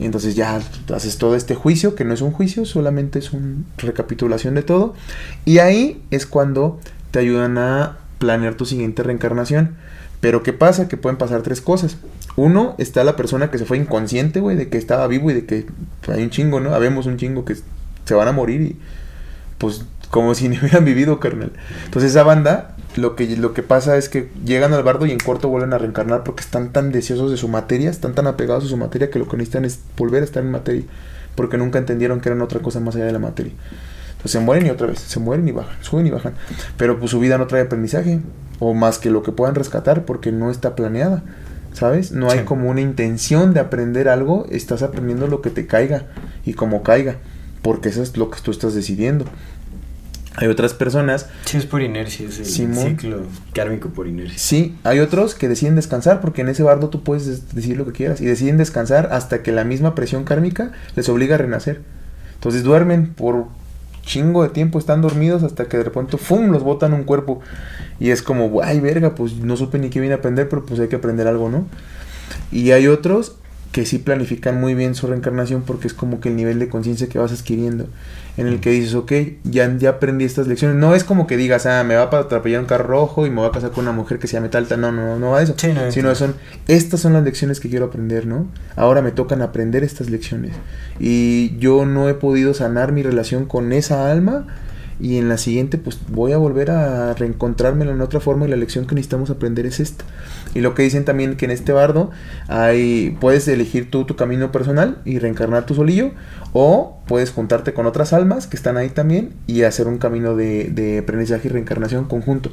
Y 0.00 0.04
entonces 0.04 0.34
ya 0.34 0.60
haces 0.92 1.18
todo 1.18 1.36
este 1.36 1.54
juicio, 1.54 1.94
que 1.94 2.04
no 2.04 2.12
es 2.12 2.22
un 2.22 2.32
juicio, 2.32 2.64
solamente 2.64 3.20
es 3.20 3.32
una 3.32 3.62
recapitulación 3.78 4.56
de 4.56 4.62
todo. 4.62 4.94
Y 5.44 5.58
ahí 5.58 6.02
es 6.10 6.26
cuando 6.26 6.80
te 7.12 7.20
ayudan 7.20 7.56
a 7.56 7.98
planear 8.18 8.54
tu 8.54 8.64
siguiente 8.64 9.04
reencarnación. 9.04 9.76
Pero 10.20 10.42
¿qué 10.42 10.52
pasa? 10.52 10.88
Que 10.88 10.96
pueden 10.96 11.18
pasar 11.18 11.42
tres 11.42 11.60
cosas. 11.60 11.96
Uno, 12.40 12.74
está 12.78 13.04
la 13.04 13.16
persona 13.16 13.50
que 13.50 13.58
se 13.58 13.66
fue 13.66 13.76
inconsciente, 13.76 14.40
güey, 14.40 14.56
de 14.56 14.70
que 14.70 14.78
estaba 14.78 15.06
vivo 15.06 15.30
y 15.30 15.34
de 15.34 15.44
que 15.44 15.66
hay 16.08 16.22
un 16.22 16.30
chingo, 16.30 16.58
¿no? 16.58 16.74
Habemos 16.74 17.04
un 17.04 17.18
chingo 17.18 17.44
que 17.44 17.54
se 18.06 18.14
van 18.14 18.28
a 18.28 18.32
morir 18.32 18.62
y 18.62 18.76
pues 19.58 19.84
como 20.10 20.34
si 20.34 20.48
ni 20.48 20.58
hubieran 20.58 20.86
vivido, 20.86 21.20
carnal. 21.20 21.52
Entonces 21.84 22.12
esa 22.12 22.22
banda, 22.22 22.76
lo 22.96 23.14
que, 23.14 23.36
lo 23.36 23.52
que 23.52 23.62
pasa 23.62 23.98
es 23.98 24.08
que 24.08 24.30
llegan 24.42 24.72
al 24.72 24.82
bardo 24.82 25.04
y 25.04 25.10
en 25.10 25.18
corto 25.18 25.50
vuelven 25.50 25.74
a 25.74 25.78
reencarnar 25.78 26.24
porque 26.24 26.40
están 26.40 26.72
tan 26.72 26.92
deseosos 26.92 27.30
de 27.30 27.36
su 27.36 27.46
materia, 27.46 27.90
están 27.90 28.14
tan 28.14 28.26
apegados 28.26 28.64
a 28.64 28.68
su 28.68 28.76
materia 28.78 29.10
que 29.10 29.18
lo 29.18 29.28
que 29.28 29.36
necesitan 29.36 29.66
es 29.66 29.78
volver 29.98 30.22
a 30.22 30.24
estar 30.24 30.42
en 30.42 30.50
materia. 30.50 30.84
Porque 31.34 31.58
nunca 31.58 31.78
entendieron 31.78 32.22
que 32.22 32.30
eran 32.30 32.40
otra 32.40 32.60
cosa 32.60 32.80
más 32.80 32.96
allá 32.96 33.04
de 33.04 33.12
la 33.12 33.18
materia. 33.18 33.52
Entonces 34.12 34.32
se 34.32 34.40
mueren 34.40 34.66
y 34.66 34.70
otra 34.70 34.86
vez, 34.86 34.98
se 34.98 35.20
mueren 35.20 35.46
y 35.46 35.52
bajan, 35.52 35.76
suben 35.82 36.06
y 36.06 36.10
bajan. 36.10 36.32
Pero 36.78 36.98
pues 36.98 37.10
su 37.10 37.20
vida 37.20 37.36
no 37.36 37.46
trae 37.48 37.60
aprendizaje, 37.60 38.20
o 38.60 38.72
más 38.72 38.98
que 38.98 39.10
lo 39.10 39.22
que 39.22 39.32
puedan 39.32 39.54
rescatar 39.54 40.06
porque 40.06 40.32
no 40.32 40.50
está 40.50 40.74
planeada. 40.74 41.22
¿Sabes? 41.72 42.12
No 42.12 42.30
hay 42.30 42.40
Sí. 42.40 42.44
como 42.44 42.68
una 42.68 42.80
intención 42.80 43.54
de 43.54 43.60
aprender 43.60 44.08
algo, 44.08 44.46
estás 44.50 44.82
aprendiendo 44.82 45.26
lo 45.28 45.40
que 45.40 45.50
te 45.50 45.66
caiga 45.66 46.06
y 46.44 46.54
como 46.54 46.82
caiga, 46.82 47.16
porque 47.62 47.88
eso 47.90 48.02
es 48.02 48.16
lo 48.16 48.30
que 48.30 48.40
tú 48.40 48.50
estás 48.50 48.74
decidiendo. 48.74 49.24
Hay 50.36 50.46
otras 50.48 50.74
personas, 50.74 51.26
Sí, 51.44 51.56
es 51.58 51.66
por 51.66 51.82
inercia, 51.82 52.28
es 52.28 52.38
el 52.38 52.46
Simón. 52.46 52.88
ciclo 52.90 53.22
kármico 53.52 53.88
por 53.90 54.06
inercia. 54.06 54.38
sí, 54.38 54.76
hay 54.84 55.00
otros 55.00 55.34
que 55.34 55.48
deciden 55.48 55.74
descansar, 55.76 56.20
porque 56.20 56.42
en 56.42 56.48
ese 56.48 56.62
bardo 56.62 56.88
tú 56.88 57.02
puedes 57.02 57.26
des- 57.26 57.54
decir 57.54 57.76
lo 57.76 57.84
que 57.84 57.92
quieras, 57.92 58.20
y 58.20 58.26
deciden 58.26 58.56
descansar 58.56 59.08
hasta 59.12 59.42
que 59.42 59.50
la 59.52 59.64
misma 59.64 59.94
presión 59.94 60.24
kármica 60.24 60.70
les 60.96 61.08
obliga 61.08 61.34
a 61.34 61.38
renacer. 61.38 61.82
Entonces 62.34 62.62
duermen 62.62 63.08
por 63.12 63.46
chingo 64.02 64.42
de 64.42 64.48
tiempo, 64.50 64.78
están 64.78 65.02
dormidos 65.02 65.42
hasta 65.42 65.66
que 65.66 65.76
de 65.76 65.84
repente, 65.84 66.16
¡fum!, 66.16 66.50
los 66.50 66.62
botan 66.62 66.92
un 66.92 67.04
cuerpo. 67.04 67.40
Y 67.98 68.10
es 68.10 68.22
como, 68.22 68.60
ay, 68.62 68.80
verga, 68.80 69.14
pues 69.14 69.36
no 69.36 69.56
supe 69.56 69.78
ni 69.78 69.90
qué 69.90 70.00
vine 70.00 70.14
a 70.14 70.16
aprender, 70.16 70.48
pero 70.48 70.64
pues 70.64 70.80
hay 70.80 70.88
que 70.88 70.96
aprender 70.96 71.26
algo, 71.26 71.50
¿no? 71.50 71.66
Y 72.52 72.70
hay 72.70 72.86
otros 72.86 73.36
que 73.72 73.86
sí 73.86 73.98
planifican 73.98 74.60
muy 74.60 74.74
bien 74.74 74.96
su 74.96 75.06
reencarnación 75.06 75.62
porque 75.62 75.86
es 75.86 75.94
como 75.94 76.20
que 76.20 76.28
el 76.28 76.36
nivel 76.36 76.58
de 76.58 76.68
conciencia 76.68 77.08
que 77.08 77.18
vas 77.18 77.32
adquiriendo. 77.32 77.86
En 78.36 78.46
el 78.46 78.60
que 78.60 78.70
dices, 78.70 78.94
ok, 78.94 79.12
ya, 79.44 79.76
ya 79.76 79.90
aprendí 79.90 80.24
estas 80.24 80.48
lecciones. 80.48 80.76
No 80.76 80.94
es 80.94 81.04
como 81.04 81.26
que 81.26 81.36
digas, 81.36 81.66
ah, 81.66 81.84
me 81.84 81.94
va 81.94 82.10
para 82.10 82.24
atropellar 82.24 82.60
un 82.60 82.66
carro 82.66 82.86
rojo 82.86 83.26
y 83.26 83.30
me 83.30 83.36
voy 83.36 83.48
a 83.48 83.52
casar 83.52 83.70
con 83.70 83.84
una 83.84 83.92
mujer 83.92 84.18
que 84.18 84.26
se 84.26 84.34
llame 84.34 84.48
Talta. 84.48 84.76
No, 84.76 84.90
no, 84.90 85.06
no, 85.06 85.18
no 85.18 85.30
va 85.30 85.42
eso. 85.42 85.54
Sí, 85.56 85.68
no, 85.72 85.90
Sino 85.92 86.14
son, 86.14 86.34
estas 86.66 87.00
son 87.00 87.12
las 87.12 87.22
lecciones 87.22 87.60
que 87.60 87.68
quiero 87.68 87.86
aprender, 87.86 88.26
¿no? 88.26 88.48
Ahora 88.76 89.02
me 89.02 89.12
tocan 89.12 89.42
aprender 89.42 89.84
estas 89.84 90.10
lecciones. 90.10 90.52
Y 90.98 91.56
yo 91.58 91.86
no 91.86 92.08
he 92.08 92.14
podido 92.14 92.54
sanar 92.54 92.92
mi 92.92 93.02
relación 93.02 93.44
con 93.46 93.72
esa 93.72 94.10
alma. 94.10 94.46
Y 95.00 95.16
en 95.16 95.28
la 95.28 95.38
siguiente, 95.38 95.78
pues 95.78 95.98
voy 96.08 96.32
a 96.32 96.36
volver 96.36 96.70
a 96.70 97.14
reencontrármela 97.14 97.92
en 97.92 98.00
otra 98.00 98.20
forma. 98.20 98.46
Y 98.46 98.50
la 98.50 98.56
lección 98.56 98.86
que 98.86 98.94
necesitamos 98.94 99.30
aprender 99.30 99.66
es 99.66 99.80
esta. 99.80 100.04
Y 100.54 100.60
lo 100.60 100.74
que 100.74 100.82
dicen 100.82 101.04
también 101.04 101.36
que 101.36 101.46
en 101.46 101.50
este 101.50 101.72
bardo 101.72 102.10
hay, 102.48 103.16
puedes 103.20 103.48
elegir 103.48 103.90
tú 103.90 104.04
tu 104.04 104.16
camino 104.16 104.52
personal 104.52 104.98
y 105.04 105.18
reencarnar 105.18 105.64
tu 105.64 105.74
solillo. 105.74 106.10
O 106.52 107.00
puedes 107.06 107.30
juntarte 107.30 107.72
con 107.72 107.86
otras 107.86 108.12
almas 108.12 108.46
que 108.46 108.56
están 108.56 108.76
ahí 108.76 108.90
también 108.90 109.32
y 109.46 109.62
hacer 109.62 109.86
un 109.86 109.98
camino 109.98 110.36
de, 110.36 110.64
de 110.64 110.98
aprendizaje 110.98 111.48
y 111.48 111.50
reencarnación 111.50 112.04
conjunto. 112.04 112.50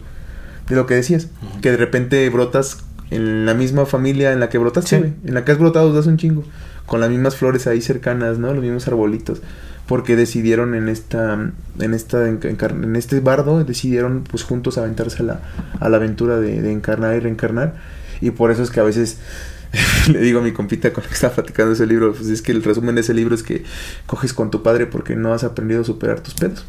De 0.69 0.76
lo 0.76 0.86
que 0.86 0.95
decías, 0.95 1.28
que 1.61 1.72
de 1.72 1.78
repente 1.78 2.30
brotas 2.30 2.78
en 3.10 3.45
la 3.45 3.53
misma 3.53 3.86
familia 3.86 4.32
en 4.34 4.40
la 4.40 4.49
que 4.49 4.57
brotaste, 4.57 4.99
Sí. 4.99 5.14
En 5.26 5.34
la 5.34 5.45
que 5.45 5.52
has 5.52 5.57
brotado 5.57 5.88
desde 5.88 6.02
hace 6.02 6.10
un 6.10 6.18
chingo. 6.18 6.44
Con 6.86 6.99
las 7.02 7.10
mismas 7.10 7.36
flores 7.36 7.68
ahí 7.68 7.82
cercanas, 7.82 8.38
¿no? 8.38 8.53
Los 8.53 8.64
mismos 8.64 8.88
arbolitos. 8.88 9.41
Porque 9.88 10.15
decidieron 10.15 10.76
en 10.76 10.89
esta, 10.89 11.34
en 11.80 11.93
esta, 11.93 12.27
encar- 12.30 12.84
en 12.84 12.95
este 12.95 13.19
bardo, 13.22 13.64
decidieron 13.64 14.23
pues 14.30 14.43
juntos 14.43 14.77
aventarse 14.77 15.23
a 15.23 15.26
la, 15.26 15.39
a 15.80 15.89
la 15.89 15.97
aventura 15.97 16.39
de, 16.39 16.61
de 16.61 16.72
encarnar 16.72 17.15
y 17.15 17.19
reencarnar. 17.22 17.76
Y 18.19 18.31
por 18.31 18.51
eso 18.51 18.64
es 18.64 18.69
que 18.69 18.80
a 18.81 18.84
veces 18.84 19.19
le 20.11 20.19
digo 20.19 20.39
a 20.39 20.43
mi 20.43 20.51
compita 20.51 20.91
con 20.91 21.03
la 21.03 21.07
que 21.09 21.15
estaba 21.15 21.35
platicando 21.35 21.72
ese 21.73 21.85
libro, 21.85 22.14
pues 22.14 22.27
es 22.27 22.41
que 22.41 22.51
el 22.51 22.64
resumen 22.64 22.95
de 22.95 23.01
ese 23.01 23.14
libro 23.14 23.34
es 23.35 23.43
que 23.43 23.64
coges 24.05 24.34
con 24.34 24.51
tu 24.51 24.61
padre 24.64 24.88
porque 24.88 25.15
no 25.15 25.34
has 25.34 25.43
aprendido 25.45 25.81
a 25.81 25.84
superar 25.85 26.19
tus 26.19 26.34
pedos. 26.34 26.65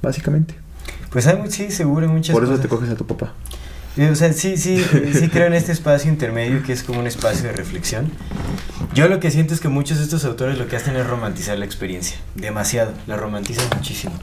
Básicamente. 0.00 0.54
Pues 1.10 1.26
hay, 1.26 1.38
sí, 1.50 1.70
seguro, 1.70 2.06
hay 2.06 2.12
muchas 2.12 2.32
por 2.32 2.42
eso 2.44 2.52
cosas. 2.52 2.62
te 2.62 2.68
coges 2.68 2.88
a 2.90 2.94
tu 2.96 3.06
papá. 3.06 3.34
Eh, 3.96 4.08
O 4.10 4.14
sea, 4.14 4.32
sí, 4.32 4.56
sí, 4.56 4.84
sí 5.12 5.28
creo 5.28 5.46
en 5.46 5.54
este 5.54 5.72
espacio 5.72 6.10
intermedio 6.10 6.62
que 6.62 6.72
es 6.72 6.82
como 6.82 7.00
un 7.00 7.06
espacio 7.06 7.44
de 7.44 7.52
reflexión. 7.52 8.10
Yo 8.94 9.08
lo 9.08 9.20
que 9.20 9.30
siento 9.30 9.54
es 9.54 9.60
que 9.60 9.68
muchos 9.68 9.98
de 9.98 10.04
estos 10.04 10.24
autores 10.24 10.58
lo 10.58 10.68
que 10.68 10.76
hacen 10.76 10.96
es 10.96 11.06
romantizar 11.06 11.58
la 11.58 11.64
experiencia. 11.64 12.16
Demasiado, 12.34 12.92
la 13.06 13.16
romantizan 13.16 13.66
muchísimo. 13.74 14.14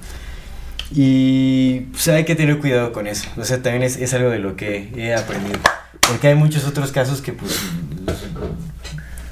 Y 0.91 1.81
pues, 1.91 2.07
hay 2.07 2.25
que 2.25 2.35
tener 2.35 2.59
cuidado 2.59 2.91
con 2.91 3.07
eso. 3.07 3.29
O 3.37 3.43
sea, 3.43 3.61
también 3.61 3.83
es, 3.83 3.97
es 3.97 4.13
algo 4.13 4.29
de 4.29 4.39
lo 4.39 4.55
que 4.55 4.91
he 4.95 5.13
aprendido. 5.13 5.59
Porque 6.01 6.27
hay 6.29 6.35
muchos 6.35 6.65
otros 6.65 6.91
casos 6.91 7.21
que 7.21 7.33
pues 7.33 7.59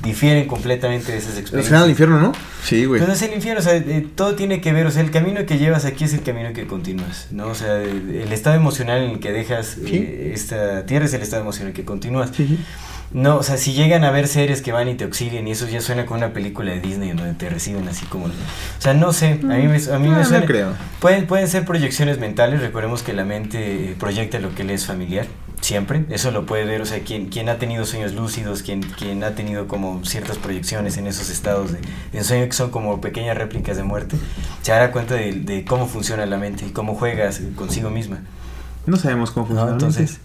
difieren 0.07 0.47
completamente 0.47 1.11
de 1.11 1.19
esas 1.19 1.33
El 1.33 1.39
experiencias. 1.39 1.67
final 1.67 1.83
al 1.83 1.89
infierno, 1.91 2.19
¿no? 2.19 2.31
Sí, 2.63 2.85
güey. 2.85 3.01
Es 3.01 3.21
el 3.21 3.33
infierno, 3.33 3.59
o 3.59 3.63
sea, 3.63 3.75
eh, 3.75 4.07
todo 4.15 4.35
tiene 4.35 4.59
que 4.61 4.73
ver, 4.73 4.87
o 4.87 4.91
sea, 4.91 5.01
el 5.03 5.11
camino 5.11 5.45
que 5.45 5.57
llevas 5.57 5.85
aquí 5.85 6.03
es 6.05 6.13
el 6.13 6.23
camino 6.23 6.51
que 6.53 6.65
continúas, 6.67 7.27
¿no? 7.31 7.47
O 7.47 7.55
sea, 7.55 7.77
el, 7.81 8.15
el 8.15 8.33
estado 8.33 8.55
emocional 8.55 9.03
en 9.03 9.11
el 9.11 9.19
que 9.19 9.31
dejas 9.31 9.77
eh, 9.85 10.31
esta 10.33 10.85
tierra 10.85 11.05
es 11.05 11.13
el 11.13 11.21
estado 11.21 11.43
emocional 11.43 11.73
que 11.73 11.85
continúas. 11.85 12.31
Sí, 12.35 12.47
sí. 12.47 12.59
No, 13.13 13.37
o 13.37 13.43
sea, 13.43 13.55
si 13.55 13.71
llegan 13.71 14.03
a 14.03 14.11
ver 14.11 14.27
seres 14.27 14.61
que 14.61 14.73
van 14.73 14.89
y 14.89 14.95
te 14.95 15.05
auxilian 15.05 15.47
y 15.47 15.51
eso 15.51 15.65
ya 15.69 15.79
suena 15.79 16.05
como 16.05 16.17
una 16.17 16.33
película 16.33 16.73
de 16.73 16.81
Disney 16.81 17.11
donde 17.13 17.33
te 17.35 17.49
reciben 17.49 17.87
así 17.87 18.05
como... 18.07 18.25
O 18.25 18.31
sea, 18.79 18.93
no 18.93 19.13
sé, 19.13 19.39
a 19.43 19.45
mí 19.45 19.67
me, 19.67 19.77
a 19.77 19.77
mí 19.77 19.79
Ah, 19.91 19.97
me 19.99 20.07
no 20.09 20.25
suena... 20.25 20.45
creo. 20.45 20.73
Pueden, 20.99 21.25
pueden 21.25 21.47
ser 21.47 21.63
proyecciones 21.63 22.19
mentales, 22.19 22.59
recordemos 22.59 23.03
que 23.03 23.13
la 23.13 23.23
mente 23.23 23.95
proyecta 23.97 24.39
lo 24.39 24.53
que 24.53 24.65
le 24.65 24.73
es 24.73 24.85
familiar, 24.85 25.25
siempre, 25.61 26.05
eso 26.09 26.31
lo 26.31 26.45
puede 26.45 26.65
ver, 26.65 26.81
o 26.81 26.85
sea, 26.85 26.99
quien, 27.03 27.29
quien 27.29 27.49
ha 27.49 27.57
tenido 27.57 27.85
sueños 27.85 28.13
lúcidos, 28.13 28.63
quien, 28.63 28.81
quien 28.81 29.23
ha 29.23 29.31
tenido 29.35 29.67
como 29.67 30.03
ciertas 30.05 30.37
proyecciones 30.37 30.97
en 30.97 31.07
esos 31.07 31.29
estados 31.29 31.71
de, 31.71 31.79
de 32.11 32.17
ensueño 32.17 32.45
que 32.45 32.53
son 32.53 32.71
como 32.71 33.01
pequeñas 33.01 33.37
réplicas 33.37 33.77
de 33.77 33.83
muerte, 33.83 34.17
se 34.61 34.71
dará 34.71 34.91
cuenta 34.91 35.15
de, 35.15 35.33
de 35.33 35.65
cómo 35.65 35.87
funciona 35.87 36.25
la 36.25 36.37
mente 36.37 36.65
y 36.65 36.69
cómo 36.71 36.95
juegas 36.95 37.41
consigo 37.55 37.89
misma. 37.89 38.19
No 38.85 38.97
sabemos 38.97 39.31
cómo 39.31 39.45
¿no? 39.45 39.47
funciona. 39.49 39.71
la 39.71 39.77
mente. 39.77 39.85
Entonces, 39.85 40.19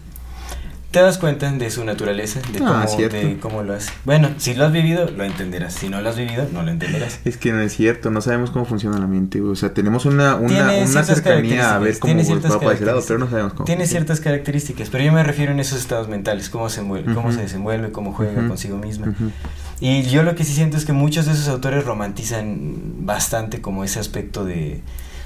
te 0.93 1.01
das 1.01 1.19
cuenta 1.19 1.51
de 1.51 1.71
su 1.71 1.85
naturaleza, 1.85 2.41
de, 2.53 2.61
Ah, 2.63 2.85
cómo, 2.87 3.09
de 3.09 3.39
cómo 3.41 3.63
lo 3.63 3.75
hace. 3.75 3.91
Bueno, 4.05 4.29
si 4.37 4.55
lo 4.55 4.67
has 4.67 4.73
vivido, 4.73 5.09
lo 5.11 5.25
entenderás. 5.25 5.73
Si 5.75 5.89
no 5.89 6.01
lo 6.03 6.11
has 6.11 6.17
vivido, 6.17 6.47
no 6.53 6.63
lo 6.63 6.71
entenderás. 6.71 7.19
Es 7.25 7.39
que 7.39 7.51
no 7.51 7.61
es 7.61 7.75
cierto, 7.75 8.11
no 8.11 8.21
sabemos 8.21 8.51
cómo 8.51 8.67
funciona 8.67 8.99
la 8.99 9.07
mente. 9.07 9.41
O 9.41 9.57
sea, 9.57 9.73
tenemos 9.73 10.05
una, 10.05 10.37
una, 10.37 10.71
una 10.71 11.03
cercanía 11.03 11.75
a 11.75 11.79
ver 11.79 11.99
cómo 11.99 12.15
tiene 12.15 12.39
va 12.49 12.61
para 12.61 12.75
ese 12.75 12.85
lado, 12.85 13.03
pero 13.07 13.19
no 13.19 13.29
sabemos 13.29 13.55
cómo. 13.55 13.65
Tiene 13.65 13.87
ciertas 13.87 14.21
características, 14.21 14.91
pero 14.91 15.03
yo 15.03 15.13
me 15.13 15.25
refiero 15.25 15.51
en 15.53 15.61
esos 15.61 15.81
estados 15.81 16.09
mentales, 16.09 16.51
cómo 16.51 16.69
se 16.69 16.83
mueve, 16.83 17.13
cómo 17.15 17.29
Ujú. 17.29 17.37
se 17.37 17.43
desenvuelve, 17.43 17.91
cómo 17.91 18.13
juega 18.13 18.39
Ujú. 18.39 18.49
consigo 18.49 18.77
misma. 18.77 19.09
Ujú. 19.09 19.31
Y 19.81 20.03
yo 20.03 20.23
lo 20.23 20.35
que 20.37 20.45
sí 20.45 20.53
siento 20.53 20.77
es 20.77 20.85
que 20.85 20.93
muchos 20.93 21.27
de 21.27 21.33
esos 21.33 21.49
autores 21.49 21.85
romantizan 21.85 22.75
bastante 23.07 23.61
como 23.61 23.83
ese 23.83 23.99
aspecto 23.99 24.45
de... 24.45 24.81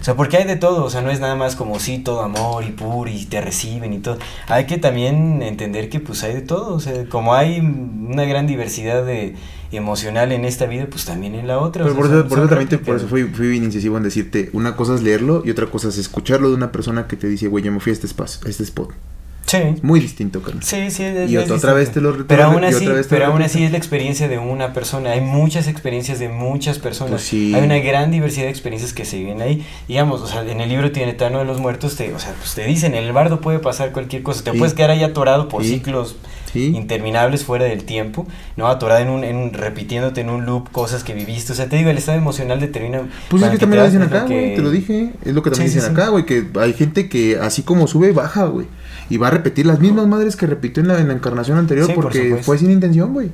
O 0.07 0.09
sea, 0.09 0.15
porque 0.15 0.37
hay 0.37 0.45
de 0.45 0.55
todo, 0.55 0.85
o 0.85 0.89
sea, 0.89 1.03
no 1.03 1.11
es 1.11 1.19
nada 1.19 1.35
más 1.35 1.57
como 1.57 1.81
sí, 1.81 1.99
todo 1.99 2.21
amor 2.23 2.63
y 2.63 2.71
puro 2.71 3.11
y 3.11 3.25
te 3.25 3.41
reciben 3.41 3.93
y 3.93 3.99
todo. 3.99 4.19
Hay 4.47 4.67
que 4.67 4.79
también 4.79 5.43
entender 5.43 5.89
que 5.91 5.99
pues 5.99 6.23
hay 6.23 6.33
de 6.33 6.43
todo, 6.43 6.77
o 6.77 6.79
sea, 6.79 7.07
como 7.09 7.35
hay 7.35 7.59
una 7.59 8.25
gran 8.25 8.47
diversidad 8.47 9.05
de 9.05 9.35
emocional 9.73 10.31
en 10.31 10.45
esta 10.45 10.67
vida, 10.67 10.87
pues 10.89 11.07
también 11.07 11.35
en 11.35 11.49
la 11.49 11.59
otra. 11.59 11.83
Pero 11.83 11.97
por 11.97 12.07
eso, 12.07 12.29
por 12.29 12.39
eso 12.39 12.49
también 12.49 12.69
te- 12.69 12.79
por 12.79 12.95
eso 12.95 13.09
fui, 13.09 13.25
fui 13.25 13.49
bien 13.49 13.65
incisivo 13.65 13.97
en 13.97 14.05
decirte, 14.05 14.49
una 14.53 14.77
cosa 14.77 14.95
es 14.95 15.03
leerlo 15.03 15.43
y 15.45 15.51
otra 15.51 15.67
cosa 15.67 15.89
es 15.89 15.99
escucharlo 15.99 16.51
de 16.51 16.55
una 16.55 16.71
persona 16.71 17.09
que 17.09 17.17
te 17.17 17.27
dice, 17.27 17.49
güey, 17.49 17.65
yo 17.65 17.73
me 17.73 17.81
fui 17.81 17.91
a 17.91 17.95
este 17.95 18.07
espacio, 18.07 18.47
a 18.47 18.49
este 18.49 18.63
spot. 18.63 18.91
Sí. 19.47 19.59
Es 19.59 19.85
muy 19.85 20.01
distinto, 20.01 20.43
carnal. 20.43 20.63
Sí, 20.65 20.91
sí, 20.91 21.05
es- 21.05 21.31
Y 21.31 21.37
es 21.37 21.45
otra- 21.45 21.57
otra 21.57 21.73
vez 21.73 21.93
te 21.93 22.01
lo- 22.01 22.13
te 22.17 22.25
Pero 22.25 22.45
aún 22.45 22.65
así, 22.65 22.85
pero 23.09 23.27
aún 23.27 23.39
repito. 23.39 23.45
así 23.47 23.63
es 23.65 23.71
la 23.71 23.79
experiencia 23.79 24.27
de 24.29 24.39
una 24.39 24.73
persona. 24.73 25.13
Hay 25.13 25.21
muchas 25.21 25.69
experiencias 25.69 26.19
de 26.19 26.29
muchas 26.29 26.79
personas. 26.81 27.11
Pues 27.13 27.23
sí. 27.23 27.55
Hay 27.55 27.63
una 27.63 27.79
gran 27.79 28.11
diversidad 28.11 28.47
de 28.47 28.51
experiencias 28.51 28.93
que 28.93 29.05
se 29.05 29.19
viven 29.19 29.41
ahí. 29.43 29.65
Digamos, 29.87 30.21
o 30.21 30.27
sea, 30.27 30.43
en 30.43 30.61
el 30.61 30.69
libro 30.69 30.91
Tibetano 30.91 31.39
de 31.39 31.45
los 31.45 31.61
Muertos, 31.61 31.95
te, 31.97 32.13
o 32.13 32.19
sea, 32.19 32.33
pues 32.39 32.55
te 32.57 32.65
dicen, 32.67 32.95
en 32.95 33.05
el 33.05 33.13
bardo 33.13 33.41
puede 33.41 33.61
pasar 33.61 33.93
cualquier 33.93 34.23
cosa. 34.25 34.43
Te 34.43 34.51
Sí. 34.51 34.59
puedes 34.59 34.75
quedar 34.75 34.91
ahí 34.91 35.05
atorado 35.05 35.49
por 35.49 35.63
Sí. 35.63 35.75
ciclos 35.75 36.17
interminables 36.55 37.45
fuera 37.45 37.67
del 37.67 37.85
tiempo, 37.85 38.27
¿no? 38.57 38.69
Atorada 38.69 39.01
en 39.03 39.11
un, 39.11 39.25
en 39.25 39.37
un- 39.37 39.53
repitiéndote 39.53 40.23
en 40.23 40.31
un 40.31 40.47
loop 40.47 40.71
cosas 40.73 41.05
que 41.05 41.13
viviste. 41.15 41.53
O 41.53 41.55
sea, 41.55 41.69
te 41.69 41.77
digo, 41.77 41.91
el 41.91 41.99
estado 41.99 42.19
emocional 42.19 42.61
determina. 42.61 43.03
Pues 43.29 43.43
es 43.43 43.51
que 43.51 43.59
también 43.59 43.81
lo 43.83 43.87
dicen 43.87 44.03
acá, 44.03 44.25
güey, 44.25 44.51
que- 44.51 44.57
te 44.57 44.63
lo 44.63 44.71
dije. 44.71 45.13
Es 45.25 45.35
lo 45.35 45.43
que 45.43 45.51
también 45.51 45.73
dicen 45.73 45.91
acá, 45.93 46.09
güey, 46.09 46.25
que 46.27 46.47
hay 46.59 46.73
gente 46.73 47.09
que 47.09 47.39
así 47.39 47.63
como 47.63 47.87
sube, 47.87 48.13
baja, 48.13 48.45
güey. 48.47 48.67
Y 49.09 49.19
va 49.19 49.29
a 49.29 49.31
repetir 49.31 49.67
las 49.67 49.81
mismas 49.81 50.07
madres 50.07 50.37
que 50.37 50.47
repitió 50.47 50.83
en 50.83 50.89
la, 50.89 50.99
en 50.99 51.09
la 51.09 51.15
encarnación 51.15 51.59
anterior 51.59 51.87
Sí, 51.87 51.93
porque 51.95 52.39
fue 52.43 52.59
sin 52.59 52.71
intención, 52.71 53.13
güey. 53.13 53.31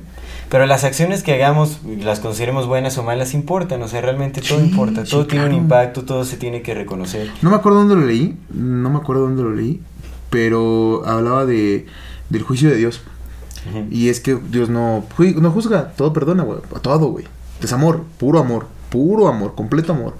Pero 0.49 0.65
las 0.67 0.83
acciones 0.83 1.23
que 1.23 1.33
hagamos, 1.33 1.79
las 2.03 2.19
consideremos 2.19 2.67
buenas 2.67 2.97
o 2.97 3.03
malas, 3.03 3.33
importan. 3.33 3.81
O 3.81 3.87
sea, 3.87 4.01
realmente 4.01 4.41
todo 4.41 4.59
Sí, 4.59 4.65
importa. 4.65 5.05
sí, 5.05 5.11
Todo 5.11 5.25
tiene 5.25 5.45
un 5.47 5.53
impacto, 5.53 6.03
todo 6.03 6.25
se 6.25 6.37
tiene 6.37 6.61
que 6.61 6.75
reconocer. 6.75 7.31
No 7.41 7.49
me 7.49 7.55
acuerdo 7.55 7.79
dónde 7.79 7.95
lo 7.95 8.05
leí, 8.05 8.37
no 8.53 8.89
me 8.91 8.97
acuerdo 8.97 9.23
dónde 9.23 9.41
lo 9.41 9.51
leí, 9.51 9.81
pero 10.29 11.03
hablaba 11.05 11.45
de 11.45 11.87
del 12.29 12.43
juicio 12.43 12.69
de 12.69 12.75
Dios. 12.75 13.01
Y 13.89 14.09
es 14.09 14.19
que 14.19 14.35
Dios 14.35 14.69
no, 14.69 15.05
no 15.17 15.51
juzga, 15.51 15.93
todo 15.95 16.11
perdona, 16.11 16.43
güey. 16.43 16.59
A 16.75 16.79
todo, 16.79 17.07
güey. 17.07 17.25
Es 17.61 17.71
amor, 17.71 18.03
puro 18.19 18.39
amor, 18.39 18.67
puro 18.89 19.27
amor, 19.27 19.55
completo 19.55 19.93
amor. 19.93 20.15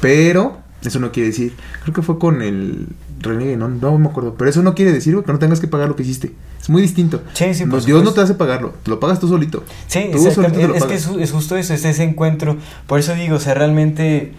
Pero, 0.00 0.58
eso 0.82 0.98
no 0.98 1.12
quiere 1.12 1.28
decir, 1.28 1.54
creo 1.82 1.94
que 1.94 2.02
fue 2.02 2.18
con 2.18 2.42
el 2.42 2.88
René, 3.20 3.56
no, 3.56 3.68
no 3.68 3.98
me 3.98 4.08
acuerdo. 4.08 4.34
Pero 4.36 4.48
eso 4.50 4.62
no 4.62 4.74
quiere 4.74 4.92
decir, 4.92 5.14
güey, 5.14 5.24
que 5.24 5.32
no 5.32 5.38
tengas 5.38 5.60
que 5.60 5.68
pagar 5.68 5.88
lo 5.88 5.96
que 5.96 6.02
hiciste. 6.02 6.32
Es 6.60 6.68
muy 6.70 6.82
distinto. 6.82 7.22
Sí, 7.32 7.54
sí, 7.54 7.64
por 7.66 7.80
No, 7.80 7.84
Dios 7.86 8.04
no 8.04 8.12
te 8.12 8.20
hace 8.20 8.34
pagarlo, 8.34 8.74
te 8.82 8.90
lo 8.90 9.00
pagas 9.00 9.20
tú 9.20 9.28
solito. 9.28 9.64
Sí, 9.86 10.08
Tú 10.12 10.18
solito 10.18 10.42
te 10.52 10.68
lo 10.68 10.74
es 10.74 10.84
que 10.84 10.94
es, 10.94 11.08
ju- 11.08 11.20
es 11.20 11.32
justo 11.32 11.56
eso, 11.56 11.74
es 11.74 11.84
ese 11.84 12.02
encuentro. 12.04 12.56
Por 12.86 13.00
eso 13.00 13.14
digo, 13.14 13.36
o 13.36 13.40
sea, 13.40 13.54
realmente 13.54 14.32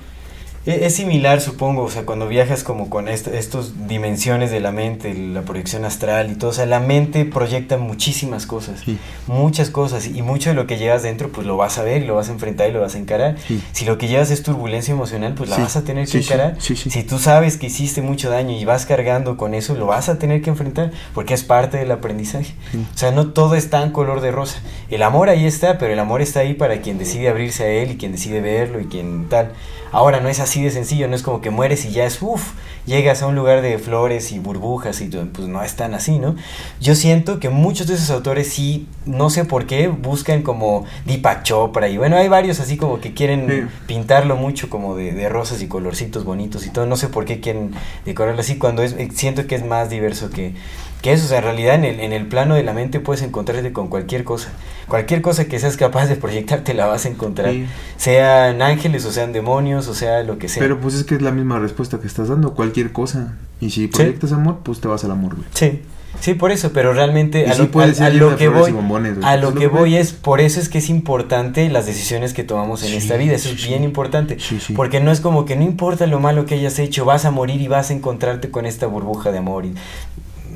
es, 0.66 0.96
similar, 0.96 1.42
supongo, 1.42 1.84
o 1.84 1.90
sea, 1.90 2.06
cuando 2.06 2.28
viajas 2.28 2.64
como 2.64 2.90
con 2.90 3.08
est- 3.08 3.28
estos 3.28 3.88
dimensiones 3.88 4.52
de 4.52 4.60
la 4.60 4.72
mente, 4.72 5.14
la 5.14 5.42
proyección 5.42 5.86
astral 5.86 6.32
y 6.32 6.36
todo, 6.36 6.52
o 6.52 6.54
sea, 6.54 6.66
la 6.66 6.80
mente 6.80 7.26
proyecta 7.26 7.78
muchísimas 7.78 8.46
cosas, 8.46 8.82
Sí. 8.86 8.98
muchas 9.28 9.70
cosas, 9.70 10.08
y 10.08 10.22
mucho 10.22 10.50
de 10.50 10.56
lo 10.56 10.68
que 10.68 10.78
llevas 10.78 11.02
dentro, 11.04 11.30
pues 11.32 11.48
lo 11.48 11.58
vas 11.58 11.78
a 11.78 11.84
ver, 11.84 12.04
lo 12.04 12.16
vas 12.16 12.30
a 12.30 12.34
enfrentar 12.34 12.70
y 12.70 12.74
lo 12.74 12.82
vas 12.82 12.96
a 12.96 13.00
encarar. 13.00 13.38
Sí. 13.48 13.62
Si 13.72 13.86
lo 13.86 13.98
que 13.98 14.08
llevas 14.08 14.32
es 14.32 14.44
turbulencia 14.44 14.92
emocional, 14.94 15.34
pues 15.36 15.50
la 15.50 15.56
Sí, 15.56 15.62
vas 15.64 15.76
a 15.76 15.84
tener 15.84 16.08
que 16.08 16.18
encarar. 16.20 16.58
Si 16.60 17.04
tú 17.04 17.20
sabes 17.20 17.58
que 17.58 17.68
hiciste 17.68 18.02
mucho 18.02 18.30
daño 18.30 18.56
y 18.58 18.66
vas 18.66 18.86
cargando 18.86 19.38
con 19.38 19.54
eso, 19.54 19.76
lo 19.76 19.86
vas 19.88 20.10
a 20.10 20.20
tener 20.20 20.42
que 20.42 20.50
enfrentar, 20.50 20.92
porque 21.14 21.34
es 21.34 21.44
parte 21.44 21.78
del 21.78 21.92
aprendizaje. 21.92 22.54
O 22.94 22.98
sea, 22.98 23.12
no 23.12 23.30
todo 23.32 23.56
está 23.56 23.82
en 23.84 23.92
color 23.92 24.22
de 24.22 24.32
rosa. 24.32 24.60
El 24.90 25.04
amor 25.04 25.30
ahí 25.30 25.46
está, 25.46 25.78
pero 25.78 25.94
el 25.94 26.00
amor 26.00 26.22
está 26.22 26.42
ahí 26.42 26.54
para 26.54 26.82
quien 26.82 26.98
decide 26.98 27.30
abrirse 27.30 27.64
a 27.64 27.68
él 27.70 27.92
y 27.92 27.98
quien 27.98 28.12
decide 28.12 28.42
verlo 28.42 28.80
y 28.80 28.86
quien 28.86 29.28
tal. 29.30 29.52
Ahora 29.92 30.20
no 30.20 30.30
es 30.30 30.40
así 30.40 30.62
de 30.64 30.72
sencillo, 30.72 31.08
no 31.08 31.16
es 31.16 31.24
como 31.24 31.42
que 31.42 31.50
mueres 31.50 31.86
y 31.86 31.92
ya 31.92 32.06
es 32.06 32.22
uff, 32.22 32.52
llegas 32.86 33.22
a 33.22 33.28
un 33.28 33.36
lugar 33.36 33.62
de 33.62 33.78
flores 33.80 34.32
y 34.32 34.40
burbujas 34.40 35.02
y 35.02 35.10
todo, 35.10 35.26
pues 35.34 35.48
no 35.48 35.62
es 35.64 35.76
tan 35.76 35.94
así, 35.94 36.20
¿no? 36.20 36.36
Yo 36.80 36.96
siento 36.96 37.40
que 37.40 37.50
muchos 37.50 37.88
de 37.88 37.96
esos 37.96 38.10
autores 38.10 38.50
sí, 38.50 38.88
no 39.06 39.30
sé 39.30 39.46
por 39.46 39.66
qué, 39.66 39.88
buscan 39.88 40.42
como 40.44 40.86
Deepak 41.06 41.44
Chopra 41.44 41.90
y 41.90 41.98
bueno, 41.98 42.18
hay 42.18 42.28
varios 42.28 42.60
así 42.60 42.78
como 42.78 43.00
que 43.00 43.14
quieren 43.14 43.48
Sí. 43.50 43.76
pintarlo 43.88 44.36
mucho 44.36 44.70
como 44.70 44.96
de, 44.96 45.12
de 45.12 45.30
rosas 45.30 45.62
y 45.62 45.68
colorcitos 45.68 46.24
bonitos 46.24 46.66
y 46.66 46.70
todo, 46.70 46.86
no 46.86 46.96
sé 46.98 47.08
por 47.08 47.26
qué 47.26 47.40
quieren 47.40 47.72
decorarlo 48.06 48.42
así 48.42 48.58
cuando 48.58 48.84
es, 48.84 48.96
siento 49.16 49.48
que 49.48 49.56
es 49.56 49.66
más 49.66 49.90
diverso 49.90 50.30
que, 50.30 50.54
que 51.02 51.14
eso, 51.14 51.26
o 51.26 51.28
sea, 51.30 51.38
en 51.38 51.44
realidad 51.46 51.76
en 51.76 51.86
el, 51.86 52.00
en 52.02 52.12
el 52.14 52.26
plano 52.28 52.56
de 52.56 52.64
la 52.64 52.74
mente 52.74 53.00
puedes 53.00 53.22
encontrarte 53.22 53.72
con 53.72 53.88
cualquier 53.88 54.24
cosa. 54.24 54.50
Cualquier 54.88 55.22
cosa 55.22 55.46
que 55.46 55.60
seas 55.60 55.78
capaz 55.78 56.08
de 56.08 56.16
proyectar 56.16 56.62
te 56.62 56.74
la 56.74 56.88
vas 56.88 57.06
a 57.06 57.10
encontrar. 57.10 57.52
Sí. 57.52 57.66
Sean 57.98 58.62
ángeles 58.62 59.06
o 59.06 59.12
sean 59.12 59.32
demonios 59.34 59.88
o 59.88 59.94
sea 59.94 60.24
lo 60.24 60.38
que 60.38 60.50
sea. 60.50 60.62
Pero 60.62 60.80
pues 60.80 60.96
es 60.96 61.04
que 61.04 61.16
es 61.16 61.22
la 61.22 61.32
misma 61.32 61.60
respuesta 61.60 62.00
que 62.00 62.08
estás 62.08 62.28
dando, 62.30 62.54
cualquier 62.54 62.92
cosa. 62.92 63.38
Y 63.62 63.70
si 63.70 63.88
proyectas 63.88 64.32
amor, 64.34 64.60
pues 64.64 64.80
te 64.82 64.88
vas 64.88 65.04
al 65.04 65.12
amor, 65.12 65.36
güey. 65.36 65.48
Sí, 65.54 65.82
sí, 66.20 66.34
por 66.34 66.52
eso, 66.52 66.72
pero 66.74 66.92
realmente 66.94 67.46
a 67.48 67.54
sí 67.54 67.70
lo, 67.72 67.82
a- 67.82 68.10
lo 68.10 68.36
que 68.36 68.50
voy, 68.50 68.72
bombones, 68.72 69.24
a 69.24 69.36
lo 69.38 69.54
que 69.54 69.68
voy 69.68 69.96
es, 69.96 70.12
por 70.14 70.42
eso 70.42 70.60
es 70.60 70.70
que 70.70 70.80
es 70.80 70.90
importante 70.90 71.70
las 71.70 71.86
decisiones 71.86 72.34
que 72.34 72.44
tomamos 72.44 72.82
en 72.84 72.90
Sí, 72.90 72.96
esta 72.98 73.16
vida, 73.16 73.36
eso 73.36 73.50
sí, 73.50 73.56
es 73.56 73.68
bien 73.68 73.84
importante, 73.84 74.38
porque 74.76 75.00
no 75.02 75.12
es 75.12 75.20
como 75.22 75.46
que 75.46 75.56
no 75.56 75.64
importa 75.64 76.08
lo 76.08 76.20
malo 76.20 76.46
que 76.46 76.56
hayas 76.56 76.80
hecho, 76.80 77.06
vas 77.06 77.26
a 77.26 77.32
morir 77.32 77.62
y 77.62 77.68
vas 77.68 77.90
a 77.90 77.94
encontrarte 77.94 78.50
con 78.50 78.66
esta 78.66 78.88
burbuja 78.88 79.32
de 79.32 79.38
amor 79.38 79.66
y 79.66 79.74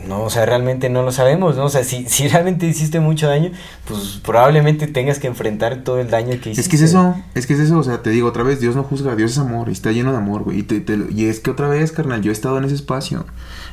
no, 0.07 0.21
o 0.23 0.29
sea, 0.29 0.45
realmente 0.45 0.89
no 0.89 1.03
lo 1.03 1.11
sabemos, 1.11 1.55
¿no? 1.55 1.65
O 1.65 1.69
sea, 1.69 1.83
si, 1.83 2.05
si 2.07 2.27
realmente 2.29 2.67
hiciste 2.67 2.99
mucho 2.99 3.27
daño, 3.27 3.51
pues 3.87 4.19
probablemente 4.23 4.87
tengas 4.87 5.19
que 5.19 5.27
enfrentar 5.27 5.83
todo 5.83 5.99
el 5.99 6.09
daño 6.09 6.31
que 6.41 6.51
hiciste. 6.51 6.61
Es 6.61 6.67
que 6.69 6.75
es 6.77 6.81
eso, 6.83 7.15
es 7.35 7.47
que 7.47 7.53
es 7.53 7.59
eso, 7.59 7.77
o 7.77 7.83
sea, 7.83 8.01
te 8.01 8.09
digo 8.09 8.27
otra 8.27 8.43
vez, 8.43 8.59
Dios 8.59 8.75
no 8.75 8.83
juzga, 8.83 9.15
Dios 9.15 9.31
es 9.31 9.37
amor, 9.37 9.69
y 9.69 9.71
está 9.71 9.91
lleno 9.91 10.11
de 10.11 10.17
amor, 10.17 10.43
güey. 10.43 10.59
Y, 10.59 10.63
te- 10.63 10.81
te 10.81 10.97
lo- 10.97 11.09
y 11.09 11.25
es 11.25 11.39
que 11.39 11.51
otra 11.51 11.67
vez, 11.67 11.91
carnal, 11.91 12.21
yo 12.21 12.31
he 12.31 12.33
estado 12.33 12.57
en 12.57 12.65
ese 12.65 12.75
espacio. 12.75 13.25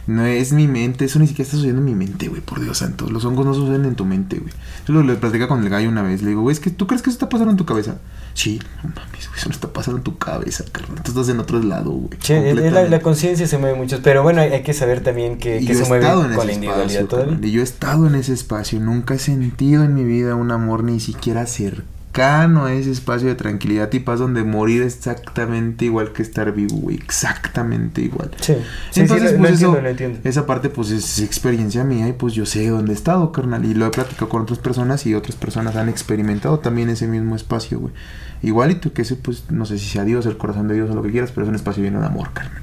No 0.06 0.24
es 0.24 0.52
mi 0.52 0.66
mente, 0.66 1.04
eso 1.04 1.18
ni 1.18 1.26
siquiera 1.26 1.44
está 1.44 1.56
sucediendo 1.56 1.80
en 1.80 1.84
mi 1.86 1.94
mente, 1.94 2.28
güey, 2.28 2.40
por 2.40 2.60
Dios 2.60 2.78
santo. 2.78 3.08
Los 3.10 3.24
hongos 3.24 3.44
no 3.46 3.54
suceden 3.54 3.84
en 3.84 3.94
tu 3.94 4.04
mente, 4.04 4.38
güey. 4.38 4.52
Yo 4.88 4.94
lo 4.94 5.02
le 5.02 5.14
platicaba 5.14 5.48
con 5.48 5.62
el 5.62 5.68
gallo 5.68 5.88
una 5.88 6.02
vez, 6.02 6.22
le 6.22 6.30
digo, 6.30 6.40
güey, 6.42 6.52
es 6.54 6.60
que 6.60 6.70
tú 6.70 6.86
crees 6.86 7.02
que 7.02 7.10
eso 7.10 7.16
está 7.16 7.28
pasando 7.28 7.50
en 7.52 7.56
tu 7.56 7.66
cabeza. 7.66 7.98
Sí, 8.34 8.60
no 8.82 8.90
mames, 8.94 9.28
güey, 9.28 9.38
eso 9.38 9.48
no 9.48 9.54
está 9.54 9.72
pasando 9.72 9.98
en 9.98 10.04
tu 10.04 10.18
cabeza, 10.18 10.64
carnal. 10.70 11.02
Tú 11.02 11.10
estás 11.10 11.28
en 11.28 11.40
otro 11.40 11.62
lado, 11.62 11.90
güey. 11.90 12.18
Sí, 12.22 12.32
es 12.32 12.72
la, 12.72 13.00
conciencia 13.00 13.46
se 13.46 13.58
mueve 13.58 13.76
mucho, 13.76 14.00
pero 14.02 14.22
bueno, 14.22 14.40
hay, 14.40 14.52
hay 14.52 14.62
que 14.62 14.74
saber 14.74 15.02
también 15.02 15.38
que, 15.38 15.60
se 15.62 15.84
mueve 15.86 16.06
con 16.06 16.46
la 16.46 16.52
individualidad 16.52 17.02
espacio, 17.02 17.06
todavía. 17.06 17.38
Y 17.42 17.50
yo 17.50 17.60
he 17.60 17.64
estado 17.64 18.06
en 18.06 18.14
ese 18.14 18.32
espacio. 18.32 18.80
Nunca 18.80 19.14
he 19.14 19.18
sentido 19.18 19.84
en 19.84 19.94
mi 19.94 20.04
vida 20.04 20.34
un 20.34 20.50
amor 20.50 20.84
ni 20.84 21.00
siquiera 21.00 21.46
cercano 21.46 21.99
a 22.12 22.72
ese 22.72 22.90
espacio 22.90 23.28
de 23.28 23.34
tranquilidad 23.36 23.90
y 23.92 24.00
paz 24.00 24.18
donde 24.18 24.42
morir 24.42 24.82
exactamente 24.82 25.84
igual 25.84 26.12
que 26.12 26.22
estar 26.22 26.52
vivo, 26.52 26.76
güey. 26.76 26.96
Exactamente 26.96 28.02
igual. 28.02 28.30
Sí, 28.40 28.54
sí, 28.90 29.00
Entonces, 29.00 29.30
sí, 29.30 29.36
lo, 29.36 29.40
pues 29.42 29.50
lo 29.50 29.56
eso, 29.56 29.66
entiendo, 29.66 29.80
lo 29.82 29.88
entiendo. 29.88 30.18
esa 30.24 30.46
parte 30.46 30.70
pues 30.70 30.90
es 30.90 31.20
experiencia 31.20 31.84
mía 31.84 32.08
y 32.08 32.12
pues 32.12 32.34
yo 32.34 32.46
sé 32.46 32.68
dónde 32.68 32.92
he 32.92 32.94
estado, 32.96 33.30
carnal. 33.32 33.64
Y 33.64 33.74
lo 33.74 33.86
he 33.86 33.90
platicado 33.90 34.28
con 34.28 34.42
otras 34.42 34.58
personas 34.58 35.06
y 35.06 35.14
otras 35.14 35.36
personas 35.36 35.76
han 35.76 35.88
experimentado 35.88 36.58
también 36.58 36.88
ese 36.90 37.06
mismo 37.06 37.36
espacio, 37.36 37.78
güey. 37.78 37.94
Igualito 38.42 38.92
que 38.92 39.02
ese 39.02 39.16
pues 39.16 39.44
no 39.50 39.64
sé 39.64 39.78
si 39.78 39.86
sea 39.86 40.04
Dios, 40.04 40.26
el 40.26 40.36
corazón 40.36 40.66
de 40.68 40.74
Dios 40.74 40.90
o 40.90 40.94
lo 40.94 41.02
que 41.02 41.10
quieras, 41.10 41.30
pero 41.32 41.44
es 41.44 41.48
un 41.48 41.54
espacio 41.54 41.82
lleno 41.82 42.00
de 42.00 42.06
amor, 42.06 42.32
carnal. 42.32 42.62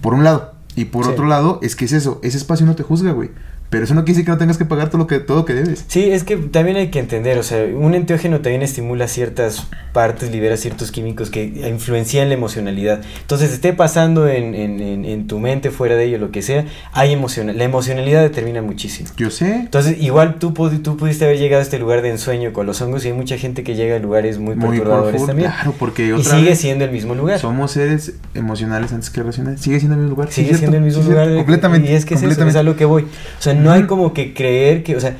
Por 0.00 0.14
un 0.14 0.24
lado. 0.24 0.52
Y 0.74 0.86
por 0.86 1.04
Sí. 1.04 1.10
otro 1.10 1.26
lado, 1.26 1.58
es 1.62 1.76
que 1.76 1.84
es 1.84 1.92
eso, 1.92 2.18
ese 2.22 2.38
espacio 2.38 2.64
no 2.64 2.74
te 2.74 2.82
juzga, 2.82 3.12
güey. 3.12 3.30
Pero 3.72 3.84
eso 3.84 3.94
no 3.94 4.02
quiere 4.04 4.16
decir 4.16 4.26
que 4.26 4.30
no 4.32 4.36
tengas 4.36 4.58
que 4.58 4.66
pagar 4.66 4.90
todo 4.90 4.98
lo 4.98 5.06
que, 5.06 5.18
todo 5.18 5.38
lo 5.38 5.44
que 5.46 5.54
debes. 5.54 5.86
Sí, 5.88 6.10
es 6.10 6.24
que 6.24 6.36
también 6.36 6.76
hay 6.76 6.88
que 6.90 6.98
entender, 6.98 7.38
o 7.38 7.42
sea, 7.42 7.64
un 7.74 7.94
enteógeno 7.94 8.40
también 8.42 8.60
estimula 8.60 9.08
ciertas 9.08 9.66
partes, 9.94 10.30
libera 10.30 10.58
ciertos 10.58 10.92
químicos 10.92 11.30
que 11.30 11.42
influencian 11.68 12.28
la 12.28 12.34
emocionalidad. 12.34 13.00
Entonces, 13.22 13.50
esté 13.50 13.72
pasando 13.72 14.28
en, 14.28 14.54
en, 14.54 14.78
en, 14.80 15.04
en 15.06 15.26
tu 15.26 15.38
mente, 15.38 15.70
fuera 15.70 15.96
de 15.96 16.04
ello, 16.04 16.18
lo 16.18 16.30
que 16.30 16.42
sea, 16.42 16.66
hay 16.92 17.14
emoción. 17.14 17.56
La 17.56 17.64
emocionalidad 17.64 18.20
determina 18.20 18.60
muchísimo. 18.60 19.08
Yo 19.16 19.30
sé. 19.30 19.54
Entonces, 19.54 19.96
igual 20.00 20.36
tú, 20.38 20.52
tú 20.82 20.98
pudiste 20.98 21.24
haber 21.24 21.38
llegado 21.38 21.60
a 21.60 21.62
este 21.62 21.78
lugar 21.78 22.02
de 22.02 22.10
ensueño 22.10 22.52
con 22.52 22.66
los 22.66 22.80
hongos 22.82 23.06
y 23.06 23.08
hay 23.08 23.14
mucha 23.14 23.38
gente 23.38 23.64
que 23.64 23.74
llega 23.74 23.96
a 23.96 23.98
lugares 24.00 24.38
muy, 24.38 24.54
Muy 24.54 24.76
perturbadores 24.76 25.24
también. 25.26 25.50
claro, 25.50 25.74
porque 25.78 26.08
y 26.08 26.12
otra 26.12 26.36
sigue 26.36 26.50
vez 26.50 26.58
siendo 26.58 26.84
el 26.84 26.90
mismo 26.90 27.14
lugar. 27.14 27.38
somos 27.38 27.70
seres 27.72 28.12
emocionales 28.34 28.92
antes 28.92 29.08
que 29.08 29.22
racionales. 29.22 29.62
Sigue 29.62 29.78
siendo 29.78 29.94
el 29.94 30.02
mismo 30.02 30.16
lugar. 30.16 30.30
Sigue 30.30 30.54
siendo 30.54 30.76
el 30.76 30.82
mismo 30.82 31.02
lugar. 31.02 31.34
completamente. 31.36 31.90
Y 31.90 31.94
es 31.94 32.04
que 32.04 32.14
es 32.14 32.20
eso, 32.20 32.28
completamente. 32.28 32.58
es 32.58 32.60
a 32.60 32.62
lo 32.62 32.76
que 32.76 32.84
voy. 32.84 33.02
O 33.04 33.42
sea, 33.42 33.54
no 33.62 33.72
hay 33.72 33.84
como 33.84 34.12
que 34.12 34.34
creer 34.34 34.82
que, 34.82 34.96
o 34.96 35.00
sea, 35.00 35.16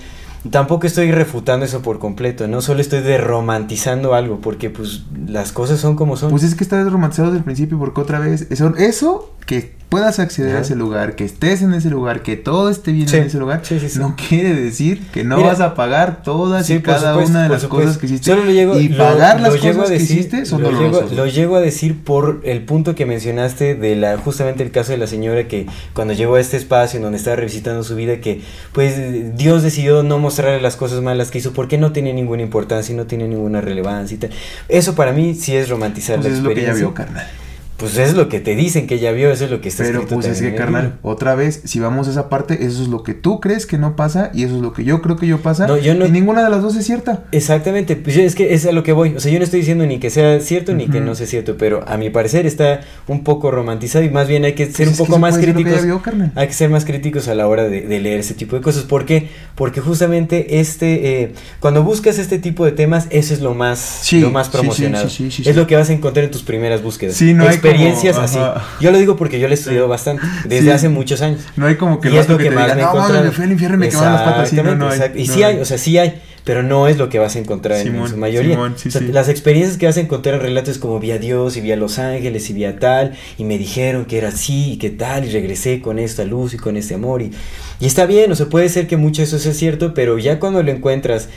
tampoco 0.50 0.86
estoy 0.86 1.12
refutando 1.12 1.64
eso 1.64 1.82
por 1.82 1.98
completo, 1.98 2.48
no 2.48 2.60
solo 2.60 2.80
estoy 2.80 3.00
derromantizando 3.00 4.14
algo, 4.14 4.40
porque 4.40 4.70
pues 4.70 5.02
las 5.26 5.52
cosas 5.52 5.80
son 5.80 5.96
como 5.96 6.16
son. 6.16 6.30
Pues 6.30 6.42
es 6.42 6.54
que 6.54 6.64
está 6.64 6.82
romantizado 6.84 7.28
desde 7.28 7.38
el 7.38 7.44
principio, 7.44 7.78
porque 7.78 8.00
otra 8.00 8.18
vez, 8.18 8.46
eso, 8.50 8.74
eso 8.76 9.34
que 9.46 9.74
puedas 9.92 10.18
acceder 10.18 10.56
a 10.56 10.60
ese 10.60 10.74
lugar, 10.74 11.16
que 11.16 11.24
estés 11.24 11.60
en 11.60 11.74
ese 11.74 11.90
lugar, 11.90 12.22
que 12.22 12.36
todo 12.36 12.70
esté 12.70 12.92
bien 12.92 13.06
Sí, 13.08 13.18
en 13.18 13.24
ese 13.24 13.38
lugar, 13.38 13.60
sí, 13.62 13.78
sí, 13.78 13.90
sí. 13.90 13.98
no 13.98 14.16
quiere 14.16 14.54
decir 14.54 15.06
que 15.12 15.22
no 15.22 15.36
Mira, 15.36 15.50
vas 15.50 15.60
a 15.60 15.74
pagar 15.74 16.22
todas 16.22 16.68
y 16.70 16.80
cada 16.80 17.10
supuesto, 17.12 17.30
una 17.30 17.42
de 17.42 17.48
las 17.50 17.60
supuesto. 17.60 17.86
cosas 17.86 17.98
que 17.98 18.06
hiciste. 18.06 18.30
Solo 18.30 18.44
lo 18.44 18.50
llego, 18.52 18.80
y 18.80 18.88
lo- 18.88 18.96
pagar 19.04 19.40
las 19.42 19.52
lo 19.52 19.58
llego 19.60 19.74
cosas 19.80 19.90
a 19.90 19.92
decir, 19.92 20.08
que 20.08 20.14
hiciste 20.14 20.46
son 20.46 20.62
lo 20.62 20.70
llego, 20.72 21.02
lo 21.14 21.26
llego 21.26 21.56
a 21.56 21.60
decir 21.60 22.02
por 22.02 22.40
el 22.44 22.62
punto 22.64 22.94
que 22.94 23.04
mencionaste 23.04 23.74
de 23.74 23.94
la 23.94 24.16
justamente 24.16 24.62
el 24.62 24.70
caso 24.70 24.92
de 24.92 24.98
la 24.98 25.06
señora 25.06 25.46
que 25.46 25.66
cuando 25.92 26.14
llegó 26.14 26.36
a 26.36 26.40
este 26.40 26.56
espacio 26.56 26.96
en 26.96 27.02
donde 27.02 27.18
estaba 27.18 27.36
revisitando 27.36 27.82
su 27.84 27.94
vida 27.94 28.20
que 28.22 28.40
pues 28.72 29.36
Dios 29.36 29.62
decidió 29.62 30.02
no 30.02 30.18
mostrarle 30.18 30.62
las 30.62 30.76
cosas 30.76 31.02
malas 31.02 31.30
que 31.30 31.36
hizo 31.38 31.52
porque 31.52 31.76
no 31.76 31.92
tiene 31.92 32.14
ninguna 32.14 32.40
importancia 32.42 32.94
y 32.94 32.96
no 32.96 33.04
tiene 33.04 33.28
ninguna 33.28 33.60
relevancia 33.60 34.14
y 34.14 34.18
tal. 34.18 34.30
Eso 34.70 34.94
para 34.94 35.12
mí 35.12 35.34
sí 35.34 35.54
es 35.54 35.68
romantizar 35.68 36.16
Pues 36.16 36.28
la 36.32 36.32
es 36.38 36.42
lo 36.42 36.48
que 36.48 36.52
experiencia. 36.54 36.86
vio, 36.86 36.94
carnal. 36.94 37.26
Pues 37.76 37.98
es 37.98 38.14
lo 38.14 38.28
que 38.28 38.38
te 38.38 38.54
dicen 38.54 38.86
que 38.86 38.98
ya 39.00 39.10
vio, 39.10 39.32
eso 39.32 39.44
es 39.46 39.50
lo 39.50 39.60
que 39.60 39.68
está 39.68 39.82
Pero 39.82 40.00
escrito 40.00 40.14
pues 40.14 40.26
es 40.28 40.40
que, 40.40 40.54
carnal, 40.54 40.98
otra 41.02 41.34
vez, 41.34 41.62
si 41.64 41.80
vamos 41.80 42.06
a 42.06 42.12
esa 42.12 42.28
parte, 42.28 42.64
eso 42.64 42.80
es 42.82 42.88
lo 42.88 43.02
que 43.02 43.12
tú 43.14 43.40
crees 43.40 43.66
que 43.66 43.76
no 43.76 43.96
pasa 43.96 44.30
y 44.32 44.44
eso 44.44 44.54
es 44.56 44.62
lo 44.62 44.72
que 44.72 44.84
yo 44.84 45.02
creo 45.02 45.16
que 45.16 45.26
yo 45.26 45.38
pasa. 45.38 45.66
No, 45.66 45.76
yo 45.76 45.94
no- 45.94 46.06
Y 46.06 46.10
ninguna 46.12 46.44
de 46.44 46.50
las 46.50 46.62
dos 46.62 46.76
es 46.76 46.86
cierta. 46.86 47.24
Exactamente, 47.32 47.96
pues 47.96 48.14
yo- 48.14 48.22
es 48.22 48.34
que 48.36 48.54
es 48.54 48.66
a 48.66 48.72
lo 48.72 48.82
que 48.84 48.92
voy. 48.92 49.14
O 49.16 49.20
sea, 49.20 49.32
yo 49.32 49.38
no 49.38 49.44
estoy 49.44 49.60
diciendo 49.60 49.84
ni 49.84 49.98
que 49.98 50.10
sea 50.10 50.38
cierto 50.40 50.74
ni 50.74 50.86
que 50.86 51.00
no 51.00 51.14
sea 51.16 51.26
cierto, 51.26 51.56
pero 51.58 51.82
a 51.88 51.96
mi 51.96 52.08
parecer 52.10 52.46
está 52.46 52.82
un 53.08 53.24
poco 53.24 53.50
romantizado 53.50 54.04
y 54.04 54.10
más 54.10 54.28
bien 54.28 54.44
hay 54.44 54.52
que 54.52 54.66
ser 54.66 54.86
Pues 54.86 54.88
un 54.90 54.94
que 55.06 55.10
poco 55.10 55.18
más 55.18 55.36
que 55.38 55.44
críticos. 55.46 55.74
ya 55.74 55.80
vio. 55.82 56.02
Hay 56.36 56.46
que 56.46 56.52
ser 56.54 56.70
más 56.70 56.84
críticos 56.84 57.26
a 57.28 57.34
la 57.34 57.48
hora 57.48 57.64
de, 57.68 57.80
de 57.82 58.00
leer 58.00 58.20
ese 58.20 58.34
tipo 58.34 58.54
de 58.54 58.62
cosas. 58.62 58.84
¿Por 58.84 59.06
qué? 59.06 59.28
Porque 59.56 59.80
justamente 59.80 60.60
este, 60.60 61.22
eh, 61.22 61.32
cuando 61.58 61.82
buscas 61.82 62.18
este 62.18 62.38
tipo 62.38 62.64
de 62.64 62.72
temas, 62.72 63.06
eso 63.10 63.34
es 63.34 63.40
lo 63.40 63.54
más, 63.54 63.78
Sí, 64.02 64.20
lo 64.20 64.30
más 64.30 64.48
promocionado. 64.50 65.08
sí, 65.08 65.30
sí, 65.30 65.42
sí, 65.42 65.50
es 65.50 65.56
lo 65.56 65.66
que 65.66 65.74
vas 65.76 65.90
a 65.90 65.92
encontrar 65.92 66.24
en 66.24 66.30
tus 66.30 66.42
primeras 66.42 66.82
búsquedas. 66.82 67.16
Sí, 67.16 67.34
no 67.34 67.44
hay 67.48 67.58
que 67.58 67.61
experiencias 67.70 68.14
como- 68.14 68.24
así. 68.24 68.38
ajá. 68.38 68.64
Yo 68.80 68.90
lo 68.90 68.98
digo 68.98 69.16
porque 69.16 69.38
yo 69.40 69.48
lo 69.48 69.52
he 69.52 69.54
estudiado 69.54 69.88
bastante, 69.88 70.26
desde 70.44 70.64
Sí. 70.64 70.70
hace 70.70 70.88
muchos 70.88 71.20
años. 71.22 71.40
No 71.56 71.66
hay 71.66 71.76
como 71.76 72.00
que 72.00 72.10
y 72.10 72.16
es 72.16 72.28
lo 72.28 72.36
que, 72.38 72.44
que, 72.44 72.50
te 72.50 72.54
más 72.56 72.64
diga, 72.74 72.92
me 72.92 72.98
no, 73.14 73.22
me 73.24 73.30
fui 73.30 73.44
al 73.44 73.52
infierno 73.52 73.76
y 73.76 73.80
me 73.80 73.88
quemaron 73.88 74.12
las 74.12 74.22
patas. 74.22 74.48
Sí, 74.50 74.56
no, 74.56 74.74
no 74.74 74.86
hay. 74.86 74.92
Exactamente, 74.92 75.20
Y 75.22 75.28
no 75.28 75.34
sí 75.34 75.42
hay, 75.42 75.58
o 75.60 75.64
sea, 75.64 75.78
sí 75.78 75.98
hay, 75.98 76.20
pero 76.44 76.62
no 76.62 76.88
es 76.88 76.96
lo 76.98 77.08
que 77.08 77.18
vas 77.18 77.36
a 77.36 77.38
encontrar 77.38 77.78
en- 77.86 78.08
su 78.08 78.16
mayoría. 78.16 78.54
Simón, 78.54 78.74
sí, 78.76 78.88
O 78.88 78.92
sea, 78.92 79.00
sí. 79.00 79.08
Las 79.12 79.28
experiencias 79.28 79.78
que 79.78 79.86
vas 79.86 79.96
a 79.96 80.00
encontrar 80.00 80.34
en 80.36 80.40
relatos 80.40 80.78
como 80.78 80.98
vi 80.98 81.12
a 81.12 81.18
Dios 81.18 81.56
y 81.56 81.60
vi 81.60 81.70
a 81.72 81.76
Los 81.76 81.98
Ángeles 81.98 82.50
y 82.50 82.52
vi 82.52 82.64
a 82.64 82.78
tal, 82.78 83.12
y 83.38 83.44
me 83.44 83.58
dijeron 83.58 84.04
que 84.06 84.18
era 84.18 84.28
así 84.28 84.72
y 84.72 84.76
que 84.78 84.90
tal, 84.90 85.24
y 85.24 85.30
regresé 85.30 85.80
con 85.80 85.98
esta 85.98 86.24
luz 86.24 86.54
y 86.54 86.56
con 86.56 86.76
este 86.76 86.94
amor. 86.94 87.22
Y, 87.22 87.30
y 87.80 87.86
está 87.86 88.06
bien, 88.06 88.30
o 88.32 88.34
sea, 88.34 88.46
puede 88.46 88.68
ser 88.68 88.86
que 88.88 88.96
mucho 88.96 89.22
de 89.22 89.26
eso 89.28 89.38
sea 89.38 89.54
cierto, 89.54 89.94
pero 89.94 90.18
ya 90.18 90.40
cuando 90.40 90.62
lo 90.62 90.70
encuentras 90.72 91.28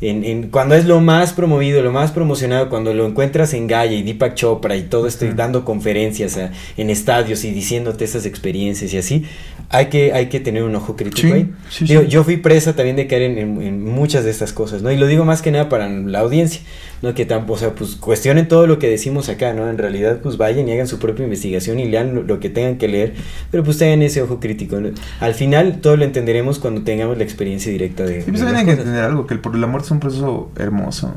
en, 0.00 0.24
en- 0.24 0.48
cuando 0.50 0.74
es 0.74 0.86
lo 0.86 1.00
más 1.00 1.32
promovido, 1.32 1.82
lo 1.82 1.92
más 1.92 2.10
promocionado, 2.12 2.68
cuando 2.70 2.94
lo 2.94 3.06
encuentras 3.06 3.52
en 3.54 3.66
Gaia 3.66 3.92
y 3.98 4.02
Deepak 4.02 4.34
Chopra 4.34 4.76
y 4.76 4.82
todo 4.82 5.06
esto, 5.06 5.26
y 5.26 5.32
dando 5.32 5.64
conferencias 5.64 6.36
a- 6.38 6.50
en 6.76 6.90
estadios 6.90 7.44
y 7.44 7.50
diciéndote 7.50 8.04
esas 8.04 8.24
experiencias 8.26 8.92
y 8.94 8.98
así, 8.98 9.24
hay 9.68 9.86
que, 9.86 10.12
hay 10.12 10.26
que 10.26 10.40
tener 10.40 10.62
un 10.64 10.74
ojo 10.74 10.96
crítico 10.96 11.28
Sí, 11.28 11.32
ahí. 11.32 11.50
sí, 11.68 11.84
Digo, 11.84 12.02
sí. 12.02 12.08
Yo 12.08 12.24
fui 12.24 12.38
presa 12.38 12.74
también 12.74 12.96
de 12.96 13.06
caer 13.06 13.22
en, 13.22 13.38
en- 13.38 13.62
en 13.62 13.84
muchas 13.84 14.24
de 14.24 14.30
estas 14.30 14.52
cosas, 14.52 14.82
¿no? 14.82 14.90
Y 14.90 14.96
lo 14.96 15.06
digo 15.06 15.24
más 15.24 15.42
que 15.42 15.50
nada 15.52 15.68
para 15.68 15.88
la 15.88 16.20
audiencia, 16.20 16.62
¿no? 17.02 17.14
Que 17.14 17.24
tampoco, 17.26 17.52
o 17.54 17.58
sea, 17.58 17.74
pues 17.74 17.94
cuestionen 17.96 18.48
todo 18.48 18.66
lo 18.66 18.78
que 18.78 18.88
decimos 18.88 19.28
acá, 19.28 19.52
¿no? 19.54 19.68
En 19.70 19.78
realidad, 19.78 20.20
pues 20.22 20.36
vayan 20.38 20.68
y 20.68 20.72
hagan 20.72 20.86
su 20.88 20.98
propia 20.98 21.24
investigación 21.24 21.78
y 21.78 21.84
lean 21.84 22.14
lo, 22.14 22.22
lo 22.22 22.40
que 22.40 22.48
tengan 22.50 22.78
que 22.78 22.88
leer, 22.88 23.14
pero 23.50 23.62
pues 23.62 23.78
tengan 23.78 24.02
ese 24.02 24.22
ojo 24.22 24.40
crítico, 24.40 24.80
¿no? 24.80 24.90
Al 25.20 25.34
final, 25.34 25.80
todo 25.80 25.96
lo 25.96 26.04
entenderemos 26.04 26.58
cuando 26.58 26.82
tengamos 26.82 27.16
la 27.18 27.24
experiencia 27.24 27.70
directa 27.70 28.04
de... 28.04 28.22
Sí, 28.22 28.30
pues 28.30 28.40
también 28.40 28.56
hay 28.60 28.64
que 28.64 28.72
entender 28.72 29.04
algo, 29.04 29.26
que 29.26 29.34
el, 29.34 29.40
por 29.40 29.54
la 29.56 29.66
muerte 29.66 29.89
es 29.90 29.92
un 29.92 30.00
proceso 30.00 30.50
hermoso. 30.56 31.12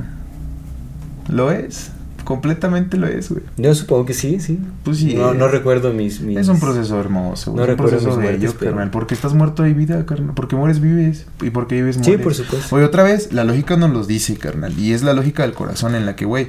Lo 1.30 1.52
es. 1.52 1.92
Completamente 2.24 2.96
lo 2.98 3.08
es, 3.08 3.30
güey. 3.30 3.44
Yo 3.58 3.76
supongo 3.76 4.06
que 4.06 4.14
sí, 4.14 4.40
sí. 4.40 4.58
Pues 4.84 4.98
sí. 5.00 5.14
No, 5.14 5.34
no 5.34 5.50
recuerdo 5.50 5.92
mis, 5.92 6.22
mis- 6.22 6.38
Es 6.38 6.48
un 6.48 6.58
proceso 6.60 6.98
hermoso, 7.00 7.52
güey. 7.52 7.58
No 7.58 7.64
es 7.64 7.70
un 7.70 7.76
recuerdo 7.78 7.92
proceso 7.98 8.10
mis 8.12 8.24
muertes, 8.24 8.42
bello, 8.42 8.56
pero- 8.60 8.72
carnal. 8.72 8.92
Porque 8.92 9.14
estás 9.14 9.34
muerto 9.34 9.64
hay 9.64 9.74
vida, 9.74 10.06
carnal. 10.06 10.32
Porque 10.34 10.56
mueres, 10.56 10.80
vives. 10.80 11.26
Y 11.42 11.50
porque 11.50 11.76
vives, 11.76 11.98
Sí, 11.98 12.02
mueres. 12.02 12.24
por 12.24 12.34
supuesto. 12.34 12.76
Oye, 12.76 12.86
otra 12.86 13.04
vez, 13.04 13.34
la 13.34 13.44
lógica 13.44 13.76
nos 13.76 13.90
los 13.92 14.08
dice, 14.08 14.38
carnal. 14.38 14.78
Y 14.80 14.94
es 14.94 15.04
la 15.04 15.12
lógica 15.14 15.44
del 15.44 15.52
corazón 15.54 15.96
en 15.96 16.06
la 16.06 16.16
que, 16.16 16.24
güey. 16.24 16.48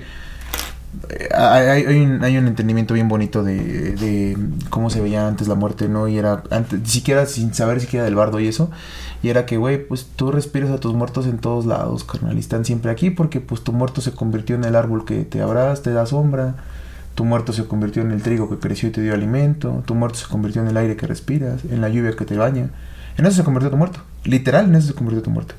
eh, 1.11 1.29
Hay, 1.37 1.67
hay- 1.67 1.85
hay 1.87 2.01
un, 2.07 2.23
hay 2.23 2.37
un 2.39 2.47
entendimiento 2.47 2.95
bien 2.95 3.09
bonito 3.09 3.43
de, 3.43 3.57
de 3.97 4.39
cómo 4.71 4.91
se 4.91 5.01
veía 5.01 5.27
antes 5.27 5.49
la 5.49 5.57
muerte, 5.57 5.89
¿no? 5.89 6.07
Y 6.07 6.19
era 6.19 6.45
antes, 6.53 6.81
ni 6.83 6.87
siquiera 6.87 7.27
sin 7.27 7.53
saber 7.53 7.81
siquiera 7.81 8.05
del 8.05 8.15
bardo 8.15 8.39
y 8.39 8.47
eso. 8.47 8.71
Y 9.25 9.31
era 9.31 9.47
que, 9.47 9.57
güey, 9.57 9.83
pues 9.83 10.07
tú 10.17 10.31
respiras 10.31 10.69
a 10.69 10.77
tus 10.77 10.93
muertos 10.93 11.25
en 11.25 11.39
todos 11.39 11.65
lados, 11.65 12.05
carnal. 12.05 12.37
Y 12.37 12.41
están 12.41 12.67
siempre 12.67 12.91
aquí 12.91 13.09
porque, 13.09 13.41
pues, 13.41 13.65
tu 13.65 13.73
muerto 13.73 14.03
se 14.03 14.13
convirtió 14.13 14.55
en 14.55 14.65
el 14.65 14.77
árbol 14.77 15.07
que 15.07 15.25
te 15.25 15.41
abraza, 15.41 15.83
te 15.83 15.93
da 15.95 16.05
sombra. 16.05 16.57
Tu 17.15 17.25
muerto 17.25 17.55
se 17.55 17.65
convirtió 17.65 18.03
en 18.03 18.11
el 18.11 18.21
trigo 18.21 18.51
que 18.51 18.59
creció 18.59 18.91
y 18.91 18.93
te 18.93 19.01
dio 19.01 19.15
alimento. 19.15 19.83
Tu 19.87 19.95
muerto 19.95 20.19
se 20.19 20.27
convirtió 20.27 20.61
en 20.61 20.69
el 20.69 20.77
aire 20.77 20.95
que 20.97 21.07
respiras, 21.07 21.65
en 21.65 21.81
la 21.81 21.89
lluvia 21.89 22.13
que 22.13 22.27
te 22.27 22.37
baña. 22.37 22.69
En 23.17 23.25
eso 23.25 23.37
se 23.37 23.45
convirtió 23.45 23.71
tu 23.71 23.79
muerto. 23.79 24.01
Literal, 24.25 24.67
en 24.67 24.75
eso 24.75 24.89
se 24.89 24.93
convirtió 24.93 25.23
tu 25.23 25.31
muerto. 25.31 25.55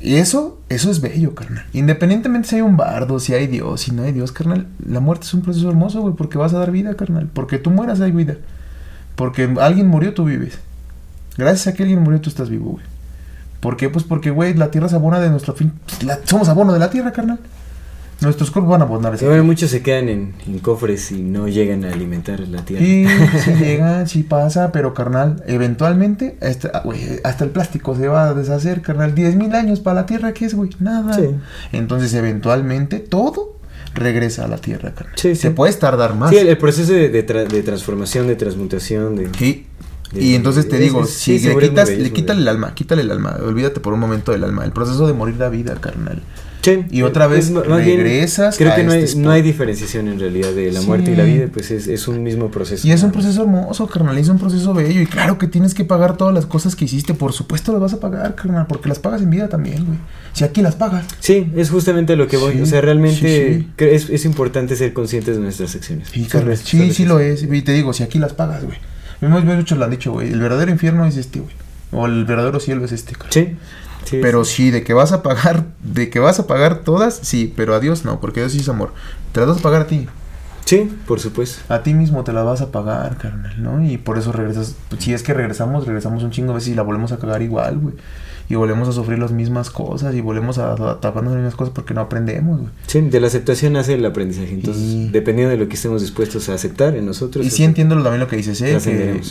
Y 0.00 0.16
eso, 0.16 0.58
eso 0.68 0.90
es 0.90 1.00
bello, 1.00 1.36
carnal. 1.36 1.66
Independientemente 1.72 2.48
si 2.48 2.56
hay 2.56 2.62
un 2.62 2.76
bardo, 2.76 3.20
si 3.20 3.32
hay 3.32 3.46
Dios, 3.46 3.82
si 3.82 3.92
no 3.92 4.02
hay 4.02 4.10
Dios, 4.10 4.32
carnal. 4.32 4.66
La 4.84 4.98
muerte 4.98 5.26
es 5.26 5.34
un 5.34 5.42
proceso 5.42 5.70
hermoso, 5.70 6.00
güey, 6.00 6.14
porque 6.14 6.36
vas 6.36 6.52
a 6.52 6.58
dar 6.58 6.72
vida, 6.72 6.96
carnal. 6.96 7.30
Porque 7.32 7.58
tú 7.58 7.70
mueras, 7.70 8.00
hay 8.00 8.10
vida. 8.10 8.38
Porque 9.14 9.54
alguien 9.60 9.86
murió, 9.86 10.14
tú 10.14 10.24
vives. 10.24 10.58
Gracias 11.36 11.66
a 11.66 11.74
que 11.74 11.82
alguien 11.82 12.02
murió, 12.02 12.20
tú 12.20 12.30
estás 12.30 12.48
vivo, 12.50 12.72
güey. 12.72 12.84
¿Por 13.60 13.76
qué? 13.76 13.88
Pues 13.88 14.04
porque, 14.04 14.30
güey, 14.30 14.54
la 14.54 14.70
tierra 14.70 14.86
es 14.86 14.92
abona 14.94 15.18
de 15.20 15.30
nuestro 15.30 15.54
fin. 15.54 15.72
la- 16.04 16.20
somos 16.24 16.48
abono 16.48 16.72
de 16.72 16.78
la 16.78 16.90
tierra, 16.90 17.12
carnal. 17.12 17.38
Nuestros 18.22 18.50
cuerpos 18.50 18.70
van 18.70 18.80
a 18.80 18.84
abonar 18.84 19.14
esa 19.14 19.26
bueno, 19.26 19.44
muchos 19.44 19.70
se 19.70 19.82
quedan 19.82 20.08
en, 20.08 20.32
en 20.46 20.58
cofres 20.60 21.12
y 21.12 21.20
no 21.20 21.48
llegan 21.48 21.84
a 21.84 21.92
alimentar 21.92 22.40
la 22.40 22.62
tierra. 22.64 22.82
Sí, 22.82 23.06
sí 23.44 23.50
llega, 23.52 24.06
sí 24.06 24.22
pasa, 24.22 24.72
pero 24.72 24.94
carnal, 24.94 25.42
eventualmente, 25.46 26.38
hasta, 26.40 26.68
ah, 26.72 26.80
güey, 26.82 27.20
hasta 27.24 27.44
el 27.44 27.50
plástico 27.50 27.94
se 27.94 28.08
va 28.08 28.28
a 28.28 28.34
deshacer, 28.34 28.80
carnal. 28.80 29.14
10 29.14 29.36
mil 29.36 29.54
años 29.54 29.80
para 29.80 29.96
la 30.00 30.06
Tierra, 30.06 30.32
¿qué 30.32 30.46
es, 30.46 30.54
güey? 30.54 30.70
Nada. 30.80 31.12
Sí. 31.12 31.24
Entonces, 31.72 32.14
eventualmente, 32.14 33.00
todo 33.00 33.58
regresa 33.94 34.46
a 34.46 34.48
la 34.48 34.56
Tierra, 34.56 34.92
carnal. 34.94 35.14
Sí, 35.16 35.34
sí. 35.34 35.42
Se 35.42 35.50
puedes 35.50 35.78
tardar 35.78 36.14
más. 36.14 36.30
Sí, 36.30 36.38
el, 36.38 36.48
el 36.48 36.56
proceso 36.56 36.94
de, 36.94 37.10
de 37.10 37.26
tra- 37.26 37.46
de 37.46 37.62
transformación, 37.62 38.26
de 38.28 38.36
transmutación, 38.36 39.16
de... 39.16 39.28
Sí. 39.36 39.66
Y 40.14 40.34
entonces 40.34 40.68
te 40.68 40.78
digo, 40.78 41.02
es- 41.04 41.10
si 41.10 41.38
sí, 41.38 41.48
le 41.48 41.58
quitas, 41.58 41.88
bello, 41.88 42.02
le 42.02 42.12
quítale 42.12 42.40
el 42.40 42.48
alma, 42.48 42.74
quítale 42.74 43.02
el 43.02 43.10
alma, 43.10 43.36
olvídate 43.44 43.80
por 43.80 43.92
un 43.92 44.00
momento 44.00 44.32
del 44.32 44.44
alma. 44.44 44.64
El 44.64 44.72
proceso 44.72 45.06
de 45.06 45.12
morir 45.12 45.36
da 45.36 45.48
vida, 45.48 45.74
carnal. 45.80 46.22
Sí, 46.62 46.84
Y 46.90 47.02
otra 47.02 47.28
vez 47.28 47.52
bien, 47.52 47.62
regresas 48.00 48.56
creo 48.58 48.74
que 48.74 48.82
no, 48.82 48.90
hay, 48.90 49.04
este 49.04 49.20
no 49.20 49.30
hay 49.30 49.40
diferenciación 49.40 50.08
en 50.08 50.18
realidad 50.18 50.50
de 50.50 50.72
la 50.72 50.80
Sí. 50.80 50.86
muerte 50.88 51.12
y 51.12 51.14
la 51.14 51.22
vida, 51.22 51.46
pues 51.52 51.70
es, 51.70 51.86
es 51.86 52.08
un 52.08 52.24
mismo 52.24 52.50
proceso. 52.50 52.88
Y 52.88 52.90
es 52.90 53.04
un 53.04 53.12
proceso 53.12 53.42
hermoso, 53.42 53.86
carnal, 53.86 54.18
es 54.18 54.28
un 54.28 54.38
proceso 54.40 54.74
bello. 54.74 55.00
Y 55.00 55.06
claro 55.06 55.38
que 55.38 55.46
tienes 55.46 55.74
que 55.74 55.84
pagar 55.84 56.16
todas 56.16 56.34
las 56.34 56.44
cosas 56.44 56.74
que 56.74 56.86
hiciste. 56.86 57.14
Por 57.14 57.32
supuesto 57.32 57.70
las 57.70 57.80
vas 57.80 57.92
a 57.92 58.00
pagar, 58.00 58.34
carnal, 58.34 58.66
porque 58.66 58.88
las 58.88 58.98
pagas 58.98 59.22
en 59.22 59.30
vida 59.30 59.48
también, 59.48 59.84
güey. 59.84 59.98
Si 60.32 60.42
aquí 60.42 60.60
las 60.60 60.74
pagas. 60.74 61.04
Sí, 61.20 61.52
es 61.54 61.70
justamente 61.70 62.16
lo 62.16 62.26
que 62.26 62.36
voy. 62.36 62.54
Sí, 62.54 62.62
o 62.62 62.66
sea, 62.66 62.80
realmente 62.80 63.64
Es, 63.78 64.10
es 64.10 64.24
importante 64.24 64.74
ser 64.74 64.92
conscientes 64.92 65.36
de 65.36 65.42
nuestras 65.42 65.72
acciones. 65.76 66.08
Sí, 66.12 66.24
carnal, 66.24 66.56
sí, 66.56 66.92
sí 66.92 67.04
lo 67.04 67.20
es. 67.20 67.44
Y 67.44 67.62
te 67.62 67.70
digo, 67.74 67.92
si 67.92 68.02
aquí 68.02 68.18
las 68.18 68.32
pagas, 68.32 68.64
güey. 68.64 68.76
Hemos 69.26 69.44
muchos 69.44 69.78
lo 69.78 69.84
han 69.84 69.90
dicho, 69.90 70.12
güey. 70.12 70.32
El 70.32 70.40
verdadero 70.40 70.70
infierno 70.70 71.04
es 71.06 71.16
este, 71.16 71.40
güey. 71.40 71.54
O 71.92 72.06
el 72.06 72.24
verdadero 72.24 72.60
cielo 72.60 72.84
es 72.84 72.92
este, 72.92 73.12
carnal. 73.12 73.32
Sí, 73.32 73.56
sí, 74.04 74.18
Pero 74.22 74.44
sí. 74.44 74.54
sí, 74.54 74.70
de 74.70 74.82
que 74.82 74.94
vas 74.94 75.12
a 75.12 75.22
pagar, 75.22 75.64
de 75.82 76.10
que 76.10 76.18
vas 76.18 76.38
a 76.40 76.46
pagar 76.46 76.78
todas, 76.78 77.18
sí, 77.22 77.52
pero 77.56 77.74
a 77.74 77.80
Dios 77.80 78.04
no, 78.04 78.20
porque 78.20 78.40
Dios 78.40 78.52
sí 78.52 78.60
es 78.60 78.68
amor. 78.68 78.92
Te 79.32 79.40
las 79.40 79.48
vas 79.50 79.58
a 79.58 79.62
pagar 79.62 79.82
a 79.82 79.86
ti. 79.86 80.08
Sí, 80.64 80.90
por 81.06 81.20
supuesto. 81.20 81.72
A 81.72 81.84
ti 81.84 81.94
mismo 81.94 82.24
te 82.24 82.32
las 82.32 82.44
vas 82.44 82.60
a 82.60 82.72
pagar, 82.72 83.18
carnal, 83.18 83.62
¿no? 83.62 83.84
Y 83.84 83.98
por 83.98 84.18
eso 84.18 84.32
regresas. 84.32 84.74
pues, 84.88 85.02
si 85.04 85.14
es 85.14 85.22
que 85.22 85.32
regresamos, 85.32 85.86
regresamos 85.86 86.24
un 86.24 86.32
chingo 86.32 86.48
de 86.48 86.54
veces 86.56 86.70
y 86.70 86.74
la 86.74 86.82
volvemos 86.82 87.12
a 87.12 87.18
cagar 87.18 87.40
igual, 87.42 87.78
güey. 87.78 87.94
Y 88.48 88.54
volvemos 88.54 88.88
a 88.88 88.92
sufrir 88.92 89.18
las 89.18 89.32
mismas 89.32 89.70
cosas 89.70 90.14
y 90.14 90.20
volvemos 90.20 90.58
a, 90.58 90.72
a 90.74 91.00
taparnos 91.00 91.32
las 91.32 91.42
mismas 91.42 91.56
cosas 91.56 91.74
porque 91.74 91.94
no 91.94 92.00
aprendemos, 92.00 92.60
güey. 92.60 92.70
Sí, 92.86 93.00
de 93.00 93.18
la 93.20 93.26
aceptación 93.26 93.72
nace 93.72 93.94
el 93.94 94.04
aprendizaje. 94.06 94.52
Entonces, 94.54 94.82
Y- 94.84 95.08
dependiendo 95.08 95.50
de 95.50 95.56
lo 95.56 95.68
que 95.68 95.74
estemos 95.74 96.00
dispuestos 96.00 96.48
a 96.48 96.54
aceptar 96.54 96.94
en 96.96 97.06
nosotros. 97.06 97.44
Y 97.44 97.50
sí 97.50 97.62
es- 97.64 97.68
entiendo 97.68 97.94
también 98.02 98.20
lo 98.20 98.28
que 98.28 98.36
dices, 98.36 98.60
¿eh? 98.62 98.78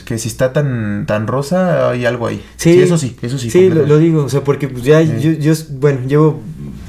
Que, 0.06 0.18
si 0.18 0.28
está 0.28 0.52
tan, 0.52 1.06
tan 1.08 1.28
rosa, 1.28 1.90
hay 1.92 2.06
algo 2.06 2.28
ahí. 2.28 2.42
Sí, 2.58 2.80
eso 2.82 2.98
sí, 2.98 3.16
eso 3.22 3.38
sí. 3.38 3.50
Sí, 3.50 3.70
lo, 3.70 3.98
digo, 3.98 4.24
o 4.26 4.30
sea, 4.30 4.44
porque 4.44 4.68
pues 4.68 4.84
ya 4.84 5.02
Sí. 5.02 5.14
yo, 5.22 5.32
yo, 5.32 5.54
bueno, 5.80 6.00
llevo 6.08 6.42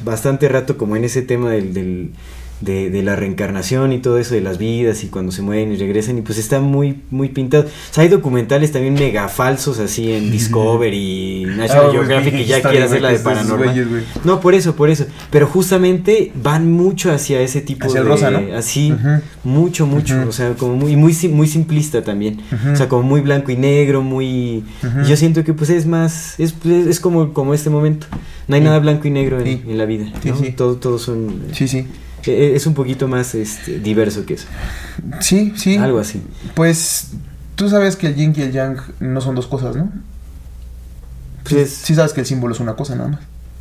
bastante 0.05 0.49
rato 0.49 0.77
como 0.77 0.97
en 0.97 1.05
ese 1.05 1.23
tema 1.23 1.51
del, 1.51 1.75
del- 1.75 2.11
de, 2.61 2.91
de 2.91 3.03
la 3.03 3.17
reencarnación 3.17 3.93
y 3.93 3.99
todo 3.99 4.19
eso 4.19 4.35
de 4.35 4.41
las 4.41 4.57
vidas 4.59 5.05
y 5.05 5.09
cuando 5.09 5.31
se 5.31 5.43
mueren 5.43 5.73
y 5.73 5.77
regresan 5.77 6.17
y 6.19 6.23
pues 6.23 6.39
está 6.39 6.61
muy, 6.61 7.01
muy 7.11 7.29
pintado. 7.29 7.65
O 7.65 7.95
sea, 7.95 8.03
hay 8.03 8.09
documentales 8.09 8.73
también 8.73 8.95
mega 8.95 9.29
falsos 9.29 9.79
así 9.79 10.13
en 10.13 10.31
Discovery, 10.31 11.45
National 11.47 11.71
Ah, 11.71 11.81
güey, 11.89 11.93
Geographic 11.99 12.33
que 12.37 12.45
ya 12.47 12.63
quiere 12.63 12.85
hacer 12.85 13.03
la 13.03 13.11
de 13.13 13.19
paranormal. 13.19 14.05
No, 14.25 14.41
por 14.41 14.55
eso, 14.55 14.75
por 14.75 14.89
eso. 14.91 15.07
Pero 15.31 15.47
justamente 15.47 16.33
van 16.43 16.71
mucho 16.73 17.13
hacia 17.13 17.41
ese 17.41 17.61
tipo 17.61 17.87
Hacia 17.87 17.99
el 18.01 18.05
de... 18.07 18.11
rosa, 18.11 18.31
¿no? 18.31 18.57
Así, 18.57 18.93
mucho, 19.45 19.87
mucho. 19.87 20.25
O 20.29 20.33
sea, 20.33 20.55
como 20.55 20.77
muy, 20.77 20.97
muy, 20.97 21.15
muy 21.31 21.47
simplista 21.47 22.03
también. 22.03 22.41
O 22.73 22.77
sea, 22.77 22.89
como 22.89 23.03
muy 23.03 23.21
blanco 23.21 23.51
y 23.53 23.57
negro, 23.57 24.03
muy... 24.03 24.27
Y 24.27 24.65
Yo 25.09 25.17
siento 25.17 25.45
que 25.45 25.53
pues 25.53 25.71
es 25.71 25.87
más... 25.87 26.39
Es, 26.41 26.55
es, 26.65 26.87
es 26.87 27.01
como, 27.01 27.33
como 27.33 27.55
este 27.55 27.71
momento. 27.71 28.07
No 28.49 28.55
hay 28.55 28.61
Sí. 28.63 28.65
nada 28.65 28.79
blanco 28.79 29.07
y 29.09 29.11
negro 29.11 29.39
en, 29.41 29.45
Sí. 29.47 29.63
en 29.69 29.77
la 29.79 29.85
vida. 29.87 30.07
Sí, 30.23 30.29
¿no? 30.31 30.37
sí. 30.39 30.53
Todo, 30.53 30.77
todos 30.77 31.03
son... 31.03 31.43
Sí, 31.53 31.69
sí. 31.69 31.87
Eh, 32.33 32.57
Es 32.57 32.67
un 32.67 32.75
poquito 32.75 33.09
más 33.09 33.35
este, 33.35 33.79
diverso 33.81 34.25
que 34.27 34.35
eso. 34.35 34.47
Sí, 35.21 35.53
sí. 35.57 35.77
Algo 35.77 35.99
así. 35.99 36.23
Pues 36.55 37.09
tú 37.55 37.69
sabes 37.69 37.97
que 37.97 38.07
el 38.09 38.15
yin 38.15 38.33
y 38.37 38.43
el 38.43 38.53
yang 38.53 38.79
no 39.01 39.21
son 39.21 39.35
dos 39.35 39.47
cosas, 39.47 39.77
¿no? 39.77 39.91
Pues 41.45 41.55
es- 41.55 41.71
Sí 41.73 41.95
sabes 41.95 42.13
que 42.13 42.21
el 42.21 42.27
símbolo 42.27 42.55
es 42.55 42.61
una 42.61 42.75
cosa 42.75 42.95
nada 42.97 43.09
más. 43.11 43.21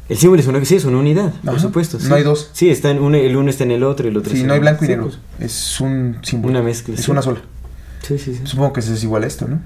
El 0.10 0.18
símbolo 0.18 0.40
es 0.42 0.48
una, 0.48 0.64
sí, 0.66 0.76
es 0.76 0.86
una 0.86 0.98
unidad, 1.00 1.34
por 1.44 1.60
supuesto. 1.60 1.98
No 2.08 2.14
hay 2.16 2.22
dos. 2.24 2.52
Sí, 2.54 2.70
está 2.70 2.92
en 2.92 3.00
uno, 3.02 3.18
el 3.18 3.36
uno 3.36 3.50
está 3.50 3.64
en 3.64 3.72
el 3.72 3.84
otro, 3.84 4.08
el 4.08 4.16
otro 4.18 4.30
Sí, 4.32 4.38
está 4.38 4.48
no 4.48 4.54
hay 4.54 4.60
blanco 4.60 4.86
y 4.86 4.88
negro. 4.88 5.10
Es 5.40 5.82
un 5.82 6.18
símbolo. 6.22 6.52
Una 6.52 6.62
mezcla, 6.62 6.94
Es 6.94 7.06
sí. 7.06 7.12
una 7.12 7.24
sola. 7.24 7.42
Sí, 8.04 8.20
sí, 8.20 8.36
sí. 8.36 8.42
Supongo 8.44 8.72
que 8.74 8.82
eso 8.82 8.94
es 8.94 9.04
igual 9.04 9.24
a 9.24 9.28
esto, 9.28 9.48
¿no? 9.48 9.60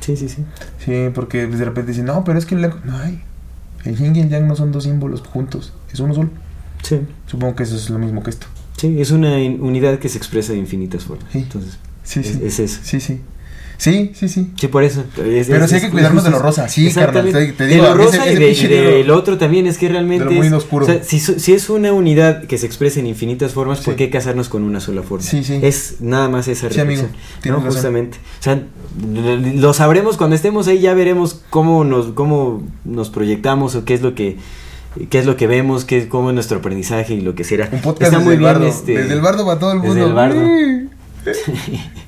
Sí, 0.00 0.16
sí, 0.16 0.28
sí. 0.28 0.44
Sí, 0.84 1.08
porque 1.14 1.46
de 1.46 1.64
repente 1.64 1.92
dicen, 1.92 2.06
no, 2.06 2.24
pero 2.24 2.36
es 2.38 2.46
que 2.46 2.56
el 2.56 2.62
blanco. 2.62 2.78
No 2.84 2.98
hay. 2.98 3.22
El 3.84 3.96
yin 3.96 4.16
y 4.16 4.20
el 4.22 4.28
yang 4.28 4.48
no 4.48 4.56
son 4.56 4.72
dos 4.72 4.84
símbolos 4.84 5.20
juntos. 5.20 5.72
Es 5.92 6.00
uno 6.00 6.14
solo. 6.14 6.30
Sí, 6.84 7.00
Supongo 7.26 7.56
que 7.56 7.62
eso 7.64 7.76
es 7.76 7.90
lo 7.90 7.98
mismo 7.98 8.22
que 8.22 8.30
esto. 8.30 8.46
sí, 8.76 9.00
es 9.00 9.10
una 9.10 9.36
unidad 9.36 9.98
que 9.98 10.08
se 10.08 10.18
expresa 10.18 10.52
de 10.52 10.58
infinitas 10.58 11.04
formas. 11.04 11.26
Sí. 11.32 11.38
Entonces, 11.38 11.78
Sí, 12.04 12.20
es, 12.20 12.26
sí. 12.26 12.40
es 12.44 12.58
eso. 12.60 12.80
Sí, 12.84 13.00
sí. 13.00 13.20
Sí, 13.76 14.12
sí, 14.14 14.28
sí. 14.28 14.50
Sí, 14.56 14.68
por 14.68 14.84
eso. 14.84 15.00
Es- 15.24 15.48
Pero 15.48 15.64
es- 15.64 15.70
sí 15.70 15.74
hay 15.76 15.82
que 15.82 15.90
cuidarnos 15.90 16.18
es 16.22 16.24
de 16.26 16.30
lo 16.30 16.38
rosa. 16.38 16.68
Sí, 16.68 16.92
carnal, 16.92 17.32
te- 17.32 17.52
te 17.54 17.64
de 17.64 17.70
digo, 17.74 17.82
lo 17.82 17.90
a 17.90 17.94
mí 17.96 18.04
ese- 18.04 18.18
rosa 18.18 18.30
y 18.32 18.44
ese 18.44 18.68
de- 18.68 18.76
del 18.82 18.96
libro- 18.98 19.16
otro 19.16 19.36
también 19.36 19.66
es 19.66 19.78
que 19.78 19.88
realmente. 19.88 20.24
de 20.26 20.30
lo 20.30 20.36
muy 20.36 20.48
oscuro. 20.52 20.84
o 20.84 20.88
sea, 20.88 21.02
si, 21.02 21.18
si 21.18 21.52
es 21.52 21.68
una 21.70 21.92
unidad 21.92 22.44
que 22.44 22.56
se 22.56 22.66
expresa 22.66 23.00
en 23.00 23.06
infinitas 23.08 23.52
formas, 23.52 23.80
¿por 23.80 23.94
Sí. 23.94 23.98
qué 23.98 24.10
casarnos 24.10 24.48
con 24.48 24.62
una 24.62 24.78
sola 24.80 25.02
forma? 25.02 25.24
Sí, 25.26 25.42
sí. 25.42 25.58
Es 25.60 25.96
nada 26.00 26.28
más 26.28 26.46
esa 26.46 26.70
Sí, 26.70 26.78
amigo, 26.80 27.02
reflexión. 27.02 27.52
¿no? 27.52 27.56
razón. 27.58 27.72
Justamente. 27.72 28.18
O 28.38 28.42
sea, 28.42 28.62
lo 29.56 29.74
sabremos 29.74 30.16
cuando 30.18 30.36
estemos 30.36 30.68
ahí, 30.68 30.78
ya 30.80 30.94
veremos 30.94 31.40
cómo 31.50 31.84
nos, 31.84 32.08
cómo 32.12 32.62
nos 32.84 33.10
proyectamos 33.10 33.74
o 33.74 33.84
qué 33.84 33.94
es 33.94 34.02
lo 34.02 34.14
que 34.14 34.36
qué 35.10 35.18
es 35.18 35.26
lo 35.26 35.36
que 35.36 35.46
vemos, 35.46 35.84
qué, 35.84 36.08
cómo 36.08 36.30
es 36.30 36.34
nuestro 36.34 36.58
aprendizaje 36.58 37.14
y 37.14 37.20
lo 37.20 37.34
que 37.34 37.44
será. 37.44 37.68
Un 37.70 37.80
podcast 37.80 38.12
Está 38.12 38.18
desde 38.18 38.24
muy 38.24 38.34
el 38.34 38.40
bien 38.40 38.52
bardo. 38.52 38.66
este. 38.66 38.98
Desde 38.98 39.12
el 39.12 39.20
bardo 39.20 39.46
para 39.46 39.58
todo 39.58 39.72
el 39.72 39.78
mundo. 39.78 39.94
Desde 39.94 40.08
el 40.08 40.14
bardo. 40.14 40.40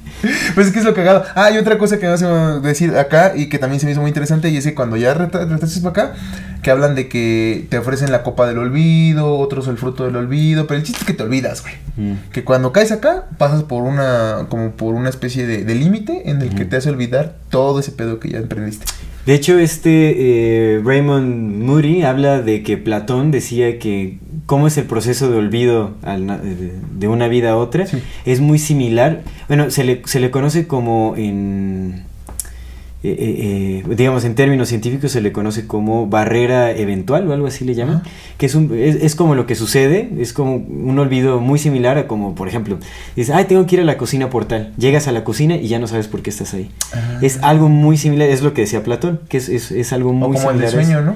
Pues 0.54 0.68
es 0.68 0.72
que 0.72 0.78
es 0.78 0.84
lo 0.84 0.94
cagado. 0.94 1.24
Ah, 1.34 1.50
y 1.50 1.58
otra 1.58 1.78
cosa 1.78 1.98
que 1.98 2.06
me 2.06 2.12
vas 2.12 2.22
a 2.22 2.58
decir 2.60 2.96
acá 2.96 3.34
y 3.36 3.48
que 3.48 3.58
también 3.58 3.80
se 3.80 3.86
me 3.86 3.92
hizo 3.92 4.00
muy 4.00 4.08
interesante 4.08 4.48
y 4.48 4.56
es 4.56 4.64
que 4.64 4.74
cuando 4.74 4.96
ya 4.96 5.14
retrases 5.14 5.80
para 5.80 5.90
acá, 5.90 6.14
que 6.62 6.70
hablan 6.70 6.94
de 6.94 7.08
que 7.08 7.66
te 7.68 7.78
ofrecen 7.78 8.10
la 8.10 8.22
copa 8.22 8.46
del 8.46 8.58
olvido, 8.58 9.36
otros 9.36 9.68
el 9.68 9.76
fruto 9.76 10.04
del 10.04 10.16
olvido, 10.16 10.66
pero 10.66 10.78
el 10.78 10.84
chiste 10.84 11.00
es 11.00 11.06
que 11.06 11.12
te 11.12 11.22
olvidas, 11.22 11.62
güey. 11.62 11.74
Mm. 11.96 12.30
Que 12.32 12.44
cuando 12.44 12.72
caes 12.72 12.92
acá, 12.92 13.26
pasas 13.38 13.62
por 13.64 13.82
una, 13.82 14.46
como 14.48 14.72
por 14.72 14.94
una 14.94 15.10
especie 15.10 15.46
de, 15.46 15.64
de 15.64 15.74
límite 15.74 16.30
en 16.30 16.40
el 16.40 16.54
que 16.54 16.64
te 16.64 16.76
hace 16.76 16.90
olvidar 16.90 17.36
todo 17.50 17.78
ese 17.78 17.92
pedo 17.92 18.18
que 18.18 18.30
ya 18.30 18.38
emprendiste. 18.38 18.86
De 19.26 19.34
hecho, 19.34 19.58
este 19.58 20.76
eh, 20.76 20.80
Raymond 20.84 21.62
Moody 21.64 22.02
habla 22.02 22.40
de 22.42 22.62
que 22.62 22.76
Platón 22.76 23.32
decía 23.32 23.78
que 23.80 24.18
cómo 24.46 24.68
es 24.68 24.78
el 24.78 24.84
proceso 24.84 25.28
de 25.30 25.36
olvido 25.38 25.94
al 26.02 26.26
na- 26.26 26.38
de, 26.38 26.72
de 26.96 27.08
una 27.08 27.26
vida 27.26 27.50
a 27.50 27.56
otra. 27.56 27.86
Sí. 27.86 27.98
Es 28.24 28.40
muy 28.40 28.58
similar. 28.60 29.22
Bueno, 29.48 29.70
se 29.70 29.82
le, 29.82 30.02
se 30.04 30.20
le 30.20 30.30
conoce 30.30 30.66
como 30.68 31.14
en... 31.16 32.04
eh, 33.08 33.16
eh, 33.18 33.82
eh, 33.88 33.94
digamos, 33.96 34.24
en 34.24 34.34
términos 34.34 34.68
científicos 34.68 35.12
se 35.12 35.20
le 35.20 35.32
conoce 35.32 35.66
como 35.66 36.06
barrera 36.08 36.72
eventual 36.72 37.28
o 37.28 37.32
algo 37.32 37.46
así 37.46 37.64
le 37.64 37.74
llaman, 37.74 38.02
que 38.38 38.46
es, 38.46 38.54
un, 38.54 38.76
es, 38.76 38.96
es 38.96 39.14
como 39.14 39.34
lo 39.34 39.46
que 39.46 39.54
sucede, 39.54 40.10
es 40.18 40.32
como 40.32 40.56
un 40.56 40.98
olvido 40.98 41.40
muy 41.40 41.58
similar 41.58 41.98
a 41.98 42.06
como, 42.06 42.34
por 42.34 42.48
ejemplo, 42.48 42.78
dices, 43.14 43.34
ay, 43.34 43.44
tengo 43.44 43.66
que 43.66 43.76
ir 43.76 43.80
a 43.80 43.84
la 43.84 43.96
cocina 43.96 44.30
por 44.30 44.44
tal, 44.46 44.72
llegas 44.76 45.06
a 45.08 45.12
la 45.12 45.24
cocina 45.24 45.56
y 45.56 45.68
ya 45.68 45.78
no 45.78 45.86
sabes 45.86 46.08
por 46.08 46.22
qué 46.22 46.30
estás 46.30 46.52
ahí. 46.54 46.70
Es 47.22 47.38
algo 47.42 47.68
muy 47.68 47.96
similar, 47.96 48.28
es 48.28 48.42
lo 48.42 48.52
que 48.54 48.62
decía 48.62 48.82
Platón, 48.82 49.20
que 49.28 49.36
es, 49.36 49.48
es, 49.48 49.70
es 49.70 49.92
algo 49.92 50.10
O 50.10 50.12
muy 50.12 50.36
como 50.36 50.50
el 50.50 50.58
de 50.58 50.68
similar. 50.68 50.82
eso. 50.82 50.92
sueño, 50.92 51.02
¿no? 51.02 51.14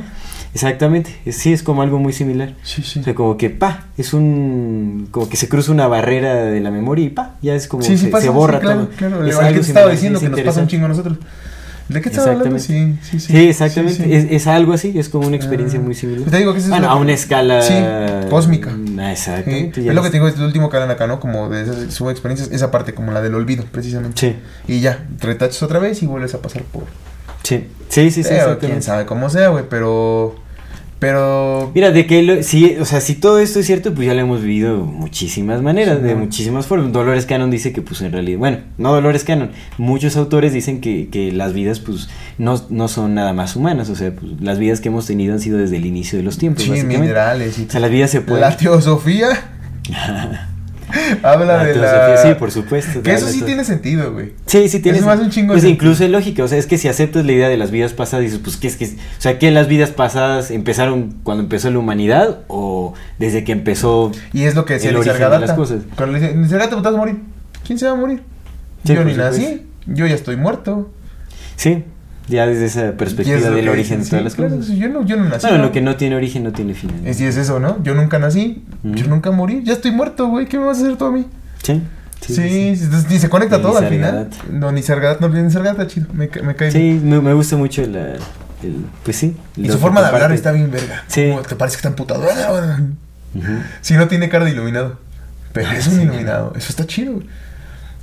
Exactamente, 0.52 1.14
sí, 1.30 1.52
es 1.52 1.62
como 1.62 1.80
algo 1.82 2.00
muy 2.00 2.12
similar. 2.12 2.54
Sí, 2.64 2.82
sí. 2.82 2.98
O 2.98 3.02
sea, 3.04 3.14
como 3.14 3.36
que, 3.36 3.50
pa, 3.50 3.84
es 3.96 4.12
un, 4.12 5.06
como 5.12 5.28
que 5.28 5.36
se 5.36 5.48
cruza 5.48 5.70
una 5.70 5.86
barrera 5.86 6.34
de 6.46 6.60
la 6.60 6.72
memoria 6.72 7.04
y 7.04 7.10
pa, 7.10 7.36
ya 7.40 7.54
es 7.54 7.68
como, 7.68 7.84
Sí, 7.84 7.96
se, 7.96 8.08
pasa, 8.08 8.22
se 8.22 8.28
sí, 8.30 8.34
borra 8.34 8.58
claro, 8.58 8.86
todo. 8.86 8.96
Claro, 8.96 9.24
Es 9.26 9.38
el 9.38 9.44
algo 9.44 9.60
que 9.60 9.60
te 9.60 9.66
estaba 9.68 9.86
similar, 9.86 9.90
diciendo 9.92 10.18
es 10.18 10.24
que 10.24 10.30
nos 10.30 10.40
pasa 10.40 10.60
un 10.62 10.66
chingo 10.66 10.86
a 10.86 10.88
nosotros. 10.88 11.18
¿De 11.92 12.00
qué 12.00 12.08
estás 12.08 12.26
hablando? 12.26 12.58
Sí, 12.58 12.96
sí, 13.02 13.20
sí. 13.20 13.32
Sí, 13.32 13.48
exactamente. 13.48 14.04
Sí. 14.04 14.12
Es, 14.14 14.26
es 14.30 14.46
algo 14.46 14.72
así, 14.72 14.98
es 14.98 15.08
como 15.08 15.26
una 15.26 15.36
experiencia 15.36 15.78
Ah. 15.78 15.82
muy 15.82 15.94
similar. 15.94 16.30
Te 16.30 16.36
digo 16.38 16.52
que 16.52 16.60
es 16.60 16.68
bueno, 16.68 16.90
a 16.90 16.94
que- 16.94 17.00
una 17.00 17.12
escala 17.12 17.62
Sí, 17.62 17.74
cósmica. 18.30 18.70
Sí, 18.70 19.00
exactamente. 19.10 19.88
es 19.88 19.94
lo 19.94 20.02
que 20.02 20.08
te 20.10 20.16
digo, 20.16 20.28
es 20.28 20.36
el 20.36 20.42
último 20.44 20.70
que 20.70 20.76
hablan 20.76 20.90
acá, 20.90 21.06
¿no? 21.06 21.20
Como 21.20 21.48
de 21.48 21.62
esas 21.62 21.92
sub 21.92 22.10
experiencias, 22.10 22.50
esa 22.52 22.70
parte, 22.70 22.94
como 22.94 23.12
la 23.12 23.20
del 23.20 23.34
olvido, 23.34 23.64
precisamente. 23.70 24.20
Sí, 24.20 24.36
Y 24.72 24.80
ya, 24.80 25.04
retachas 25.20 25.62
otra 25.62 25.78
vez 25.80 26.02
y 26.02 26.06
vuelves 26.06 26.34
a 26.34 26.38
pasar 26.42 26.62
por. 26.62 26.84
sí, 27.42 27.66
sí, 27.88 28.10
sí, 28.10 28.22
sí, 28.22 28.30
quién 28.60 28.82
sabe 28.82 29.06
cómo 29.06 29.28
sea, 29.30 29.48
güey, 29.48 29.64
pero. 29.68 30.36
Pero. 31.00 31.72
Mira, 31.74 31.90
de 31.90 32.06
que 32.06 32.22
lo- 32.22 32.42
sí, 32.42 32.76
o 32.78 32.84
sea, 32.84 33.00
si 33.00 33.14
todo 33.14 33.38
esto 33.40 33.58
es 33.58 33.66
cierto, 33.66 33.94
pues 33.94 34.06
ya 34.06 34.14
lo 34.14 34.20
hemos 34.20 34.42
vivido 34.42 34.76
de 34.76 34.82
muchísimas 34.84 35.62
maneras, 35.62 35.98
Sí, 36.00 36.04
de 36.06 36.14
muchísimas 36.14 36.66
formas. 36.66 36.92
Dolores 36.92 37.24
Cannon 37.26 37.50
dice 37.50 37.72
que, 37.72 37.80
pues 37.82 38.02
en 38.02 38.12
realidad, 38.12 38.38
bueno, 38.38 38.58
no 38.78 38.92
Dolores 38.92 39.24
Cannon, 39.24 39.50
muchos 39.78 40.16
autores 40.18 40.52
dicen 40.52 40.80
que, 40.82 41.08
que 41.08 41.32
las 41.32 41.54
vidas, 41.54 41.80
pues, 41.80 42.08
no, 42.38 42.62
no 42.68 42.86
son 42.88 43.14
nada 43.14 43.32
más 43.32 43.56
humanas, 43.56 43.88
o 43.90 43.96
sea, 43.96 44.12
pues, 44.14 44.32
las 44.42 44.58
vidas 44.58 44.80
que 44.80 44.88
hemos 44.88 45.06
tenido 45.06 45.32
han 45.32 45.40
sido 45.40 45.56
desde 45.58 45.78
el 45.78 45.86
inicio 45.86 46.18
de 46.18 46.22
los 46.22 46.36
tiempos, 46.38 46.64
Sí, 46.64 46.68
básicamente. 46.70 47.00
minerales 47.00 47.58
y 47.58 47.64
O 47.64 47.70
sea, 47.70 47.80
las 47.80 47.90
vidas 47.90 48.10
se 48.10 48.20
pueden... 48.20 48.42
La 48.42 48.56
teosofía. 48.56 49.28
habla 51.22 51.44
La 51.58 51.64
de 51.64 51.74
la. 51.76 52.16
Sí, 52.18 52.28
por 52.38 52.50
supuesto. 52.50 53.02
Que 53.02 53.12
eso 53.14 53.26
sí 53.28 53.38
todo. 53.38 53.46
tiene 53.46 53.64
sentido, 53.64 54.12
güey. 54.12 54.32
Sí, 54.46 54.68
sí 54.68 54.80
tiene. 54.80 54.98
Es 54.98 55.04
más 55.04 55.18
un 55.20 55.30
chingo 55.30 55.52
Pues 55.54 55.62
de- 55.62 55.70
incluso 55.70 56.04
es 56.04 56.10
lógica, 56.10 56.44
o 56.44 56.48
sea, 56.48 56.58
es 56.58 56.66
que 56.66 56.78
si 56.78 56.88
aceptas 56.88 57.24
la 57.24 57.32
idea 57.32 57.48
de 57.48 57.56
las 57.56 57.70
vidas 57.70 57.92
pasadas, 57.92 58.24
dices, 58.24 58.40
pues, 58.42 58.56
¿qué 58.56 58.66
es 58.68 58.76
que 58.76 58.84
O 58.86 58.88
sea, 59.20 59.38
que 59.38 59.50
las 59.50 59.68
vidas 59.68 59.90
pasadas 59.90 60.50
empezaron 60.50 61.16
cuando 61.22 61.42
empezó 61.42 61.70
la 61.70 61.78
humanidad 61.78 62.40
o 62.48 62.94
desde 63.18 63.44
que 63.44 63.52
empezó. 63.52 64.12
Y 64.32 64.44
es 64.44 64.54
lo 64.54 64.64
que 64.64 64.74
decía 64.74 64.90
El 64.90 64.96
origen 64.96 65.18
de 65.30 65.38
las 65.38 65.52
cosas. 65.52 65.82
Cuando 65.96 66.18
le 66.18 66.20
dice, 66.20 66.34
te 66.48 66.56
vas 66.56 66.86
a 66.86 66.90
morir. 66.96 67.20
¿Quién 67.66 67.78
se 67.78 67.86
va 67.86 67.92
a 67.92 67.96
morir? 67.96 68.22
Sí, 68.84 68.94
yo 68.94 69.04
ni 69.04 69.12
supuesto. 69.12 69.40
nací. 69.42 69.66
Yo 69.86 70.06
ya 70.06 70.14
estoy 70.14 70.36
muerto. 70.36 70.90
Sí, 71.56 71.84
ya 72.30 72.46
desde 72.46 72.64
esa 72.66 72.92
perspectiva 72.92 73.50
del 73.50 73.68
origen 73.68 74.02
de 74.02 74.06
todas 74.08 74.20
sí, 74.20 74.24
las 74.24 74.34
cosas. 74.50 74.66
sí, 74.66 74.78
yo, 74.78 74.88
no, 74.88 75.04
yo 75.04 75.16
no 75.16 75.24
nací. 75.24 75.42
Bueno, 75.46 75.58
¿no? 75.58 75.64
lo 75.64 75.72
que 75.72 75.80
no 75.82 75.96
tiene 75.96 76.16
origen 76.16 76.44
no 76.44 76.52
tiene 76.52 76.72
final. 76.74 76.96
Es, 77.04 77.20
y 77.20 77.26
es 77.26 77.36
eso, 77.36 77.60
¿no? 77.60 77.82
Yo 77.82 77.94
nunca 77.94 78.18
nací. 78.18 78.64
Yo 78.82 79.06
nunca 79.06 79.30
morí. 79.30 79.62
Ya 79.64 79.74
estoy 79.74 79.90
muerto, 79.90 80.28
güey. 80.28 80.46
¿Qué 80.46 80.58
me 80.58 80.64
vas 80.64 80.78
a 80.78 80.82
hacer 80.82 80.96
tú 80.96 81.04
a 81.06 81.10
mí? 81.12 81.26
Sí, 81.62 81.82
Sí, 82.20 82.34
sí. 82.34 82.76
sí. 82.76 82.86
sí, 83.08 83.14
y 83.14 83.18
se 83.18 83.28
conecta 83.28 83.60
todo 83.60 83.78
al 83.78 83.88
final. 83.88 84.28
No, 84.50 84.70
ni 84.72 84.82
Sargadatta, 84.82 85.26
no, 85.26 85.34
ni 85.42 85.50
Sargadatta, 85.50 85.86
chido. 85.86 86.06
Me, 86.12 86.30
me 86.42 86.54
cae. 86.54 86.70
Sí, 86.70 87.00
me, 87.02 87.20
me 87.20 87.32
gusta 87.34 87.56
mucho 87.56 87.82
la. 87.86 88.12
el- 88.62 88.84
pues 89.04 89.16
sí. 89.16 89.36
Y 89.56 89.68
su 89.70 89.78
forma 89.78 90.00
de 90.02 90.08
hablar 90.08 90.32
está 90.32 90.52
bien 90.52 90.70
verga. 90.70 91.02
Sí. 91.08 91.28
Como 91.30 91.42
te 91.42 91.56
parece 91.56 91.76
que 91.76 91.78
está 91.78 91.88
emputado. 91.88 92.22
Ujú. 93.34 93.52
Si 93.80 93.94
no 93.94 94.08
tiene 94.08 94.28
cara 94.28 94.44
de 94.44 94.50
iluminado. 94.52 94.98
Pero 95.52 95.70
es 95.70 95.86
un 95.88 95.94
Sí. 95.96 96.02
iluminado. 96.02 96.52
Eso 96.56 96.68
está 96.70 96.86
chido. 96.86 97.14
güey. 97.14 97.26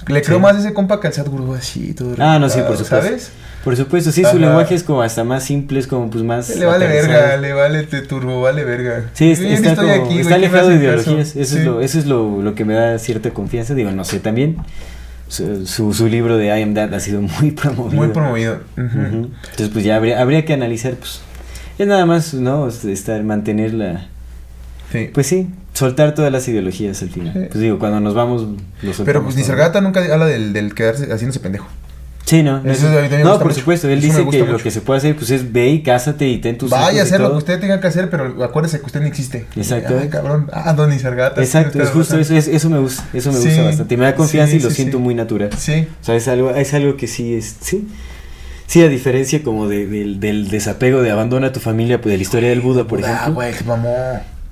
Le 0.08 0.22
creo 0.22 0.38
Sí. 0.38 0.42
más 0.42 0.56
a 0.56 0.60
ese 0.60 0.74
compa 0.74 1.00
que 1.00 1.08
al 1.08 1.14
Sadhguru 1.14 1.54
así. 1.54 1.94
Todo 1.94 2.16
Ah, 2.20 2.40
no, 2.40 2.50
sí, 2.50 2.60
por 2.62 2.78
supuesto. 2.78 3.02
¿Sabes? 3.08 3.32
Por 3.68 3.76
supuesto, 3.76 4.12
sí, 4.14 4.24
su 4.24 4.40
lenguaje 4.40 4.76
es 4.76 4.84
como 4.84 5.02
hasta 5.02 5.24
más 5.26 5.44
simple, 5.44 5.78
es 5.80 5.88
como 5.88 6.10
pues 6.10 6.24
más. 6.24 6.56
Le 6.56 6.66
vale 6.66 6.86
aterrizado. 6.86 7.14
verga, 7.22 7.38
le 7.38 7.52
vale 7.54 7.84
te 7.84 8.02
turbo, 8.02 8.42
vale 8.42 8.64
verga. 8.64 9.10
Sí, 9.14 9.32
es- 9.32 9.42
está, 9.42 9.76
como- 9.76 9.90
aquí, 9.92 10.04
güey, 10.06 10.20
está 10.20 10.36
¿qué 10.36 10.40
me 10.40 10.46
alejado 10.48 10.70
de 10.70 10.76
ideologías. 10.76 11.36
Eso 11.36 11.56
Sí. 11.56 11.60
es, 11.60 11.66
lo, 11.66 11.82
eso 11.82 12.00
es 12.00 12.06
lo, 12.06 12.42
lo 12.42 12.56
que 12.56 12.64
me 12.64 12.74
da 12.76 12.98
cierta 12.98 13.32
confianza. 13.32 13.74
Digo, 13.74 13.92
no 13.92 14.06
sé, 14.06 14.20
también 14.22 14.56
su, 15.28 15.68
su, 15.68 15.94
su 15.94 16.08
libro 16.08 16.38
de 16.38 16.46
I 16.48 16.62
Am 16.64 16.74
That 16.76 16.94
ha 16.94 17.00
sido 17.02 17.22
muy 17.22 17.52
promovido. 17.62 17.96
Muy 18.02 18.08
promovido. 18.14 18.60
Entonces, 18.78 19.70
pues 19.74 19.84
ya 19.84 19.98
habría, 19.98 20.22
habría 20.22 20.46
que 20.46 20.54
analizar, 20.54 20.94
pues. 20.94 21.20
Es 21.78 21.86
nada 21.88 22.06
más, 22.06 22.34
¿no? 22.34 22.68
Estar, 22.70 23.22
mantener 23.24 23.74
la. 23.74 24.08
Sí. 24.92 25.10
Pues 25.14 25.28
sí, 25.28 25.50
soltar 25.74 26.16
todas 26.16 26.32
las 26.32 26.48
ideologías 26.48 27.02
al 27.02 27.10
final. 27.10 27.34
Sí. 27.34 27.40
Pues 27.52 27.60
digo, 27.60 27.78
cuando 27.80 28.00
nos 28.00 28.14
vamos, 28.16 28.44
lo 28.44 28.48
soltamos. 28.94 29.06
Pero 29.06 29.24
pues 29.24 29.36
ni 29.36 29.42
todo. 29.42 29.50
Sargadatta 29.50 29.82
nunca 29.82 30.00
habla 30.12 30.26
del, 30.26 30.54
del 30.54 30.74
quedarse 30.74 31.12
haciéndose 31.12 31.42
pendejo. 31.42 31.68
Sí, 32.28 32.44
no. 32.44 32.62
no, 32.62 32.70
Eso 32.70 32.88
a 32.88 33.02
mí 33.02 33.08
no, 33.24 33.38
por 33.38 33.48
mucho. 33.48 33.60
supuesto. 33.60 33.88
Él 33.88 34.00
Eso 34.00 34.08
dice 34.20 34.30
que 34.30 34.40
lo 34.40 34.46
mucho. 34.52 34.64
que 34.64 34.70
se 34.70 34.82
puede 34.82 34.98
hacer, 34.98 35.16
pues 35.16 35.30
es 35.32 35.50
ve 35.54 35.70
y 35.70 35.82
cásate 35.82 36.28
y 36.28 36.40
ten 36.40 36.58
tus 36.58 36.68
hijos 36.70 36.82
Vaya 36.82 37.00
a 37.02 37.04
hacer 37.06 37.22
lo 37.22 37.32
que 37.32 37.38
usted 37.38 37.60
tenga 37.62 37.80
que 37.80 37.88
hacer, 37.88 38.10
pero 38.10 38.44
acuérdese 38.44 38.80
que 38.82 38.86
usted 38.86 39.00
no 39.00 39.08
existe. 39.08 39.46
Exacto. 39.56 39.98
Ay, 39.98 40.10
cabrón. 40.10 40.50
Ah, 40.52 40.74
Don 40.74 40.90
Nisargadatta. 40.90 41.42
Exacto, 41.42 41.82
es 41.82 41.90
justo 41.90 42.20
eso, 42.20 42.36
es- 42.36 42.50
eso 42.50 42.70
me 42.70 42.80
gusta, 42.80 43.06
eso 43.14 43.32
me 43.32 43.38
Sí, 43.40 43.46
gusta 43.48 43.64
bastante. 43.64 43.94
Y 43.94 43.98
me 43.98 44.04
da 44.04 44.16
confianza 44.16 44.52
sí, 44.52 44.58
y 44.58 44.60
lo 44.62 44.70
sí, 44.70 44.76
siento 44.76 45.00
muy 45.00 45.16
natural. 45.16 45.52
Sí. 45.58 45.88
O 46.02 46.04
sea, 46.04 46.16
es 46.16 46.28
algo, 46.28 46.50
es 46.52 46.74
algo 46.74 46.98
que 46.98 47.08
sí 47.08 47.34
es, 47.34 47.56
sí. 47.62 47.88
Sí, 48.66 48.84
a 48.84 48.90
diferencia 48.90 49.42
como 49.42 49.70
de- 49.70 49.88
del, 49.88 50.20
del 50.20 50.50
desapego 50.50 51.02
de 51.02 51.12
abandona 51.12 51.48
a 51.48 51.52
tu 51.54 51.62
familia, 51.62 52.02
pues 52.02 52.12
de 52.12 52.18
la 52.18 52.24
historia 52.24 52.50
del 52.50 52.60
Buda, 52.60 52.84
por 52.86 53.00
Ah, 53.06 53.10
ejemplo. 53.10 53.34
güey, 53.36 53.54
se 53.54 53.64
mamó. 53.64 53.96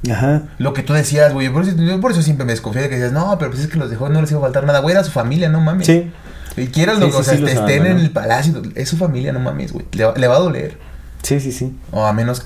Ajá. 0.10 0.44
Lo 0.60 0.74
que 0.74 0.82
tú 0.84 0.94
decías, 0.94 1.34
güey. 1.34 1.50
Por 1.50 1.64
eso, 1.64 1.76
yo 1.76 2.00
por 2.00 2.12
eso 2.12 2.22
siempre 2.22 2.46
me 2.46 2.54
desconfié 2.54 2.84
de 2.84 2.88
que 2.90 2.96
decías, 2.96 3.12
no, 3.12 3.36
pero 3.38 3.52
pues 3.52 3.64
es 3.64 3.68
que 3.70 3.78
los 3.78 3.90
dejó, 3.90 4.08
no 4.08 4.22
les 4.22 4.32
iba 4.32 4.40
a 4.40 4.44
faltar 4.44 4.64
nada. 4.66 4.80
Güey, 4.80 4.94
era 4.96 5.04
su 5.04 5.12
familia, 5.12 5.50
no 5.50 5.60
mames. 5.60 5.88
Sí. 5.88 6.10
Y 6.58 6.68
quieras 6.68 6.96
Sí, 6.96 7.02
lo 7.02 7.08
que, 7.08 7.14
sí, 7.14 7.20
o 7.20 7.24
sea, 7.24 7.38
sí, 7.38 7.44
estén 7.46 7.86
en 7.86 8.00
el 8.00 8.12
palacio, 8.12 8.62
es 8.76 8.90
su 8.90 8.98
familia, 8.98 9.32
no 9.34 9.40
mames, 9.40 9.74
güey. 9.74 9.86
Le, 9.94 10.06
va- 10.06 10.14
le 10.16 10.28
va 10.28 10.36
a 10.36 10.40
doler. 10.40 10.78
Sí, 11.24 11.40
sí, 11.40 11.52
sí. 11.52 11.74
O 11.92 12.06
a 12.06 12.14
menos 12.14 12.46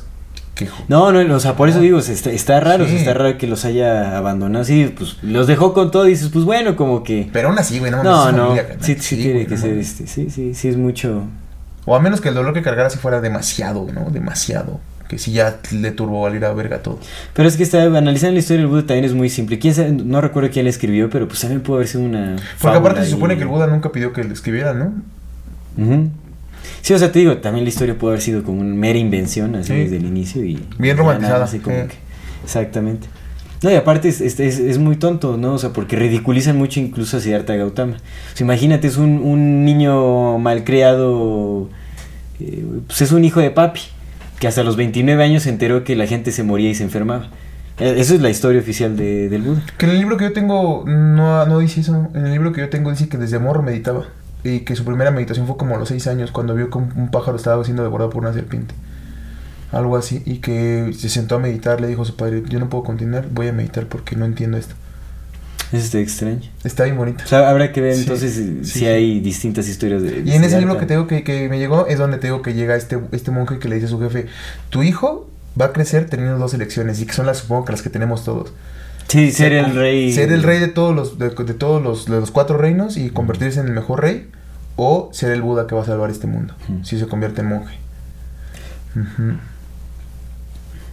que. 0.55 0.67
No, 0.87 1.11
no, 1.11 1.35
o 1.35 1.39
sea, 1.39 1.55
por 1.55 1.69
eso 1.69 1.79
digo, 1.79 1.99
está, 1.99 2.31
está 2.31 2.59
raro, 2.59 2.83
o 2.83 2.87
sea, 2.87 2.95
Sí. 2.95 2.99
está 3.01 3.13
raro 3.13 3.37
que 3.37 3.47
los 3.47 3.65
haya 3.65 4.17
abandonado. 4.17 4.65
Sí, 4.65 4.93
pues 4.97 5.17
los 5.21 5.47
dejó 5.47 5.73
con 5.73 5.91
todo 5.91 6.07
y 6.07 6.11
dices, 6.11 6.29
pues 6.33 6.43
bueno, 6.45 6.75
como 6.75 7.03
que. 7.03 7.29
Pero 7.31 7.49
aún 7.49 7.59
así, 7.59 7.79
güey, 7.79 7.91
no 7.91 7.97
mames. 7.97 8.11
No, 8.11 8.31
no, 8.31 8.45
familia, 8.55 8.77
sí, 8.81 8.95
sí, 8.99 9.15
tiene 9.17 9.33
güey, 9.33 9.45
que 9.45 9.55
no 9.55 9.61
ser 9.61 9.69
mames. 9.71 9.87
este, 9.89 10.07
sí, 10.07 10.29
sí, 10.29 10.53
sí 10.53 10.67
es 10.67 10.77
mucho. 10.77 11.23
O 11.85 11.95
a 11.95 11.99
menos 11.99 12.19
que 12.21 12.29
el 12.29 12.35
dolor 12.35 12.53
que 12.53 12.61
cargara 12.61 12.89
si 12.89 12.97
fuera 12.97 13.21
demasiado, 13.21 13.87
¿no? 13.93 14.09
Demasiado. 14.11 14.79
Que 15.09 15.17
si 15.17 15.31
ya 15.33 15.59
le 15.71 15.91
turbo 15.91 16.21
valer 16.21 16.45
a 16.45 16.53
verga 16.53 16.81
todo. 16.83 16.99
Pero 17.33 17.49
es 17.49 17.57
que 17.57 17.63
está, 17.63 17.83
analizando 17.83 18.33
la 18.35 18.39
historia 18.39 18.61
del 18.61 18.67
Buda 18.69 18.83
también 18.85 19.03
es 19.05 19.13
muy 19.13 19.29
simple. 19.29 19.59
¿Quién 19.59 19.73
sabe? 19.73 19.91
No 19.91 20.21
recuerdo 20.21 20.49
quién 20.51 20.63
la 20.65 20.69
escribió, 20.69 21.09
pero 21.09 21.27
pues 21.27 21.41
también 21.41 21.61
pudo 21.61 21.77
haber 21.77 21.87
sido 21.87 22.03
una. 22.03 22.35
Porque 22.61 22.77
aparte 22.77 23.03
se 23.03 23.09
supone 23.11 23.35
que 23.35 23.41
el 23.41 23.47
Buda 23.49 23.67
nunca 23.67 23.91
pidió 23.91 24.13
que 24.13 24.23
le 24.23 24.33
escribiera, 24.33 24.73
¿no? 24.73 24.93
Sí, 26.81 26.93
o 26.93 26.99
sea, 26.99 27.11
te 27.11 27.19
digo, 27.19 27.37
también 27.37 27.65
la 27.65 27.69
historia 27.69 27.97
pudo 27.97 28.11
haber 28.11 28.21
sido 28.21 28.43
como 28.43 28.61
una 28.61 28.73
mera 28.73 28.97
invención, 28.99 29.55
así 29.55 29.73
Sí. 29.73 29.79
desde 29.79 29.97
el 29.97 30.05
inicio 30.05 30.43
y... 30.45 30.59
Bien 30.77 30.95
romantizada, 30.97 31.39
más 31.39 31.49
así 31.49 31.59
como 31.59 31.75
sí. 31.75 31.81
que- 31.89 31.95
exactamente. 32.43 33.07
No, 33.61 33.69
y 33.71 33.75
aparte 33.75 34.07
es, 34.09 34.21
es, 34.21 34.39
es- 34.39 34.59
es 34.59 34.77
muy 34.77 34.95
tonto, 34.95 35.37
¿no? 35.37 35.53
O 35.53 35.57
sea, 35.57 35.71
porque 35.73 35.95
ridiculizan 35.97 36.57
mucho 36.57 36.79
incluso 36.79 37.17
a 37.17 37.19
Siddhartha 37.19 37.55
Gautama. 37.55 37.93
O 37.93 38.37
sea, 38.37 38.45
imagínate, 38.45 38.87
es 38.87 38.97
un, 38.97 39.19
un 39.23 39.65
niño 39.65 40.37
malcriado, 40.37 41.69
eh, 42.39 42.63
pues 42.87 43.01
es 43.01 43.11
un 43.11 43.25
hijo 43.25 43.39
de 43.41 43.51
papi, 43.51 43.81
que 44.39 44.47
hasta 44.47 44.63
los 44.63 44.75
29 44.77 45.23
años 45.23 45.43
se 45.43 45.49
enteró 45.49 45.83
que 45.83 45.95
la 45.95 46.07
gente 46.07 46.31
se 46.31 46.43
moría 46.43 46.69
y 46.69 46.75
se 46.75 46.83
enfermaba. 46.83 47.27
Eh, 47.79 47.95
Esa 47.97 48.15
es 48.15 48.21
la 48.21 48.29
historia 48.29 48.59
oficial 48.61 48.95
de, 48.97 49.29
del 49.29 49.41
Buda. 49.41 49.61
Que 49.77 49.85
en 49.85 49.91
el 49.91 49.99
libro 49.99 50.17
que 50.17 50.25
yo 50.25 50.33
tengo 50.33 50.83
no, 50.87 51.45
no 51.45 51.59
dice 51.59 51.81
eso. 51.81 52.09
En 52.13 52.25
el 52.25 52.31
libro 52.31 52.51
que 52.51 52.61
yo 52.61 52.69
tengo 52.69 52.89
dice 52.91 53.09
que 53.09 53.17
desde 53.17 53.39
morro 53.39 53.61
meditaba. 53.61 54.05
Y 54.43 54.61
que 54.61 54.75
su 54.75 54.85
primera 54.85 55.11
meditación 55.11 55.47
fue 55.47 55.57
como 55.57 55.75
a 55.75 55.79
los 55.79 55.89
seis 55.89 56.07
años, 56.07 56.31
cuando 56.31 56.55
vio 56.55 56.69
que 56.69 56.77
un 56.77 57.11
pájaro 57.11 57.35
estaba 57.35 57.61
siendo 57.65 57.83
devorado 57.83 58.09
por 58.09 58.21
una 58.21 58.33
serpiente. 58.33 58.73
Algo 59.71 59.97
así. 59.97 60.23
Y 60.25 60.37
que 60.37 60.91
se 60.97 61.09
sentó 61.09 61.35
a 61.35 61.39
meditar, 61.39 61.81
le 61.81 61.87
dijo 61.87 62.03
a 62.03 62.05
su 62.05 62.15
padre, 62.15 62.43
yo 62.47 62.59
no 62.59 62.69
puedo 62.69 62.83
continuar, 62.85 63.27
voy 63.31 63.47
a 63.49 63.53
meditar 63.53 63.85
porque 63.87 64.15
no 64.15 64.25
entiendo 64.25 64.57
esto. 64.57 64.75
Es 65.71 65.85
este 65.85 66.01
extraño. 66.01 66.41
Está 66.63 66.85
bien 66.85 66.97
bonito. 66.97 67.23
O 67.23 67.27
sea, 67.27 67.49
habrá 67.49 67.71
que 67.71 67.81
ver 67.81 67.93
Sí, 67.93 68.01
entonces 68.01 68.33
si, 68.33 68.43
sí, 68.43 68.59
si 68.63 68.79
sí. 68.79 68.85
hay 68.87 69.19
distintas 69.19 69.67
historias 69.67 70.01
de... 70.01 70.23
Y 70.25 70.31
en 70.31 70.43
ese 70.43 70.59
libro 70.59 70.77
que 70.77 70.85
te 70.87 70.95
digo 70.95 71.05
que, 71.05 71.23
que 71.23 71.47
me 71.47 71.59
llegó 71.59 71.85
es 71.87 71.99
donde 71.99 72.17
te 72.17 72.27
digo 72.27 72.41
que 72.41 72.53
llega 72.53 72.75
este, 72.75 72.99
este 73.11 73.29
monje 73.29 73.59
que 73.59 73.69
le 73.69 73.75
dice 73.75 73.87
a 73.87 73.89
su 73.89 73.99
jefe, 73.99 74.25
tu 74.69 74.81
hijo 74.81 75.29
va 75.59 75.65
a 75.65 75.73
crecer 75.73 76.09
teniendo 76.09 76.37
dos 76.39 76.53
elecciones 76.53 76.99
y 77.01 77.05
que 77.05 77.13
son 77.13 77.25
las 77.27 77.37
supongo 77.37 77.65
que 77.65 77.71
las 77.73 77.81
que 77.81 77.89
tenemos 77.89 78.23
todos. 78.23 78.51
Sí, 79.07 79.31
ser 79.31 79.53
el 79.53 79.75
rey. 79.75 80.11
Ser 80.11 80.31
el 80.31 80.43
rey 80.43 80.59
de 80.59 80.67
todos 80.67 80.95
los 80.95 81.19
de, 81.19 81.29
de 81.29 81.53
todos 81.53 81.81
los, 81.81 82.05
de 82.05 82.19
los 82.19 82.31
cuatro 82.31 82.57
reinos 82.57 82.97
y 82.97 83.09
convertirse 83.09 83.59
en 83.59 83.67
el 83.67 83.73
mejor 83.73 84.01
rey 84.01 84.27
o 84.75 85.09
ser 85.13 85.31
el 85.31 85.41
Buda 85.41 85.67
que 85.67 85.75
va 85.75 85.81
a 85.81 85.85
salvar 85.85 86.09
este 86.09 86.25
mundo 86.25 86.53
si 86.83 86.97
se 86.97 87.07
convierte 87.07 87.41
en 87.41 87.47
monje. 87.47 87.77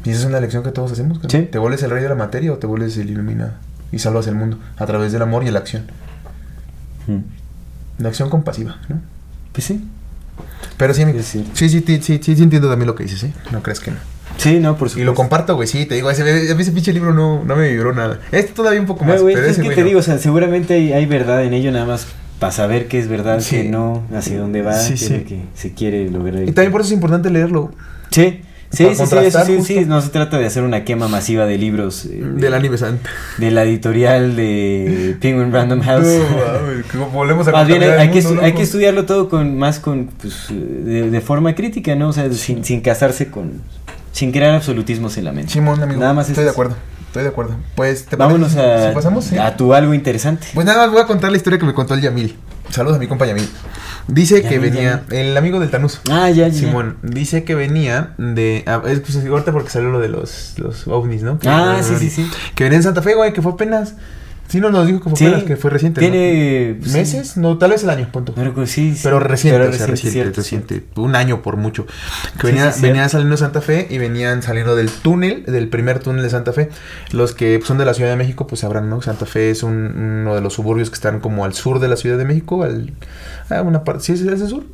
Y 0.04 0.10
esa 0.10 0.20
es 0.20 0.26
una 0.26 0.38
elección 0.38 0.62
que 0.62 0.70
todos 0.70 0.92
hacemos. 0.92 1.20
¿Te 1.20 1.58
vuelves 1.58 1.82
el 1.82 1.90
rey 1.90 2.02
de 2.02 2.08
la 2.08 2.14
materia 2.14 2.52
o 2.52 2.58
te 2.58 2.66
vuelves 2.66 2.96
el 2.96 3.10
iluminado? 3.10 3.52
Y 3.92 3.98
salvas 3.98 4.26
el 4.26 4.34
mundo 4.34 4.58
a 4.76 4.86
través 4.86 5.12
del 5.12 5.22
amor 5.22 5.44
y 5.44 5.50
la 5.50 5.58
acción. 5.60 5.84
Mm. 7.06 8.02
La 8.02 8.08
acción 8.08 8.28
compasiva, 8.30 8.78
¿no? 8.88 9.00
Pues 9.52 9.64
sí. 9.64 9.84
Pero 10.76 10.92
sí. 10.92 11.04
Sí, 11.22 11.44
sí, 11.54 11.68
sí, 11.70 11.82
sí, 12.02 12.20
sí, 12.22 12.36
sí 12.36 12.42
entiendo 12.42 12.68
también 12.68 12.86
lo 12.86 12.94
que 12.94 13.04
dices, 13.04 13.24
¿eh? 13.24 13.32
No 13.52 13.62
crees 13.62 13.80
que 13.80 13.90
no. 13.92 13.96
Sí, 14.36 14.60
no, 14.60 14.72
por 14.76 14.88
supuesto. 14.90 15.00
Y 15.00 15.04
lo 15.04 15.14
comparto, 15.14 15.54
güey, 15.54 15.66
sí, 15.66 15.86
te 15.86 15.94
digo, 15.94 16.10
ese, 16.10 16.22
a 16.50 16.54
mí 16.54 16.62
ese 16.62 16.72
pinche 16.72 16.92
libro 16.92 17.14
no, 17.14 17.42
no 17.44 17.56
me 17.56 17.68
vibró 17.70 17.94
nada. 17.94 18.20
Este 18.32 18.52
todavía 18.52 18.80
un 18.80 18.86
poco 18.86 19.04
No, 19.06 19.12
más, 19.12 19.22
güey, 19.22 19.34
pero 19.34 19.46
es 19.46 19.52
ese 19.52 19.62
que 19.62 19.74
te 19.74 19.80
no. 19.80 19.86
digo, 19.86 20.00
o 20.00 20.02
sea, 20.02 20.18
seguramente 20.18 20.74
hay, 20.74 20.92
hay 20.92 21.06
verdad 21.06 21.42
en 21.44 21.54
ello, 21.54 21.72
nada 21.72 21.86
más 21.86 22.06
para 22.38 22.52
saber 22.52 22.86
qué 22.86 22.98
es 22.98 23.08
verdad, 23.08 23.40
Sí. 23.40 23.56
qué 23.62 23.64
no, 23.70 24.02
hacia 24.14 24.38
dónde 24.38 24.60
va, 24.60 24.74
Sí, 24.74 24.88
qué 24.90 24.94
es 25.06 25.10
lo 25.10 25.18
sí. 25.18 25.24
que 25.24 25.42
se 25.54 25.72
quiere 25.72 26.10
lograr. 26.10 26.42
Y 26.42 26.52
también 26.52 26.70
por 26.70 26.82
eso 26.82 26.88
es 26.88 26.94
importante 26.94 27.30
leerlo. 27.30 27.72
Sí, 28.10 28.42
sí, 28.70 28.86
sí, 28.94 29.06
sí, 29.06 29.16
eso 29.16 29.44
sí, 29.44 29.62
sí, 29.62 29.84
no 29.86 30.00
se 30.00 30.08
trata 30.10 30.38
de 30.38 30.46
hacer 30.46 30.62
una 30.62 30.84
quema 30.84 31.08
masiva 31.08 31.46
de 31.46 31.58
libros 31.58 32.06
eh, 32.06 32.22
Del 32.22 32.54
anime 32.54 32.78
santa. 32.78 33.10
de 33.38 33.50
la 33.50 33.64
editorial 33.64 34.36
de 34.36 35.16
Penguin 35.20 35.52
Random 35.52 35.80
House. 35.80 36.06
No, 36.94 37.06
volvemos 37.10 37.48
a 37.48 37.52
Más 37.52 37.66
bien 37.66 37.82
hay, 37.82 38.10
que, 38.10 38.24
hay 38.42 38.52
que 38.52 38.62
estudiarlo 38.62 39.06
todo 39.06 39.28
con 39.28 39.58
más 39.58 39.80
con 39.80 40.06
pues, 40.06 40.46
de, 40.50 41.10
de 41.10 41.20
forma 41.20 41.54
crítica, 41.54 41.94
¿no? 41.94 42.08
O 42.08 42.12
sea, 42.12 42.30
sin, 42.32 42.64
sin 42.64 42.80
casarse 42.80 43.28
con 43.28 43.62
sin 44.16 44.32
crear 44.32 44.54
absolutismos 44.54 45.18
en 45.18 45.24
la 45.24 45.32
mente. 45.32 45.52
Simón, 45.52 45.82
amigo. 45.82 46.00
Nada 46.00 46.14
más 46.14 46.28
estoy 46.28 46.42
es 46.42 46.46
de 46.46 46.50
acuerdo. 46.52 46.74
Estoy 47.08 47.22
de 47.24 47.28
acuerdo. 47.28 47.56
Pues, 47.74 48.06
¿te 48.06 48.16
Vámonos 48.16 48.54
parece 48.54 48.84
a, 48.84 48.88
si 48.88 48.94
pasamos? 48.94 49.24
Sí. 49.26 49.36
a 49.36 49.56
tu 49.56 49.74
algo 49.74 49.92
interesante. 49.92 50.46
Pues 50.54 50.64
nada 50.64 50.84
más 50.84 50.90
voy 50.90 51.02
a 51.02 51.06
contar 51.06 51.30
la 51.30 51.36
historia 51.36 51.58
que 51.58 51.66
me 51.66 51.74
contó 51.74 51.92
el 51.92 52.00
Yamil. 52.00 52.34
Saludos 52.70 52.96
a 52.96 53.00
mi 53.00 53.06
compa 53.06 53.26
Yamil. 53.26 53.48
Dice 54.08 54.42
que 54.42 54.58
venía, 54.58 55.02
el 55.10 55.36
amigo 55.36 55.58
del 55.60 55.70
Tanús. 55.70 56.00
Ah, 56.10 56.30
ya, 56.30 56.48
ya. 56.48 56.52
Simón, 56.60 56.98
dice 57.02 57.42
que 57.44 57.54
venía 57.54 58.14
de. 58.18 58.62
ah, 58.66 58.82
es 58.86 59.00
pues, 59.00 59.16
ahorita 59.26 59.52
porque 59.52 59.70
salió 59.70 59.90
lo 59.90 59.98
de 60.00 60.08
los, 60.08 60.54
los 60.58 60.86
ovnis, 60.86 61.22
¿no? 61.22 61.38
Que- 61.38 61.48
Ah, 61.48 61.80
sí, 61.82 61.94
sí, 61.98 62.10
sí. 62.10 62.30
Que 62.54 62.64
venía 62.64 62.76
en 62.78 62.82
Santa 62.84 63.02
Fe, 63.02 63.14
güey, 63.14 63.32
que 63.32 63.42
fue 63.42 63.52
apenas. 63.52 63.94
Sí, 64.48 64.60
no 64.60 64.70
nos 64.70 64.86
dijo 64.86 65.00
fue 65.10 65.16
Sí, 65.18 65.44
que 65.44 65.56
fue 65.56 65.70
reciente. 65.70 66.00
¿no? 66.00 66.08
Tiene 66.08 66.76
sí. 66.82 66.90
¿Meses? 66.92 67.36
No, 67.36 67.58
tal 67.58 67.70
vez 67.70 67.82
el 67.82 67.90
año, 67.90 68.08
punto. 68.12 68.32
No 68.36 68.44
recuerdo, 68.44 68.66
sí, 68.70 68.94
sí. 68.94 69.00
Pero 69.02 69.18
reciente, 69.18 69.58
Pero 69.58 69.70
o 69.70 69.76
sea, 69.76 69.86
reciente, 69.86 70.12
cierto, 70.12 70.36
reciente. 70.40 70.84
Un 70.96 71.16
año 71.16 71.42
por 71.42 71.56
mucho. 71.56 71.84
Que 71.86 71.92
Sí, 71.92 72.46
venía, 72.46 72.70
sí, 72.72 72.80
venía 72.82 72.94
cierto. 73.02 73.10
saliendo 73.12 73.32
de 73.34 73.38
Santa 73.38 73.60
Fe 73.60 73.86
y 73.90 73.98
venían 73.98 74.42
saliendo 74.42 74.76
del 74.76 74.90
túnel, 74.90 75.44
del 75.46 75.68
primer 75.68 75.98
túnel 75.98 76.22
de 76.22 76.30
Santa 76.30 76.52
Fe. 76.52 76.68
Los 77.12 77.34
que 77.34 77.60
son 77.64 77.76
de 77.78 77.84
la 77.84 77.94
Ciudad 77.94 78.10
de 78.10 78.16
México, 78.16 78.46
pues 78.46 78.60
sabrán, 78.60 78.88
¿no? 78.88 79.02
Santa 79.02 79.26
Fe 79.26 79.50
es 79.50 79.62
un- 79.62 80.20
uno 80.22 80.34
de 80.34 80.40
los 80.40 80.54
suburbios 80.54 80.90
que 80.90 80.94
están 80.94 81.20
como 81.20 81.44
al 81.44 81.52
sur 81.54 81.80
de 81.80 81.88
la 81.88 81.96
Ciudad 81.96 82.16
de 82.18 82.24
México. 82.24 82.62
Al, 82.62 82.92
ah, 83.50 83.62
una 83.62 83.82
parte. 83.84 84.04
¿Sí 84.04 84.12
es 84.12 84.20
es 84.20 84.40
el 84.42 84.48
sur? 84.48 84.64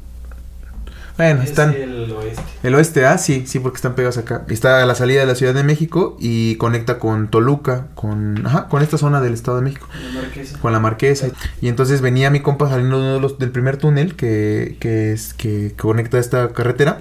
Bueno, 1.18 1.42
están. 1.42 1.74
el 1.74 2.10
oeste. 2.12 2.42
El 2.62 2.74
oeste, 2.74 3.07
ah, 3.07 3.18
sí, 3.18 3.44
sí, 3.47 3.58
porque 3.58 3.76
están 3.76 3.94
pegados 3.94 4.16
acá. 4.18 4.44
Está 4.49 4.82
a 4.82 4.86
la 4.86 4.94
salida 4.94 5.20
de 5.20 5.26
la 5.26 5.34
Ciudad 5.34 5.52
de 5.55 5.62
México 5.62 6.16
y 6.18 6.55
conecta 6.57 6.99
con 6.99 7.28
Toluca, 7.28 7.89
con, 7.94 8.47
ajá, 8.47 8.68
con 8.68 8.82
esta 8.82 8.97
zona 8.99 9.20
del 9.20 9.34
Estado 9.34 9.58
de 9.58 9.62
México 9.65 9.86
La 10.15 10.20
marquesa. 10.23 10.58
con 10.58 10.73
la 10.73 10.81
marquesa. 10.81 11.28
Y 11.60 11.68
entonces 11.68 12.00
venía 12.00 12.31
mi 12.31 12.41
compa 12.41 12.68
saliendo 12.68 12.97
de 12.99 13.02
uno 13.05 13.15
de 13.15 13.20
los- 13.20 13.39
del 13.39 13.50
primer 13.50 13.76
túnel 13.76 14.15
que, 14.16 14.76
que, 14.81 15.12
es, 15.12 15.34
que 15.34 15.74
conecta 15.78 16.18
esta 16.18 16.49
carretera. 16.52 17.00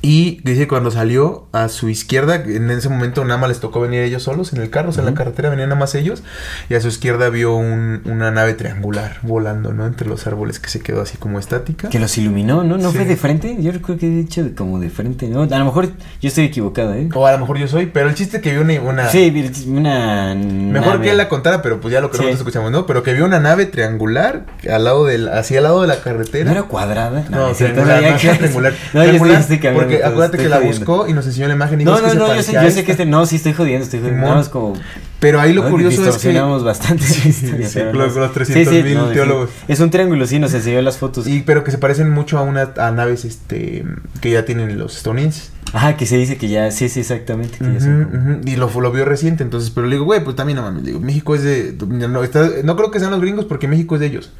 Y 0.00 0.40
dice 0.44 0.60
que 0.60 0.68
cuando 0.68 0.90
salió 0.90 1.46
a 1.52 1.68
su 1.68 1.88
izquierda, 1.88 2.36
en 2.36 2.70
ese 2.70 2.88
momento 2.88 3.24
nada 3.24 3.38
más 3.40 3.48
les 3.48 3.58
tocó 3.60 3.80
venir 3.80 4.00
ellos 4.02 4.22
solos 4.22 4.52
en 4.52 4.62
el 4.62 4.70
carro, 4.70 4.90
o 4.90 4.92
sea, 4.92 5.02
en 5.02 5.10
la 5.10 5.14
carretera 5.14 5.50
venían 5.50 5.70
nada 5.70 5.78
más 5.80 5.94
ellos. 5.96 6.22
Y 6.70 6.74
a 6.74 6.80
su 6.80 6.88
izquierda 6.88 7.28
vio 7.30 7.56
un- 7.56 8.02
una 8.04 8.30
nave 8.30 8.54
triangular 8.54 9.18
volando, 9.22 9.72
¿no? 9.72 9.86
Entre 9.86 10.06
los 10.08 10.26
árboles 10.26 10.60
que 10.60 10.70
se 10.70 10.80
quedó 10.80 11.02
así 11.02 11.16
como 11.18 11.38
estática. 11.40 11.88
Que 11.88 11.98
los 11.98 12.16
iluminó, 12.16 12.62
¿no? 12.62 12.78
¿No 12.78 12.90
Sí. 12.90 12.96
fue 12.98 13.06
de 13.06 13.16
frente? 13.16 13.56
Yo 13.60 13.72
recuerdo 13.72 13.98
que 14.00 14.06
he 14.06 14.10
dicho 14.10 14.48
como 14.56 14.78
de 14.78 14.88
frente, 14.90 15.26
¿no? 15.28 15.42
A 15.42 15.58
lo 15.58 15.64
mejor 15.64 15.86
yo 16.20 16.28
estoy 16.28 16.44
equivocado, 16.44 16.94
¿eh? 16.94 17.08
O 17.14 17.26
a 17.26 17.32
lo 17.32 17.38
mejor 17.38 17.58
yo 17.58 17.66
soy, 17.66 17.86
pero 17.86 18.08
el 18.08 18.14
chiste 18.14 18.36
es 18.36 18.42
que 18.42 18.52
vio 18.52 18.60
una... 18.62 18.80
una- 18.80 19.08
Sí, 19.08 19.32
una... 19.66 20.34
Mejor 20.34 20.94
nave. 20.94 21.04
que 21.04 21.10
él 21.10 21.16
la 21.16 21.28
contara, 21.28 21.60
pero 21.62 21.80
pues 21.80 21.92
ya 21.92 22.00
lo 22.00 22.10
que 22.10 22.18
Sí. 22.18 22.22
nosotros 22.22 22.40
escuchamos, 22.40 22.70
¿no? 22.70 22.86
Pero 22.86 23.02
que 23.02 23.12
vio 23.14 23.24
una 23.24 23.40
nave 23.40 23.66
triangular 23.66 24.44
al 24.70 24.84
lado 24.84 25.04
del, 25.06 25.28
hacia 25.28 25.58
al 25.58 25.64
lado 25.64 25.82
de 25.82 25.88
la 25.88 26.00
carretera. 26.02 26.44
¿No 26.44 26.50
era 26.52 26.62
cuadrada? 26.64 27.24
No, 27.30 27.52
cierto, 27.54 27.82
triangular, 27.82 28.02
no, 28.02 28.18
era 28.30 28.38
triangular. 28.38 28.72
No, 28.92 29.00
yo 29.04 29.10
estoy, 29.10 29.18
Triangular, 29.18 29.40
estoy 29.40 29.58
cambiando 29.58 29.87
Porque 29.90 30.04
acuérdate 30.04 30.38
que 30.38 30.48
la 30.48 30.56
jodiendo. 30.56 30.78
buscó 30.78 31.08
y 31.08 31.12
nos 31.12 31.26
enseñó 31.26 31.48
la 31.48 31.54
imagen 31.54 31.80
y 31.80 31.84
No, 31.84 31.94
"Es 31.94 32.00
que 32.00 32.06
no, 32.06 32.12
se 32.12 32.18
no, 32.18 32.26
yo 32.36 32.42
sé, 32.42 32.52
yo 32.52 32.60
que 32.60 32.66
esta". 32.68 32.80
este... 32.92 33.06
No, 33.06 33.26
sí, 33.26 33.36
estoy 33.36 33.52
jodiendo, 33.52 33.84
estoy 33.84 34.00
jodiendo. 34.00 34.22
Nada 34.22 34.36
más 34.36 34.48
como... 34.48 34.74
Pero 35.20 35.40
ahí 35.40 35.52
lo 35.52 35.68
curioso 35.68 36.08
es 36.08 36.16
que... 36.18 36.32
bastante 36.40 37.04
historia, 37.28 37.66
sí, 37.68 37.74
pero 37.80 37.90
con 37.90 37.98
los- 38.00 38.14
no. 38.14 38.20
los 38.20 38.32
300,000 38.32 38.94
no, 38.94 39.06
teólogos. 39.08 39.50
Es 39.66 39.80
un 39.80 39.90
triángulo, 39.90 40.26
sí, 40.26 40.38
nos 40.38 40.54
enseñó 40.54 40.80
las 40.82 40.98
fotos. 40.98 41.26
Y, 41.26 41.42
pero 41.42 41.64
que 41.64 41.70
se 41.72 41.78
parecen 41.78 42.10
mucho 42.10 42.38
a 42.38 42.42
una 42.42 42.72
a 42.76 42.90
naves 42.92 43.24
este 43.24 43.84
que 44.20 44.30
ya 44.30 44.44
tienen 44.44 44.78
los 44.78 44.96
estadounidenses. 44.96 45.50
Ajá, 45.72 45.96
que 45.96 46.06
se 46.06 46.16
dice 46.16 46.36
que 46.38 46.48
ya... 46.48 46.70
Sí, 46.70 46.88
sí, 46.88 47.00
exactamente. 47.00 47.58
Que 47.58 47.64
ya 47.64 47.70
Ujú, 47.72 47.80
son 47.80 48.04
como- 48.04 48.32
ujú, 48.36 48.40
Y 48.46 48.56
lo, 48.56 48.80
lo 48.80 48.92
vio 48.92 49.04
reciente, 49.04 49.42
entonces, 49.42 49.70
pero 49.70 49.86
le 49.86 49.96
digo, 49.96 50.04
güey, 50.04 50.22
pues 50.24 50.34
también 50.36 50.56
no 50.56 50.62
mames, 50.62 50.84
digo, 50.84 51.00
México 51.00 51.34
es 51.34 51.42
de... 51.42 51.74
No, 51.88 52.22
está- 52.22 52.48
no 52.64 52.76
creo 52.76 52.90
que 52.90 53.00
sean 53.00 53.10
los 53.10 53.20
gringos 53.20 53.44
porque 53.44 53.66
México 53.68 53.96
es 53.96 54.00
de 54.00 54.06
ellos. 54.06 54.32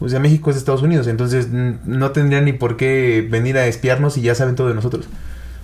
O 0.00 0.08
sea, 0.08 0.20
México 0.20 0.50
es 0.50 0.56
Estados 0.56 0.82
Unidos, 0.82 1.06
entonces 1.08 1.48
no 1.50 2.10
tendrían 2.12 2.44
ni 2.44 2.52
por 2.52 2.76
qué 2.76 3.26
venir 3.28 3.56
a 3.58 3.66
espiarnos 3.66 4.16
y 4.16 4.22
ya 4.22 4.34
saben 4.34 4.54
todo 4.54 4.68
de 4.68 4.74
nosotros. 4.74 5.06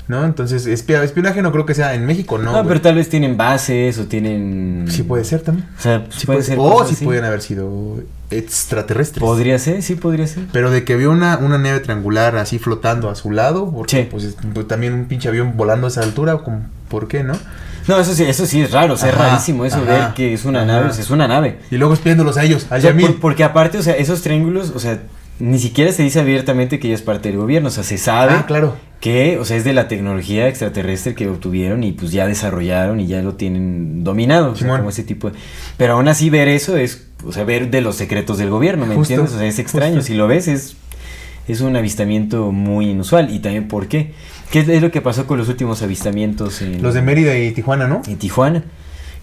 ¿No? 0.07 0.23
Entonces, 0.27 0.67
espia- 0.67 1.03
espionaje 1.03 1.41
no 1.41 1.51
creo 1.51 1.65
que 1.65 1.73
sea 1.75 1.95
en 1.95 2.05
México, 2.05 2.37
no. 2.37 2.53
No, 2.53 2.69
pero 2.69 2.79
tal 2.83 2.97
vez 2.97 3.09
tienen 3.09 3.39
bases 3.39 3.97
o 3.99 4.05
tienen... 4.05 4.85
Sí 4.91 5.03
puede 5.03 5.25
ser 5.25 5.41
también. 5.41 5.67
O 5.79 5.81
sea, 5.81 6.05
Sí 6.11 6.27
puede 6.27 6.41
puede- 6.41 6.43
ser 6.43 6.59
o 6.61 6.85
si 6.85 6.93
así. 6.95 7.05
pueden 7.07 7.25
haber 7.25 7.41
sido 7.41 8.03
extraterrestres. 8.31 9.21
Podría 9.21 9.59
ser, 9.59 9.83
sí, 9.83 9.95
podría 9.95 10.27
ser. 10.27 10.45
Pero 10.53 10.71
de 10.71 10.85
que 10.85 10.97
vio 10.97 11.11
una, 11.11 11.39
una 11.39 11.57
nave 11.57 11.81
triangular 11.81 12.37
así 12.37 12.59
flotando 12.59 13.09
a 13.09 13.15
su 13.15 13.31
lado, 13.31 13.71
porque 13.75 14.03
Sí. 14.03 14.09
pues, 14.11 14.25
es- 14.25 14.37
pues, 14.53 14.69
también 14.69 14.93
un 14.93 15.07
pinche 15.07 15.29
avión 15.29 15.57
volando 15.57 15.87
a 15.87 15.89
esa 15.89 16.03
altura, 16.03 16.39
¿por 16.91 17.09
qué 17.09 17.25
no? 17.25 17.35
No, 17.89 17.99
eso 18.01 18.15
sí, 18.15 18.23
eso 18.25 18.47
sí 18.47 18.61
es 18.63 18.71
raro, 18.71 18.95
o 18.95 18.97
sea, 18.97 19.11
es 19.11 19.15
rarísimo 19.19 19.65
eso 19.65 19.77
ajá, 19.77 19.85
ver 19.85 20.15
que 20.15 20.33
es 20.35 20.45
una 20.45 20.61
ajá. 20.63 20.67
nave, 20.73 20.89
o 20.89 20.93
sea, 20.93 21.03
es 21.03 21.11
una 21.11 21.29
nave. 21.29 21.59
Y 21.71 21.77
luego 21.77 21.95
espiándolos 21.95 22.37
a 22.37 22.45
ellos, 22.45 22.67
al 22.71 22.79
O 22.79 22.81
sea, 22.83 22.91
Yamil. 22.91 23.07
por- 23.07 23.21
porque 23.21 23.45
aparte, 23.45 23.79
o 23.79 23.83
sea, 23.83 23.95
esos 23.95 24.23
triángulos, 24.23 24.73
o 24.75 24.79
sea, 24.79 25.03
ni 25.41 25.59
siquiera 25.59 25.91
se 25.93 26.03
dice 26.05 26.21
abiertamente 26.21 26.79
que 26.79 26.87
ella 26.87 26.95
es 26.95 27.03
parte 27.03 27.29
del 27.29 27.39
gobierno, 27.39 27.69
o 27.69 27.73
sea, 27.73 27.83
se 27.83 27.99
sabe 27.99 28.33
Ah, 28.35 28.45
claro. 28.47 28.77
que, 29.01 29.37
o 29.39 29.45
sea, 29.45 29.57
es 29.57 29.65
de 29.65 29.73
la 29.73 29.89
tecnología 29.89 30.47
extraterrestre 30.49 31.15
que 31.15 31.29
obtuvieron 31.29 31.83
y 31.83 31.93
pues 31.93 32.13
ya 32.13 32.27
desarrollaron 32.27 33.01
y 33.01 33.07
ya 33.09 33.21
lo 33.21 33.35
tienen 33.35 34.05
dominado, 34.05 34.53
o 34.53 34.57
sea, 34.57 34.77
como 34.77 34.89
ese 34.91 35.03
tipo 35.03 35.31
de... 35.31 35.37
Pero 35.77 35.95
aún 35.95 36.07
así 36.09 36.31
ver 36.31 36.47
eso 36.49 36.77
es, 36.77 37.07
o 37.27 37.33
sea, 37.33 37.45
ver 37.45 37.71
de 37.71 37.81
los 37.81 37.97
secretos 37.97 38.39
del 38.39 38.49
gobierno, 38.51 38.87
¿me 38.87 38.95
Justo, 38.95 39.13
entiendes? 39.15 39.35
O 39.35 39.39
sea, 39.39 39.47
es 39.49 39.59
extraño, 39.59 39.97
justo. 39.97 40.07
si 40.07 40.15
lo 40.15 40.29
ves 40.29 40.47
es, 40.49 40.77
es 41.49 41.61
un 41.61 41.75
avistamiento 41.77 42.53
muy 42.53 42.91
inusual 42.91 43.31
y 43.35 43.41
también 43.41 43.67
por 43.69 43.89
qué. 43.89 44.13
¿Qué 44.51 44.61
es, 44.61 44.83
lo 44.83 44.91
que 44.91 45.01
pasó 45.01 45.27
con 45.27 45.39
los 45.39 45.49
últimos 45.49 45.83
avistamientos 45.83 46.63
en, 46.63 46.83
Los 46.83 46.95
de 46.95 47.03
Mérida 47.03 47.37
y 47.37 47.53
Tijuana, 47.53 47.89
¿no? 47.89 48.03
en 48.07 48.19
Tijuana? 48.19 48.65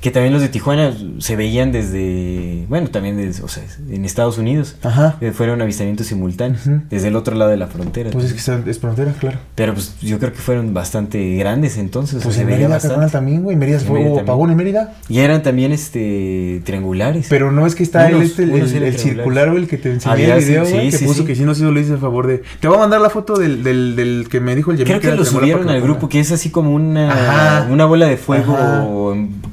Que 0.01 0.09
también 0.09 0.33
los 0.33 0.41
de 0.41 0.49
Tijuana 0.49 0.93
se 1.19 1.35
veían 1.35 1.71
desde, 1.71 2.65
bueno, 2.67 2.87
también 2.89 3.17
desde, 3.17 3.43
o 3.43 3.47
sea, 3.47 3.63
en 3.89 4.03
Estados 4.03 4.39
Unidos. 4.39 4.75
Ajá. 4.81 5.17
Eh, 5.21 5.31
Fueron 5.31 5.61
avistamientos 5.61 6.07
simultáneos, 6.07 6.61
desde 6.89 7.09
el 7.09 7.15
otro 7.15 7.35
lado 7.35 7.51
de 7.51 7.57
la 7.57 7.67
frontera. 7.67 8.09
Pues 8.09 8.25
es 8.25 8.33
que 8.33 8.69
es 8.71 8.79
frontera, 8.79 9.13
claro. 9.19 9.37
Pero 9.53 9.73
pues 9.75 9.95
yo 10.01 10.17
creo 10.17 10.31
que 10.33 10.39
fueron 10.39 10.73
bastante 10.73 11.35
grandes 11.35 11.77
entonces. 11.77 12.15
o 12.15 12.19
sea, 12.19 12.23
Pues 12.25 12.35
se 12.35 12.41
en 12.41 12.47
veía 12.47 12.57
Mérida, 12.61 12.75
bastante. 12.75 12.95
carnal, 12.95 13.11
también, 13.11 13.43
güey. 13.43 13.55
Mérida 13.55 13.79
fue 13.79 14.19
apagón 14.19 14.49
en 14.49 14.57
Mérida. 14.57 14.95
Y 15.07 15.19
eran 15.19 15.43
también 15.43 15.71
este 15.71 16.63
triangulares. 16.65 17.27
Pero 17.29 17.51
no 17.51 17.67
es 17.67 17.75
que 17.75 17.83
está 17.83 18.07
Unos- 18.07 18.13
el, 18.21 18.21
este, 18.23 18.43
el, 18.43 18.49
el- 18.49 18.55
el 18.55 18.65
triangulares. 18.69 19.01
circular, 19.03 19.49
güey, 19.51 19.61
el 19.63 19.69
que 19.69 19.77
te 19.77 19.91
enseñé 19.91 20.13
Había, 20.13 20.35
el 20.37 20.43
video, 20.43 20.65
sí, 20.65 20.71
güey, 20.73 20.85
sí, 20.85 20.91
que 20.91 20.97
sí, 20.97 21.05
puso 21.05 21.25
que 21.25 21.35
si 21.35 21.43
no, 21.43 21.53
sí 21.53 21.61
lo 21.61 21.79
hice 21.79 21.93
a 21.93 21.97
favor 21.97 22.25
de... 22.25 22.41
Te 22.59 22.67
voy 22.67 22.77
a 22.77 22.79
mandar 22.79 23.01
la 23.01 23.11
foto 23.11 23.37
del, 23.37 23.63
del, 23.63 23.95
del 23.95 24.27
que 24.31 24.39
me 24.39 24.55
dijo 24.55 24.71
el. 24.71 24.83
Creo 24.83 24.99
que 24.99 25.07
era 25.07 25.15
lo 25.15 25.25
subieron 25.25 25.69
al 25.69 25.75
que 25.75 25.81
grupo, 25.81 26.09
que 26.09 26.19
es 26.19 26.31
así 26.31 26.49
como 26.49 26.73
una, 26.73 27.11
Ajá. 27.11 27.67
una 27.71 27.85
bola 27.85 28.07
de 28.07 28.17
fuego 28.17 28.55
Ajá. 28.55 28.87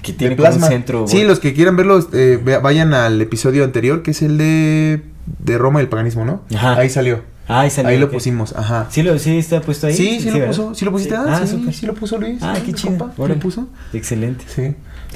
que 0.03 0.13
tiene 0.15 0.38
plasma. 0.43 0.67
centro. 0.69 1.07
Sí, 1.07 1.25
los 1.25 1.41
que 1.41 1.55
quieran 1.55 1.77
verlos, 1.77 2.09
eh, 2.13 2.39
vayan 2.63 2.95
al 2.95 3.21
episodio 3.21 3.65
anterior, 3.65 4.03
que 4.03 4.13
es 4.13 4.23
el 4.23 4.39
de, 4.39 5.03
de 5.39 5.59
Roma 5.59 5.81
y 5.81 5.85
el 5.85 5.89
paganismo, 5.89 6.25
¿no? 6.25 6.43
Ajá. 6.55 6.77
Ahí 6.77 6.89
salió. 6.91 7.23
Ah, 7.51 7.61
ahí 7.61 7.71
salió, 7.71 7.89
Ahí 7.91 7.99
lo 7.99 8.11
pusimos, 8.11 8.55
ajá. 8.55 8.89
¿Sí, 8.91 9.03
lo, 9.03 9.19
¿Sí 9.19 9.39
está 9.39 9.63
puesto 9.63 9.87
ahí? 9.87 9.95
Sí, 9.95 10.21
sí, 10.21 10.27
lo 10.27 10.35
¿verdad? 10.35 10.49
puso. 10.49 10.75
¿Sí 10.75 10.85
lo 10.85 10.91
pusiste? 10.93 11.15
Sí. 11.17 11.23
Ah, 11.27 11.47
sí, 11.47 11.73
sí 11.73 11.87
lo 11.87 11.95
puso 11.95 12.19
Luis. 12.19 12.43
Ah, 12.43 12.55
qué 12.65 12.75
chido. 12.75 12.91
compa, 12.99 13.15
¿sí 13.15 13.23
Órale. 13.23 13.35
lo 13.37 13.41
puso? 13.41 13.69
Excelente. 13.95 14.45
Sí. 14.47 14.75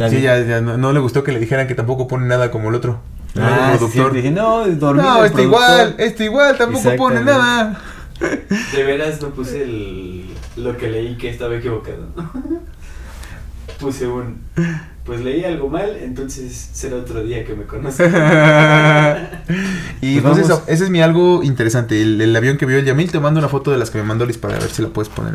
Sí, 0.09 0.23
ya, 0.23 0.41
ya 0.43 0.63
no, 0.63 0.79
no 0.79 0.93
le 0.95 1.01
gustó 1.01 1.23
que 1.23 1.33
le 1.33 1.39
dijeran 1.39 1.69
que 1.69 1.75
tampoco 1.75 2.09
pone 2.09 2.27
nada 2.27 2.51
como 2.51 2.71
el 2.71 2.75
otro. 2.75 3.01
Ah, 3.39 3.73
sí, 3.73 3.79
productor. 3.79 4.13
dije, 4.15 4.31
no, 4.31 4.67
dormido 4.67 5.09
no, 5.09 5.25
este 5.25 5.43
igual, 5.43 5.95
este 5.99 6.25
igual, 6.25 6.57
tampoco 6.57 6.97
pone 6.97 7.23
nada. 7.23 7.79
De 8.75 8.85
veras 8.85 9.21
no 9.21 9.29
puse 9.31 9.63
el, 9.65 10.25
lo 10.57 10.77
que 10.77 10.89
leí 10.89 11.17
que 11.17 11.29
estaba 11.29 11.57
equivocado. 11.57 12.07
puse 13.83 14.07
un. 14.07 14.39
Pues 15.05 15.21
leí 15.21 15.45
algo 15.45 15.69
mal, 15.69 15.97
entonces 16.01 16.71
será 16.73 16.95
otro 16.95 17.25
día 17.25 17.45
que 17.45 17.55
me 17.55 17.65
conozca. 17.67 18.05
Y 20.01 20.21
Pues 20.21 20.23
pues, 20.23 20.23
vamos. 20.23 20.39
eso, 20.39 20.63
ese 20.69 20.85
es 20.85 20.91
mi 20.91 21.01
algo 21.03 21.43
interesante. 21.43 22.01
El, 22.01 22.21
el 22.21 22.35
avión 22.37 22.57
que 22.57 22.67
vio 22.67 22.79
el 22.79 22.85
Yamil, 22.85 23.11
te 23.11 23.19
mando 23.19 23.41
una 23.41 23.49
foto 23.49 23.73
de 23.73 23.79
las 23.79 23.91
que 23.91 23.99
me 23.99 24.05
mandó 24.05 24.25
Liz 24.27 24.39
para 24.39 24.55
ver 24.59 24.71
si 24.71 24.81
la 24.83 24.89
puedes 24.91 25.09
poner. 25.09 25.35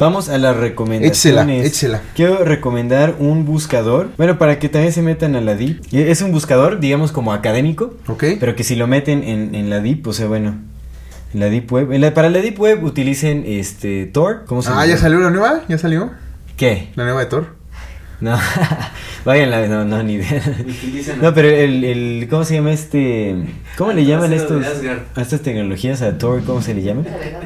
Vamos 0.00 0.28
a 0.28 0.36
las 0.38 0.56
recomendaciones. 0.56 1.64
échsela. 1.66 2.02
Quiero 2.16 2.44
recomendar 2.44 3.14
un 3.20 3.44
buscador. 3.44 4.08
Bueno, 4.16 4.36
para 4.36 4.58
que 4.58 4.68
también 4.68 4.92
se 4.92 5.02
metan 5.02 5.36
a 5.36 5.40
la 5.40 5.54
DIP. 5.54 5.84
Y 5.92 6.00
Es 6.00 6.20
un 6.22 6.32
buscador, 6.32 6.80
digamos, 6.80 7.12
como 7.12 7.32
académico. 7.32 7.94
¿Ok? 8.08 8.24
Pero 8.40 8.56
que 8.56 8.64
si 8.64 8.74
lo 8.74 8.88
meten 8.88 9.22
en, 9.22 9.54
en 9.54 9.70
la 9.70 9.78
DIP, 9.80 10.08
o 10.08 10.12
sea, 10.12 10.26
bueno. 10.26 10.56
En 11.34 11.40
la 11.40 11.50
Deep 11.50 11.70
Web. 11.70 11.92
en 11.92 12.00
la- 12.00 12.14
para 12.14 12.30
la 12.30 12.38
Deep 12.40 12.58
Web 12.58 12.82
utilicen 12.82 13.44
este 13.46 14.06
Tor. 14.06 14.44
¿Cómo 14.46 14.62
se 14.62 14.70
Ah, 14.70 14.72
llama? 14.72 14.86
¿ya 14.86 14.96
salió 14.96 15.20
la 15.20 15.30
nueva? 15.30 15.60
¿Ya 15.68 15.76
salió? 15.78 16.10
¿Qué? 16.56 16.88
La 16.96 17.04
nueva 17.04 17.20
de 17.20 17.26
Thor. 17.26 17.57
No. 18.20 18.36
Vayan, 19.24 19.50
la- 19.50 19.66
no, 19.68 19.84
no, 19.84 20.02
ni 20.02 20.14
idea. 20.14 20.42
No, 21.22 21.32
pero 21.34 21.48
el, 21.48 21.84
el, 21.84 22.26
¿cómo 22.28 22.44
se 22.44 22.54
llama 22.54 22.72
este? 22.72 23.36
¿Cómo 23.76 23.92
le 23.92 24.00
El 24.02 24.06
llaman 24.08 24.32
estos, 24.32 24.64
a 25.14 25.20
estas 25.22 25.40
tecnologías 25.42 26.02
a 26.02 26.18
Tor? 26.18 26.42
¿Cómo 26.44 26.60
se 26.62 26.74
le 26.74 26.82
llama? 26.82 27.02
¿Navegador? 27.02 27.44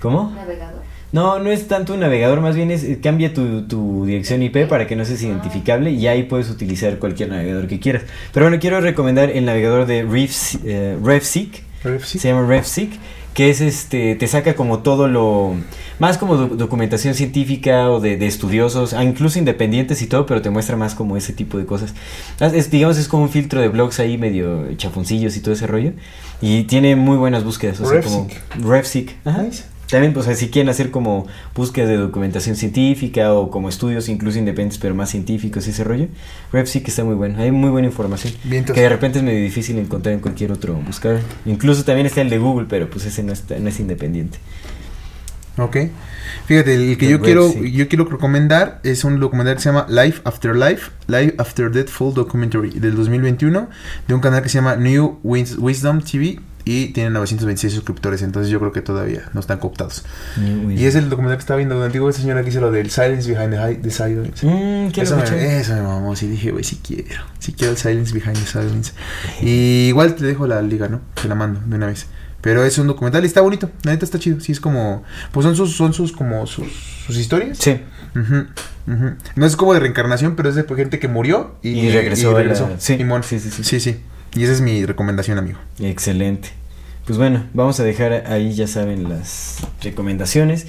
¿Cómo? 0.00 0.32
¿Navegador? 0.34 0.82
No, 1.12 1.38
no 1.38 1.50
es 1.50 1.68
tanto 1.68 1.92
un 1.92 2.00
navegador, 2.00 2.40
más 2.40 2.56
bien 2.56 2.70
es 2.70 2.86
cambia 3.02 3.34
tu, 3.34 3.68
tu 3.68 4.06
dirección 4.06 4.42
IP 4.42 4.66
para 4.66 4.86
que 4.86 4.96
no 4.96 5.04
seas 5.04 5.22
identificable 5.22 5.90
y 5.90 6.06
ahí 6.06 6.22
puedes 6.22 6.48
utilizar 6.48 6.98
cualquier 6.98 7.28
navegador 7.28 7.66
que 7.68 7.78
quieras. 7.80 8.04
Pero 8.32 8.46
bueno, 8.46 8.58
quiero 8.58 8.80
recomendar 8.80 9.28
el 9.30 9.44
navegador 9.44 9.84
de 9.86 10.04
Reef, 10.04 10.54
eh, 10.64 10.96
RefSeek, 11.04 11.62
se 12.02 12.28
llama 12.28 12.46
RefSeek, 12.48 12.92
que 13.34 13.48
es 13.50 13.60
este, 13.60 14.14
te 14.14 14.26
saca 14.26 14.54
como 14.54 14.80
todo 14.80 15.08
lo, 15.08 15.54
más 15.98 16.18
como 16.18 16.36
doc- 16.36 16.52
documentación 16.56 17.14
científica 17.14 17.90
o 17.90 17.98
de, 18.00 18.16
de 18.16 18.26
estudiosos, 18.26 18.92
ah, 18.92 19.04
incluso 19.04 19.38
independientes 19.38 20.02
y 20.02 20.06
todo, 20.06 20.26
pero 20.26 20.42
te 20.42 20.50
muestra 20.50 20.76
más 20.76 20.94
como 20.94 21.16
ese 21.16 21.32
tipo 21.32 21.56
de 21.58 21.64
cosas. 21.66 21.94
Ah, 22.40 22.50
Es, 22.54 22.70
digamos, 22.70 22.98
es 22.98 23.08
como 23.08 23.22
un 23.22 23.30
filtro 23.30 23.60
de 23.60 23.68
blogs 23.68 24.00
ahí 24.00 24.18
medio 24.18 24.72
chafoncillos 24.76 25.36
y 25.36 25.40
todo 25.40 25.54
ese 25.54 25.66
rollo. 25.66 25.92
Y 26.40 26.64
tiene 26.64 26.96
muy 26.96 27.16
buenas 27.16 27.44
búsquedas, 27.44 27.80
o 27.80 27.84
sea, 27.86 28.00
como. 28.04 28.28
Ajá. 29.24 29.42
Nice. 29.42 29.64
También, 29.92 30.14
pues, 30.14 30.26
si 30.38 30.48
quieren 30.48 30.70
hacer 30.70 30.90
como 30.90 31.26
búsquedas 31.54 31.90
de 31.90 31.98
documentación 31.98 32.56
científica 32.56 33.34
o 33.34 33.50
como 33.50 33.68
estudios 33.68 34.08
incluso 34.08 34.38
independientes, 34.38 34.78
pero 34.78 34.94
más 34.94 35.10
científicos 35.10 35.66
y 35.66 35.70
ese 35.70 35.84
rollo, 35.84 36.08
RefSeek 36.50 36.88
está 36.88 37.04
muy 37.04 37.14
bueno. 37.14 37.38
Hay 37.38 37.52
muy 37.52 37.68
buena 37.68 37.88
información. 37.88 38.32
Que 38.72 38.80
de 38.80 38.88
repente 38.88 39.18
es 39.18 39.24
medio 39.24 39.42
difícil 39.42 39.78
encontrar 39.78 40.14
en 40.14 40.20
cualquier 40.20 40.50
otro 40.50 40.74
buscador. 40.74 41.20
Incluso 41.44 41.84
también 41.84 42.06
está 42.06 42.22
el 42.22 42.30
de 42.30 42.38
Google, 42.38 42.66
pero 42.70 42.88
pues 42.88 43.04
ese 43.04 43.22
no, 43.22 43.34
está, 43.34 43.58
no 43.58 43.68
es 43.68 43.78
independiente. 43.80 44.38
Ok. 45.58 45.76
Fíjate, 46.46 46.74
el 46.74 46.96
que 46.96 47.04
The 47.06 47.12
yo 47.12 47.20
quiero, 47.20 47.52
yo 47.52 47.86
quiero 47.86 48.06
recomendar 48.06 48.80
es 48.84 49.04
un 49.04 49.20
documental 49.20 49.56
que 49.56 49.60
se 49.60 49.68
llama 49.68 49.86
Life 49.90 50.22
After 50.24 50.56
Life, 50.56 50.90
Life 51.08 51.34
After 51.36 51.70
Death 51.70 51.88
Full 51.88 52.14
Documentary 52.14 52.70
del 52.70 52.94
2021 52.96 53.68
de 54.08 54.14
un 54.14 54.20
canal 54.22 54.42
que 54.42 54.48
se 54.48 54.54
llama 54.56 54.76
New 54.76 55.18
Wis- 55.22 55.58
Wisdom 55.58 56.00
TV 56.00 56.40
y 56.64 56.88
tienen 56.88 57.12
926 57.14 57.72
suscriptores, 57.72 58.22
entonces 58.22 58.50
yo 58.50 58.58
creo 58.60 58.72
que 58.72 58.82
todavía 58.82 59.28
no 59.34 59.40
están 59.40 59.58
cooptados. 59.58 60.04
Y 60.70 60.84
es 60.84 60.94
el 60.94 61.10
documental 61.10 61.36
que 61.38 61.40
estaba 61.42 61.56
viendo 61.58 61.74
donde 61.76 61.90
digo 61.92 62.08
esa 62.08 62.20
señora 62.20 62.42
que 62.42 62.50
hizo 62.50 62.60
lo 62.60 62.70
del 62.70 62.90
Silence 62.90 63.28
Behind 63.30 63.50
the, 63.52 63.74
the 63.82 63.90
Silence. 63.90 64.46
Mm, 64.46 64.90
¿qué 64.92 65.02
Eso 65.02 65.16
me, 65.16 65.58
eso 65.58 65.74
me 65.74 65.82
mamó, 65.82 66.14
sí 66.16 66.26
dije, 66.28 66.50
güey, 66.52 66.64
si 66.64 66.76
quiero, 66.76 67.24
si 67.38 67.52
quiero 67.52 67.72
el 67.72 67.78
Silence 67.78 68.12
Behind 68.12 68.34
the 68.38 68.46
Silence. 68.46 68.92
Y 69.40 69.88
igual 69.88 70.14
te 70.14 70.24
dejo 70.24 70.46
la 70.46 70.62
liga, 70.62 70.88
¿no? 70.88 71.00
Te 71.20 71.28
la 71.28 71.34
mando 71.34 71.60
de 71.66 71.74
una 71.76 71.86
vez. 71.86 72.06
Pero 72.40 72.64
es 72.64 72.76
un 72.78 72.88
documental 72.88 73.22
y 73.22 73.26
está 73.28 73.40
bonito, 73.40 73.70
la 73.84 73.92
neta 73.92 74.04
está 74.04 74.18
chido, 74.18 74.40
sí 74.40 74.50
es 74.50 74.58
como, 74.58 75.04
pues 75.30 75.44
son 75.44 75.54
sus, 75.54 75.76
son 75.76 75.92
sus, 75.92 76.10
como 76.12 76.44
sus, 76.48 76.66
sus 77.06 77.16
historias. 77.16 77.56
Sí. 77.58 77.80
Ujú, 78.16 78.46
ujú. 78.92 79.14
No 79.36 79.46
es 79.46 79.54
como 79.54 79.74
de 79.74 79.80
reencarnación, 79.80 80.34
pero 80.34 80.48
es 80.48 80.56
de 80.56 80.64
gente 80.64 80.98
que 80.98 81.06
murió 81.06 81.54
y, 81.62 81.68
Y 81.70 81.90
regresó 81.92 82.36
a 82.36 82.42
la- 82.42 82.54
sí, 82.80 82.96
Simón. 82.96 83.22
sí, 83.22 83.38
sí, 83.38 83.50
sí. 83.50 83.62
sí, 83.62 83.78
sí. 83.80 84.00
Y 84.34 84.44
esa 84.44 84.52
es 84.52 84.60
mi 84.60 84.84
recomendación, 84.86 85.38
amigo. 85.38 85.58
Excelente. 85.80 86.48
Pues 87.06 87.18
bueno, 87.18 87.44
vamos 87.52 87.80
a 87.80 87.84
dejar 87.84 88.12
ahí, 88.28 88.52
ya 88.54 88.66
saben, 88.66 89.08
las 89.08 89.58
recomendaciones. 89.82 90.66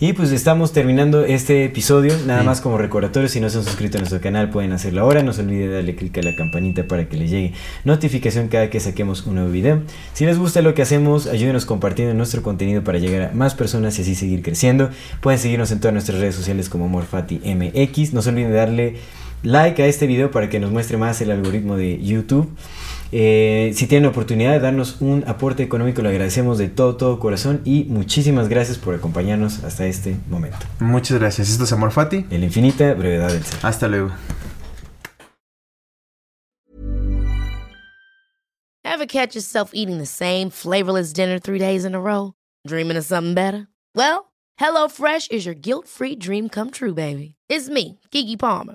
Y 0.00 0.12
pues 0.12 0.32
estamos 0.32 0.72
terminando 0.72 1.24
este 1.24 1.64
episodio. 1.64 2.14
Nada 2.26 2.40
Sí. 2.40 2.46
más 2.46 2.60
como 2.60 2.78
recordatorio, 2.78 3.28
si 3.28 3.38
no 3.40 3.48
se 3.48 3.58
han 3.58 3.64
suscrito 3.64 3.98
a 3.98 4.00
nuestro 4.00 4.20
canal, 4.20 4.50
pueden 4.50 4.72
hacerlo 4.72 5.02
ahora. 5.02 5.22
No 5.22 5.32
se 5.32 5.42
olviden 5.42 5.68
de 5.68 5.74
darle 5.76 5.94
clic 5.94 6.18
a 6.18 6.22
la 6.22 6.34
campanita 6.34 6.88
para 6.88 7.08
que 7.08 7.16
les 7.16 7.30
llegue 7.30 7.52
notificación 7.84 8.48
cada 8.48 8.70
que 8.70 8.80
saquemos 8.80 9.24
un 9.26 9.36
nuevo 9.36 9.50
video. 9.50 9.82
Si 10.14 10.24
les 10.26 10.36
gusta 10.38 10.62
lo 10.62 10.74
que 10.74 10.82
hacemos, 10.82 11.26
ayúdenos 11.28 11.64
compartiendo 11.64 12.12
nuestro 12.14 12.42
contenido 12.42 12.82
para 12.82 12.98
llegar 12.98 13.30
a 13.30 13.34
más 13.34 13.54
personas 13.54 13.96
y 13.98 14.02
así 14.02 14.14
seguir 14.16 14.42
creciendo. 14.42 14.90
Pueden 15.20 15.38
seguirnos 15.38 15.70
en 15.70 15.78
todas 15.78 15.92
nuestras 15.92 16.18
redes 16.18 16.34
sociales 16.34 16.68
como 16.68 16.88
MorfatiMX. 16.88 18.12
No 18.14 18.22
se 18.22 18.30
olviden 18.30 18.50
de 18.50 18.56
darle 18.56 18.96
like 19.44 19.80
a 19.82 19.86
este 19.86 20.06
video 20.08 20.30
para 20.32 20.48
que 20.48 20.58
nos 20.58 20.72
muestre 20.72 20.96
más 20.96 21.20
el 21.20 21.30
algoritmo 21.30 21.76
de 21.76 22.02
YouTube. 22.02 22.50
Eh, 23.16 23.70
si 23.76 23.86
tienen 23.86 24.02
la 24.02 24.08
oportunidad 24.08 24.50
de 24.50 24.58
darnos 24.58 25.00
un 25.00 25.22
aporte 25.28 25.62
económico, 25.62 26.02
lo 26.02 26.08
agradecemos 26.08 26.58
de 26.58 26.68
todo, 26.68 26.96
todo 26.96 27.20
corazón 27.20 27.60
y 27.64 27.84
muchísimas 27.84 28.48
gracias 28.48 28.76
por 28.76 28.92
acompañarnos 28.92 29.62
hasta 29.62 29.86
este 29.86 30.16
momento. 30.28 30.58
Muchas 30.80 31.20
gracias. 31.20 31.48
Esto 31.48 31.62
es 31.62 31.72
Amor 31.72 31.92
Fati. 31.92 32.26
En 32.30 32.40
la 32.40 32.46
infinita 32.46 32.92
brevedad 32.94 33.30
del 33.30 33.44
ser. 33.44 33.60
Hasta 33.62 33.86
luego. 33.86 34.10
Ever 38.82 39.06
catch 39.06 39.36
yourself 39.36 39.70
eating 39.74 39.98
the 39.98 40.06
same 40.06 40.50
flavorless 40.50 41.12
dinner 41.12 41.38
three 41.38 41.60
days 41.60 41.84
in 41.84 41.94
a 41.94 42.00
row? 42.00 42.32
Dreaming 42.66 42.96
of 42.96 43.04
something 43.04 43.34
better? 43.34 43.68
Well, 43.94 44.32
HelloFresh 44.58 45.30
is 45.30 45.46
your 45.46 45.54
guilt 45.54 45.86
free 45.86 46.16
dream 46.16 46.48
come 46.48 46.72
true, 46.72 46.94
baby. 46.94 47.36
It's 47.48 47.68
me, 47.68 48.00
Kiki 48.10 48.36
Palmer. 48.36 48.74